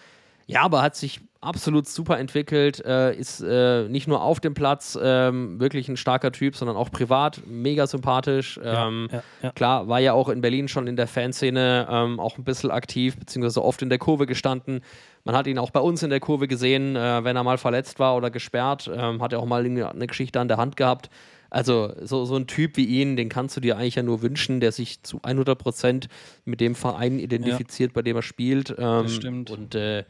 Ja, 0.46 0.62
aber 0.62 0.82
hat 0.82 0.96
sich 0.96 1.20
absolut 1.42 1.88
super 1.88 2.18
entwickelt, 2.18 2.84
äh, 2.84 3.14
ist 3.14 3.40
äh, 3.40 3.88
nicht 3.88 4.06
nur 4.06 4.22
auf 4.22 4.38
dem 4.38 4.54
Platz 4.54 4.96
ähm, 5.02 5.58
wirklich 5.60 5.88
ein 5.88 5.96
starker 5.96 6.30
Typ, 6.30 6.56
sondern 6.56 6.76
auch 6.76 6.90
privat 6.90 7.42
mega 7.46 7.86
sympathisch. 7.86 8.60
Ähm, 8.62 9.08
ja, 9.10 9.22
ja. 9.42 9.50
Klar, 9.50 9.88
war 9.88 9.98
ja 9.98 10.12
auch 10.12 10.28
in 10.28 10.40
Berlin 10.40 10.68
schon 10.68 10.86
in 10.86 10.94
der 10.94 11.08
Fanszene 11.08 11.88
ähm, 11.90 12.20
auch 12.20 12.38
ein 12.38 12.44
bisschen 12.44 12.70
aktiv, 12.70 13.18
beziehungsweise 13.18 13.62
oft 13.62 13.82
in 13.82 13.88
der 13.88 13.98
Kurve 13.98 14.26
gestanden. 14.26 14.82
Man 15.24 15.34
hat 15.34 15.46
ihn 15.46 15.58
auch 15.58 15.70
bei 15.70 15.80
uns 15.80 16.02
in 16.02 16.10
der 16.10 16.20
Kurve 16.20 16.46
gesehen, 16.46 16.94
äh, 16.94 17.24
wenn 17.24 17.36
er 17.36 17.42
mal 17.42 17.58
verletzt 17.58 17.98
war 17.98 18.16
oder 18.16 18.30
gesperrt, 18.30 18.88
ähm, 18.94 19.20
hat 19.20 19.32
er 19.32 19.40
auch 19.40 19.46
mal 19.46 19.64
eine 19.64 20.06
Geschichte 20.06 20.38
an 20.40 20.48
der 20.48 20.58
Hand 20.58 20.76
gehabt. 20.76 21.10
Also 21.52 21.92
so, 22.00 22.24
so 22.24 22.36
ein 22.36 22.46
Typ 22.46 22.78
wie 22.78 22.86
ihn, 22.86 23.14
den 23.14 23.28
kannst 23.28 23.54
du 23.58 23.60
dir 23.60 23.76
eigentlich 23.76 23.96
ja 23.96 24.02
nur 24.02 24.22
wünschen, 24.22 24.60
der 24.60 24.72
sich 24.72 25.02
zu 25.02 25.20
100 25.22 25.58
Prozent 25.58 26.08
mit 26.46 26.62
dem 26.62 26.74
Verein 26.74 27.18
identifiziert, 27.18 27.92
bei 27.92 28.00
dem 28.00 28.16
er 28.16 28.22
spielt. 28.22 28.74
Ähm, 28.78 29.06
stimmt. 29.06 29.50
Und 29.50 29.74
äh, 29.74 30.04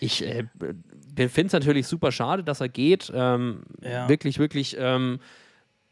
ich 0.00 0.26
äh, 0.26 0.46
finde 1.14 1.46
es 1.46 1.52
natürlich 1.52 1.86
super 1.86 2.10
schade, 2.10 2.42
dass 2.42 2.60
er 2.60 2.68
geht. 2.68 3.12
Ähm, 3.14 3.62
Ja. 3.80 4.08
Wirklich, 4.08 4.40
wirklich, 4.40 4.76
ähm, 4.80 5.20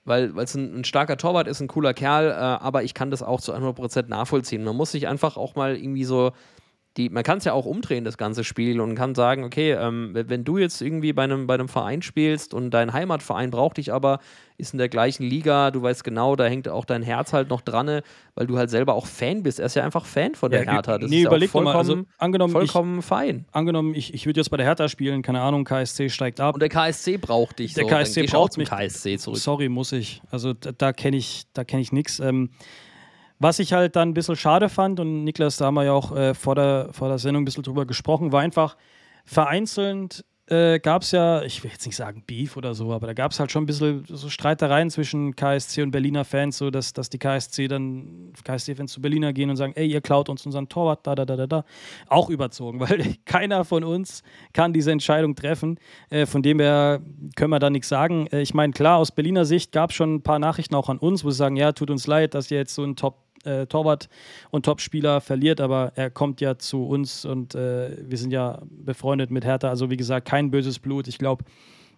weil 0.05 0.37
es 0.41 0.57
ein, 0.57 0.81
ein 0.81 0.85
starker 0.85 1.17
Torwart 1.17 1.47
ist, 1.47 1.61
ein 1.61 1.69
cooler 1.69 1.95
Kerl, 1.95 2.31
äh, 2.31 2.35
aber 2.35 2.83
ich 2.83 2.93
kann 2.93 3.13
das 3.13 3.23
auch 3.23 3.41
zu 3.41 3.55
100% 3.55 4.09
nachvollziehen. 4.09 4.65
Man 4.65 4.75
muss 4.75 4.91
sich 4.91 5.07
einfach 5.07 5.37
auch 5.37 5.55
mal 5.55 5.77
irgendwie 5.77 6.05
so 6.05 6.33
die, 6.99 7.09
man 7.09 7.23
kann 7.23 7.39
es 7.39 7.45
ja 7.45 7.53
auch 7.55 7.65
umdrehen, 7.65 8.05
das 8.05 8.19
ganze 8.19 8.45
Spiel, 8.45 8.81
und 8.81 8.95
kann 8.97 9.15
sagen, 9.15 9.45
okay, 9.45 9.73
ähm, 9.73 10.11
wenn 10.13 10.45
du 10.45 10.59
jetzt 10.59 10.83
irgendwie 10.83 11.13
bei 11.13 11.23
einem, 11.25 11.47
bei 11.47 11.55
einem 11.55 11.69
Verein 11.69 12.03
spielst 12.03 12.53
und 12.53 12.71
dein 12.71 12.93
Heimatverein 12.93 13.51
braucht 13.51 13.79
dich 13.79 13.93
aber, 13.93 14.19
ist 14.59 14.75
in 14.75 14.79
der 14.79 14.89
gleichen 14.89 15.23
Liga, 15.23 15.71
du 15.71 15.81
weißt 15.81 16.03
genau, 16.03 16.35
da 16.35 16.45
hängt 16.47 16.69
auch 16.69 16.85
dein 16.85 17.03
Herz 17.03 17.33
halt 17.33 17.49
noch 17.49 17.61
dran, 17.61 18.01
weil 18.35 18.47
du 18.49 18.59
halt 18.59 18.71
selber 18.71 18.95
auch 18.95 19.07
Fan 19.07 19.45
bist. 19.45 19.61
Er 19.61 19.67
ist 19.67 19.77
ja 19.77 19.85
einfach 19.85 20.05
Fan 20.05 20.35
von 20.35 20.51
der 20.51 20.65
Ja, 20.65 20.73
Hertha. 20.73 20.99
Das 20.99 21.09
nee, 21.09 21.21
ist 21.21 21.27
überleg 21.27 21.49
vollkommen, 21.49 21.73
mal, 21.73 21.79
also 21.79 22.03
angenommen, 22.19 22.51
ich- 22.51 22.71
vollkommen 22.73 23.01
fein. 23.03 23.47
Angenommen, 23.53 23.95
ich, 23.95 24.13
ich 24.13 24.27
würde 24.27 24.41
jetzt 24.41 24.51
bei 24.51 24.57
der 24.57 24.67
Hertha 24.67 24.89
spielen, 24.89 25.23
keine 25.23 25.41
Ahnung, 25.41 25.65
KSC 25.65 26.09
steigt 26.11 26.41
ab. 26.41 26.55
Und 26.55 26.61
der 26.61 26.69
KSC 26.69 27.17
braucht 27.19 27.61
dich. 27.61 27.75
Der 27.75 27.85
so. 27.85 27.89
KSC 27.91 28.27
braucht 28.27 28.59
mich. 28.59 28.69
KSC 28.69 29.17
zurück. 29.19 29.39
Sorry, 29.39 29.69
muss 29.69 29.93
ich. 29.93 30.21
Also 30.33 30.53
da, 30.55 30.73
da 30.73 30.93
kenne 30.93 31.17
ich, 31.17 31.45
da 31.53 31.63
kenn 31.63 31.79
ich 31.79 31.93
nichts. 31.93 32.19
Ähm, 32.19 32.51
was 33.39 33.59
ich 33.59 33.73
halt 33.73 33.97
dann 33.97 34.11
ein 34.11 34.15
bisschen 34.15 34.37
schade 34.37 34.69
fand, 34.69 35.01
und 35.01 35.25
Niklas, 35.25 35.57
da 35.57 35.67
haben 35.67 35.75
wir 35.75 35.85
ja 35.85 35.93
auch 35.93 36.15
äh, 36.15 36.35
vor, 36.35 36.55
der, 36.55 36.89
vor 36.93 37.09
der 37.09 37.19
Sendung 37.19 37.43
ein 37.43 37.45
bisschen 37.45 37.63
drüber 37.63 37.87
gesprochen, 37.87 38.33
war 38.33 38.41
einfach 38.41 38.77
vereinzelt 39.25 40.25
äh, 40.51 40.79
gab 40.81 41.03
es 41.03 41.11
ja, 41.11 41.43
ich 41.43 41.63
will 41.63 41.71
jetzt 41.71 41.85
nicht 41.85 41.97
sagen 41.97 42.23
Beef 42.27 42.57
oder 42.57 42.75
so, 42.75 42.93
aber 42.93 43.07
da 43.07 43.13
gab 43.13 43.33
es 43.33 43.41
halt 43.41 43.53
schon 43.53 43.65
ein 43.65 43.67
bisschen 43.67 44.05
so 44.07 44.31
Streitereien 44.31 44.91
zwischen 44.91 45.37
KSC 45.37 45.83
und 45.83 45.91
Berliner 45.91 46.25
Fans, 46.25 46.57
so 46.57 46.71
dass, 46.71 46.93
dass 46.93 47.11
die 47.11 47.19
KSC 47.19 47.69
dann, 47.69 48.33
KSC-Fans 48.45 48.93
zu 48.93 49.01
Berliner 49.01 49.33
gehen 49.33 49.51
und 49.51 49.57
sagen, 49.57 49.75
ey, 49.77 49.87
ihr 49.87 50.01
klaut 50.01 50.29
uns 50.29 50.47
unseren 50.47 50.69
Torwart, 50.69 51.07
da, 51.07 51.15
da, 51.15 51.27
da, 51.27 51.37
da, 51.37 51.47
da. 51.47 51.65
Auch 52.07 52.31
überzogen, 52.31 52.81
weil 52.89 53.17
keiner 53.25 53.65
von 53.65 53.85
uns 53.85 54.23
kann 54.53 54.73
diese 54.73 54.91
Entscheidung 54.91 55.35
treffen. 55.35 55.79
Äh, 56.09 56.27
von 56.27 56.43
dem 56.43 56.61
her 56.61 57.01
können 57.37 57.51
wir 57.51 57.59
da 57.59 57.71
nichts 57.71 57.89
sagen. 57.89 58.27
Äh, 58.29 58.41
ich 58.41 58.55
meine, 58.55 58.73
klar, 58.73 58.97
aus 58.97 59.13
Berliner 59.13 59.45
Sicht 59.45 59.73
gab 59.73 59.91
es 59.91 59.97
schon 59.97 60.17
ein 60.17 60.23
paar 60.23 60.39
Nachrichten 60.39 60.75
auch 60.75 60.89
an 60.89 60.99
uns, 60.99 61.25
wo 61.25 61.31
sie 61.31 61.37
sagen, 61.37 61.57
ja, 61.57 61.73
tut 61.73 61.91
uns 61.91 62.07
leid, 62.07 62.35
dass 62.35 62.51
ihr 62.51 62.59
jetzt 62.59 62.75
so 62.75 62.83
einen 62.83 62.97
Top 62.97 63.28
äh, 63.45 63.67
Torwart 63.67 64.09
und 64.51 64.65
Topspieler 64.65 65.21
verliert, 65.21 65.61
aber 65.61 65.93
er 65.95 66.11
kommt 66.11 66.41
ja 66.41 66.59
zu 66.59 66.87
uns 66.87 67.25
und 67.25 67.55
äh, 67.55 67.97
wir 68.01 68.19
sind 68.19 68.31
ja 68.31 68.63
befreundet 68.71 69.31
mit 69.31 69.45
Hertha. 69.45 69.69
Also 69.69 69.91
wie 69.91 69.97
gesagt, 69.97 70.29
kein 70.29 70.51
böses 70.51 70.79
Blut. 70.79 71.09
Ich 71.09 71.19
glaube, 71.19 71.45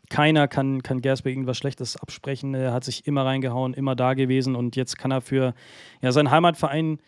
keiner 0.09 0.49
kann, 0.49 0.83
kann 0.83 1.01
Gersbeck 1.01 1.33
irgendwas 1.33 1.57
Schlechtes 1.57 1.97
absprechen. 1.97 2.55
Er 2.55 2.73
hat 2.73 2.85
sich 2.85 3.07
immer 3.07 3.25
reingehauen, 3.25 3.75
immer 3.75 3.95
da 3.95 4.15
gewesen 4.15 4.57
und 4.57 4.77
jetzt 4.77 4.99
kann 4.99 5.11
er 5.11 5.21
für 5.21 5.55
ja, 6.03 6.13
seinen 6.13 6.31
Heimatverein 6.31 6.99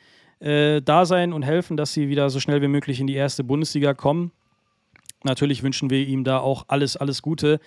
äh, 0.41 0.81
da 0.81 1.05
sein 1.05 1.33
und 1.33 1.43
helfen, 1.43 1.77
dass 1.77 1.93
sie 1.93 2.09
wieder 2.09 2.31
so 2.31 2.41
schnell 2.41 2.63
wie 2.63 2.69
möglich 2.69 3.01
in 3.01 3.07
die 3.07 3.15
erste 3.15 3.45
Bundesliga 3.45 3.95
kommen. 3.95 4.33
Natürlich 5.25 5.63
wünschen 5.63 5.91
wir 5.91 6.07
ihm 6.07 6.25
da 6.25 6.39
auch 6.39 6.65
alles, 6.69 6.97
alles 6.97 7.23
Gute 7.23 7.61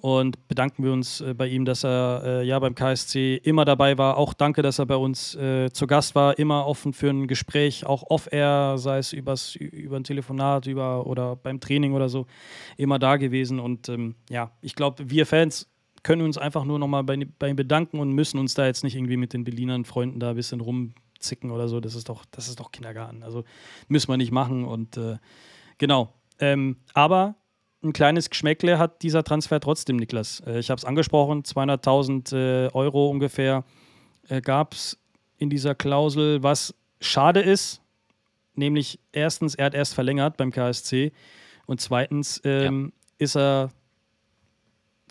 und 0.00 0.46
bedanken 0.46 0.84
wir 0.84 0.92
uns 0.92 1.20
äh, 1.20 1.34
bei 1.34 1.48
ihm, 1.48 1.64
dass 1.64 1.84
er 1.84 2.22
äh, 2.24 2.46
ja 2.46 2.58
beim 2.60 2.76
KSC 2.76 3.34
immer 3.42 3.64
dabei 3.64 3.98
war. 3.98 4.16
Auch 4.16 4.32
danke, 4.32 4.62
dass 4.62 4.78
er 4.78 4.86
bei 4.86 4.94
uns 4.94 5.34
äh, 5.34 5.70
zu 5.72 5.88
Gast 5.88 6.14
war, 6.14 6.38
immer 6.38 6.66
offen 6.66 6.92
für 6.92 7.10
ein 7.10 7.26
Gespräch, 7.26 7.84
auch 7.84 8.04
off-air, 8.08 8.74
sei 8.78 8.98
es 8.98 9.12
übers, 9.12 9.56
über 9.56 9.96
ein 9.96 10.04
Telefonat 10.04 10.66
über, 10.66 11.04
oder 11.04 11.34
beim 11.34 11.58
Training 11.58 11.94
oder 11.94 12.08
so, 12.08 12.26
immer 12.76 13.00
da 13.00 13.16
gewesen. 13.16 13.58
Und 13.58 13.88
ähm, 13.88 14.14
ja, 14.30 14.52
ich 14.60 14.76
glaube, 14.76 15.10
wir 15.10 15.26
Fans 15.26 15.68
können 16.04 16.22
uns 16.22 16.38
einfach 16.38 16.64
nur 16.64 16.78
nochmal 16.78 17.02
bei, 17.02 17.18
bei 17.36 17.48
ihm 17.48 17.56
bedanken 17.56 17.98
und 17.98 18.12
müssen 18.12 18.38
uns 18.38 18.54
da 18.54 18.66
jetzt 18.66 18.84
nicht 18.84 18.94
irgendwie 18.94 19.16
mit 19.16 19.32
den 19.32 19.42
Berlinern 19.42 19.84
Freunden 19.84 20.20
da 20.20 20.30
ein 20.30 20.36
bisschen 20.36 20.60
rumzicken 20.60 21.50
oder 21.50 21.66
so. 21.66 21.80
Das 21.80 21.96
ist 21.96 22.08
doch, 22.08 22.24
das 22.30 22.46
ist 22.46 22.60
doch 22.60 22.70
Kindergarten. 22.70 23.24
Also 23.24 23.42
müssen 23.88 24.12
wir 24.12 24.16
nicht 24.16 24.30
machen. 24.30 24.64
Und 24.64 24.96
äh, 24.96 25.16
genau. 25.76 26.14
Ähm, 26.38 26.76
aber 26.94 27.34
ein 27.82 27.92
kleines 27.92 28.30
Geschmäckle 28.30 28.78
hat 28.78 29.02
dieser 29.02 29.22
Transfer 29.24 29.60
trotzdem, 29.60 29.96
Niklas. 29.96 30.40
Äh, 30.46 30.58
ich 30.58 30.70
habe 30.70 30.78
es 30.78 30.84
angesprochen, 30.84 31.42
200.000 31.42 32.34
äh, 32.34 32.72
Euro 32.72 33.08
ungefähr 33.08 33.64
äh, 34.28 34.40
gab 34.40 34.74
es 34.74 34.98
in 35.36 35.50
dieser 35.50 35.74
Klausel, 35.74 36.42
was 36.42 36.74
schade 37.00 37.40
ist. 37.40 37.80
Nämlich 38.54 38.98
erstens, 39.12 39.54
er 39.54 39.66
hat 39.66 39.74
erst 39.74 39.94
verlängert 39.94 40.36
beim 40.36 40.50
KSC 40.50 41.12
und 41.66 41.80
zweitens 41.80 42.40
ähm, 42.44 42.92
ist 43.18 43.36
er 43.36 43.70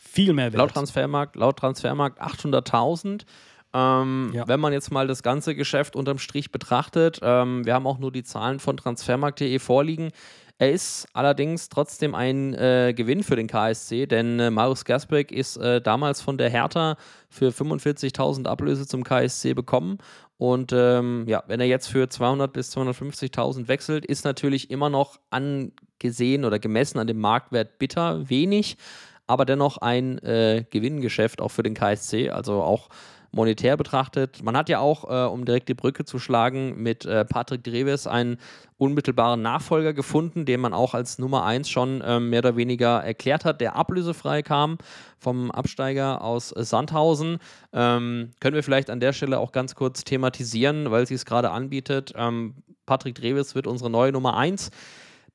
viel 0.02 0.34
mehr 0.34 0.52
wert. 0.52 0.58
Laut 0.58 0.74
Transfermarkt, 0.74 1.36
laut 1.38 1.58
Transfermarkt 1.58 2.22
800.000. 2.22 3.24
Ähm, 3.74 4.32
Ja. 4.34 4.48
Wenn 4.48 4.60
man 4.60 4.74
jetzt 4.74 4.92
mal 4.92 5.08
das 5.08 5.24
ganze 5.24 5.56
Geschäft 5.56 5.96
unterm 5.96 6.20
Strich 6.20 6.52
betrachtet, 6.52 7.20
ähm, 7.22 7.66
wir 7.66 7.74
haben 7.74 7.88
auch 7.88 8.00
nur 8.00 8.12
die 8.12 8.24
Zahlen 8.24 8.60
von 8.60 8.76
transfermarkt.de 8.76 9.60
vorliegen. 9.60 10.12
Er 10.60 10.72
ist 10.72 11.08
allerdings 11.14 11.70
trotzdem 11.70 12.16
ein 12.16 12.54
äh, 12.56 12.94
Gewinn 12.96 13.24
für 13.24 13.36
den 13.36 13.48
KSC, 13.48 14.08
denn 14.08 14.40
äh, 14.40 14.50
Marius 14.50 14.86
Gersbeck 14.86 15.32
ist 15.32 15.58
äh, 15.58 15.82
damals 15.82 16.22
von 16.22 16.38
der 16.38 16.50
Hertha 16.50 16.98
für 17.30 17.50
45.000 17.50 18.48
Ablöse 18.48 18.88
zum 18.88 19.04
KSC 19.04 19.54
bekommen. 19.54 20.00
Und 20.38 20.72
ähm, 20.74 21.26
ja, 21.28 21.44
wenn 21.48 21.60
er 21.60 21.68
jetzt 21.68 21.88
für 21.88 22.10
200 22.10 22.52
bis 22.54 22.76
250.000 22.76 23.68
wechselt, 23.68 24.06
ist 24.06 24.26
natürlich 24.26 24.72
immer 24.72 24.90
noch 24.90 25.20
angesehen 25.30 26.44
oder 26.44 26.58
gemessen 26.58 26.98
an 27.00 27.08
dem 27.08 27.20
Marktwert 27.20 27.78
bitter 27.78 28.30
wenig 28.30 28.78
aber 29.28 29.46
dennoch 29.46 29.78
ein 29.78 30.18
äh, 30.20 30.64
Gewinngeschäft 30.70 31.42
auch 31.42 31.50
für 31.50 31.64
den 31.64 31.74
KSC, 31.74 32.30
also 32.30 32.64
auch 32.64 32.90
monetär 33.32 33.78
betrachtet. 33.78 34.44
Man 34.44 34.56
hat 34.56 34.70
ja 34.70 34.80
auch, 34.80 35.04
äh, 35.10 35.30
um 35.30 35.46
direkt 35.46 35.70
die 35.70 35.74
Brücke 35.74 36.06
zu 36.06 36.20
schlagen, 36.20 36.82
mit 36.82 37.06
äh, 37.06 37.26
Patrick 37.26 37.64
Dreves 37.64 38.08
einen 38.08 38.38
unmittelbaren 38.78 39.42
Nachfolger 39.42 39.94
gefunden, 39.94 40.46
den 40.46 40.60
man 40.60 40.74
auch 40.74 40.94
als 40.94 41.18
Nummer 41.20 41.46
1 41.46 41.70
schon 41.70 42.04
ähm, 42.06 42.30
mehr 42.30 42.40
oder 42.40 42.56
weniger 42.56 43.04
erklärt 43.04 43.44
hat, 43.46 43.60
der 43.60 43.76
ablösefrei 43.76 44.44
kam 44.44 44.78
vom 45.18 45.50
Absteiger 45.52 46.22
aus 46.22 46.50
Sandhausen. 46.50 47.40
Ähm, 47.74 48.32
können 48.40 48.56
wir 48.56 48.64
vielleicht 48.64 48.90
an 48.90 49.00
der 49.00 49.14
Stelle 49.14 49.40
auch 49.40 49.52
ganz 49.52 49.76
kurz 49.76 50.04
thematisieren, 50.04 50.92
weil 50.92 51.08
sie 51.08 51.16
es 51.16 51.26
gerade 51.26 51.52
anbietet. 51.52 52.14
Ähm, 52.16 52.56
Patrick 52.86 53.16
Dreves 53.16 53.56
wird 53.56 53.68
unsere 53.68 53.90
neue 53.90 54.12
Nummer 54.12 54.38
1. 54.38 54.72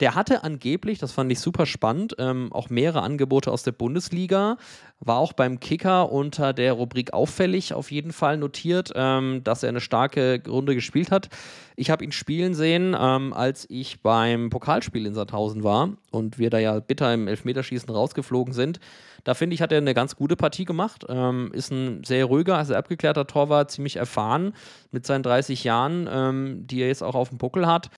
Der 0.03 0.17
hatte 0.17 0.43
angeblich, 0.43 0.99
das 0.99 1.13
fand 1.13 1.31
ich 1.31 1.39
super 1.39 1.65
spannend, 1.65 2.17
ähm, 2.19 2.53
auch 2.53 2.71
mehrere 2.71 3.03
Angebote 3.03 3.53
aus 3.53 3.63
der 3.63 3.71
Bundesliga, 3.71 4.57
war 4.99 5.19
auch 5.19 5.33
beim 5.33 5.61
Kicker 5.61 6.11
unter 6.11 6.53
der 6.53 6.73
Rubrik 6.73 7.13
auffällig 7.13 7.73
auf 7.73 7.93
jeden 7.93 8.13
Fall 8.13 8.37
notiert, 8.37 8.91
ähm, 8.97 9.45
dass 9.45 9.63
er 9.63 9.69
eine 9.69 9.81
starke 9.81 10.43
Runde 10.49 10.75
gespielt 10.75 11.13
hat. 11.13 11.29
Ich 11.77 11.89
habe 11.89 12.03
ihn 12.03 12.11
spielen 12.11 12.55
sehen, 12.55 12.97
ähm, 12.99 13.33
als 13.33 13.65
ich 13.71 14.03
beim 14.03 14.51
Pokalspiel 14.51 15.07
in 15.07 15.15
Sandhausen 15.15 15.63
war 15.63 15.91
und 16.11 16.37
wir 16.37 16.51
da 16.51 16.59
ja 16.59 16.81
bitter 16.81 17.15
im 17.15 17.29
Elfmeterschießen 17.29 17.89
rausgeflogen 17.89 18.55
sind. 18.55 18.81
Da 19.23 19.35
finde 19.35 19.55
ich, 19.55 19.63
hat 19.63 19.71
er 19.71 19.79
eine 19.79 19.95
ganz 19.95 20.17
gute 20.17 20.35
Partie 20.35 20.65
gemacht. 20.65 21.07
Ähm, 21.09 21.53
ist 21.55 21.71
ein 21.71 22.03
sehr 22.03 22.25
ruhiger, 22.25 22.65
sehr 22.65 22.77
abgeklärter 22.77 23.29
Torwart, 23.29 23.71
ziemlich 23.71 23.95
erfahren 23.95 24.53
mit 24.91 25.07
seinen 25.07 25.23
30 25.23 25.63
Jahren, 25.63 26.09
ähm, 26.11 26.67
die 26.67 26.81
er 26.81 26.89
jetzt 26.89 27.05
auch 27.05 27.15
auf 27.15 27.29
dem 27.29 27.39
Buckel 27.39 27.69
hat. 27.69 27.91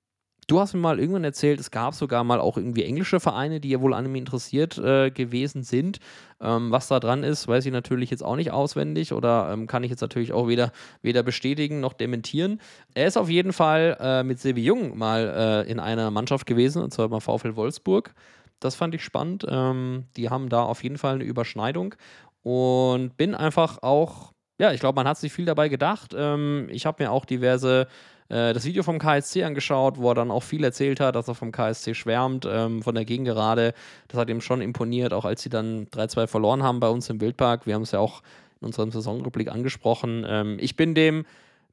Du 0.46 0.60
hast 0.60 0.74
mir 0.74 0.80
mal 0.80 0.98
irgendwann 0.98 1.24
erzählt, 1.24 1.58
es 1.58 1.70
gab 1.70 1.94
sogar 1.94 2.22
mal 2.22 2.38
auch 2.38 2.58
irgendwie 2.58 2.84
englische 2.84 3.18
Vereine, 3.18 3.60
die 3.60 3.70
ja 3.70 3.80
wohl 3.80 3.94
an 3.94 4.04
ihm 4.04 4.14
interessiert 4.14 4.76
äh, 4.76 5.10
gewesen 5.10 5.62
sind. 5.62 6.00
Ähm, 6.40 6.70
was 6.70 6.88
da 6.88 7.00
dran 7.00 7.22
ist, 7.22 7.48
weiß 7.48 7.64
ich 7.64 7.72
natürlich 7.72 8.10
jetzt 8.10 8.22
auch 8.22 8.36
nicht 8.36 8.50
auswendig 8.50 9.12
oder 9.14 9.50
ähm, 9.52 9.66
kann 9.66 9.84
ich 9.84 9.90
jetzt 9.90 10.02
natürlich 10.02 10.32
auch 10.32 10.46
weder, 10.46 10.72
weder 11.00 11.22
bestätigen 11.22 11.80
noch 11.80 11.94
dementieren. 11.94 12.60
Er 12.94 13.06
ist 13.06 13.16
auf 13.16 13.30
jeden 13.30 13.54
Fall 13.54 13.96
äh, 14.00 14.22
mit 14.22 14.38
Silvi 14.38 14.62
Jung 14.64 14.98
mal 14.98 15.64
äh, 15.66 15.70
in 15.70 15.80
einer 15.80 16.10
Mannschaft 16.10 16.44
gewesen, 16.46 16.82
und 16.82 16.92
zwar 16.92 17.08
beim 17.08 17.22
VfL 17.22 17.56
Wolfsburg. 17.56 18.14
Das 18.60 18.74
fand 18.74 18.94
ich 18.94 19.02
spannend. 19.02 19.46
Ähm, 19.48 20.04
die 20.16 20.28
haben 20.28 20.50
da 20.50 20.62
auf 20.62 20.82
jeden 20.82 20.98
Fall 20.98 21.14
eine 21.14 21.24
Überschneidung 21.24 21.94
und 22.42 23.16
bin 23.16 23.34
einfach 23.34 23.82
auch, 23.82 24.33
ja, 24.58 24.72
ich 24.72 24.80
glaube, 24.80 24.96
man 24.96 25.08
hat 25.08 25.18
sich 25.18 25.32
viel 25.32 25.44
dabei 25.44 25.68
gedacht. 25.68 26.14
Ähm, 26.16 26.68
ich 26.70 26.86
habe 26.86 27.02
mir 27.02 27.10
auch 27.10 27.24
diverse 27.24 27.88
äh, 28.28 28.52
das 28.52 28.64
Video 28.64 28.82
vom 28.82 28.98
KSC 28.98 29.44
angeschaut, 29.44 29.98
wo 29.98 30.10
er 30.10 30.14
dann 30.14 30.30
auch 30.30 30.42
viel 30.42 30.64
erzählt 30.64 31.00
hat, 31.00 31.16
dass 31.16 31.28
er 31.28 31.34
vom 31.34 31.52
KSC 31.52 31.94
schwärmt, 31.94 32.46
ähm, 32.48 32.82
von 32.82 32.94
der 32.94 33.04
Gegengerade. 33.04 33.74
Das 34.08 34.18
hat 34.18 34.30
ihm 34.30 34.40
schon 34.40 34.60
imponiert, 34.60 35.12
auch 35.12 35.24
als 35.24 35.42
sie 35.42 35.50
dann 35.50 35.86
3-2 35.88 36.26
verloren 36.26 36.62
haben 36.62 36.80
bei 36.80 36.88
uns 36.88 37.10
im 37.10 37.20
Wildpark. 37.20 37.66
Wir 37.66 37.74
haben 37.74 37.82
es 37.82 37.92
ja 37.92 37.98
auch 37.98 38.22
in 38.60 38.66
unserem 38.66 38.90
Saisonrückblick 38.90 39.50
angesprochen. 39.50 40.24
Ähm, 40.26 40.56
ich 40.60 40.76
bin 40.76 40.94
dem 40.94 41.26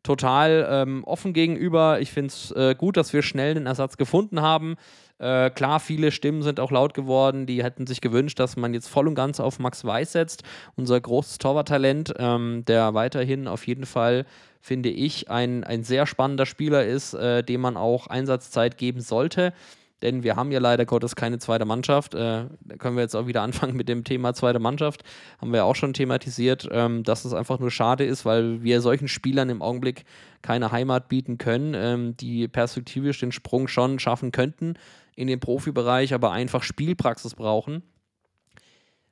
total 0.04 0.68
ähm, 0.70 1.04
offen 1.04 1.34
gegenüber. 1.34 2.02
Ich 2.02 2.12
finde 2.12 2.28
es 2.30 2.52
äh, 2.52 2.76
gut, 2.76 2.98
dass 2.98 3.14
wir 3.14 3.22
schnell 3.22 3.56
einen 3.56 3.68
Ersatz 3.68 3.98
gefunden 3.98 4.42
haben. 4.42 4.76
Äh, 5.22 5.52
klar, 5.52 5.80
viele 5.80 6.12
Stimmen 6.12 6.42
sind 6.42 6.60
auch 6.60 6.72
laut 6.72 6.96
geworden, 6.96 7.46
die 7.46 7.64
hätten 7.64 7.86
sich 7.86 8.02
gewünscht, 8.02 8.40
dass 8.40 8.58
man 8.58 8.74
jetzt 8.74 8.88
voll 8.88 9.08
und 9.08 9.14
ganz 9.14 9.40
auf 9.40 9.60
Max 9.60 9.86
Weiß 9.86 10.14
setzt, 10.14 10.42
unser 10.76 11.00
großes 11.00 11.38
Torwarttalent, 11.38 12.16
ähm, 12.18 12.66
der 12.68 12.96
weiterhin 12.96 13.48
auf 13.48 13.68
jeden 13.68 13.86
Fall, 13.86 14.26
finde 14.62 14.90
ich, 14.90 15.30
ein, 15.30 15.64
ein 15.64 15.84
sehr 15.84 16.08
spannender 16.08 16.48
Spieler 16.48 16.88
ist, 16.88 17.14
äh, 17.14 17.44
dem 17.44 17.62
man 17.62 17.78
auch 17.78 18.08
Einsatzzeit 18.08 18.80
geben 18.80 19.00
sollte. 19.00 19.54
Denn 20.02 20.24
wir 20.24 20.36
haben 20.36 20.52
ja 20.52 20.60
leider 20.60 20.88
Gottes 20.88 21.16
keine 21.16 21.38
zweite 21.38 21.66
Mannschaft. 21.66 22.16
Äh, 22.16 22.46
da 22.60 22.76
können 22.80 22.96
wir 22.96 23.04
jetzt 23.04 23.16
auch 23.16 23.28
wieder 23.28 23.42
anfangen 23.44 23.76
mit 23.76 23.90
dem 23.90 24.04
Thema 24.04 24.34
zweite 24.34 24.58
Mannschaft. 24.58 25.04
Haben 25.40 25.54
wir 25.54 25.66
auch 25.66 25.76
schon 25.76 25.94
thematisiert, 25.94 26.68
ähm, 26.72 27.04
dass 27.04 27.26
es 27.26 27.34
einfach 27.36 27.60
nur 27.60 27.70
schade 27.70 28.06
ist, 28.06 28.26
weil 28.26 28.64
wir 28.64 28.82
solchen 28.82 29.08
Spielern 29.08 29.52
im 29.52 29.62
Augenblick 29.62 30.04
keine 30.42 30.72
Heimat 30.72 31.10
bieten 31.10 31.38
können, 31.38 31.76
ähm, 31.76 32.18
die 32.18 32.48
perspektivisch 32.48 33.20
den 33.20 33.32
Sprung 33.32 33.68
schon 33.68 34.00
schaffen 34.00 34.32
könnten 34.32 34.74
in 35.22 35.28
den 35.28 35.40
Profibereich, 35.40 36.16
aber 36.16 36.32
einfach 36.32 36.64
Spielpraxis 36.64 37.36
brauchen. 37.36 37.84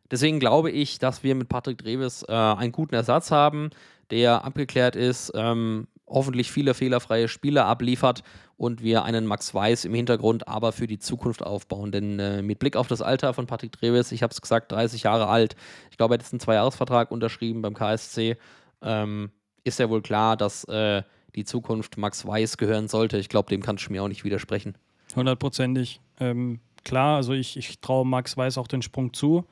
Deswegen 0.09 0.39
glaube 0.39 0.71
ich, 0.71 0.97
dass 0.97 1.21
wir 1.21 1.35
mit 1.35 1.49
Patrick 1.49 1.77
Dreves 1.77 2.23
äh, 2.27 2.33
einen 2.33 2.71
guten 2.71 2.95
Ersatz 2.95 3.29
haben, 3.29 3.69
der 4.09 4.43
abgeklärt 4.43 4.95
ist, 4.95 5.31
ähm, 5.35 5.87
hoffentlich 6.07 6.51
viele 6.51 6.73
fehlerfreie 6.73 7.27
Spiele 7.27 7.65
abliefert 7.65 8.23
und 8.57 8.81
wir 8.81 9.03
einen 9.03 9.27
Max 9.27 9.53
Weiß 9.53 9.85
im 9.85 9.93
Hintergrund 9.93 10.47
aber 10.47 10.71
für 10.71 10.87
die 10.87 10.97
Zukunft 10.97 11.43
aufbauen. 11.43 11.91
Denn 11.91 12.17
äh, 12.17 12.41
mit 12.41 12.57
Blick 12.57 12.75
auf 12.75 12.87
das 12.87 13.03
Alter 13.03 13.35
von 13.35 13.45
Patrick 13.45 13.73
Treves, 13.73 14.11
ich 14.11 14.23
habe 14.23 14.31
es 14.31 14.41
gesagt, 14.41 14.71
30 14.71 15.03
Jahre 15.03 15.27
alt, 15.27 15.55
ich 15.91 15.97
glaube, 15.97 16.15
er 16.15 16.15
hat 16.15 16.23
jetzt 16.23 16.33
einen 16.33 16.39
Zweijahresvertrag 16.39 17.11
unterschrieben 17.11 17.61
beim 17.61 17.75
KSC, 17.75 18.35
ähm, 18.81 19.29
ist 19.63 19.77
ja 19.77 19.91
wohl 19.91 20.01
klar, 20.01 20.35
dass 20.37 20.63
äh, 20.63 21.03
die 21.35 21.45
Zukunft 21.45 21.97
Max 21.97 22.25
Weiß 22.25 22.57
gehören 22.57 22.87
sollte. 22.87 23.19
Ich 23.19 23.29
glaube, 23.29 23.49
dem 23.49 23.61
kannst 23.61 23.85
du 23.85 23.91
mir 23.91 24.01
auch 24.01 24.07
nicht 24.07 24.23
widersprechen. 24.23 24.75
Hundertprozentig. 25.15 26.01
Ähm, 26.19 26.59
klar, 26.83 27.17
also 27.17 27.33
ich, 27.33 27.57
ich 27.57 27.79
traue 27.79 28.05
Max 28.05 28.37
Weiß 28.37 28.57
auch 28.57 28.67
den 28.67 28.81
Sprung 28.81 29.13
zu 29.13 29.45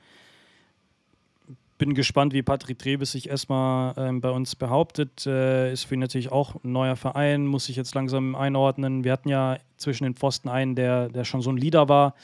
bin 1.78 1.94
gespannt, 1.94 2.34
wie 2.34 2.42
Patrick 2.42 2.80
Treves 2.80 3.12
sich 3.12 3.30
erstmal 3.30 3.94
ähm, 3.98 4.22
bei 4.22 4.30
uns 4.30 4.56
behauptet. 4.56 5.26
Äh, 5.26 5.72
ist 5.72 5.84
für 5.84 5.94
ihn 5.94 6.00
natürlich 6.00 6.32
auch 6.32 6.56
ein 6.64 6.72
neuer 6.72 6.96
Verein, 6.96 7.46
muss 7.46 7.66
sich 7.66 7.76
jetzt 7.76 7.94
langsam 7.94 8.36
einordnen. 8.36 9.04
Wir 9.04 9.12
hatten 9.12 9.30
ja 9.30 9.58
zwischen 9.78 10.04
den 10.04 10.16
Pfosten 10.16 10.50
einen, 10.50 10.76
der, 10.76 11.10
der 11.10 11.24
schon 11.24 11.42
so 11.42 11.52
ein 11.52 11.58
Leader 11.58 11.88
war. 11.88 12.16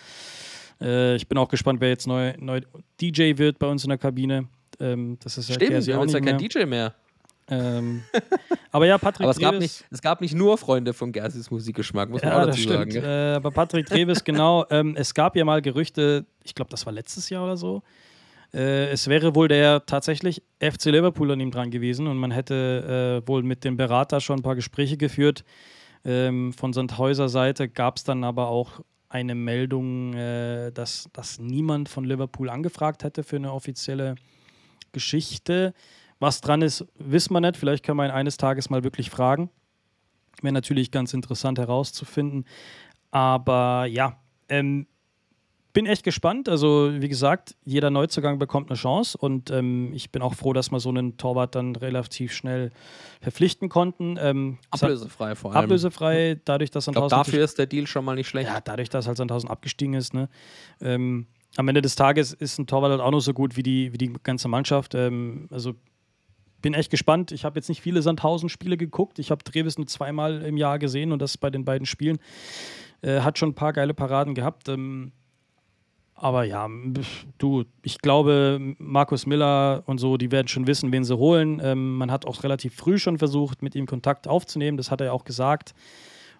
Äh, 0.82 1.16
ich 1.16 1.28
bin 1.28 1.38
auch 1.38 1.50
gespannt, 1.50 1.82
wer 1.82 1.90
jetzt 1.90 2.08
neu, 2.08 2.34
neu 2.40 2.62
DJ 3.00 3.38
wird 3.38 3.60
bei 3.60 3.68
uns 3.68 3.84
in 3.84 3.90
der 3.90 4.00
Kabine. 4.00 4.48
Ähm, 4.80 5.18
das 5.24 5.38
ist 5.38 5.54
Stimmt, 5.54 5.86
wir 5.86 5.96
haben 5.96 6.02
jetzt 6.02 6.14
ja 6.14 6.20
kein 6.20 6.38
DJ 6.38 6.66
mehr. 6.66 6.96
Ähm, 7.50 8.04
aber 8.72 8.86
ja, 8.86 8.98
Patrick 8.98 9.22
aber 9.24 9.32
es 9.32 9.40
gab, 9.40 9.56
nicht, 9.56 9.86
es 9.92 10.02
gab 10.02 10.22
nicht 10.22 10.36
nur 10.36 10.58
Freunde 10.58 10.94
von 10.94 11.12
Gersis 11.12 11.52
Musikgeschmack, 11.52 12.10
muss 12.10 12.22
man 12.22 12.32
ja, 12.32 12.42
auch 12.42 12.46
dazu 12.46 12.68
sagen. 12.68 12.96
Äh, 12.96 13.34
aber 13.36 13.52
Patrick 13.52 13.86
Treves, 13.86 14.24
genau, 14.24 14.66
ähm, 14.70 14.96
es 14.98 15.14
gab 15.14 15.36
ja 15.36 15.44
mal 15.44 15.62
Gerüchte, 15.62 16.26
ich 16.44 16.56
glaube, 16.56 16.72
das 16.72 16.86
war 16.86 16.94
letztes 16.94 17.30
Jahr 17.30 17.44
oder 17.44 17.58
so, 17.58 17.84
äh, 18.54 18.90
es 18.92 19.08
wäre 19.08 19.36
wohl 19.36 19.48
der 19.48 19.86
tatsächlich 19.86 20.44
FC 20.60 20.86
Liverpool 20.86 21.32
an 21.32 21.40
ihm 21.40 21.52
dran 21.52 21.72
gewesen 21.72 22.08
und 22.08 22.18
man 22.18 22.32
hätte 22.32 23.22
äh, 23.24 23.28
wohl 23.28 23.44
mit 23.44 23.64
dem 23.64 23.78
Berater 23.78 24.22
schon 24.22 24.40
ein 24.40 24.44
paar 24.44 24.56
Gespräche 24.56 24.98
geführt. 24.98 25.44
Ähm, 26.06 26.54
von 26.54 26.74
Sandhäuser 26.74 27.30
Seite 27.30 27.70
gab 27.70 27.98
es 27.98 28.04
dann 28.04 28.24
aber 28.24 28.50
auch 28.50 28.82
eine 29.10 29.36
Meldung, 29.36 30.14
äh, 30.14 30.72
dass, 30.72 31.10
dass 31.14 31.40
niemand 31.40 31.90
von 31.90 32.04
Liverpool 32.04 32.50
angefragt 32.50 33.04
hätte 33.04 33.24
für 33.24 33.38
eine 33.38 33.54
offizielle 33.54 34.16
Geschichte. 34.92 35.74
Was 36.24 36.40
dran 36.40 36.62
ist, 36.62 36.86
wissen 36.96 37.34
wir 37.34 37.42
nicht. 37.42 37.58
Vielleicht 37.58 37.84
können 37.84 37.98
wir 37.98 38.06
ihn 38.06 38.12
eines 38.12 38.38
Tages 38.38 38.70
mal 38.70 38.86
wirklich 38.86 39.10
fragen. 39.10 39.50
Wäre 40.42 40.54
natürlich 40.54 40.90
ganz 40.90 41.14
interessant 41.14 41.60
herauszufinden. 41.60 42.46
Aber 43.12 43.88
ja, 43.88 44.16
ähm, 44.48 44.88
bin 45.74 45.86
echt 45.86 46.06
gespannt. 46.06 46.48
Also, 46.48 46.94
wie 46.94 47.10
gesagt, 47.10 47.58
jeder 47.66 47.90
Neuzugang 47.90 48.40
bekommt 48.40 48.70
eine 48.70 48.78
Chance 48.78 49.18
und 49.18 49.52
ähm, 49.52 49.92
ich 49.94 50.12
bin 50.12 50.22
auch 50.22 50.34
froh, 50.34 50.54
dass 50.54 50.72
wir 50.72 50.80
so 50.80 50.88
einen 50.88 51.18
Torwart 51.18 51.56
dann 51.56 51.76
relativ 51.76 52.32
schnell 52.32 52.72
verpflichten 53.20 53.68
konnten. 53.68 54.18
Ähm, 54.18 54.60
ablösefrei 54.72 55.36
vor 55.36 55.52
allem. 55.54 55.66
Ablösefrei, 55.66 56.40
dadurch, 56.46 56.72
dass 56.72 56.86
Sandhausen. 56.86 57.08
Ich 57.08 57.10
glaube, 57.10 57.26
dafür 57.26 57.44
ist 57.44 57.60
der 57.60 57.66
Deal 57.66 57.86
schon 57.86 58.06
mal 58.06 58.16
nicht 58.16 58.30
schlecht. 58.30 58.50
Ja, 58.50 58.62
dadurch, 58.62 58.90
dass 58.90 59.08
halt 59.08 59.18
Sandhausen 59.18 59.50
abgestiegen 59.50 59.94
ist. 59.94 60.14
Ne? 60.14 60.30
Ähm, 60.80 61.28
am 61.58 61.68
Ende 61.68 61.82
des 61.82 61.96
Tages 61.96 62.32
ist 62.32 62.60
ein 62.60 62.66
Torwart 62.66 62.92
halt 62.92 63.02
auch 63.02 63.12
noch 63.12 63.20
so 63.20 63.34
gut 63.34 63.58
wie 63.58 63.64
die, 63.64 63.92
wie 63.92 63.98
die 63.98 64.14
ganze 64.24 64.48
Mannschaft. 64.48 64.96
Ähm, 64.96 65.50
also, 65.52 65.74
bin 66.64 66.74
echt 66.74 66.90
gespannt. 66.90 67.32
Ich 67.32 67.46
habe 67.46 67.60
jetzt 67.60 67.70
nicht 67.70 67.82
viele 67.82 68.02
Sandhausen-Spiele 68.02 68.78
geguckt. 68.78 69.20
Ich 69.20 69.30
habe 69.30 69.44
Trevis 69.44 69.78
nur 69.78 69.86
zweimal 69.86 70.42
im 70.42 70.58
Jahr 70.58 70.80
gesehen 70.80 71.12
und 71.12 71.22
das 71.22 71.38
bei 71.38 71.52
den 71.52 71.66
beiden 71.66 71.86
Spielen. 71.86 72.18
Äh, 73.02 73.20
hat 73.20 73.38
schon 73.38 73.50
ein 73.50 73.56
paar 73.56 73.74
geile 73.74 73.94
Paraden 73.94 74.34
gehabt. 74.34 74.70
Ähm, 74.70 75.12
aber 76.16 76.46
ja, 76.46 76.70
du, 77.38 77.66
ich 77.84 78.00
glaube, 78.00 78.76
Markus 78.78 79.26
Miller 79.26 79.84
und 79.88 79.98
so, 79.98 80.18
die 80.18 80.32
werden 80.32 80.48
schon 80.48 80.66
wissen, 80.66 80.92
wen 80.92 81.04
sie 81.04 81.18
holen. 81.18 81.60
Ähm, 81.62 81.98
man 81.98 82.10
hat 82.10 82.26
auch 82.26 82.44
relativ 82.44 82.76
früh 82.76 82.98
schon 82.98 83.18
versucht, 83.18 83.62
mit 83.62 83.76
ihm 83.76 83.86
Kontakt 83.86 84.28
aufzunehmen. 84.28 84.78
Das 84.78 84.90
hat 84.90 85.02
er 85.02 85.08
ja 85.08 85.12
auch 85.12 85.26
gesagt. 85.26 85.74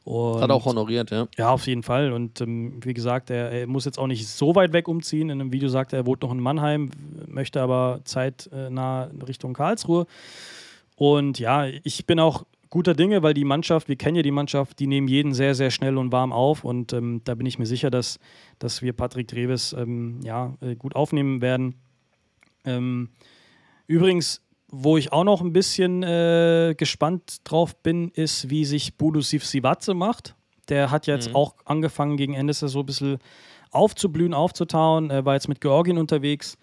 Und 0.04 0.42
hat 0.42 0.52
auch 0.52 0.66
honoriert, 0.66 1.12
ja. 1.12 1.28
Ja, 1.38 1.52
auf 1.52 1.66
jeden 1.66 1.84
Fall. 1.84 2.12
Und 2.12 2.42
ähm, 2.42 2.80
wie 2.84 2.94
gesagt, 2.94 3.30
er, 3.30 3.52
er, 3.52 3.68
muss 3.68 3.86
jetzt 3.86 3.98
auch 3.98 4.08
nicht 4.08 4.28
so 4.28 4.54
weit 4.56 4.74
weg 4.74 4.88
umziehen. 4.88 5.30
In 5.30 5.40
einem 5.40 5.54
Video 5.54 5.70
sagt 5.70 5.94
er, 5.94 6.00
er 6.00 6.06
wohnt 6.06 6.22
noch 6.22 6.32
in 6.32 6.40
Mannheim, 6.40 6.90
möchte 7.28 7.62
aber 7.62 8.02
zeitnah 8.04 9.10
Richtung 9.26 9.54
Karlsruhe. 9.54 10.06
Und 10.96 11.40
ja, 11.40 11.66
ich 11.66 12.06
bin 12.06 12.20
auch 12.20 12.46
guter 12.70 12.96
Dinge, 12.96 13.24
weil 13.24 13.34
die 13.34 13.46
Mannschaft, 13.46 13.88
wir 13.88 13.96
kennen 13.96 14.16
ja 14.16 14.24
die 14.24 14.32
Mannschaft, 14.32 14.80
die 14.80 14.88
nehmen 14.88 15.08
jeden 15.08 15.34
sehr, 15.34 15.56
sehr 15.56 15.72
schnell 15.72 15.98
und 15.98 16.12
warm 16.12 16.34
auf. 16.34 16.64
Und 16.64 16.92
ähm, 16.92 17.22
da 17.24 17.36
bin 17.36 17.46
ich 17.46 17.58
mir 17.58 17.66
sicher, 17.66 17.90
dass, 17.90 18.20
dass 18.60 18.82
wir 18.82 18.94
Patrick 18.94 19.28
Treves 19.28 19.74
ähm, 19.74 20.20
ja, 20.24 20.56
äh, 20.60 20.76
gut 20.76 20.96
aufnehmen 20.96 21.42
werden. 21.42 21.76
Ähm, 22.66 23.10
übrigens, 23.88 24.42
wo 24.76 24.98
ich 24.98 25.14
auch 25.14 25.24
noch 25.24 25.42
ein 25.42 25.54
bisschen 25.54 26.02
äh, 26.02 26.74
gespannt 26.76 27.38
drauf 27.44 27.76
bin, 27.76 28.10
ist, 28.10 28.50
wie 28.50 28.66
sich 28.66 28.98
Budu 28.98 29.22
Sivsivatze 29.22 29.94
macht. 29.94 30.36
Der 30.68 30.90
hat 30.90 31.06
jetzt 31.06 31.30
mhm. 31.30 31.36
auch 31.36 31.54
angefangen, 31.66 32.18
gegen 32.18 32.34
Ende 32.34 32.54
so 32.54 32.80
ein 32.80 32.86
bisschen 32.86 33.20
aufzublühen, 33.70 34.34
aufzutauen. 34.34 35.12
Er 35.12 35.26
war 35.26 35.36
jetzt 35.36 35.48
mit 35.48 35.62
Georgien 35.62 36.00
unterwegs. 36.00 36.58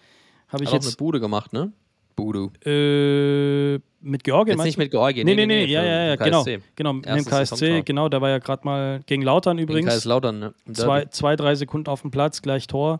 Habe 0.49 0.63
ich 0.63 0.69
hat 0.69 0.73
jetzt 0.73 0.87
auch 0.87 0.89
eine 0.89 0.97
Bude 0.97 1.21
gemacht, 1.21 1.53
ne? 1.53 1.71
Budu. 2.17 2.51
Äh, 2.65 3.79
mit 4.01 4.25
Georgien? 4.25 4.57
Jetzt 4.57 4.65
nicht 4.65 4.77
mit 4.77 4.91
Georgien. 4.91 5.25
Nee, 5.25 5.35
nee, 5.35 5.45
nee, 5.45 5.65
nee 5.65 5.71
ja, 5.71 5.81
ja, 5.81 6.03
ja, 6.07 6.15
genau. 6.17 6.43
Genau, 6.75 6.93
mit 6.93 7.05
dem 7.05 7.23
KSC, 7.23 7.83
genau, 7.83 8.09
da 8.09 8.19
war 8.19 8.29
ja 8.29 8.39
gerade 8.39 8.65
mal 8.65 8.99
gegen 9.05 9.21
Lautern 9.21 9.57
übrigens. 9.57 9.95
KS 9.95 10.03
Lautern, 10.03 10.39
ne? 10.39 10.53
Zwei, 10.73 11.05
zwei, 11.05 11.37
drei 11.37 11.55
Sekunden 11.55 11.89
auf 11.89 12.01
dem 12.01 12.11
Platz, 12.11 12.41
gleich 12.41 12.67
Tor. 12.67 12.99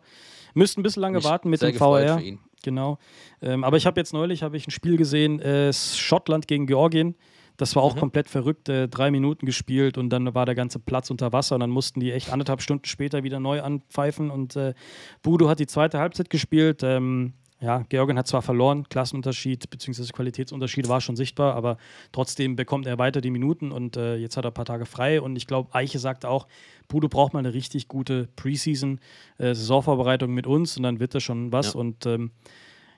Müssten 0.53 0.79
ein 0.79 0.83
bisschen 0.83 1.01
lange 1.01 1.17
Mich 1.17 1.25
warten 1.25 1.49
mit 1.49 1.61
dem 1.61 1.73
VR. 1.73 2.21
Genau. 2.63 2.97
Ähm, 3.41 3.63
aber 3.63 3.77
ich 3.77 3.85
habe 3.85 3.99
jetzt 3.99 4.13
neulich 4.13 4.41
ich 4.41 4.67
ein 4.67 4.71
Spiel 4.71 4.97
gesehen, 4.97 5.39
äh, 5.39 5.71
Schottland 5.73 6.47
gegen 6.47 6.67
Georgien. 6.67 7.15
Das 7.57 7.75
war 7.75 7.83
auch 7.83 7.95
mhm. 7.95 7.99
komplett 7.99 8.27
verrückt. 8.27 8.69
Äh, 8.69 8.87
drei 8.87 9.11
Minuten 9.11 9.45
gespielt 9.45 9.97
und 9.97 10.09
dann 10.09 10.33
war 10.33 10.45
der 10.45 10.55
ganze 10.55 10.79
Platz 10.79 11.11
unter 11.11 11.31
Wasser 11.31 11.55
und 11.55 11.61
dann 11.61 11.69
mussten 11.69 11.99
die 11.99 12.11
echt 12.11 12.31
anderthalb 12.31 12.61
Stunden 12.61 12.85
später 12.85 13.23
wieder 13.23 13.39
neu 13.39 13.61
anpfeifen. 13.61 14.31
Und 14.31 14.55
äh, 14.55 14.73
Budo 15.21 15.47
hat 15.49 15.59
die 15.59 15.67
zweite 15.67 15.99
Halbzeit 15.99 16.29
gespielt. 16.29 16.81
Ähm, 16.83 17.33
ja, 17.61 17.85
Georgien 17.89 18.17
hat 18.17 18.25
zwar 18.25 18.41
verloren, 18.41 18.89
Klassenunterschied 18.89 19.69
bzw. 19.69 20.11
Qualitätsunterschied 20.11 20.89
war 20.89 20.99
schon 20.99 21.15
sichtbar, 21.15 21.53
aber 21.53 21.77
trotzdem 22.11 22.55
bekommt 22.55 22.87
er 22.87 22.97
weiter 22.97 23.21
die 23.21 23.29
Minuten 23.29 23.71
und 23.71 23.97
äh, 23.97 24.15
jetzt 24.15 24.35
hat 24.35 24.45
er 24.45 24.49
ein 24.49 24.53
paar 24.55 24.65
Tage 24.65 24.87
frei. 24.87 25.21
Und 25.21 25.35
ich 25.35 25.45
glaube, 25.45 25.69
Eiche 25.73 25.99
sagt 25.99 26.25
auch, 26.25 26.47
Budo 26.87 27.07
braucht 27.07 27.33
mal 27.33 27.39
eine 27.39 27.53
richtig 27.53 27.87
gute 27.87 28.27
Preseason, 28.35 28.99
äh, 29.37 29.53
Saisonvorbereitung 29.53 30.33
mit 30.33 30.47
uns 30.47 30.75
und 30.75 30.83
dann 30.83 30.99
wird 30.99 31.13
das 31.13 31.21
schon 31.21 31.51
was. 31.51 31.73
Ja. 31.73 31.79
Und 31.79 32.07
ähm, 32.07 32.31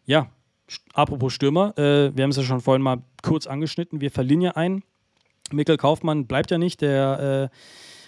ja, 0.06 0.32
apropos 0.94 1.34
Stürmer, 1.34 1.78
äh, 1.78 2.16
wir 2.16 2.24
haben 2.24 2.32
es 2.32 2.38
ja 2.38 2.44
schon 2.44 2.62
vorhin 2.62 2.82
mal 2.82 3.04
kurz 3.22 3.48
angeschnitten, 3.48 4.00
wir 4.00 4.12
verlieren 4.12 4.42
ja 4.42 4.52
einen. 4.52 4.84
Mikkel 5.52 5.76
Kaufmann 5.76 6.26
bleibt 6.26 6.52
ja 6.52 6.58
nicht, 6.58 6.80
der 6.80 7.52
äh, 7.52 7.58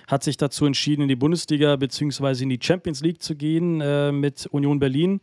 hat 0.10 0.24
sich 0.24 0.38
dazu 0.38 0.66
entschieden, 0.66 1.02
in 1.02 1.08
die 1.10 1.18
Bundesliga 1.18 1.76
bzw. 1.76 2.44
in 2.44 2.50
die 2.50 2.60
Champions 2.62 3.02
League 3.02 3.22
zu 3.22 3.36
gehen 3.36 3.82
äh, 3.82 4.14
mit 4.14 4.48
Union 4.48 4.80
Berlin. 4.80 5.20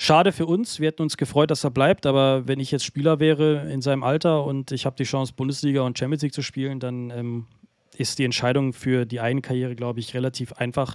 Schade 0.00 0.30
für 0.30 0.46
uns. 0.46 0.78
Wir 0.78 0.88
hätten 0.88 1.02
uns 1.02 1.16
gefreut, 1.16 1.50
dass 1.50 1.64
er 1.64 1.70
bleibt. 1.70 2.06
Aber 2.06 2.46
wenn 2.46 2.60
ich 2.60 2.70
jetzt 2.70 2.84
Spieler 2.84 3.18
wäre 3.18 3.68
in 3.68 3.82
seinem 3.82 4.04
Alter 4.04 4.44
und 4.44 4.70
ich 4.70 4.86
habe 4.86 4.94
die 4.94 5.02
Chance, 5.02 5.32
Bundesliga 5.34 5.82
und 5.82 5.98
Champions 5.98 6.22
League 6.22 6.32
zu 6.32 6.42
spielen, 6.42 6.78
dann 6.78 7.10
ähm, 7.10 7.46
ist 7.96 8.20
die 8.20 8.24
Entscheidung 8.24 8.72
für 8.72 9.06
die 9.06 9.20
eigene 9.20 9.42
Karriere, 9.42 9.74
glaube 9.74 9.98
ich, 9.98 10.14
relativ 10.14 10.52
einfach 10.52 10.94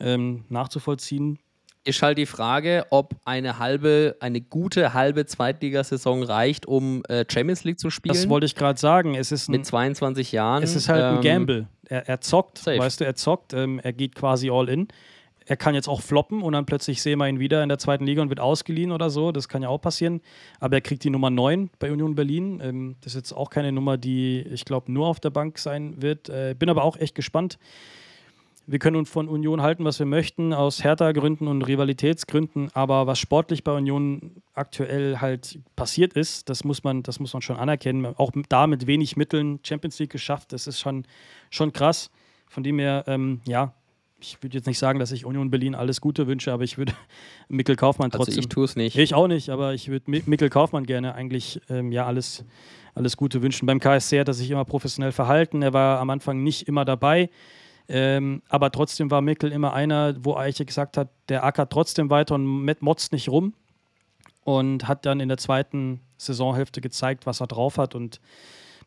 ähm, 0.00 0.44
nachzuvollziehen. 0.50 1.38
Ist 1.84 2.02
halt 2.02 2.18
die 2.18 2.26
Frage, 2.26 2.84
ob 2.90 3.14
eine 3.24 3.58
halbe, 3.58 4.16
eine 4.20 4.42
gute 4.42 4.92
halbe 4.92 5.24
Zweitligasaison 5.24 6.22
reicht, 6.22 6.66
um 6.66 7.04
äh, 7.08 7.24
Champions 7.26 7.64
League 7.64 7.80
zu 7.80 7.88
spielen. 7.88 8.14
Das 8.14 8.28
wollte 8.28 8.44
ich 8.44 8.54
gerade 8.54 8.78
sagen. 8.78 9.14
Es 9.14 9.32
ist 9.32 9.48
ein, 9.48 9.52
mit 9.52 9.64
22 9.64 10.32
Jahren. 10.32 10.62
Es 10.62 10.76
ist 10.76 10.90
halt 10.90 11.02
ähm, 11.02 11.16
ein 11.16 11.22
Gamble. 11.22 11.68
Er, 11.88 12.06
er 12.06 12.20
zockt, 12.20 12.58
safe. 12.58 12.78
weißt 12.78 13.00
du, 13.00 13.04
er 13.04 13.14
zockt. 13.14 13.54
Ähm, 13.54 13.78
er 13.82 13.94
geht 13.94 14.14
quasi 14.14 14.50
all 14.50 14.68
in 14.68 14.88
er 15.46 15.56
kann 15.56 15.74
jetzt 15.74 15.88
auch 15.88 16.02
floppen 16.02 16.42
und 16.42 16.52
dann 16.52 16.66
plötzlich 16.66 17.00
sehen 17.00 17.18
wir 17.20 17.28
ihn 17.28 17.38
wieder 17.38 17.62
in 17.62 17.68
der 17.68 17.78
zweiten 17.78 18.04
Liga 18.04 18.20
und 18.20 18.28
wird 18.28 18.40
ausgeliehen 18.40 18.90
oder 18.90 19.10
so. 19.10 19.30
Das 19.30 19.48
kann 19.48 19.62
ja 19.62 19.68
auch 19.68 19.80
passieren. 19.80 20.20
Aber 20.58 20.76
er 20.76 20.80
kriegt 20.80 21.04
die 21.04 21.10
Nummer 21.10 21.30
9 21.30 21.70
bei 21.78 21.92
Union 21.92 22.16
Berlin. 22.16 22.60
Ähm, 22.62 22.96
das 23.00 23.12
ist 23.12 23.16
jetzt 23.16 23.32
auch 23.32 23.48
keine 23.48 23.70
Nummer, 23.70 23.96
die, 23.96 24.40
ich 24.40 24.64
glaube, 24.64 24.90
nur 24.90 25.06
auf 25.06 25.20
der 25.20 25.30
Bank 25.30 25.58
sein 25.58 26.02
wird. 26.02 26.28
Äh, 26.28 26.56
bin 26.58 26.68
aber 26.68 26.82
auch 26.82 26.96
echt 26.96 27.14
gespannt. 27.14 27.58
Wir 28.68 28.80
können 28.80 28.96
uns 28.96 29.08
von 29.08 29.28
Union 29.28 29.62
halten, 29.62 29.84
was 29.84 30.00
wir 30.00 30.06
möchten, 30.06 30.52
aus 30.52 30.82
Hertha-Gründen 30.82 31.46
und 31.46 31.62
Rivalitätsgründen. 31.62 32.70
Aber 32.74 33.06
was 33.06 33.20
sportlich 33.20 33.62
bei 33.62 33.70
Union 33.70 34.42
aktuell 34.54 35.18
halt 35.20 35.60
passiert 35.76 36.14
ist, 36.14 36.48
das 36.48 36.64
muss 36.64 36.82
man, 36.82 37.04
das 37.04 37.20
muss 37.20 37.32
man 37.32 37.42
schon 37.42 37.56
anerkennen. 37.56 38.06
Auch 38.16 38.32
da 38.48 38.66
mit 38.66 38.88
wenig 38.88 39.16
Mitteln 39.16 39.60
Champions 39.62 40.00
League 40.00 40.10
geschafft, 40.10 40.52
das 40.52 40.66
ist 40.66 40.80
schon, 40.80 41.04
schon 41.50 41.72
krass. 41.72 42.10
Von 42.48 42.64
dem 42.64 42.80
her, 42.80 43.04
ähm, 43.06 43.40
ja, 43.46 43.72
ich 44.20 44.42
würde 44.42 44.56
jetzt 44.56 44.66
nicht 44.66 44.78
sagen, 44.78 44.98
dass 44.98 45.12
ich 45.12 45.24
Union 45.24 45.50
Berlin 45.50 45.74
alles 45.74 46.00
Gute 46.00 46.26
wünsche, 46.26 46.52
aber 46.52 46.64
ich 46.64 46.78
würde 46.78 46.92
Mikkel 47.48 47.76
Kaufmann 47.76 48.10
trotzdem. 48.10 48.32
Also 48.32 48.40
ich 48.40 48.48
tue 48.48 48.64
es 48.64 48.76
nicht. 48.76 48.96
Ich 48.96 49.14
auch 49.14 49.28
nicht, 49.28 49.50
aber 49.50 49.74
ich 49.74 49.88
würde 49.88 50.10
Mikkel 50.10 50.48
Kaufmann 50.48 50.84
gerne 50.84 51.14
eigentlich 51.14 51.60
ähm, 51.68 51.92
ja 51.92 52.06
alles, 52.06 52.44
alles 52.94 53.16
Gute 53.16 53.42
wünschen. 53.42 53.66
Beim 53.66 53.80
KSC 53.80 54.20
hat 54.20 54.28
er 54.28 54.34
sich 54.34 54.50
immer 54.50 54.64
professionell 54.64 55.12
verhalten. 55.12 55.62
Er 55.62 55.72
war 55.72 56.00
am 56.00 56.10
Anfang 56.10 56.42
nicht 56.42 56.66
immer 56.66 56.84
dabei. 56.84 57.30
Ähm, 57.88 58.42
aber 58.48 58.72
trotzdem 58.72 59.10
war 59.10 59.20
Mikkel 59.20 59.52
immer 59.52 59.72
einer, 59.72 60.16
wo 60.24 60.34
Eiche 60.34 60.64
gesagt 60.64 60.96
hat, 60.96 61.08
der 61.28 61.44
ackert 61.44 61.70
trotzdem 61.70 62.10
weiter 62.10 62.34
und 62.34 62.80
motzt 62.80 63.12
nicht 63.12 63.28
rum. 63.28 63.54
Und 64.42 64.86
hat 64.86 65.06
dann 65.06 65.20
in 65.20 65.28
der 65.28 65.38
zweiten 65.38 66.00
Saisonhälfte 66.18 66.80
gezeigt, 66.80 67.26
was 67.26 67.40
er 67.40 67.48
drauf 67.48 67.78
hat. 67.78 67.94
Und 67.94 68.20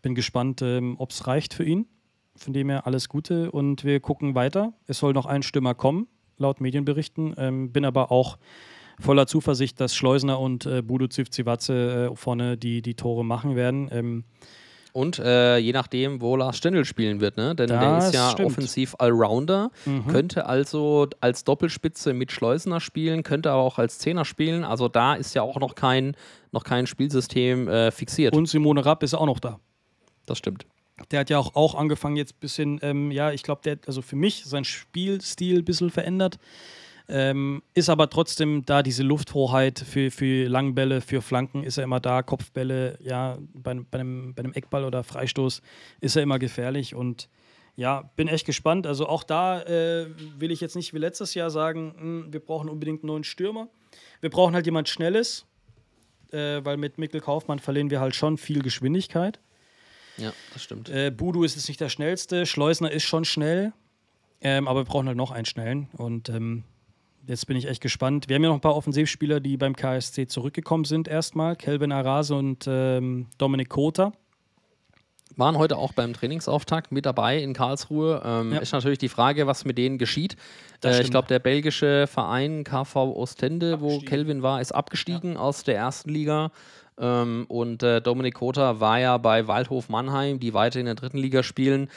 Bin 0.02 0.16
gespannt, 0.16 0.62
ähm, 0.62 0.96
ob 0.98 1.12
es 1.12 1.28
reicht 1.28 1.54
für 1.54 1.66
ihn. 1.66 1.86
Von 2.40 2.54
dem 2.54 2.70
her 2.70 2.88
alles 2.88 3.10
Gute 3.10 3.52
und 3.52 3.84
wir 3.84 4.00
gucken 4.00 4.34
weiter. 4.34 4.74
Es 4.88 5.00
soll 5.00 5.14
noch 5.14 5.26
ein 5.26 5.44
Stürmer 5.44 5.76
kommen, 5.76 6.08
laut 6.38 6.62
Medienberichten. 6.62 7.36
Ähm, 7.38 7.72
bin 7.72 7.84
aber 7.84 8.12
auch 8.12 8.38
voller 9.00 9.28
Zuversicht, 9.28 9.80
dass 9.80 9.96
Schleusner 9.96 10.40
und 10.40 10.66
äh, 10.66 10.82
Budo 10.82 11.08
Zivzivatze 11.08 12.10
äh, 12.12 12.16
vorne 12.16 12.58
die, 12.58 12.82
die 12.82 12.96
Tore 12.96 13.26
machen 13.26 13.56
werden. 13.56 13.90
Ähm, 13.92 14.24
und 14.92 15.20
äh, 15.20 15.58
je 15.58 15.72
nachdem, 15.72 16.20
wo 16.22 16.36
Lars 16.36 16.58
Stindl 16.58 16.84
spielen 16.84 17.22
wird, 17.22 17.38
ne? 17.38 17.56
denn 17.56 17.68
der 17.68 18.00
ist 18.00 18.14
ja 18.14 18.32
stimmt. 18.32 18.48
offensiv 18.48 18.96
Allrounder, 18.98 19.70
könnte 20.08 20.48
also 20.48 21.08
als 21.22 21.44
Doppelspitze 21.44 22.14
mit 22.14 22.32
Schleusener 22.32 22.80
spielen, 22.80 23.22
könnte 23.22 23.52
aber 23.52 23.62
auch 23.62 23.78
als 23.78 24.00
Zehner 24.00 24.26
spielen. 24.26 24.64
Also 24.64 24.88
da 24.88 25.14
ist 25.14 25.36
ja 25.36 25.44
auch 25.44 25.60
noch 25.60 25.76
kein, 25.76 26.16
noch 26.52 26.64
kein 26.64 26.88
Spielsystem 26.88 27.68
äh, 27.68 27.92
fixiert. 27.92 28.36
und 28.36 28.48
Simone 28.48 28.84
Rapp 28.84 29.04
ist 29.04 29.14
auch 29.14 29.28
noch 29.28 29.40
da. 29.40 29.60
das 30.26 30.40
stimmt. 30.40 30.66
Der 31.12 31.22
hat 31.22 31.30
ja 31.30 31.38
auch, 31.38 31.56
auch 31.56 31.76
angefangen, 31.76 32.16
jetzt 32.16 32.36
ein 32.36 32.40
bisschen, 32.40 32.80
ähm, 32.82 33.12
ja, 33.12 33.32
ich 33.32 33.44
glaube, 33.44 33.62
der 33.64 33.74
hat 33.74 33.88
also 33.88 34.02
für 34.02 34.16
mich 34.16 34.46
sein 34.46 34.64
Spielstil 34.64 35.60
ein 35.60 35.66
bisschen 35.66 35.90
verändert. 35.90 36.40
Ähm, 37.12 37.64
ist 37.74 37.90
aber 37.90 38.08
trotzdem 38.12 38.66
da 38.66 38.84
diese 38.84 39.02
Lufthoheit 39.02 39.80
für, 39.80 40.12
für 40.12 40.48
Langbälle, 40.48 41.02
für 41.02 41.24
Flanken 41.24 41.64
ist 41.64 41.78
er 41.78 41.84
immer 41.84 42.00
da, 42.00 42.22
Kopfbälle, 42.22 43.00
ja, 43.02 43.40
bei, 43.54 43.74
bei, 43.74 44.00
einem, 44.00 44.36
bei 44.36 44.44
einem 44.44 44.54
Eckball 44.54 44.86
oder 44.86 45.04
Freistoß 45.04 45.64
ist 46.02 46.16
er 46.16 46.22
immer 46.22 46.38
gefährlich 46.38 46.94
und 46.94 47.28
ja, 47.76 48.12
bin 48.16 48.28
echt 48.28 48.46
gespannt. 48.46 48.86
Also 48.86 49.08
auch 49.08 49.24
da 49.24 49.62
äh, 49.64 50.08
will 50.38 50.52
ich 50.52 50.62
jetzt 50.62 50.76
nicht 50.76 50.94
wie 50.94 51.00
letztes 51.00 51.34
Jahr 51.34 51.50
sagen, 51.50 51.96
hm, 51.98 52.34
wir 52.34 52.42
brauchen 52.42 52.70
unbedingt 52.70 53.02
einen 53.02 53.08
neuen 53.08 53.24
Stürmer. 53.24 53.70
Wir 54.22 54.30
brauchen 54.30 54.54
halt 54.54 54.68
jemand 54.68 54.88
Schnelles, 54.88 55.48
äh, 56.32 56.60
weil 56.64 56.78
mit 56.78 57.00
Mikkel 57.00 57.22
Kaufmann 57.22 57.58
verlieren 57.58 57.90
wir 57.90 58.02
halt 58.02 58.16
schon 58.16 58.38
viel 58.38 58.62
Geschwindigkeit. 58.62 59.40
Ja, 60.20 60.34
das 60.54 60.64
stimmt. 60.64 60.90
Äh, 60.90 61.12
Budu 61.12 61.44
ist 61.44 61.56
jetzt 61.56 61.68
nicht 61.68 61.80
der 61.82 61.90
schnellste, 61.90 62.46
Schleusner 62.46 62.92
ist 62.92 63.04
schon 63.04 63.26
schnell, 63.26 63.74
ähm, 64.42 64.68
aber 64.68 64.82
wir 64.82 64.86
brauchen 64.86 65.08
halt 65.08 65.18
noch 65.18 65.32
einen 65.32 65.46
schnellen. 65.46 65.88
Und 65.98 66.30
ähm, 66.30 66.64
jetzt 67.28 67.48
bin 67.48 67.58
ich 67.58 67.68
echt 67.68 67.82
gespannt. 67.82 68.28
Wir 68.30 68.36
haben 68.36 68.44
ja 68.44 68.50
noch 68.50 68.56
ein 68.56 68.62
paar 68.62 68.76
Offensivspieler, 68.76 69.40
die 69.40 69.58
beim 69.58 69.76
KSC 69.76 70.28
zurückgekommen 70.28 70.86
sind 70.86 71.08
erstmal. 71.08 71.56
Kelvin 71.56 71.92
Arase 71.92 72.36
und 72.36 72.66
ähm, 72.68 73.28
Dominik 73.38 73.70
Kota. 73.70 74.12
Waren 75.36 75.58
heute 75.58 75.78
auch 75.78 75.94
beim 75.94 76.14
Trainingsauftakt 76.14 76.92
mit 76.92 77.06
dabei 77.06 77.38
in 77.42 77.54
Karlsruhe. 77.54 78.22
Ähm, 78.26 78.52
Ja. 78.54 78.60
Ist 78.60 78.74
natürlich 78.74 78.98
die 78.98 79.10
Frage, 79.10 79.48
was 79.48 79.64
mit 79.64 79.78
denen 79.78 79.98
geschieht. 79.98 80.36
Äh, 80.84 81.02
ich 81.02 81.12
glaube, 81.12 81.28
der 81.28 81.40
belgische 81.40 82.08
Verein 82.08 82.64
KV 82.64 82.96
Ostende, 83.16 83.80
wo. 83.80 84.00
Kelvin 84.00 84.42
war, 84.42 84.60
ist 84.60 84.74
abgestiegen 84.74 85.38
aus 85.38 85.64
der 85.64 85.76
ersten 85.76 86.10
Liga. 86.10 86.52
Ähm, 87.00 87.46
und 87.48 87.82
äh, 87.82 88.02
Dominik 88.02 88.36
Kota 88.36 88.80
war 88.80 89.00
ja 89.00 89.18
bei 89.18 89.48
Waldhof 89.48 89.90
Mannheim, 89.90 90.40
die 90.40 90.54
weiter 90.54 90.80
in 90.80 90.86
der 90.86 90.96
dritten 90.96 91.18
Liga 91.18 91.44
spielen. 91.44 91.90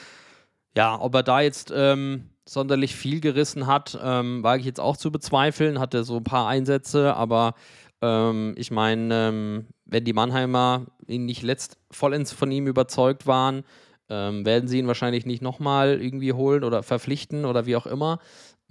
Ja, 0.76 0.98
ob 1.00 1.14
er 1.14 1.22
da 1.22 1.40
jetzt 1.40 1.72
ähm, 1.74 2.30
sonderlich 2.46 2.94
viel 2.94 3.20
gerissen 3.20 3.66
hat, 3.66 3.98
ähm, 4.02 4.42
wage 4.42 4.60
ich 4.60 4.66
jetzt 4.66 4.80
auch 4.80 4.96
zu 4.96 5.10
bezweifeln. 5.10 5.78
Hatte 5.80 6.04
so 6.04 6.16
ein 6.16 6.24
paar 6.24 6.48
Einsätze, 6.48 7.14
aber 7.14 7.54
ähm, 8.00 8.54
ich 8.56 8.70
meine, 8.70 9.28
ähm, 9.28 9.66
wenn 9.84 10.04
die 10.04 10.12
Mannheimer 10.12 10.86
ihn 11.06 11.26
nicht 11.26 11.42
letzt 11.42 11.78
vollends 11.90 12.32
von 12.32 12.50
ihm 12.50 12.66
überzeugt 12.66 13.26
waren, 13.26 13.64
ähm, 14.08 14.44
werden 14.44 14.68
sie 14.68 14.78
ihn 14.78 14.86
wahrscheinlich 14.86 15.26
nicht 15.26 15.42
nochmal 15.42 16.00
irgendwie 16.02 16.32
holen 16.32 16.64
oder 16.64 16.82
verpflichten 16.82 17.44
oder 17.44 17.66
wie 17.66 17.76
auch 17.76 17.86
immer. 17.86 18.18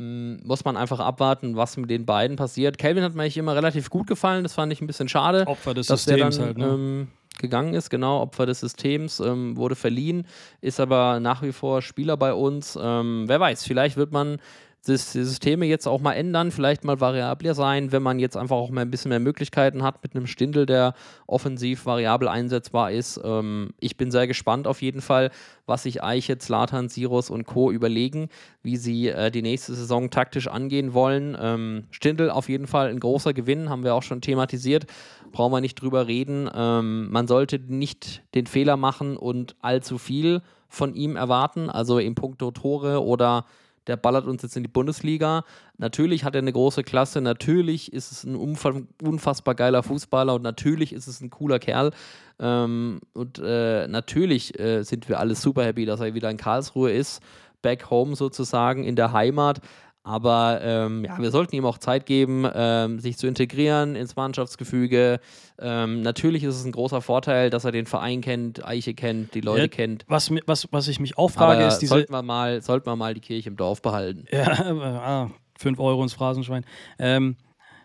Mm, 0.01 0.37
muss 0.43 0.65
man 0.65 0.77
einfach 0.77 0.99
abwarten, 0.99 1.55
was 1.55 1.77
mit 1.77 1.91
den 1.91 2.07
beiden 2.07 2.35
passiert. 2.35 2.79
Calvin 2.79 3.03
hat 3.03 3.13
mir 3.13 3.21
eigentlich 3.21 3.37
immer 3.37 3.55
relativ 3.55 3.91
gut 3.91 4.07
gefallen, 4.07 4.41
das 4.41 4.53
fand 4.53 4.73
ich 4.73 4.81
ein 4.81 4.87
bisschen 4.87 5.07
schade 5.07 5.45
Opfer 5.45 5.75
des 5.75 5.87
dass 5.87 6.05
der 6.05 6.17
dann 6.17 6.31
Systems 6.31 6.47
halt. 6.47 6.57
Ne? 6.57 6.65
ähm, 6.65 7.07
gegangen 7.37 7.75
ist, 7.75 7.91
genau, 7.91 8.21
Opfer 8.21 8.47
des 8.47 8.61
Systems, 8.61 9.19
ähm, 9.19 9.57
wurde 9.57 9.75
verliehen, 9.75 10.25
ist 10.59 10.79
aber 10.79 11.19
nach 11.19 11.43
wie 11.43 11.51
vor 11.51 11.83
Spieler 11.83 12.17
bei 12.17 12.33
uns. 12.33 12.77
Ähm, 12.81 13.25
wer 13.27 13.39
weiß, 13.39 13.63
vielleicht 13.63 13.95
wird 13.95 14.11
man 14.11 14.39
Systeme 14.83 15.67
jetzt 15.67 15.87
auch 15.87 16.01
mal 16.01 16.13
ändern, 16.13 16.49
vielleicht 16.49 16.83
mal 16.83 16.99
variabler 16.99 17.53
sein, 17.53 17.91
wenn 17.91 18.01
man 18.01 18.17
jetzt 18.17 18.35
einfach 18.35 18.55
auch 18.55 18.71
mal 18.71 18.81
ein 18.81 18.89
bisschen 18.89 19.09
mehr 19.09 19.19
Möglichkeiten 19.19 19.83
hat 19.83 20.01
mit 20.01 20.15
einem 20.15 20.25
Stindel, 20.25 20.65
der 20.65 20.95
offensiv 21.27 21.85
variabel 21.85 22.27
einsetzbar 22.27 22.91
ist. 22.91 23.19
Ähm, 23.23 23.73
ich 23.79 23.95
bin 23.95 24.09
sehr 24.09 24.25
gespannt 24.25 24.65
auf 24.65 24.81
jeden 24.81 25.01
Fall, 25.01 25.29
was 25.67 25.83
sich 25.83 26.03
Eiche, 26.03 26.39
Zlatan, 26.39 26.89
Sirus 26.89 27.29
und 27.29 27.45
Co. 27.45 27.71
überlegen, 27.71 28.29
wie 28.63 28.75
sie 28.75 29.09
äh, 29.09 29.29
die 29.29 29.43
nächste 29.43 29.75
Saison 29.75 30.09
taktisch 30.09 30.47
angehen 30.47 30.95
wollen. 30.95 31.37
Ähm, 31.39 31.83
Stindel 31.91 32.31
auf 32.31 32.49
jeden 32.49 32.65
Fall 32.65 32.89
ein 32.89 32.99
großer 32.99 33.33
Gewinn, 33.33 33.69
haben 33.69 33.83
wir 33.83 33.93
auch 33.93 34.03
schon 34.03 34.21
thematisiert, 34.21 34.87
brauchen 35.31 35.53
wir 35.53 35.61
nicht 35.61 35.79
drüber 35.79 36.07
reden. 36.07 36.49
Ähm, 36.55 37.11
man 37.11 37.27
sollte 37.27 37.59
nicht 37.59 38.23
den 38.33 38.47
Fehler 38.47 38.77
machen 38.77 39.15
und 39.15 39.55
allzu 39.61 39.99
viel 39.99 40.41
von 40.67 40.95
ihm 40.95 41.17
erwarten, 41.17 41.69
also 41.69 41.99
in 41.99 42.15
puncto 42.15 42.49
Tore 42.49 43.03
oder 43.03 43.45
der 43.87 43.97
ballert 43.97 44.25
uns 44.25 44.43
jetzt 44.43 44.55
in 44.55 44.63
die 44.63 44.69
Bundesliga. 44.69 45.43
Natürlich 45.77 46.23
hat 46.23 46.35
er 46.35 46.39
eine 46.39 46.53
große 46.53 46.83
Klasse, 46.83 47.21
natürlich 47.21 47.91
ist 47.93 48.11
es 48.11 48.23
ein 48.23 48.35
unfassbar 48.35 49.55
geiler 49.55 49.83
Fußballer 49.83 50.35
und 50.35 50.43
natürlich 50.43 50.93
ist 50.93 51.07
es 51.07 51.21
ein 51.21 51.29
cooler 51.29 51.59
Kerl. 51.59 51.91
Ähm, 52.39 53.01
und 53.13 53.39
äh, 53.43 53.87
natürlich 53.87 54.59
äh, 54.59 54.83
sind 54.83 55.09
wir 55.09 55.19
alle 55.19 55.35
super 55.35 55.63
happy, 55.63 55.85
dass 55.85 55.99
er 55.99 56.13
wieder 56.13 56.29
in 56.29 56.37
Karlsruhe 56.37 56.91
ist, 56.91 57.21
back 57.61 57.89
home 57.89 58.15
sozusagen 58.15 58.83
in 58.83 58.95
der 58.95 59.13
Heimat. 59.13 59.61
Aber 60.03 60.61
ähm, 60.63 61.05
ja, 61.05 61.17
wir 61.19 61.29
sollten 61.29 61.55
ihm 61.55 61.65
auch 61.65 61.77
Zeit 61.77 62.07
geben, 62.07 62.47
ähm, 62.53 62.99
sich 62.99 63.17
zu 63.17 63.27
integrieren 63.27 63.95
ins 63.95 64.15
Mannschaftsgefüge. 64.15 65.19
Ähm, 65.59 66.01
natürlich 66.01 66.43
ist 66.43 66.55
es 66.55 66.65
ein 66.65 66.71
großer 66.71 67.01
Vorteil, 67.01 67.51
dass 67.51 67.65
er 67.65 67.71
den 67.71 67.85
Verein 67.85 68.21
kennt, 68.21 68.65
Eiche 68.65 68.95
kennt, 68.95 69.35
die 69.35 69.41
Leute 69.41 69.61
Ja, 69.63 69.67
kennt. 69.67 70.05
was, 70.07 70.31
was, 70.47 70.67
was 70.71 70.87
ich 70.87 70.99
mich 70.99 71.17
auch 71.19 71.29
frage, 71.29 71.59
Aber 71.59 71.67
ist 71.67 71.79
diese. 71.79 71.89
sollten, 71.93 72.11
wir 72.13 72.23
mal, 72.23 72.61
sollten 72.63 72.87
wir 72.87 72.95
mal 72.95 73.13
die 73.13 73.21
Kirche 73.21 73.49
im 73.49 73.57
Dorf 73.57 73.81
behalten. 73.83 74.25
Ja, 74.31 75.29
5 75.59 75.79
Euro 75.79 76.01
ins 76.01 76.13
Phrasenschwein. 76.13 76.65
Ähm, 76.97 77.35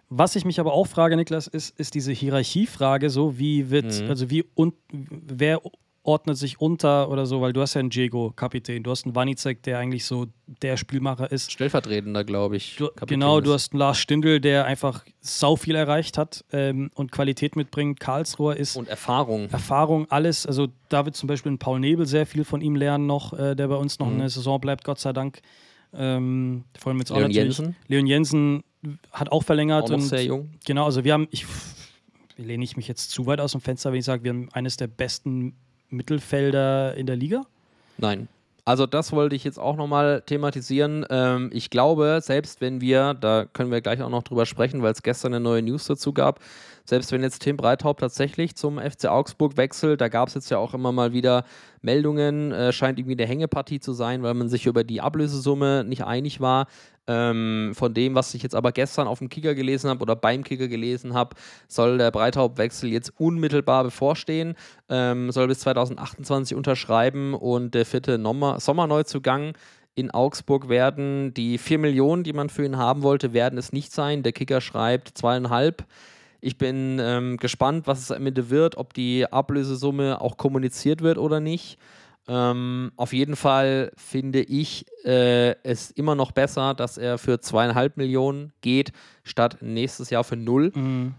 was 0.09 0.37
ich 0.37 0.45
mich 0.47 0.59
aber 0.61 0.73
auch 0.73 0.87
frage, 0.87 1.17
Niklas, 1.17 1.47
ist, 1.49 1.79
ist 1.79 1.95
diese 1.95 2.13
Hierarchiefrage 2.13 3.11
so, 3.11 3.39
wie 3.39 3.69
wird, 3.71 4.01
Mhm. 4.03 4.09
also 4.09 4.31
wie 4.31 4.45
und 4.55 4.73
wer 4.91 5.61
ordnet 6.07 6.37
sich 6.37 6.61
unter 6.61 7.11
oder 7.11 7.27
so, 7.27 7.41
weil 7.41 7.53
du 7.53 7.61
hast 7.61 7.74
ja 7.74 7.81
einen 7.81 7.91
Diego, 7.91 8.33
Kapitän, 8.35 8.83
du 8.83 8.91
hast 8.91 9.05
einen 9.05 9.15
Wanizek, 9.15 9.62
der 9.65 9.78
eigentlich 9.78 10.05
so 10.05 10.27
der 10.62 10.77
Spielmacher 10.77 11.31
ist. 11.33 11.51
Stellvertretender, 11.53 12.24
glaube 12.24 12.57
ich. 12.57 12.77
Du, 12.77 12.89
genau, 13.07 13.41
du 13.41 13.51
ist. 13.51 13.55
hast 13.55 13.73
einen 13.73 13.81
Lars 13.81 13.99
Stindl, 13.99 14.41
der 14.41 14.65
einfach 14.65 15.05
sau 15.20 15.57
viel 15.57 15.74
erreicht 15.74 16.16
hat 16.19 16.45
ähm, 16.53 16.91
und 16.95 17.11
Qualität 17.12 17.57
mitbringt. 17.57 17.99
Karlsruher 18.01 18.57
ist 18.57 18.77
Und 18.77 18.89
Erfahrung. 18.89 19.51
Erfahrung, 19.51 20.07
alles. 20.11 20.47
Also 20.47 20.69
da 20.89 21.05
wird 21.05 21.16
zum 21.16 21.27
Beispiel 21.27 21.53
ein 21.53 21.59
Paul 21.59 21.81
Nebel 21.81 22.07
sehr 22.07 22.27
viel 22.27 22.45
von 22.45 22.61
ihm 22.61 22.77
lernen 22.77 23.07
noch, 23.07 23.33
äh, 23.33 23.55
der 23.57 23.69
bei 23.69 23.77
uns 23.77 23.99
noch 23.99 24.07
Mhm. 24.09 24.20
eine 24.20 24.31
Saison 24.31 24.61
bleibt, 24.61 24.85
Gott 24.85 25.01
sei 25.01 25.12
Dank. 25.12 25.41
Ähm, 25.93 26.65
freuen 26.78 26.97
wir 26.97 27.01
uns 27.01 27.11
auch 27.11 27.16
Leon 27.16 27.31
natürlich. 27.31 27.59
Jensen. 27.59 27.77
Leon 27.89 28.07
Jensen 28.07 28.62
hat 29.12 29.33
auch 29.33 29.43
verlängert 29.43 29.85
Auch 29.85 29.89
noch 29.91 29.97
und 29.97 30.03
sehr 30.03 30.24
jung. 30.24 30.51
genau, 30.65 30.85
also 30.85 31.05
wir 31.05 31.12
haben, 31.12 31.27
ich 31.31 31.47
lehne 32.37 32.62
ich 32.65 32.77
mich 32.77 32.87
jetzt 32.87 33.11
zu 33.11 33.27
weit 33.27 33.41
aus 33.41 33.53
dem 33.53 33.61
Fenster, 33.61 33.91
wenn 33.93 33.99
ich 33.99 34.05
sage, 34.05 34.23
wir 34.24 34.31
haben 34.31 34.49
eines 34.53 34.77
der 34.77 34.89
besten 34.89 35.57
Mittelfelder 35.91 36.95
in 36.95 37.07
der 37.07 37.17
Liga. 37.17 37.43
Nein. 37.99 38.29
Also 38.65 38.87
das 38.87 39.13
wollte 39.13 39.37
ich 39.37 39.45
jetzt 39.45 39.61
auch 39.61 39.77
nochmal 39.77 40.23
thematisieren. 40.23 41.07
Ähm, 41.09 41.51
ich 41.53 41.71
glaube, 41.71 42.19
selbst 42.21 42.61
wenn 42.61 42.81
wir, 42.81 43.15
da 43.15 43.45
können 43.45 43.71
wir 43.71 43.81
gleich 43.81 44.03
auch 44.03 44.11
noch 44.11 44.25
drüber 44.25 44.45
sprechen, 44.45 44.83
weil 44.83 44.93
es 44.93 45.05
gestern 45.05 45.35
eine 45.35 45.43
neue 45.43 45.63
News 45.63 45.87
dazu 45.87 46.13
gab, 46.13 46.41
selbst 46.87 47.13
wenn 47.13 47.23
jetzt 47.23 47.41
Tim 47.41 47.57
Breithaupt 47.57 48.01
tatsächlich 48.01 48.57
zum 48.57 48.79
FC 48.79 49.07
Augsburg 49.07 49.57
wechselt, 49.57 50.01
da 50.01 50.09
gab 50.09 50.29
es 50.29 50.35
jetzt 50.35 50.51
ja 50.51 50.59
auch 50.59 50.73
immer 50.73 50.93
mal 50.93 51.13
wieder 51.13 51.45
Meldungen, 51.83 52.53
äh, 52.53 52.73
scheint 52.73 52.99
irgendwie 52.99 53.21
eine 53.21 53.29
Hängepartie 53.29 53.81
zu 53.81 53.93
sein, 53.93 54.23
weil 54.23 54.35
man 54.35 54.49
sich 54.49 54.67
über 54.67 54.85
die 54.85 55.01
Ablösesumme 55.01 55.85
nicht 55.85 56.05
einig 56.05 56.41
war. 56.41 56.67
Ähm, 57.09 57.73
von 57.75 57.95
dem, 57.95 58.17
was 58.17 58.35
ich 58.35 58.43
jetzt 58.43 58.57
aber 58.57 58.73
gestern 58.73 59.07
auf 59.07 59.21
dem 59.21 59.29
Kicker 59.29 59.55
gelesen 59.55 59.91
habe 59.91 60.03
oder 60.03 60.17
beim 60.17 60.43
Kicker 60.43 60.67
gelesen 60.67 61.15
habe, 61.15 61.37
soll 61.69 61.99
der 61.99 62.11
Breithaupt-Wechsel 62.11 62.91
jetzt 62.91 63.13
unmittelbar 63.19 63.85
bevorstehen, 63.85 64.57
ähm, 64.89 65.31
soll 65.31 65.47
bis 65.47 65.61
2028 65.61 66.57
unterschreiben 66.57 67.35
und 67.35 67.75
der 67.75 67.87
vierte 67.87 68.21
Sommerneuzugang 68.59 69.53
in 69.95 70.11
Augsburg 70.11 70.69
werden. 70.69 71.33
Die 71.35 71.59
4 71.59 71.79
Millionen, 71.79 72.25
die 72.25 72.33
man 72.33 72.49
für 72.49 72.65
ihn 72.65 72.77
haben 72.77 73.03
wollte, 73.03 73.33
werden 73.33 73.59
es 73.59 73.73
nicht 73.73 73.93
sein. 73.93 74.23
Der 74.23 74.33
Kicker 74.33 74.61
schreibt 74.61 75.17
zweieinhalb. 75.17 75.85
Ich 76.41 76.59
bin 76.59 76.99
ähm, 77.01 77.37
gespannt, 77.37 77.87
was 77.87 78.01
es 78.01 78.11
am 78.11 78.27
Ende 78.27 78.51
wird, 78.51 78.77
ob 78.77 78.95
die 78.95 79.31
Ablösesumme 79.31 80.21
auch 80.21 80.37
kommuniziert 80.37 81.03
wird 81.03 81.19
oder 81.19 81.41
nicht. 81.41 81.79
Ähm, 82.29 82.91
auf 82.97 83.13
jeden 83.13 83.37
Fall 83.37 83.93
finde 83.97 84.41
ich 84.43 84.85
äh, 85.05 85.55
es 85.63 85.93
immer 85.93 86.17
noch 86.17 86.33
besser, 86.33 86.75
dass 86.75 86.99
er 86.99 87.19
für 87.19 87.41
zweieinhalb 87.41 87.97
Millionen 87.97 88.53
geht, 88.63 88.91
statt 89.23 89.59
nächstes 89.61 90.11
Jahr 90.11 90.25
für 90.25 90.37
null. 90.37 90.73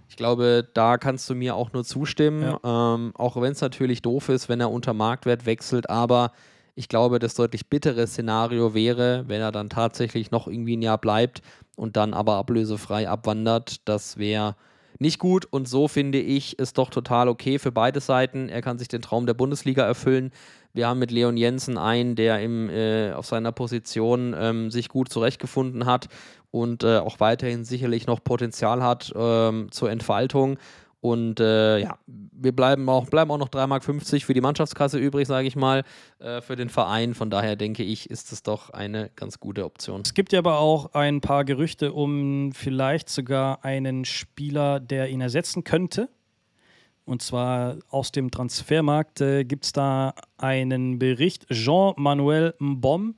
Ich 0.10 0.18
glaube, 0.18 0.68
da 0.74 0.98
kannst 0.98 1.30
du 1.30 1.36
mir 1.36 1.56
auch 1.56 1.72
nur 1.72 1.86
zustimmen. 1.86 2.58
Ähm, 2.62 3.12
auch 3.16 3.42
wenn 3.42 3.54
es 3.54 3.62
natürlich 3.62 4.02
doof 4.02 4.28
ist, 4.28 4.50
wenn 4.50 4.60
er 4.60 4.70
unter 4.70 4.94
Marktwert 4.94 5.46
wechselt, 5.46 5.90
aber 5.90 6.34
ich 6.76 6.90
glaube, 6.90 7.20
das 7.20 7.34
deutlich 7.36 7.70
bittere 7.70 8.06
Szenario 8.06 8.74
wäre, 8.74 9.24
wenn 9.28 9.42
er 9.42 9.52
dann 9.52 9.70
tatsächlich 9.70 10.30
noch 10.30 10.48
irgendwie 10.48 10.76
ein 10.76 10.82
Jahr 10.82 11.00
bleibt 11.00 11.42
und 11.76 11.96
dann 11.96 12.14
aber 12.14 12.36
ablösefrei 12.36 13.10
abwandert. 13.10 13.88
Das 13.88 14.18
wäre 14.18 14.56
nicht 15.00 15.20
gut. 15.20 15.46
Und 15.46 15.68
so 15.68 15.88
finde 15.88 16.20
ich 16.20 16.56
es 16.60 16.74
doch 16.74 16.90
total 16.90 17.30
okay 17.30 17.60
für 17.60 17.72
beide 17.72 18.00
Seiten. 18.00 18.50
Er 18.50 18.62
kann 18.62 18.80
sich 18.80 18.88
den 18.88 19.02
Traum 19.02 19.26
der 19.26 19.34
Bundesliga 19.34 19.84
erfüllen. 19.84 20.32
Wir 20.74 20.88
haben 20.88 21.00
mit 21.00 21.12
Leon 21.12 21.38
Jensen 21.38 21.78
einen, 21.78 22.16
der 22.16 22.40
im, 22.42 22.70
äh, 22.70 23.12
auf 23.12 23.26
seiner 23.26 23.52
Position 23.52 24.36
ähm, 24.38 24.70
sich 24.70 24.90
gut 24.90 25.10
zurechtgefunden 25.10 25.86
hat 25.86 26.08
und 26.52 26.84
äh, 26.84 26.98
auch 26.98 27.20
weiterhin 27.20 27.66
sicherlich 27.66 28.08
noch 28.08 28.24
Potenzial 28.24 28.84
hat 28.84 29.12
ähm, 29.16 29.68
zur 29.72 29.90
Entfaltung. 29.90 30.58
Und 31.00 31.40
äh, 31.40 31.80
ja, 31.80 31.98
wir 32.08 32.56
bleiben 32.56 32.90
auch, 32.90 33.06
bleiben 33.06 33.30
auch 33.32 33.38
noch 33.38 33.50
3,50 33.50 33.68
Mark 33.68 33.84
für 34.24 34.34
die 34.34 34.42
Mannschaftskasse 34.42 34.98
übrig, 34.98 35.28
sage 35.28 35.48
ich 35.48 35.56
mal, 35.56 35.84
äh, 36.20 36.42
für 36.42 36.56
den 36.56 36.70
Verein. 36.70 37.14
Von 37.14 37.30
daher 37.30 37.56
denke 37.56 37.84
ich, 37.84 38.10
ist 38.10 38.32
es 38.32 38.42
doch 38.42 38.72
eine 38.72 39.12
ganz 39.16 39.40
gute 39.40 39.64
Option. 39.66 40.02
Es 40.02 40.14
gibt 40.16 40.34
ja 40.34 40.40
aber 40.40 40.60
auch 40.60 40.94
ein 40.94 41.22
paar 41.22 41.46
Gerüchte 41.46 41.94
um 41.94 42.52
vielleicht 42.52 43.10
sogar 43.10 43.64
einen 43.64 44.06
Spieler, 44.06 44.80
der 44.80 45.10
ihn 45.10 45.22
ersetzen 45.22 45.64
könnte. 45.64 46.10
Und 47.06 47.22
zwar 47.22 47.78
aus 47.90 48.12
dem 48.12 48.32
Transfermarkt 48.32 49.22
äh, 49.22 49.46
gibt 49.46 49.66
es 49.66 49.72
da 49.72 50.14
einen 50.38 51.00
Bericht. 51.00 51.48
Jean-Manuel 51.50 52.56
Mbom 52.60 53.16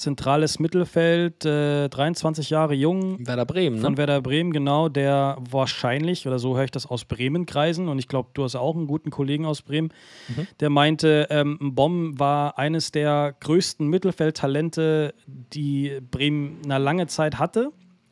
zentrales 0.00 0.58
Mittelfeld, 0.58 1.44
äh, 1.44 1.88
23 1.88 2.50
Jahre 2.50 2.74
jung. 2.74 3.24
Werder 3.26 3.44
Bremen, 3.44 3.76
ne? 3.76 3.82
Von 3.82 3.96
Werder 3.96 4.22
Bremen, 4.22 4.52
genau, 4.52 4.88
der 4.88 5.36
wahrscheinlich, 5.50 6.26
oder 6.26 6.38
so 6.38 6.56
höre 6.56 6.64
ich 6.64 6.70
das 6.70 6.86
aus 6.86 7.04
Bremen-Kreisen, 7.04 7.88
und 7.88 7.98
ich 7.98 8.08
glaube, 8.08 8.30
du 8.34 8.42
hast 8.42 8.56
auch 8.56 8.74
einen 8.74 8.86
guten 8.86 9.10
Kollegen 9.10 9.44
aus 9.44 9.62
Bremen, 9.62 9.92
mhm. 10.28 10.46
der 10.58 10.70
meinte, 10.70 11.26
ähm, 11.30 11.58
Bomb 11.60 12.18
war 12.18 12.58
eines 12.58 12.92
der 12.92 13.36
größten 13.40 13.86
Mittelfeldtalente, 13.86 15.14
die 15.26 16.00
Bremen 16.10 16.62
eine 16.64 16.82
lange 16.82 17.06
Zeit 17.06 17.38
hatte, 17.38 17.70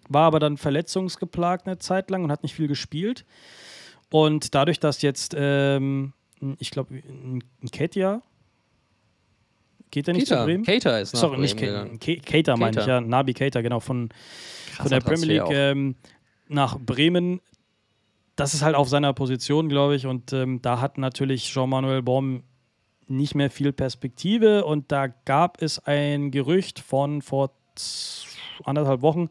war 0.08 0.26
aber 0.26 0.40
dann 0.40 0.58
verletzungsgeplagt 0.58 1.66
eine 1.66 1.78
Zeit 1.78 2.10
lang 2.10 2.22
und 2.22 2.30
hat 2.30 2.42
nicht 2.42 2.54
viel 2.54 2.68
gespielt. 2.68 3.24
Und 4.10 4.54
dadurch, 4.54 4.80
dass 4.80 5.02
jetzt, 5.02 5.34
ähm, 5.36 6.12
ich 6.58 6.70
glaube, 6.70 6.94
ein 6.94 7.42
Ketia 7.70 8.22
Geht 9.90 10.08
er 10.08 10.14
nicht 10.14 10.28
Keita. 10.28 10.40
zu 10.40 10.46
Bremen? 10.46 10.64
Keita 10.64 10.98
ist 10.98 11.14
nach 11.14 11.20
Sorry, 11.20 11.38
nicht 11.38 11.56
Keita. 11.56 11.86
Keita 12.24 12.56
meine 12.56 12.80
ich, 12.80 12.86
ja. 12.86 13.00
Nabi 13.00 13.34
Keita, 13.34 13.60
genau, 13.60 13.80
von, 13.80 14.10
von 14.76 14.88
der 14.88 15.00
Premier 15.00 15.26
League 15.26 15.50
ähm, 15.50 15.96
nach 16.48 16.78
Bremen. 16.78 17.40
Das 18.36 18.54
ist 18.54 18.62
halt 18.62 18.76
auf 18.76 18.88
seiner 18.88 19.12
Position, 19.12 19.68
glaube 19.68 19.96
ich. 19.96 20.06
Und 20.06 20.32
ähm, 20.32 20.62
da 20.62 20.80
hat 20.80 20.98
natürlich 20.98 21.50
Jean-Manuel 21.50 22.02
Baum 22.02 22.44
nicht 23.06 23.34
mehr 23.34 23.50
viel 23.50 23.72
Perspektive. 23.72 24.64
Und 24.64 24.92
da 24.92 25.08
gab 25.08 25.62
es 25.62 25.78
ein 25.80 26.30
Gerücht 26.30 26.78
von 26.80 27.22
vor 27.22 27.52
anderthalb 28.64 29.02
Wochen, 29.02 29.28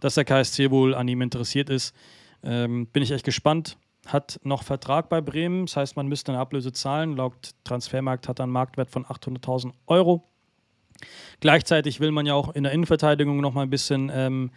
dass 0.00 0.14
der 0.14 0.24
KSC 0.24 0.70
wohl 0.70 0.94
an 0.94 1.08
ihm 1.08 1.22
interessiert 1.22 1.70
ist. 1.70 1.94
Ähm, 2.42 2.86
bin 2.88 3.02
ich 3.02 3.12
echt 3.12 3.24
gespannt 3.24 3.76
hat 4.06 4.40
noch 4.42 4.62
Vertrag 4.62 5.08
bei 5.08 5.20
Bremen. 5.20 5.66
Das 5.66 5.76
heißt, 5.76 5.96
man 5.96 6.08
müsste 6.08 6.32
eine 6.32 6.40
Ablöse 6.40 6.72
zahlen. 6.72 7.16
Laut 7.16 7.52
Transfermarkt 7.64 8.28
hat 8.28 8.40
er 8.40 8.44
einen 8.44 8.52
Marktwert 8.52 8.90
von 8.90 9.04
800.000 9.04 9.72
Euro. 9.86 10.28
Gleichzeitig 11.40 12.00
will 12.00 12.10
man 12.10 12.26
ja 12.26 12.34
auch 12.34 12.54
in 12.54 12.64
der 12.64 12.72
Innenverteidigung 12.72 13.40
noch 13.40 13.54
mal 13.54 13.62
ein 13.62 13.70
bisschen 13.70 14.10
ähm, 14.12 14.50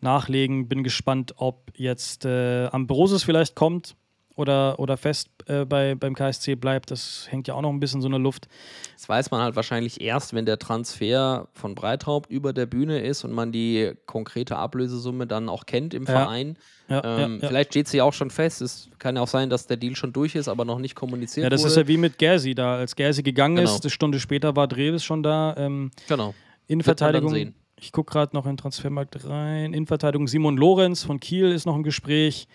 nachlegen. 0.00 0.68
Bin 0.68 0.84
gespannt, 0.84 1.34
ob 1.36 1.72
jetzt 1.76 2.24
äh, 2.24 2.66
Ambrosis 2.66 3.22
vielleicht 3.22 3.54
kommt 3.54 3.96
oder, 4.36 4.78
oder 4.78 4.96
fest 4.96 5.28
äh, 5.46 5.64
bei, 5.64 5.94
beim 5.94 6.14
KSC 6.14 6.56
bleibt. 6.56 6.90
Das 6.90 7.26
hängt 7.30 7.46
ja 7.46 7.54
auch 7.54 7.62
noch 7.62 7.70
ein 7.70 7.80
bisschen 7.80 8.00
so 8.00 8.08
in 8.08 8.12
der 8.12 8.20
Luft. 8.20 8.48
Das 8.94 9.08
weiß 9.08 9.30
man 9.30 9.40
halt 9.40 9.56
wahrscheinlich 9.56 10.00
erst, 10.00 10.34
wenn 10.34 10.44
der 10.44 10.58
Transfer 10.58 11.48
von 11.52 11.74
Breithaupt 11.74 12.30
über 12.30 12.52
der 12.52 12.66
Bühne 12.66 13.00
ist 13.00 13.24
und 13.24 13.32
man 13.32 13.52
die 13.52 13.92
konkrete 14.06 14.56
Ablösesumme 14.56 15.26
dann 15.26 15.48
auch 15.48 15.66
kennt 15.66 15.94
im 15.94 16.04
ja. 16.04 16.10
Verein. 16.10 16.58
Ja, 16.88 17.02
ähm, 17.18 17.38
ja, 17.40 17.48
vielleicht 17.48 17.70
steht 17.70 17.88
sie 17.88 18.02
auch 18.02 18.12
schon 18.12 18.30
fest. 18.30 18.60
Es 18.60 18.90
kann 18.98 19.16
ja 19.16 19.22
auch 19.22 19.28
sein, 19.28 19.50
dass 19.50 19.66
der 19.66 19.76
Deal 19.76 19.94
schon 19.94 20.12
durch 20.12 20.34
ist, 20.34 20.48
aber 20.48 20.64
noch 20.64 20.78
nicht 20.78 20.94
kommuniziert 20.94 21.44
wurde. 21.44 21.46
Ja, 21.46 21.50
das 21.50 21.60
wurde. 21.62 21.70
ist 21.70 21.76
ja 21.76 21.88
wie 21.88 21.96
mit 21.96 22.18
Gersi 22.18 22.54
da. 22.54 22.76
Als 22.76 22.96
Gersi 22.96 23.22
gegangen 23.22 23.56
genau. 23.56 23.74
ist, 23.74 23.84
eine 23.84 23.90
Stunde 23.90 24.20
später 24.20 24.56
war 24.56 24.66
Dreves 24.66 25.04
schon 25.04 25.22
da. 25.22 25.54
Ähm, 25.56 25.90
genau. 26.08 26.34
Innenverteidigung. 26.66 27.54
Ich 27.80 27.92
gucke 27.92 28.12
gerade 28.12 28.34
noch 28.34 28.46
in 28.46 28.52
den 28.52 28.56
Transfermarkt 28.56 29.28
rein. 29.28 29.74
Innenverteidigung 29.74 30.26
Simon 30.26 30.56
Lorenz 30.56 31.02
von 31.02 31.20
Kiel 31.20 31.52
ist 31.52 31.66
noch 31.66 31.76
im 31.76 31.82
Gespräch. 31.82 32.48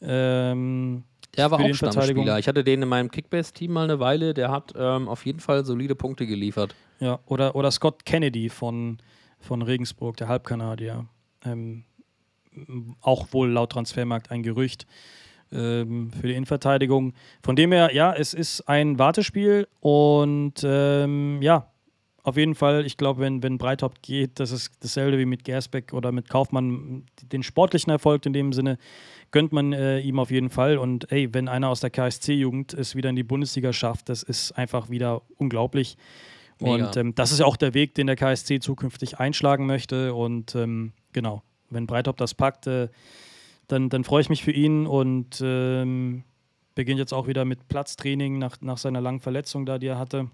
Ähm, 0.00 1.04
der 1.36 1.50
war 1.50 1.60
auch 1.60 1.74
Stammspieler. 1.74 2.38
Ich 2.38 2.48
hatte 2.48 2.64
den 2.64 2.82
in 2.82 2.88
meinem 2.88 3.10
Kickbase-Team 3.10 3.72
mal 3.72 3.84
eine 3.84 4.00
Weile. 4.00 4.34
Der 4.34 4.50
hat 4.50 4.74
ähm, 4.76 5.08
auf 5.08 5.24
jeden 5.26 5.40
Fall 5.40 5.64
solide 5.64 5.94
Punkte 5.94 6.26
geliefert. 6.26 6.74
Ja, 6.98 7.20
oder, 7.26 7.54
oder 7.54 7.70
Scott 7.70 8.04
Kennedy 8.04 8.48
von, 8.48 8.98
von 9.38 9.62
Regensburg, 9.62 10.16
der 10.16 10.28
Halbkanadier. 10.28 11.06
Ähm, 11.44 11.84
auch 13.00 13.32
wohl 13.32 13.50
laut 13.50 13.72
Transfermarkt 13.72 14.30
ein 14.30 14.42
Gerücht 14.42 14.86
ähm, 15.52 16.10
für 16.12 16.26
die 16.26 16.34
Innenverteidigung. 16.34 17.14
Von 17.42 17.56
dem 17.56 17.72
her, 17.72 17.94
ja, 17.94 18.12
es 18.12 18.34
ist 18.34 18.68
ein 18.68 18.98
Wartespiel 18.98 19.68
und 19.80 20.54
ähm, 20.64 21.40
ja, 21.42 21.69
auf 22.30 22.36
jeden 22.36 22.54
Fall, 22.54 22.86
ich 22.86 22.96
glaube, 22.96 23.20
wenn, 23.20 23.42
wenn 23.42 23.58
Breithaupt 23.58 24.02
geht, 24.02 24.38
das 24.40 24.52
ist 24.52 24.72
dasselbe 24.80 25.18
wie 25.18 25.26
mit 25.26 25.44
Gersbeck 25.44 25.92
oder 25.92 26.12
mit 26.12 26.28
Kaufmann, 26.28 27.04
den 27.32 27.42
sportlichen 27.42 27.90
Erfolg 27.90 28.24
in 28.24 28.32
dem 28.32 28.52
Sinne 28.52 28.78
gönnt 29.32 29.52
man 29.52 29.72
äh, 29.72 29.98
ihm 30.00 30.18
auf 30.18 30.30
jeden 30.30 30.48
Fall. 30.48 30.78
Und 30.78 31.10
ey, 31.10 31.32
wenn 31.34 31.48
einer 31.48 31.68
aus 31.68 31.80
der 31.80 31.90
KSC-Jugend 31.90 32.72
es 32.72 32.94
wieder 32.94 33.10
in 33.10 33.16
die 33.16 33.24
Bundesliga 33.24 33.72
schafft, 33.72 34.08
das 34.08 34.22
ist 34.22 34.52
einfach 34.52 34.90
wieder 34.90 35.22
unglaublich. 35.36 35.96
Mega. 36.60 36.86
Und 36.86 36.96
ähm, 36.96 37.14
das 37.14 37.32
ist 37.32 37.40
ja 37.40 37.46
auch 37.46 37.56
der 37.56 37.74
Weg, 37.74 37.94
den 37.94 38.06
der 38.06 38.16
KSC 38.16 38.60
zukünftig 38.60 39.18
einschlagen 39.18 39.66
möchte. 39.66 40.14
Und 40.14 40.54
ähm, 40.54 40.92
genau, 41.12 41.42
wenn 41.68 41.86
Breithaupt 41.86 42.20
das 42.20 42.34
packt, 42.34 42.66
äh, 42.66 42.88
dann, 43.68 43.88
dann 43.88 44.04
freue 44.04 44.20
ich 44.20 44.28
mich 44.28 44.44
für 44.44 44.52
ihn 44.52 44.86
und 44.86 45.40
ähm, 45.44 46.22
beginnt 46.74 47.00
jetzt 47.00 47.12
auch 47.12 47.26
wieder 47.26 47.44
mit 47.44 47.68
Platztraining 47.68 48.38
nach, 48.38 48.60
nach 48.60 48.78
seiner 48.78 49.00
langen 49.00 49.20
Verletzung 49.20 49.66
da, 49.66 49.78
die 49.78 49.88
er 49.88 49.98
hatte. 49.98 50.30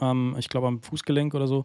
Ähm, 0.00 0.36
ich 0.38 0.48
glaube 0.48 0.66
am 0.66 0.80
Fußgelenk 0.82 1.34
oder 1.34 1.46
so. 1.46 1.64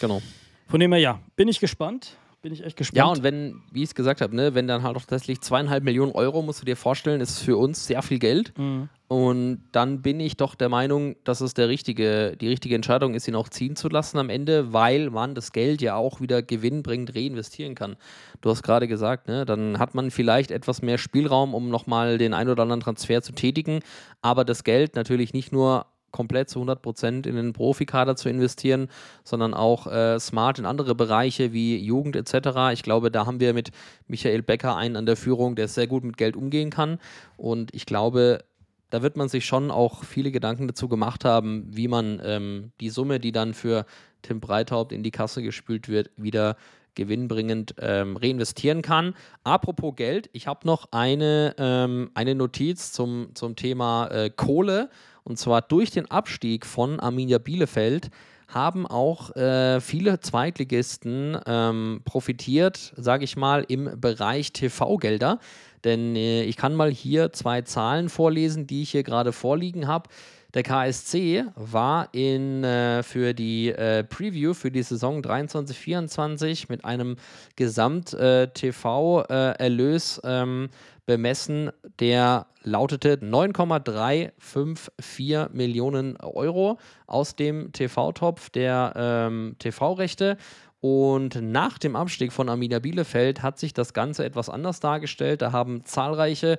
Genau. 0.00 0.20
Von 0.68 0.80
dem 0.80 0.92
her, 0.92 1.00
ja, 1.00 1.20
bin 1.36 1.48
ich 1.48 1.60
gespannt. 1.60 2.16
Bin 2.42 2.52
ich 2.52 2.64
echt 2.64 2.76
gespannt. 2.76 2.96
Ja, 2.96 3.06
und 3.06 3.22
wenn, 3.22 3.62
wie 3.70 3.84
ich 3.84 3.90
es 3.90 3.94
gesagt 3.94 4.20
habe, 4.20 4.34
ne, 4.34 4.52
wenn 4.54 4.66
dann 4.66 4.82
halt 4.82 4.96
auch 4.96 5.02
tatsächlich 5.02 5.40
zweieinhalb 5.42 5.84
Millionen 5.84 6.10
Euro, 6.10 6.42
musst 6.42 6.60
du 6.60 6.64
dir 6.64 6.76
vorstellen, 6.76 7.20
ist 7.20 7.38
für 7.38 7.56
uns 7.56 7.86
sehr 7.86 8.02
viel 8.02 8.18
Geld. 8.18 8.52
Mhm. 8.58 8.88
Und 9.06 9.62
dann 9.70 10.02
bin 10.02 10.18
ich 10.18 10.38
doch 10.38 10.56
der 10.56 10.68
Meinung, 10.68 11.14
dass 11.22 11.40
es 11.40 11.54
der 11.54 11.68
richtige, 11.68 12.36
die 12.36 12.48
richtige 12.48 12.74
Entscheidung 12.74 13.14
ist, 13.14 13.28
ihn 13.28 13.36
auch 13.36 13.48
ziehen 13.48 13.76
zu 13.76 13.88
lassen 13.88 14.18
am 14.18 14.28
Ende, 14.28 14.72
weil 14.72 15.10
man 15.10 15.36
das 15.36 15.52
Geld 15.52 15.82
ja 15.82 15.94
auch 15.94 16.20
wieder 16.20 16.42
gewinnbringend 16.42 17.14
reinvestieren 17.14 17.76
kann. 17.76 17.96
Du 18.40 18.50
hast 18.50 18.64
gerade 18.64 18.88
gesagt, 18.88 19.28
ne, 19.28 19.44
dann 19.44 19.78
hat 19.78 19.94
man 19.94 20.10
vielleicht 20.10 20.50
etwas 20.50 20.82
mehr 20.82 20.98
Spielraum, 20.98 21.54
um 21.54 21.68
nochmal 21.68 22.18
den 22.18 22.34
ein 22.34 22.48
oder 22.48 22.62
anderen 22.64 22.80
Transfer 22.80 23.22
zu 23.22 23.32
tätigen, 23.32 23.80
aber 24.20 24.44
das 24.44 24.64
Geld 24.64 24.96
natürlich 24.96 25.32
nicht 25.32 25.52
nur 25.52 25.86
komplett 26.12 26.48
zu 26.48 26.60
100 26.60 26.80
Prozent 26.80 27.26
in 27.26 27.34
den 27.34 27.52
Profikader 27.52 28.14
zu 28.14 28.28
investieren, 28.28 28.88
sondern 29.24 29.54
auch 29.54 29.86
äh, 29.86 30.20
smart 30.20 30.58
in 30.58 30.66
andere 30.66 30.94
Bereiche 30.94 31.52
wie 31.52 31.76
Jugend 31.78 32.14
etc. 32.14 32.72
Ich 32.72 32.82
glaube, 32.82 33.10
da 33.10 33.26
haben 33.26 33.40
wir 33.40 33.54
mit 33.54 33.70
Michael 34.06 34.42
Becker 34.42 34.76
einen 34.76 34.96
an 34.96 35.06
der 35.06 35.16
Führung, 35.16 35.56
der 35.56 35.68
sehr 35.68 35.86
gut 35.86 36.04
mit 36.04 36.16
Geld 36.16 36.36
umgehen 36.36 36.70
kann. 36.70 36.98
Und 37.36 37.74
ich 37.74 37.86
glaube, 37.86 38.44
da 38.90 39.02
wird 39.02 39.16
man 39.16 39.28
sich 39.28 39.46
schon 39.46 39.70
auch 39.70 40.04
viele 40.04 40.30
Gedanken 40.30 40.68
dazu 40.68 40.86
gemacht 40.86 41.24
haben, 41.24 41.64
wie 41.70 41.88
man 41.88 42.20
ähm, 42.22 42.72
die 42.80 42.90
Summe, 42.90 43.18
die 43.20 43.32
dann 43.32 43.54
für 43.54 43.86
Tim 44.20 44.38
Breithaupt 44.38 44.92
in 44.92 45.02
die 45.02 45.10
Kasse 45.10 45.42
gespült 45.42 45.88
wird, 45.88 46.10
wieder 46.16 46.56
gewinnbringend 46.94 47.74
ähm, 47.78 48.16
reinvestieren 48.16 48.82
kann. 48.82 49.14
Apropos 49.44 49.96
Geld, 49.96 50.28
ich 50.32 50.46
habe 50.46 50.66
noch 50.66 50.88
eine, 50.92 51.54
ähm, 51.58 52.10
eine 52.14 52.34
Notiz 52.34 52.92
zum, 52.92 53.30
zum 53.34 53.56
Thema 53.56 54.08
äh, 54.08 54.30
Kohle. 54.30 54.90
Und 55.24 55.38
zwar 55.38 55.62
durch 55.62 55.90
den 55.90 56.10
Abstieg 56.10 56.66
von 56.66 57.00
Arminia 57.00 57.38
Bielefeld 57.38 58.10
haben 58.48 58.86
auch 58.86 59.34
äh, 59.34 59.80
viele 59.80 60.20
Zweitligisten 60.20 61.38
ähm, 61.46 62.02
profitiert, 62.04 62.92
sage 62.96 63.24
ich 63.24 63.36
mal, 63.36 63.64
im 63.68 64.00
Bereich 64.00 64.52
TV-Gelder. 64.52 65.38
Denn 65.84 66.16
äh, 66.16 66.44
ich 66.44 66.56
kann 66.56 66.74
mal 66.74 66.90
hier 66.90 67.32
zwei 67.32 67.62
Zahlen 67.62 68.08
vorlesen, 68.08 68.66
die 68.66 68.82
ich 68.82 68.90
hier 68.90 69.04
gerade 69.04 69.32
vorliegen 69.32 69.86
habe. 69.86 70.08
Der 70.54 70.62
KSC 70.62 71.46
war 71.56 72.08
in, 72.12 72.62
äh, 72.62 73.02
für 73.02 73.32
die 73.32 73.70
äh, 73.70 74.04
Preview 74.04 74.52
für 74.52 74.70
die 74.70 74.82
Saison 74.82 75.22
23-24 75.22 76.66
mit 76.68 76.84
einem 76.84 77.16
Gesamt-TV-Erlös 77.56 80.18
äh, 80.18 80.42
ähm, 80.42 80.68
bemessen, 81.06 81.70
der 81.98 82.46
lautete 82.62 83.18
9,354 83.20 85.48
Millionen 85.52 86.16
Euro 86.18 86.78
aus 87.06 87.36
dem 87.36 87.72
TV-Topf 87.72 88.50
der 88.50 88.92
ähm, 88.96 89.56
TV-Rechte. 89.58 90.36
Und 90.82 91.40
nach 91.40 91.78
dem 91.78 91.94
Abstieg 91.94 92.32
von 92.32 92.48
Arminia 92.48 92.80
Bielefeld 92.80 93.40
hat 93.40 93.56
sich 93.56 93.72
das 93.72 93.92
Ganze 93.92 94.24
etwas 94.24 94.48
anders 94.48 94.80
dargestellt. 94.80 95.40
Da 95.40 95.52
haben 95.52 95.84
zahlreiche 95.84 96.58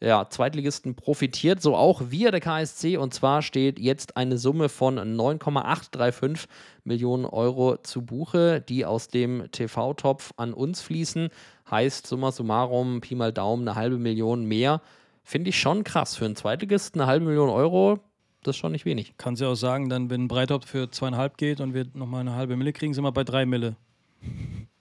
ja, 0.00 0.30
Zweitligisten 0.30 0.94
profitiert, 0.94 1.60
so 1.60 1.74
auch 1.74 2.02
wir, 2.08 2.30
der 2.30 2.38
KSC. 2.38 2.98
Und 2.98 3.14
zwar 3.14 3.42
steht 3.42 3.80
jetzt 3.80 4.16
eine 4.16 4.38
Summe 4.38 4.68
von 4.68 5.16
9,835 5.16 6.48
Millionen 6.84 7.24
Euro 7.24 7.76
zu 7.78 8.02
Buche, 8.02 8.60
die 8.60 8.84
aus 8.84 9.08
dem 9.08 9.50
TV-Topf 9.50 10.30
an 10.36 10.54
uns 10.54 10.80
fließen. 10.80 11.30
Heißt 11.74 12.06
summa 12.06 12.30
summarum, 12.30 13.00
Pi 13.00 13.16
mal 13.16 13.32
Daumen, 13.32 13.66
eine 13.66 13.74
halbe 13.76 13.98
Million 13.98 14.44
mehr. 14.44 14.80
Finde 15.24 15.50
ich 15.50 15.58
schon 15.58 15.82
krass. 15.82 16.14
Für 16.16 16.24
einen 16.24 16.36
Zweitligisten 16.36 17.00
eine 17.00 17.08
halbe 17.10 17.26
Million 17.26 17.48
Euro, 17.48 17.98
das 18.44 18.54
ist 18.54 18.60
schon 18.60 18.70
nicht 18.70 18.84
wenig. 18.84 19.14
Kann 19.18 19.34
sie 19.34 19.44
auch 19.48 19.56
sagen, 19.56 19.88
dann, 19.88 20.08
wenn 20.08 20.28
Breithaupt 20.28 20.66
für 20.66 20.88
zweieinhalb 20.90 21.36
geht 21.36 21.60
und 21.60 21.74
wir 21.74 21.86
nochmal 21.94 22.20
eine 22.20 22.36
halbe 22.36 22.56
Mille 22.56 22.72
kriegen, 22.72 22.94
sind 22.94 23.02
wir 23.02 23.10
bei 23.10 23.24
drei 23.24 23.44
Mille. 23.44 23.74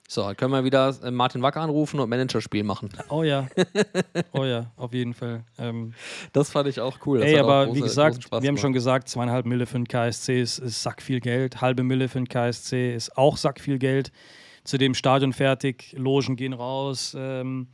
So, 0.07 0.21
dann 0.21 0.37
können 0.37 0.51
wir 0.51 0.63
wieder 0.63 0.93
äh, 1.03 1.09
Martin 1.09 1.41
Wacker 1.41 1.61
anrufen 1.61 1.99
und 1.99 2.09
Managerspiel 2.09 2.63
machen. 2.63 2.89
Oh 3.09 3.23
ja. 3.23 3.47
Oh 4.33 4.43
ja, 4.43 4.71
auf 4.77 4.93
jeden 4.93 5.13
Fall. 5.15 5.43
Ähm, 5.57 5.93
Das 6.33 6.51
fand 6.51 6.67
ich 6.67 6.79
auch 6.79 6.99
cool. 7.07 7.19
Das 7.19 7.27
ey, 7.29 7.39
aber 7.39 7.63
große- 7.63 7.75
wie 7.75 7.81
gesagt, 7.81 8.31
wir 8.31 8.47
haben 8.47 8.57
schon 8.57 8.73
gesagt, 8.73 9.07
zweieinhalb 9.09 9.45
Mille 9.47 9.65
für 9.65 9.77
den 9.79 9.87
KSC 9.87 10.39
ist, 10.41 10.59
ist 10.59 10.83
sack 10.83 11.01
viel 11.01 11.19
Geld. 11.19 11.61
Halbe 11.61 11.81
Mille 11.83 12.07
für 12.09 12.19
den 12.19 12.27
KSC 12.29 12.93
ist 12.93 13.17
auch 13.17 13.37
sack 13.37 13.59
viel 13.59 13.79
Geld. 13.79 14.11
Zudem 14.63 14.93
Stadion 14.93 15.33
fertig, 15.33 15.93
Logen 15.97 16.35
gehen 16.35 16.53
raus. 16.53 17.15
Ähm, 17.17 17.67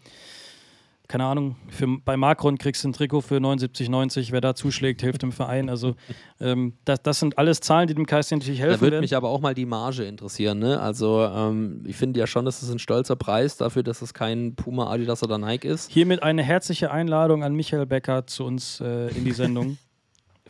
keine 1.07 1.25
Ahnung, 1.25 1.55
für, 1.69 1.87
bei 2.05 2.17
Macron 2.17 2.59
kriegst 2.59 2.83
du 2.83 2.89
ein 2.89 2.93
Trikot 2.93 3.21
für 3.21 3.37
79,90. 3.37 4.31
Wer 4.31 4.41
da 4.41 4.53
zuschlägt, 4.53 5.01
hilft 5.01 5.23
dem 5.23 5.31
Verein. 5.31 5.67
Also, 5.67 5.95
ähm, 6.39 6.73
das, 6.85 7.01
das 7.01 7.19
sind 7.19 7.39
alles 7.39 7.61
Zahlen, 7.61 7.87
die 7.87 7.95
dem 7.95 8.05
KSC 8.05 8.35
natürlich 8.35 8.59
helfen 8.59 8.75
Da 8.75 8.81
würde 8.81 9.01
mich 9.01 9.15
aber 9.15 9.29
auch 9.29 9.41
mal 9.41 9.55
die 9.55 9.65
Marge 9.65 10.03
interessieren. 10.03 10.59
Ne? 10.59 10.79
Also, 10.79 11.23
ähm, 11.23 11.83
ich 11.87 11.95
finde 11.95 12.19
ja 12.19 12.27
schon, 12.27 12.45
dass 12.45 12.61
es 12.61 12.69
ein 12.69 12.77
stolzer 12.77 13.15
Preis 13.15 13.57
dafür, 13.57 13.81
dass 13.81 14.03
es 14.03 14.13
kein 14.13 14.53
Puma, 14.55 14.91
Adidas 14.91 15.23
oder 15.23 15.39
Nike 15.39 15.65
ist. 15.67 15.89
Hiermit 15.89 16.21
eine 16.21 16.43
herzliche 16.43 16.91
Einladung 16.91 17.43
an 17.43 17.55
Michael 17.55 17.87
Becker 17.87 18.27
zu 18.27 18.45
uns 18.45 18.79
äh, 18.79 19.09
in 19.09 19.25
die 19.25 19.31
Sendung. 19.31 19.79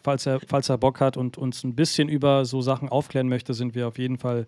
falls, 0.03 0.26
er, 0.26 0.40
falls 0.45 0.68
er 0.68 0.78
Bock 0.78 0.99
hat 0.99 1.18
und 1.18 1.38
uns 1.38 1.64
ein 1.64 1.76
bisschen 1.76 2.10
über 2.10 2.45
so 2.45 2.61
Sachen 2.61 2.90
aufklären 2.90 3.30
möchte, 3.30 3.53
sind 3.53 3.76
wir 3.76 3.88
auf 3.88 3.98
jeden 3.98 4.18
Fall 4.18 4.45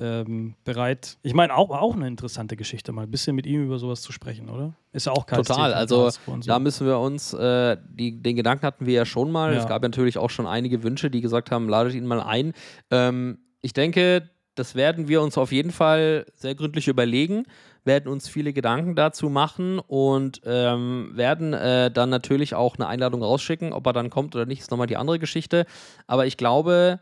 ähm, 0.00 0.54
bereit. 0.64 1.18
Ich 1.22 1.34
meine, 1.34 1.54
auch, 1.54 1.70
auch 1.70 1.94
eine 1.94 2.08
interessante 2.08 2.56
Geschichte, 2.56 2.92
mal 2.92 3.02
ein 3.02 3.10
bisschen 3.10 3.36
mit 3.36 3.46
ihm 3.46 3.64
über 3.64 3.78
sowas 3.78 4.00
zu 4.00 4.12
sprechen, 4.12 4.48
oder? 4.48 4.74
Ist 4.92 5.06
ja 5.06 5.12
auch 5.12 5.26
KSC 5.26 5.52
Total. 5.52 5.74
Also, 5.74 6.10
so. 6.10 6.36
da 6.46 6.58
müssen 6.58 6.86
wir 6.86 6.98
uns, 6.98 7.32
äh, 7.34 7.76
die, 7.88 8.20
den 8.22 8.36
Gedanken 8.36 8.66
hatten 8.66 8.86
wir 8.86 8.94
ja 8.94 9.04
schon 9.04 9.30
mal. 9.30 9.52
Ja. 9.52 9.60
Es 9.60 9.68
gab 9.68 9.82
natürlich 9.82 10.18
auch 10.18 10.30
schon 10.30 10.46
einige 10.46 10.82
Wünsche, 10.82 11.10
die 11.10 11.20
gesagt 11.20 11.50
haben, 11.50 11.68
ladet 11.68 11.94
ihn 11.94 12.06
mal 12.06 12.20
ein. 12.20 12.54
Ähm, 12.90 13.38
ich 13.60 13.72
denke, 13.72 14.30
das 14.54 14.74
werden 14.74 15.08
wir 15.08 15.22
uns 15.22 15.38
auf 15.38 15.52
jeden 15.52 15.70
Fall 15.70 16.26
sehr 16.34 16.54
gründlich 16.54 16.88
überlegen, 16.88 17.44
werden 17.84 18.10
uns 18.10 18.28
viele 18.28 18.52
Gedanken 18.52 18.94
dazu 18.94 19.30
machen 19.30 19.78
und 19.78 20.40
ähm, 20.44 21.12
werden 21.14 21.54
äh, 21.54 21.90
dann 21.90 22.10
natürlich 22.10 22.54
auch 22.54 22.76
eine 22.76 22.86
Einladung 22.86 23.22
rausschicken. 23.22 23.72
Ob 23.72 23.86
er 23.86 23.92
dann 23.92 24.10
kommt 24.10 24.34
oder 24.34 24.46
nicht, 24.46 24.60
ist 24.60 24.70
nochmal 24.70 24.86
die 24.86 24.96
andere 24.96 25.18
Geschichte. 25.18 25.66
Aber 26.06 26.26
ich 26.26 26.36
glaube, 26.36 27.00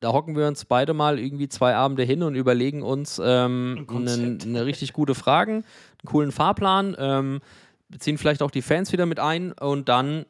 da 0.00 0.12
hocken 0.12 0.36
wir 0.36 0.46
uns 0.46 0.64
beide 0.64 0.92
mal 0.94 1.18
irgendwie 1.18 1.48
zwei 1.48 1.74
Abende 1.74 2.02
hin 2.02 2.22
und 2.22 2.34
überlegen 2.34 2.82
uns 2.82 3.20
ähm, 3.22 3.86
eine, 3.88 4.38
eine 4.42 4.66
richtig 4.66 4.92
gute 4.92 5.14
Fragen, 5.14 5.52
einen 5.54 5.64
coolen 6.06 6.32
Fahrplan, 6.32 6.94
ähm, 6.98 7.40
beziehen 7.88 8.18
vielleicht 8.18 8.42
auch 8.42 8.50
die 8.50 8.62
Fans 8.62 8.92
wieder 8.92 9.06
mit 9.06 9.20
ein 9.20 9.52
und 9.52 9.88
dann 9.88 10.26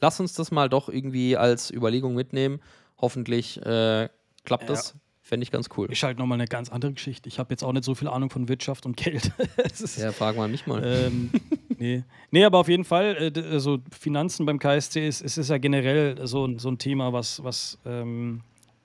lass 0.00 0.20
uns 0.20 0.34
das 0.34 0.50
mal 0.50 0.68
doch 0.68 0.88
irgendwie 0.88 1.36
als 1.36 1.70
Überlegung 1.70 2.14
mitnehmen. 2.14 2.60
Hoffentlich 2.98 3.56
äh, 3.64 4.08
klappt 4.44 4.64
Ja. 4.64 4.68
das. 4.70 4.94
Fände 5.22 5.44
ich 5.44 5.52
ganz 5.52 5.68
cool. 5.76 5.86
ist 5.92 6.02
halt 6.02 6.18
nochmal 6.18 6.38
eine 6.40 6.48
ganz 6.48 6.70
andere 6.70 6.92
Geschichte. 6.92 7.28
Ich 7.28 7.38
habe 7.38 7.52
jetzt 7.52 7.62
auch 7.62 7.72
nicht 7.72 7.84
so 7.84 7.94
viel 7.94 8.08
Ahnung 8.08 8.30
von 8.30 8.48
Wirtschaft 8.48 8.84
und 8.84 8.96
Geld. 8.96 9.30
Ja, 9.96 10.10
frag 10.10 10.36
mal 10.36 10.48
mich 10.48 10.66
mal. 10.66 10.82
ähm, 10.84 11.30
nee. 11.78 12.02
nee, 12.32 12.44
aber 12.44 12.58
auf 12.58 12.68
jeden 12.68 12.84
Fall, 12.84 13.32
äh, 13.36 13.40
also 13.52 13.78
Finanzen 13.96 14.44
beim 14.44 14.58
KSC 14.58 15.06
ist, 15.06 15.20
ist, 15.22 15.38
ist 15.38 15.48
ja 15.48 15.58
generell 15.58 16.26
so, 16.26 16.44
ein- 16.46 16.58
so 16.58 16.68
ein 16.68 16.78
Thema, 16.78 17.12
was, 17.12 17.44
was 17.44 17.78
ähm, 17.86 18.40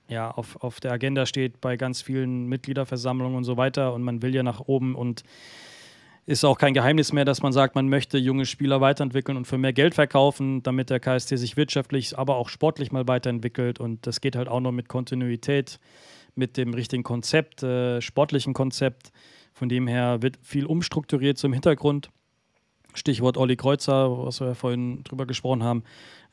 ja, 0.08 0.30
auf, 0.30 0.62
auf 0.62 0.80
der 0.80 0.92
Agenda 0.92 1.26
steht 1.26 1.60
bei 1.60 1.76
ganz 1.76 2.02
vielen 2.02 2.46
Mitgliederversammlungen 2.46 3.36
und 3.36 3.44
so 3.44 3.56
weiter. 3.56 3.92
Und 3.92 4.02
man 4.02 4.22
will 4.22 4.34
ja 4.34 4.42
nach 4.42 4.60
oben 4.60 4.94
und 4.94 5.24
ist 6.26 6.44
auch 6.44 6.58
kein 6.58 6.74
Geheimnis 6.74 7.12
mehr, 7.12 7.24
dass 7.24 7.42
man 7.42 7.52
sagt, 7.52 7.76
man 7.76 7.88
möchte 7.88 8.18
junge 8.18 8.46
Spieler 8.46 8.80
weiterentwickeln 8.80 9.36
und 9.36 9.46
für 9.46 9.58
mehr 9.58 9.72
Geld 9.72 9.94
verkaufen, 9.94 10.62
damit 10.62 10.90
der 10.90 10.98
KSC 10.98 11.36
sich 11.36 11.56
wirtschaftlich, 11.56 12.18
aber 12.18 12.36
auch 12.36 12.48
sportlich 12.48 12.90
mal 12.90 13.06
weiterentwickelt. 13.06 13.78
Und 13.78 14.06
das 14.06 14.20
geht 14.20 14.34
halt 14.34 14.48
auch 14.48 14.60
noch 14.60 14.72
mit 14.72 14.88
Kontinuität, 14.88 15.78
mit 16.34 16.56
dem 16.56 16.74
richtigen 16.74 17.04
Konzept, 17.04 17.62
äh, 17.62 18.00
sportlichen 18.00 18.54
Konzept. 18.54 19.12
Von 19.52 19.68
dem 19.68 19.86
her 19.86 20.20
wird 20.20 20.38
viel 20.42 20.66
umstrukturiert 20.66 21.38
zum 21.38 21.52
Hintergrund. 21.52 22.10
Stichwort 22.96 23.36
Olli 23.36 23.56
Kreuzer, 23.56 24.24
was 24.24 24.40
wir 24.40 24.48
ja 24.48 24.54
vorhin 24.54 25.02
drüber 25.04 25.26
gesprochen 25.26 25.62
haben. 25.62 25.84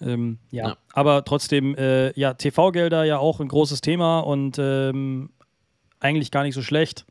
Ähm, 0.02 0.40
ja. 0.52 0.70
Ja. 0.70 0.78
aber 0.94 1.24
trotzdem, 1.24 1.76
äh, 1.76 2.18
ja, 2.20 2.34
TV-Gelder 2.34 3.04
ja 3.04 3.18
auch 3.18 3.40
ein 3.40 3.48
großes 3.48 3.82
Thema 3.82 4.20
und 4.20 4.58
ähm, 4.60 5.30
eigentlich 6.00 6.32
gar 6.32 6.44
nicht 6.44 6.56
so 6.56 6.62
schlecht 6.62 7.06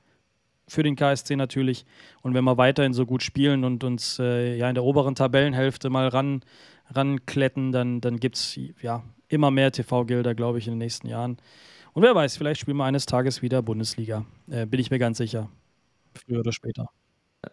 für 0.68 0.82
den 0.82 0.96
KSC 0.96 1.36
natürlich. 1.36 1.84
Und 2.22 2.34
wenn 2.34 2.44
wir 2.44 2.56
weiterhin 2.56 2.92
so 2.92 3.06
gut 3.06 3.22
spielen 3.22 3.64
und 3.64 3.84
uns 3.84 4.18
äh, 4.18 4.56
ja 4.56 4.68
in 4.68 4.74
der 4.74 4.84
oberen 4.84 5.14
Tabellenhälfte 5.14 5.90
mal 5.90 6.08
ran, 6.08 6.42
rankletten, 6.90 7.72
dann, 7.72 8.00
dann 8.00 8.18
gibt 8.18 8.36
es 8.36 8.58
ja 8.80 9.02
immer 9.28 9.50
mehr 9.50 9.72
TV-Gelder, 9.72 10.34
glaube 10.34 10.58
ich, 10.58 10.66
in 10.66 10.74
den 10.74 10.78
nächsten 10.78 11.08
Jahren. 11.08 11.38
Und 11.94 12.02
wer 12.02 12.14
weiß, 12.14 12.36
vielleicht 12.36 12.60
spielen 12.60 12.76
wir 12.78 12.84
eines 12.84 13.06
Tages 13.06 13.42
wieder 13.42 13.62
Bundesliga. 13.62 14.24
Äh, 14.50 14.66
bin 14.66 14.80
ich 14.80 14.90
mir 14.90 14.98
ganz 14.98 15.18
sicher. 15.18 15.48
Früher 16.14 16.40
oder 16.40 16.52
später. 16.52 16.88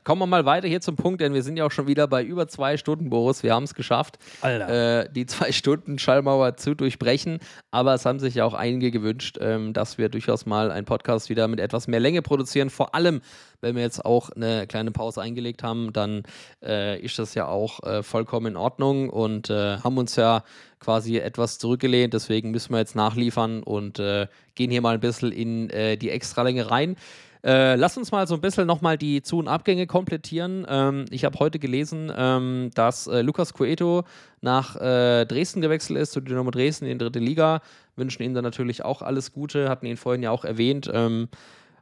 Kommen 0.03 0.22
wir 0.22 0.28
mal 0.28 0.45
weiter 0.45 0.68
hier 0.68 0.82
zum 0.82 0.95
Punkt, 0.95 1.20
denn 1.20 1.34
wir 1.34 1.41
sind 1.41 1.57
ja 1.57 1.66
auch 1.66 1.72
schon 1.72 1.88
wieder 1.88 2.07
bei 2.07 2.24
über 2.24 2.48
zwei 2.48 2.78
Stunden, 2.78 3.10
Boris. 3.10 3.41
Wir 3.41 3.56
haben 3.56 3.64
es 3.64 3.74
geschafft, 3.74 4.20
äh, 4.44 5.10
die 5.11 5.26
zwei 5.26 5.52
Stunden 5.52 5.98
Schallmauer 5.98 6.57
zu 6.57 6.76
durchbrechen. 6.76 7.40
Aber 7.72 7.95
es 7.95 8.06
haben 8.06 8.20
sich 8.20 8.36
ja 8.36 8.45
auch 8.45 8.53
einige 8.53 8.91
gewünscht, 8.91 9.40
ähm, 9.41 9.74
dass 9.74 9.98
wir 9.98 10.10
durchaus 10.10 10.45
mal 10.45 10.70
einen 10.70 10.86
Podcast 10.86 11.30
wieder 11.30 11.48
mit 11.48 11.60
etwas 11.60 11.88
mehr 11.88 11.99
Länge 11.99 12.22
produzieren. 12.22 12.70
Vor 12.70 12.94
allem, 12.94 13.22
wenn 13.61 13.76
wir 13.76 13.82
jetzt 13.82 14.06
auch 14.06 14.30
eine 14.30 14.68
kleine 14.68 14.91
Pause 14.91 15.22
eingelegt 15.24 15.64
haben, 15.64 15.91
dann 15.91 16.22
äh, 16.64 16.99
ist 16.99 17.18
das 17.18 17.34
ja 17.34 17.48
auch 17.48 17.82
äh, 17.82 18.03
vollkommen 18.03 18.45
in 18.45 18.57
Ordnung 18.57 19.10
und 19.10 19.49
äh, 19.49 19.78
haben 19.78 19.98
uns 19.98 20.16
ja 20.16 20.44
quasi 20.80 21.18
etwas 21.18 21.57
zurückgelehnt. 21.57 22.14
Deswegen 22.14 22.52
müssen 22.52 22.74
wir 22.74 22.80
jetzt 22.80 22.95
nachliefern 22.95 23.64
und 23.64 23.98
äh, 23.98 24.28
gehen 24.53 24.70
hier 24.70 24.82
mal 24.82 24.94
ein 24.94 24.99
bisschen 24.99 25.32
in 25.32 25.72
äh, 25.72 25.98
die 25.98 26.11
Extralänge 26.11 26.70
rein. 26.70 26.95
Äh, 27.41 27.76
lass 27.76 27.98
uns 27.98 28.11
mal 28.11 28.28
so 28.28 28.36
ein 28.36 28.41
bisschen 28.41 28.68
nochmal 28.68 28.98
die 28.98 29.22
Zu- 29.22 29.38
und 29.38 29.48
Abgänge 29.48 29.88
komplettieren. 29.88 30.66
Ähm, 30.68 31.06
ich 31.10 31.24
habe 31.24 31.40
heute 31.40 31.57
gelesen, 31.57 32.11
ähm, 32.16 32.70
dass 32.76 33.07
äh, 33.07 33.22
Lukas 33.22 33.53
Cueto 33.53 34.03
nach 34.41 34.76
äh, 34.76 35.26
Dresden 35.26 35.61
gewechselt 35.61 35.99
ist, 35.99 36.11
zu 36.11 36.20
Dynamo 36.20 36.52
Dresden 36.52 36.86
in 36.86 36.98
die 36.98 37.03
dritte 37.06 37.20
Liga. 37.20 37.61
Wünschen 37.95 38.24
ihm 38.24 38.34
dann 38.34 38.44
natürlich 38.44 38.84
auch 38.84 39.02
alles 39.02 39.32
Gute, 39.32 39.70
hatten 39.70 39.86
ihn 39.86 39.95
vorhin 39.95 40.22
ja 40.22 40.32
auch 40.32 40.44
erwähnt. 40.44 40.90
Ähm, 40.94 41.30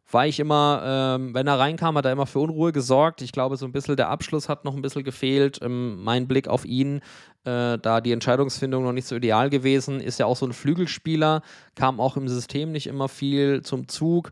war 0.09 0.27
ich 0.27 0.39
immer, 0.39 1.17
ähm, 1.17 1.33
wenn 1.33 1.47
er 1.47 1.59
reinkam, 1.59 1.97
hat 1.97 2.05
er 2.05 2.11
immer 2.11 2.27
für 2.27 2.39
Unruhe 2.39 2.71
gesorgt. 2.71 3.21
Ich 3.21 3.31
glaube, 3.31 3.57
so 3.57 3.65
ein 3.65 3.71
bisschen 3.71 3.97
der 3.97 4.09
Abschluss 4.09 4.47
hat 4.47 4.63
noch 4.63 4.75
ein 4.75 4.81
bisschen 4.81 5.03
gefehlt. 5.03 5.59
Ähm, 5.61 6.03
mein 6.03 6.27
Blick 6.27 6.47
auf 6.47 6.65
ihn, 6.65 7.01
äh, 7.45 7.77
da 7.77 7.99
die 7.99 8.11
Entscheidungsfindung 8.11 8.83
noch 8.83 8.93
nicht 8.93 9.07
so 9.07 9.15
ideal 9.15 9.49
gewesen, 9.49 9.99
ist 9.99 10.19
ja 10.19 10.27
auch 10.27 10.37
so 10.37 10.45
ein 10.45 10.53
Flügelspieler, 10.53 11.41
kam 11.75 11.99
auch 11.99 12.15
im 12.15 12.29
System 12.29 12.71
nicht 12.71 12.87
immer 12.87 13.09
viel 13.09 13.63
zum 13.63 13.87
Zug. 13.87 14.31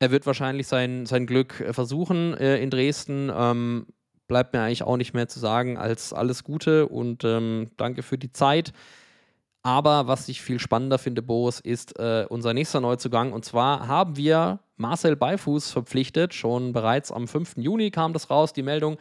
Er 0.00 0.10
wird 0.10 0.26
wahrscheinlich 0.26 0.66
sein, 0.66 1.06
sein 1.06 1.26
Glück 1.26 1.60
äh, 1.60 1.72
versuchen 1.72 2.34
äh, 2.34 2.58
in 2.58 2.70
Dresden. 2.70 3.30
Ähm, 3.34 3.86
bleibt 4.26 4.52
mir 4.52 4.62
eigentlich 4.62 4.82
auch 4.82 4.96
nicht 4.96 5.14
mehr 5.14 5.28
zu 5.28 5.38
sagen 5.38 5.76
als 5.76 6.12
alles 6.12 6.44
Gute 6.44 6.88
und 6.88 7.24
ähm, 7.24 7.70
danke 7.76 8.02
für 8.02 8.18
die 8.18 8.32
Zeit. 8.32 8.72
Aber 9.62 10.06
was 10.06 10.28
ich 10.28 10.42
viel 10.42 10.58
spannender 10.58 10.98
finde, 10.98 11.22
Boris, 11.22 11.58
ist 11.58 11.98
äh, 11.98 12.26
unser 12.28 12.52
nächster 12.52 12.80
Neuzugang. 12.80 13.32
Und 13.32 13.46
zwar 13.46 13.88
haben 13.88 14.16
wir 14.16 14.60
Marcel 14.76 15.16
Beifuß 15.16 15.70
verpflichtet. 15.70 16.34
Schon 16.34 16.72
bereits 16.72 17.10
am 17.10 17.26
5. 17.26 17.56
Juni 17.56 17.90
kam 17.90 18.12
das 18.12 18.28
raus, 18.28 18.52
die 18.52 18.62
Meldung. 18.62 18.98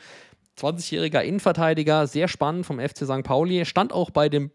20-jähriger 0.58 1.22
Innenverteidiger, 1.22 2.08
sehr 2.08 2.28
spannend 2.28 2.66
vom 2.66 2.80
FC 2.80 3.00
St. 3.06 3.24
Pauli. 3.24 3.66
Stand 3.66 3.92
auch 3.92 4.12
bei 4.12 4.30
dem 4.30 4.52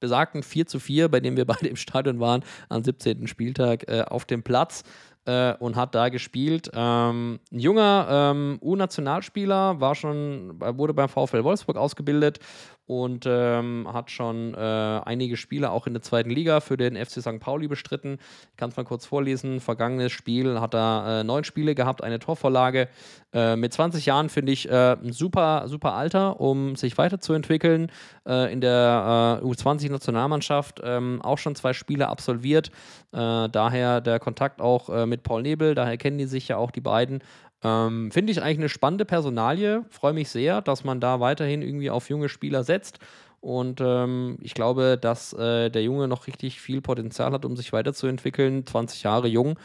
besagten 0.00 0.42
4 0.42 0.66
zu 0.66 0.80
4, 0.80 1.08
bei 1.08 1.20
dem 1.20 1.36
wir 1.36 1.44
beide 1.46 1.68
im 1.68 1.76
Stadion 1.76 2.18
waren, 2.18 2.42
am 2.68 2.82
17. 2.82 3.28
Spieltag 3.28 3.88
äh, 3.88 4.02
auf 4.02 4.24
dem 4.24 4.42
Platz 4.42 4.82
äh, 5.26 5.54
und 5.58 5.76
hat 5.76 5.94
da 5.94 6.08
gespielt. 6.08 6.70
Ähm, 6.72 7.40
ein 7.52 7.58
junger 7.58 8.06
ähm, 8.10 8.58
U-Nationalspieler, 8.62 9.80
war 9.80 9.94
schon, 9.94 10.60
wurde 10.60 10.94
beim 10.94 11.08
VfL 11.08 11.44
Wolfsburg 11.44 11.76
ausgebildet 11.76 12.40
und 12.86 13.24
ähm, 13.26 13.88
hat 13.92 14.10
schon 14.10 14.54
äh, 14.54 14.58
einige 14.58 15.36
Spiele 15.36 15.70
auch 15.70 15.86
in 15.88 15.92
der 15.92 16.02
zweiten 16.02 16.30
Liga 16.30 16.60
für 16.60 16.76
den 16.76 16.96
FC 16.96 17.20
St. 17.20 17.40
Pauli 17.40 17.66
bestritten. 17.66 18.18
Ich 18.52 18.56
kann 18.56 18.70
es 18.70 18.76
mal 18.76 18.84
kurz 18.84 19.04
vorlesen. 19.04 19.60
Vergangenes 19.60 20.12
Spiel 20.12 20.60
hat 20.60 20.74
er 20.74 21.20
äh, 21.20 21.24
neun 21.24 21.42
Spiele 21.42 21.74
gehabt, 21.74 22.04
eine 22.04 22.20
Torvorlage. 22.20 22.88
Äh, 23.32 23.56
mit 23.56 23.72
20 23.72 24.06
Jahren 24.06 24.28
finde 24.28 24.52
ich 24.52 24.70
äh, 24.70 24.92
ein 24.92 25.12
super, 25.12 25.64
super 25.66 25.94
Alter, 25.94 26.40
um 26.40 26.76
sich 26.76 26.96
weiterzuentwickeln. 26.96 27.90
Äh, 28.26 28.52
in 28.52 28.60
der 28.60 29.40
äh, 29.42 29.44
U20-Nationalmannschaft 29.44 30.80
ähm, 30.84 31.20
auch 31.22 31.38
schon 31.38 31.56
zwei 31.56 31.72
Spiele 31.72 32.08
absolviert. 32.08 32.70
daher 33.10 34.00
der 34.02 34.18
Kontakt 34.18 34.60
auch 34.60 35.06
mit 35.06 35.22
Paul 35.22 35.42
Nebel, 35.42 35.74
daher 35.74 35.96
kennen 35.96 36.18
die 36.18 36.26
sich 36.26 36.48
ja 36.48 36.58
auch 36.58 36.70
die 36.70 36.82
beiden. 36.82 37.22
Ähm, 37.62 38.10
Finde 38.10 38.32
ich 38.32 38.42
eigentlich 38.42 38.58
eine 38.58 38.68
spannende 38.68 39.04
Personalie. 39.04 39.84
Freue 39.90 40.12
mich 40.12 40.28
sehr, 40.28 40.60
dass 40.60 40.84
man 40.84 41.00
da 41.00 41.20
weiterhin 41.20 41.62
irgendwie 41.62 41.90
auf 41.90 42.08
junge 42.08 42.28
Spieler 42.28 42.64
setzt. 42.64 42.98
Und 43.40 43.80
ähm, 43.80 44.38
ich 44.40 44.54
glaube, 44.54 44.98
dass 45.00 45.32
äh, 45.32 45.70
der 45.70 45.82
Junge 45.82 46.08
noch 46.08 46.26
richtig 46.26 46.60
viel 46.60 46.80
Potenzial 46.80 47.32
hat, 47.32 47.44
um 47.44 47.56
sich 47.56 47.72
weiterzuentwickeln. 47.72 48.66
20 48.66 49.02
Jahre 49.02 49.28
jung. 49.28 49.58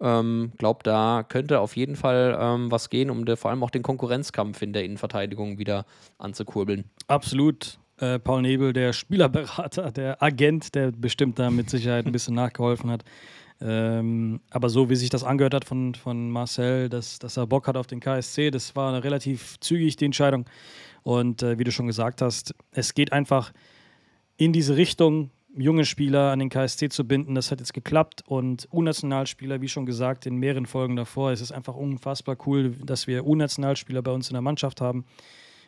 Ähm, 0.00 0.52
glaube, 0.58 0.80
da 0.82 1.24
könnte 1.26 1.60
auf 1.60 1.76
jeden 1.76 1.96
Fall 1.96 2.36
ähm, 2.38 2.70
was 2.70 2.90
gehen, 2.90 3.10
um 3.10 3.24
vor 3.36 3.50
allem 3.50 3.62
auch 3.62 3.70
den 3.70 3.82
Konkurrenzkampf 3.82 4.60
in 4.62 4.72
der 4.72 4.84
Innenverteidigung 4.84 5.58
wieder 5.58 5.86
anzukurbeln. 6.18 6.84
Absolut. 7.08 7.78
Äh, 7.98 8.18
Paul 8.18 8.42
Nebel, 8.42 8.74
der 8.74 8.92
Spielerberater, 8.92 9.90
der 9.90 10.22
Agent, 10.22 10.74
der 10.74 10.90
bestimmt 10.90 11.38
da 11.38 11.50
mit 11.50 11.70
Sicherheit 11.70 12.04
ein 12.04 12.12
bisschen 12.12 12.34
nachgeholfen 12.36 12.90
hat. 12.90 13.04
Ähm, 13.60 14.40
aber 14.50 14.68
so 14.68 14.90
wie 14.90 14.96
sich 14.96 15.08
das 15.08 15.24
angehört 15.24 15.54
hat 15.54 15.64
von, 15.64 15.94
von 15.94 16.30
Marcel, 16.30 16.88
dass, 16.88 17.18
dass 17.18 17.36
er 17.36 17.46
Bock 17.46 17.68
hat 17.68 17.76
auf 17.76 17.86
den 17.86 18.00
KSC, 18.00 18.50
das 18.50 18.76
war 18.76 19.02
relativ 19.02 19.58
zügig 19.60 19.96
die 19.96 20.04
Entscheidung. 20.04 20.44
Und 21.02 21.42
äh, 21.42 21.58
wie 21.58 21.64
du 21.64 21.72
schon 21.72 21.86
gesagt 21.86 22.20
hast, 22.20 22.54
es 22.72 22.94
geht 22.94 23.12
einfach 23.12 23.52
in 24.36 24.52
diese 24.52 24.76
Richtung, 24.76 25.30
junge 25.56 25.84
Spieler 25.84 26.32
an 26.32 26.38
den 26.38 26.50
KSC 26.50 26.90
zu 26.90 27.06
binden. 27.06 27.34
Das 27.34 27.50
hat 27.50 27.60
jetzt 27.60 27.72
geklappt. 27.72 28.22
Und 28.26 28.68
U-Nationalspieler, 28.72 29.60
wie 29.60 29.68
schon 29.68 29.86
gesagt, 29.86 30.26
in 30.26 30.36
mehreren 30.36 30.66
Folgen 30.66 30.96
davor, 30.96 31.32
es 31.32 31.40
ist 31.40 31.52
einfach 31.52 31.74
unfassbar 31.74 32.36
cool, 32.46 32.72
dass 32.84 33.06
wir 33.06 33.26
U-Nationalspieler 33.26 34.02
bei 34.02 34.10
uns 34.10 34.28
in 34.28 34.34
der 34.34 34.42
Mannschaft 34.42 34.80
haben, 34.80 35.04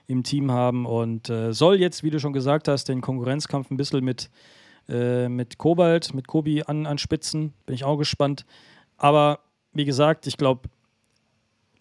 im 0.06 0.22
Team 0.22 0.50
haben 0.50 0.86
und 0.86 1.28
äh, 1.28 1.52
soll 1.52 1.78
jetzt, 1.80 2.02
wie 2.02 2.10
du 2.10 2.18
schon 2.18 2.32
gesagt 2.32 2.66
hast, 2.68 2.88
den 2.88 3.00
Konkurrenzkampf 3.00 3.70
ein 3.70 3.76
bisschen 3.76 4.04
mit 4.04 4.30
äh, 4.88 5.28
mit 5.28 5.58
Kobalt, 5.58 6.14
mit 6.14 6.26
Kobi 6.26 6.62
an, 6.62 6.86
an 6.86 6.98
Spitzen. 6.98 7.52
Bin 7.66 7.74
ich 7.74 7.84
auch 7.84 7.96
gespannt. 7.96 8.44
Aber 8.96 9.40
wie 9.72 9.84
gesagt, 9.84 10.26
ich 10.26 10.36
glaube, 10.36 10.68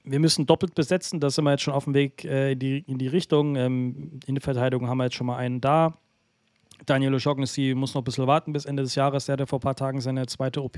wir 0.04 0.20
müssen 0.20 0.46
doppelt 0.46 0.76
besetzen. 0.76 1.20
Da 1.20 1.30
sind 1.30 1.44
wir 1.46 1.52
jetzt 1.52 1.64
schon 1.64 1.74
auf 1.74 1.86
dem 1.86 1.94
Weg 1.94 2.24
äh, 2.26 2.54
in, 2.54 2.60
die, 2.60 2.80
in 2.80 2.98
die 2.98 3.08
Richtung. 3.08 3.56
Ähm, 3.56 4.20
in 4.26 4.36
der 4.36 4.42
Verteidigung 4.42 4.88
haben 4.88 4.98
wir 4.98 5.06
jetzt 5.06 5.16
schon 5.16 5.28
mal 5.28 5.38
einen 5.38 5.62
da. 5.62 5.98
Daniel 6.86 7.16
O'Shaughnessy 7.16 7.76
muss 7.76 7.94
noch 7.94 8.02
ein 8.02 8.06
bisschen 8.06 8.28
warten 8.28 8.54
bis 8.54 8.66
Ende 8.66 8.84
des 8.84 8.96
Jahres. 8.96 9.26
Der 9.26 9.34
hatte 9.34 9.48
vor 9.48 9.60
ein 9.60 9.62
paar 9.62 9.76
Tagen 9.76 10.00
seine 10.00 10.26
zweite 10.28 10.64
OP. 10.64 10.78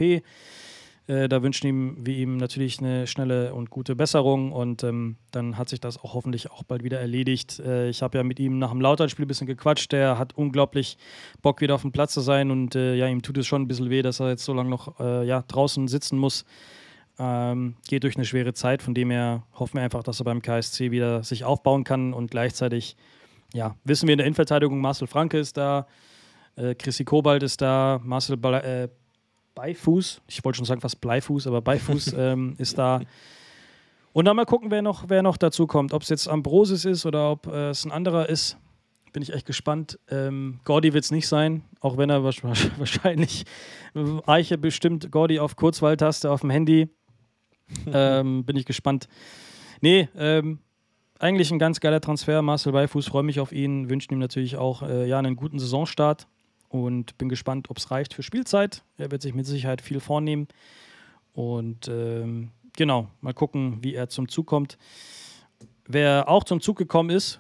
Äh, 1.10 1.28
da 1.28 1.42
wünschen 1.42 1.66
ihm, 1.66 1.98
wir 2.06 2.16
ihm 2.16 2.38
natürlich 2.38 2.78
eine 2.80 3.08
schnelle 3.08 3.56
und 3.56 3.72
gute 3.72 3.96
Besserung 3.96 4.52
und 4.52 4.84
ähm, 4.84 5.16
dann 5.32 5.58
hat 5.58 5.68
sich 5.68 5.82
das 5.82 5.98
auch 5.98 6.14
hoffentlich 6.14 6.52
auch 6.52 6.62
bald 6.62 6.84
wieder 6.84 7.00
erledigt. 7.00 7.60
Äh, 7.60 7.90
ich 7.90 8.04
habe 8.04 8.20
ja 8.20 8.24
mit 8.24 8.40
ihm 8.40 8.60
nach 8.60 8.70
dem 8.70 8.80
Lauternspiel 8.80 9.26
ein 9.26 9.28
bisschen 9.28 9.48
gequatscht. 9.48 9.92
Der 9.92 10.20
hat 10.20 10.38
unglaublich 10.38 11.00
Bock, 11.42 11.62
wieder 11.62 11.74
auf 11.74 11.82
dem 11.82 11.92
Platz 11.92 12.14
zu 12.14 12.22
sein 12.22 12.52
und 12.52 12.76
äh, 12.76 12.94
ja, 12.94 13.08
ihm 13.08 13.24
tut 13.24 13.40
es 13.40 13.48
schon 13.48 13.64
ein 13.64 13.68
bisschen 13.68 13.90
weh, 13.90 14.04
dass 14.04 14.20
er 14.20 14.30
jetzt 14.30 14.46
so 14.46 14.54
lange 14.54 14.70
noch 14.70 15.00
äh, 15.00 15.26
ja, 15.26 15.44
draußen 15.48 15.88
sitzen 15.88 16.20
muss. 16.20 16.46
Ähm, 17.18 17.76
geht 17.88 18.04
durch 18.04 18.16
eine 18.16 18.26
schwere 18.26 18.54
Zeit, 18.54 18.84
von 18.84 18.94
dem 18.94 19.10
her 19.10 19.42
hoffen 19.56 19.78
wir 19.78 19.82
einfach, 19.82 20.04
dass 20.04 20.22
er 20.22 20.26
beim 20.26 20.44
KSC 20.44 20.92
wieder 20.92 21.24
sich 21.24 21.44
aufbauen 21.44 21.86
kann 21.86 22.14
und 22.14 22.30
gleichzeitig 22.30 22.96
ja, 23.52 23.76
wissen 23.84 24.08
wir 24.08 24.14
in 24.14 24.20
der 24.20 24.28
Innenverteidigung, 24.28 24.80
Marcel 24.80 25.08
Franke 25.08 25.40
ist 25.40 25.58
da, 25.58 25.88
äh, 26.56 26.76
Chrissy 26.76 27.04
Kobalt 27.04 27.42
ist 27.42 27.62
da, 27.62 28.00
Marcel 28.04 28.38
Bala 28.38 28.60
äh, 28.60 28.90
Beifuß, 29.60 30.22
ich 30.28 30.46
wollte 30.46 30.56
schon 30.56 30.66
sagen 30.66 30.80
fast 30.80 31.02
Bleifuß, 31.02 31.46
aber 31.46 31.62
Beifuß 31.62 32.14
ähm, 32.18 32.56
ist 32.60 32.78
da. 32.78 33.02
Und 34.14 34.24
dann 34.24 34.38
mal 34.38 34.46
gucken, 34.46 34.72
wer 34.72 34.82
noch, 34.82 35.10
wer 35.10 35.22
noch 35.22 35.36
dazu 35.36 35.68
kommt. 35.68 35.94
Ob 35.94 36.02
es 36.02 36.08
jetzt 36.08 36.30
Ambrosis 36.30 36.86
ist 36.86 37.06
oder 37.06 37.30
ob 37.32 37.46
äh, 37.48 37.72
es 37.72 37.84
ein 37.84 37.92
anderer 37.92 38.30
ist. 38.30 38.58
Bin 39.12 39.22
ich 39.22 39.34
echt 39.34 39.46
gespannt. 39.46 40.00
Ähm, 40.10 40.62
Gordy 40.64 40.94
wird 40.94 41.04
es 41.04 41.12
nicht 41.12 41.28
sein, 41.28 41.64
auch 41.82 41.98
wenn 41.98 42.10
er 42.10 42.24
wahrscheinlich 42.24 43.44
Eiche 44.26 44.58
bestimmt 44.58 45.12
Gordy 45.12 45.40
auf 45.40 45.58
Kurzwahltaste 45.58 46.32
auf 46.32 46.40
dem 46.40 46.52
Handy. 46.52 46.88
ähm, 47.94 48.46
bin 48.46 48.56
ich 48.56 48.66
gespannt. 48.66 49.10
Nee, 49.82 50.08
ähm, 50.16 50.60
eigentlich 51.20 51.52
ein 51.52 51.60
ganz 51.60 51.82
geiler 51.82 52.00
Transfer. 52.00 52.42
Marcel 52.42 52.72
Beifuß, 52.72 53.08
freue 53.08 53.24
mich 53.24 53.42
auf 53.42 53.52
ihn. 53.52 53.90
Wünsche 53.90 54.08
ihm 54.12 54.20
natürlich 54.20 54.56
auch 54.56 54.84
äh, 54.84 55.06
ja, 55.06 55.20
einen 55.20 55.36
guten 55.36 55.60
Saisonstart 55.60 56.28
und 56.70 57.18
bin 57.18 57.30
gespannt, 57.30 57.70
ob 57.70 57.78
es 57.78 57.92
reicht 57.92 58.14
für 58.14 58.24
Spielzeit. 58.24 58.84
Er 58.98 59.12
wird 59.12 59.22
sich 59.22 59.34
mit 59.34 59.46
Sicherheit 59.46 59.82
viel 59.82 60.00
vornehmen. 60.00 60.48
Und 61.34 61.88
ähm, 61.88 62.52
genau, 62.78 63.08
mal 63.22 63.34
gucken, 63.34 63.80
wie 63.82 63.96
er 63.96 64.10
zum 64.10 64.30
Zug 64.30 64.46
kommt. 64.46 64.78
Wer 65.88 66.30
auch 66.30 66.44
zum 66.44 66.62
Zug 66.62 66.78
gekommen 66.78 67.10
ist, 67.10 67.40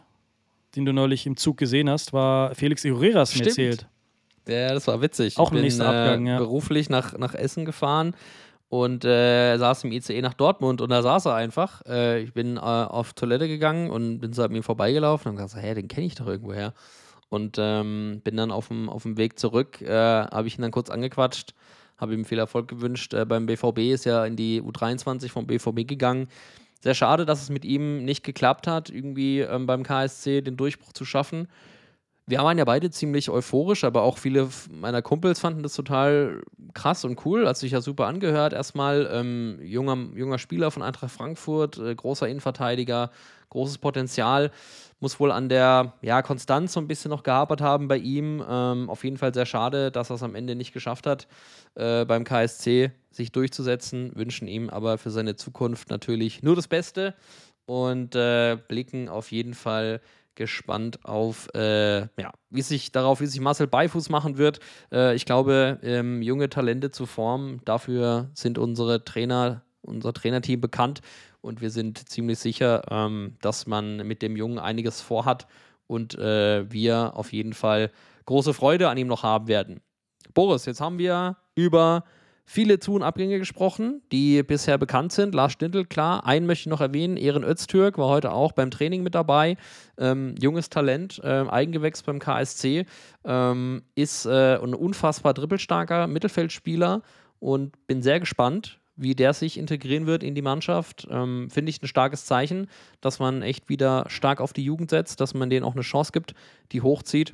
den 0.75 0.85
du 0.85 0.93
neulich 0.93 1.25
im 1.25 1.37
Zug 1.37 1.57
gesehen 1.57 1.89
hast, 1.89 2.13
war 2.13 2.53
Felix 2.55 2.83
Iureras 2.83 3.35
mir 3.35 3.45
erzählt. 3.45 3.87
Ja, 4.47 4.73
das 4.73 4.87
war 4.87 5.01
witzig. 5.01 5.37
Auch 5.37 5.51
im 5.51 5.61
nächsten 5.61 5.83
Abgang, 5.83 6.25
äh, 6.25 6.31
ja. 6.31 6.37
beruflich 6.39 6.89
nach, 6.89 7.17
nach 7.17 7.35
Essen 7.35 7.65
gefahren 7.65 8.15
und 8.69 9.05
äh, 9.05 9.57
saß 9.57 9.83
im 9.83 9.91
ICE 9.91 10.21
nach 10.21 10.33
Dortmund 10.33 10.81
und 10.81 10.89
da 10.89 11.01
saß 11.01 11.25
er 11.25 11.35
einfach. 11.35 11.83
Äh, 11.87 12.21
ich 12.21 12.33
bin 12.33 12.57
äh, 12.57 12.59
auf 12.59 13.13
Toilette 13.13 13.47
gegangen 13.47 13.91
und 13.91 14.19
bin 14.19 14.33
so 14.33 14.43
an 14.43 14.51
mir 14.51 14.63
vorbeigelaufen 14.63 15.31
und 15.31 15.37
habe 15.37 15.47
gesagt, 15.47 15.65
hä, 15.65 15.73
den 15.73 15.87
kenne 15.87 16.07
ich 16.07 16.15
doch 16.15 16.27
irgendwoher. 16.27 16.73
Und 17.29 17.57
ähm, 17.59 18.21
bin 18.23 18.37
dann 18.37 18.51
auf 18.51 18.69
dem, 18.69 18.89
auf 18.89 19.03
dem 19.03 19.17
Weg 19.17 19.37
zurück, 19.37 19.81
äh, 19.81 19.89
habe 19.89 20.47
ich 20.47 20.57
ihn 20.57 20.63
dann 20.63 20.71
kurz 20.71 20.89
angequatscht, 20.89 21.53
habe 21.97 22.15
ihm 22.15 22.25
viel 22.25 22.39
Erfolg 22.39 22.67
gewünscht. 22.67 23.13
Äh, 23.13 23.25
beim 23.25 23.45
BVB 23.45 23.79
ist 23.93 24.05
ja 24.05 24.25
in 24.25 24.35
die 24.35 24.61
U23 24.61 25.29
vom 25.29 25.45
BVB 25.45 25.87
gegangen. 25.87 26.27
Sehr 26.81 26.95
schade, 26.95 27.25
dass 27.25 27.41
es 27.41 27.49
mit 27.49 27.65
ihm 27.65 28.05
nicht 28.05 28.23
geklappt 28.23 28.65
hat, 28.65 28.89
irgendwie 28.89 29.41
ähm, 29.41 29.67
beim 29.67 29.83
KSC 29.83 30.41
den 30.41 30.57
Durchbruch 30.57 30.93
zu 30.93 31.05
schaffen. 31.05 31.47
Wir 32.25 32.39
waren 32.39 32.57
ja 32.57 32.65
beide 32.65 32.89
ziemlich 32.91 33.29
euphorisch, 33.29 33.83
aber 33.83 34.03
auch 34.03 34.17
viele 34.17 34.49
meiner 34.71 35.01
Kumpels 35.01 35.39
fanden 35.39 35.63
das 35.63 35.73
total 35.73 36.41
krass 36.75 37.03
und 37.03 37.25
cool. 37.25 37.47
Hat 37.47 37.57
sich 37.57 37.71
ja 37.71 37.81
super 37.81 38.05
angehört. 38.05 38.53
Erstmal 38.53 39.09
ähm, 39.11 39.59
junger, 39.61 39.97
junger 40.15 40.37
Spieler 40.37 40.71
von 40.71 40.83
Eintracht 40.83 41.11
Frankfurt, 41.11 41.79
äh, 41.79 41.93
großer 41.93 42.27
Innenverteidiger, 42.27 43.11
großes 43.49 43.77
Potenzial 43.77 44.51
muss 44.99 45.19
wohl 45.19 45.31
an 45.31 45.49
der 45.49 45.93
ja, 46.01 46.21
Konstanz 46.21 46.73
so 46.73 46.79
ein 46.79 46.87
bisschen 46.87 47.09
noch 47.09 47.23
gehapert 47.23 47.61
haben 47.61 47.87
bei 47.87 47.97
ihm. 47.97 48.43
Ähm, 48.47 48.89
auf 48.89 49.03
jeden 49.03 49.17
Fall 49.17 49.33
sehr 49.33 49.45
schade, 49.45 49.91
dass 49.91 50.09
er 50.09 50.15
es 50.15 50.23
am 50.23 50.35
Ende 50.35 50.55
nicht 50.55 50.73
geschafft 50.73 51.07
hat, 51.07 51.27
äh, 51.75 52.05
beim 52.05 52.23
KSC 52.23 52.91
sich 53.11 53.31
durchzusetzen. 53.31 54.11
Wünschen 54.15 54.47
ihm 54.47 54.69
aber 54.69 54.97
für 54.97 55.11
seine 55.11 55.35
Zukunft 55.35 55.89
natürlich 55.89 56.43
nur 56.43 56.55
das 56.55 56.67
Beste 56.67 57.15
und 57.65 58.15
äh, 58.15 58.57
blicken 58.67 59.09
auf 59.09 59.31
jeden 59.31 59.53
Fall 59.53 60.01
gespannt 60.35 61.03
auf, 61.03 61.49
äh, 61.53 61.99
ja, 61.99 62.31
wie 62.49 62.61
sich 62.61 62.91
darauf, 62.91 63.19
wie 63.19 63.25
sich 63.25 63.41
Marcel 63.41 63.67
Beifuß 63.67 64.09
machen 64.09 64.37
wird. 64.37 64.59
Äh, 64.91 65.15
ich 65.15 65.25
glaube, 65.25 65.79
ähm, 65.83 66.21
junge 66.21 66.49
Talente 66.49 66.91
zu 66.91 67.05
formen, 67.05 67.61
dafür 67.65 68.29
sind 68.33 68.57
unsere 68.57 69.03
Trainer, 69.03 69.63
unser 69.81 70.13
Trainerteam 70.13 70.61
bekannt 70.61 71.01
und 71.41 71.61
wir 71.61 71.69
sind 71.69 72.09
ziemlich 72.09 72.39
sicher, 72.39 72.83
ähm, 72.89 73.35
dass 73.41 73.67
man 73.67 74.07
mit 74.07 74.21
dem 74.21 74.35
Jungen 74.35 74.59
einiges 74.59 75.01
vorhat 75.01 75.47
und 75.87 76.17
äh, 76.17 76.71
wir 76.71 77.13
auf 77.15 77.33
jeden 77.33 77.53
Fall 77.53 77.91
große 78.25 78.53
Freude 78.53 78.89
an 78.89 78.97
ihm 78.97 79.07
noch 79.07 79.23
haben 79.23 79.47
werden. 79.47 79.81
Boris, 80.33 80.65
jetzt 80.65 80.81
haben 80.81 80.99
wir 80.99 81.37
über 81.55 82.03
viele 82.45 82.79
Zu- 82.79 82.93
und 82.93 83.03
Abgänge 83.03 83.37
gesprochen, 83.37 84.01
die 84.11 84.41
bisher 84.41 84.77
bekannt 84.77 85.11
sind. 85.11 85.35
Lars 85.35 85.53
Stindl, 85.53 85.85
klar. 85.85 86.25
Einen 86.25 86.47
möchte 86.47 86.63
ich 86.63 86.67
noch 86.71 86.81
erwähnen. 86.81 87.15
Ehren 87.15 87.43
Öztürk 87.43 87.99
war 87.99 88.07
heute 88.07 88.31
auch 88.31 88.51
beim 88.53 88.71
Training 88.71 89.03
mit 89.03 89.13
dabei. 89.13 89.55
Ähm, 89.99 90.33
junges 90.39 90.69
Talent, 90.69 91.21
äh, 91.23 91.45
Eigengewächs 91.47 92.01
beim 92.01 92.17
KSC. 92.17 92.85
Ähm, 93.23 93.83
ist 93.93 94.25
äh, 94.25 94.57
ein 94.57 94.73
unfassbar 94.73 95.35
dribbelstarker 95.35 96.07
Mittelfeldspieler 96.07 97.03
und 97.39 97.85
bin 97.85 98.01
sehr 98.01 98.19
gespannt, 98.19 98.79
wie 98.99 99.15
der 99.15 99.33
sich 99.33 99.57
integrieren 99.57 100.05
wird 100.05 100.23
in 100.23 100.35
die 100.35 100.41
Mannschaft, 100.41 101.07
ähm, 101.09 101.49
finde 101.49 101.69
ich 101.69 101.81
ein 101.81 101.87
starkes 101.87 102.25
Zeichen, 102.25 102.67
dass 103.01 103.19
man 103.19 103.41
echt 103.41 103.69
wieder 103.69 104.05
stark 104.09 104.41
auf 104.41 104.53
die 104.53 104.63
Jugend 104.63 104.89
setzt, 104.89 105.21
dass 105.21 105.33
man 105.33 105.49
denen 105.49 105.65
auch 105.65 105.73
eine 105.73 105.81
Chance 105.81 106.11
gibt, 106.11 106.35
die 106.71 106.81
hochzieht. 106.81 107.33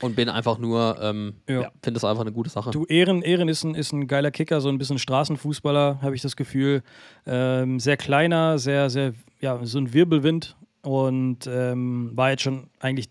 Und 0.00 0.14
bin 0.14 0.28
einfach 0.28 0.58
nur, 0.58 0.96
ähm, 1.02 1.34
ja. 1.48 1.62
ja 1.62 1.72
finde 1.82 1.98
das 1.98 2.04
einfach 2.04 2.20
eine 2.20 2.30
gute 2.30 2.50
Sache. 2.50 2.70
Du, 2.70 2.84
Ehren, 2.86 3.22
Ehren 3.22 3.48
ist 3.48 3.64
ein, 3.64 3.74
ist 3.74 3.92
ein 3.92 4.06
geiler 4.06 4.30
Kicker, 4.30 4.60
so 4.60 4.68
ein 4.68 4.78
bisschen 4.78 4.98
Straßenfußballer, 4.98 5.98
habe 6.00 6.14
ich 6.14 6.22
das 6.22 6.36
Gefühl. 6.36 6.82
Ähm, 7.26 7.80
sehr 7.80 7.96
kleiner, 7.96 8.60
sehr, 8.60 8.90
sehr, 8.90 9.14
ja, 9.40 9.58
so 9.64 9.78
ein 9.78 9.92
Wirbelwind 9.92 10.56
und 10.82 11.48
ähm, 11.48 12.12
war 12.14 12.30
jetzt 12.30 12.42
schon 12.42 12.68
eigentlich 12.78 13.08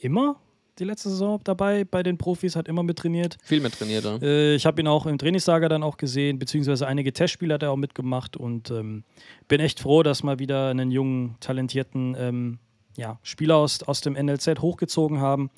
immer 0.00 0.36
die 0.78 0.84
letzte 0.84 1.10
Saison 1.10 1.40
dabei 1.44 1.84
bei 1.84 2.02
den 2.02 2.18
Profis, 2.18 2.56
hat 2.56 2.68
immer 2.68 2.82
mit 2.82 2.98
trainiert. 2.98 3.36
Viel 3.42 3.60
mit 3.60 3.78
trainiert, 3.78 4.04
ja. 4.04 4.16
Äh, 4.22 4.54
ich 4.54 4.66
habe 4.66 4.80
ihn 4.80 4.86
auch 4.86 5.06
im 5.06 5.18
Trainingslager 5.18 5.68
dann 5.68 5.82
auch 5.82 5.96
gesehen, 5.96 6.38
beziehungsweise 6.38 6.86
einige 6.86 7.12
Testspiele 7.12 7.54
hat 7.54 7.62
er 7.62 7.72
auch 7.72 7.76
mitgemacht 7.76 8.36
und 8.36 8.70
ähm, 8.70 9.04
bin 9.48 9.60
echt 9.60 9.80
froh, 9.80 10.02
dass 10.02 10.22
mal 10.22 10.38
wieder 10.38 10.68
einen 10.68 10.90
jungen, 10.90 11.36
talentierten 11.40 12.16
ähm, 12.18 12.58
ja, 12.96 13.18
Spieler 13.22 13.56
aus, 13.56 13.82
aus 13.82 14.00
dem 14.00 14.14
NLZ 14.14 14.60
hochgezogen 14.60 15.20
haben. 15.20 15.50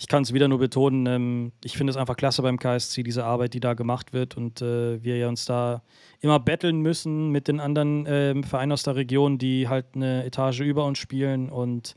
Ich 0.00 0.06
kann 0.06 0.22
es 0.22 0.32
wieder 0.32 0.46
nur 0.46 0.58
betonen, 0.58 1.06
ähm, 1.06 1.52
ich 1.64 1.76
finde 1.76 1.90
es 1.90 1.96
einfach 1.96 2.16
klasse 2.16 2.42
beim 2.42 2.58
KSC, 2.58 3.02
diese 3.02 3.24
Arbeit, 3.24 3.54
die 3.54 3.60
da 3.60 3.74
gemacht 3.74 4.12
wird 4.12 4.36
und 4.36 4.62
äh, 4.62 5.02
wir 5.02 5.16
ja 5.16 5.28
uns 5.28 5.44
da 5.44 5.82
immer 6.20 6.38
betteln 6.38 6.80
müssen 6.80 7.30
mit 7.30 7.48
den 7.48 7.58
anderen 7.58 8.06
äh, 8.06 8.40
Vereinen 8.44 8.72
aus 8.72 8.84
der 8.84 8.94
Region, 8.94 9.38
die 9.38 9.68
halt 9.68 9.86
eine 9.94 10.24
Etage 10.24 10.60
über 10.60 10.84
uns 10.84 10.98
spielen 10.98 11.50
und 11.50 11.96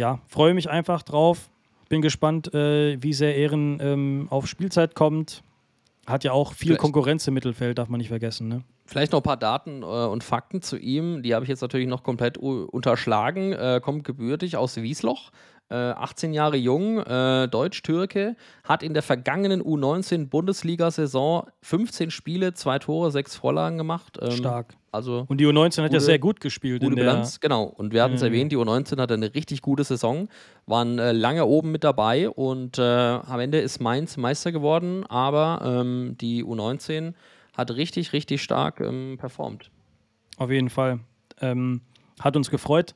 ja, 0.00 0.18
freue 0.26 0.54
mich 0.54 0.68
einfach 0.70 1.02
drauf. 1.02 1.50
Bin 1.90 2.00
gespannt, 2.02 2.54
äh, 2.54 2.96
wie 3.02 3.12
sehr 3.12 3.36
Ehren 3.36 3.78
ähm, 3.82 4.26
auf 4.30 4.46
Spielzeit 4.46 4.94
kommt. 4.94 5.42
Hat 6.06 6.24
ja 6.24 6.32
auch 6.32 6.54
viel 6.54 6.68
Vielleicht- 6.68 6.80
Konkurrenz 6.80 7.26
im 7.28 7.34
Mittelfeld, 7.34 7.76
darf 7.78 7.88
man 7.88 7.98
nicht 7.98 8.08
vergessen. 8.08 8.48
Ne? 8.48 8.62
Vielleicht 8.86 9.12
noch 9.12 9.20
ein 9.20 9.24
paar 9.24 9.36
Daten 9.36 9.82
äh, 9.82 9.84
und 9.84 10.24
Fakten 10.24 10.62
zu 10.62 10.78
ihm. 10.78 11.22
Die 11.22 11.34
habe 11.34 11.44
ich 11.44 11.48
jetzt 11.50 11.60
natürlich 11.60 11.86
noch 11.86 12.02
komplett 12.02 12.38
unterschlagen. 12.38 13.52
Äh, 13.52 13.80
kommt 13.82 14.04
gebürtig 14.04 14.56
aus 14.56 14.76
Wiesloch. 14.76 15.30
Äh, 15.70 15.74
18 15.74 16.32
Jahre 16.32 16.56
jung, 16.56 16.98
äh, 16.98 17.46
Deutsch-Türke, 17.48 18.34
hat 18.64 18.82
in 18.82 18.92
der 18.92 19.02
vergangenen 19.04 19.62
U19-Bundesliga-Saison 19.62 21.46
15 21.62 22.10
Spiele, 22.10 22.54
zwei 22.54 22.78
Tore, 22.78 23.10
sechs 23.10 23.36
Vorlagen 23.36 23.78
gemacht. 23.78 24.18
Ähm, 24.20 24.32
Stark. 24.32 24.74
Also 24.92 25.24
Und 25.28 25.38
die 25.40 25.46
U19 25.46 25.64
hat 25.84 25.92
ja 25.92 25.98
Gute- 25.98 26.00
sehr 26.00 26.18
gut 26.18 26.40
gespielt. 26.40 26.80
gute 26.82 26.94
in 26.94 26.96
der, 26.96 27.04
Bilanz, 27.12 27.38
genau. 27.38 27.62
Und 27.64 27.92
wir 27.92 28.02
hatten 28.02 28.14
es 28.14 28.20
Mhm. 28.22 28.26
erwähnt, 28.26 28.52
die 28.52 28.56
U19 28.56 29.00
hatte 29.00 29.14
eine 29.14 29.32
richtig 29.34 29.62
gute 29.62 29.84
Saison, 29.84 30.28
waren 30.66 30.98
äh, 30.98 31.12
lange 31.12 31.46
oben 31.46 31.70
mit 31.70 31.84
dabei 31.84 32.28
und 32.28 32.78
äh, 32.78 32.82
am 32.82 33.38
Ende 33.38 33.60
ist 33.60 33.80
Mainz 33.80 34.16
Meister 34.16 34.50
geworden, 34.50 35.06
aber 35.06 35.60
ähm, 35.64 36.16
die 36.20 36.44
U19 36.44 37.14
hat 37.56 37.70
richtig, 37.70 38.12
richtig 38.12 38.42
stark 38.42 38.80
ähm, 38.80 39.16
performt. 39.20 39.70
Auf 40.38 40.50
jeden 40.50 40.70
Fall. 40.70 40.98
Ähm, 41.40 41.82
hat 42.20 42.36
uns 42.36 42.50
gefreut. 42.50 42.94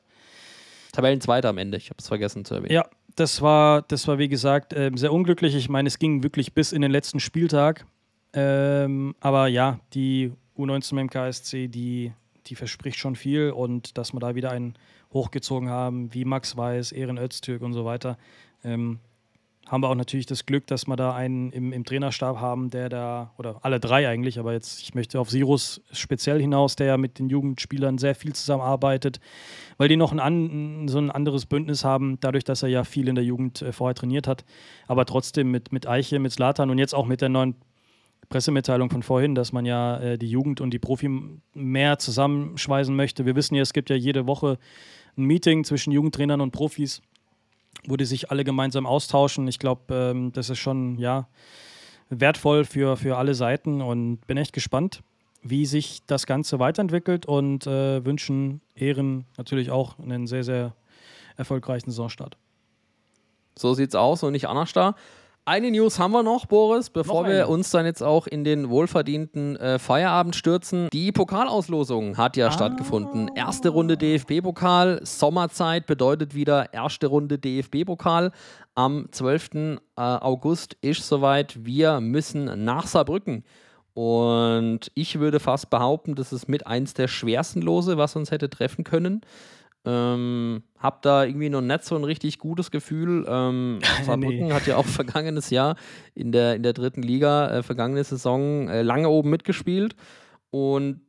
Tabellenzweiter 0.95 1.49
am 1.49 1.57
Ende, 1.57 1.77
ich 1.77 1.89
habe 1.89 1.97
es 1.99 2.07
vergessen 2.07 2.45
zu 2.45 2.55
erwähnen. 2.55 2.73
Ja, 2.73 2.85
das 3.15 3.41
war, 3.41 3.81
das 3.83 4.07
war 4.07 4.17
wie 4.17 4.27
gesagt 4.27 4.73
ähm, 4.75 4.97
sehr 4.97 5.13
unglücklich. 5.13 5.55
Ich 5.55 5.69
meine, 5.69 5.87
es 5.87 5.99
ging 5.99 6.23
wirklich 6.23 6.53
bis 6.53 6.71
in 6.71 6.81
den 6.81 6.91
letzten 6.91 7.19
Spieltag. 7.19 7.85
Ähm, 8.33 9.15
aber 9.19 9.47
ja, 9.47 9.79
die 9.93 10.33
U19 10.57 10.95
beim 10.95 11.09
KSC, 11.09 11.67
die, 11.67 12.13
die 12.47 12.55
verspricht 12.55 12.97
schon 12.97 13.15
viel 13.15 13.51
und 13.51 13.97
dass 13.97 14.13
wir 14.13 14.19
da 14.19 14.35
wieder 14.35 14.51
einen 14.51 14.75
hochgezogen 15.13 15.69
haben, 15.69 16.13
wie 16.13 16.25
Max 16.25 16.57
Weiß, 16.57 16.91
Ehren 16.91 17.17
Öztürk 17.17 17.61
und 17.61 17.73
so 17.73 17.85
weiter. 17.85 18.17
Ähm, 18.63 18.99
haben 19.67 19.81
wir 19.81 19.89
auch 19.89 19.95
natürlich 19.95 20.25
das 20.25 20.45
Glück, 20.45 20.67
dass 20.67 20.87
wir 20.87 20.95
da 20.95 21.15
einen 21.15 21.51
im, 21.51 21.73
im 21.73 21.85
Trainerstab 21.85 22.39
haben, 22.39 22.69
der 22.69 22.89
da, 22.89 23.33
oder 23.37 23.57
alle 23.63 23.79
drei 23.79 24.07
eigentlich, 24.07 24.37
aber 24.37 24.53
jetzt, 24.53 24.81
ich 24.81 24.93
möchte 24.93 25.19
auf 25.19 25.29
Sirus 25.29 25.81
speziell 25.91 26.39
hinaus, 26.39 26.75
der 26.75 26.87
ja 26.87 26.97
mit 26.97 27.17
den 27.17 27.29
Jugendspielern 27.29 27.97
sehr 27.97 28.13
viel 28.13 28.33
zusammenarbeitet, 28.33 29.19
weil 29.77 29.87
die 29.87 29.97
noch 29.97 30.11
ein, 30.11 30.19
an, 30.19 30.87
so 30.87 30.99
ein 30.99 31.09
anderes 31.09 31.45
Bündnis 31.47 31.83
haben, 31.83 32.19
dadurch, 32.21 32.43
dass 32.43 32.63
er 32.63 32.69
ja 32.69 32.83
viel 32.83 33.07
in 33.07 33.15
der 33.15 33.23
Jugend 33.23 33.61
äh, 33.61 33.71
vorher 33.71 33.95
trainiert 33.95 34.27
hat. 34.27 34.45
Aber 34.87 35.05
trotzdem 35.05 35.49
mit, 35.49 35.71
mit 35.71 35.87
Eiche, 35.87 36.19
mit 36.19 36.31
Slatan 36.31 36.69
und 36.69 36.77
jetzt 36.77 36.93
auch 36.93 37.05
mit 37.05 37.21
der 37.21 37.29
neuen 37.29 37.55
Pressemitteilung 38.29 38.89
von 38.89 39.03
vorhin, 39.03 39.35
dass 39.35 39.51
man 39.51 39.65
ja 39.65 39.99
äh, 39.99 40.17
die 40.17 40.29
Jugend 40.29 40.61
und 40.61 40.71
die 40.71 40.79
Profi 40.79 41.09
mehr 41.53 41.97
zusammenschweißen 41.99 42.95
möchte. 42.95 43.25
Wir 43.25 43.35
wissen 43.35 43.55
ja, 43.55 43.61
es 43.61 43.73
gibt 43.73 43.89
ja 43.89 43.95
jede 43.95 44.27
Woche 44.27 44.57
ein 45.17 45.25
Meeting 45.25 45.63
zwischen 45.63 45.91
Jugendtrainern 45.91 46.41
und 46.41 46.51
Profis, 46.51 47.01
wo 47.87 47.97
die 47.97 48.05
sich 48.05 48.31
alle 48.31 48.43
gemeinsam 48.43 48.85
austauschen. 48.85 49.47
Ich 49.47 49.59
glaube, 49.59 49.93
ähm, 49.93 50.31
das 50.31 50.49
ist 50.49 50.59
schon 50.59 50.97
ja, 50.97 51.27
wertvoll 52.09 52.65
für, 52.65 52.97
für 52.97 53.17
alle 53.17 53.35
Seiten 53.35 53.81
und 53.81 54.25
bin 54.27 54.37
echt 54.37 54.53
gespannt, 54.53 55.01
wie 55.41 55.65
sich 55.65 56.01
das 56.07 56.25
Ganze 56.25 56.59
weiterentwickelt 56.59 57.25
und 57.25 57.67
äh, 57.67 58.03
wünschen 58.03 58.61
Ehren 58.75 59.25
natürlich 59.37 59.71
auch 59.71 59.99
einen 59.99 60.27
sehr, 60.27 60.43
sehr 60.43 60.75
erfolgreichen 61.37 61.91
Saisonstart. 61.91 62.37
So 63.57 63.73
sieht's 63.73 63.95
aus 63.95 64.23
und 64.23 64.33
nicht 64.33 64.47
anders 64.47 64.73
da. 64.73 64.95
Eine 65.47 65.69
News 65.69 65.99
haben 65.99 66.11
wir 66.11 66.23
noch, 66.23 66.47
Boris, 66.47 66.89
bevor 66.89 67.21
Noch 67.21 67.29
wir 67.29 67.49
uns 67.49 67.69
dann 67.69 67.85
jetzt 67.85 68.01
auch 68.01 68.25
in 68.25 68.43
den 68.43 68.67
wohlverdienten 68.69 69.55
äh, 69.57 69.77
Feierabend 69.77 70.35
stürzen. 70.35 70.89
Die 70.91 71.11
Pokalauslosung 71.11 72.17
hat 72.17 72.35
Ah. 72.35 72.39
ja 72.39 72.51
stattgefunden. 72.51 73.29
Erste 73.35 73.69
Runde 73.69 73.95
DFB-Pokal, 73.95 75.01
Sommerzeit 75.03 75.85
bedeutet 75.85 76.33
wieder 76.33 76.73
erste 76.73 77.05
Runde 77.05 77.37
DFB-Pokal. 77.37 78.31
Am 78.73 79.07
12. 79.11 79.51
äh, 79.53 79.77
August 80.01 80.77
ist 80.81 81.07
soweit. 81.07 81.63
Wir 81.63 81.99
müssen 82.01 82.63
nach 82.65 82.87
Saarbrücken. 82.87 83.43
Und 83.93 84.91
ich 84.95 85.19
würde 85.19 85.39
fast 85.39 85.69
behaupten, 85.69 86.15
das 86.15 86.33
ist 86.33 86.49
mit 86.49 86.65
eins 86.65 86.95
der 86.95 87.07
schwersten 87.07 87.61
Lose, 87.61 87.99
was 87.99 88.15
uns 88.15 88.31
hätte 88.31 88.49
treffen 88.49 88.83
können. 88.83 89.21
Ähm, 89.85 90.63
hab 90.85 91.01
da 91.01 91.25
irgendwie 91.25 91.49
noch 91.49 91.61
nicht 91.61 91.83
so 91.83 91.95
ein 91.95 92.03
richtig 92.03 92.39
gutes 92.39 92.71
Gefühl. 92.71 93.25
Ähm, 93.27 93.79
Saarbrücken 94.05 94.47
Nee. 94.47 94.53
hat 94.53 94.67
ja 94.67 94.77
auch 94.77 94.85
vergangenes 94.85 95.49
Jahr 95.49 95.75
in 96.13 96.31
der, 96.31 96.55
in 96.55 96.63
der 96.63 96.73
dritten 96.73 97.01
Liga, 97.01 97.49
äh, 97.49 97.63
vergangene 97.63 98.03
Saison, 98.03 98.69
äh, 98.69 98.81
lange 98.83 99.09
oben 99.09 99.29
mitgespielt. 99.29 99.95
Und 100.51 101.01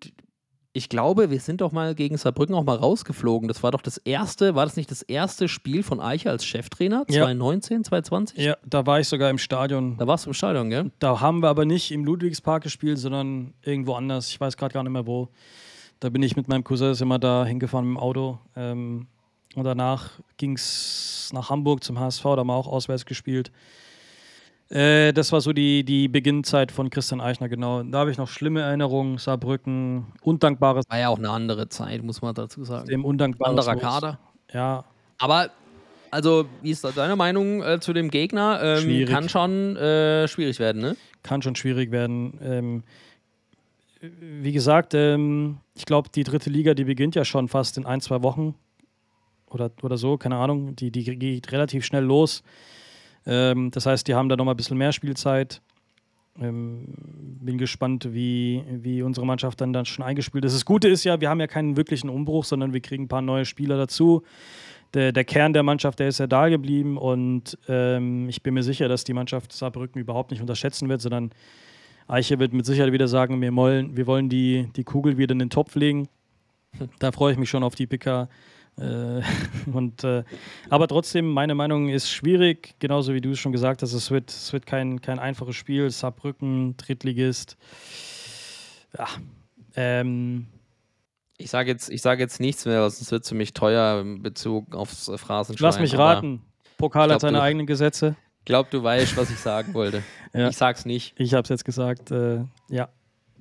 ich 0.73 0.91
glaube, 0.91 1.31
wir 1.31 1.41
sind 1.41 1.63
doch 1.63 1.73
mal 1.73 1.95
gegen 1.95 2.19
Saarbrücken 2.19 2.55
auch 2.55 2.65
mal 2.65 2.77
rausgeflogen. 2.77 3.49
Das 3.49 3.63
war 3.63 3.71
doch 3.71 3.81
das 3.81 3.97
erste, 3.97 4.55
war 4.55 4.67
das 4.67 4.77
nicht 4.77 4.91
das 4.91 5.01
erste 5.01 5.49
Spiel 5.49 5.83
von 5.83 6.01
Eicher 6.01 6.31
als 6.31 6.45
Cheftrainer? 6.45 7.05
Ja. 7.09 7.23
2019, 7.25 7.85
2020? 7.85 8.39
Ja, 8.39 8.57
da 8.67 8.85
war 8.85 9.01
ich 9.01 9.09
sogar 9.09 9.31
im 9.31 9.39
Stadion. 9.39 9.97
Da 9.97 10.07
warst 10.07 10.27
du 10.27 10.31
im 10.31 10.35
Stadion, 10.35 10.69
gell? 10.69 10.91
Da 10.99 11.21
haben 11.21 11.43
wir 11.43 11.49
aber 11.49 11.65
nicht 11.65 11.93
im 11.93 12.05
Ludwigspark 12.05 12.63
gespielt, 12.63 12.99
sondern 12.99 13.55
irgendwo 13.63 13.95
anders. 13.95 14.29
Ich 14.29 14.39
weiß 14.39 14.57
gerade 14.59 14.75
gar 14.75 14.83
nicht 14.83 14.93
mehr 14.93 15.07
wo. 15.07 15.29
Da 15.99 16.11
bin 16.11 16.23
ich 16.23 16.37
mit 16.37 16.47
meinem 16.47 16.63
Cousin 16.63 17.09
wir 17.09 17.19
da 17.19 17.47
hingefahren 17.47 17.87
mit 17.87 17.97
dem 17.97 17.99
Auto. 17.99 18.39
Ähm, 18.55 19.07
und 19.57 19.65
danach 19.65 20.11
ging 20.37 20.53
es 20.55 21.31
nach 21.33 21.51
Hamburg 21.51 21.83
zum 21.83 21.99
HSV, 21.99 22.23
da 22.23 22.37
haben 22.39 22.47
wir 22.47 22.55
auch 22.55 22.69
auswärts 22.69 23.07
gespielt. 23.07 23.51
Äh, 24.69 25.13
das 25.13 25.33
war 25.33 25.41
so 25.41 25.53
die, 25.53 25.85
die 25.85 26.09
Beginnzeit 26.09 26.73
von 26.73 26.91
Christian 26.91 27.21
Eichner, 27.21 27.49
genau. 27.49 27.83
Da 27.83 27.99
habe 27.99 28.11
ich 28.11 28.19
noch 28.19 28.29
schlimme 28.29 28.63
Erinnerungen, 28.63 29.19
Saarbrücken, 29.19 30.07
undankbares, 30.23 30.85
War 30.89 30.99
ja 30.99 31.09
auch 31.09 31.19
eine 31.19 31.31
andere 31.31 31.69
Zeit, 31.69 32.03
muss 32.03 32.21
man 32.21 32.35
dazu 32.35 32.65
sagen. 32.65 32.87
dem 32.87 33.05
undankbares 33.05 33.69
Anderer. 33.69 33.91
Kader. 33.91 34.19
Ja, 34.53 34.85
Aber, 35.19 35.51
also, 36.11 36.47
wie 36.63 36.71
ist 36.71 36.85
da 36.85 36.91
deine 36.91 37.17
Meinung 37.17 37.63
äh, 37.63 37.81
zu 37.81 37.93
dem 37.93 38.11
Gegner? 38.11 38.61
Ähm, 38.63 38.83
Schwierig. 38.83 39.15
kann 39.15 39.29
schon 39.29 39.77
äh, 39.77 40.27
schwierig 40.29 40.59
werden, 40.59 40.83
ne? 40.83 40.97
kann 41.23 41.43
schon 41.43 41.57
schwierig 41.57 41.91
werden. 41.91 42.39
Ähm, 42.43 42.83
wie 44.01 44.53
gesagt, 44.53 44.95
ähm, 44.95 45.59
ich 45.75 45.87
glaube, 45.87 46.11
die 46.15 46.23
dritte 46.23 46.51
Liga, 46.51 46.75
die 46.75 46.85
beginnt 46.85 47.15
ja 47.15 47.25
schon 47.25 47.49
fast 47.49 47.79
in 47.79 47.87
ein, 47.87 48.01
zwei 48.01 48.23
Wochen 48.23 48.55
oder, 49.51 49.71
oder 49.83 49.97
so, 49.97 50.17
keine 50.17 50.37
Ahnung. 50.37 50.77
Die, 50.77 50.91
die 50.91 51.05
geht 51.05 51.53
relativ 51.53 51.85
schnell 51.85 52.05
los. 52.05 52.43
Ähm, 53.27 53.71
das 53.71 53.87
heißt, 53.87 54.07
die 54.09 54.15
haben 54.15 54.29
da 54.29 54.37
nochmal 54.37 54.55
ein 54.55 54.57
bisschen 54.57 54.79
mehr 54.79 54.93
Spielzeit. 54.93 55.61
Ähm, 56.41 56.95
bin 57.41 57.59
gespannt, 57.59 58.13
wie, 58.13 58.63
wie 58.69 59.03
unsere 59.03 59.27
Mannschaft 59.27 59.61
dann, 59.61 59.73
dann 59.73 59.87
schon 59.87 60.05
eingespielt 60.05 60.45
ist. 60.45 60.55
Das 60.55 60.65
Gute 60.65 60.89
ist 60.89 61.05
ja, 61.05 61.21
wir 61.21 61.31
haben 61.31 61.41
ja 61.41 61.47
keinen 61.47 61.77
wirklichen 61.77 62.11
Umbruch, 62.11 62.45
sondern 62.45 62.73
wir 62.73 62.81
kriegen 62.81 63.05
ein 63.05 63.09
paar 63.09 63.23
neue 63.23 63.45
Spieler 63.45 63.77
dazu. 63.77 64.23
Der, 64.95 65.13
der 65.13 65.25
Kern 65.25 65.53
der 65.53 65.63
Mannschaft, 65.63 65.99
der 65.99 66.09
ist 66.09 66.19
ja 66.19 66.27
da 66.27 66.49
geblieben 66.49 66.97
und 66.97 67.59
ähm, 67.69 68.29
ich 68.29 68.43
bin 68.43 68.55
mir 68.55 68.63
sicher, 68.63 68.89
dass 68.89 69.05
die 69.05 69.15
Mannschaft 69.15 69.53
Saarbrücken 69.53 70.01
überhaupt 70.01 70.31
nicht 70.31 70.41
unterschätzen 70.41 70.89
wird, 70.89 71.01
sondern 71.01 71.31
Eiche 72.07 72.39
wird 72.39 72.53
mit 72.53 72.65
Sicherheit 72.67 72.93
wieder 72.93 73.09
sagen, 73.09 73.41
wir 73.41 73.55
wollen, 73.57 73.97
wir 73.97 74.07
wollen 74.07 74.29
die, 74.29 74.69
die 74.77 74.85
Kugel 74.85 75.19
wieder 75.19 75.33
in 75.33 75.41
den 75.41 75.51
Topf 75.51 75.75
legen. 75.75 76.09
Da 76.99 77.11
freue 77.11 77.33
ich 77.33 77.39
mich 77.39 77.51
schon 77.51 77.63
auf 77.65 77.75
die 77.75 77.87
PK. 77.87 78.29
Äh, 78.79 79.23
und, 79.73 80.05
äh, 80.05 80.23
aber 80.71 80.87
trotzdem, 80.89 81.29
meine 81.31 81.55
Meinung 81.55 81.89
ist 81.89 82.11
schwierig, 82.11 82.75
genauso 82.79 83.15
wie 83.15 83.21
du 83.21 83.31
es 83.33 83.39
schon 83.39 83.53
gesagt 83.53 83.83
hast. 83.83 83.93
Es 83.93 84.11
wird, 84.11 84.31
es 84.31 84.53
wird 84.53 84.67
kein, 84.67 85.01
kein 85.01 85.19
einfaches 85.19 85.57
Spiel. 85.57 85.91
Saarbrücken, 85.91 86.77
Drittligist. 86.77 87.57
Ja, 88.97 89.07
ähm, 89.77 90.47
Ich 91.39 91.51
sage 91.51 91.71
jetzt, 91.71 91.91
ich 91.91 92.03
sage 92.03 92.23
jetzt 92.23 92.41
nichts 92.41 92.65
mehr, 92.65 92.89
sonst 92.89 93.11
wird 93.11 93.23
es 93.25 93.29
für 93.29 93.35
mich 93.35 93.53
teuer 93.55 94.01
in 94.01 94.23
Bezug 94.23 94.75
aufs 94.75 95.11
Phrasenschwein. 95.17 95.67
lass 95.67 95.79
mich 95.81 95.97
raten. 95.97 96.43
Pokal 96.79 97.03
hat 97.05 97.09
glaub, 97.09 97.21
seine 97.23 97.39
du- 97.39 97.43
eigenen 97.43 97.67
Gesetze. 97.67 98.17
Ich 98.41 98.45
glaube, 98.45 98.69
du 98.71 98.83
weißt, 98.83 99.17
was 99.17 99.31
ich 99.31 99.39
sagen 99.39 99.75
wollte. 99.75 100.03
Ja. 100.35 100.51
Ich 100.51 100.57
sag's 100.59 100.85
nicht. 100.85 101.15
Ich 101.19 101.33
habe 101.33 101.45
es 101.45 101.49
jetzt 101.49 101.65
gesagt. 101.65 102.11
Äh, 102.11 102.45
ja, 102.69 102.91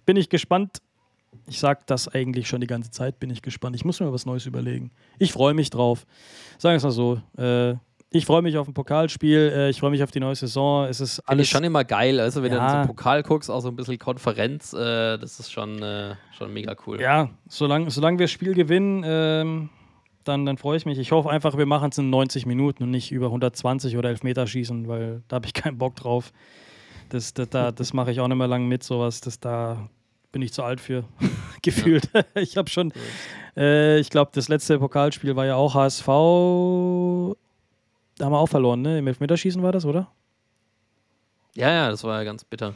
bin 0.06 0.16
ich 0.16 0.30
gespannt. 0.30 0.78
Ich 1.48 1.60
sage 1.60 1.82
das 1.86 2.08
eigentlich 2.08 2.48
schon 2.48 2.62
die 2.62 2.68
ganze 2.68 2.92
Zeit. 2.92 3.20
Bin 3.20 3.30
ich 3.30 3.42
gespannt. 3.42 3.76
Ich 3.76 3.86
muss 3.86 4.00
mir 4.00 4.12
was 4.12 4.26
Neues 4.26 4.46
überlegen. 4.46 4.92
Ich 5.20 5.32
freue 5.32 5.54
mich 5.54 5.70
drauf. 5.70 6.06
Sagen 6.58 6.74
wir 6.74 6.78
es 6.78 6.84
mal 6.84 6.92
so. 6.92 7.22
Äh, 7.38 7.76
ich 8.12 8.26
freue 8.26 8.42
mich 8.42 8.58
auf 8.58 8.68
ein 8.68 8.74
Pokalspiel. 8.74 9.52
Äh, 9.54 9.70
ich 9.70 9.80
freue 9.80 9.92
mich 9.92 10.02
auf 10.04 10.12
die 10.12 10.20
neue 10.22 10.36
Saison. 10.36 10.86
Es 10.86 11.02
ist 11.02 11.20
alles 11.22 11.44
ich 11.48 11.50
schon 11.50 11.64
immer 11.64 11.84
geil. 11.84 12.20
Also, 12.20 12.44
wenn 12.44 12.52
du 12.52 12.58
Ja. 12.58 12.64
in 12.66 12.70
so 12.72 12.78
einen 12.78 12.88
Pokal 12.88 13.24
guckst, 13.24 13.52
auch 13.52 13.60
so 13.60 13.68
ein 13.70 13.76
bisschen 13.76 14.00
Konferenz, 14.00 14.74
äh, 14.74 15.18
das 15.18 15.40
ist 15.40 15.52
schon, 15.52 15.82
äh, 15.84 16.16
schon 16.38 16.54
mega 16.54 16.76
cool. 16.88 17.02
Ja, 17.02 17.30
solange 17.50 17.90
solang 17.92 18.18
wir 18.18 18.24
das 18.26 18.32
Spiel 18.32 18.54
gewinnen, 18.54 19.04
ähm, 19.06 19.70
dann, 20.24 20.46
dann 20.46 20.58
freue 20.58 20.78
ich 20.78 20.86
mich. 20.86 20.98
Ich 20.98 21.12
hoffe 21.12 21.30
einfach, 21.30 21.58
wir 21.58 21.66
machen 21.66 21.90
es 21.92 21.98
in 21.98 22.10
90 22.10 22.46
Minuten 22.46 22.84
und 22.84 22.92
nicht 22.92 23.12
über 23.12 23.28
120 23.28 23.98
oder 23.98 24.10
Elfmeterschießen, 24.10 24.88
weil 24.88 25.22
da 25.28 25.36
habe 25.36 25.46
ich 25.48 25.54
keinen 25.54 25.78
Bock 25.78 25.96
drauf. 25.96 26.32
Das, 27.10 27.34
das, 27.34 27.50
da, 27.50 27.72
das 27.72 27.94
mache 27.94 28.12
ich 28.12 28.20
auch 28.22 28.28
nicht 28.28 28.38
mehr 28.38 28.48
lang 28.48 28.68
mit, 28.68 28.82
sowas. 28.82 29.22
Das 29.22 29.40
da 29.40 29.90
bin 30.36 30.42
ich 30.42 30.52
zu 30.52 30.64
alt 30.64 30.82
für, 30.82 31.06
gefühlt. 31.62 32.10
ich 32.36 32.58
habe 32.58 32.70
schon, 32.70 32.92
äh, 33.56 33.98
ich 34.00 34.10
glaube, 34.10 34.32
das 34.34 34.50
letzte 34.50 34.78
Pokalspiel 34.80 35.34
war 35.38 35.46
ja 35.46 35.56
auch 35.56 35.74
HSV. 35.76 36.06
Da 38.18 38.26
haben 38.26 38.34
wir 38.34 38.40
auch 38.40 38.48
verloren, 38.50 38.82
ne? 38.82 38.98
Im 39.00 39.08
Elfmeterschießen 39.08 39.64
war 39.64 39.72
das, 39.72 39.86
oder? 39.86 40.12
Ja, 41.56 41.70
ja, 41.72 41.90
das 41.90 42.04
war 42.04 42.18
ja 42.18 42.26
ganz 42.26 42.44
bitter. 42.44 42.74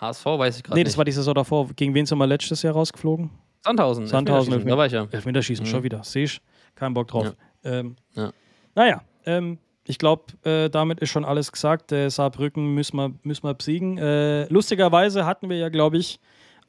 HSV 0.00 0.26
weiß 0.26 0.56
ich 0.56 0.64
gerade 0.64 0.74
Nee, 0.74 0.80
nicht. 0.82 0.88
das 0.92 0.98
war 0.98 1.04
die 1.04 1.12
Saison 1.12 1.34
davor. 1.34 1.68
Gegen 1.76 1.94
wen 1.94 2.04
sind 2.04 2.18
wir 2.18 2.26
letztes 2.26 2.62
Jahr 2.62 2.74
rausgeflogen? 2.74 3.30
Sandhausen. 3.64 4.08
Sandhausen, 4.08 4.52
Elfmeterschießen, 4.54 4.68
Da 4.68 4.76
war 4.76 4.86
ich 4.86 4.92
ja. 4.92 5.06
Elfmeterschießen, 5.08 5.64
Mhm. 5.66 5.70
schon 5.70 5.82
wieder. 5.84 6.02
Sehe 6.02 6.24
ich. 6.24 6.40
Kein 6.74 6.94
Bock 6.94 7.06
drauf. 7.06 7.32
Ähm, 7.62 7.94
Ja. 8.14 8.32
Naja, 8.74 9.02
ähm, 9.24 9.58
ich 9.84 9.98
glaube, 9.98 10.24
äh, 10.42 10.68
damit 10.68 10.98
ist 10.98 11.10
schon 11.10 11.24
alles 11.24 11.52
gesagt. 11.52 11.92
Äh, 11.92 12.08
Saarbrücken 12.10 12.74
müssen 12.74 12.96
wir, 12.96 13.12
müssen 13.22 13.44
wir 13.44 13.54
besiegen. 13.54 13.98
Äh, 13.98 14.46
lustigerweise 14.48 15.24
hatten 15.26 15.48
wir 15.48 15.58
ja, 15.58 15.68
glaube 15.68 15.98
ich, 15.98 16.18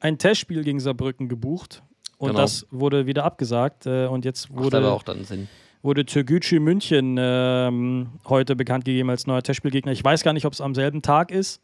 ein 0.00 0.18
Testspiel 0.18 0.62
gegen 0.64 0.80
Saarbrücken 0.80 1.28
gebucht. 1.28 1.82
Und 2.18 2.28
Genau. 2.30 2.40
das 2.40 2.66
wurde 2.70 3.06
wieder 3.06 3.24
abgesagt. 3.24 3.86
Äh, 3.86 4.06
und 4.06 4.24
jetzt 4.24 4.54
wurde, 4.54 4.78
aber 4.78 4.92
auch 4.92 5.02
dann 5.02 5.24
Sinn. 5.24 5.48
wurde 5.82 6.04
Türkgücü 6.04 6.58
München 6.60 7.16
ähm, 7.18 8.08
heute 8.28 8.56
bekannt 8.56 8.84
gegeben 8.84 9.10
als 9.10 9.26
neuer 9.26 9.42
Testspielgegner. 9.42 9.92
Ich 9.92 10.02
weiß 10.04 10.22
gar 10.24 10.32
nicht, 10.32 10.44
ob 10.46 10.52
es 10.52 10.60
am 10.60 10.74
selben 10.74 11.02
Tag 11.02 11.30
ist, 11.30 11.60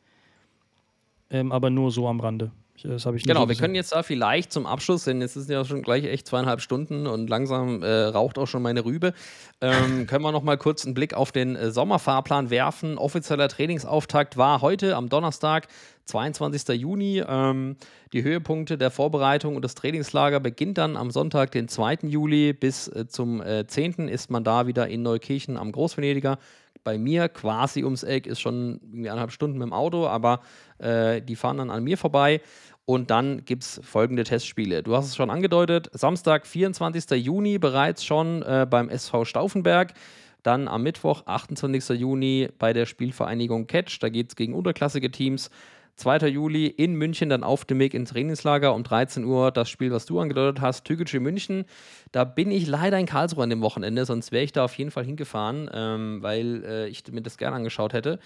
ähm, 1.31 1.51
aber 1.53 1.71
nur 1.71 1.91
so 1.91 2.07
am 2.09 2.21
Rande. 2.21 2.53
Ich, 2.77 2.83
das 2.83 3.07
habe 3.07 3.17
ich 3.17 3.25
Genau, 3.25 3.49
wir 3.49 3.55
können 3.55 3.77
jetzt 3.77 3.93
da 3.93 4.03
vielleicht 4.03 4.53
zum 4.53 4.67
Abschluss, 4.67 5.05
denn 5.05 5.21
jetzt 5.21 5.37
ist 5.37 5.49
ja 5.49 5.65
schon 5.65 5.83
gleich 5.83 6.05
echt 6.05 6.27
zweieinhalb 6.27 6.61
Stunden 6.61 7.07
und 7.07 7.31
langsam 7.31 7.83
äh, 7.83 8.05
raucht 8.07 8.37
auch 8.37 8.47
schon 8.47 8.63
meine 8.63 8.85
Rübe, 8.85 9.15
ähm, 9.61 10.07
können 10.09 10.25
wir 10.25 10.33
noch 10.33 10.43
mal 10.43 10.59
kurz 10.59 10.85
einen 10.85 10.95
Blick 10.95 11.15
auf 11.15 11.31
den 11.31 11.55
äh, 11.55 11.71
Sommerfahrplan 11.71 12.51
werfen. 12.51 12.99
Offizieller 12.99 13.49
Trainingsauftakt 13.49 14.37
war 14.37 14.61
heute 14.61 14.97
am 14.97 15.09
Donnerstag, 15.09 15.69
22. 16.07 16.81
Juni. 16.81 17.23
Ähm, 17.27 17.77
die 18.13 18.23
Höhepunkte 18.23 18.77
der 18.77 18.91
Vorbereitung 18.91 19.57
und 19.57 19.65
das 19.65 19.75
Trainingslager 19.75 20.41
beginnt 20.41 20.79
dann 20.79 20.97
am 20.97 21.11
Sonntag, 21.11 21.53
den 21.53 21.69
2. 21.69 21.99
Juli. 22.03 22.53
Bis 22.53 22.89
äh, 22.89 23.07
zum 23.07 23.41
äh, 23.41 23.67
10. 23.67 24.09
ist 24.09 24.31
man 24.31 24.45
da 24.45 24.67
wieder 24.67 24.89
in 24.89 25.03
Neukirchen 25.03 25.57
am 25.57 25.73
Großvenediger. 25.73 26.39
Bei 26.85 26.99
mir 26.99 27.29
quasi 27.29 27.83
ums 27.83 28.03
Eck 28.03 28.27
ist 28.27 28.41
schon 28.41 28.81
irgendwie 28.83 29.09
eineinhalb 29.09 29.33
Stunden 29.33 29.59
mit 29.59 29.67
dem 29.67 29.73
Auto, 29.73 30.07
aber 30.07 30.41
äh, 30.79 31.23
die 31.23 31.35
fahren 31.35 31.57
dann 31.57 31.71
an 31.71 31.83
mir 31.83 31.99
vorbei. 31.99 32.41
Und 32.87 33.11
dann 33.11 33.47
gibt 33.47 33.63
es 33.63 33.81
folgende 33.83 34.25
Testspiele. 34.25 34.83
Du 34.83 34.95
hast 34.95 35.07
es 35.07 35.17
schon 35.17 35.31
angedeutet. 35.31 35.89
Samstag, 35.93 36.47
24. 36.47 37.11
Juni, 37.13 37.59
bereits 37.59 38.05
schon 38.05 38.43
äh, 38.43 38.67
beim 38.69 38.91
SV 38.91 39.25
Stauffenberg. 39.25 39.95
Dann 40.43 40.69
am 40.69 40.83
Mittwoch, 40.83 41.23
28. 41.25 41.99
Juni, 41.99 42.51
bei 42.59 42.75
der 42.75 42.85
Spielvereinigung 42.85 43.67
Catch. 43.67 43.99
Da 44.01 44.11
geht 44.11 44.29
es 44.29 44.37
gegen 44.37 44.53
unterklassige 44.53 45.11
Teams. 45.11 45.51
2. 45.97 46.29
Juli 46.29 46.67
in 46.67 46.95
München, 46.95 47.29
dann 47.29 47.45
auf 47.45 47.65
dem 47.65 47.79
Weg 47.79 47.95
ins 47.95 48.11
Trainingslager 48.11 48.75
um 48.75 48.83
13 48.83 49.25
Uhr. 49.25 49.51
Das 49.53 49.71
Spiel, 49.71 49.93
was 49.93 50.07
du 50.07 50.19
angedeutet 50.19 50.61
hast, 50.61 50.85
Türkische 50.85 51.21
München. 51.21 51.65
Da 52.13 52.25
bin 52.25 52.51
ich 52.51 52.67
leider 52.67 52.99
in 52.99 53.07
Karlsruhe 53.07 53.45
an 53.45 53.51
dem 53.51 53.63
Wochenende, 53.63 54.05
sonst 54.05 54.33
wäre 54.33 54.45
ich 54.45 54.53
da 54.53 54.65
auf 54.65 54.75
jeden 54.75 54.91
Fall 54.91 55.05
hingefahren, 55.05 55.71
ähm, 55.73 56.23
weil 56.23 56.65
äh, 56.65 56.89
ich 56.89 57.05
mir 57.13 57.23
das 57.23 57.39
gerne 57.39 57.57
angeschaut 57.57 57.93
hätte. 57.93 58.19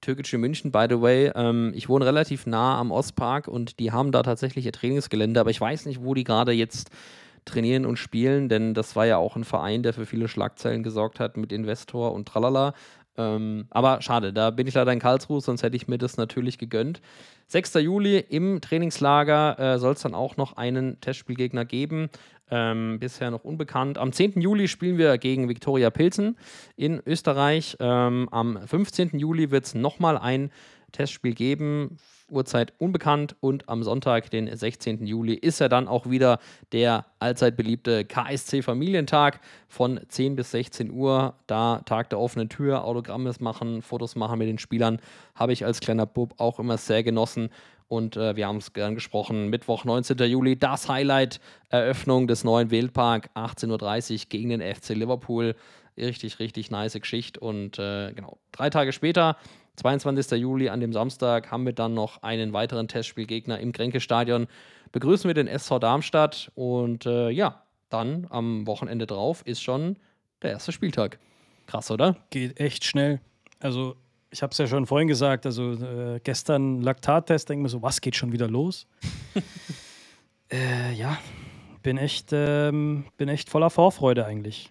Türkische 0.00 0.38
München, 0.38 0.70
by 0.70 0.86
the 0.88 1.00
way, 1.00 1.32
ähm, 1.34 1.72
ich 1.74 1.88
wohne 1.88 2.06
relativ 2.06 2.46
nah 2.46 2.78
am 2.78 2.90
Ostpark 2.90 3.48
und 3.48 3.80
die 3.80 3.92
haben 3.92 4.12
da 4.12 4.22
tatsächlich 4.22 4.66
ihr 4.66 4.72
Trainingsgelände, 4.72 5.40
aber 5.40 5.50
ich 5.50 5.60
weiß 5.60 5.86
nicht, 5.86 6.02
wo 6.04 6.14
die 6.14 6.24
gerade 6.24 6.52
jetzt 6.52 6.90
trainieren 7.44 7.86
und 7.86 7.96
spielen, 7.96 8.48
denn 8.48 8.74
das 8.74 8.96
war 8.96 9.06
ja 9.06 9.16
auch 9.16 9.36
ein 9.36 9.44
Verein, 9.44 9.82
der 9.82 9.94
für 9.94 10.04
viele 10.04 10.28
Schlagzeilen 10.28 10.82
gesorgt 10.82 11.20
hat 11.20 11.36
mit 11.36 11.52
Investor 11.52 12.12
und 12.12 12.28
tralala. 12.28 12.74
Ähm, 13.18 13.66
aber 13.70 14.02
schade, 14.02 14.32
da 14.32 14.50
bin 14.50 14.66
ich 14.66 14.74
leider 14.74 14.92
in 14.92 14.98
Karlsruhe, 14.98 15.40
sonst 15.40 15.62
hätte 15.62 15.76
ich 15.76 15.88
mir 15.88 15.98
das 15.98 16.16
natürlich 16.16 16.58
gegönnt. 16.58 17.00
6. 17.48 17.74
Juli 17.74 18.18
im 18.18 18.60
Trainingslager 18.60 19.58
äh, 19.58 19.78
soll 19.78 19.94
es 19.94 20.02
dann 20.02 20.14
auch 20.14 20.36
noch 20.36 20.56
einen 20.56 21.00
Testspielgegner 21.00 21.64
geben. 21.64 22.10
Ähm, 22.48 22.98
bisher 23.00 23.30
noch 23.30 23.44
unbekannt. 23.44 23.98
Am 23.98 24.12
10. 24.12 24.40
Juli 24.40 24.68
spielen 24.68 24.98
wir 24.98 25.18
gegen 25.18 25.48
Viktoria 25.48 25.90
Pilsen 25.90 26.36
in 26.76 27.02
Österreich. 27.04 27.76
Ähm, 27.80 28.28
am 28.30 28.58
15. 28.66 29.18
Juli 29.18 29.50
wird 29.50 29.64
es 29.64 29.74
nochmal 29.74 30.16
ein 30.16 30.50
Testspiel 30.96 31.34
geben. 31.34 31.98
Uhrzeit 32.28 32.72
unbekannt 32.78 33.36
und 33.40 33.68
am 33.68 33.84
Sonntag, 33.84 34.30
den 34.30 34.54
16. 34.54 35.06
Juli, 35.06 35.34
ist 35.34 35.60
ja 35.60 35.68
dann 35.68 35.86
auch 35.86 36.10
wieder 36.10 36.40
der 36.72 37.06
allzeit 37.20 37.56
beliebte 37.56 38.04
KSC 38.04 38.62
Familientag 38.62 39.40
von 39.68 40.00
10 40.08 40.34
bis 40.34 40.50
16 40.50 40.90
Uhr. 40.90 41.34
Da 41.46 41.82
Tag 41.84 42.10
der 42.10 42.18
offenen 42.18 42.48
Tür, 42.48 42.84
Autogramme 42.84 43.32
machen, 43.38 43.82
Fotos 43.82 44.16
machen 44.16 44.38
mit 44.38 44.48
den 44.48 44.58
Spielern, 44.58 44.98
habe 45.34 45.52
ich 45.52 45.64
als 45.64 45.80
kleiner 45.80 46.06
Bub 46.06 46.34
auch 46.38 46.58
immer 46.58 46.78
sehr 46.78 47.02
genossen. 47.04 47.50
Und 47.88 48.16
äh, 48.16 48.34
wir 48.34 48.48
haben 48.48 48.56
es 48.56 48.72
gern 48.72 48.96
gesprochen. 48.96 49.48
Mittwoch, 49.48 49.84
19. 49.84 50.18
Juli, 50.18 50.58
das 50.58 50.88
Highlight, 50.88 51.40
Eröffnung 51.68 52.26
des 52.26 52.42
neuen 52.42 52.72
Wildpark, 52.72 53.30
18.30 53.36 54.12
Uhr 54.12 54.26
gegen 54.28 54.48
den 54.48 54.60
FC 54.60 54.90
Liverpool. 54.90 55.54
Richtig, 55.96 56.40
richtig 56.40 56.70
nice 56.70 56.94
Geschichte. 56.94 57.38
Und 57.38 57.78
äh, 57.78 58.12
genau, 58.12 58.38
drei 58.50 58.70
Tage 58.70 58.92
später, 58.92 59.36
22. 59.76 60.38
Juli 60.40 60.68
an 60.68 60.80
dem 60.80 60.92
Samstag, 60.92 61.50
haben 61.50 61.64
wir 61.66 61.72
dann 61.72 61.94
noch 61.94 62.22
einen 62.22 62.52
weiteren 62.52 62.88
Testspielgegner 62.88 63.60
im 63.60 63.72
Kränke-Stadion. 63.72 64.46
Begrüßen 64.92 65.28
wir 65.28 65.34
den 65.34 65.48
SV 65.48 65.78
Darmstadt. 65.78 66.50
Und 66.54 67.06
äh, 67.06 67.30
ja, 67.30 67.62
dann 67.88 68.26
am 68.30 68.66
Wochenende 68.66 69.06
drauf 69.06 69.42
ist 69.46 69.62
schon 69.62 69.96
der 70.42 70.52
erste 70.52 70.72
Spieltag. 70.72 71.18
Krass, 71.66 71.90
oder? 71.90 72.16
Geht 72.30 72.58
echt 72.60 72.84
schnell. 72.84 73.20
Also, 73.60 73.96
ich 74.30 74.42
habe 74.42 74.52
es 74.52 74.58
ja 74.58 74.66
schon 74.66 74.86
vorhin 74.86 75.08
gesagt, 75.08 75.46
also 75.46 75.72
äh, 75.72 76.20
gestern 76.22 76.82
Laktattest, 76.82 77.48
denke 77.48 77.64
mir 77.64 77.68
so, 77.68 77.82
was 77.82 78.00
geht 78.00 78.16
schon 78.16 78.32
wieder 78.32 78.48
los? 78.48 78.86
äh, 80.52 80.92
ja, 80.94 81.18
bin 81.82 81.98
echt, 81.98 82.30
ähm, 82.32 83.04
bin 83.16 83.28
echt 83.28 83.48
voller 83.48 83.70
Vorfreude 83.70 84.26
eigentlich. 84.26 84.70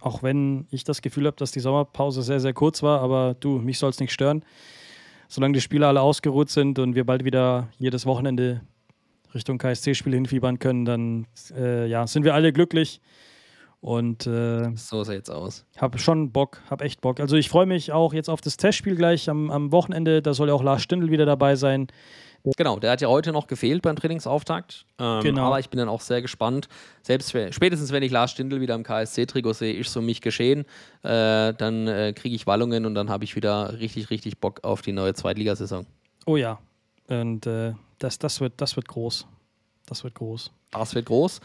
Auch 0.00 0.22
wenn 0.22 0.66
ich 0.70 0.84
das 0.84 1.02
Gefühl 1.02 1.26
habe, 1.26 1.36
dass 1.36 1.52
die 1.52 1.60
Sommerpause 1.60 2.22
sehr, 2.22 2.40
sehr 2.40 2.54
kurz 2.54 2.82
war, 2.82 3.00
aber 3.00 3.34
du, 3.38 3.58
mich 3.58 3.78
soll 3.78 3.90
es 3.90 4.00
nicht 4.00 4.12
stören. 4.12 4.44
Solange 5.28 5.54
die 5.54 5.60
Spieler 5.60 5.88
alle 5.88 6.00
ausgeruht 6.00 6.50
sind 6.50 6.78
und 6.78 6.94
wir 6.94 7.04
bald 7.04 7.24
wieder 7.24 7.68
jedes 7.78 8.06
Wochenende 8.06 8.62
Richtung 9.34 9.58
KSC-Spiel 9.58 10.14
hinfiebern 10.14 10.58
können, 10.58 10.84
dann 10.84 11.26
äh, 11.56 11.86
ja, 11.86 12.06
sind 12.06 12.24
wir 12.24 12.34
alle 12.34 12.52
glücklich. 12.52 13.00
Und 13.80 14.26
äh, 14.26 14.70
So 14.74 15.04
sah 15.04 15.12
jetzt 15.12 15.30
aus. 15.30 15.64
hab 15.78 15.98
schon 16.00 16.32
Bock, 16.32 16.60
hab 16.68 16.82
echt 16.82 17.00
Bock. 17.00 17.18
Also 17.18 17.36
ich 17.36 17.48
freue 17.48 17.64
mich 17.66 17.92
auch 17.92 18.12
jetzt 18.12 18.28
auf 18.28 18.40
das 18.42 18.56
Testspiel 18.58 18.94
gleich 18.94 19.30
am, 19.30 19.50
am 19.50 19.72
Wochenende. 19.72 20.20
Da 20.20 20.34
soll 20.34 20.48
ja 20.48 20.54
auch 20.54 20.62
Lars 20.62 20.82
Stindl 20.82 21.10
wieder 21.10 21.24
dabei 21.24 21.56
sein. 21.56 21.86
Genau, 22.56 22.78
der 22.78 22.92
hat 22.92 23.00
ja 23.00 23.08
heute 23.08 23.32
noch 23.32 23.46
gefehlt 23.46 23.82
beim 23.82 23.96
Trainingsauftakt. 23.96 24.86
Ähm, 24.98 25.20
Genau. 25.22 25.46
Aber 25.46 25.60
ich 25.60 25.68
bin 25.68 25.78
dann 25.78 25.88
auch 25.88 26.00
sehr 26.00 26.22
gespannt. 26.22 26.68
Selbst 27.02 27.30
spätestens, 27.50 27.92
wenn 27.92 28.02
ich 28.02 28.10
Lars 28.10 28.30
Stindl 28.30 28.60
wieder 28.60 28.74
im 28.74 28.82
KSC-Trikot 28.82 29.52
sehe, 29.52 29.74
ist 29.74 29.92
so 29.92 30.00
mich 30.00 30.20
geschehen. 30.20 30.64
Äh, 31.02 31.52
dann 31.54 31.86
äh, 31.86 32.12
kriege 32.14 32.34
ich 32.34 32.46
Wallungen 32.46 32.86
und 32.86 32.94
dann 32.94 33.10
habe 33.10 33.24
ich 33.24 33.36
wieder 33.36 33.78
richtig, 33.78 34.10
richtig 34.10 34.38
Bock 34.38 34.64
auf 34.64 34.82
die 34.82 34.92
neue 34.92 35.14
Zweitligasaison. 35.14 35.86
Oh 36.26 36.36
ja. 36.36 36.58
Und 37.08 37.46
äh, 37.46 37.74
das, 37.98 38.18
das, 38.18 38.40
wird, 38.40 38.54
das 38.56 38.76
wird 38.76 38.88
groß. 38.88 39.26
Das 39.86 40.04
wird 40.04 40.14
groß. 40.14 40.50
Das 40.70 40.94
wird 40.94 41.06
groß. 41.06 41.40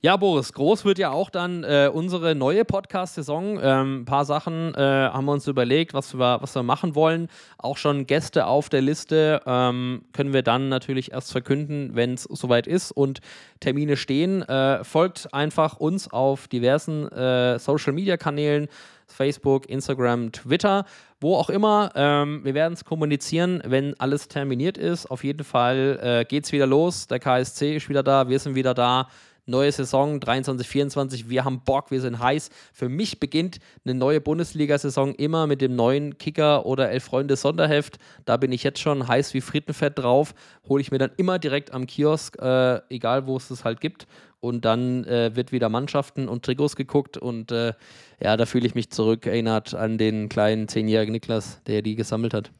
Ja, 0.00 0.16
Boris, 0.16 0.52
groß 0.52 0.84
wird 0.84 1.00
ja 1.00 1.10
auch 1.10 1.28
dann 1.28 1.64
äh, 1.64 1.90
unsere 1.92 2.36
neue 2.36 2.64
Podcast-Saison. 2.64 3.58
Ähm, 3.60 4.02
ein 4.02 4.04
paar 4.04 4.24
Sachen 4.24 4.72
äh, 4.76 4.78
haben 4.78 5.24
wir 5.24 5.32
uns 5.32 5.48
überlegt, 5.48 5.92
was 5.92 6.14
wir, 6.14 6.38
was 6.40 6.54
wir 6.54 6.62
machen 6.62 6.94
wollen. 6.94 7.28
Auch 7.58 7.76
schon 7.76 8.06
Gäste 8.06 8.46
auf 8.46 8.68
der 8.68 8.80
Liste 8.80 9.42
ähm, 9.44 10.02
können 10.12 10.32
wir 10.32 10.42
dann 10.42 10.68
natürlich 10.68 11.10
erst 11.10 11.32
verkünden, 11.32 11.96
wenn 11.96 12.14
es 12.14 12.22
soweit 12.22 12.68
ist 12.68 12.92
und 12.92 13.18
Termine 13.58 13.96
stehen. 13.96 14.42
Äh, 14.42 14.84
folgt 14.84 15.34
einfach 15.34 15.78
uns 15.78 16.08
auf 16.08 16.46
diversen 16.46 17.10
äh, 17.10 17.58
Social-Media-Kanälen. 17.58 18.68
Facebook, 19.10 19.68
Instagram, 19.68 20.32
Twitter, 20.32 20.84
wo 21.18 21.34
auch 21.34 21.48
immer. 21.48 21.90
Ähm, 21.94 22.44
wir 22.44 22.54
werden 22.54 22.74
es 22.74 22.84
kommunizieren, 22.84 23.62
wenn 23.64 23.98
alles 23.98 24.28
terminiert 24.28 24.78
ist. 24.78 25.10
Auf 25.10 25.24
jeden 25.24 25.44
Fall 25.44 25.98
äh, 26.02 26.24
geht 26.24 26.44
es 26.44 26.52
wieder 26.52 26.66
los. 26.66 27.06
Der 27.06 27.18
KSC 27.18 27.76
ist 27.76 27.88
wieder 27.88 28.02
da, 28.02 28.28
wir 28.28 28.38
sind 28.38 28.54
wieder 28.54 28.74
da. 28.74 29.08
Neue 29.48 29.72
Saison 29.72 30.20
23, 30.20 30.68
24. 30.68 31.30
Wir 31.30 31.44
haben 31.44 31.62
Bock, 31.64 31.90
wir 31.90 32.02
sind 32.02 32.18
heiß. 32.18 32.50
Für 32.74 32.90
mich 32.90 33.18
beginnt 33.18 33.60
eine 33.84 33.94
neue 33.94 34.20
Bundesliga-Saison 34.20 35.14
immer 35.14 35.46
mit 35.46 35.62
dem 35.62 35.74
neuen 35.74 36.18
Kicker 36.18 36.66
oder 36.66 36.90
Elf 36.90 37.04
Freunde 37.04 37.34
Sonderheft. 37.34 37.98
Da 38.26 38.36
bin 38.36 38.52
ich 38.52 38.62
jetzt 38.62 38.78
schon 38.78 39.08
heiß 39.08 39.32
wie 39.32 39.40
Frittenfett 39.40 39.98
drauf. 39.98 40.34
Hole 40.68 40.82
ich 40.82 40.90
mir 40.90 40.98
dann 40.98 41.12
immer 41.16 41.38
direkt 41.38 41.72
am 41.72 41.86
Kiosk, 41.86 42.38
äh, 42.42 42.82
egal 42.90 43.26
wo 43.26 43.38
es 43.38 43.50
es 43.50 43.64
halt 43.64 43.80
gibt. 43.80 44.06
Und 44.40 44.66
dann 44.66 45.04
äh, 45.04 45.34
wird 45.34 45.50
wieder 45.50 45.70
Mannschaften 45.70 46.28
und 46.28 46.44
Trikots 46.44 46.76
geguckt. 46.76 47.16
Und 47.16 47.50
äh, 47.50 47.72
ja, 48.20 48.36
da 48.36 48.44
fühle 48.44 48.66
ich 48.66 48.74
mich 48.74 48.90
zurück 48.90 49.24
erinnert 49.24 49.74
an 49.74 49.96
den 49.96 50.28
kleinen 50.28 50.68
zehnjährigen 50.68 51.12
Niklas, 51.12 51.62
der 51.66 51.80
die 51.80 51.94
gesammelt 51.94 52.34
hat. 52.34 52.52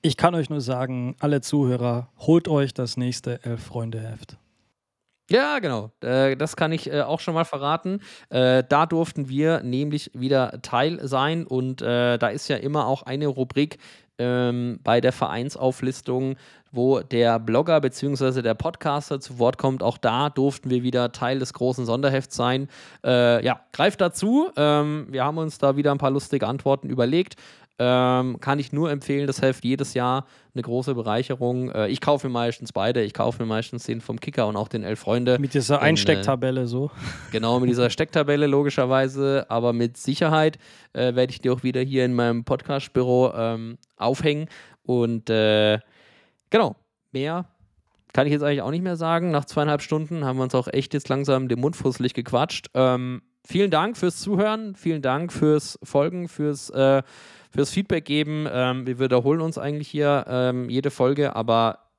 Ich 0.00 0.16
kann 0.16 0.34
euch 0.34 0.48
nur 0.48 0.62
sagen, 0.62 1.16
alle 1.18 1.42
Zuhörer, 1.42 2.08
holt 2.16 2.48
euch 2.48 2.72
das 2.72 2.96
nächste 2.96 3.44
Elf-Freunde-Heft. 3.44 4.38
Ja, 5.30 5.60
genau. 5.60 5.92
Äh, 6.00 6.36
das 6.36 6.56
kann 6.56 6.72
ich 6.72 6.92
äh, 6.92 7.02
auch 7.02 7.20
schon 7.20 7.34
mal 7.34 7.44
verraten. 7.44 8.00
Äh, 8.30 8.64
da 8.68 8.86
durften 8.86 9.28
wir 9.28 9.62
nämlich 9.62 10.10
wieder 10.12 10.60
Teil 10.62 11.06
sein 11.06 11.46
und 11.46 11.80
da 11.80 12.28
ist 12.28 12.48
ja 12.48 12.56
immer 12.56 12.86
auch 12.86 13.02
eine 13.04 13.26
Rubrik 13.26 13.78
ähm, 14.18 14.80
bei 14.82 15.00
der 15.00 15.12
Vereinsauflistung, 15.12 16.36
wo 16.72 17.00
der 17.00 17.38
Blogger 17.38 17.80
bzw. 17.80 18.42
der 18.42 18.54
Podcaster 18.54 19.20
zu 19.20 19.38
Wort 19.38 19.56
kommt. 19.56 19.82
Auch 19.82 19.98
da 19.98 20.30
durften 20.30 20.68
wir 20.68 20.82
wieder 20.82 21.12
Teil 21.12 21.38
des 21.38 21.52
großen 21.54 21.86
Sonderhefts 21.86 22.36
sein. 22.36 22.68
Ja, 23.04 23.60
greift 23.72 24.00
dazu. 24.00 24.50
Ähm, 24.56 25.06
wir 25.10 25.24
haben 25.24 25.38
uns 25.38 25.58
da 25.58 25.76
wieder 25.76 25.90
ein 25.92 25.98
paar 25.98 26.10
lustige 26.10 26.46
Antworten 26.46 26.88
überlegt. 26.88 27.36
Ähm, 27.82 28.38
kann 28.40 28.58
ich 28.58 28.74
nur 28.74 28.90
empfehlen, 28.90 29.26
das 29.26 29.40
Heft 29.40 29.64
jedes 29.64 29.94
Jahr 29.94 30.26
eine 30.54 30.60
große 30.60 30.94
Bereicherung. 30.94 31.70
Äh, 31.70 31.88
ich 31.88 32.02
kaufe 32.02 32.26
mir 32.26 32.32
meistens 32.34 32.72
beide. 32.72 33.02
Ich 33.02 33.14
kaufe 33.14 33.42
mir 33.42 33.48
meistens 33.48 33.84
den 33.84 34.02
vom 34.02 34.20
Kicker 34.20 34.46
und 34.48 34.56
auch 34.56 34.68
den 34.68 34.82
Elf 34.82 35.00
Freunde. 35.00 35.38
Mit 35.38 35.54
dieser 35.54 35.76
In, 35.76 35.84
Einstecktabelle 35.84 36.66
so. 36.66 36.90
Genau, 37.32 37.58
mit 37.58 37.70
dieser 37.70 37.88
Stecktabelle 37.88 38.46
logischerweise, 38.46 39.46
aber 39.48 39.72
mit 39.72 39.96
Sicherheit 39.96 40.58
äh, 40.92 41.14
werde 41.14 41.30
ich 41.30 41.40
die 41.40 41.48
auch 41.48 41.62
wieder 41.62 41.80
hier 41.80 42.04
in 42.04 42.12
meinem 42.12 42.44
Podcast-Büro 42.44 43.32
ähm, 43.34 43.78
aufhängen. 43.96 44.48
Und 44.82 45.30
äh, 45.30 45.78
genau, 46.50 46.76
mehr 47.12 47.46
kann 48.12 48.26
ich 48.26 48.32
jetzt 48.34 48.42
eigentlich 48.42 48.60
auch 48.60 48.72
nicht 48.72 48.84
mehr 48.84 48.96
sagen. 48.96 49.30
Nach 49.30 49.46
zweieinhalb 49.46 49.80
Stunden 49.80 50.26
haben 50.26 50.36
wir 50.36 50.42
uns 50.42 50.54
auch 50.54 50.68
echt 50.68 50.92
jetzt 50.92 51.08
langsam 51.08 51.48
den 51.48 51.60
Mund 51.60 51.76
fusselig 51.76 52.12
gequatscht. 52.12 52.68
Ähm, 52.74 53.22
vielen 53.46 53.70
Dank 53.70 53.96
fürs 53.96 54.18
Zuhören, 54.18 54.74
vielen 54.74 55.00
Dank 55.00 55.32
fürs 55.32 55.78
Folgen, 55.82 56.28
fürs 56.28 56.68
äh, 56.68 57.02
fürs 57.50 57.70
Feedback 57.70 58.04
geben. 58.04 58.46
Ähm, 58.50 58.86
wir 58.86 58.98
wiederholen 58.98 59.40
uns 59.40 59.58
eigentlich 59.58 59.88
hier 59.88 60.24
ähm, 60.28 60.68
jede 60.70 60.90
Folge, 60.90 61.36
aber 61.36 61.90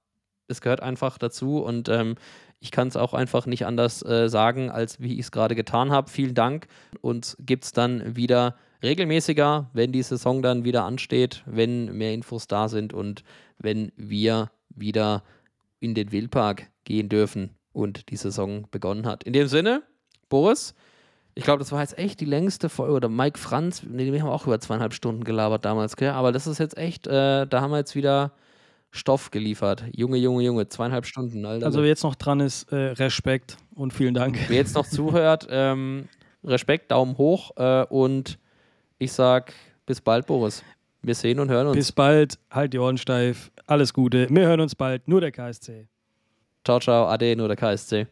es 0.48 0.62
gehört 0.62 0.82
einfach 0.82 1.18
dazu 1.18 1.60
und 1.60 1.90
ähm, 1.90 2.16
ich 2.60 2.72
kann 2.72 2.88
es 2.88 2.96
auch 2.96 3.14
einfach 3.14 3.46
nicht 3.48 3.66
anders 3.66 4.04
äh, 4.04 4.30
sagen, 4.30 4.70
als 4.70 5.00
wie 5.00 5.14
ich 5.14 5.22
es 5.22 5.32
gerade 5.32 5.56
getan 5.56 5.92
habe. 5.92 6.10
Vielen 6.10 6.36
Dank. 6.36 6.68
und 7.02 7.36
gibt 7.40 7.66
es 7.66 7.72
dann 7.72 8.16
wieder 8.16 8.56
regelmäßiger, 8.84 9.70
wenn 9.74 9.92
die 9.92 10.04
Saison 10.04 10.42
dann 10.42 10.64
wieder 10.64 10.84
ansteht, 10.86 11.44
wenn 11.46 11.98
mehr 11.98 12.14
Infos 12.14 12.48
da 12.48 12.68
sind 12.68 12.94
und 12.94 13.24
wenn 13.58 13.92
wir 13.96 14.52
wieder 14.70 15.24
in 15.80 15.96
den 15.96 16.12
Wildpark 16.12 16.70
gehen 16.84 17.10
dürfen 17.10 17.56
und 17.74 18.10
die 18.10 18.16
Saison 18.16 18.68
begonnen 18.72 19.06
hat. 19.06 19.24
In 19.24 19.34
dem 19.34 19.48
Sinne, 19.48 19.84
Boris, 20.30 20.74
ich 21.34 21.44
glaube, 21.44 21.60
das 21.60 21.72
war 21.72 21.82
jetzt 21.82 21.98
echt 21.98 22.20
die 22.20 22.26
längste 22.26 22.70
Folge. 22.70 22.94
Oder 22.94 23.10
Mike 23.10 23.40
Franz, 23.40 23.84
nee, 23.84 24.12
wir 24.12 24.22
haben 24.22 24.30
auch 24.30 24.46
über 24.46 24.60
zweieinhalb 24.60 24.94
Stunden 24.94 25.24
gelabert 25.24 25.66
damals, 25.66 25.96
gell? 25.96 26.12
Aber 26.12 26.32
das 26.32 26.48
ist 26.48 26.60
jetzt 26.60 26.78
echt, 26.78 27.08
äh, 27.08 27.48
da 27.48 27.62
haben 27.62 27.72
wir 27.72 27.78
jetzt 27.78 27.96
wieder 27.96 28.32
Stoff 28.92 29.32
geliefert. 29.32 29.86
Junge, 29.94 30.18
Junge, 30.18 30.44
Junge, 30.44 30.68
zweieinhalb 30.68 31.06
Stunden. 31.06 31.46
Alter. 31.46 31.66
Also, 31.66 31.82
wer 31.82 31.88
jetzt 31.88 32.04
noch 32.04 32.16
dran 32.16 32.42
ist, 32.42 32.72
äh, 32.72 32.76
Respekt 32.76 33.58
und 33.76 33.94
vielen 33.94 34.14
Dank. 34.14 34.38
Wer 34.50 34.58
jetzt 34.58 34.76
noch 34.76 34.86
zuhört, 34.86 35.48
ähm, 35.50 36.10
Respekt, 36.44 36.92
Daumen 36.92 37.18
hoch 37.18 37.52
äh, 37.56 37.86
und 37.86 38.38
ich 38.98 39.14
sag 39.14 39.54
bis 39.86 40.02
bald, 40.02 40.28
Boris. 40.28 40.64
Wir 41.02 41.16
sehen 41.16 41.40
und 41.40 41.50
hören 41.50 41.68
uns. 41.68 41.78
Bis 41.78 41.92
bald, 41.92 42.38
halt 42.52 42.74
die 42.74 42.80
Ohren 42.80 42.98
steif. 42.98 43.52
Alles 43.66 43.94
Gute. 43.94 44.28
Wir 44.30 44.46
hören 44.46 44.60
uns 44.60 44.76
bald. 44.76 45.08
Nur 45.08 45.22
der 45.22 45.32
KSC. 45.32 45.88
Ciao, 46.64 46.80
ciao, 46.80 47.08
Ade, 47.08 47.36
nur 47.36 47.48
der 47.48 47.58
KSC. 47.58 48.06